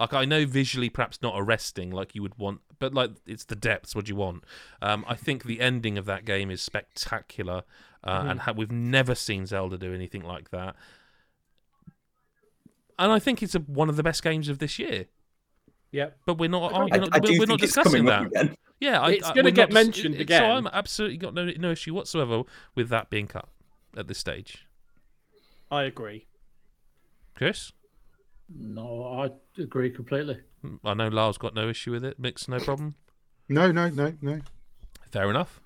Like 0.02 0.14
I 0.14 0.26
know 0.26 0.46
visually, 0.46 0.90
perhaps 0.90 1.22
not 1.22 1.36
arresting 1.38 1.92
like 1.92 2.16
you 2.16 2.22
would 2.24 2.38
want, 2.38 2.62
but 2.80 2.94
like 2.94 3.12
it's 3.26 3.46
the 3.46 3.56
depths. 3.56 3.96
What 3.96 4.06
do 4.06 4.10
you 4.10 4.16
want? 4.16 4.44
Um, 4.82 5.06
I 5.08 5.16
think 5.16 5.44
the 5.44 5.62
ending 5.62 5.98
of 5.98 6.06
that 6.06 6.26
game 6.26 6.50
is 6.50 6.62
spectacular, 6.62 7.64
uh, 8.04 8.26
and 8.28 8.40
ha- 8.42 8.54
we've 8.56 8.72
never 8.72 9.14
seen 9.16 9.46
Zelda 9.46 9.78
do 9.78 9.94
anything 9.94 10.24
like 10.24 10.50
that. 10.50 10.76
And 12.98 13.12
I 13.12 13.20
think 13.20 13.42
it's 13.42 13.56
a, 13.56 13.60
one 13.60 13.90
of 13.90 13.96
the 13.96 14.04
best 14.04 14.24
games 14.24 14.50
of 14.50 14.60
this 14.60 14.78
year. 14.80 15.06
Yep. 15.92 16.18
But 16.26 16.38
we're 16.38 16.50
not. 16.50 16.74
I- 16.74 16.80
We're 16.86 16.88
not, 17.00 17.10
I 17.16 17.20
we're, 17.20 17.32
do 17.32 17.40
we're 17.40 17.46
not 17.46 17.60
discussing 17.60 18.06
that. 18.06 18.58
Yeah, 18.80 19.00
I, 19.02 19.12
it's 19.12 19.30
going 19.32 19.46
to 19.46 19.52
get 19.52 19.70
not, 19.70 19.74
mentioned 19.86 20.16
it, 20.16 20.22
again 20.22 20.42
so 20.42 20.46
i'm 20.54 20.66
absolutely 20.74 21.18
got 21.18 21.36
no 21.36 21.46
no 21.60 21.70
issue 21.70 21.94
whatsoever 21.94 22.42
with 22.74 22.90
that 22.90 23.12
being 23.12 23.28
cut 23.28 23.48
at 23.96 24.08
this 24.08 24.18
stage. 24.18 24.66
I 25.70 25.84
agree. 25.84 26.26
Chris, 27.36 27.72
No, 28.54 29.06
I 29.06 29.62
agree 29.62 29.90
completely. 29.90 30.40
I 30.84 30.94
know 30.94 31.08
Lyle's 31.08 31.38
got 31.38 31.54
no 31.56 31.70
issue 31.70 31.92
with 31.92 32.04
it. 32.06 32.20
Mix, 32.20 32.48
no 32.48 32.60
problem. 32.60 32.96
No, 33.50 33.72
no, 33.72 33.90
no, 33.90 34.14
no. 34.22 34.40
Fair 35.12 35.30
enough. 35.30 35.60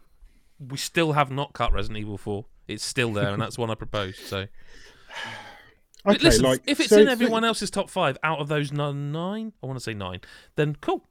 We 0.60 0.78
still 0.78 1.14
have 1.14 1.30
not 1.32 1.54
cut 1.54 1.74
Resident 1.74 2.00
Evil 2.00 2.18
Four. 2.18 2.46
It's 2.68 2.84
still 2.84 3.12
there, 3.14 3.30
and 3.30 3.42
that's 3.42 3.58
one 3.58 3.70
I 3.70 3.76
proposed. 3.76 4.20
So 4.26 4.46
Okay, 6.08 6.20
listen, 6.20 6.44
like 6.44 6.62
if 6.68 6.80
it's 6.80 6.90
so 6.90 7.00
in 7.00 7.06
for- 7.08 7.12
everyone 7.12 7.44
else's 7.44 7.72
top 7.72 7.90
five 7.90 8.18
out 8.24 8.40
of 8.40 8.48
those 8.48 8.72
nine, 8.72 9.12
nine 9.12 9.54
I 9.62 9.66
want 9.66 9.78
to 9.80 9.84
say 9.84 9.94
nine, 9.94 10.22
then 10.56 10.76
cool. 10.80 11.04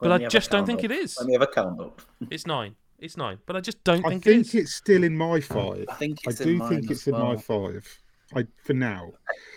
But 0.00 0.12
I 0.12 0.16
me 0.18 0.22
have 0.24 0.30
a 0.30 0.32
just 0.32 0.50
don't 0.50 0.64
think 0.66 0.80
up. 0.80 0.84
it 0.86 0.90
is. 0.92 1.16
Let 1.18 1.26
me 1.26 1.32
have 1.34 1.42
a 1.42 1.46
count 1.46 1.80
up. 1.80 2.02
It's 2.30 2.46
nine. 2.46 2.74
It's 2.98 3.16
nine. 3.16 3.38
But 3.46 3.56
I 3.56 3.60
just 3.60 3.82
don't 3.84 4.04
I 4.04 4.10
think, 4.10 4.24
think, 4.24 4.36
it 4.36 4.40
is. 4.48 4.54
it's 4.54 4.74
still 4.74 5.04
in 5.04 5.16
my 5.16 5.40
five. 5.40 5.84
I 5.88 5.94
think 5.94 6.18
I 6.26 6.30
it's 6.30 6.38
do 6.40 6.50
in 6.50 6.58
mine 6.58 6.68
think 6.70 6.90
as 6.90 6.96
it's 6.98 7.06
in 7.06 7.12
my 7.18 7.36
five. 7.36 7.98
I 8.36 8.46
for 8.62 8.72
now. 8.74 9.12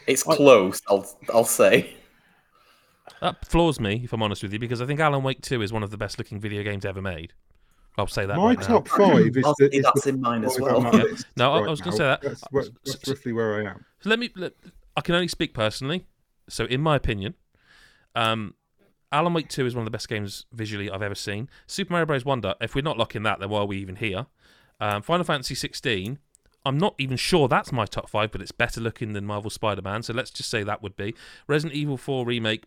It's 0.08 0.24
close. 0.24 0.82
I'll 0.88 1.06
I'll 1.34 1.44
say. 1.44 1.96
That 3.22 3.46
floors 3.48 3.80
me, 3.80 4.02
if 4.04 4.14
I'm 4.14 4.22
honest 4.22 4.44
with 4.44 4.54
you, 4.54 4.60
because 4.60 4.82
I 4.82 4.86
think 4.86 5.00
Alan 5.00 5.24
Wake 5.24 5.42
2 5.42 5.62
is 5.62 5.72
one 5.74 5.82
of 5.82 5.92
the 5.92 5.98
best 5.98 6.18
looking 6.18 6.40
video 6.40 6.62
games 6.64 6.86
ever 6.86 7.02
made. 7.02 7.34
I'll 7.98 8.06
say 8.06 8.26
that 8.28 8.38
my 8.38 8.50
right 8.50 8.60
now. 8.60 8.68
top 8.68 8.88
five 8.90 9.36
is 9.36 9.54
the, 9.58 9.70
is 9.74 9.84
that's 9.84 10.04
the 10.04 10.10
in 10.10 10.22
mine 10.22 10.44
as 10.46 10.60
well. 10.60 10.84
Yeah. 10.94 11.04
No, 11.36 11.54
I- 11.54 11.66
I 11.66 11.70
was 11.70 11.82
gonna 11.82 11.96
say 11.98 12.04
that. 12.04 12.22
That's, 12.22 12.44
where- 12.52 12.66
that's 12.86 13.08
roughly 13.08 13.34
where 13.34 13.56
I 13.66 13.72
am. 13.72 13.86
So 14.02 14.10
let 14.10 14.20
me. 14.20 14.30
Let, 14.36 14.54
I 14.96 15.02
can 15.02 15.16
only 15.16 15.28
speak 15.28 15.54
personally. 15.54 16.06
So, 16.50 16.66
in 16.66 16.80
my 16.82 16.96
opinion, 16.96 17.34
um, 18.16 18.54
Alan 19.12 19.34
Wake 19.34 19.50
2 19.50 19.66
is 19.66 19.74
one 19.74 19.82
of 19.82 19.86
the 19.86 19.92
best 19.92 20.10
games 20.10 20.46
visually 20.54 20.90
I've 20.92 21.02
ever 21.02 21.16
seen. 21.16 21.50
Super 21.66 21.94
Mario 21.94 22.06
Bros. 22.06 22.24
Wonder, 22.26 22.54
if 22.62 22.76
we're 22.76 22.82
not 22.84 22.98
locking 22.98 23.24
that, 23.24 23.40
then 23.40 23.50
why 23.50 23.60
are 23.62 23.66
we 23.66 23.78
even 23.78 23.96
here? 23.96 24.28
Um, 24.80 25.02
Final 25.02 25.24
Fantasy 25.24 25.56
16, 25.56 26.20
I'm 26.68 26.78
not 26.78 26.96
even 26.98 27.18
sure 27.18 27.48
that's 27.48 27.72
my 27.72 27.86
top 27.86 28.10
five, 28.10 28.32
but 28.32 28.42
it's 28.42 28.52
better 28.52 28.82
looking 28.82 29.14
than 29.14 29.26
Marvel 29.26 29.50
Spider 29.50 29.82
Man. 29.82 30.04
So, 30.04 30.14
let's 30.14 30.32
just 30.32 30.50
say 30.50 30.64
that 30.64 30.84
would 30.84 30.96
be. 30.96 31.16
Resident 31.48 31.78
Evil 31.78 31.98
4 31.98 32.26
Remake, 32.26 32.66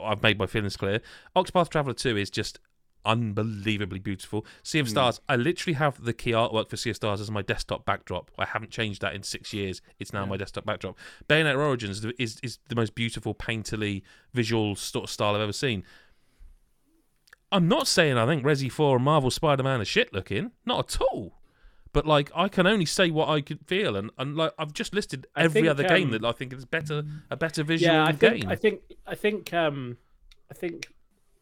I've 0.00 0.22
made 0.22 0.38
my 0.38 0.46
feelings 0.46 0.76
clear. 0.76 1.00
Octopath 1.34 1.68
Traveler 1.68 1.94
2 1.94 2.16
is 2.16 2.30
just 2.30 2.60
unbelievably 3.04 3.98
beautiful. 3.98 4.46
Sea 4.62 4.80
of 4.80 4.86
hmm. 4.86 4.90
Stars, 4.90 5.20
I 5.28 5.36
literally 5.36 5.74
have 5.74 6.04
the 6.04 6.12
key 6.12 6.32
artwork 6.32 6.68
for 6.70 6.76
Sea 6.76 6.90
of 6.90 6.96
Stars 6.96 7.20
as 7.20 7.30
my 7.30 7.42
desktop 7.42 7.84
backdrop. 7.84 8.30
I 8.38 8.44
haven't 8.44 8.70
changed 8.70 9.00
that 9.02 9.14
in 9.14 9.22
six 9.22 9.52
years. 9.52 9.80
It's 9.98 10.12
now 10.12 10.26
my 10.26 10.36
desktop 10.36 10.64
backdrop. 10.64 10.96
Bayonetta 11.28 11.58
Origins 11.58 12.04
is 12.18 12.38
is 12.42 12.58
the 12.68 12.76
most 12.76 12.94
beautiful 12.94 13.34
painterly 13.34 14.02
visual 14.32 14.76
sort 14.76 15.04
of 15.04 15.10
style 15.10 15.34
I've 15.34 15.40
ever 15.40 15.52
seen. 15.52 15.82
I'm 17.50 17.66
not 17.66 17.88
saying 17.88 18.18
I 18.18 18.26
think 18.26 18.44
Resi 18.44 18.70
4 18.70 18.96
and 18.96 19.04
Marvel 19.04 19.30
Spider-Man 19.30 19.80
are 19.80 19.86
shit 19.86 20.12
looking, 20.12 20.52
not 20.66 20.94
at 20.94 21.00
all. 21.00 21.38
But 21.92 22.06
like 22.06 22.30
I 22.34 22.48
can 22.48 22.66
only 22.66 22.84
say 22.84 23.10
what 23.10 23.28
I 23.28 23.40
could 23.40 23.60
feel, 23.66 23.96
and, 23.96 24.10
and 24.18 24.36
like 24.36 24.52
I've 24.58 24.72
just 24.72 24.94
listed 24.94 25.26
every 25.36 25.62
think, 25.62 25.70
other 25.70 25.84
game 25.84 26.08
um, 26.08 26.10
that 26.12 26.24
I 26.24 26.32
think 26.32 26.52
is 26.52 26.64
better, 26.64 27.02
a 27.30 27.36
better 27.36 27.62
visual 27.62 27.94
yeah, 27.94 28.04
I 28.04 28.12
think, 28.12 28.42
game. 28.42 28.50
I 28.50 28.56
think, 28.56 28.80
I 29.06 29.14
think, 29.14 29.54
um, 29.54 29.96
I 30.50 30.54
think 30.54 30.88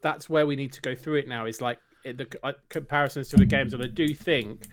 that's 0.02 0.30
where 0.30 0.46
we 0.46 0.54
need 0.54 0.72
to 0.72 0.80
go 0.80 0.94
through 0.94 1.16
it 1.16 1.28
now. 1.28 1.46
Is 1.46 1.60
like 1.60 1.78
the 2.04 2.28
uh, 2.44 2.52
comparisons 2.68 3.28
to 3.30 3.36
the 3.36 3.44
games, 3.46 3.74
and 3.74 3.82
I 3.82 3.88
do 3.88 4.14
think 4.14 4.66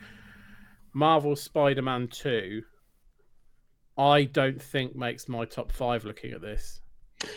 Marvel 0.93 1.35
Spider-Man 1.35 2.09
Two. 2.09 2.61
I 3.97 4.25
don't 4.25 4.61
think 4.61 4.95
makes 4.95 5.27
my 5.27 5.45
top 5.45 5.71
five. 5.71 6.05
Looking 6.05 6.33
at 6.33 6.41
this, 6.41 6.81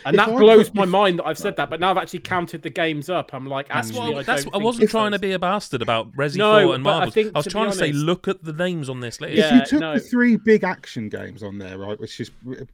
And 0.05 0.15
If 0.15 0.25
that 0.25 0.29
I 0.35 0.37
blows 0.39 0.69
put- 0.69 0.75
my 0.75 0.83
if- 0.83 0.89
mind 0.89 1.19
that 1.19 1.25
I've 1.27 1.37
said 1.37 1.55
that. 1.57 1.69
But 1.69 1.79
now 1.79 1.91
I've 1.91 1.97
actually 1.97 2.19
counted 2.19 2.61
the 2.61 2.69
games 2.69 3.09
up. 3.09 3.33
I'm 3.33 3.45
like, 3.45 3.67
hmm. 3.67 3.73
That's 3.73 3.89
actually, 3.89 4.13
what. 4.13 4.19
I, 4.19 4.23
that's. 4.23 4.45
I 4.53 4.57
wasn't 4.57 4.89
trying 4.89 5.11
to 5.11 5.19
be 5.19 5.31
a 5.33 5.39
bastard 5.39 5.81
about 5.81 6.11
Resi 6.13 6.37
No, 6.37 6.63
4 6.65 6.75
and 6.75 6.83
but 6.83 6.89
I 6.89 6.93
Marvel. 7.05 7.23
I 7.35 7.37
was 7.37 7.45
to 7.45 7.49
be 7.49 7.51
trying 7.51 7.71
to 7.71 7.75
say, 7.77 7.91
look 7.91 8.27
at 8.27 8.43
the 8.43 8.53
names 8.53 8.89
on 8.89 8.99
this 8.99 9.21
list. 9.21 9.33
if 9.33 9.39
Yeah, 9.39 9.55
you 9.59 9.65
took 9.65 9.79
no. 9.79 9.93
the 9.95 9.99
three 9.99 10.37
big 10.37 10.63
action 10.63 11.09
games 11.09 11.43
on 11.43 11.57
there, 11.57 11.77
right, 11.77 11.99
which 11.99 12.19
is 12.19 12.31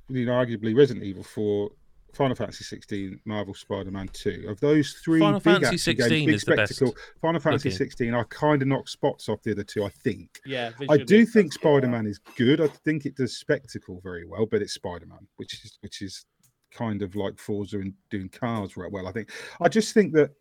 you 0.09 0.25
know 0.25 0.31
arguably 0.33 0.75
Resident 0.75 1.03
Evil 1.05 1.23
4, 1.23 1.69
Final 2.13 2.35
Fantasy 2.35 2.63
16, 2.63 3.19
Marvel 3.25 3.55
Spider-Man 3.55 4.07
2, 4.13 4.45
of 4.47 4.59
those 4.59 4.93
three 5.03 5.19
Final 5.19 5.39
big 5.39 5.43
Fantasy 5.61 5.65
action 5.65 5.77
16 5.79 6.09
games, 6.09 6.25
big 6.27 6.35
is 6.35 6.43
the 6.43 6.55
best 6.55 6.75
spectacle, 6.75 7.01
Final 7.21 7.41
Fantasy 7.41 7.69
looking. 7.69 7.77
16 7.77 8.13
I 8.13 8.23
kind 8.29 8.61
of 8.61 8.67
knock 8.67 8.87
spots 8.87 9.29
off 9.29 9.41
the 9.41 9.51
other 9.51 9.63
two, 9.63 9.83
I 9.83 9.89
think. 9.89 10.39
Yeah, 10.45 10.69
I 10.89 10.97
do 10.97 11.25
think 11.25 11.53
Spider-Man 11.53 12.05
is 12.05 12.19
good. 12.37 12.61
I 12.61 12.67
think 12.67 13.05
it 13.07 13.15
does 13.15 13.35
spectacle 13.37 13.99
very 14.03 14.25
well, 14.25 14.45
but 14.45 14.61
it's 14.61 14.73
Spider-Man, 14.73 15.27
which 15.37 15.53
is 15.65 15.77
which 15.81 16.03
is 16.03 16.25
kind 16.73 17.01
of 17.01 17.15
like 17.15 17.37
Forza 17.39 17.79
and 17.79 17.93
doing 18.09 18.29
cars 18.29 18.75
right 18.77 18.91
well. 18.91 19.07
I 19.07 19.11
think. 19.11 19.29
I 19.61 19.69
just 19.69 19.93
think 19.93 20.13
that. 20.13 20.31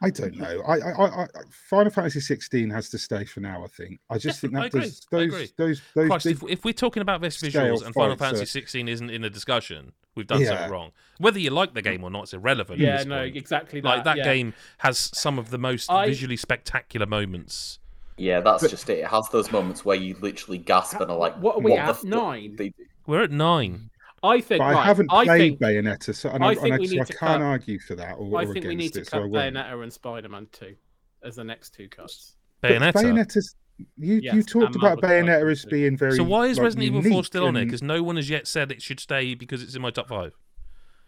I 0.00 0.10
don't 0.10 0.36
know. 0.36 0.62
I, 0.66 0.78
I, 0.78 0.90
I, 0.90 1.22
I 1.22 1.26
Final 1.50 1.92
Fantasy 1.92 2.18
16 2.18 2.68
has 2.70 2.88
to 2.88 2.98
stay 2.98 3.24
for 3.24 3.38
now. 3.38 3.62
I 3.62 3.68
think. 3.68 4.00
I 4.10 4.18
just 4.18 4.40
think 4.40 4.56
I 4.56 4.62
that 4.62 4.66
agree, 4.66 4.80
does 4.80 5.06
I 5.12 5.16
those 5.16 5.26
agree. 5.32 5.50
those 5.56 5.82
those 5.94 6.08
Christ, 6.08 6.26
if, 6.26 6.42
if 6.48 6.64
we're 6.64 6.72
talking 6.72 7.02
about 7.02 7.20
best 7.20 7.40
visuals 7.40 7.84
and 7.84 7.94
Final 7.94 8.16
Fantasy 8.16 8.46
16 8.46 8.88
isn't 8.88 9.10
in 9.10 9.22
the 9.22 9.30
discussion, 9.30 9.92
we've 10.16 10.26
done 10.26 10.40
Yeah. 10.40 10.48
something 10.48 10.70
wrong. 10.70 10.90
Whether 11.18 11.38
you 11.38 11.50
like 11.50 11.74
the 11.74 11.82
game 11.82 12.02
or 12.02 12.10
not, 12.10 12.24
it's 12.24 12.34
irrelevant. 12.34 12.80
Yeah, 12.80 13.04
no, 13.04 13.20
point. 13.20 13.36
exactly 13.36 13.80
that. 13.80 13.88
Like 13.88 14.04
that 14.04 14.16
yeah. 14.18 14.24
game 14.24 14.54
has 14.78 14.98
some 15.14 15.38
of 15.38 15.50
the 15.50 15.58
most 15.58 15.88
I- 15.88 16.06
visually 16.06 16.36
spectacular 16.36 17.06
moments. 17.06 17.78
Yeah, 18.16 18.40
that's 18.40 18.62
But- 18.62 18.70
just 18.70 18.90
it. 18.90 18.98
It 18.98 19.06
has 19.06 19.28
those 19.30 19.52
moments 19.52 19.84
where 19.84 19.96
you 19.96 20.16
literally 20.20 20.58
gasp 20.58 21.00
and 21.00 21.10
are 21.12 21.16
like, 21.16 21.36
What 21.36 21.56
are 21.56 21.60
we 21.60 21.72
the 21.72 21.78
at? 21.78 21.94
fuck 21.96 22.04
Nine? 22.04 22.56
they 22.56 22.70
do?" 22.70 22.84
We're 23.06 23.22
at 23.22 23.30
nine. 23.30 23.90
I 24.22 24.40
think. 24.40 24.58
But 24.60 24.64
I 24.64 24.72
right, 24.74 24.84
haven't 24.86 25.12
I 25.12 25.24
played 25.24 25.58
think, 25.58 25.60
Bayonetta, 25.60 26.14
so 26.14 26.30
and 26.30 26.44
I 26.44 26.48
I, 26.48 26.54
think 26.54 26.64
and 26.66 26.74
I, 26.74 26.78
we 26.78 26.86
so 26.86 26.92
need 26.94 27.00
I 27.00 27.04
to 27.04 27.12
can't 27.12 27.20
cut- 27.40 27.42
argue 27.42 27.78
for 27.78 27.94
that 27.96 28.12
or, 28.14 28.38
I 28.38 28.44
or 28.44 28.52
think 28.52 28.66
we 28.66 28.74
need 28.74 28.92
to 28.94 29.00
it. 29.00 29.10
Cut 29.10 29.20
won't. 29.22 29.32
Bayonetta 29.56 29.82
and 29.82 29.92
Spider-Man 29.92 30.46
two 30.52 30.76
as 31.24 31.36
the 31.36 31.44
next 31.44 31.74
two 31.74 31.88
cuts. 31.88 32.36
But 32.60 32.72
Bayonetta. 32.72 32.92
Bayonetta's 32.92 33.56
you 33.98 34.20
Yes, 34.22 34.34
you 34.34 34.42
talked 34.44 34.76
about 34.76 34.98
Bayonetta 35.00 35.24
Spider-Man 35.24 35.50
as 35.50 35.64
being 35.64 35.96
very. 35.96 36.16
So 36.16 36.22
why 36.24 36.46
is 36.46 36.58
like, 36.58 36.64
Resident 36.66 36.84
Evil 36.86 37.02
4 37.02 37.08
unique 37.10 37.24
still 37.26 37.46
on 37.46 37.56
it? 37.56 37.64
Because 37.64 37.82
no 37.82 38.02
one 38.02 38.16
has 38.16 38.30
yet 38.30 38.46
said 38.46 38.70
it 38.70 38.80
should 38.82 39.00
stay 39.00 39.34
because 39.34 39.62
it's 39.62 39.74
in 39.74 39.82
my 39.82 39.90
top 39.90 40.08
five. 40.08 40.32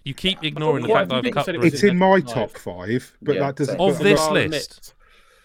You 0.03 0.13
keep 0.13 0.43
ignoring 0.43 0.83
the 0.87 0.93
fact 0.93 1.09
that 1.11 1.25
I've 1.25 1.33
cut. 1.33 1.45
said 1.47 1.55
it 1.55 1.59
was 1.59 1.73
It's 1.73 1.83
in 1.83 1.91
in 1.91 1.99
my 1.99 2.21
top 2.21 2.35
top 2.35 2.51
five. 2.53 3.03
five, 3.05 3.17
but 3.23 3.37
Yeah, 3.37 3.41
that 3.43 3.57
doesn't. 3.57 3.81
Of 3.81 3.99
this 4.01 4.21
I'll 4.21 4.33
list. 4.33 4.95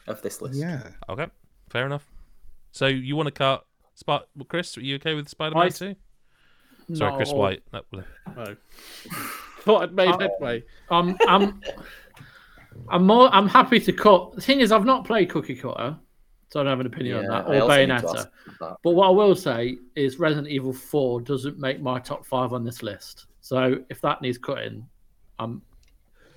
of 0.08 0.22
this 0.22 0.42
list. 0.42 0.56
Yeah. 0.60 0.82
Okay, 1.08 1.28
fair 1.70 1.86
enough. 1.86 2.10
So 2.72 2.88
you 2.88 3.16
want 3.16 3.28
to 3.28 3.32
cut 3.32 3.66
Spot 3.96 4.28
Chris? 4.48 4.78
Are 4.78 4.82
you 4.82 4.96
okay 4.96 5.14
with 5.14 5.30
Spider-Man 5.30 5.64
I- 5.66 5.70
too? 5.70 5.96
Sorry, 6.94 7.16
Chris 7.16 7.32
White. 7.32 7.64
That 7.72 7.86
was- 7.92 8.04
no. 8.36 8.56
Thought 9.62 9.84
I'd 9.84 9.94
made 9.94 10.10
Uh, 10.10 10.18
headway. 10.20 10.64
I'm 10.90 11.18
I'm 11.28 11.62
I'm 12.90 13.06
more 13.06 13.30
I'm 13.34 13.48
happy 13.48 13.80
to 13.82 13.94
cut. 13.94 14.34
The 14.34 14.42
thing 14.42 14.60
is, 14.62 14.72
I've 14.72 14.86
not 14.86 15.06
played 15.06 15.30
Cookie 15.30 15.56
Cutter, 15.56 15.98
so 16.50 16.60
I 16.60 16.64
don't 16.64 16.70
have 16.72 16.80
an 16.80 16.86
opinion 16.88 17.18
on 17.18 17.26
that 17.26 17.46
or 17.48 17.62
also 17.62 17.78
need 17.86 17.88
to 17.88 17.94
Bayonetta. 17.94 18.30
that. 18.60 18.78
But 18.84 18.92
what 18.92 19.08
I 19.08 19.12
will 19.12 19.36
say 19.36 19.78
is 19.96 20.18
Resident 20.20 20.48
Evil 20.48 20.74
4 20.74 21.22
doesn't 21.22 21.60
make 21.60 21.82
my 21.82 22.00
top 22.00 22.26
five 22.26 22.54
on 22.54 22.64
this 22.64 22.82
list. 22.82 23.26
So 23.42 23.84
if 23.90 24.00
that 24.02 24.22
needs 24.22 24.38
cutting, 24.38 24.88
I'm 25.40 25.62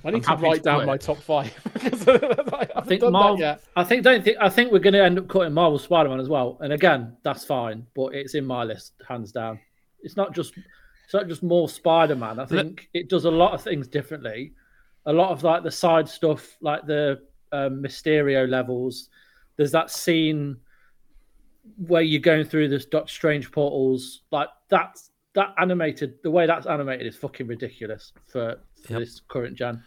I 0.05 0.11
need 0.11 0.17
I'm 0.17 0.23
to 0.23 0.29
happy 0.31 0.43
write 0.43 0.57
to 0.57 0.63
down 0.63 0.77
quit. 0.79 0.87
my 0.89 0.97
top 0.97 1.19
five 1.19 1.55
because 1.73 2.09
I 2.09 2.69
I 2.77 2.81
think 2.81 3.03
done 3.03 3.13
Marvel. 3.13 3.37
that 3.37 3.41
yet. 3.43 3.63
I 3.77 3.85
think 3.85 4.03
don't 4.03 4.25
think 4.25 4.37
I 4.41 4.49
think 4.49 4.73
we're 4.73 4.81
going 4.81 4.95
to 4.95 5.03
end 5.05 5.19
up 5.19 5.29
cutting 5.29 5.53
Marvel 5.53 5.79
Spider-Man 5.79 6.19
as 6.19 6.29
well. 6.29 6.59
And 6.61 6.73
again, 6.73 7.17
that's 7.23 7.45
fine, 7.45 7.87
but 7.95 8.15
it's 8.15 8.35
in 8.35 8.45
my 8.45 8.65
list 8.65 8.95
hands 9.09 9.31
down. 9.31 9.61
It's 10.03 10.17
not 10.17 10.35
just 10.35 10.55
it's 11.05 11.15
not 11.15 11.29
just 11.29 11.43
more 11.43 11.69
Spider-Man. 11.69 12.39
I 12.39 12.47
think 12.47 12.89
it 12.95 13.09
does 13.09 13.25
a 13.25 13.31
lot 13.31 13.53
of 13.53 13.63
things 13.63 13.87
differently. 13.89 14.53
A 15.07 15.13
lot 15.13 15.31
of 15.31 15.43
like 15.43 15.63
the 15.63 15.71
side 15.71 16.09
stuff, 16.09 16.57
like 16.61 16.87
the 16.87 17.21
um, 17.53 17.83
Mysterio 17.83 18.49
levels. 18.49 19.09
There's 19.57 19.73
that 19.73 19.91
scene 19.91 20.57
where 21.77 22.03
you're 22.03 22.21
going 22.21 22.45
through 22.45 22.69
this 22.69 22.87
Doctor 22.87 23.13
Strange 23.13 23.51
portals. 23.53 24.23
Like 24.31 24.49
that's 24.69 25.11
that 25.35 25.55
animated. 25.59 26.15
The 26.23 26.31
way 26.31 26.47
that's 26.47 26.67
animated 26.67 27.07
is 27.07 27.17
fucking 27.17 27.47
ridiculous 27.47 28.13
for, 28.27 28.59
for 28.87 28.93
Yep. 28.95 29.01
this 29.01 29.21
current 29.29 29.57
gen, 29.57 29.83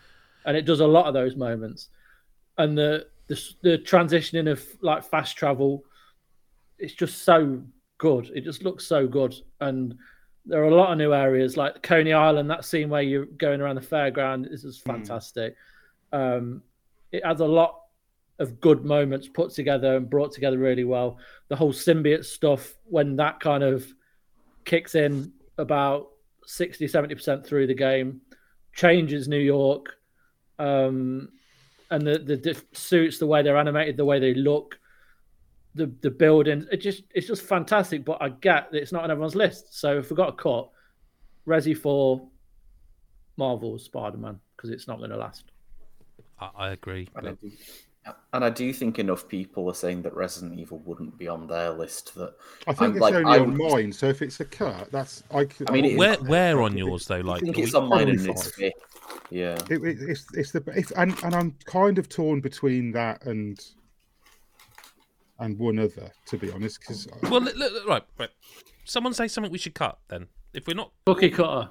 and 0.46 0.56
it 0.56 0.64
does 0.66 0.80
a 0.80 0.88
lot 0.88 1.06
of 1.06 1.14
those 1.14 1.36
moments. 1.36 1.90
And 2.58 2.78
the 2.78 3.08
the 3.28 3.42
the 3.62 3.78
transitioning 3.80 4.50
of 4.52 4.64
like 4.82 5.04
fast 5.04 5.36
travel, 5.38 5.84
it's 6.78 6.94
just 6.94 7.24
so 7.24 7.62
good. 7.98 8.32
It 8.36 8.44
just 8.44 8.64
looks 8.64 8.86
so 8.86 9.08
good, 9.08 9.36
and 9.62 9.96
there 10.46 10.62
are 10.62 10.70
a 10.70 10.76
lot 10.76 10.92
of 10.92 10.98
new 10.98 11.14
areas 11.14 11.58
like 11.58 11.82
Coney 11.82 12.14
Island. 12.14 12.50
That 12.50 12.66
scene 12.66 12.90
where 12.90 13.02
you're 13.02 13.26
going 13.26 13.62
around 13.62 13.76
the 13.76 13.82
fairground 13.82 14.52
is 14.52 14.62
just 14.64 14.84
fantastic. 14.84 15.56
Um, 16.12 16.62
it 17.12 17.26
has 17.26 17.40
a 17.40 17.46
lot 17.46 17.82
of 18.40 18.60
good 18.60 18.84
moments 18.84 19.28
put 19.28 19.52
together 19.52 19.96
and 19.96 20.10
brought 20.10 20.32
together 20.32 20.58
really 20.58 20.84
well. 20.84 21.18
The 21.48 21.56
whole 21.56 21.74
symbiote 21.74 22.26
stuff, 22.26 22.76
when 22.86 23.16
that 23.16 23.40
kind 23.40 23.64
of 23.64 23.86
kicks 24.66 24.96
in 24.96 25.32
about 25.58 26.10
60 26.46 26.86
70% 26.88 27.46
through 27.46 27.68
the 27.68 27.74
game, 27.74 28.22
changes 28.74 29.28
New 29.28 29.40
York. 29.40 29.94
Um, 30.60 31.30
and 31.92 32.06
the, 32.06 32.20
the 32.20 32.38
diff- 32.38 32.66
suits, 32.74 33.20
the 33.20 33.28
way 33.28 33.42
they're 33.42 33.58
animated, 33.58 33.98
the 33.98 34.06
way 34.06 34.20
they 34.20 34.34
look, 34.34 34.80
the 35.76 35.91
the 36.02 36.10
buildings, 36.10 36.65
it 36.72 36.77
just 36.77 37.03
it's 37.14 37.27
just 37.27 37.43
fantastic. 37.43 38.03
But 38.06 38.22
I 38.22 38.30
get 38.30 38.72
that 38.72 38.81
it's 38.81 38.91
not 38.91 39.03
on 39.03 39.11
everyone's 39.11 39.35
list. 39.35 39.77
So 39.80 39.97
if 39.99 40.10
we 40.10 40.15
got 40.15 40.30
a 40.30 40.34
cut, 40.34 40.69
Resi 41.47 41.77
for 41.77 42.27
Marvel's 43.38 43.84
Spider 43.85 44.18
Man 44.18 44.39
because 44.56 44.69
it's 44.69 44.88
not 44.88 44.97
going 44.97 45.11
to 45.11 45.18
last. 45.18 45.43
I, 46.39 46.49
I 46.57 46.69
agree. 46.72 47.07
And 47.15 47.27
I, 47.27 47.31
do, 47.34 47.52
and 48.34 48.45
I 48.45 48.49
do 48.49 48.72
think 48.73 48.99
enough 48.99 49.27
people 49.27 49.68
are 49.69 49.73
saying 49.73 50.02
that 50.03 50.14
Resident 50.15 50.60
Evil 50.60 50.80
wouldn't 50.85 51.18
be 51.18 51.27
on 51.27 51.47
their 51.47 51.72
list. 51.72 52.15
That 52.15 52.34
I 52.68 52.73
think 52.73 52.81
I'm 52.81 52.91
it's 52.93 53.02
like, 53.02 53.14
only 53.15 53.38
I 53.38 53.39
on 53.41 53.57
would- 53.57 53.72
mine. 53.73 53.91
So 53.93 54.07
if 54.07 54.22
it's 54.22 54.39
a 54.39 54.45
cut, 54.45 54.91
that's 54.91 55.23
I. 55.31 55.45
could- 55.45 55.69
I 55.69 55.73
mean, 55.73 55.85
I 55.85 55.88
it- 55.89 55.97
Where 55.97 56.15
where 56.18 56.61
on 56.61 56.77
yours 56.77 57.06
though? 57.07 57.15
I 57.15 57.22
Like, 57.22 57.41
think 57.41 57.57
it's 57.57 57.73
we- 57.73 57.80
on 57.80 57.89
mine 57.89 58.10
and 58.10 58.18
probably 58.23 58.31
it's 58.31 58.52
fifth. 58.52 58.73
Yeah. 59.30 59.56
It, 59.69 59.84
it, 59.84 59.97
it's 60.02 60.26
it's 60.34 60.52
the 60.52 60.64
if, 60.76 60.91
and 60.97 61.15
and 61.23 61.35
I'm 61.35 61.56
kind 61.65 61.97
of 61.97 62.07
torn 62.10 62.41
between 62.41 62.91
that 62.93 63.26
and 63.26 63.60
and 65.40 65.57
one 65.60 65.80
other, 65.80 66.12
to 66.28 66.38
be 66.38 66.52
honest, 66.52 66.80
because 66.80 67.07
well, 67.24 67.41
look, 67.41 67.56
look, 67.56 67.74
look, 67.74 67.88
right, 67.88 68.03
right. 68.18 68.30
Someone 68.86 69.14
say 69.14 69.28
something 69.28 69.52
we 69.52 69.57
should 69.57 69.76
cut 69.76 69.98
then. 70.07 70.28
If 70.53 70.68
we're 70.68 70.76
not, 70.76 70.91
Cookie 71.06 71.30
cutter. 71.32 71.70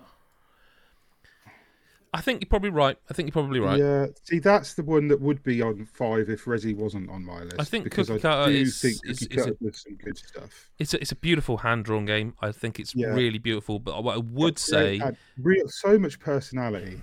I 2.13 2.21
think 2.21 2.41
you're 2.43 2.49
probably 2.49 2.71
right. 2.71 2.97
I 3.11 3.13
think 3.15 3.27
you're 3.27 3.33
probably 3.33 3.59
right. 3.59 3.77
yeah, 3.79 4.07
see, 4.23 4.39
that's 4.39 4.75
the 4.75 4.85
one 4.85 5.09
that 5.09 5.21
would 5.21 5.43
be 5.43 5.61
on 5.63 5.85
five 5.85 6.31
if 6.31 6.45
Resi 6.45 6.77
wasn't 6.77 7.11
on 7.11 7.25
my 7.25 7.41
list. 7.43 7.57
I 7.59 7.65
think 7.65 7.83
because 7.83 8.07
Cookie 8.09 8.29
I 8.29 8.47
do 8.47 8.53
is- 8.53 8.81
think 8.81 8.95
is- 9.05 9.19
Cookie 9.19 9.35
is 9.35 9.41
a- 9.41 9.45
Cutter 9.51 9.57
does 9.61 9.83
some 9.83 9.97
good 9.97 10.17
stuff. 10.19 10.71
It's 10.79 10.95
a, 10.95 11.01
it's 11.01 11.11
a 11.11 11.17
beautiful 11.17 11.57
hand 11.57 11.85
drawn 11.87 12.05
game. 12.05 12.35
I 12.41 12.53
think 12.53 12.79
it's 12.79 12.95
Yeah. 12.95 13.09
really 13.09 13.39
beautiful. 13.39 13.81
But 13.81 14.05
what 14.05 14.15
I 14.15 14.19
would 14.19 14.55
Great, 14.55 14.59
say, 14.61 15.01
real 15.39 15.69
so 15.69 15.99
much 15.99 16.21
personality 16.21 17.01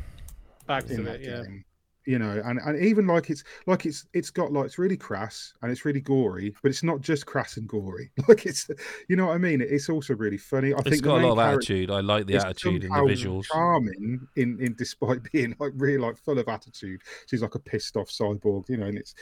Back 0.65 0.89
in 0.89 0.97
to 0.97 1.03
that 1.03 1.15
it, 1.15 1.21
yeah. 1.27 1.43
game. 1.43 1.65
You 2.05 2.17
know, 2.17 2.41
and, 2.43 2.59
and 2.59 2.83
even 2.83 3.05
like 3.05 3.29
it's 3.29 3.43
like 3.67 3.85
it's 3.85 4.07
it's 4.13 4.31
got 4.31 4.51
like 4.51 4.65
it's 4.65 4.79
really 4.79 4.97
crass 4.97 5.53
and 5.61 5.71
it's 5.71 5.85
really 5.85 6.01
gory, 6.01 6.55
but 6.63 6.69
it's 6.69 6.81
not 6.81 7.01
just 7.01 7.27
crass 7.27 7.57
and 7.57 7.67
gory. 7.67 8.11
Like 8.27 8.45
it's 8.45 8.69
you 9.07 9.15
know 9.15 9.27
what 9.27 9.35
I 9.35 9.37
mean. 9.37 9.61
It's 9.61 9.89
also 9.89 10.15
really 10.15 10.37
funny. 10.37 10.73
I 10.73 10.77
it's 10.79 10.89
think 10.89 11.03
got 11.03 11.21
a 11.21 11.27
lot 11.27 11.33
of 11.33 11.39
attitude. 11.39 11.91
I 11.91 11.99
like 11.99 12.25
the 12.25 12.37
attitude 12.37 12.85
and 12.85 12.93
the 12.93 13.13
visuals. 13.13 13.45
Charming 13.51 14.27
in 14.35 14.59
in 14.59 14.73
despite 14.75 15.23
being 15.31 15.55
like 15.59 15.73
really 15.75 15.97
like 15.97 16.17
full 16.17 16.39
of 16.39 16.47
attitude. 16.47 17.01
She's 17.27 17.41
like 17.41 17.55
a 17.55 17.59
pissed 17.59 17.95
off 17.97 18.09
cyborg, 18.09 18.67
you 18.69 18.77
know, 18.77 18.87
and 18.87 18.97
it's 18.97 19.13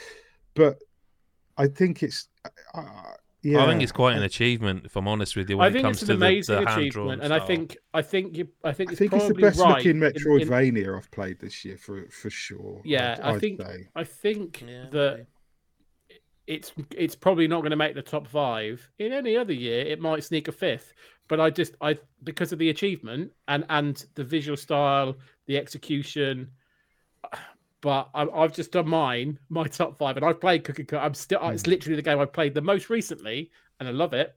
but 0.54 0.78
I 1.56 1.66
think 1.66 2.02
it's 2.02 2.28
uh, 2.74 3.12
yeah. 3.42 3.62
I 3.62 3.66
think 3.66 3.82
it's 3.82 3.92
quite 3.92 4.16
an 4.16 4.22
achievement, 4.22 4.84
if 4.84 4.96
I'm 4.96 5.08
honest 5.08 5.36
with 5.36 5.48
you. 5.50 5.58
When 5.58 5.74
I 5.74 5.78
it 5.78 5.82
comes 5.82 6.02
it's 6.02 6.10
an 6.10 6.18
to 6.20 6.26
amazing 6.26 6.54
the, 6.56 6.60
the 6.64 6.70
hand-drawn 6.70 7.10
achievement, 7.10 7.22
and 7.22 7.32
I 7.34 7.40
think 7.46 7.76
I 7.94 8.02
think 8.02 8.36
you 8.36 8.48
I 8.64 8.72
think 8.72 8.90
I 8.90 8.92
it's 8.92 8.98
think 8.98 9.12
it's 9.14 9.28
the 9.28 9.34
best 9.34 9.60
right 9.60 9.76
looking 9.76 10.02
in- 10.02 10.02
in- 10.02 10.12
Metroidvania 10.12 10.96
I've 10.96 11.10
played 11.10 11.40
this 11.40 11.64
year 11.64 11.76
for 11.78 12.06
for 12.10 12.30
sure. 12.30 12.80
Yeah, 12.84 13.16
I'd- 13.22 13.36
I 13.36 13.38
think 13.38 13.60
say. 13.62 13.88
I 13.96 14.04
think 14.04 14.62
Yeah, 14.66 14.86
that 14.90 15.26
it's 16.46 16.72
it's 16.96 17.14
probably 17.14 17.46
not 17.48 17.60
going 17.60 17.70
to 17.70 17.76
make 17.76 17.94
the 17.94 18.02
top 18.02 18.26
five. 18.26 18.88
In 18.98 19.12
any 19.12 19.36
other 19.36 19.52
year, 19.52 19.80
it 19.86 20.00
might 20.00 20.24
sneak 20.24 20.48
a 20.48 20.52
fifth. 20.52 20.92
But 21.28 21.38
I 21.40 21.48
just 21.50 21.76
I 21.80 21.96
because 22.24 22.52
of 22.52 22.58
the 22.58 22.70
achievement 22.70 23.30
and 23.46 23.64
and 23.70 24.04
the 24.16 24.24
visual 24.24 24.56
style, 24.56 25.16
the 25.46 25.56
execution. 25.56 26.48
But 27.82 28.10
I, 28.14 28.22
I've 28.28 28.52
just 28.54 28.72
done 28.72 28.88
mine, 28.88 29.38
my 29.48 29.64
top 29.66 29.98
five, 29.98 30.16
and 30.16 30.24
I've 30.26 30.40
played 30.40 30.64
Cookie 30.64 30.84
Cut. 30.84 31.02
I'm 31.02 31.14
still 31.14 31.40
it's 31.48 31.62
Hmm. 31.64 31.70
literally 31.70 31.96
the 31.96 32.02
game 32.02 32.18
I've 32.18 32.32
played 32.32 32.54
the 32.54 32.60
most 32.60 32.90
recently, 32.90 33.50
and 33.78 33.88
I 33.88 33.92
love 33.92 34.12
it. 34.12 34.36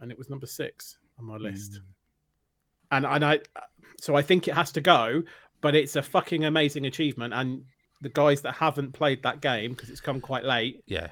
And 0.00 0.10
it 0.12 0.18
was 0.18 0.30
number 0.30 0.46
six 0.46 0.98
on 1.18 1.24
my 1.26 1.36
list 1.36 1.72
Mm. 1.72 1.82
and 2.92 3.06
and 3.06 3.24
I 3.24 3.40
so 4.00 4.14
I 4.14 4.22
think 4.22 4.46
it 4.46 4.54
has 4.54 4.70
to 4.72 4.80
go, 4.80 5.22
but 5.60 5.74
it's 5.74 5.96
a 5.96 6.02
fucking 6.02 6.44
amazing 6.44 6.86
achievement. 6.86 7.34
And 7.34 7.64
the 8.00 8.08
guys 8.08 8.40
that 8.42 8.52
haven't 8.54 8.92
played 8.92 9.22
that 9.24 9.40
game 9.40 9.72
because 9.72 9.90
it's 9.90 10.00
come 10.00 10.20
quite 10.20 10.44
late, 10.44 10.82
yeah, 10.86 11.08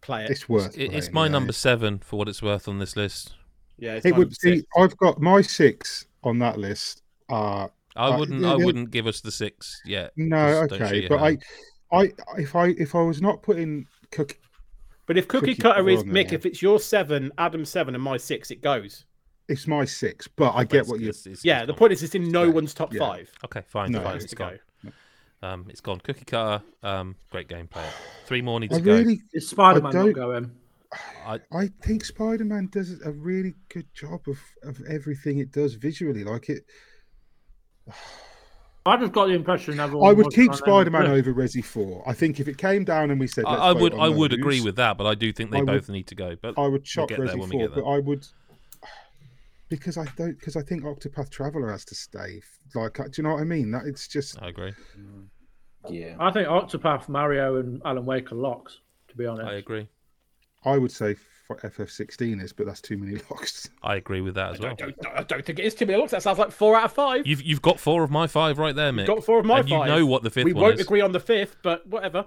play 0.00 0.24
it. 0.24 0.30
It's 0.30 0.48
worth. 0.48 0.78
it, 0.78 0.92
it's 0.94 1.12
my 1.12 1.26
yeah. 1.26 1.32
number 1.32 1.52
seven 1.52 1.98
for 1.98 2.16
what 2.16 2.28
it's 2.28 2.40
worth 2.42 2.68
on 2.68 2.78
this 2.78 2.94
list. 2.96 3.34
yeah, 3.76 3.94
it's 3.94 4.06
It 4.06 4.12
would 4.14 4.28
number 4.28 4.34
see. 4.36 4.56
six. 4.58 4.68
I've 4.78 4.96
got 4.98 5.20
my 5.20 5.42
six 5.42 6.06
on 6.22 6.38
that 6.38 6.58
list 6.58 7.02
are 7.28 7.70
I 7.98 8.08
Uh, 8.08 8.18
wouldn't. 8.18 8.40
yeah, 8.42 8.52
I 8.52 8.56
wouldn't 8.56 8.90
give 8.90 9.06
us 9.06 9.20
the 9.20 9.30
six 9.32 9.80
yet. 9.84 10.12
no 10.16 10.66
Just 10.68 10.80
okay, 10.80 11.06
but 11.08 11.18
hand. 11.20 11.42
I, 11.92 11.98
I, 12.00 12.12
if 12.38 12.54
I 12.56 12.68
if 12.68 12.94
I 12.94 13.02
was 13.02 13.20
not 13.20 13.42
putting 13.42 13.86
cookie, 14.12 14.36
But 15.06 15.18
if 15.18 15.26
Cookie, 15.26 15.48
Cookie 15.54 15.62
Cutter 15.62 15.74
Cutter 15.80 15.88
is 15.90 16.00
on. 16.02 16.06
Mick, 16.08 16.32
if 16.32 16.46
it's 16.46 16.60
your 16.62 16.78
seven, 16.78 17.32
Adam's 17.38 17.68
seven, 17.70 17.94
and 17.94 18.02
my 18.04 18.16
six, 18.16 18.50
it 18.50 18.60
goes. 18.62 19.04
it's 19.48 19.66
my 19.66 19.84
six, 19.84 20.28
but 20.28 20.50
I 20.54 20.58
But 20.64 20.68
get 20.70 20.76
it's- 20.80 20.88
what 20.90 21.00
you. 21.00 21.08
it's- 21.08 21.26
it's- 21.26 21.42
Yeah, 21.44 21.60
it's 21.60 21.66
the 21.68 21.72
gone. 21.72 21.78
point 21.78 21.92
is, 21.94 22.02
it's 22.02 22.14
in 22.14 22.30
no 22.30 22.44
Yeah, 22.44 22.50
one's 22.50 22.74
top 22.74 22.92
yeah. 22.92 22.98
five. 23.00 23.32
Okay, 23.46 23.62
fine, 23.66 23.90
No, 23.92 24.02
fine. 24.02 24.16
It's 24.16 24.26
to 24.26 24.36
gone. 24.36 24.58
go. 24.84 24.92
Um, 25.48 25.66
it's 25.70 25.80
gone. 25.80 26.00
Cookie 26.00 26.24
cutter. 26.26 26.62
Um, 26.82 27.16
great 27.30 27.48
gameplay. 27.48 27.84
Three 28.26 28.42
more 28.42 28.60
need 28.60 28.72
I 28.74 28.76
to 28.76 28.82
go. 28.82 28.94
really, 28.98 29.22
Is 29.32 29.48
Spider 29.48 29.80
Man 29.80 29.94
not 29.94 30.12
going? 30.12 30.50
I, 31.24 31.40
I 31.52 31.68
think 31.82 32.04
Spider 32.04 32.44
Man 32.44 32.68
does 32.70 33.00
a 33.02 33.10
really 33.12 33.54
good 33.70 33.86
job 33.94 34.20
of 34.26 34.38
of 34.62 34.80
everything 34.88 35.38
it 35.38 35.50
does 35.52 35.74
visually. 35.74 36.24
Like 36.24 36.50
it, 36.50 36.64
I 38.86 38.96
just 38.96 39.12
got 39.12 39.26
the 39.26 39.34
impression 39.34 39.78
everyone. 39.80 40.08
I 40.08 40.12
would 40.12 40.32
keep 40.32 40.54
Spider 40.54 40.90
Man 40.90 41.06
over 41.06 41.34
Resi 41.34 41.62
Four. 41.64 42.02
I 42.06 42.14
think 42.14 42.40
if 42.40 42.48
it 42.48 42.56
came 42.56 42.84
down 42.84 43.10
and 43.10 43.20
we 43.20 43.26
said, 43.26 43.44
I, 43.46 43.50
Let's 43.50 43.62
I 43.62 43.72
vote 43.74 43.80
would. 43.82 43.94
on 43.94 44.00
I 44.00 44.08
would 44.08 44.32
agree 44.32 44.58
those, 44.58 44.64
with 44.66 44.76
that, 44.76 44.96
but 44.96 45.06
I 45.06 45.14
do 45.14 45.32
think 45.32 45.50
they 45.50 45.58
I 45.58 45.60
would- 45.60 45.66
both 45.66 45.88
need 45.90 46.06
to 46.06 46.14
go. 46.14 46.36
But 46.40 46.54
I 46.58 46.66
would 46.66 46.84
chop 46.84 47.08
get 47.08 47.18
there 47.18 47.26
Resi 47.28 47.38
when 47.38 47.48
we 47.50 47.66
Four, 47.66 47.68
but 47.68 47.84
I 47.84 47.98
would 47.98 48.26
because 49.68 49.98
I 49.98 50.06
don't 50.16 50.38
because 50.38 50.56
I 50.56 50.62
think 50.62 50.84
Octopath 50.84 51.30
Traveler 51.30 51.70
has 51.70 51.84
to 51.86 51.94
stay. 51.94 52.40
Like, 52.74 52.94
do 52.94 53.02
you 53.16 53.22
know 53.24 53.34
what 53.34 53.40
I 53.40 53.44
mean? 53.44 53.70
That 53.70 53.84
it's 53.84 54.08
just 54.08 54.40
I 54.42 54.48
agree. 54.48 54.72
Yeah. 55.88 56.16
I 56.18 56.30
think 56.30 56.48
Octopath, 56.48 57.08
Mario, 57.08 57.56
and 57.56 57.80
Alan 57.84 58.04
Wake 58.04 58.32
are 58.32 58.36
locks. 58.36 58.78
To 59.08 59.16
be 59.16 59.26
honest, 59.26 59.48
I 59.48 59.54
agree. 59.54 59.88
I 60.64 60.76
would 60.76 60.92
say 60.92 61.16
FF16 61.56 62.42
is, 62.42 62.52
but 62.52 62.66
that's 62.66 62.80
too 62.80 62.98
many 62.98 63.16
locks. 63.30 63.70
I 63.82 63.96
agree 63.96 64.20
with 64.20 64.34
that 64.34 64.54
as 64.54 64.60
I 64.60 64.64
well. 64.64 64.74
don't, 64.76 64.94
I 65.14 65.22
don't 65.22 65.44
think 65.44 65.58
it 65.58 65.64
is 65.64 65.74
too 65.74 65.86
many 65.86 65.98
looks. 65.98 66.12
That 66.12 66.22
sounds 66.22 66.38
like 66.38 66.50
four 66.50 66.76
out 66.76 66.84
of 66.84 66.92
five. 66.92 67.26
You've 67.26 67.42
you've 67.42 67.62
got 67.62 67.80
four 67.80 68.02
of 68.02 68.10
my 68.10 68.26
five 68.26 68.58
right 68.58 68.74
there, 68.74 68.92
Mick. 68.92 69.06
got 69.06 69.24
four 69.24 69.38
of 69.40 69.46
my 69.46 69.60
and 69.60 69.68
five. 69.68 69.88
You 69.88 69.94
know 69.94 70.06
what 70.06 70.22
the 70.22 70.30
fifth 70.30 70.44
we 70.44 70.52
one 70.52 70.64
won't 70.64 70.74
is. 70.74 70.80
agree 70.86 71.00
on 71.00 71.12
the 71.12 71.20
fifth, 71.20 71.56
but 71.62 71.86
whatever. 71.86 72.26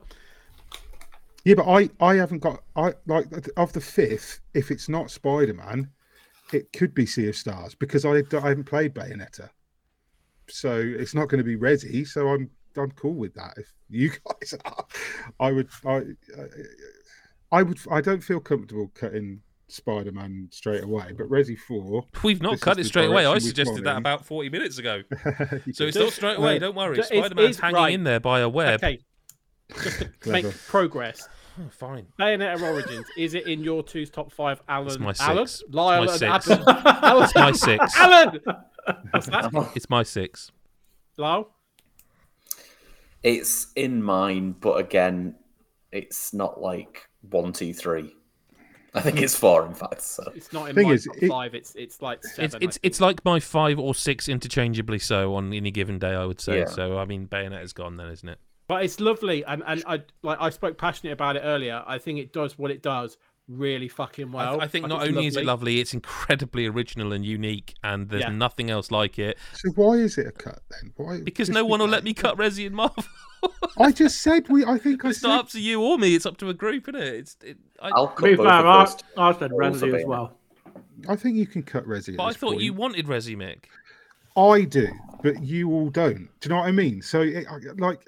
Yeah, 1.45 1.55
but 1.55 1.67
I 1.67 1.89
I 1.99 2.15
haven't 2.15 2.39
got 2.39 2.63
I 2.75 2.93
like 3.05 3.27
of 3.57 3.73
the 3.73 3.81
fifth. 3.81 4.39
If 4.53 4.71
it's 4.71 4.89
not 4.89 5.11
Spider 5.11 5.53
Man, 5.53 5.89
it 6.53 6.71
could 6.73 6.93
be 6.93 7.05
Sea 7.05 7.29
of 7.29 7.35
Stars 7.35 7.75
because 7.75 8.05
I 8.05 8.17
I 8.33 8.49
haven't 8.49 8.65
played 8.65 8.93
Bayonetta, 8.93 9.49
so 10.47 10.77
it's 10.77 11.13
not 11.13 11.29
going 11.29 11.39
to 11.39 11.43
be 11.43 11.57
Resi. 11.57 12.07
So 12.07 12.27
I'm 12.29 12.49
I'm 12.77 12.91
cool 12.91 13.13
with 13.15 13.33
that. 13.35 13.53
If 13.57 13.73
you 13.89 14.09
guys 14.41 14.55
are, 14.65 14.85
I 15.39 15.51
would 15.51 15.69
I 15.85 16.01
I 17.51 17.63
would 17.63 17.79
I 17.89 18.01
don't 18.01 18.23
feel 18.23 18.39
comfortable 18.39 18.91
cutting 18.95 19.41
Spider 19.67 20.11
Man 20.11 20.49
straight 20.51 20.83
away, 20.83 21.13
but 21.17 21.27
Resi 21.27 21.57
Four. 21.57 22.05
We've 22.23 22.41
not 22.41 22.59
cut 22.59 22.79
it 22.79 22.85
straight 22.85 23.09
away. 23.09 23.25
I 23.25 23.37
suggested 23.39 23.83
that 23.85 23.97
about 23.97 24.25
forty 24.25 24.49
minutes 24.49 24.77
ago. 24.77 25.03
So 25.73 25.85
it's 25.85 25.97
not 25.97 26.11
straight 26.11 26.37
away. 26.37 26.57
Uh, 26.57 26.59
Don't 26.59 26.75
worry. 26.75 27.01
Spider 27.03 27.35
Man's 27.35 27.51
it's 27.51 27.59
hanging 27.59 27.75
right. 27.75 27.93
in 27.93 28.03
there 28.03 28.19
by 28.19 28.39
a 28.41 28.49
web. 28.49 28.83
Okay. 28.83 28.99
Just 29.83 29.99
to 29.99 30.11
make 30.29 30.45
progress. 30.67 31.27
Oh, 31.59 31.69
fine. 31.69 32.07
Bayonetta 32.19 32.61
Origins, 32.61 33.05
is 33.17 33.33
it 33.33 33.47
in 33.47 33.63
your 33.63 33.83
two's 33.83 34.09
top 34.09 34.31
five? 34.31 34.61
Alan, 34.67 35.01
my 35.01 35.13
Alan, 35.19 35.47
six. 35.47 35.61
It's 35.61 35.73
Lyle, 35.73 36.05
my 36.05 36.17
six. 36.17 36.49
Alan, 36.49 37.23
It's 37.23 37.35
my 37.35 37.51
six. 37.51 37.97
Alan. 37.97 38.39
What's 39.11 39.27
that? 39.27 39.71
It's 39.75 39.89
my 39.89 40.03
six. 40.03 40.51
Lyle. 41.17 41.53
It's 43.23 43.67
in 43.75 44.01
mine, 44.01 44.55
but 44.59 44.79
again, 44.79 45.35
it's 45.91 46.33
not 46.33 46.59
like 46.61 47.09
one, 47.29 47.53
two, 47.53 47.73
three. 47.73 48.15
I 48.93 48.99
think 48.99 49.21
it's 49.21 49.35
four, 49.35 49.65
in 49.65 49.73
fact. 49.73 50.01
So 50.01 50.23
It's 50.35 50.51
not 50.51 50.69
in 50.69 50.75
Thing 50.75 50.87
my 50.87 50.93
is, 50.93 51.05
top 51.05 51.15
it- 51.21 51.29
five. 51.29 51.55
It's 51.55 51.73
it's 51.75 52.01
like 52.01 52.23
seven. 52.25 52.43
It's 52.61 52.75
it's 52.75 52.79
it's 52.83 53.01
like 53.01 53.23
my 53.23 53.39
five 53.39 53.79
or 53.79 53.95
six 53.95 54.27
interchangeably 54.27 54.99
so 54.99 55.35
on 55.35 55.53
any 55.53 55.71
given 55.71 55.97
day. 55.97 56.13
I 56.13 56.25
would 56.25 56.41
say. 56.41 56.59
Yeah. 56.59 56.65
So 56.65 56.97
I 56.97 57.05
mean, 57.05 57.27
Bayonetta's 57.27 57.71
gone 57.73 57.95
then, 57.97 58.09
isn't 58.09 58.27
it? 58.27 58.37
But 58.67 58.83
it's 58.83 58.99
lovely, 58.99 59.45
and 59.45 59.63
and 59.65 59.83
I 59.87 60.01
like 60.23 60.39
I 60.41 60.49
spoke 60.49 60.77
passionate 60.77 61.13
about 61.13 61.35
it 61.37 61.41
earlier. 61.45 61.83
I 61.87 61.99
think 61.99 62.19
it 62.19 62.33
does 62.33 62.57
what 62.57 62.69
it 62.71 62.81
does 62.81 63.17
really 63.47 63.87
fucking 63.87 64.29
I, 64.29 64.35
well. 64.35 64.61
I 64.61 64.67
think 64.67 64.87
not 64.87 65.01
it's 65.01 65.09
only 65.09 65.27
is 65.27 65.37
it 65.37 65.45
lovely, 65.45 65.79
it's 65.79 65.93
incredibly 65.93 66.67
original 66.67 67.13
and 67.13 67.25
unique, 67.25 67.75
and 67.83 68.09
there's 68.09 68.21
Yeah. 68.23 68.29
nothing 68.29 68.69
else 68.69 68.91
like 68.91 69.19
it. 69.19 69.37
So 69.53 69.69
why 69.71 69.93
is 69.95 70.17
it 70.17 70.27
a 70.27 70.31
cut 70.31 70.59
then? 70.69 70.93
Why? 70.95 71.21
Because 71.21 71.49
no 71.49 71.65
one 71.65 71.79
will 71.79 71.87
because- 71.87 71.91
let 71.97 72.03
me 72.03 72.13
cut 72.13 72.37
Resi 72.37 72.65
and 72.65 72.75
Marvel. 72.75 73.03
I 73.79 73.91
just 73.91 74.21
said 74.21 74.47
we. 74.49 74.63
I 74.65 74.77
think 74.77 75.03
I 75.05 75.09
it's 75.09 75.21
said 75.21 75.27
not 75.29 75.39
up 75.45 75.49
to 75.49 75.59
you 75.59 75.81
or 75.81 75.97
me. 75.97 76.15
It's 76.15 76.25
up 76.25 76.37
to 76.37 76.49
a 76.49 76.53
group, 76.53 76.87
isn't 76.89 77.01
it? 77.01 77.13
It's. 77.15 77.37
It, 77.43 77.57
I, 77.81 77.89
I'll 77.95 78.13
To 78.15 78.21
be 78.21 78.35
fair, 78.35 78.47
I, 78.47 78.83
of 78.83 78.89
those. 78.89 79.03
I 79.17 79.31
said 79.39 79.51
Also 79.51 79.87
Renzi 79.87 79.99
as 79.99 80.05
well. 80.05 80.37
I 81.09 81.15
think 81.15 81.35
you 81.35 81.47
can 81.47 81.63
cut 81.63 81.85
Resi. 81.85 82.09
at 82.09 82.17
but 82.17 82.23
I 82.23 82.27
this 82.29 82.37
thought 82.37 82.59
you 82.61 82.73
wanted 82.73 83.07
Resi, 83.07 83.35
Mick. 83.35 83.63
I 84.37 84.63
do, 84.65 84.87
but 85.23 85.41
you 85.43 85.69
all 85.71 85.89
don't. 85.89 86.29
Do 86.39 86.47
you 86.47 86.49
know 86.49 86.57
what 86.61 86.67
I 86.67 86.71
mean? 86.71 87.01
So, 87.01 87.21
it, 87.21 87.45
like, 87.79 88.01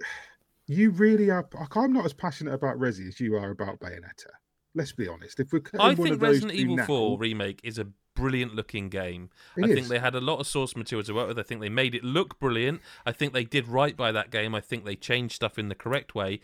you 0.68 0.91
really 0.91 1.30
are. 1.31 1.45
like, 1.60 1.76
I'm 1.76 1.91
not 1.91 2.05
as 2.05 2.14
passionate 2.14 2.53
about 2.53 2.77
Resi 2.77 3.07
as 3.07 3.19
you 3.19 3.35
are 3.35 3.49
about 3.49 3.80
Bayonetta. 3.80 4.27
Let's 4.76 4.91
be 4.91 5.08
honest. 5.08 5.40
If 5.40 5.54
we're 5.54 5.60
cutting 5.60 5.82
I 5.82 5.88
one 5.90 5.95
think 5.98 6.10
of 6.14 6.20
those 6.20 6.36
Resident 6.36 6.52
two 6.54 6.58
Evil 6.60 6.76
now, 6.78 6.86
4 6.86 7.18
remake 7.18 7.60
is 7.64 7.78
a 7.78 7.88
brilliant 8.16 8.56
looking 8.56 8.90
game. 8.90 9.30
it 9.56 9.66
I 9.66 9.74
think 9.74 9.88
they 9.88 10.00
had 10.00 10.16
a 10.16 10.22
lot 10.22 10.40
of 10.40 10.48
source 10.48 10.76
material 10.76 11.04
to 11.06 11.14
work 11.14 11.28
with. 11.28 11.40
I 11.40 11.44
think 11.44 11.62
they 11.62 11.70
made 11.70 11.95
it 11.95 12.04
look 12.04 12.40
brilliant. 12.40 12.82
I 13.06 13.12
think 13.12 13.34
they 13.34 13.44
did 13.44 13.68
right 13.68 13.95
by 13.95 14.12
that 14.12 14.32
game. 14.32 14.56
I 14.56 14.62
think 14.62 14.86
they 14.86 14.95
changed 14.95 15.36
stuff 15.36 15.60
in 15.60 15.70
the 15.70 15.76
correct 15.76 16.16
way. 16.16 16.40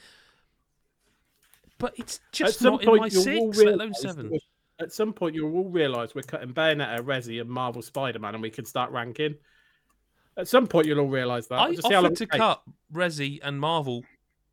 But 1.80 1.93
it's 1.97 2.19
just 2.31 2.60
some 2.60 2.73
not 2.73 2.84
in 2.84 2.95
my 2.97 3.10
six, 3.10 3.57
let 3.57 3.73
alone 3.73 3.93
seven. 3.93 4.39
At 4.80 4.93
some 4.93 5.11
point, 5.11 5.35
you'll 5.35 5.53
all 5.56 5.69
realise 5.69 6.15
we're 6.15 6.22
cutting 6.22 6.53
Bayonetta, 6.53 6.99
Resi, 7.01 7.41
and 7.41 7.49
Marvel 7.49 7.81
Spider-Man, 7.81 8.34
and 8.34 8.41
we 8.41 8.49
can 8.49 8.65
start 8.65 8.91
ranking. 8.91 9.35
At 10.38 10.47
some 10.47 10.68
point, 10.68 10.88
you'll 10.88 10.99
all 10.99 11.07
realise 11.07 11.47
that. 11.47 11.60
I 11.60 11.73
just 11.73 11.88
see 11.88 11.93
how 11.93 12.01
long 12.01 12.14
offered 12.14 12.18
to 12.18 12.27
cut 12.27 12.61
Resi 12.93 13.39
and 13.43 13.60
Marvel 13.60 14.03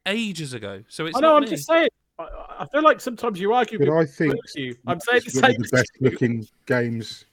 ages 0.05 0.53
ago, 0.53 0.83
so 0.89 1.07
it's 1.07 1.17
I 1.17 1.21
know. 1.21 1.29
not 1.29 1.37
I'm 1.37 1.43
me. 1.45 1.49
just 1.51 1.67
saying. 1.67 1.89
I, 2.19 2.57
I 2.61 2.67
feel 2.67 2.83
like 2.83 3.01
sometimes 3.01 3.39
you 3.41 3.53
argue 3.53 3.79
But 3.79 3.89
with 3.89 3.97
I 3.99 4.05
think 4.07 4.35
you. 4.55 4.77
I'm 4.87 5.01
saying 5.01 5.21
the 5.21 5.27
it's 5.27 5.41
one 5.43 5.51
of 5.51 5.57
the 5.57 5.69
best 5.73 5.91
you. 6.01 6.11
looking 6.11 6.49
games. 6.67 7.25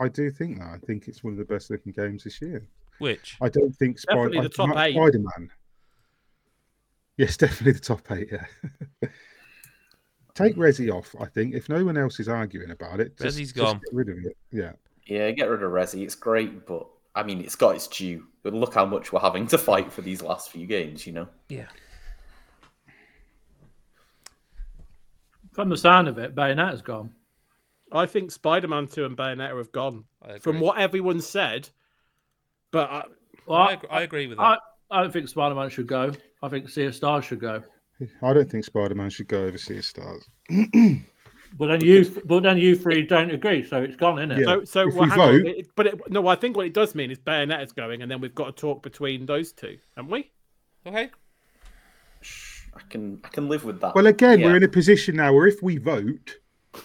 I 0.00 0.08
do 0.08 0.30
think 0.30 0.58
that. 0.58 0.68
I 0.68 0.78
think 0.86 1.08
it's 1.08 1.22
one 1.22 1.34
of 1.34 1.38
the 1.38 1.44
best 1.44 1.70
looking 1.70 1.92
games 1.92 2.24
this 2.24 2.40
year. 2.40 2.66
Which 2.98 3.36
I 3.40 3.48
don't 3.48 3.72
think 3.76 3.98
Spider 3.98 4.28
Definitely 4.28 4.48
the 4.48 4.54
top 4.54 4.76
eight. 4.78 4.94
Spider 4.94 5.18
Man. 5.18 5.50
Yes, 7.16 7.36
definitely 7.38 7.72
the 7.72 7.80
top 7.80 8.10
eight. 8.12 8.28
Yeah. 8.32 9.08
Take 10.34 10.56
Resi 10.56 10.92
off. 10.92 11.14
I 11.20 11.26
think 11.26 11.54
if 11.54 11.68
no 11.68 11.84
one 11.84 11.96
else 11.96 12.18
is 12.18 12.28
arguing 12.28 12.70
about 12.72 12.98
it, 12.98 13.16
just, 13.16 13.38
Resi's 13.38 13.52
just 13.52 13.54
gone. 13.54 13.80
Get 13.84 13.94
rid 13.94 14.08
of 14.08 14.18
it. 14.24 14.36
Yeah. 14.50 14.72
Yeah, 15.06 15.30
get 15.30 15.48
rid 15.48 15.62
of 15.62 15.70
Resi. 15.70 16.02
It's 16.02 16.14
great, 16.14 16.66
but 16.66 16.88
I 17.14 17.22
mean, 17.22 17.40
it's 17.40 17.54
got 17.54 17.76
its 17.76 17.86
due. 17.86 18.26
But 18.42 18.54
look 18.54 18.74
how 18.74 18.84
much 18.84 19.12
we're 19.12 19.20
having 19.20 19.46
to 19.48 19.58
fight 19.58 19.92
for 19.92 20.02
these 20.02 20.22
last 20.22 20.50
few 20.50 20.66
games. 20.66 21.06
You 21.06 21.12
know. 21.12 21.28
yeah, 21.48 21.66
From 25.54 25.68
the 25.70 25.76
sound 25.76 26.08
of 26.08 26.18
it, 26.18 26.34
Bayonetta's 26.34 26.82
gone. 26.82 27.12
I 27.92 28.06
think 28.06 28.30
Spider-Man 28.32 28.88
2 28.88 29.04
and 29.04 29.16
Bayonetta 29.16 29.56
have 29.56 29.70
gone 29.72 30.04
from 30.40 30.58
what 30.60 30.78
everyone 30.78 31.20
said. 31.20 31.68
But 32.72 32.90
I, 32.90 33.02
Well, 33.46 33.60
I, 33.60 33.78
I, 33.88 34.02
agree 34.02 34.26
with 34.26 34.38
that. 34.38 34.42
I, 34.42 34.58
I 34.90 35.00
don't 35.02 35.12
think 35.12 35.28
Spider 35.28 35.54
Man 35.54 35.70
should 35.70 35.86
go. 35.86 36.12
I 36.42 36.48
think 36.48 36.68
Sea 36.68 36.86
of 36.86 36.94
Stars 36.96 37.24
should 37.24 37.38
go. 37.40 37.62
I 38.20 38.32
don't 38.32 38.50
think 38.50 38.64
Spider 38.64 38.96
Man 38.96 39.10
should 39.10 39.28
go 39.28 39.44
over 39.44 39.56
Sea 39.56 39.78
of 39.78 39.84
Stars. 39.84 40.28
But 41.56 41.68
then 41.68 41.82
you, 41.82 42.20
but 42.24 42.42
then 42.42 42.58
you 42.58 42.74
three 42.74 43.06
don't 43.06 43.30
agree, 43.30 43.64
so 43.64 43.80
it's 43.80 43.94
gone, 43.94 44.18
isn't 44.18 44.32
it? 44.32 44.38
Yeah. 44.40 44.44
so 44.44 44.64
so 44.64 44.88
If 44.88 44.94
well, 44.94 45.04
we 45.04 45.10
hang 45.10 45.20
on. 45.20 45.28
vote- 45.42 45.46
It- 45.46 45.66
but 45.76 45.86
it, 45.86 46.10
no, 46.10 46.26
I 46.26 46.34
think 46.34 46.56
what 46.56 46.66
it 46.66 46.74
does 46.74 46.96
mean 46.96 47.12
is 47.12 47.18
Bayonetta's 47.20 47.70
going, 47.72 48.02
and 48.02 48.10
then 48.10 48.20
we've 48.20 48.34
got 48.34 48.46
to 48.56 48.60
talk 48.60 48.82
between 48.82 49.24
those 49.26 49.52
two, 49.52 49.78
haven't 49.96 50.10
we? 50.10 50.32
okay, 50.84 51.10
I 52.76 52.80
can 52.90 53.20
I 53.24 53.28
can 53.28 53.48
live 53.48 53.64
with 53.64 53.80
that. 53.80 53.94
Well, 53.94 54.06
again, 54.06 54.40
Yeah. 54.40 54.46
we're 54.46 54.56
in 54.56 54.62
a 54.64 54.68
position 54.68 55.16
now 55.16 55.32
where 55.32 55.46
if 55.46 55.62
we 55.62 55.78
vote, 55.78 56.36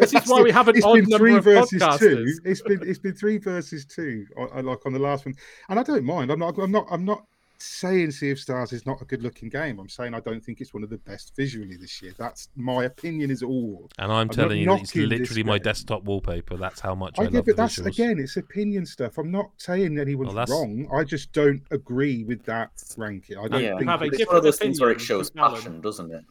This 0.00 0.12
is 0.14 0.26
why 0.26 0.42
we 0.42 0.50
have 0.50 0.68
an 0.68 0.76
It's 0.76 0.84
odd 0.84 0.94
been 0.94 1.04
number 1.04 1.18
three 1.18 1.36
of 1.36 1.44
versus 1.44 1.82
two. 1.98 2.26
It's 2.44 2.62
been 2.62 2.80
it's 2.82 2.98
been 2.98 3.14
three 3.14 3.38
versus 3.38 3.84
two. 3.84 4.26
I, 4.36 4.58
I 4.58 4.60
like 4.60 4.84
on 4.86 4.92
the 4.92 4.98
last 4.98 5.26
one, 5.26 5.34
and 5.68 5.78
I 5.78 5.82
don't 5.82 6.04
mind. 6.04 6.30
I'm 6.32 6.38
not. 6.38 6.58
I'm 6.58 6.72
not. 6.72 6.86
I'm 6.90 7.04
not 7.04 7.24
saying 7.64 8.10
Sea 8.12 8.30
of 8.30 8.38
Stars 8.38 8.72
is 8.72 8.86
not 8.86 9.00
a 9.00 9.04
good 9.04 9.22
looking 9.22 9.48
game. 9.48 9.78
I'm 9.78 9.88
saying 9.88 10.14
I 10.14 10.20
don't 10.20 10.42
think 10.44 10.60
it's 10.60 10.72
one 10.74 10.82
of 10.82 10.90
the 10.90 10.98
best 10.98 11.34
visually 11.36 11.76
this 11.76 12.00
year. 12.02 12.12
That's 12.18 12.48
my 12.56 12.84
opinion. 12.84 13.30
Is 13.30 13.42
all. 13.42 13.88
and 13.98 14.12
I'm, 14.12 14.26
not 14.28 14.34
telling 14.34 14.60
you, 14.60 14.72
it's 14.74 14.94
literally 14.94 15.42
my 15.42 15.58
game. 15.58 15.64
desktop 15.64 16.04
wallpaper. 16.04 16.56
That's 16.56 16.80
how 16.80 16.94
much 16.94 17.14
I, 17.18 17.22
I 17.22 17.24
love 17.26 17.32
get, 17.32 17.44
the 17.46 17.52
but 17.52 17.56
that's 17.56 17.78
visuals. 17.78 17.86
again, 17.86 18.18
it's 18.18 18.36
opinion 18.36 18.86
stuff. 18.86 19.18
I'm 19.18 19.30
not 19.30 19.50
saying 19.56 19.98
anyone's 19.98 20.28
Well, 20.28 20.34
that's- 20.36 20.50
wrong. 20.50 20.88
I 20.94 21.04
just 21.04 21.32
don't 21.32 21.62
agree 21.70 22.24
with 22.24 22.44
that 22.44 22.70
ranking. 22.96 23.38
I 23.38 23.48
don't 23.48 23.62
yeah, 23.62 23.76
think 23.78 23.88
have 23.90 24.02
a 24.02 24.04
it's 24.06 24.14
it's- 24.14 24.28
one 24.28 24.36
of 24.36 24.42
those 24.42 24.58
things 24.58 24.80
where 24.80 24.90
it 24.90 25.00
shows 25.00 25.30
passion, 25.30 25.80
doesn't 25.80 26.12
it? 26.12 26.24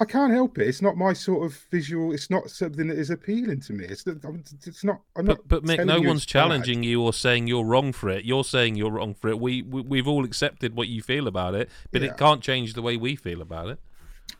I 0.00 0.04
can't 0.04 0.32
help 0.32 0.58
it. 0.58 0.66
It's 0.66 0.82
not 0.82 0.96
my 0.96 1.12
sort 1.12 1.46
of 1.46 1.56
visual. 1.70 2.12
It's 2.12 2.28
not 2.28 2.50
something 2.50 2.88
that 2.88 2.98
is 2.98 3.10
appealing 3.10 3.60
to 3.62 3.72
me. 3.72 3.84
It's 3.84 4.04
it's 4.06 4.82
not. 4.82 5.00
I'm 5.16 5.26
not. 5.26 5.38
But, 5.46 5.62
but 5.62 5.64
Mick, 5.64 5.86
no 5.86 6.00
one's 6.00 6.22
it's 6.22 6.26
bad. 6.26 6.40
challenging 6.40 6.82
you 6.82 7.00
or 7.02 7.12
saying 7.12 7.46
you're 7.46 7.64
wrong 7.64 7.92
for 7.92 8.08
it. 8.08 8.24
You're 8.24 8.42
saying 8.42 8.74
you're 8.74 8.90
wrong 8.90 9.14
for 9.14 9.28
it. 9.28 9.38
We, 9.38 9.62
we 9.62 9.82
we've 9.82 10.08
all 10.08 10.24
accepted 10.24 10.74
what 10.74 10.88
you 10.88 11.00
feel 11.00 11.28
about 11.28 11.54
it, 11.54 11.68
but 11.92 12.02
Yeah. 12.02 12.08
it 12.10 12.16
can't 12.16 12.42
change 12.42 12.74
the 12.74 12.82
way 12.82 12.96
we 12.96 13.14
feel 13.14 13.40
about 13.40 13.68
it. 13.68 13.78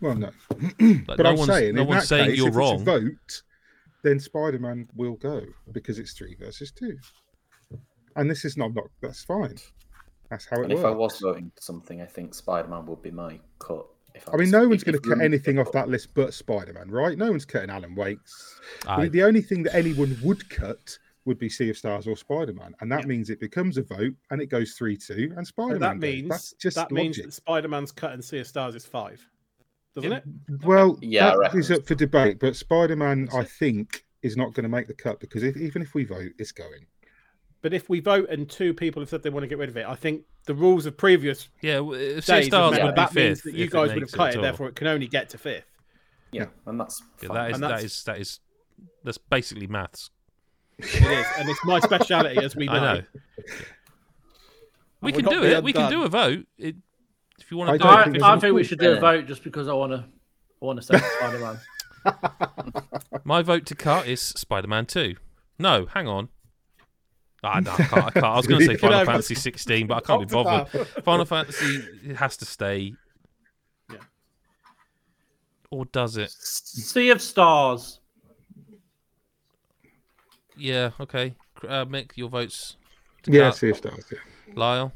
Well, 0.00 0.16
no. 0.16 0.30
Like, 0.80 1.06
But 1.06 1.18
no 1.20 1.30
I'm 1.30 1.36
one's, 1.36 1.46
saying, 1.52 1.74
no 1.76 1.82
in 1.82 1.88
one's 1.88 2.02
that 2.02 2.06
saying 2.08 2.30
case, 2.30 2.38
you're 2.38 2.48
if 2.48 2.56
wrong. 2.56 2.74
It's 2.74 2.82
a 2.82 2.84
vote. 2.84 3.42
then 4.02 4.18
Spider 4.18 4.58
Man 4.58 4.88
will 4.96 5.14
go 5.14 5.42
because 5.70 6.00
it's 6.00 6.14
three 6.14 6.34
versus 6.34 6.72
two. 6.72 6.98
And 8.16 8.28
this 8.30 8.44
is 8.44 8.56
not, 8.56 8.74
not 8.74 8.84
that's 9.00 9.22
fine. 9.24 9.56
That's 10.30 10.46
how 10.46 10.56
it 10.56 10.62
And 10.64 10.70
works. 10.70 10.80
if 10.80 10.86
I 10.86 10.90
was 10.90 11.18
voting 11.20 11.52
for 11.54 11.60
something, 11.62 12.00
I 12.02 12.06
think 12.06 12.34
Spider 12.34 12.66
Man 12.68 12.86
would 12.86 13.02
be 13.02 13.10
my 13.12 13.38
cut. 13.60 13.86
If 14.14 14.28
I 14.28 14.32
mean, 14.32 14.40
was- 14.40 14.52
no 14.52 14.68
one's 14.68 14.84
going 14.84 14.94
to 14.94 15.00
cut 15.00 15.10
room- 15.18 15.20
anything 15.22 15.58
off 15.58 15.72
that 15.72 15.88
list 15.88 16.14
but 16.14 16.32
Spider 16.34 16.72
Man, 16.72 16.90
right? 16.90 17.18
No 17.18 17.30
one's 17.30 17.44
cutting 17.44 17.70
Alan 17.70 17.94
Wake's. 17.94 18.60
I 18.86 18.94
I, 18.94 19.02
mean, 19.02 19.12
the 19.12 19.22
only 19.24 19.42
thing 19.42 19.62
that 19.64 19.74
anyone 19.74 20.16
would 20.22 20.48
cut 20.48 20.96
would 21.24 21.38
be 21.38 21.48
Sea 21.48 21.70
of 21.70 21.76
Stars 21.78 22.06
or 22.06 22.16
Spider 22.16 22.52
Man, 22.52 22.74
and 22.80 22.92
that 22.92 23.00
Yeah. 23.00 23.06
means 23.06 23.30
it 23.30 23.40
becomes 23.40 23.76
a 23.78 23.82
vote 23.82 24.14
and 24.30 24.40
it 24.40 24.46
goes 24.46 24.74
three 24.74 24.96
two, 24.96 25.32
and 25.36 25.46
Spider 25.46 25.78
Man. 25.78 25.80
that 25.80 25.98
means 25.98 26.28
that's 26.28 26.52
just 26.52 26.76
that 26.76 26.90
means 26.92 27.16
logic. 27.18 27.24
that 27.30 27.32
Spider-Man's 27.32 27.92
cut 27.92 28.12
and 28.12 28.24
Sea 28.24 28.38
of 28.40 28.46
Stars 28.46 28.74
is 28.74 28.84
five, 28.86 29.26
doesn't 29.94 30.10
Yeah. 30.10 30.18
it? 30.18 30.24
Well, 30.64 30.98
Yeah, 31.02 31.28
I 31.28 31.30
that 31.30 31.38
reckon 31.38 31.60
is 31.60 31.70
up 31.70 31.86
for 31.86 31.94
debate, 31.94 32.38
but 32.38 32.54
Spider 32.56 32.94
Man, 32.96 33.28
I 33.34 33.42
think, 33.44 34.04
is 34.22 34.36
not 34.36 34.54
going 34.54 34.62
to 34.64 34.68
make 34.70 34.86
the 34.86 34.94
cut 34.94 35.18
because 35.20 35.42
if, 35.42 35.56
even 35.56 35.82
if 35.82 35.94
we 35.94 36.04
vote, 36.04 36.32
it's 36.38 36.52
going. 36.52 36.86
But 37.64 37.72
if 37.72 37.88
we 37.88 38.00
vote 38.00 38.28
and 38.28 38.46
two 38.46 38.74
people 38.74 39.00
have 39.00 39.08
said 39.08 39.22
they 39.22 39.30
want 39.30 39.44
to 39.44 39.46
get 39.46 39.56
rid 39.56 39.70
of 39.70 39.76
it, 39.78 39.86
I 39.86 39.94
think 39.94 40.24
the 40.44 40.52
rules 40.52 40.84
of 40.84 40.98
previous 40.98 41.48
yeah, 41.62 41.76
w- 41.76 42.20
days 42.20 42.26
Sea 42.26 42.50
have 42.50 42.72
meant 42.72 42.84
would 42.84 42.94
that, 42.94 43.08
be 43.14 43.14
that 43.22 43.26
means 43.28 43.40
that 43.40 43.54
you 43.54 43.70
guys 43.70 43.90
would 43.90 44.02
have 44.02 44.12
cut 44.12 44.28
at 44.28 44.34
it, 44.34 44.42
therefore 44.42 44.68
it 44.68 44.76
can 44.76 44.86
only 44.86 45.06
get 45.06 45.30
to 45.30 45.38
fifth. 45.38 45.64
Yeah, 46.30 46.48
and 46.66 46.78
that's 46.78 47.02
Yeah, 47.22 47.28
fine. 47.28 47.36
that 47.36 47.48
is 47.48 47.54
And 47.54 47.62
that 47.64 47.68
that's- 47.68 47.84
is 47.84 48.02
that 48.04 48.18
is 48.18 48.40
that's 49.02 49.16
basically 49.16 49.66
maths. 49.66 50.10
It 50.78 50.94
is, 50.94 51.26
and 51.38 51.48
it's 51.48 51.64
my 51.64 51.80
speciality, 51.80 52.36
as 52.44 52.54
we 52.54 52.66
know. 52.66 52.72
I 52.74 52.94
know. 52.96 53.02
We 55.00 55.12
can 55.12 55.24
do 55.24 55.40
be 55.40 55.46
it. 55.46 55.64
We 55.64 55.72
can 55.72 55.90
do 55.90 56.02
a 56.02 56.08
vote. 56.10 56.44
It, 56.58 56.76
if 57.38 57.50
you 57.50 57.56
want 57.56 57.70
to 57.70 57.78
do 57.78 57.84
don't 57.84 57.96
I, 57.96 58.02
it, 58.02 58.10
think 58.12 58.22
I 58.22 58.38
think 58.40 58.54
we 58.54 58.64
should 58.64 58.78
do 58.78 58.92
a 58.92 59.00
vote 59.00 59.26
just 59.26 59.42
because 59.42 59.68
I 59.68 59.72
want 59.72 59.92
to. 59.92 60.04
I 60.60 60.64
want 60.66 60.82
to 60.82 60.86
say 60.86 60.98
Spider 60.98 61.38
Man. 61.38 61.58
my 63.24 63.40
vote 63.40 63.64
to 63.64 63.74
cut 63.74 64.06
is 64.06 64.20
Spider-Man 64.20 64.84
Two. 64.84 65.16
No, 65.58 65.86
hang 65.86 66.06
on. 66.08 66.28
Ah, 67.46 67.60
no, 67.60 67.72
I, 67.72 67.76
can't, 67.76 67.92
I 68.06 68.10
can't. 68.10 68.24
I 68.24 68.36
was 68.36 68.46
going 68.46 68.60
to 68.66 68.66
say 68.66 68.76
Final 68.76 68.98
have- 68.98 69.06
Fantasy 69.06 69.34
16, 69.34 69.86
but 69.86 69.96
I 69.96 70.00
can't 70.00 70.26
be 70.28 70.32
bothered. 70.32 70.86
Final 71.04 71.24
Fantasy 71.26 71.82
it 72.04 72.16
has 72.16 72.36
to 72.38 72.44
stay. 72.46 72.94
Yeah. 73.90 73.98
Or 75.70 75.84
does 75.84 76.16
it? 76.16 76.30
Sea 76.30 77.10
of 77.10 77.20
Stars. 77.20 78.00
Yeah. 80.56 80.90
Okay. 81.00 81.34
Uh, 81.62 81.84
Mick, 81.84 82.12
your 82.16 82.28
votes. 82.28 82.76
Yeah. 83.26 83.50
Sea 83.50 83.70
of 83.70 83.76
Stars. 83.76 84.04
Yeah. 84.10 84.18
Lyle, 84.54 84.92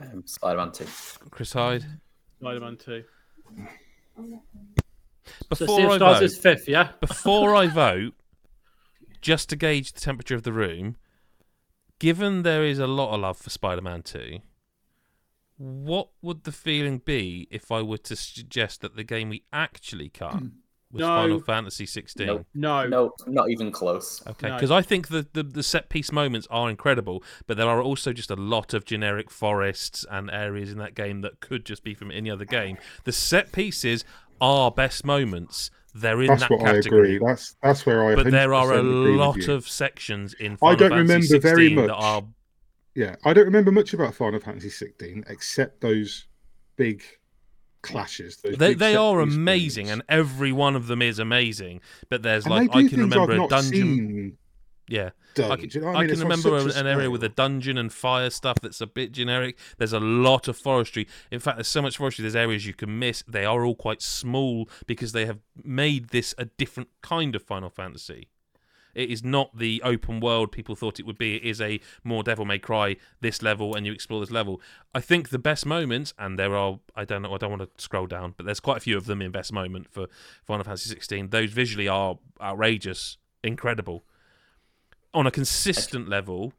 Um, 0.00 0.22
Spider 0.26 0.56
Man 0.58 0.72
2. 0.72 0.86
Chris 1.30 1.52
Hyde. 1.52 1.84
Spider-Man 2.40 2.76
two. 2.76 3.02
So 5.54 5.66
Sea 5.66 5.82
of 5.84 5.90
I 5.92 5.96
Stars 5.96 6.16
vote, 6.18 6.22
is 6.22 6.38
fifth, 6.38 6.68
yeah. 6.68 6.90
before 7.00 7.56
I 7.56 7.66
vote, 7.66 8.12
just 9.20 9.48
to 9.50 9.56
gauge 9.56 9.92
the 9.94 10.00
temperature 10.00 10.34
of 10.34 10.42
the 10.42 10.52
room, 10.52 10.96
given 11.98 12.42
there 12.42 12.64
is 12.64 12.78
a 12.78 12.86
lot 12.86 13.14
of 13.14 13.20
love 13.20 13.38
for 13.38 13.50
Spider-Man 13.50 14.02
2, 14.02 14.38
what 15.58 16.10
would 16.20 16.44
the 16.44 16.52
feeling 16.52 16.98
be 16.98 17.48
if 17.50 17.72
I 17.72 17.82
were 17.82 17.98
to 17.98 18.16
suggest 18.16 18.82
that 18.82 18.96
the 18.96 19.04
game 19.04 19.30
we 19.30 19.44
actually 19.52 20.10
cut 20.10 20.34
hmm. 20.34 20.48
was 20.92 21.00
No. 21.00 21.06
Final 21.06 21.40
Fantasy 21.40 21.86
16? 21.86 22.26
Nope. 22.26 22.46
No, 22.54 22.86
No, 22.86 23.12
not 23.26 23.48
even 23.50 23.72
close. 23.72 24.22
Okay, 24.26 24.48
No. 24.48 24.54
because 24.56 24.70
I 24.70 24.82
think 24.82 25.08
the, 25.08 25.26
the, 25.32 25.42
the 25.42 25.62
set 25.62 25.88
piece 25.88 26.12
moments 26.12 26.46
are 26.50 26.68
incredible, 26.68 27.22
but 27.46 27.56
there 27.56 27.68
are 27.68 27.80
also 27.80 28.12
just 28.12 28.30
a 28.30 28.36
lot 28.36 28.74
of 28.74 28.84
generic 28.84 29.30
forests 29.30 30.04
and 30.10 30.30
areas 30.30 30.70
in 30.70 30.78
that 30.78 30.94
game 30.94 31.22
that 31.22 31.40
could 31.40 31.64
just 31.64 31.82
be 31.82 31.94
from 31.94 32.10
any 32.10 32.30
other 32.30 32.44
game. 32.44 32.76
The 33.04 33.12
set 33.12 33.52
pieces 33.52 34.04
are 34.40 34.70
best 34.70 35.04
moments. 35.04 35.70
They're 35.98 36.20
in 36.20 36.28
That's 36.28 36.42
that 36.42 36.50
what 36.50 36.60
category. 36.60 37.12
I 37.12 37.14
agree. 37.14 37.26
That's 37.26 37.56
that's 37.62 37.86
where 37.86 38.04
I. 38.06 38.14
but 38.16 38.30
there 38.30 38.52
are 38.52 38.72
a 38.74 38.76
100% 38.76 38.80
agree 38.80 39.10
with 39.12 39.18
lot 39.20 39.48
of 39.48 39.68
sections 39.68 40.34
in 40.34 40.58
I 40.62 40.74
don't 40.74 40.90
Fantasy 40.90 40.96
remember 40.96 41.26
16 41.26 41.40
very 41.40 41.68
that 41.74 41.86
much. 41.88 41.90
are 41.98 42.24
Yeah, 42.94 43.16
I 43.24 43.32
don't 43.32 43.44
remember 43.46 43.72
much 43.72 43.94
about 43.94 44.14
Final 44.14 44.40
Fantasy 44.40 44.70
16 44.70 45.24
except 45.28 45.80
those 45.80 46.26
big 46.76 47.02
clashes. 47.82 48.36
They, 48.38 48.74
they 48.74 48.96
are 48.96 49.20
amazing, 49.20 49.86
moments. 49.86 50.04
and 50.10 50.20
every 50.20 50.52
one 50.52 50.76
of 50.76 50.86
them 50.86 51.00
is 51.02 51.18
amazing. 51.18 51.80
But 52.08 52.22
there's 52.22 52.44
And 52.44 52.54
like 52.54 52.70
I 52.74 52.88
can 52.88 53.00
remember 53.00 53.32
a 53.32 53.48
dungeon. 53.48 53.70
seen 53.72 54.38
Yeah, 54.88 55.10
done. 55.34 55.50
I 55.50 55.56
can, 55.56 55.70
you 55.72 55.80
know 55.80 55.88
I 55.88 56.00
I 56.00 56.06
can 56.06 56.20
remember 56.20 56.60
such 56.60 56.76
an 56.76 56.86
area 56.86 57.10
with 57.10 57.24
a 57.24 57.28
dungeon 57.28 57.76
and 57.76 57.92
fire 57.92 58.30
stuff 58.30 58.58
that's 58.62 58.80
a 58.80 58.86
bit 58.86 59.10
generic. 59.10 59.58
There's 59.78 59.92
a 59.92 60.00
lot 60.00 60.46
of 60.46 60.56
forestry. 60.56 61.08
In 61.30 61.40
fact, 61.40 61.56
there's 61.56 61.66
so 61.66 61.82
much 61.82 61.96
forestry. 61.96 62.22
There's 62.22 62.36
areas 62.36 62.66
you 62.66 62.74
can 62.74 62.98
miss. 62.98 63.24
They 63.26 63.44
are 63.44 63.64
all 63.64 63.74
quite 63.74 64.00
small 64.00 64.68
because 64.86 65.12
they 65.12 65.26
have 65.26 65.40
made 65.64 66.10
this 66.10 66.34
a 66.38 66.44
different 66.44 66.90
kind 67.02 67.34
of 67.34 67.42
Final 67.42 67.68
Fantasy. 67.68 68.28
It 68.96 69.10
is 69.10 69.22
not 69.22 69.58
the 69.58 69.82
open 69.84 70.20
world 70.20 70.50
people 70.50 70.74
thought 70.74 70.98
it 70.98 71.04
would 71.04 71.18
be. 71.18 71.36
It 71.36 71.42
is 71.42 71.60
a 71.60 71.80
more 72.02 72.22
Devil 72.22 72.46
May 72.46 72.58
Cry 72.58 72.96
this 73.20 73.42
level, 73.42 73.74
and 73.74 73.84
you 73.84 73.92
explore 73.92 74.20
this 74.20 74.30
level. 74.30 74.60
I 74.94 75.02
think 75.02 75.28
the 75.28 75.38
best 75.38 75.66
moments, 75.66 76.14
and 76.18 76.38
there 76.38 76.56
are, 76.56 76.78
I 76.94 77.04
don't 77.04 77.20
know, 77.20 77.34
I 77.34 77.36
don't 77.36 77.50
want 77.50 77.62
to 77.62 77.82
scroll 77.82 78.06
down, 78.06 78.32
but 78.38 78.46
there's 78.46 78.58
quite 78.58 78.78
a 78.78 78.80
few 78.80 78.96
of 78.96 79.04
them 79.04 79.20
in 79.20 79.30
best 79.32 79.52
moment 79.52 79.88
for 79.90 80.06
Final 80.44 80.64
Fantasy 80.64 80.88
16. 80.88 81.28
Those 81.28 81.50
visually 81.50 81.88
are 81.88 82.18
outrageous, 82.40 83.18
incredible. 83.44 84.04
On 85.16 85.26
a 85.26 85.30
consistent 85.30 86.08
level, 86.08 86.52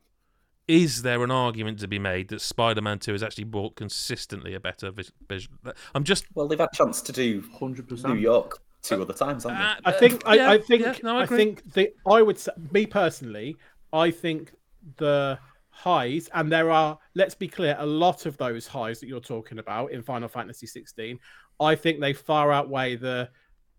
is 0.67 1.03
there 1.03 1.23
an 1.23 1.31
argument 1.31 1.79
to 1.79 1.88
be 1.88 1.99
made 1.99 2.27
that 2.29 2.41
Spider-Man 2.41 2.99
2 2.99 3.13
has 3.13 3.23
actually 3.23 3.45
brought 3.45 3.75
consistently 3.75 4.53
a 4.53 4.59
better 4.59 4.91
vision? 4.91 5.53
I'm 5.93 6.03
just. 6.03 6.25
Well, 6.34 6.47
they've 6.47 6.59
had 6.59 6.69
a 6.73 6.75
chance 6.75 7.01
to 7.03 7.11
do 7.11 7.41
100% 7.41 8.05
New. 8.05 8.15
York 8.15 8.59
two 8.81 9.01
other 9.01 9.13
times, 9.13 9.43
haven't 9.43 9.59
they? 9.59 9.63
Uh, 9.63 9.75
I 9.85 9.91
think 9.91 10.25
uh, 10.25 10.29
I, 10.29 10.35
yeah, 10.35 10.51
I 10.51 10.57
think 10.57 10.81
yeah, 10.81 10.95
no, 11.03 11.17
I, 11.17 11.23
I, 11.23 11.25
think 11.25 11.73
the 11.73 11.93
I 12.07 12.21
would 12.21 12.39
say 12.39 12.51
me 12.71 12.85
personally, 12.85 13.57
I 13.93 14.11
think 14.11 14.53
the 14.97 15.39
highs 15.77 16.27
and 16.34 16.51
there 16.51 16.71
are 16.71 16.97
let's 17.13 17.35
be 17.35 17.47
clear 17.47 17.75
a 17.77 17.85
lot 17.85 18.25
of 18.25 18.35
those 18.38 18.65
highs 18.65 18.99
that 18.99 19.07
you're 19.07 19.19
talking 19.19 19.59
about 19.59 19.91
in 19.91 20.01
Final 20.01 20.27
Fantasy 20.27 20.65
16 20.65 21.19
I 21.59 21.75
think 21.75 21.99
they 21.99 22.13
far 22.13 22.51
outweigh 22.51 22.95
the 22.95 23.29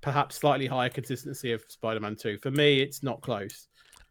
perhaps 0.01 0.37
slightly 0.37 0.67
higher 0.67 0.91
consistency 0.91 1.51
of 1.51 1.65
Spider-Man 1.67 2.15
2 2.15 2.39
for 2.39 2.53
me 2.53 2.81
it's 2.81 3.03
not 3.03 3.21
close 3.21 3.68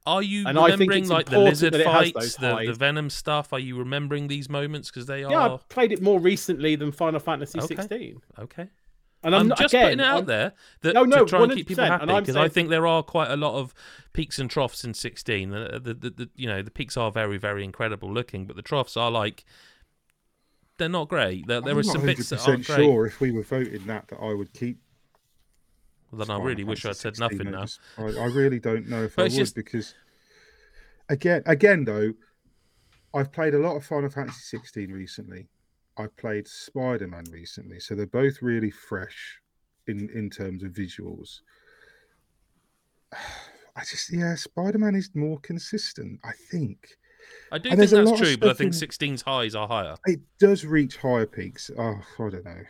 Are 0.08 0.24
you 0.24 0.48
And 0.48 0.58
I 0.58 0.70
think 0.70 0.80
remembering 0.80 1.04
it's 1.04 1.12
like 1.12 1.30
the 1.30 1.40
lizard 1.40 1.74
that 1.74 1.82
it 1.82 1.88
has 1.88 2.12
fights, 2.12 2.36
the, 2.38 2.64
the. 2.66 2.74
Venom 2.74 3.10
stuff? 3.10 3.52
Are 3.54 3.60
you 3.60 3.78
remembering 3.78 4.28
these 4.28 4.50
moments 4.50 4.90
because 4.90 5.06
they 5.06 5.24
are? 5.24 5.32
yeah 5.32 5.38
are 5.40 5.54
I've 5.56 5.70
played 5.70 5.92
it 5.92 6.02
more 6.02 6.20
recently 6.20 6.76
than 6.76 6.92
Final 6.92 7.20
Fantasy 7.20 7.60
Okay. 7.60 7.76
16 7.76 8.22
okay? 8.40 8.70
and 9.24 9.36
I'm, 9.36 9.42
I'm, 9.42 9.48
not, 9.50 9.58
just 9.58 9.74
again, 9.74 9.86
putting 9.86 10.00
it 10.00 10.06
out 10.06 10.16
I'm- 10.16 10.26
there 10.26 10.54
that 10.82 10.94
No, 10.94 11.04
no, 11.04 11.20
to 11.20 11.26
try 11.26 11.44
and 11.44 11.52
keep 11.52 11.68
people 11.68 11.84
happy 11.84 12.04
and 12.04 12.12
I'm 12.12 12.24
because 12.24 12.36
I 12.36 12.48
think 12.48 12.70
there 12.70 12.88
are 12.88 13.04
quite 13.04 13.30
a 13.30 13.36
lot 13.36 13.56
of 13.60 13.74
peaks 14.14 14.40
and 14.40 14.50
troughs 14.50 14.84
in 14.84 14.94
16. 14.94 15.50
The, 15.50 15.80
the, 15.84 15.94
the, 15.94 16.10
the 16.10 16.30
you 16.36 16.48
know 16.48 16.62
the 16.62 16.72
peaks 16.72 16.96
are 16.98 17.12
very 17.12 17.38
very 17.38 17.64
incredible 17.64 18.12
looking, 18.12 18.46
but 18.46 18.56
the 18.56 18.62
troughs 18.62 18.96
are 18.96 19.12
like 19.12 19.44
they're 20.78 20.88
not 20.88 21.10
great. 21.10 21.48
There, 21.48 21.60
there 21.60 21.74
I'm 21.74 21.80
are 21.80 21.84
some 21.84 22.06
bits 22.06 22.30
that 22.30 22.40
100% 22.40 22.48
aren't 22.48 22.66
great. 22.68 22.76
sure 22.78 23.06
if 23.08 23.20
we 23.20 23.32
were 23.32 23.42
voting 23.44 23.86
that 23.88 24.08
that 24.10 24.20
I 24.22 24.34
would 24.34 24.54
keep. 24.54 24.80
Well, 26.12 26.26
then 26.26 26.36
I 26.36 26.40
really 26.42 26.64
wish 26.64 26.86
I'd 26.86 26.96
said 26.96 27.20
nothing 27.20 27.52
now. 27.52 27.66
I, 27.98 28.02
I 28.04 28.26
really 28.28 28.60
don't 28.60 28.88
know 28.88 29.04
if 29.04 29.16
But 29.16 29.24
I 29.24 29.26
would 29.26 29.32
just- 29.34 29.56
because 29.56 29.94
again, 31.10 31.44
again 31.46 31.84
though, 31.84 32.14
I've 33.14 33.32
played 33.32 33.54
a 33.54 33.60
lot 33.60 33.76
of 33.76 33.86
Final 33.86 34.10
Fantasy 34.10 34.40
16 34.58 34.92
recently. 34.92 35.48
I've 35.98 36.16
played 36.18 36.48
Spider 36.48 37.08
Man 37.08 37.24
recently, 37.32 37.80
so 37.80 37.96
they're 37.96 38.06
both 38.06 38.42
really 38.42 38.70
fresh 38.72 39.40
in 39.88 40.10
in 40.14 40.30
terms 40.30 40.64
of 40.64 40.72
visuals. 40.72 41.40
I 43.14 43.82
just 43.84 44.12
yeah, 44.12 44.36
Spider 44.36 44.78
Man 44.80 44.96
is 44.96 45.10
more 45.14 45.40
consistent. 45.40 46.20
I 46.24 46.32
think 46.52 46.98
I 47.52 47.58
do 47.58 47.70
And 47.70 47.80
think 47.80 47.92
that's 47.92 48.20
true, 48.20 48.38
but 48.38 48.50
I 48.50 48.54
think 48.54 48.74
in- 48.74 48.80
16's 48.80 49.22
highs 49.22 49.56
are 49.56 49.68
higher. 49.68 49.96
it 50.06 50.20
does 50.40 50.66
reach 50.66 50.98
higher 50.98 51.26
peaks. 51.26 51.70
Oh, 51.78 51.96
I 52.20 52.30
don't 52.30 52.46
know. 52.46 52.64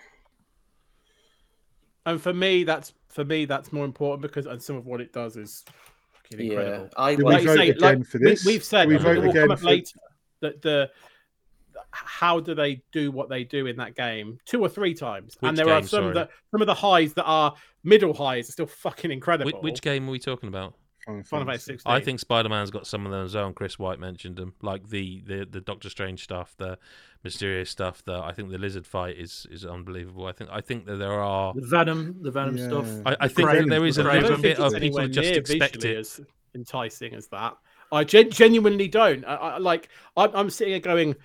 and 2.06 2.22
for 2.22 2.34
me 2.34 2.64
that's 2.64 2.94
for 3.10 3.24
me 3.26 3.46
that's 3.46 3.72
more 3.74 3.86
important 3.86 4.22
because 4.22 4.46
and 4.46 4.62
some 4.62 4.76
of 4.76 4.86
what 4.86 5.02
it 5.02 5.12
does 5.14 5.38
is 5.38 5.64
fucking 6.30 6.52
Yeah, 6.52 6.88
I 6.98 7.16
Do 7.16 7.26
we 7.26 7.34
like 7.34 7.46
vote 7.46 7.58
say, 7.58 7.70
again 7.70 8.00
like 8.00 8.08
for 8.08 8.20
we- 8.20 8.26
this? 8.32 8.46
we've 8.46 8.64
said, 8.64 8.88
we 8.88 8.96
and 8.96 9.04
vote 9.04 9.18
it 9.18 9.22
will 9.22 9.30
again 9.30 9.44
come 9.44 9.52
up 9.52 9.60
for- 9.60 9.66
later 9.66 9.98
that 10.42 10.62
the 10.62 10.90
how 11.92 12.40
do 12.40 12.54
they 12.54 12.82
do 12.92 13.12
what 13.12 13.30
they 13.30 13.44
do 13.44 13.66
in 13.68 13.78
that 13.78 13.96
game 13.96 14.38
two 14.46 14.60
or 14.62 14.70
three 14.70 14.94
times, 14.94 15.36
Which 15.40 15.50
and 15.50 15.58
there 15.58 15.70
are 15.70 15.82
some 15.82 15.88
sorry? 16.04 16.14
that 16.16 16.30
some 16.52 16.62
of 16.62 16.68
the 16.68 16.74
highs 16.74 17.14
that 17.14 17.24
are 17.24 17.56
middle 17.84 18.14
highs 18.14 18.50
are 18.50 18.52
still 18.52 18.66
fucking 18.68 19.12
incredible. 19.12 19.52
Which, 19.62 19.74
which 19.74 19.82
game 19.82 20.08
are 20.08 20.12
we 20.12 20.20
talking 20.20 20.50
about? 20.50 20.74
Final 21.08 21.24
Final 21.24 21.46
Fantasy. 21.48 21.72
Fantasy 21.72 21.74
16. 21.74 21.92
I 21.94 22.00
think 22.02 22.20
Spider 22.20 22.50
Man's 22.50 22.70
got 22.70 22.86
some 22.86 23.06
of 23.06 23.12
them 23.12 23.26
as 23.26 23.34
well, 23.34 23.48
and 23.48 23.56
Chris 23.56 23.80
White 23.80 24.00
mentioned 24.00 24.36
them, 24.36 24.54
like 24.62 24.90
the, 24.90 25.22
the, 25.26 25.48
the 25.50 25.62
Doctor 25.62 25.90
Strange 25.90 26.24
stuff, 26.24 26.54
the 26.58 26.78
Mysterio 27.26 27.66
stuff. 27.66 28.04
The 28.04 28.14
I 28.20 28.34
think 28.34 28.52
the 28.52 28.58
lizard 28.58 28.86
fight 28.86 29.18
is, 29.18 29.48
is 29.50 29.66
unbelievable. 29.66 30.28
I 30.28 30.34
think 30.34 30.50
I 30.52 30.62
think 30.62 30.86
that 30.86 30.98
there 30.98 31.14
are. 31.14 31.54
The 31.54 31.66
Venom, 31.66 32.18
the 32.22 32.32
Venom 32.32 32.58
Yeah. 32.58 32.68
stuff. 32.68 32.88
I, 33.06 33.16
I 33.22 33.28
think 33.28 33.50
that 33.50 33.68
there 33.70 33.86
is 33.86 33.98
a 33.98 34.04
Kraven. 34.04 34.22
Little 34.22 34.38
bit 34.42 34.60
of 34.60 34.74
people 34.74 35.08
just 35.08 35.30
near 35.30 35.40
expect 35.40 35.84
it. 35.86 35.98
as 35.98 36.22
enticing 36.54 37.14
as 37.14 37.28
that. 37.30 37.56
I 37.92 38.04
gen- 38.04 38.30
genuinely 38.32 38.90
don't. 38.90 39.24
I, 39.26 39.36
I, 39.36 39.58
like 39.60 39.88
I'm, 40.18 40.30
I'm 40.36 40.50
sitting 40.50 40.74
here 40.74 40.82
going, 40.82 41.16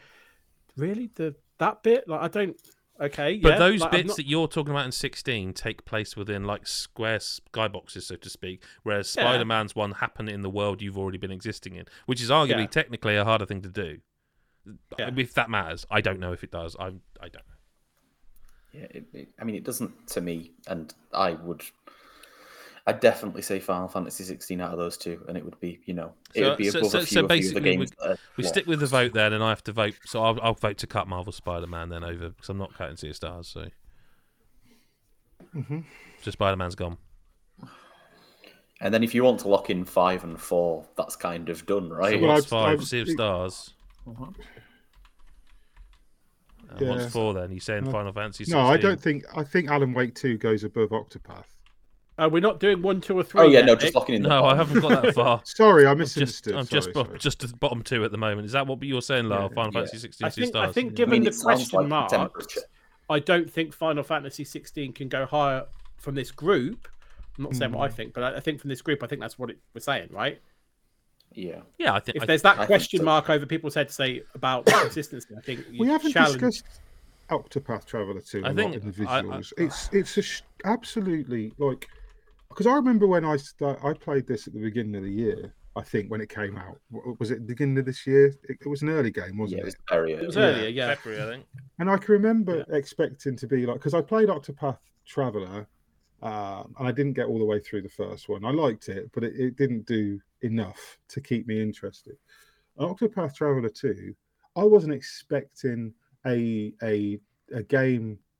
really 0.76 1.10
the 1.16 1.34
that 1.58 1.82
bit? 1.82 2.08
Like 2.08 2.20
I 2.22 2.28
don't. 2.28 2.56
Okay, 3.02 3.38
But 3.38 3.52
yeah, 3.54 3.58
those 3.58 3.80
like, 3.80 3.90
bits 3.90 4.08
not- 4.08 4.16
that 4.18 4.26
you're 4.26 4.46
talking 4.46 4.70
about 4.70 4.86
in 4.86 4.92
16 4.92 5.52
take 5.54 5.84
place 5.84 6.16
within 6.16 6.44
like 6.44 6.66
square 6.68 7.18
skyboxes, 7.18 8.02
so 8.02 8.14
to 8.16 8.30
speak, 8.30 8.62
whereas 8.84 9.14
Yeah. 9.16 9.24
Spider 9.24 9.44
Man's 9.44 9.74
one 9.74 9.92
happened 9.92 10.28
in 10.28 10.42
the 10.42 10.50
world 10.50 10.80
you've 10.80 10.96
already 10.96 11.18
been 11.18 11.32
existing 11.32 11.74
in, 11.74 11.86
which 12.06 12.20
is 12.22 12.30
arguably 12.30 12.60
Yeah. 12.60 12.66
technically 12.66 13.16
a 13.16 13.24
harder 13.24 13.44
thing 13.46 13.60
to 13.62 13.68
do. 13.68 13.98
Yeah. 14.98 15.10
If 15.16 15.34
that 15.34 15.50
matters, 15.50 15.84
I 15.90 16.00
don't 16.00 16.20
know 16.20 16.32
if 16.32 16.44
it 16.44 16.52
does. 16.52 16.76
I 16.78 16.86
I 17.20 17.28
don't 17.28 17.34
know. 17.34 17.56
Yeah, 18.72 18.86
it, 18.90 19.04
it, 19.12 19.28
I 19.38 19.44
mean, 19.44 19.56
it 19.56 19.64
doesn't 19.64 20.06
to 20.08 20.20
me, 20.20 20.52
and 20.66 20.94
I 21.12 21.32
would, 21.32 21.62
I'd 22.86 22.98
definitely 23.00 23.42
say 23.42 23.60
Final 23.60 23.86
Fantasy 23.86 24.24
16 24.24 24.60
out 24.60 24.72
of 24.72 24.78
those 24.78 24.96
two, 24.96 25.24
and 25.28 25.36
it 25.36 25.44
would 25.44 25.58
be, 25.60 25.80
you 25.84 25.94
know, 25.94 26.12
it 26.34 26.42
would 26.42 26.56
be 26.58 26.68
so- 26.68 26.80
above 26.80 26.90
so- 26.90 26.98
a 26.98 27.02
so 27.02 27.06
few, 27.06 27.06
a 27.06 27.06
few 27.06 27.20
of 27.20 27.28
the 27.28 27.34
basically 27.34 27.60
we- 27.70 27.76
games. 27.76 27.90
that 28.02 28.18
We 28.36 28.42
yeah. 28.44 28.50
stick 28.50 28.66
with 28.66 28.80
the 28.80 28.86
vote 28.86 29.12
then, 29.12 29.32
and 29.32 29.42
I 29.44 29.50
have 29.50 29.62
to 29.64 29.72
vote. 29.72 29.94
So 30.04 30.22
I'll, 30.24 30.38
I'll 30.42 30.54
vote 30.54 30.78
to 30.78 30.86
cut 30.88 31.06
Marvel 31.06 31.32
Spider 31.32 31.68
Man 31.68 31.90
then 31.90 32.02
over 32.02 32.30
because 32.30 32.48
I'm 32.48 32.58
not 32.58 32.74
cutting 32.74 32.96
Sea 32.96 33.10
of 33.10 33.16
Stars. 33.16 33.46
So, 33.48 33.66
Mhm. 35.54 35.84
so 36.22 36.30
Spider 36.32 36.56
Man's 36.56 36.74
gone. 36.74 36.98
And 38.80 38.92
then 38.92 39.04
if 39.04 39.14
you 39.14 39.22
want 39.22 39.38
to 39.40 39.48
lock 39.48 39.70
in 39.70 39.84
five 39.84 40.24
and 40.24 40.40
four, 40.40 40.84
that's 40.96 41.14
kind 41.14 41.48
of 41.50 41.64
done, 41.66 41.88
right? 41.90 42.14
So 42.14 42.18
Well, 42.26 42.28
what's 42.34 42.46
I've- 42.46 42.50
5 42.50 42.78
I've- 42.80 42.84
Sea 42.84 43.00
of 43.02 43.08
Stars. 43.10 43.74
And 44.06 44.34
Yeah. 46.80 46.88
What's 46.90 47.12
four 47.12 47.34
then? 47.34 47.52
You 47.52 47.60
saying 47.60 47.84
No. 47.84 47.92
Final 47.92 48.12
Fantasy? 48.12 48.44
16? 48.44 48.58
No, 48.60 48.66
I 48.66 48.76
don't 48.78 49.00
think. 49.00 49.24
I 49.36 49.44
think 49.44 49.68
Alan 49.70 49.92
Wake 49.92 50.14
Two 50.16 50.36
goes 50.38 50.64
above 50.64 50.88
Octopath. 50.88 51.44
Uh, 52.18 52.28
we're 52.30 52.40
not 52.40 52.60
doing 52.60 52.82
one, 52.82 53.00
two, 53.00 53.18
or 53.18 53.22
three. 53.22 53.40
oh 53.40 53.44
yeah, 53.44 53.60
yet, 53.60 53.64
no, 53.66 53.74
just 53.74 53.94
locking 53.94 54.16
in. 54.16 54.22
The 54.22 54.28
No, 54.28 54.44
I 54.44 54.54
haven't 54.54 54.80
got 54.80 55.02
that 55.02 55.14
far. 55.14 55.40
Sorry, 55.44 55.86
I 55.86 55.90
I'm 55.90 55.98
just, 55.98 56.14
misunderstood. 56.16 56.54
I'm 56.54 56.66
just, 56.66 56.84
sorry, 56.84 56.92
bo- 56.92 57.04
sorry. 57.06 57.18
just 57.18 57.38
the 57.40 57.56
bottom 57.56 57.82
two 57.82 58.04
at 58.04 58.10
the 58.12 58.18
moment. 58.18 58.44
Is 58.46 58.52
that 58.52 58.66
what 58.66 58.82
you're 58.82 59.00
saying, 59.00 59.28
Lyle? 59.28 59.48
Yeah. 59.50 59.54
Final 59.54 59.72
Yeah. 59.72 59.80
Fantasy 59.80 59.98
16 59.98 60.26
I 60.26 60.28
Sea 60.28 60.40
think, 60.42 60.54
I 60.56 60.58
Stars. 60.62 60.74
think 60.74 60.90
I 60.90 60.94
given 60.94 61.10
mean, 61.12 61.24
the 61.24 61.30
question 61.42 61.76
like 61.78 61.84
the 61.84 61.88
marks. 61.88 62.58
I 63.08 63.18
don't 63.18 63.50
think 63.50 63.72
Final 63.72 64.02
Fantasy 64.02 64.44
16 64.44 64.92
can 64.92 65.08
go 65.08 65.24
higher 65.26 65.64
from 65.98 66.14
this 66.14 66.30
group. 66.30 66.86
I'm 67.38 67.44
not 67.44 67.56
saying 67.56 67.72
what 67.72 67.84
I 67.84 67.88
Hmm. 67.88 67.94
think, 67.96 68.12
but 68.14 68.22
I 68.24 68.36
I 68.36 68.40
think 68.40 68.60
from 68.60 68.68
this 68.68 68.82
group, 68.82 69.02
I 69.02 69.06
think 69.06 69.20
that's 69.22 69.38
what 69.38 69.48
it, 69.50 69.58
we're 69.74 69.80
saying, 69.80 70.08
right? 70.12 70.38
Yeah, 71.32 71.60
yeah, 71.78 71.94
I 71.94 72.00
think. 72.00 72.16
If 72.16 72.24
I, 72.24 72.26
there's 72.26 72.42
that 72.42 72.58
I 72.58 72.66
question 72.66 72.98
so. 72.98 73.04
mark 73.06 73.30
over 73.30 73.46
people's 73.46 73.74
head 73.74 73.88
to 73.88 73.94
say 73.94 74.22
about 74.34 74.66
consistency, 74.66 75.34
I 75.36 75.40
think 75.40 75.64
you 75.70 75.80
we 75.80 75.86
haven't 75.88 76.12
challenge. 76.12 76.40
discussed 76.40 76.80
Octopath 77.30 77.86
Traveler 77.86 78.20
2 78.20 78.40
a 78.40 78.44
I 78.44 78.48
lot 78.48 78.56
think- 78.56 78.74
in 78.76 78.90
the 78.92 79.08
I- 79.08 79.18
I- 79.18 79.22
visuals. 79.22 79.52
it's 79.56 79.88
it's 79.94 80.18
a 80.18 80.22
sh- 80.22 80.42
absolutely 80.66 81.54
like 81.56 81.88
because 82.52 82.66
I 82.66 82.74
remember 82.74 83.06
when 83.06 83.24
I 83.24 83.36
start, 83.36 83.80
I 83.82 83.92
played 83.94 84.26
this 84.26 84.46
at 84.46 84.52
the 84.52 84.60
beginning 84.60 84.94
of 84.96 85.02
the 85.02 85.10
year. 85.10 85.54
I 85.74 85.80
think 85.82 86.10
when 86.10 86.20
it 86.20 86.28
came 86.28 86.58
out, 86.58 86.78
was 87.18 87.30
it 87.30 87.36
the 87.36 87.46
beginning 87.46 87.78
of 87.78 87.86
this 87.86 88.06
year? 88.06 88.26
It, 88.48 88.58
it 88.60 88.68
was 88.68 88.82
an 88.82 88.90
early 88.90 89.10
game, 89.10 89.38
wasn't 89.38 89.58
yeah, 89.60 89.62
it 89.62 89.62
it? 89.62 89.64
was 89.64 89.76
very 89.88 90.12
It 90.12 90.26
was 90.26 90.36
early. 90.36 90.58
earlier, 90.58 90.68
yeah. 90.68 90.94
February, 90.94 91.22
I 91.22 91.34
think. 91.34 91.46
And 91.78 91.90
I 91.90 91.96
can 91.96 92.12
remember 92.12 92.64
expecting 92.70 93.36
to 93.36 93.46
be 93.46 93.64
like 93.64 93.76
because 93.76 93.94
I 93.94 94.02
played 94.02 94.28
Octopath 94.28 94.78
Traveler, 95.06 95.66
um, 96.22 96.74
and 96.78 96.86
I 96.88 96.92
didn't 96.92 97.14
get 97.14 97.26
all 97.26 97.38
the 97.38 97.44
way 97.46 97.58
through 97.58 97.82
the 97.82 97.88
first 97.88 98.28
one. 98.28 98.44
I 98.44 98.50
liked 98.50 98.88
it, 98.90 99.10
but 99.14 99.24
it, 99.24 99.34
it 99.34 99.56
didn't 99.56 99.86
do 99.86 100.20
enough 100.42 100.98
to 101.08 101.20
keep 101.22 101.46
me 101.46 101.60
interested. 101.60 102.16
Octopath 102.78 103.34
Traveler 103.34 103.70
Two, 103.70 104.14
I 104.56 104.64
wasn't 104.64 104.92
expecting 104.92 105.94
a 106.26 106.74
a 106.82 107.18
a 107.54 107.62
game 107.62 108.18
a- 108.18 108.31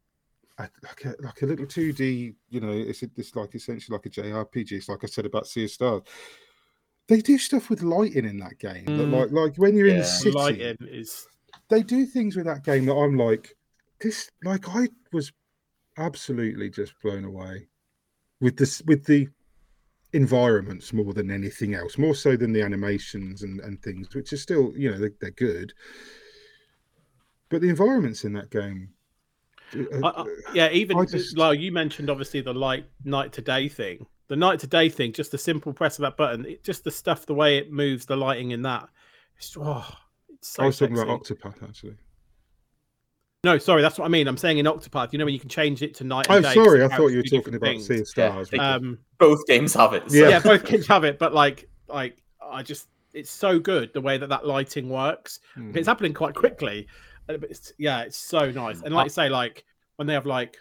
like 0.59 1.05
a, 1.05 1.15
like 1.23 1.43
a 1.43 1.47
little 1.47 1.67
two 1.67 1.93
D. 1.93 2.35
You 2.51 2.61
know, 2.61 2.71
it's 2.73 3.03
it's 3.03 3.35
like 3.37 3.55
essentially 3.55 3.97
like 3.97 4.07
a 4.07 4.11
JRPG. 4.11 4.73
It's 4.73 4.89
like 4.89 5.03
I 5.05 5.07
said 5.07 5.27
about 5.27 5.47
Sea 5.47 5.65
of 5.65 5.71
Stars. 5.71 6.03
They 7.09 7.21
do 7.21 7.37
stuff 7.39 7.69
with 7.69 7.83
lighting 7.83 8.25
in 8.25 8.39
that 8.39 8.59
game. 8.59 8.85
that, 8.85 8.93
Mm. 8.93 9.13
like 9.13 9.31
like 9.33 9.57
when 9.57 9.77
you're 9.77 9.89
in 9.89 9.99
the 9.99 10.05
city, 10.05 10.31
Lighting 10.37 10.77
is 10.83 11.27
they 11.69 11.83
do 11.83 12.07
things 12.07 12.37
with 12.37 12.47
that 12.47 12.65
game 12.65 12.87
that 12.87 12.95
I'm 12.95 13.17
like, 13.17 13.57
this 14.01 14.31
like 14.45 14.69
I 14.69 14.89
was 15.13 15.33
absolutely 15.99 16.71
just 16.71 16.95
blown 17.03 17.25
away 17.25 17.69
with 18.41 18.57
this 18.57 18.83
with 18.87 19.05
the 19.05 19.29
environments 20.15 20.93
more 20.93 21.13
than 21.15 21.31
anything 21.31 21.75
else, 21.75 21.97
more 21.99 22.15
so 22.15 22.37
than 22.37 22.53
the 22.53 22.63
animations 22.63 23.43
and, 23.43 23.61
and 23.61 23.81
things, 23.83 24.15
which 24.15 24.33
are 24.33 24.37
still, 24.37 24.73
you 24.77 24.91
know, 24.91 24.99
they're, 24.99 25.13
they're 25.21 25.31
good. 25.31 25.73
But 27.49 27.63
the 27.63 27.69
environments 27.69 28.25
in 28.25 28.33
that 28.35 28.51
game. 28.51 28.91
Uh, 29.75 30.07
I, 30.07 30.23
I, 30.23 30.27
yeah, 30.55 30.71
even 30.71 30.99
I 30.99 31.05
just- 31.05 31.37
like 31.37 31.61
you 31.61 31.73
mentioned, 31.73 32.11
obviously 32.11 32.41
the 32.41 32.55
light 32.55 32.87
night 33.05 33.33
to 33.35 33.43
day 33.43 33.69
thing. 33.69 34.07
The 34.29 34.37
night 34.37 34.61
to 34.61 34.67
day 34.67 34.89
thing, 34.89 35.13
just 35.13 35.31
the 35.31 35.39
simple 35.39 35.73
press 35.73 35.99
of 35.99 36.03
that 36.03 36.17
button, 36.17 36.47
it, 36.47 36.65
just 36.65 36.85
the 36.85 36.91
stuff, 36.91 37.27
the 37.27 37.35
way 37.35 37.59
it 37.59 37.71
moves, 37.71 38.07
the 38.07 38.17
lighting 38.17 38.53
in 38.53 38.63
that. 38.63 38.89
It's, 39.37 39.55
oh, 39.61 39.87
it's 40.31 40.49
so 40.49 40.63
I 40.63 40.67
was 40.67 40.79
talking 40.79 40.97
about 40.99 41.23
Octopath 41.23 41.63
actually. 41.63 41.97
No, 43.45 43.59
sorry, 43.59 43.83
that's 43.83 43.99
what 43.99 44.05
I 44.05 44.09
mean. 44.09 44.29
I'm 44.29 44.37
saying 44.37 44.59
in 44.59 44.67
Octopath, 44.67 45.13
you 45.13 45.19
know, 45.19 45.25
when 45.25 45.35
you 45.35 45.41
can 45.41 45.49
change 45.49 45.83
it 45.83 45.95
to 45.97 46.05
night. 46.05 46.27
Oh, 46.31 46.37
and 46.37 46.45
day, 46.45 46.55
sorry, 46.55 46.85
I 46.85 46.89
thought 46.89 47.09
you 47.09 47.17
were 47.19 47.23
talking 47.25 47.55
about 47.57 47.67
things. 47.67 47.87
Sea 47.89 47.99
of 48.01 48.09
Stars. 48.09 48.49
they- 48.51 48.59
Um, 48.59 48.99
Both 49.19 49.45
games 49.47 49.75
have 49.75 49.93
it. 49.95 50.09
so- 50.11 50.17
Yeah. 50.17 50.29
yeah, 50.29 50.39
both 50.41 50.65
games 50.65 50.87
have 50.87 51.03
it, 51.05 51.19
but 51.19 51.35
like, 51.35 51.69
like 51.89 52.17
I 52.41 52.63
just, 52.63 52.87
it's 53.13 53.31
so 53.31 53.59
good 53.59 53.93
the 53.95 54.01
way 54.01 54.17
that 54.17 54.29
that 54.29 54.47
lighting 54.47 54.89
works. 54.89 55.41
Mm. 55.57 55.77
It's 55.77 55.89
happening 55.89 56.15
quite 56.15 56.35
quickly, 56.37 56.87
uh, 57.29 57.37
but 57.37 57.51
it's 57.51 57.73
yeah, 57.79 58.03
it's 58.03 58.17
so 58.17 58.51
nice. 58.53 58.81
And 58.83 58.95
like 58.95 59.07
you 59.07 59.11
say, 59.11 59.29
like 59.29 59.65
when 59.97 60.07
they 60.07 60.15
have 60.15 60.27
like 60.27 60.57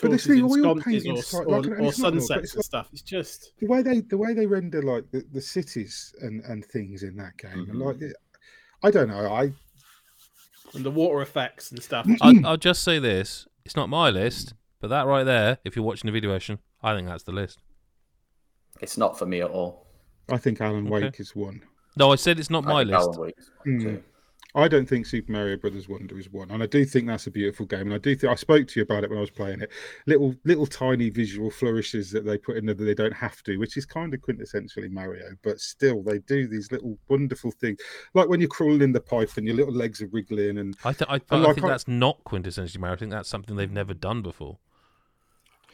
But 0.00 0.10
this 0.12 0.24
torches 0.24 0.26
thing, 0.26 0.38
in 0.38 0.44
oil 0.66 0.80
sconces 0.80 1.06
or, 1.06 1.12
is 1.14 1.32
like- 1.34 1.46
or, 1.46 1.60
like- 1.60 1.66
or 1.70 1.80
it's 1.80 1.98
not 1.98 2.12
oil, 2.12 2.18
but 2.18 2.22
sunsets 2.22 2.42
it's 2.44 2.52
and 2.54 2.58
like- 2.58 2.64
stuff, 2.64 2.88
it's 2.92 3.02
just 3.02 3.52
the 3.60 3.66
way 3.66 3.82
they 3.82 4.00
the 4.00 4.16
way 4.18 4.32
they 4.34 4.46
render 4.46 4.82
like 4.82 5.10
the, 5.10 5.24
the 5.32 5.40
cities 5.40 6.14
and 6.20 6.42
and 6.44 6.64
things 6.64 7.02
in 7.02 7.16
that 7.16 7.36
game, 7.36 7.68
and 7.70 7.74
Mhm. 7.74 7.84
like 8.00 8.12
I 8.82 8.90
don't 8.90 9.08
know, 9.08 9.32
I 9.32 9.52
and 10.74 10.84
the 10.84 10.90
water 10.90 11.20
effects 11.20 11.72
and 11.72 11.82
stuff. 11.82 12.06
I'll, 12.20 12.46
I'll 12.46 12.56
just 12.56 12.82
say 12.82 12.98
this: 12.98 13.46
it's 13.64 13.74
not 13.76 13.88
my 13.88 14.08
list, 14.10 14.54
but 14.80 14.88
that 14.88 15.06
right 15.06 15.24
there, 15.24 15.58
if 15.64 15.74
you're 15.76 15.84
watching 15.84 16.06
the 16.08 16.12
video 16.12 16.30
version, 16.30 16.60
I 16.82 16.94
think 16.94 17.08
that's 17.08 17.24
the 17.24 17.32
list. 17.32 17.58
It's 18.80 18.96
not 18.96 19.18
for 19.18 19.26
me 19.26 19.40
at 19.42 19.50
all. 19.50 19.86
I 20.30 20.38
think 20.38 20.60
Alan 20.60 20.86
Okay. 20.86 21.06
Wake 21.06 21.20
is 21.20 21.34
one. 21.34 21.60
No, 21.96 22.12
I 22.12 22.16
said 22.16 22.38
it's 22.38 22.50
not 22.50 22.64
I 22.66 22.68
my 22.72 22.80
think 22.84 22.90
list. 22.92 23.08
Alan 23.08 23.20
Wake's 23.20 23.50
Mm. 23.66 24.02
Two. 24.54 24.60
I 24.60 24.68
don't 24.68 24.88
think 24.88 25.06
Super 25.06 25.32
Mario 25.32 25.56
Brothers 25.56 25.88
Wonder 25.88 26.18
is 26.18 26.30
one, 26.30 26.50
and 26.50 26.62
I 26.62 26.66
do 26.66 26.84
think 26.84 27.06
that's 27.06 27.26
a 27.26 27.30
beautiful 27.30 27.66
game. 27.66 27.82
And 27.82 27.94
I 27.94 27.98
do 27.98 28.14
think 28.14 28.32
I 28.32 28.34
spoke 28.36 28.66
to 28.68 28.80
you 28.80 28.84
about 28.84 29.04
it 29.04 29.10
when 29.10 29.18
I 29.18 29.22
was 29.22 29.30
playing 29.30 29.60
it. 29.60 29.70
Little 30.06 30.34
little 30.44 30.66
tiny 30.66 31.10
visual 31.10 31.50
flourishes 31.50 32.10
that 32.12 32.24
they 32.24 32.38
put 32.38 32.56
in 32.56 32.66
there 32.66 32.74
that 32.74 32.84
they 32.84 32.94
don't 32.94 33.12
have 33.14 33.42
to, 33.44 33.56
which 33.58 33.76
is 33.76 33.86
kind 33.86 34.12
of 34.14 34.20
quintessentially 34.20 34.90
Mario, 34.90 35.26
but 35.42 35.60
still 35.60 36.02
they 36.02 36.18
do 36.20 36.46
these 36.48 36.70
little 36.72 36.98
wonderful 37.08 37.50
things, 37.50 37.78
like 38.14 38.28
when 38.28 38.40
you're 38.40 38.48
crawling 38.48 38.82
in 38.82 38.92
the 38.92 39.00
pipe 39.00 39.30
and 39.36 39.46
your 39.46 39.56
little 39.56 39.74
legs 39.74 40.02
are 40.02 40.08
wriggling. 40.08 40.58
And 40.58 40.76
I, 40.84 40.92
th- 40.92 41.08
I, 41.10 41.14
And 41.14 41.22
I 41.30 41.36
like 41.36 41.54
think 41.56 41.66
I- 41.66 41.70
that's 41.70 41.88
not 41.88 42.22
quintessentially 42.24 42.78
Mario. 42.78 42.94
I 42.94 42.98
think 42.98 43.10
that's 43.10 43.28
something 43.28 43.56
they've 43.56 43.70
never 43.70 43.94
done 43.94 44.22
before. 44.22 44.58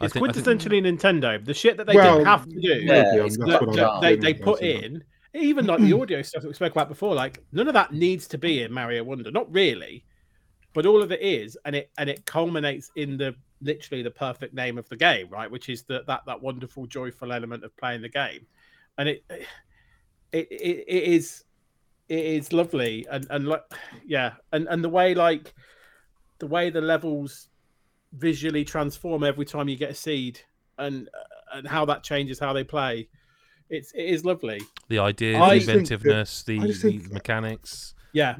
It's 0.01 0.13
think- 0.13 0.29
I 0.29 0.33
think- 0.33 0.47
quintessentially 0.61 0.83
Nintendo. 0.83 1.43
The 1.43 1.55
shit 1.55 1.79
that 1.79 1.87
they 1.87 1.95
Well, 1.95 2.17
didn't 2.17 2.27
have 2.27 2.45
to 2.47 2.51
do, 2.55 2.61
Yeah, 2.61 2.75
maybe 2.75 2.91
I'm- 3.19 3.27
it's 3.27 3.39
that's 3.39 3.51
that, 3.51 3.61
what 3.63 3.71
I'm 3.71 3.77
that 3.77 4.01
they, 4.03 4.17
they 4.17 4.35
put 4.35 4.61
those, 4.61 4.83
in, 4.83 5.05
even 5.37 5.67
like 5.67 5.81
the 5.81 5.91
hmm. 5.91 6.01
audio 6.01 6.23
stuff 6.23 6.43
that 6.43 6.49
we 6.49 6.55
spoke 6.55 6.73
about 6.73 6.89
before, 6.89 7.15
like 7.15 7.43
none 7.53 7.69
of 7.69 7.75
that 7.75 7.93
needs 7.93 8.27
to 8.29 8.39
be 8.39 8.63
in 8.63 8.73
Mario 8.73 9.05
Wonder. 9.05 9.31
Not 9.31 9.53
really. 9.53 10.05
But 10.73 10.87
all 10.87 11.03
of 11.03 11.11
it 11.11 11.21
is, 11.23 11.57
and 11.65 11.75
it 11.75 11.91
and 11.99 12.11
it 12.11 12.27
culminates 12.27 12.91
in 12.97 13.17
the 13.17 13.35
literally 13.63 14.03
the 14.03 14.11
perfect 14.11 14.55
name 14.55 14.79
of 14.79 14.89
the 14.89 14.97
game, 14.97 15.29
right? 15.31 15.51
Which 15.51 15.69
is 15.69 15.83
the, 15.83 16.03
that 16.07 16.23
that 16.27 16.43
wonderful, 16.43 16.87
joyful 16.87 17.33
element 17.33 17.65
of 17.65 17.77
playing 17.77 18.03
the 18.03 18.09
game. 18.09 18.47
And 18.99 19.09
it 19.09 19.25
it 19.31 20.49
it, 20.51 20.85
it 20.87 21.03
is 21.05 21.45
it 22.09 22.25
is 22.25 22.53
lovely 22.53 23.07
and 23.11 23.27
and 23.31 23.49
like 23.49 23.65
yeah, 24.07 24.33
and 24.53 24.69
and 24.69 24.85
the 24.85 24.89
way 24.89 25.15
like 25.15 25.55
the 26.39 26.47
way 26.47 26.71
the 26.71 26.81
levels 26.81 27.49
visually 28.13 28.65
transform 28.65 29.25
every 29.25 29.45
time 29.45 29.69
you 29.69 29.77
get 29.77 29.91
a 29.91 29.95
seed 29.95 30.41
and 30.79 31.09
and 31.53 31.67
how 31.67 31.85
that 31.85 32.03
changes 32.03 32.39
how 32.39 32.53
they 32.53 32.65
play. 32.65 33.09
It's 33.71 33.93
it 33.93 34.05
is 34.05 34.25
lovely. 34.25 34.61
the 34.89 34.99
idea, 34.99 35.39
I 35.39 35.51
the 35.51 35.55
just 35.57 35.67
that- 35.67 35.73
inventiveness, 35.73 36.43
the, 36.45 36.59
the 36.61 36.73
think- 36.73 37.13
mechanics. 37.13 37.95
Yeah. 38.13 38.37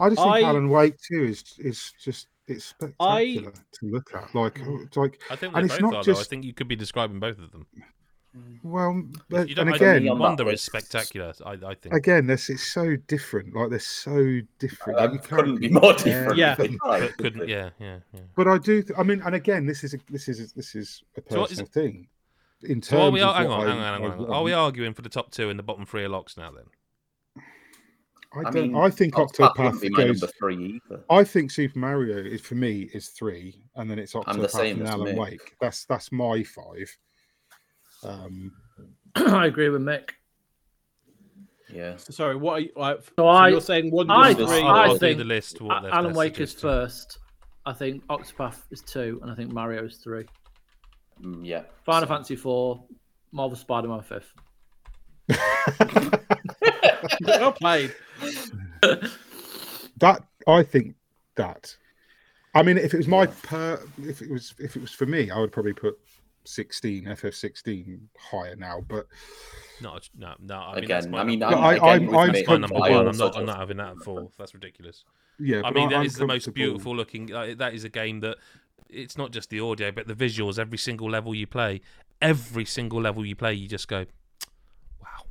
I 0.00 0.08
just 0.08 0.20
think 0.20 0.34
I- 0.34 0.42
Alan 0.42 0.68
Wake 0.68 0.96
too 1.00 1.24
is 1.24 1.44
is 1.58 1.92
just 2.02 2.28
it's 2.48 2.64
spectacular 2.64 3.52
to 3.52 3.86
look 3.86 4.10
at. 4.14 4.34
Like 4.34 4.60
it's 4.64 4.96
like 4.96 5.20
I 5.30 5.36
think 5.36 5.54
And 5.54 5.62
they 5.70 5.72
it's 5.74 5.80
both 5.82 5.92
not 5.92 6.08
are. 6.08 6.12
Though. 6.14 6.20
I 6.20 6.24
think 6.24 6.44
you 6.44 6.52
could 6.52 6.68
be 6.68 6.76
describing 6.76 7.20
both 7.20 7.38
of 7.38 7.52
them. 7.52 7.66
well, 8.62 9.02
but, 9.28 9.48
You 9.48 9.54
don't, 9.54 9.68
and 9.68 9.76
again, 9.76 10.08
on 10.08 10.18
that 10.18 10.22
Wonder 10.22 10.50
is 10.50 10.62
spectacular. 10.62 11.34
I, 11.44 11.52
I 11.52 11.74
think. 11.74 11.94
again, 11.94 12.26
this 12.26 12.48
is 12.50 12.72
so 12.72 12.96
different. 13.06 13.54
Like 13.54 13.70
they're 13.70 13.78
so 13.78 14.40
different. 14.58 14.98
Uh, 14.98 15.02
like, 15.02 15.12
you 15.12 15.18
can't 15.18 15.28
couldn't 15.30 15.56
be 15.60 15.68
more 15.68 15.92
different. 15.92 16.36
Yeah. 16.36 16.54
But 16.56 16.70
couldn't, 17.18 17.48
yeah, 17.48 17.70
yeah, 17.78 17.98
yeah. 18.14 18.20
But 18.34 18.48
I 18.48 18.58
do. 18.58 18.82
Th- 18.82 18.98
I 18.98 19.02
mean, 19.02 19.20
and 19.22 19.34
again, 19.34 19.66
this 19.66 19.84
is 19.84 19.94
a, 19.94 19.98
this 20.08 20.28
is 20.28 20.52
this 20.54 20.74
is 20.74 21.02
a 21.16 21.22
So 21.30 21.40
what 21.40 21.52
is 21.52 21.58
personal 21.62 21.72
thing. 21.72 22.08
In 22.64 22.80
terms 22.80 22.86
So 22.88 23.00
are 23.02 23.10
we? 23.10 23.20
of 23.22 23.34
hang 23.34 23.46
on, 23.48 23.66
I- 23.66 23.70
hang 23.70 23.78
on, 23.80 24.00
hang 24.02 24.10
I 24.12 24.14
on. 24.24 24.30
Are 24.30 24.42
we 24.42 24.52
arguing 24.52 24.94
for 24.94 25.02
the 25.02 25.08
top 25.08 25.30
two 25.32 25.50
and 25.50 25.58
the 25.58 25.62
bottom 25.62 25.84
three 25.84 26.04
are 26.04 26.08
locks 26.08 26.36
now? 26.36 26.50
Then 26.52 26.64
I 28.34 28.38
I 28.40 28.42
don't. 28.50 28.54
mean, 28.72 28.76
I 28.76 28.88
think 28.88 29.14
Octopath 29.14 29.58
wouldn't 29.58 29.80
be 29.82 29.90
my 29.90 30.04
goes. 30.04 30.20
number 30.22 30.32
three 30.38 30.80
either. 30.90 31.04
I 31.10 31.24
think 31.24 31.50
Super 31.50 31.78
Mario 31.78 32.18
is 32.18 32.40
for 32.40 32.54
me 32.54 32.88
is 32.94 33.08
three, 33.08 33.62
and 33.76 33.90
then 33.90 33.98
it's 33.98 34.14
I'm 34.14 34.22
the 34.40 34.46
Octopath 34.46 34.50
same 34.50 34.80
and 34.80 34.88
Alan 34.88 35.14
Mick. 35.14 35.18
Wake. 35.18 35.56
That's 35.60 35.84
that's 35.86 36.10
my 36.12 36.42
five. 36.44 36.96
Um, 38.04 38.52
I 39.16 39.46
agree 39.46 39.68
with 39.68 39.82
Mick. 39.82 40.10
Yeah. 41.72 41.96
Sorry, 41.96 42.36
what 42.36 42.52
are 42.54 42.60
you, 42.60 42.70
uh, 42.76 42.96
So 43.00 43.02
so 43.18 43.26
I- 43.26 43.48
you're 43.48 43.60
saying 43.60 43.90
one, 43.90 44.10
I- 44.10 44.34
two, 44.34 44.44
I- 44.44 44.46
three? 44.46 44.56
I'll, 44.62 44.66
I'll 44.68 44.92
do 44.94 44.98
think 44.98 45.18
the 45.18 45.24
list. 45.24 45.60
What 45.60 45.84
Alan 45.92 46.08
they've 46.08 46.16
Wake 46.16 46.40
is 46.40 46.52
first. 46.52 47.18
I 47.66 47.72
think 47.72 48.04
Octopath 48.08 48.62
is 48.70 48.82
two, 48.82 49.18
and 49.22 49.30
I 49.30 49.34
think 49.34 49.52
Mario 49.52 49.84
is 49.84 49.96
three. 49.98 50.24
Mm, 51.20 51.40
yeah. 51.44 51.62
Final 51.84 52.08
Fantasy 52.08 52.36
four, 52.36 52.84
Marvel 53.32 53.56
Spider-Man 53.56 54.02
fifth. 54.02 54.32
well 57.26 57.52
played. 57.52 57.94
that 59.98 60.24
I 60.46 60.62
think 60.62 60.94
that. 61.36 61.76
I 62.54 62.62
mean, 62.62 62.76
if 62.76 62.92
it 62.92 62.98
was 62.98 63.08
my 63.08 63.26
per, 63.26 63.80
if 64.02 64.20
it 64.20 64.30
was 64.30 64.54
if 64.58 64.76
it 64.76 64.80
was 64.82 64.92
for 64.92 65.06
me, 65.06 65.30
I 65.30 65.38
would 65.38 65.52
probably 65.52 65.72
put 65.72 65.98
16 66.44 67.04
FF16 67.04 67.98
higher 68.18 68.56
now. 68.56 68.82
But 68.86 69.06
No, 69.80 69.98
no, 70.18 70.34
no. 70.40 70.56
I 70.56 70.74
mean, 70.80 70.88
that's 70.88 71.06
Again, 71.06 71.10
my 71.12 71.20
I 71.20 71.24
mean, 71.24 71.38
number- 71.38 71.56
I'm, 71.56 71.64
I- 71.64 71.72
again, 71.74 71.84
I'm- 72.08 72.16
I'm 72.16 72.26
me, 72.32 72.32
that's 72.32 72.48
my 72.48 72.54
comfortable. 72.56 72.80
one. 72.80 72.92
I 72.92 73.08
I'm 73.10 73.16
not. 73.16 73.36
I'm 73.36 73.46
not 73.46 73.58
having 73.58 73.76
that 73.78 73.90
at 73.92 73.96
fourth. 73.98 74.32
That's 74.36 74.52
ridiculous. 74.54 75.04
yeah, 75.38 75.62
I 75.64 75.70
mean, 75.70 75.88
that 75.90 76.00
I'm 76.00 76.06
is 76.06 76.16
the 76.16 76.26
most 76.26 76.52
beautiful 76.52 76.94
looking. 76.94 77.32
Uh, 77.32 77.54
that 77.56 77.74
is 77.74 77.84
a 77.84 77.88
game 77.88 78.20
that 78.20 78.36
it's 78.92 79.16
not 79.16 79.32
just 79.32 79.50
the 79.50 79.60
audio, 79.60 79.90
but 79.90 80.06
the 80.06 80.14
visuals. 80.14 80.58
Every 80.58 80.78
single 80.78 81.10
level 81.10 81.34
you 81.34 81.46
play, 81.46 81.80
every 82.20 82.64
single 82.64 83.00
level 83.00 83.24
you 83.24 83.34
play, 83.36 83.54
you 83.54 83.68
just 83.68 83.88
go, 83.88 84.06
wow. 85.00 85.24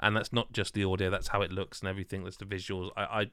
And 0.00 0.16
that's 0.16 0.32
not 0.32 0.52
just 0.52 0.74
the 0.74 0.84
audio. 0.84 1.10
That's 1.10 1.28
how 1.28 1.42
it 1.42 1.52
looks 1.52 1.80
and 1.80 1.88
everything. 1.88 2.24
That's 2.24 2.36
the 2.36 2.44
visuals. 2.44 2.90
I, 2.96 3.30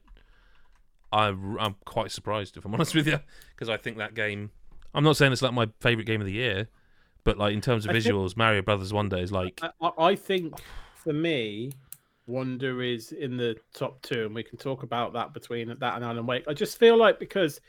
I, 1.12 1.26
I 1.26 1.28
am 1.28 1.76
quite 1.84 2.10
surprised 2.10 2.56
if 2.56 2.64
I'm 2.64 2.74
honest 2.74 2.94
with 2.94 3.06
you, 3.06 3.18
because 3.54 3.68
I 3.68 3.76
think 3.76 3.98
that 3.98 4.14
game. 4.14 4.50
I'm 4.94 5.04
not 5.04 5.16
saying 5.16 5.32
it's 5.32 5.42
like 5.42 5.52
my 5.52 5.68
favorite 5.80 6.04
game 6.06 6.20
of 6.20 6.26
the 6.26 6.32
year, 6.32 6.68
but 7.24 7.38
like 7.38 7.54
in 7.54 7.60
terms 7.60 7.84
of 7.86 7.90
I 7.90 8.00
think- 8.00 8.04
visuals, 8.06 8.36
Mario 8.36 8.62
Brothers 8.62 8.92
Wonder 8.92 9.16
is 9.18 9.32
like. 9.32 9.60
I- 9.80 9.90
I 9.98 10.14
think 10.16 10.54
for 10.94 11.12
me, 11.12 11.72
Wonder 12.26 12.82
is 12.82 13.12
in 13.12 13.36
the 13.36 13.56
top 13.74 14.00
two, 14.02 14.26
and 14.26 14.34
we 14.34 14.42
can 14.42 14.58
talk 14.58 14.82
about 14.82 15.12
that 15.14 15.32
between 15.32 15.68
that 15.68 15.94
and 15.94 16.04
Alan 16.04 16.26
Wake. 16.26 16.44
I 16.46 16.54
just 16.54 16.78
feel 16.78 16.96
like 16.96 17.18
because 17.18 17.60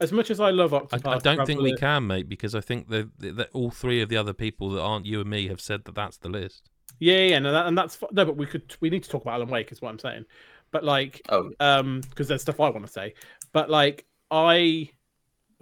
as 0.00 0.12
much 0.12 0.30
as 0.30 0.40
I 0.40 0.50
love 0.50 0.74
I, 0.74 0.80
Octopath, 0.80 1.16
I 1.16 1.18
don't 1.18 1.46
think 1.46 1.60
we 1.60 1.76
can, 1.76 2.06
mate, 2.06 2.28
because 2.28 2.54
I 2.54 2.60
think 2.60 2.88
that 2.88 3.08
that 3.18 3.50
all 3.52 3.70
three 3.70 4.02
of 4.02 4.08
the 4.08 4.16
other 4.16 4.32
people 4.32 4.70
that 4.70 4.82
aren't 4.82 5.06
you 5.06 5.20
and 5.20 5.30
me 5.30 5.48
have 5.48 5.60
said 5.60 5.84
that 5.84 5.94
that's 5.94 6.16
the 6.16 6.28
list. 6.28 6.70
Yeah, 6.98 7.20
yeah, 7.20 7.38
no, 7.38 7.52
that, 7.52 7.66
and 7.66 7.78
that's 7.78 7.98
no, 8.10 8.24
but 8.24 8.36
we 8.36 8.46
could 8.46 8.74
we 8.80 8.90
need 8.90 9.04
to 9.04 9.10
talk 9.10 9.22
about 9.22 9.34
Alan 9.34 9.48
Wake, 9.48 9.72
is 9.72 9.80
what 9.80 9.90
I'm 9.90 9.98
saying. 9.98 10.24
But 10.72 10.84
like, 10.84 11.22
Oh, 11.28 11.50
um, 11.60 12.00
because 12.08 12.28
there's 12.28 12.42
stuff 12.42 12.60
I 12.60 12.70
want 12.70 12.86
to 12.86 12.92
say. 12.92 13.14
But 13.52 13.70
like, 13.70 14.06
I, 14.30 14.90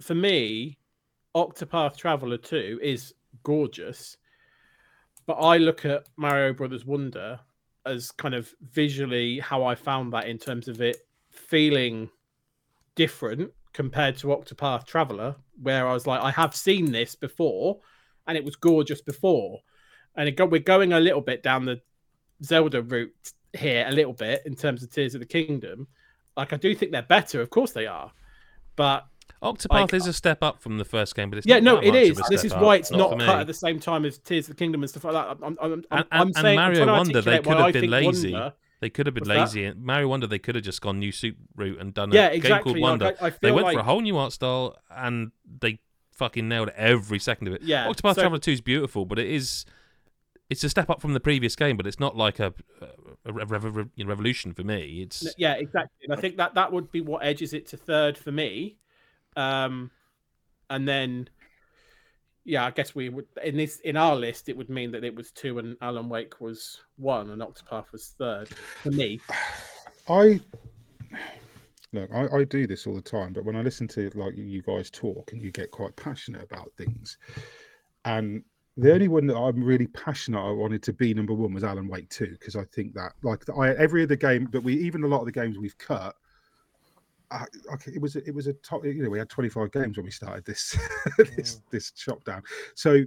for 0.01 0.15
me, 0.15 0.77
Octopath 1.35 1.97
Traveler 1.97 2.37
Two 2.37 2.79
is 2.81 3.13
gorgeous, 3.43 4.17
but 5.25 5.33
I 5.33 5.57
look 5.57 5.85
at 5.85 6.07
Mario 6.17 6.53
Brothers 6.53 6.85
Wonder 6.85 7.39
as 7.89 8.11
kind 8.11 8.35
of 8.35 8.53
visually 8.71 9.39
how 9.39 9.63
I 9.63 9.75
found 9.75 10.13
that 10.13 10.27
in 10.27 10.37
terms 10.37 10.67
of 10.67 10.81
it 10.81 10.97
feeling 11.31 12.09
different 12.95 13.51
compared 13.73 14.17
to 14.17 14.27
Octopath 14.27 14.85
Traveler, 14.85 15.35
where 15.61 15.87
I 15.87 15.93
was 15.93 16.07
like, 16.07 16.21
I 16.21 16.31
have 16.31 16.55
seen 16.55 16.91
this 16.91 17.15
before, 17.15 17.79
and 18.27 18.37
it 18.37 18.43
was 18.43 18.55
gorgeous 18.55 19.01
before, 19.01 19.59
and 20.15 20.27
it 20.27 20.35
go, 20.35 20.45
we're 20.45 20.59
going 20.59 20.93
a 20.93 20.99
little 20.99 21.21
bit 21.21 21.43
down 21.43 21.65
the 21.65 21.81
Zelda 22.43 22.81
route 22.81 23.13
here, 23.53 23.85
a 23.87 23.91
little 23.91 24.13
bit 24.13 24.43
in 24.45 24.55
terms 24.55 24.83
of 24.83 24.91
Tears 24.91 25.15
of 25.15 25.21
the 25.21 25.25
Kingdom. 25.25 25.87
Like 26.37 26.53
I 26.53 26.57
do 26.57 26.73
think 26.75 26.91
they're 26.91 27.01
better, 27.01 27.41
of 27.41 27.49
course 27.49 27.71
they 27.71 27.87
are, 27.87 28.11
but 28.75 29.07
Octopath 29.41 29.69
Like- 29.71 29.93
is 29.93 30.05
a 30.07 30.13
step 30.13 30.43
up 30.43 30.61
from 30.61 30.77
the 30.77 30.85
first 30.85 31.15
game, 31.15 31.29
but 31.29 31.37
it's 31.37 31.47
yeah, 31.47 31.59
not 31.59 31.83
no, 31.83 31.87
it 31.89 31.95
is. 31.95 32.19
This 32.29 32.43
is 32.43 32.51
up, 32.51 32.61
why 32.61 32.75
it's 32.75 32.91
not 32.91 33.11
for 33.11 33.17
cut 33.25 33.39
at 33.39 33.47
the 33.47 33.53
same 33.53 33.79
time 33.79 34.05
as 34.05 34.17
Tears 34.17 34.49
of 34.49 34.55
the 34.55 34.59
Kingdom 34.59 34.81
and 34.83 34.89
stuff 34.89 35.05
like 35.05 35.13
that. 35.13 35.29
I'm, 35.29 35.43
I'm, 35.43 35.57
I'm, 35.61 35.71
And, 35.71 35.85
I'm 36.11 36.27
and, 36.27 36.35
saying, 36.35 36.45
and 36.59 36.75
Mario 36.75 36.85
Wonder, 36.87 37.21
they 37.21 37.39
could 37.39 37.57
have 37.57 37.73
been 37.73 37.89
lazy. 37.89 38.33
Wonder- 38.33 38.53
They 38.81 38.89
could 38.89 39.05
have 39.07 39.13
been 39.15 39.27
What's 39.27 39.53
that? 39.53 39.59
lazy. 39.59 39.73
Mario 39.79 40.07
Wonder, 40.07 40.27
they 40.27 40.39
could 40.39 40.55
have 40.55 40.63
just 40.63 40.81
gone 40.81 40.99
new 40.99 41.11
soup 41.11 41.37
route 41.55 41.79
and 41.79 41.93
done 41.93 42.11
a 42.11 42.15
yeah, 42.15 42.29
game 42.29 42.37
exactly. 42.37 42.73
called 42.73 42.81
like, 42.81 42.89
Wonder. 42.89 43.17
I, 43.21 43.27
I 43.27 43.33
they 43.41 43.51
went 43.51 43.65
like, 43.65 43.75
for 43.75 43.79
a 43.81 43.83
whole 43.83 44.01
new 44.01 44.17
art 44.17 44.33
style 44.33 44.77
and 44.89 45.31
they 45.61 45.79
fucking 46.13 46.47
nailed 46.49 46.69
every 46.75 47.19
second 47.19 47.47
of 47.47 47.53
it. 47.53 47.61
Yeah, 47.61 47.87
Octopath 47.87 48.15
so- 48.15 48.21
Traveler 48.21 48.39
2 48.39 48.51
is 48.51 48.61
beautiful, 48.61 49.05
but 49.05 49.19
it 49.19 49.27
is 49.27 49.65
it's 50.49 50.63
a 50.63 50.69
step 50.69 50.89
up 50.89 50.99
from 50.99 51.13
the 51.13 51.19
previous 51.19 51.55
game, 51.55 51.77
but 51.77 51.85
it's 51.85 51.99
not 51.99 52.17
like 52.17 52.39
a, 52.39 52.53
a, 53.25 53.31
rev- 53.31 53.51
rev- 53.51 53.63
rev- 53.75 53.89
revolution 54.03 54.53
for 54.53 54.63
me. 54.63 55.01
It's 55.03 55.33
Yeah, 55.37 55.53
exactly. 55.53 56.05
And 56.05 56.13
I 56.17 56.19
think 56.19 56.37
that 56.37 56.55
that 56.55 56.71
would 56.71 56.91
be 56.91 57.01
what 57.01 57.23
edges 57.23 57.53
it 57.53 57.67
to 57.67 57.77
third 57.77 58.17
for 58.17 58.31
me. 58.31 58.77
Um, 59.35 59.91
and 60.69 60.87
then, 60.87 61.29
yeah, 62.43 62.65
I 62.65 62.71
guess 62.71 62.95
we 62.95 63.09
would 63.09 63.27
in 63.43 63.57
this 63.57 63.79
in 63.81 63.97
our 63.97 64.15
list 64.15 64.49
it 64.49 64.57
would 64.57 64.69
mean 64.69 64.91
that 64.91 65.03
it 65.03 65.15
was 65.15 65.31
two 65.31 65.59
and 65.59 65.77
Alan 65.81 66.09
Wake 66.09 66.39
was 66.39 66.79
one 66.97 67.29
and 67.29 67.41
Octopath 67.41 67.91
was 67.91 68.13
third 68.17 68.49
for 68.49 68.91
me. 68.91 69.19
I 70.09 70.39
look, 71.93 72.09
I, 72.13 72.27
I 72.37 72.43
do 72.43 72.67
this 72.67 72.87
all 72.87 72.95
the 72.95 73.01
time, 73.01 73.33
but 73.33 73.45
when 73.45 73.55
I 73.55 73.61
listen 73.61 73.87
to 73.89 74.09
like 74.15 74.35
you 74.35 74.61
guys 74.61 74.89
talk 74.89 75.31
and 75.31 75.41
you 75.41 75.51
get 75.51 75.71
quite 75.71 75.95
passionate 75.95 76.43
about 76.43 76.71
things, 76.77 77.17
and 78.05 78.43
the 78.77 78.93
only 78.93 79.07
one 79.07 79.27
that 79.27 79.35
I'm 79.35 79.63
really 79.63 79.87
passionate 79.87 80.39
I 80.39 80.51
wanted 80.51 80.81
to 80.83 80.93
be 80.93 81.13
number 81.13 81.33
one 81.33 81.53
was 81.53 81.63
Alan 81.63 81.89
Wake 81.89 82.09
2 82.09 82.27
because 82.27 82.55
I 82.55 82.63
think 82.65 82.93
that 82.93 83.11
like 83.23 83.43
I 83.57 83.73
every 83.75 84.03
other 84.03 84.15
game 84.15 84.47
that 84.51 84.61
we 84.61 84.73
even 84.75 85.03
a 85.03 85.07
lot 85.07 85.19
of 85.19 85.25
the 85.25 85.31
games 85.31 85.57
we've 85.57 85.77
cut. 85.77 86.15
I, 87.31 87.45
it 87.85 88.01
was 88.01 88.15
a- 88.15 88.27
it 88.27 88.33
was 88.33 88.47
a 88.47 88.53
top 88.53 88.83
you 88.85 89.03
know 89.03 89.09
we 89.09 89.19
had 89.19 89.29
25 89.29 89.71
games 89.71 89.97
when 89.97 90.05
we 90.05 90.11
started 90.11 90.45
this 90.45 90.77
this 91.35 91.61
this 91.69 91.91
shop 91.95 92.23
down 92.23 92.41
so 92.75 93.03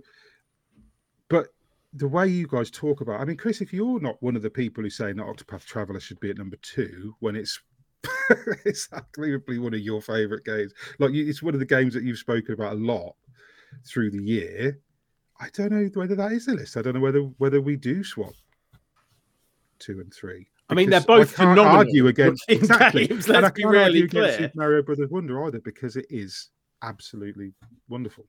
but 1.28 1.49
the 1.94 2.09
way 2.09 2.26
you 2.26 2.47
guys 2.47 2.70
talk 2.70 3.01
about 3.01 3.20
I 3.20 3.25
mean 3.25 3.36
Chris 3.36 3.60
if 3.60 3.73
you're 3.73 4.01
not 4.01 4.23
one 4.23 4.36
of 4.36 4.42
the 4.42 4.51
people 4.51 4.83
who 4.84 4.91
say 4.91 5.12
that 5.12 5.17
Octopath 5.23 5.65
Traveler 5.65 6.01
should 6.01 6.20
be 6.20 6.31
at 6.31 6.39
number 6.39 6.57
2 6.62 7.17
when 7.20 7.36
it's 7.36 7.60
it's 8.65 8.89
arguably 8.89 9.60
one 9.60 9.75
of 9.75 9.81
your 9.81 10.01
favorite 10.01 10.44
games 10.44 10.73
like 10.99 11.12
you, 11.12 11.28
it's 11.28 11.42
one 11.42 11.55
of 11.55 11.60
the 11.60 11.67
games 11.67 11.94
that 11.94 12.02
you've 12.02 12.18
spoken 12.18 12.55
about 12.55 12.75
a 12.75 12.76
lot 12.76 13.15
through 13.86 14.10
the 14.10 14.23
year. 14.23 14.78
I 15.41 15.49
don't 15.52 15.73
know 15.73 15.89
whether 15.94 16.15
that 16.17 16.33
is 16.33 16.47
the 16.47 16.55
list. 16.55 16.76
I 16.76 16.83
don't 16.83 16.94
know 16.94 17.01
whether 17.01 17.20
whether 17.39 17.60
we 17.60 17.76
do 17.76 18.05
swap 18.05 18.34
2 19.81 20.01
and 20.01 20.12
3 20.12 20.47
I 20.68 20.74
mean, 20.74 20.91
they're 20.91 21.00
both 21.00 21.34
I 21.34 21.44
can't 21.44 21.50
phenomenal 21.50 21.78
argue 21.78 22.07
against 22.08 22.44
exactly 22.49 23.07
games, 23.07 23.28
and 23.28 23.39
I 23.39 23.41
let's 23.41 23.57
be 23.57 23.62
can't 23.62 23.73
really 23.73 24.02
argue 24.02 24.05
against. 24.05 24.39
Super 24.39 24.52
Mario 24.55 24.82
Brothers 24.82 25.10
Wonder 25.10 25.44
either 25.47 25.60
because 25.60 25.97
it 25.97 26.07
is 26.08 26.49
absolutely 26.82 27.52
wonderful 27.89 28.26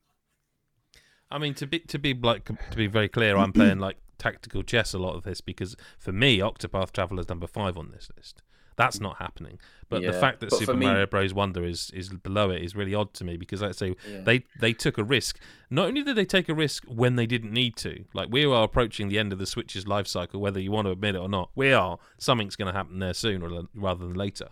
I 1.34 1.40
mean, 1.40 1.56
to 1.56 1.66
be 1.66 1.80
to 1.80 1.98
be 1.98 2.14
like 2.14 2.46
to 2.46 2.78
be 2.78 2.86
very 2.86 3.10
clear, 3.10 3.36
I'm 3.36 3.52
playing 3.52 3.80
like 3.80 3.98
tactical 4.20 4.62
chess 4.62 4.94
a 4.94 5.00
lot 5.00 5.16
of 5.16 5.24
this 5.24 5.42
because 5.42 5.76
for 5.98 6.12
me, 6.12 6.38
Octopath 6.38 6.92
Traveler 6.92 7.22
is 7.22 7.30
number 7.30 7.48
five 7.48 7.76
on 7.76 7.90
this 7.90 8.10
list. 8.16 8.44
That's 8.76 9.00
not 9.00 9.18
happening. 9.18 9.60
But 9.90 10.02
the 10.04 10.14
fact 10.14 10.40
that 10.40 10.50
but 10.50 10.58
Super 10.60 10.74
me- 10.74 10.88
Mario 10.88 11.06
Bros. 11.06 11.34
Wonder 11.34 11.64
is 11.64 11.92
is 11.92 12.10
below 12.10 12.50
it 12.50 12.62
is 12.64 12.76
really 12.76 12.96
odd 12.96 13.14
to 13.16 13.24
me 13.24 13.38
because, 13.38 13.62
like 13.62 13.70
I 13.70 13.74
say, 13.74 13.96
Yeah. 14.10 14.22
they 14.22 14.46
they 14.60 14.74
took 14.74 14.98
a 14.98 15.04
risk. 15.04 15.40
Not 15.70 15.88
only 15.88 16.02
did 16.04 16.16
they 16.16 16.26
take 16.26 16.50
a 16.50 16.54
risk 16.56 16.84
when 16.86 17.16
they 17.16 17.26
didn't 17.28 17.52
need 17.54 17.76
to, 17.78 18.06
like 18.14 18.30
we 18.32 18.44
are 18.46 18.64
approaching 18.64 19.08
the 19.10 19.20
end 19.20 19.32
of 19.34 19.40
the 19.40 19.46
Switch's 19.46 19.88
life 19.88 20.08
cycle, 20.08 20.42
whether 20.42 20.60
you 20.60 20.72
want 20.72 20.88
to 20.88 20.92
admit 20.92 21.16
it 21.16 21.20
or 21.20 21.30
not. 21.30 21.52
We 21.56 21.74
are. 21.74 22.00
Something's 22.18 22.56
going 22.56 22.72
to 22.72 22.78
happen 22.78 23.00
there 23.00 23.14
sooner 23.14 23.50
than- 23.50 23.70
rather 23.76 24.06
than 24.06 24.16
later. 24.16 24.50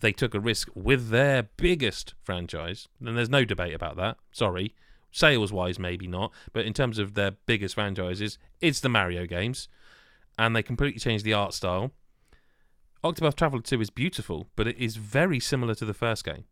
They 0.00 0.12
took 0.12 0.34
a 0.34 0.40
risk 0.40 0.68
with 0.74 1.10
their 1.10 1.42
biggest 1.56 2.14
franchise, 2.22 2.88
and 3.04 3.16
there's 3.16 3.28
no 3.28 3.44
debate 3.44 3.74
about 3.74 3.96
that. 3.98 4.16
Sorry, 4.32 4.74
sales 5.12 5.52
wise, 5.52 5.78
maybe 5.78 6.06
not, 6.06 6.32
but 6.52 6.64
in 6.64 6.72
terms 6.72 6.98
of 6.98 7.14
their 7.14 7.32
biggest 7.46 7.74
franchises, 7.74 8.38
it's 8.60 8.80
the 8.80 8.88
Mario 8.88 9.26
games, 9.26 9.68
and 10.38 10.56
they 10.56 10.62
completely 10.62 10.98
changed 10.98 11.24
the 11.24 11.34
art 11.34 11.52
style. 11.52 11.92
Octopath 13.02 13.36
Traveler 13.36 13.62
2 13.62 13.80
is 13.80 13.90
beautiful, 13.90 14.46
but 14.56 14.66
it 14.66 14.76
is 14.78 14.96
very 14.96 15.40
similar 15.40 15.74
to 15.74 15.84
the 15.84 15.94
first 15.94 16.24
game. 16.24 16.44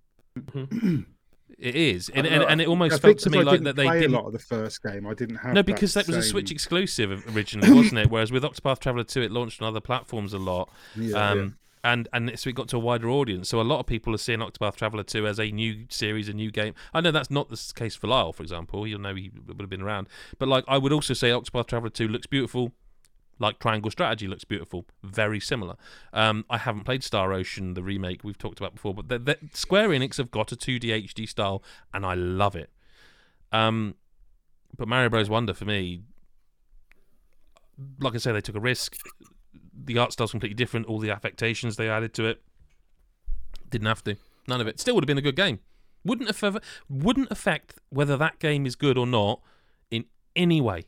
it 1.59 1.75
is, 1.75 2.09
and, 2.11 2.27
and, 2.27 2.43
and 2.45 2.61
it 2.61 2.69
almost 2.69 3.03
felt 3.03 3.19
to 3.19 3.31
me 3.31 3.39
I 3.39 3.43
like 3.43 3.63
that 3.63 3.77
they 3.77 3.89
didn't. 3.89 4.15
a 4.15 4.17
lot 4.17 4.27
of 4.27 4.33
the 4.33 4.39
first 4.39 4.83
game. 4.83 5.07
I 5.07 5.15
didn't 5.15 5.37
have 5.37 5.55
No, 5.55 5.63
because 5.63 5.95
that, 5.95 6.07
was 6.07 6.17
a 6.17 6.23
Switch 6.23 6.51
exclusive 6.51 7.37
originally, 7.37 7.73
wasn't 7.73 7.99
it? 7.99 8.11
Whereas 8.11 8.33
with 8.33 8.45
Octopath 8.45 8.79
Traveler 8.79 9.05
2, 9.05 9.23
it 9.23 9.31
launched 9.33 9.61
on 9.61 9.69
other 9.69 9.81
platforms 9.81 10.33
a 10.33 10.39
lot. 10.39 10.71
Yeah, 10.97 11.31
um, 11.31 11.57
And 11.85 12.09
and 12.13 12.39
so 12.39 12.49
it 12.51 12.57
got 12.57 12.69
to 12.69 12.77
a 12.77 12.81
wider 12.81 13.11
audience. 13.11 13.49
So 13.49 13.61
a 13.61 13.63
lot 13.63 13.81
of 13.81 13.87
people 13.87 14.15
are 14.15 14.19
seeing 14.19 14.39
Octopath 14.41 14.77
Traveler 14.77 15.05
2 15.05 15.27
as 15.27 15.39
a 15.39 15.51
new 15.51 15.85
series, 15.91 16.29
a 16.29 16.33
new 16.33 16.51
game. 16.51 16.75
I 16.95 17.01
know 17.01 17.11
that's 17.11 17.31
not 17.31 17.51
the 17.51 17.73
case 17.75 17.95
for 17.95 18.07
Lyle, 18.07 18.33
for 18.33 18.43
example. 18.43 18.87
You'll 18.87 19.01
know 19.01 19.15
he 19.15 19.31
would 19.47 19.61
have 19.61 19.71
been 19.71 19.83
around. 19.83 20.09
But 20.39 20.49
like 20.49 20.65
I 20.67 20.79
would 20.79 20.93
also 20.93 21.15
say 21.15 21.31
Octopath 21.31 21.67
Traveler 21.67 21.91
2 21.91 22.09
looks 22.09 22.27
beautiful. 22.27 22.73
Like 23.39 23.59
Triangle 23.59 23.91
Strategy 23.91 24.27
looks 24.27 24.45
beautiful, 24.45 24.87
very 25.03 25.39
similar. 25.39 25.77
Um, 26.13 26.45
I 26.51 26.59
haven't 26.59 26.85
played 26.85 27.05
Star 27.05 27.33
Ocean, 27.33 27.75
the 27.75 27.83
remake 27.83 28.25
we've 28.25 28.39
talked 28.39 28.59
about 28.59 28.75
before, 28.75 28.95
but 28.95 29.09
the, 29.09 29.19
the, 29.19 29.39
Square 29.53 29.91
Enix 29.91 30.17
have 30.17 30.31
got 30.31 30.51
a 30.51 30.57
2D 30.57 31.05
HD 31.05 31.29
style, 31.29 31.63
and 31.95 32.05
I 32.05 32.15
love 32.15 32.57
it. 32.57 32.71
Um, 33.53 33.95
but 34.77 34.89
Mario 34.89 35.09
Bros. 35.09 35.31
Wonder 35.31 35.55
for 35.55 35.65
me, 35.65 36.03
like 38.01 38.15
I 38.15 38.19
say, 38.19 38.33
they 38.33 38.41
took 38.41 38.57
a 38.57 38.61
risk. 38.61 38.97
The 39.85 39.99
art 39.99 40.13
style's 40.13 40.33
completely 40.33 40.57
different. 40.57 40.87
All 40.87 40.99
the 40.99 41.11
affectations 41.11 41.77
they 41.77 41.89
added 41.89 42.13
to 42.15 42.27
it 42.27 42.43
didn't 43.71 43.87
have 43.87 44.03
to. 44.05 44.17
None 44.47 44.61
of 44.61 44.67
it. 44.67 44.81
Still 44.81 44.95
would 44.95 45.05
have 45.05 45.09
been 45.09 45.19
a 45.19 45.23
good 45.23 45.37
game. 45.37 45.61
Wouldn't 46.05 46.35
have 46.35 46.59
wouldn't 46.89 47.31
affect 47.31 47.75
whether 47.91 48.17
that 48.17 48.39
game 48.39 48.67
is 48.67 48.77
good 48.77 48.97
or 48.97 49.07
not 49.07 49.41
in 49.91 50.05
any 50.35 50.61
way. 50.61 50.87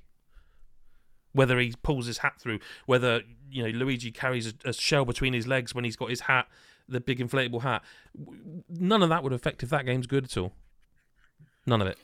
Whether 1.32 1.58
he 1.58 1.74
pulls 1.82 2.06
his 2.06 2.18
hat 2.18 2.34
through, 2.38 2.58
whether 2.86 3.22
you 3.50 3.62
know 3.62 3.68
Luigi 3.70 4.10
carries 4.10 4.48
a, 4.48 4.70
a 4.70 4.72
shell 4.72 5.04
between 5.04 5.32
his 5.32 5.46
legs 5.46 5.74
when 5.74 5.84
he's 5.84 5.96
got 5.96 6.10
his 6.10 6.22
hat, 6.22 6.46
the 6.88 7.00
big 7.00 7.18
inflatable 7.18 7.62
hat. 7.62 7.82
None 8.68 9.02
of 9.02 9.08
that 9.08 9.22
would 9.22 9.32
affect 9.32 9.62
if 9.62 9.70
that 9.70 9.86
game's 9.86 10.06
good 10.06 10.24
at 10.24 10.36
all. 10.36 10.52
None 11.66 11.82
of 11.82 11.88
it. 11.88 11.98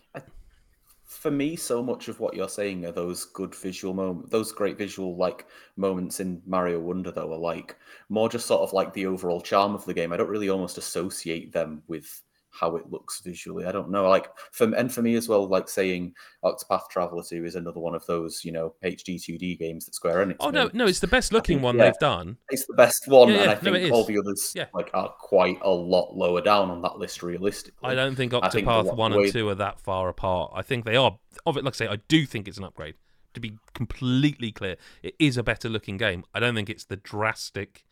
for 1.06 1.30
me, 1.30 1.56
so 1.56 1.82
much 1.82 2.08
of 2.08 2.20
what 2.20 2.34
you're 2.34 2.48
saying 2.48 2.84
are 2.84 2.92
those 2.92 3.24
good 3.24 3.54
visual 3.54 3.94
moments, 3.94 4.30
those 4.30 4.52
great 4.52 4.76
visual 4.76 5.16
like 5.16 5.46
moments 5.76 6.20
in 6.20 6.42
Mario 6.46 6.78
Wonder, 6.80 7.10
though, 7.10 7.32
are 7.32 7.38
like 7.38 7.76
more 8.08 8.28
just 8.28 8.46
sort 8.46 8.62
of 8.62 8.72
like 8.72 8.92
the 8.92 9.06
overall 9.06 9.40
charm 9.40 9.74
of 9.74 9.84
the 9.84 9.94
game. 9.94 10.12
I 10.12 10.16
don't 10.16 10.28
really 10.28 10.50
almost 10.50 10.78
associate 10.78 11.52
them 11.52 11.82
with 11.88 12.22
how 12.58 12.76
it 12.76 12.90
looks 12.90 13.20
visually. 13.20 13.64
I 13.66 13.72
don't 13.72 13.90
know. 13.90 14.08
Like 14.08 14.28
for 14.52 14.72
and 14.74 14.92
for 14.92 15.02
me 15.02 15.14
as 15.16 15.28
well, 15.28 15.46
like 15.46 15.68
saying 15.68 16.14
Octopath 16.44 16.88
Traveler 16.90 17.22
2 17.22 17.44
is 17.44 17.54
another 17.54 17.80
one 17.80 17.94
of 17.94 18.04
those, 18.06 18.44
you 18.44 18.52
know, 18.52 18.74
HD 18.84 19.16
2D 19.16 19.58
games 19.58 19.84
that 19.86 19.94
Square 19.94 20.26
Enix. 20.26 20.36
Oh 20.40 20.50
no, 20.50 20.64
made. 20.64 20.74
no, 20.74 20.86
it's 20.86 21.00
the 21.00 21.06
best 21.06 21.32
looking 21.32 21.58
think, 21.58 21.64
one 21.64 21.76
yeah. 21.76 21.84
they've 21.84 21.98
done. 21.98 22.36
It's 22.50 22.66
the 22.66 22.74
best 22.74 23.06
one, 23.06 23.28
Yeah, 23.28 23.40
and 23.42 23.50
I 23.50 23.54
no, 23.62 23.72
think 23.72 23.92
all 23.92 24.04
the 24.04 24.18
others 24.18 24.52
Yeah. 24.54 24.66
like 24.74 24.90
are 24.94 25.08
quite 25.20 25.58
a 25.62 25.70
lot 25.70 26.16
lower 26.16 26.40
down 26.40 26.70
on 26.70 26.82
that 26.82 26.98
list 26.98 27.22
realistically. 27.22 27.88
I 27.90 27.94
don't 27.94 28.16
think 28.16 28.32
I 28.34 28.48
think 28.48 28.66
Octopath 28.66 28.96
one 28.96 29.14
way- 29.14 29.24
and 29.24 29.32
two 29.32 29.48
are 29.48 29.54
that 29.54 29.80
far 29.80 30.08
apart. 30.08 30.52
I 30.54 30.62
think 30.62 30.84
they 30.84 30.96
are. 30.96 31.18
Of 31.44 31.56
it, 31.56 31.64
like 31.64 31.74
I 31.74 31.76
say, 31.76 31.88
I 31.88 31.96
do 32.08 32.24
think 32.26 32.48
it's 32.48 32.58
an 32.58 32.64
upgrade. 32.64 32.94
To 33.34 33.40
be 33.40 33.58
completely 33.74 34.50
clear, 34.50 34.76
it 35.02 35.14
is 35.18 35.36
a 35.36 35.42
better 35.42 35.68
looking 35.68 35.98
game. 35.98 36.24
I 36.32 36.40
don't 36.40 36.54
think 36.54 36.70
it's 36.70 36.86
the 36.86 36.96
drastic 36.96 37.84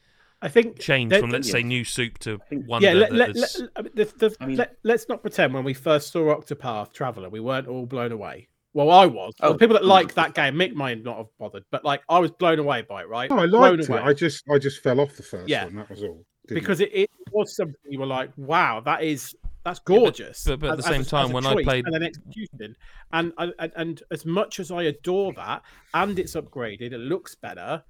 I 0.44 0.48
think 0.48 0.78
change 0.78 1.14
from 1.16 1.30
let's 1.30 1.50
say 1.50 1.62
new 1.62 1.84
soup 1.84 2.18
to 2.20 2.38
one. 2.50 2.66
wonder. 2.66 2.86
yeah, 2.88 2.92
let, 2.94 3.12
let, 3.12 3.34
let, 3.36 3.56
I 3.76 3.82
mean, 3.82 3.92
the, 3.94 4.04
the, 4.04 4.36
I 4.40 4.46
mean, 4.46 4.56
let, 4.58 4.76
let's 4.82 5.08
not 5.08 5.22
pretend 5.22 5.54
when 5.54 5.64
we 5.64 5.72
first 5.74 6.12
saw 6.12 6.34
Octopath 6.36 6.92
Traveler, 6.92 7.30
we 7.30 7.40
weren't 7.40 7.66
all 7.66 7.86
blown 7.86 8.12
away. 8.12 8.48
Well, 8.74 8.90
I 8.90 9.06
was. 9.06 9.32
Oh, 9.40 9.46
well, 9.48 9.52
Oh, 9.54 9.56
people 9.58 9.74
that 9.74 9.84
like 9.84 10.14
that 10.14 10.34
game, 10.34 10.54
Mick 10.56 10.74
might 10.74 11.02
not 11.02 11.16
have 11.16 11.26
bothered, 11.38 11.64
but 11.70 11.84
like 11.84 12.02
I 12.08 12.18
was 12.18 12.30
blown 12.32 12.58
away 12.58 12.82
by 12.82 13.02
it, 13.02 13.08
right? 13.08 13.30
No, 13.30 13.38
I 13.38 13.46
blown 13.46 13.80
it. 13.80 13.88
away. 13.88 14.00
I 14.00 14.12
just 14.12 14.44
I 14.50 14.58
just 14.58 14.82
fell 14.82 15.00
off 15.00 15.16
the 15.16 15.22
first 15.22 15.48
Yeah. 15.48 15.64
one. 15.64 15.76
That 15.76 15.88
was 15.90 16.02
all. 16.02 16.24
Because 16.46 16.80
it, 16.80 16.90
it 16.92 17.10
was 17.32 17.56
something 17.56 17.74
you 17.88 17.98
were 17.98 18.04
like, 18.06 18.30
wow, 18.36 18.80
that 18.80 19.02
is 19.02 19.34
that's 19.64 19.78
gorgeous. 19.78 20.44
but- 20.44 20.60
but 20.60 20.70
at 20.72 20.76
the 20.76 20.82
same 20.82 21.00
as 21.00 21.08
time, 21.08 21.28
as 21.28 21.32
when 21.32 21.46
I 21.46 21.62
played- 21.62 21.86
and 21.86 21.94
then 21.94 22.02
execution, 22.02 22.76
and, 23.12 23.32
and 23.38 23.54
and- 23.58 23.72
and 23.76 24.02
as 24.10 24.26
much 24.26 24.60
as 24.60 24.70
I 24.70 24.82
adore 24.82 25.32
that, 25.34 25.62
and 25.94 26.18
it's 26.18 26.34
upgraded, 26.34 26.92
it 26.92 26.98
looks 26.98 27.34
better. 27.34 27.82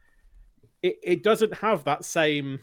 It, 0.86 0.96
it 1.02 1.22
doesn't 1.22 1.54
have 1.54 1.84
that 1.84 2.04
same 2.04 2.60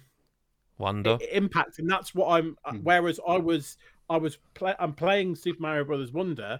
wonder. 0.77 1.17
impact, 1.31 1.79
and 1.79 1.89
that's 1.89 2.13
what 2.13 2.27
I'm. 2.29 2.55
uh, 2.65 2.71
Mm. 2.73 2.83
Whereas 2.83 3.19
I 3.27 3.37
was, 3.37 3.77
I 4.09 4.17
was, 4.17 4.37
play, 4.53 4.75
I'm 4.79 4.93
playing 4.93 5.35
Super 5.35 5.61
Mario 5.61 5.83
Brothers 5.85 6.11
Wonder, 6.11 6.59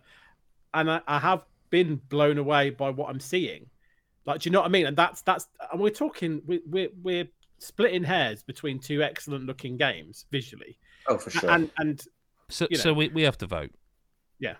and 0.73 0.90
I, 0.90 1.01
I 1.07 1.19
have 1.19 1.43
been 1.69 2.01
blown 2.09 2.38
away 2.38 2.72
by 2.72 2.90
what 2.90 3.09
I'm 3.09 3.19
seeing. 3.19 3.69
Like, 4.25 4.41
do 4.41 4.49
you 4.49 4.51
know 4.53 4.61
what 4.61 4.65
I 4.67 4.69
mean? 4.69 4.85
And 4.88 4.98
that's 4.98 5.22
that's, 5.22 5.48
and 5.72 5.80
we're 5.80 5.90
talking, 5.91 6.41
we, 6.45 6.61
we're 6.65 6.90
we're 7.03 7.27
splitting 7.59 8.03
hairs 8.03 8.41
between 8.43 8.80
two 8.80 9.03
excellent 9.03 9.45
looking 9.45 9.77
games 9.77 10.25
visually, 10.31 10.77
Oh, 11.07 11.17
for 11.17 11.30
sure. 11.30 11.49
and 11.51 11.69
and 11.77 12.01
So, 12.49 12.67
you 12.72 12.77
so 12.77 12.93
we, 12.93 13.09
we 13.09 13.22
have 13.22 13.38
to 13.40 13.45
vote. 13.48 13.72
Yeah. 14.40 14.56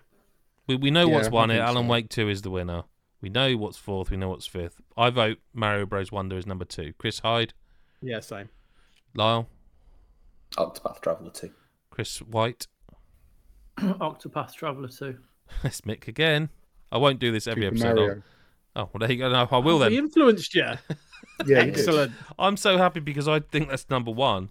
We 0.68 0.76
we 0.76 0.90
know 0.92 1.06
Yeah, 1.08 1.14
what's 1.14 1.28
I 1.28 1.30
won 1.30 1.50
it. 1.50 1.54
think 1.54 1.66
Alan. 1.66 1.88
Wake 1.88 2.08
two 2.10 2.28
is 2.28 2.42
the 2.42 2.50
winner. 2.50 2.84
We 3.22 3.28
know 3.30 3.56
what's 3.56 3.78
fourth. 3.78 4.10
We 4.10 4.16
know 4.18 4.28
what's 4.28 4.46
fifth. 4.46 4.80
I 4.96 5.08
vote 5.10 5.38
Mario 5.54 5.86
Bros. 5.86 6.10
Wonder 6.12 6.36
is 6.36 6.46
number 6.46 6.64
two. 6.64 6.92
Chris 6.98 7.20
Hyde, 7.20 7.54
yeah, 8.02 8.20
same. 8.20 8.48
Lyle, 9.14 9.48
Octopath 10.56 11.00
Traveler 11.00 11.30
2. 11.30 11.50
Chris 11.90 12.18
White. 12.20 12.66
Octopath 13.78 14.54
Traveler 14.54 14.88
2. 14.88 15.16
It's 15.64 15.82
Mick 15.82 16.08
again. 16.08 16.48
I 16.90 16.98
won't 16.98 17.20
do 17.20 17.30
this 17.30 17.46
every 17.46 17.62
Super 17.62 17.74
episode. 17.76 17.94
Mario. 17.96 18.22
Oh, 18.74 18.88
well, 18.92 18.98
there 19.00 19.12
you 19.12 19.18
go. 19.18 19.30
No, 19.30 19.46
I 19.50 19.58
will 19.58 19.78
He 19.82 19.84
then. 19.96 20.04
influenced 20.04 20.54
you. 20.54 20.64
Yeah, 21.46 21.60
you 21.60 21.70
did. 21.72 21.78
Excellent. 21.78 22.12
I'm 22.38 22.56
so 22.56 22.76
happy 22.78 23.00
because 23.00 23.26
I 23.26 23.40
think 23.40 23.68
that's 23.68 23.88
number 23.88 24.10
one. 24.10 24.48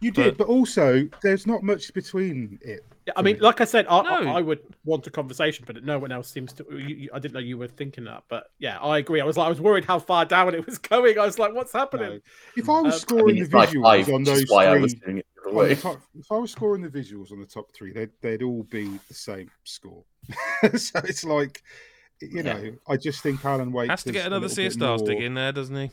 You 0.00 0.10
did, 0.12 0.36
but 0.36 0.46
also 0.48 1.08
there's 1.22 1.46
not 1.46 1.62
much 1.62 1.92
between 1.94 2.58
it. 2.62 2.84
Yeah, 3.08 3.12
I 3.16 3.22
mean, 3.22 3.38
like 3.40 3.60
I 3.60 3.64
said, 3.64 3.86
I, 3.88 3.98
I, 4.00 4.20
No. 4.22 4.36
I 4.36 4.40
would 4.42 4.60
want 4.84 5.06
a 5.06 5.10
conversation, 5.10 5.64
but 5.66 5.82
no 5.82 5.98
one 5.98 6.12
else 6.12 6.28
seems 6.30 6.52
to. 6.54 6.66
You, 6.70 6.78
you, 6.78 7.10
I 7.14 7.18
didn't 7.18 7.34
know 7.34 7.40
you 7.40 7.56
were 7.58 7.66
thinking 7.68 8.04
that, 8.04 8.24
but 8.28 8.44
yeah, 8.58 8.78
I 8.78 8.98
agree. 8.98 9.20
I 9.20 9.24
was 9.24 9.36
like, 9.38 9.46
I 9.46 9.48
was 9.48 9.60
worried 9.60 9.84
how 9.86 9.98
far 9.98 10.24
down 10.26 10.54
it 10.54 10.66
was 10.66 10.76
going. 10.92 11.18
I 11.18 11.24
was 11.24 11.38
like, 11.38 11.54
what's 11.54 11.72
happening? 11.72 12.10
No. 12.10 12.20
If 12.56 12.68
I 12.68 12.80
was 12.80 12.82
Um, 12.82 12.86
I 12.86 12.88
I 12.88 12.98
scoring 12.98 13.26
mean, 13.26 13.34
the 13.36 13.40
it's 13.42 13.54
like 13.54 13.68
visuals 13.70 13.82
five, 13.82 14.08
on 14.14 14.22
those 14.24 14.44
why 14.48 14.66
I 14.66 14.78
was 14.78 14.92
three, 14.92 15.00
doing 15.06 15.18
it 15.18 15.26
the 15.44 15.50
on 15.58 15.68
the 15.68 15.76
top, 15.76 16.00
if 16.18 16.30
I 16.32 16.36
was 16.36 16.50
scoring 16.52 16.82
the 16.82 16.88
visuals 16.90 17.32
on 17.32 17.40
the 17.40 17.46
top 17.46 17.72
three, 17.74 17.92
they'd 17.92 18.10
they'd 18.20 18.42
all 18.42 18.64
be 18.64 18.98
the 19.08 19.14
same 19.14 19.50
score. 19.64 20.04
so 20.76 21.00
it's 21.04 21.24
like, 21.24 21.62
you 22.20 22.42
Yeah. 22.42 22.42
know, 22.42 22.72
I 22.88 22.96
just 22.98 23.22
think 23.22 23.42
Alan 23.44 23.72
Wake 23.72 23.88
Has 23.90 24.02
to 24.04 24.12
get 24.12 24.26
another 24.26 24.42
little 24.48 24.54
sea 24.54 24.64
bit 24.64 24.72
star 24.74 24.98
stick 24.98 25.16
more- 25.18 25.22
in 25.22 25.34
there, 25.34 25.52
doesn't 25.52 25.76
he? 25.76 25.90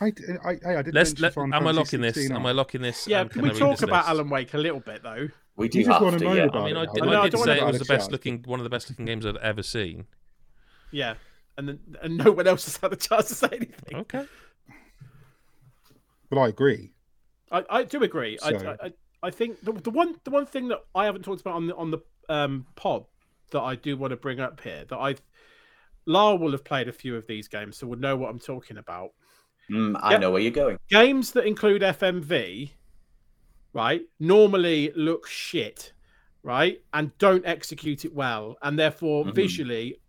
I, 0.00 0.12
I, 0.44 0.50
I, 0.64 0.76
I 0.78 0.82
did 0.82 0.94
Let's 0.94 1.18
let. 1.18 1.34
Final 1.34 1.52
Am 1.54 1.66
I 1.66 1.72
locking 1.72 2.00
this? 2.00 2.30
Am. 2.30 2.46
I 2.46 2.52
locking 2.52 2.82
this? 2.82 3.08
Yeah, 3.08 3.24
can 3.24 3.42
we 3.42 3.50
talk 3.50 3.82
about 3.82 4.04
list? 4.06 4.08
Alan 4.10 4.30
Wake 4.30 4.54
a 4.54 4.58
little 4.58 4.78
bit 4.80 5.02
though? 5.02 5.28
We 5.58 5.68
do 5.68 5.78
You 5.80 5.84
just 5.84 5.92
have 5.94 6.02
wanna 6.02 6.18
to, 6.18 6.24
moan 6.24 6.36
yeah. 6.36 6.44
about 6.44 6.62
I 6.62 6.64
mean, 6.66 6.76
I 6.76 6.86
did, 6.86 7.02
Alan. 7.02 7.10
No, 7.10 7.18
I 7.18 7.20
I 7.20 7.24
did 7.24 7.32
don't 7.32 7.44
say 7.44 7.58
it 7.58 7.64
was 7.66 7.78
the 7.78 7.84
best 7.84 7.88
chance. 8.04 8.10
looking, 8.12 8.42
one 8.46 8.60
of 8.60 8.64
the 8.64 8.70
best 8.70 8.88
looking 8.88 9.04
games 9.04 9.26
I've 9.26 9.36
ever 9.36 9.62
seen. 9.62 10.06
Yeah, 10.90 11.14
and 11.58 11.68
then 11.68 11.80
and 12.00 12.16
no 12.16 12.30
one 12.32 12.46
else 12.46 12.64
has 12.64 12.76
had 12.78 12.92
the 12.92 12.96
chance 12.96 13.28
to 13.28 13.34
say 13.34 13.48
anything. 13.52 13.96
Okay. 13.96 14.24
But 16.30 16.38
I 16.38 16.48
agree. 16.48 16.92
I, 17.50 17.64
I 17.70 17.82
do 17.84 18.02
agree. 18.02 18.38
I, 18.42 18.50
So- 18.58 18.76
I 18.82 18.92
I 19.22 19.30
think 19.30 19.62
the, 19.64 19.72
the 19.72 19.90
one 19.90 20.14
the 20.24 20.30
one 20.30 20.46
thing 20.46 20.68
that 20.68 20.78
I 20.94 21.04
haven't 21.04 21.22
talked 21.22 21.40
about 21.40 21.54
on 21.54 21.66
the 21.66 21.74
on 21.76 21.90
the 21.90 21.98
um, 22.28 22.66
pod 22.76 23.04
that 23.50 23.60
I 23.60 23.74
do 23.74 23.96
want 23.96 24.12
to 24.12 24.16
bring 24.16 24.38
up 24.40 24.60
here 24.60 24.84
that 24.88 24.96
I 24.96 25.16
Lara 26.06 26.36
will 26.36 26.52
have 26.52 26.64
played 26.64 26.88
a 26.88 26.92
few 26.92 27.16
of 27.16 27.26
these 27.26 27.48
games, 27.48 27.76
so 27.78 27.86
would 27.88 28.00
know 28.00 28.16
what 28.16 28.30
I'm 28.30 28.38
talking 28.38 28.78
about. 28.78 29.10
Mm, 29.70 29.98
I 30.00 30.12
Yep. 30.12 30.20
know 30.20 30.30
where 30.30 30.40
you're 30.40 30.50
going. 30.52 30.78
Games 30.88 31.32
that 31.32 31.46
include 31.46 31.82
FMV, 31.82 32.70
right, 33.72 34.02
normally 34.18 34.92
look 34.96 35.26
shit, 35.26 35.92
right, 36.42 36.80
and 36.92 37.16
don't 37.18 37.44
execute 37.46 38.04
it 38.04 38.14
well, 38.14 38.56
and 38.62 38.78
therefore 38.78 39.24
Mhm. 39.24 39.34
visually 39.34 40.00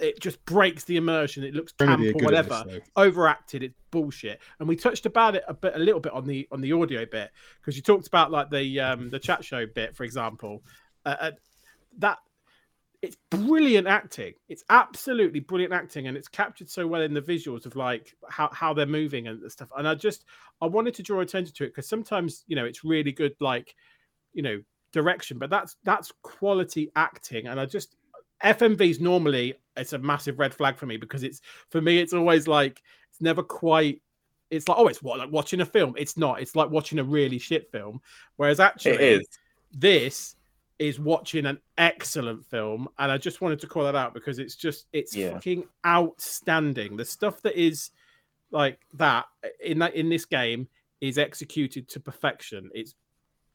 it 0.00 0.18
just 0.20 0.44
breaks 0.44 0.82
the 0.84 0.96
immersion. 0.96 1.44
It 1.44 1.54
looks 1.54 1.72
camp 1.72 2.02
or 2.02 2.24
whatever. 2.24 2.64
this, 2.66 2.82
overacted 2.96 3.62
it's 3.62 3.76
bullshit. 3.92 4.40
And 4.58 4.68
we 4.68 4.74
touched 4.74 5.06
about 5.06 5.36
it 5.36 5.44
a 5.46 5.54
bit 5.54 5.76
a 5.76 5.78
little 5.78 6.00
bit 6.00 6.12
on 6.12 6.26
the 6.26 6.48
on 6.50 6.60
the 6.60 6.72
audio 6.72 7.06
bit 7.06 7.30
because 7.60 7.76
you 7.76 7.82
talked 7.82 8.08
about 8.08 8.32
like 8.32 8.50
the 8.50 8.80
um 8.80 9.08
the 9.10 9.20
chat 9.20 9.44
show 9.44 9.66
bit 9.66 9.94
for 9.94 10.02
example. 10.02 10.64
Uh, 11.06 11.16
uh, 11.20 11.30
that 11.98 12.18
it's 13.04 13.16
brilliant 13.30 13.86
acting. 13.86 14.32
It's 14.48 14.64
absolutely 14.70 15.40
brilliant 15.40 15.74
acting 15.74 16.06
and 16.06 16.16
it's 16.16 16.28
captured 16.28 16.70
so 16.70 16.86
well 16.86 17.02
in 17.02 17.12
the 17.12 17.20
visuals 17.20 17.66
of 17.66 17.76
like 17.76 18.14
how, 18.28 18.48
how 18.52 18.72
they're 18.72 18.86
moving 18.86 19.28
and 19.28 19.50
stuff. 19.52 19.68
And 19.76 19.86
i 19.86 19.94
just 19.94 20.24
i 20.62 20.66
wanted 20.66 20.94
to 20.94 21.02
draw 21.02 21.20
attention 21.20 21.54
to 21.54 21.64
it 21.64 21.68
because 21.68 21.88
sometimes 21.88 22.44
you 22.46 22.56
know 22.56 22.64
it's 22.64 22.84
really 22.84 23.12
good 23.12 23.34
like 23.40 23.74
you 24.32 24.42
know 24.42 24.60
direction 24.92 25.38
but 25.38 25.50
that's 25.50 25.76
that's 25.84 26.12
quality 26.22 26.90
acting. 26.96 27.46
And 27.46 27.60
i 27.60 27.66
just 27.66 27.96
fmvs 28.42 29.00
normally 29.00 29.54
it's 29.76 29.92
a 29.92 29.98
massive 29.98 30.38
red 30.38 30.52
flag 30.52 30.76
for 30.76 30.86
me 30.86 30.96
because 30.96 31.22
it's 31.22 31.40
for 31.70 31.80
me 31.80 31.98
it's 31.98 32.12
always 32.12 32.46
like 32.48 32.82
it's 33.10 33.20
never 33.20 33.42
quite 33.42 34.02
it's 34.50 34.68
like 34.68 34.78
oh 34.78 34.88
it's 34.88 35.02
what 35.02 35.18
like 35.18 35.30
watching 35.30 35.60
a 35.60 35.66
film. 35.66 35.94
It's 35.96 36.16
not. 36.16 36.40
It's 36.40 36.56
like 36.56 36.70
watching 36.70 36.98
a 36.98 37.04
really 37.04 37.38
shit 37.38 37.70
film. 37.70 38.00
Whereas 38.36 38.60
actually 38.60 38.94
It 38.94 39.00
is. 39.00 39.26
this 39.72 40.36
is 40.78 40.98
watching 40.98 41.46
an 41.46 41.58
excellent 41.78 42.44
film 42.44 42.88
and 42.98 43.12
i 43.12 43.16
just 43.16 43.40
wanted 43.40 43.60
to 43.60 43.66
call 43.66 43.84
that 43.84 43.94
out 43.94 44.12
because 44.12 44.38
it's 44.38 44.56
just 44.56 44.86
it's 44.92 45.14
Yeah. 45.14 45.32
fucking 45.34 45.64
outstanding 45.86 46.96
the 46.96 47.04
stuff 47.04 47.40
that 47.42 47.54
is 47.54 47.90
like 48.50 48.78
that 48.94 49.26
in 49.62 49.78
that 49.80 49.94
in 49.94 50.08
this 50.08 50.24
game 50.24 50.68
is 51.00 51.18
executed 51.18 51.88
to 51.90 52.00
perfection 52.00 52.70
it's 52.74 52.94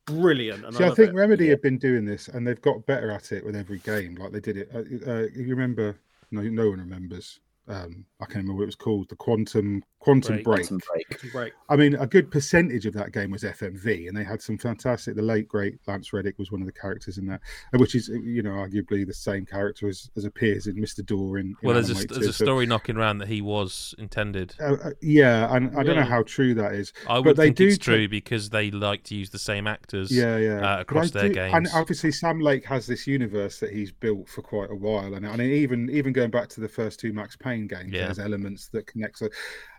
brilliant 0.06 0.66
and 0.66 0.76
See, 0.76 0.84
I, 0.84 0.88
love 0.88 0.96
think 0.98 1.10
it. 1.12 1.16
Remedy 1.16 1.46
Yeah. 1.46 1.52
have 1.52 1.62
been 1.62 1.78
doing 1.78 2.04
this, 2.04 2.30
and 2.30 2.46
they've 2.46 2.60
got 2.62 2.86
better 2.88 3.12
at 3.12 3.32
it 3.32 3.46
with 3.46 3.56
every 3.56 3.78
game. 3.80 4.16
Like 4.16 4.32
they 4.32 4.40
did 4.40 4.58
it. 4.58 4.70
Uh, 4.74 4.80
uh, 5.12 5.28
you 5.36 5.50
remember? 5.50 6.00
No, 6.32 6.42
no 6.42 6.70
one 6.70 6.80
remembers. 6.80 7.40
Um, 7.68 8.06
I 8.20 8.26
can't 8.26 8.38
remember 8.38 8.56
what 8.56 8.64
it 8.64 8.66
was 8.68 8.76
called. 8.76 9.08
The 9.10 9.16
Quantum 9.16 9.84
Quantum 10.00 10.36
Break. 10.36 10.46
Break. 10.46 10.68
Quantum 10.68 10.82
Break. 10.94 11.32
great 11.32 11.54
I 11.70 11.76
mean, 11.76 11.96
a 11.96 12.08
good 12.08 12.32
percentage 12.32 12.86
of 12.86 12.94
that 12.94 13.12
game 13.12 13.32
was 13.32 13.44
FMV, 13.44 14.08
and 14.08 14.16
they 14.18 14.24
had 14.24 14.42
some 14.42 14.58
fantastic. 14.58 15.16
The 15.16 15.22
late 15.22 15.48
great 15.48 15.78
Lance 15.88 16.14
Reddick 16.14 16.40
was 16.40 16.52
one 16.52 16.62
of 16.62 16.68
the 16.68 16.72
characters 16.74 17.18
in 17.18 17.26
that, 17.28 17.42
uh, 17.74 17.78
which 17.78 17.96
is 17.96 18.08
you 18.08 18.42
know 18.42 18.52
arguably 18.52 19.06
the 19.06 19.14
same 19.14 19.46
character 19.46 19.90
as, 19.90 20.10
as 20.16 20.24
appears 20.26 20.68
in 20.68 20.80
Mister 20.80 21.04
Door 21.04 21.40
in. 21.40 21.48
in 21.48 21.56
Well, 21.62 21.74
there's 21.76 21.90
a, 21.90 21.96
Alan 21.96 22.08
there's 22.08 22.20
2. 22.26 22.30
a 22.30 22.34
So, 22.34 22.46
story 22.46 22.66
knocking 22.66 22.96
around 22.98 23.18
that 23.20 23.28
he 23.28 23.42
was 23.42 23.94
intended. 24.00 24.56
uh, 24.62 24.78
uh, 24.84 24.90
yeah, 25.02 25.54
and 25.54 25.78
I 25.78 25.84
don't 25.84 25.98
know 25.98 26.04
how 26.04 26.24
true 26.24 26.54
that 26.56 26.74
is. 26.74 26.94
I 27.08 27.20
would 27.20 27.36
they 27.36 27.48
think 27.48 27.58
do 27.58 27.68
it's 27.68 27.78
ta- 27.78 27.84
true 27.92 28.08
because 28.08 28.50
they 28.52 28.72
like 28.72 29.04
to 29.06 29.16
use 29.16 29.30
the 29.32 29.38
same 29.40 29.68
actors. 29.68 30.12
Yeah, 30.16 30.38
yeah. 30.38 30.76
uh, 30.78 30.80
across 30.82 31.12
their 31.12 31.30
do- 31.30 31.40
And 31.42 31.68
obviously, 31.74 32.12
Sam 32.14 32.40
Lake 32.40 32.66
has 32.66 32.88
this 32.88 33.06
universe 33.06 33.60
that 33.60 33.72
he's 33.74 33.92
built 33.92 34.30
for 34.30 34.42
quite 34.42 34.72
a 34.72 34.76
while, 34.76 35.14
and 35.14 35.28
I 35.28 35.36
mean, 35.36 35.52
even 35.52 35.90
even 35.90 36.14
going 36.14 36.32
back 36.32 36.48
to 36.50 36.62
the 36.62 36.70
first 36.70 37.00
two 37.02 37.12
Max 37.14 37.36
Payne 37.36 37.68
games, 37.68 37.92
Yeah. 37.92 38.06
there's 38.06 38.20
elements 38.20 38.70
that 38.70 38.88
connect. 38.88 39.22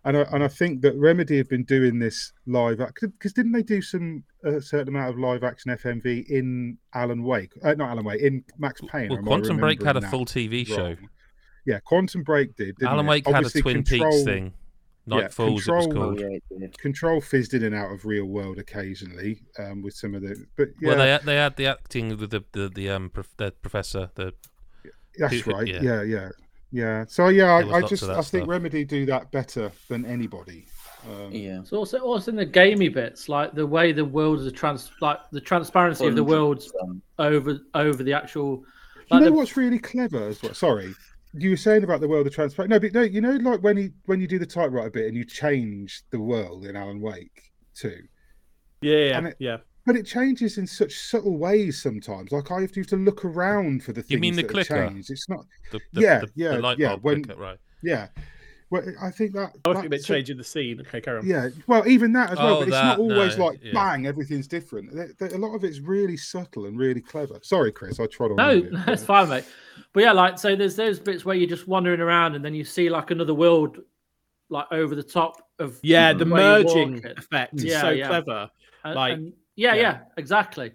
So, 0.04 0.08
and 0.08 0.16
I, 0.18 0.20
and 0.32 0.44
I 0.44 0.48
think 0.48 0.80
that 0.82 0.94
Remedy 0.96 1.36
have 1.38 1.48
been 1.48 1.64
doing 1.64 1.98
this 1.98 2.32
live 2.46 2.78
because 2.78 3.32
didn't 3.32 3.52
they 3.52 3.62
do 3.62 3.82
some 3.82 4.24
a 4.44 4.60
certain 4.60 4.88
amount 4.88 5.10
of 5.10 5.18
live 5.18 5.44
action 5.44 5.70
FMV 5.72 6.26
in 6.28 6.78
Alan 6.94 7.22
Wake? 7.22 7.52
Uh, 7.62 7.74
not 7.74 7.90
Alan 7.90 8.04
Wake 8.04 8.20
in 8.22 8.44
Max 8.58 8.80
Payne. 8.90 9.08
Well, 9.10 9.18
or 9.18 9.20
am 9.20 9.24
I 9.24 9.28
Quantum 9.28 9.56
Break 9.58 9.82
had 9.82 9.96
a 9.96 10.00
full 10.02 10.24
that 10.24 10.34
TV 10.34 10.66
show. 10.66 10.76
wrong? 10.84 11.08
Yeah, 11.66 11.78
Quantum 11.80 12.22
Break 12.22 12.56
did. 12.56 12.76
Didn't 12.76 12.88
Alan 12.92 13.06
it? 13.06 13.08
Wake 13.10 13.26
had 13.28 13.44
a 13.44 13.50
Twin 13.50 13.82
Control- 13.84 14.10
Peaks 14.10 14.24
thing. 14.24 14.52
Nightfalls, 15.08 15.48
it 15.48 15.52
was 15.52 15.64
Control- 15.64 15.90
Oh, 15.90 15.94
called. 15.94 16.20
yeah, 16.20 16.26
it 16.28 16.42
did. 16.60 16.78
Control 16.78 17.20
fizzed 17.20 17.54
in 17.54 17.64
and 17.64 17.74
out 17.74 17.90
of 17.92 18.04
real 18.04 18.26
world 18.26 18.58
occasionally 18.58 19.42
um, 19.58 19.82
with 19.82 19.94
some 19.94 20.14
of 20.14 20.22
the, 20.22 20.36
but 20.56 20.68
yeah, 20.80 20.88
Well, 20.90 20.98
they 20.98 21.08
had, 21.10 21.22
they 21.24 21.36
had 21.36 21.56
the 21.56 21.66
acting 21.66 22.10
with 22.16 22.30
the 22.30 22.44
the, 22.52 22.68
the 22.68 22.90
um 22.90 23.10
prof, 23.10 23.28
the 23.36 23.50
professor. 23.50 24.10
The 24.14 24.34
that's 25.18 25.40
who- 25.40 25.50
right. 25.50 25.66
yeah. 25.66 25.80
Yeah, 25.82 26.02
yeah, 26.02 26.28
yeah. 26.72 27.04
So 27.08 27.28
yeah, 27.28 27.52
I, 27.52 27.76
I 27.76 27.80
just 27.82 28.02
of 28.02 28.08
that 28.08 28.18
I 28.18 28.22
think 28.22 28.42
stuff. 28.42 28.48
Remedy 28.48 28.84
do 28.84 29.06
that 29.06 29.30
better 29.30 29.70
than 29.88 30.04
anybody. 30.04 30.66
Um, 31.08 31.32
Yeah. 31.32 31.62
So 31.64 31.78
also, 31.78 31.98
also 31.98 32.30
in 32.30 32.36
the 32.36 32.44
gamey 32.44 32.88
bits, 32.88 33.28
like 33.28 33.54
the 33.54 33.66
way 33.66 33.92
the 33.92 34.04
worlds 34.04 34.46
are 34.46 34.50
trans, 34.50 34.90
like 35.00 35.18
the 35.32 35.40
transparency 35.40 36.06
of 36.06 36.14
the 36.14 36.24
worlds 36.24 36.70
over 37.18 37.58
over 37.74 38.02
the 38.02 38.12
actual. 38.12 38.58
Do 38.58 39.16
you 39.16 39.20
know 39.20 39.26
the, 39.26 39.32
what's 39.32 39.56
really 39.56 39.78
clever 39.78 40.28
as 40.28 40.42
well? 40.42 40.54
Sorry, 40.54 40.94
you 41.32 41.50
were 41.50 41.56
saying 41.56 41.84
about 41.84 42.00
the 42.00 42.08
world 42.08 42.26
of 42.26 42.34
transparent. 42.34 42.70
No, 42.70 42.78
but 42.78 42.92
no, 42.92 43.02
you 43.02 43.20
know, 43.20 43.32
like 43.32 43.62
when 43.62 43.76
you 43.76 43.92
when 44.06 44.20
you 44.20 44.26
do 44.28 44.38
the 44.38 44.46
typewriter 44.46 44.90
bit 44.90 45.06
and 45.06 45.16
you 45.16 45.24
change 45.24 46.02
the 46.10 46.20
world 46.20 46.66
in 46.66 46.76
Alan 46.76 47.00
Wake 47.00 47.50
too, 47.74 47.96
Yeah, 48.82 48.96
yeah, 48.96 49.18
And 49.18 49.26
it- 49.28 49.36
yeah. 49.38 49.56
But 49.86 49.96
it 49.96 50.04
changes 50.06 50.58
in 50.58 50.66
such 50.66 50.92
subtle 50.94 51.36
ways 51.38 51.80
sometimes. 51.82 52.32
Like 52.32 52.50
I 52.50 52.60
have 52.62 52.72
to, 52.72 52.80
have 52.80 52.86
to 52.88 52.96
look 52.96 53.24
around 53.24 53.82
for 53.84 53.92
the 53.92 54.02
things 54.02 54.10
You 54.10 54.18
mean 54.18 54.34
the 54.36 54.42
that 54.42 54.56
have 54.56 54.66
clicker? 54.68 54.88
changed. 54.88 55.10
It's 55.10 55.28
not. 55.28 55.44
the, 55.72 55.80
the 55.92 56.00
Yeah, 56.00 56.18
the, 56.20 56.28
yeah, 56.34 56.48
the 56.52 56.58
light 56.60 56.78
yeah, 56.78 56.88
bulb 56.90 57.02
when- 57.04 57.24
clicker, 57.24 57.40
right? 57.40 57.58
Yeah. 57.82 58.08
Well, 58.70 58.84
I 59.02 59.10
think 59.10 59.32
that. 59.32 59.38
I 59.40 59.42
was 59.42 59.50
thinking 59.64 59.74
about 59.86 59.90
that's 59.90 60.06
changing 60.06 60.36
the 60.36 60.44
scene. 60.44 60.80
Okay, 60.80 61.00
carry 61.00 61.18
on. 61.18 61.26
Yeah, 61.26 61.48
well, 61.66 61.88
even 61.88 62.12
that 62.12 62.30
as 62.30 62.38
well. 62.38 62.54
Oh, 62.54 62.58
but 62.60 62.68
it's 62.68 62.76
that, 62.76 62.84
not 62.84 62.98
always 63.00 63.36
no, 63.36 63.46
like 63.46 63.58
yeah. 63.64 63.72
bang, 63.72 64.06
everything's 64.06 64.46
different. 64.46 64.94
There- 64.94 65.12
there- 65.18 65.34
a 65.34 65.38
lot 65.38 65.56
of 65.56 65.64
it's 65.64 65.80
really 65.80 66.16
subtle 66.16 66.66
and 66.66 66.78
really 66.78 67.00
clever. 67.00 67.40
Sorry, 67.42 67.72
Chris, 67.72 67.98
I 67.98 68.06
trod 68.06 68.30
on. 68.30 68.36
no, 68.36 68.50
you 68.50 68.62
bit, 68.62 68.72
that's 68.86 69.02
but- 69.02 69.06
fine, 69.26 69.28
mate. 69.28 69.44
But 69.92 70.04
yeah, 70.04 70.12
like 70.12 70.38
so, 70.38 70.54
there's 70.54 70.76
those 70.76 71.00
bits 71.00 71.24
where 71.24 71.34
you're 71.34 71.48
just 71.48 71.66
wandering 71.66 71.98
around 72.00 72.36
and 72.36 72.44
then 72.44 72.54
you 72.54 72.62
see 72.62 72.88
like 72.90 73.10
another 73.10 73.34
world, 73.34 73.78
like 74.50 74.66
over 74.70 74.94
the 74.94 75.02
top 75.02 75.42
of 75.58 75.80
Yeah, 75.82 76.12
the 76.12 76.26
merging 76.26 77.04
effect 77.04 77.54
is 77.54 77.64
Yeah, 77.64 77.80
so 77.80 77.90
yeah. 77.90 78.06
clever. 78.06 78.50
And- 78.84 78.94
Like, 78.94 79.12
and- 79.14 79.32
yeah, 79.56 79.74
yeah. 79.74 79.80
yeah, 79.80 79.98
exactly. 80.16 80.72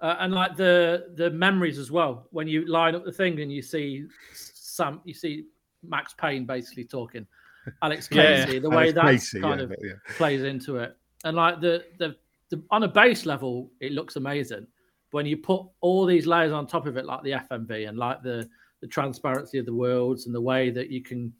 Uh, 0.00 0.16
and 0.20 0.32
like 0.32 0.56
the 0.56 1.08
the 1.16 1.30
memories 1.30 1.78
as 1.78 1.90
well. 1.90 2.28
When 2.30 2.46
you 2.46 2.66
line 2.66 2.94
up 2.94 3.04
the 3.04 3.12
thing 3.12 3.40
and 3.40 3.52
you 3.52 3.62
see 3.62 4.04
Sam, 4.32 5.00
you 5.04 5.12
see 5.14 5.46
Max 5.82 6.14
Payne 6.14 6.44
basically 6.46 6.84
talking, 6.84 7.26
Alex 7.82 8.08
Yeah. 8.10 8.44
Casey. 8.44 8.58
The 8.60 8.70
way 8.70 8.76
Alex 8.76 8.94
that 8.94 9.04
Casey, 9.04 9.40
kind 9.40 9.60
yeah, 9.60 9.64
of 9.64 9.74
yeah. 9.82 9.92
plays 10.16 10.42
into 10.44 10.76
it, 10.76 10.96
and 11.24 11.36
like 11.36 11.60
the, 11.60 11.84
the 11.98 12.14
the 12.50 12.62
on 12.70 12.84
a 12.84 12.88
base 12.88 13.26
level, 13.26 13.70
it 13.80 13.92
looks 13.92 14.16
amazing. 14.16 14.66
When 15.10 15.26
you 15.26 15.36
put 15.36 15.62
all 15.80 16.04
these 16.06 16.26
layers 16.26 16.52
on 16.52 16.66
top 16.66 16.86
of 16.86 16.96
it, 16.96 17.04
like 17.04 17.22
the 17.22 17.32
FMV 17.32 17.88
and 17.88 17.98
like 17.98 18.22
the 18.22 18.48
the 18.80 18.86
transparency 18.86 19.58
of 19.58 19.66
the 19.66 19.74
worlds 19.74 20.26
and 20.26 20.34
the 20.34 20.40
way 20.40 20.70
that 20.70 20.90
you 20.90 21.02
can 21.02 21.32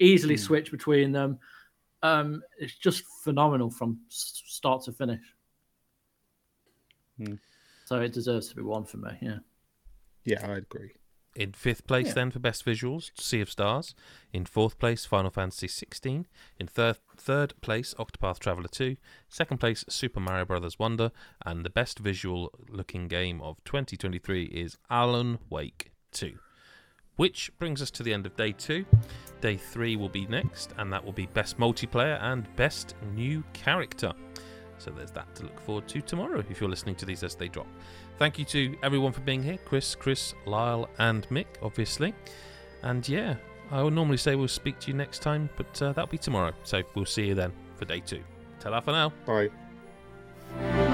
easily 0.00 0.34
Hmm. 0.34 0.40
switch 0.42 0.70
between 0.72 1.12
them, 1.12 1.38
um, 2.02 2.42
it's 2.58 2.74
just 2.76 3.04
phenomenal 3.22 3.70
from 3.70 4.00
start 4.08 4.82
to 4.84 4.92
finish. 4.92 5.20
Hmm. 7.26 7.34
So 7.84 8.00
it 8.00 8.12
deserves 8.12 8.48
to 8.48 8.56
be 8.56 8.62
one 8.62 8.84
for 8.84 8.96
me. 8.98 9.10
Yeah. 9.20 9.38
Yeah, 10.24 10.46
I 10.46 10.56
agree. 10.58 10.92
In 11.36 11.52
fifth 11.52 11.86
place, 11.86 12.08
Yeah. 12.08 12.14
then 12.14 12.30
for 12.32 12.40
best 12.40 12.64
visuals, 12.64 13.10
Sea 13.18 13.40
of 13.40 13.50
Stars. 13.50 13.94
In 14.32 14.44
fourth 14.44 14.78
place, 14.78 15.04
Final 15.06 15.30
Fantasy 15.30 15.68
16. 15.68 16.26
In 16.58 16.66
third 16.66 16.98
third 17.16 17.54
place, 17.60 17.94
Octopath 17.98 18.38
Traveler 18.40 18.68
2. 18.68 18.96
Second 19.28 19.58
place, 19.58 19.84
Super 19.88 20.20
Mario 20.20 20.44
Brothers 20.44 20.78
Wonder. 20.78 21.12
And 21.44 21.64
the 21.64 21.70
best 21.70 21.98
visual 22.00 22.50
looking 22.68 23.06
game 23.08 23.40
of 23.42 23.62
2023 23.64 24.44
is 24.46 24.76
Alan 24.90 25.38
Wake 25.48 25.92
2. 26.12 26.38
Which 27.16 27.50
brings 27.58 27.82
us 27.82 27.90
to 27.92 28.02
the 28.02 28.14
end 28.14 28.24
of 28.26 28.34
day 28.36 28.52
two. 28.52 28.86
Day 29.40 29.56
three 29.56 29.94
will 29.94 30.08
be 30.08 30.26
next, 30.26 30.72
and 30.78 30.90
that 30.92 31.04
will 31.04 31.12
be 31.12 31.26
best 31.26 31.58
multiplayer 31.58 32.18
and 32.22 32.54
best 32.56 32.94
new 33.14 33.44
character. 33.52 34.12
So 34.80 34.90
there's 34.90 35.10
that 35.12 35.32
to 35.36 35.44
look 35.44 35.60
forward 35.60 35.86
to 35.88 36.00
tomorrow 36.00 36.42
if 36.48 36.60
you're 36.60 36.70
listening 36.70 36.94
to 36.96 37.06
these 37.06 37.22
as 37.22 37.34
they 37.34 37.48
drop. 37.48 37.66
Thank 38.18 38.38
you 38.38 38.44
to 38.46 38.76
everyone 38.82 39.12
for 39.12 39.20
being 39.20 39.42
here 39.42 39.58
Chris, 39.64 39.94
Chris, 39.94 40.34
Lyle, 40.46 40.88
and 40.98 41.28
Mick, 41.28 41.46
obviously. 41.62 42.14
And 42.82 43.06
yeah, 43.08 43.36
I 43.70 43.82
would 43.82 43.92
normally 43.92 44.16
say 44.16 44.36
we'll 44.36 44.48
speak 44.48 44.78
to 44.80 44.88
you 44.90 44.96
next 44.96 45.20
time, 45.20 45.48
but 45.56 45.82
uh, 45.82 45.92
that'll 45.92 46.10
be 46.10 46.18
tomorrow. 46.18 46.52
So 46.64 46.82
we'll 46.94 47.04
see 47.04 47.26
you 47.26 47.34
then 47.34 47.52
for 47.76 47.84
day 47.84 48.00
two. 48.00 48.22
Ta 48.58 48.80
for 48.80 48.92
now. 48.92 49.12
Bye. 49.26 50.88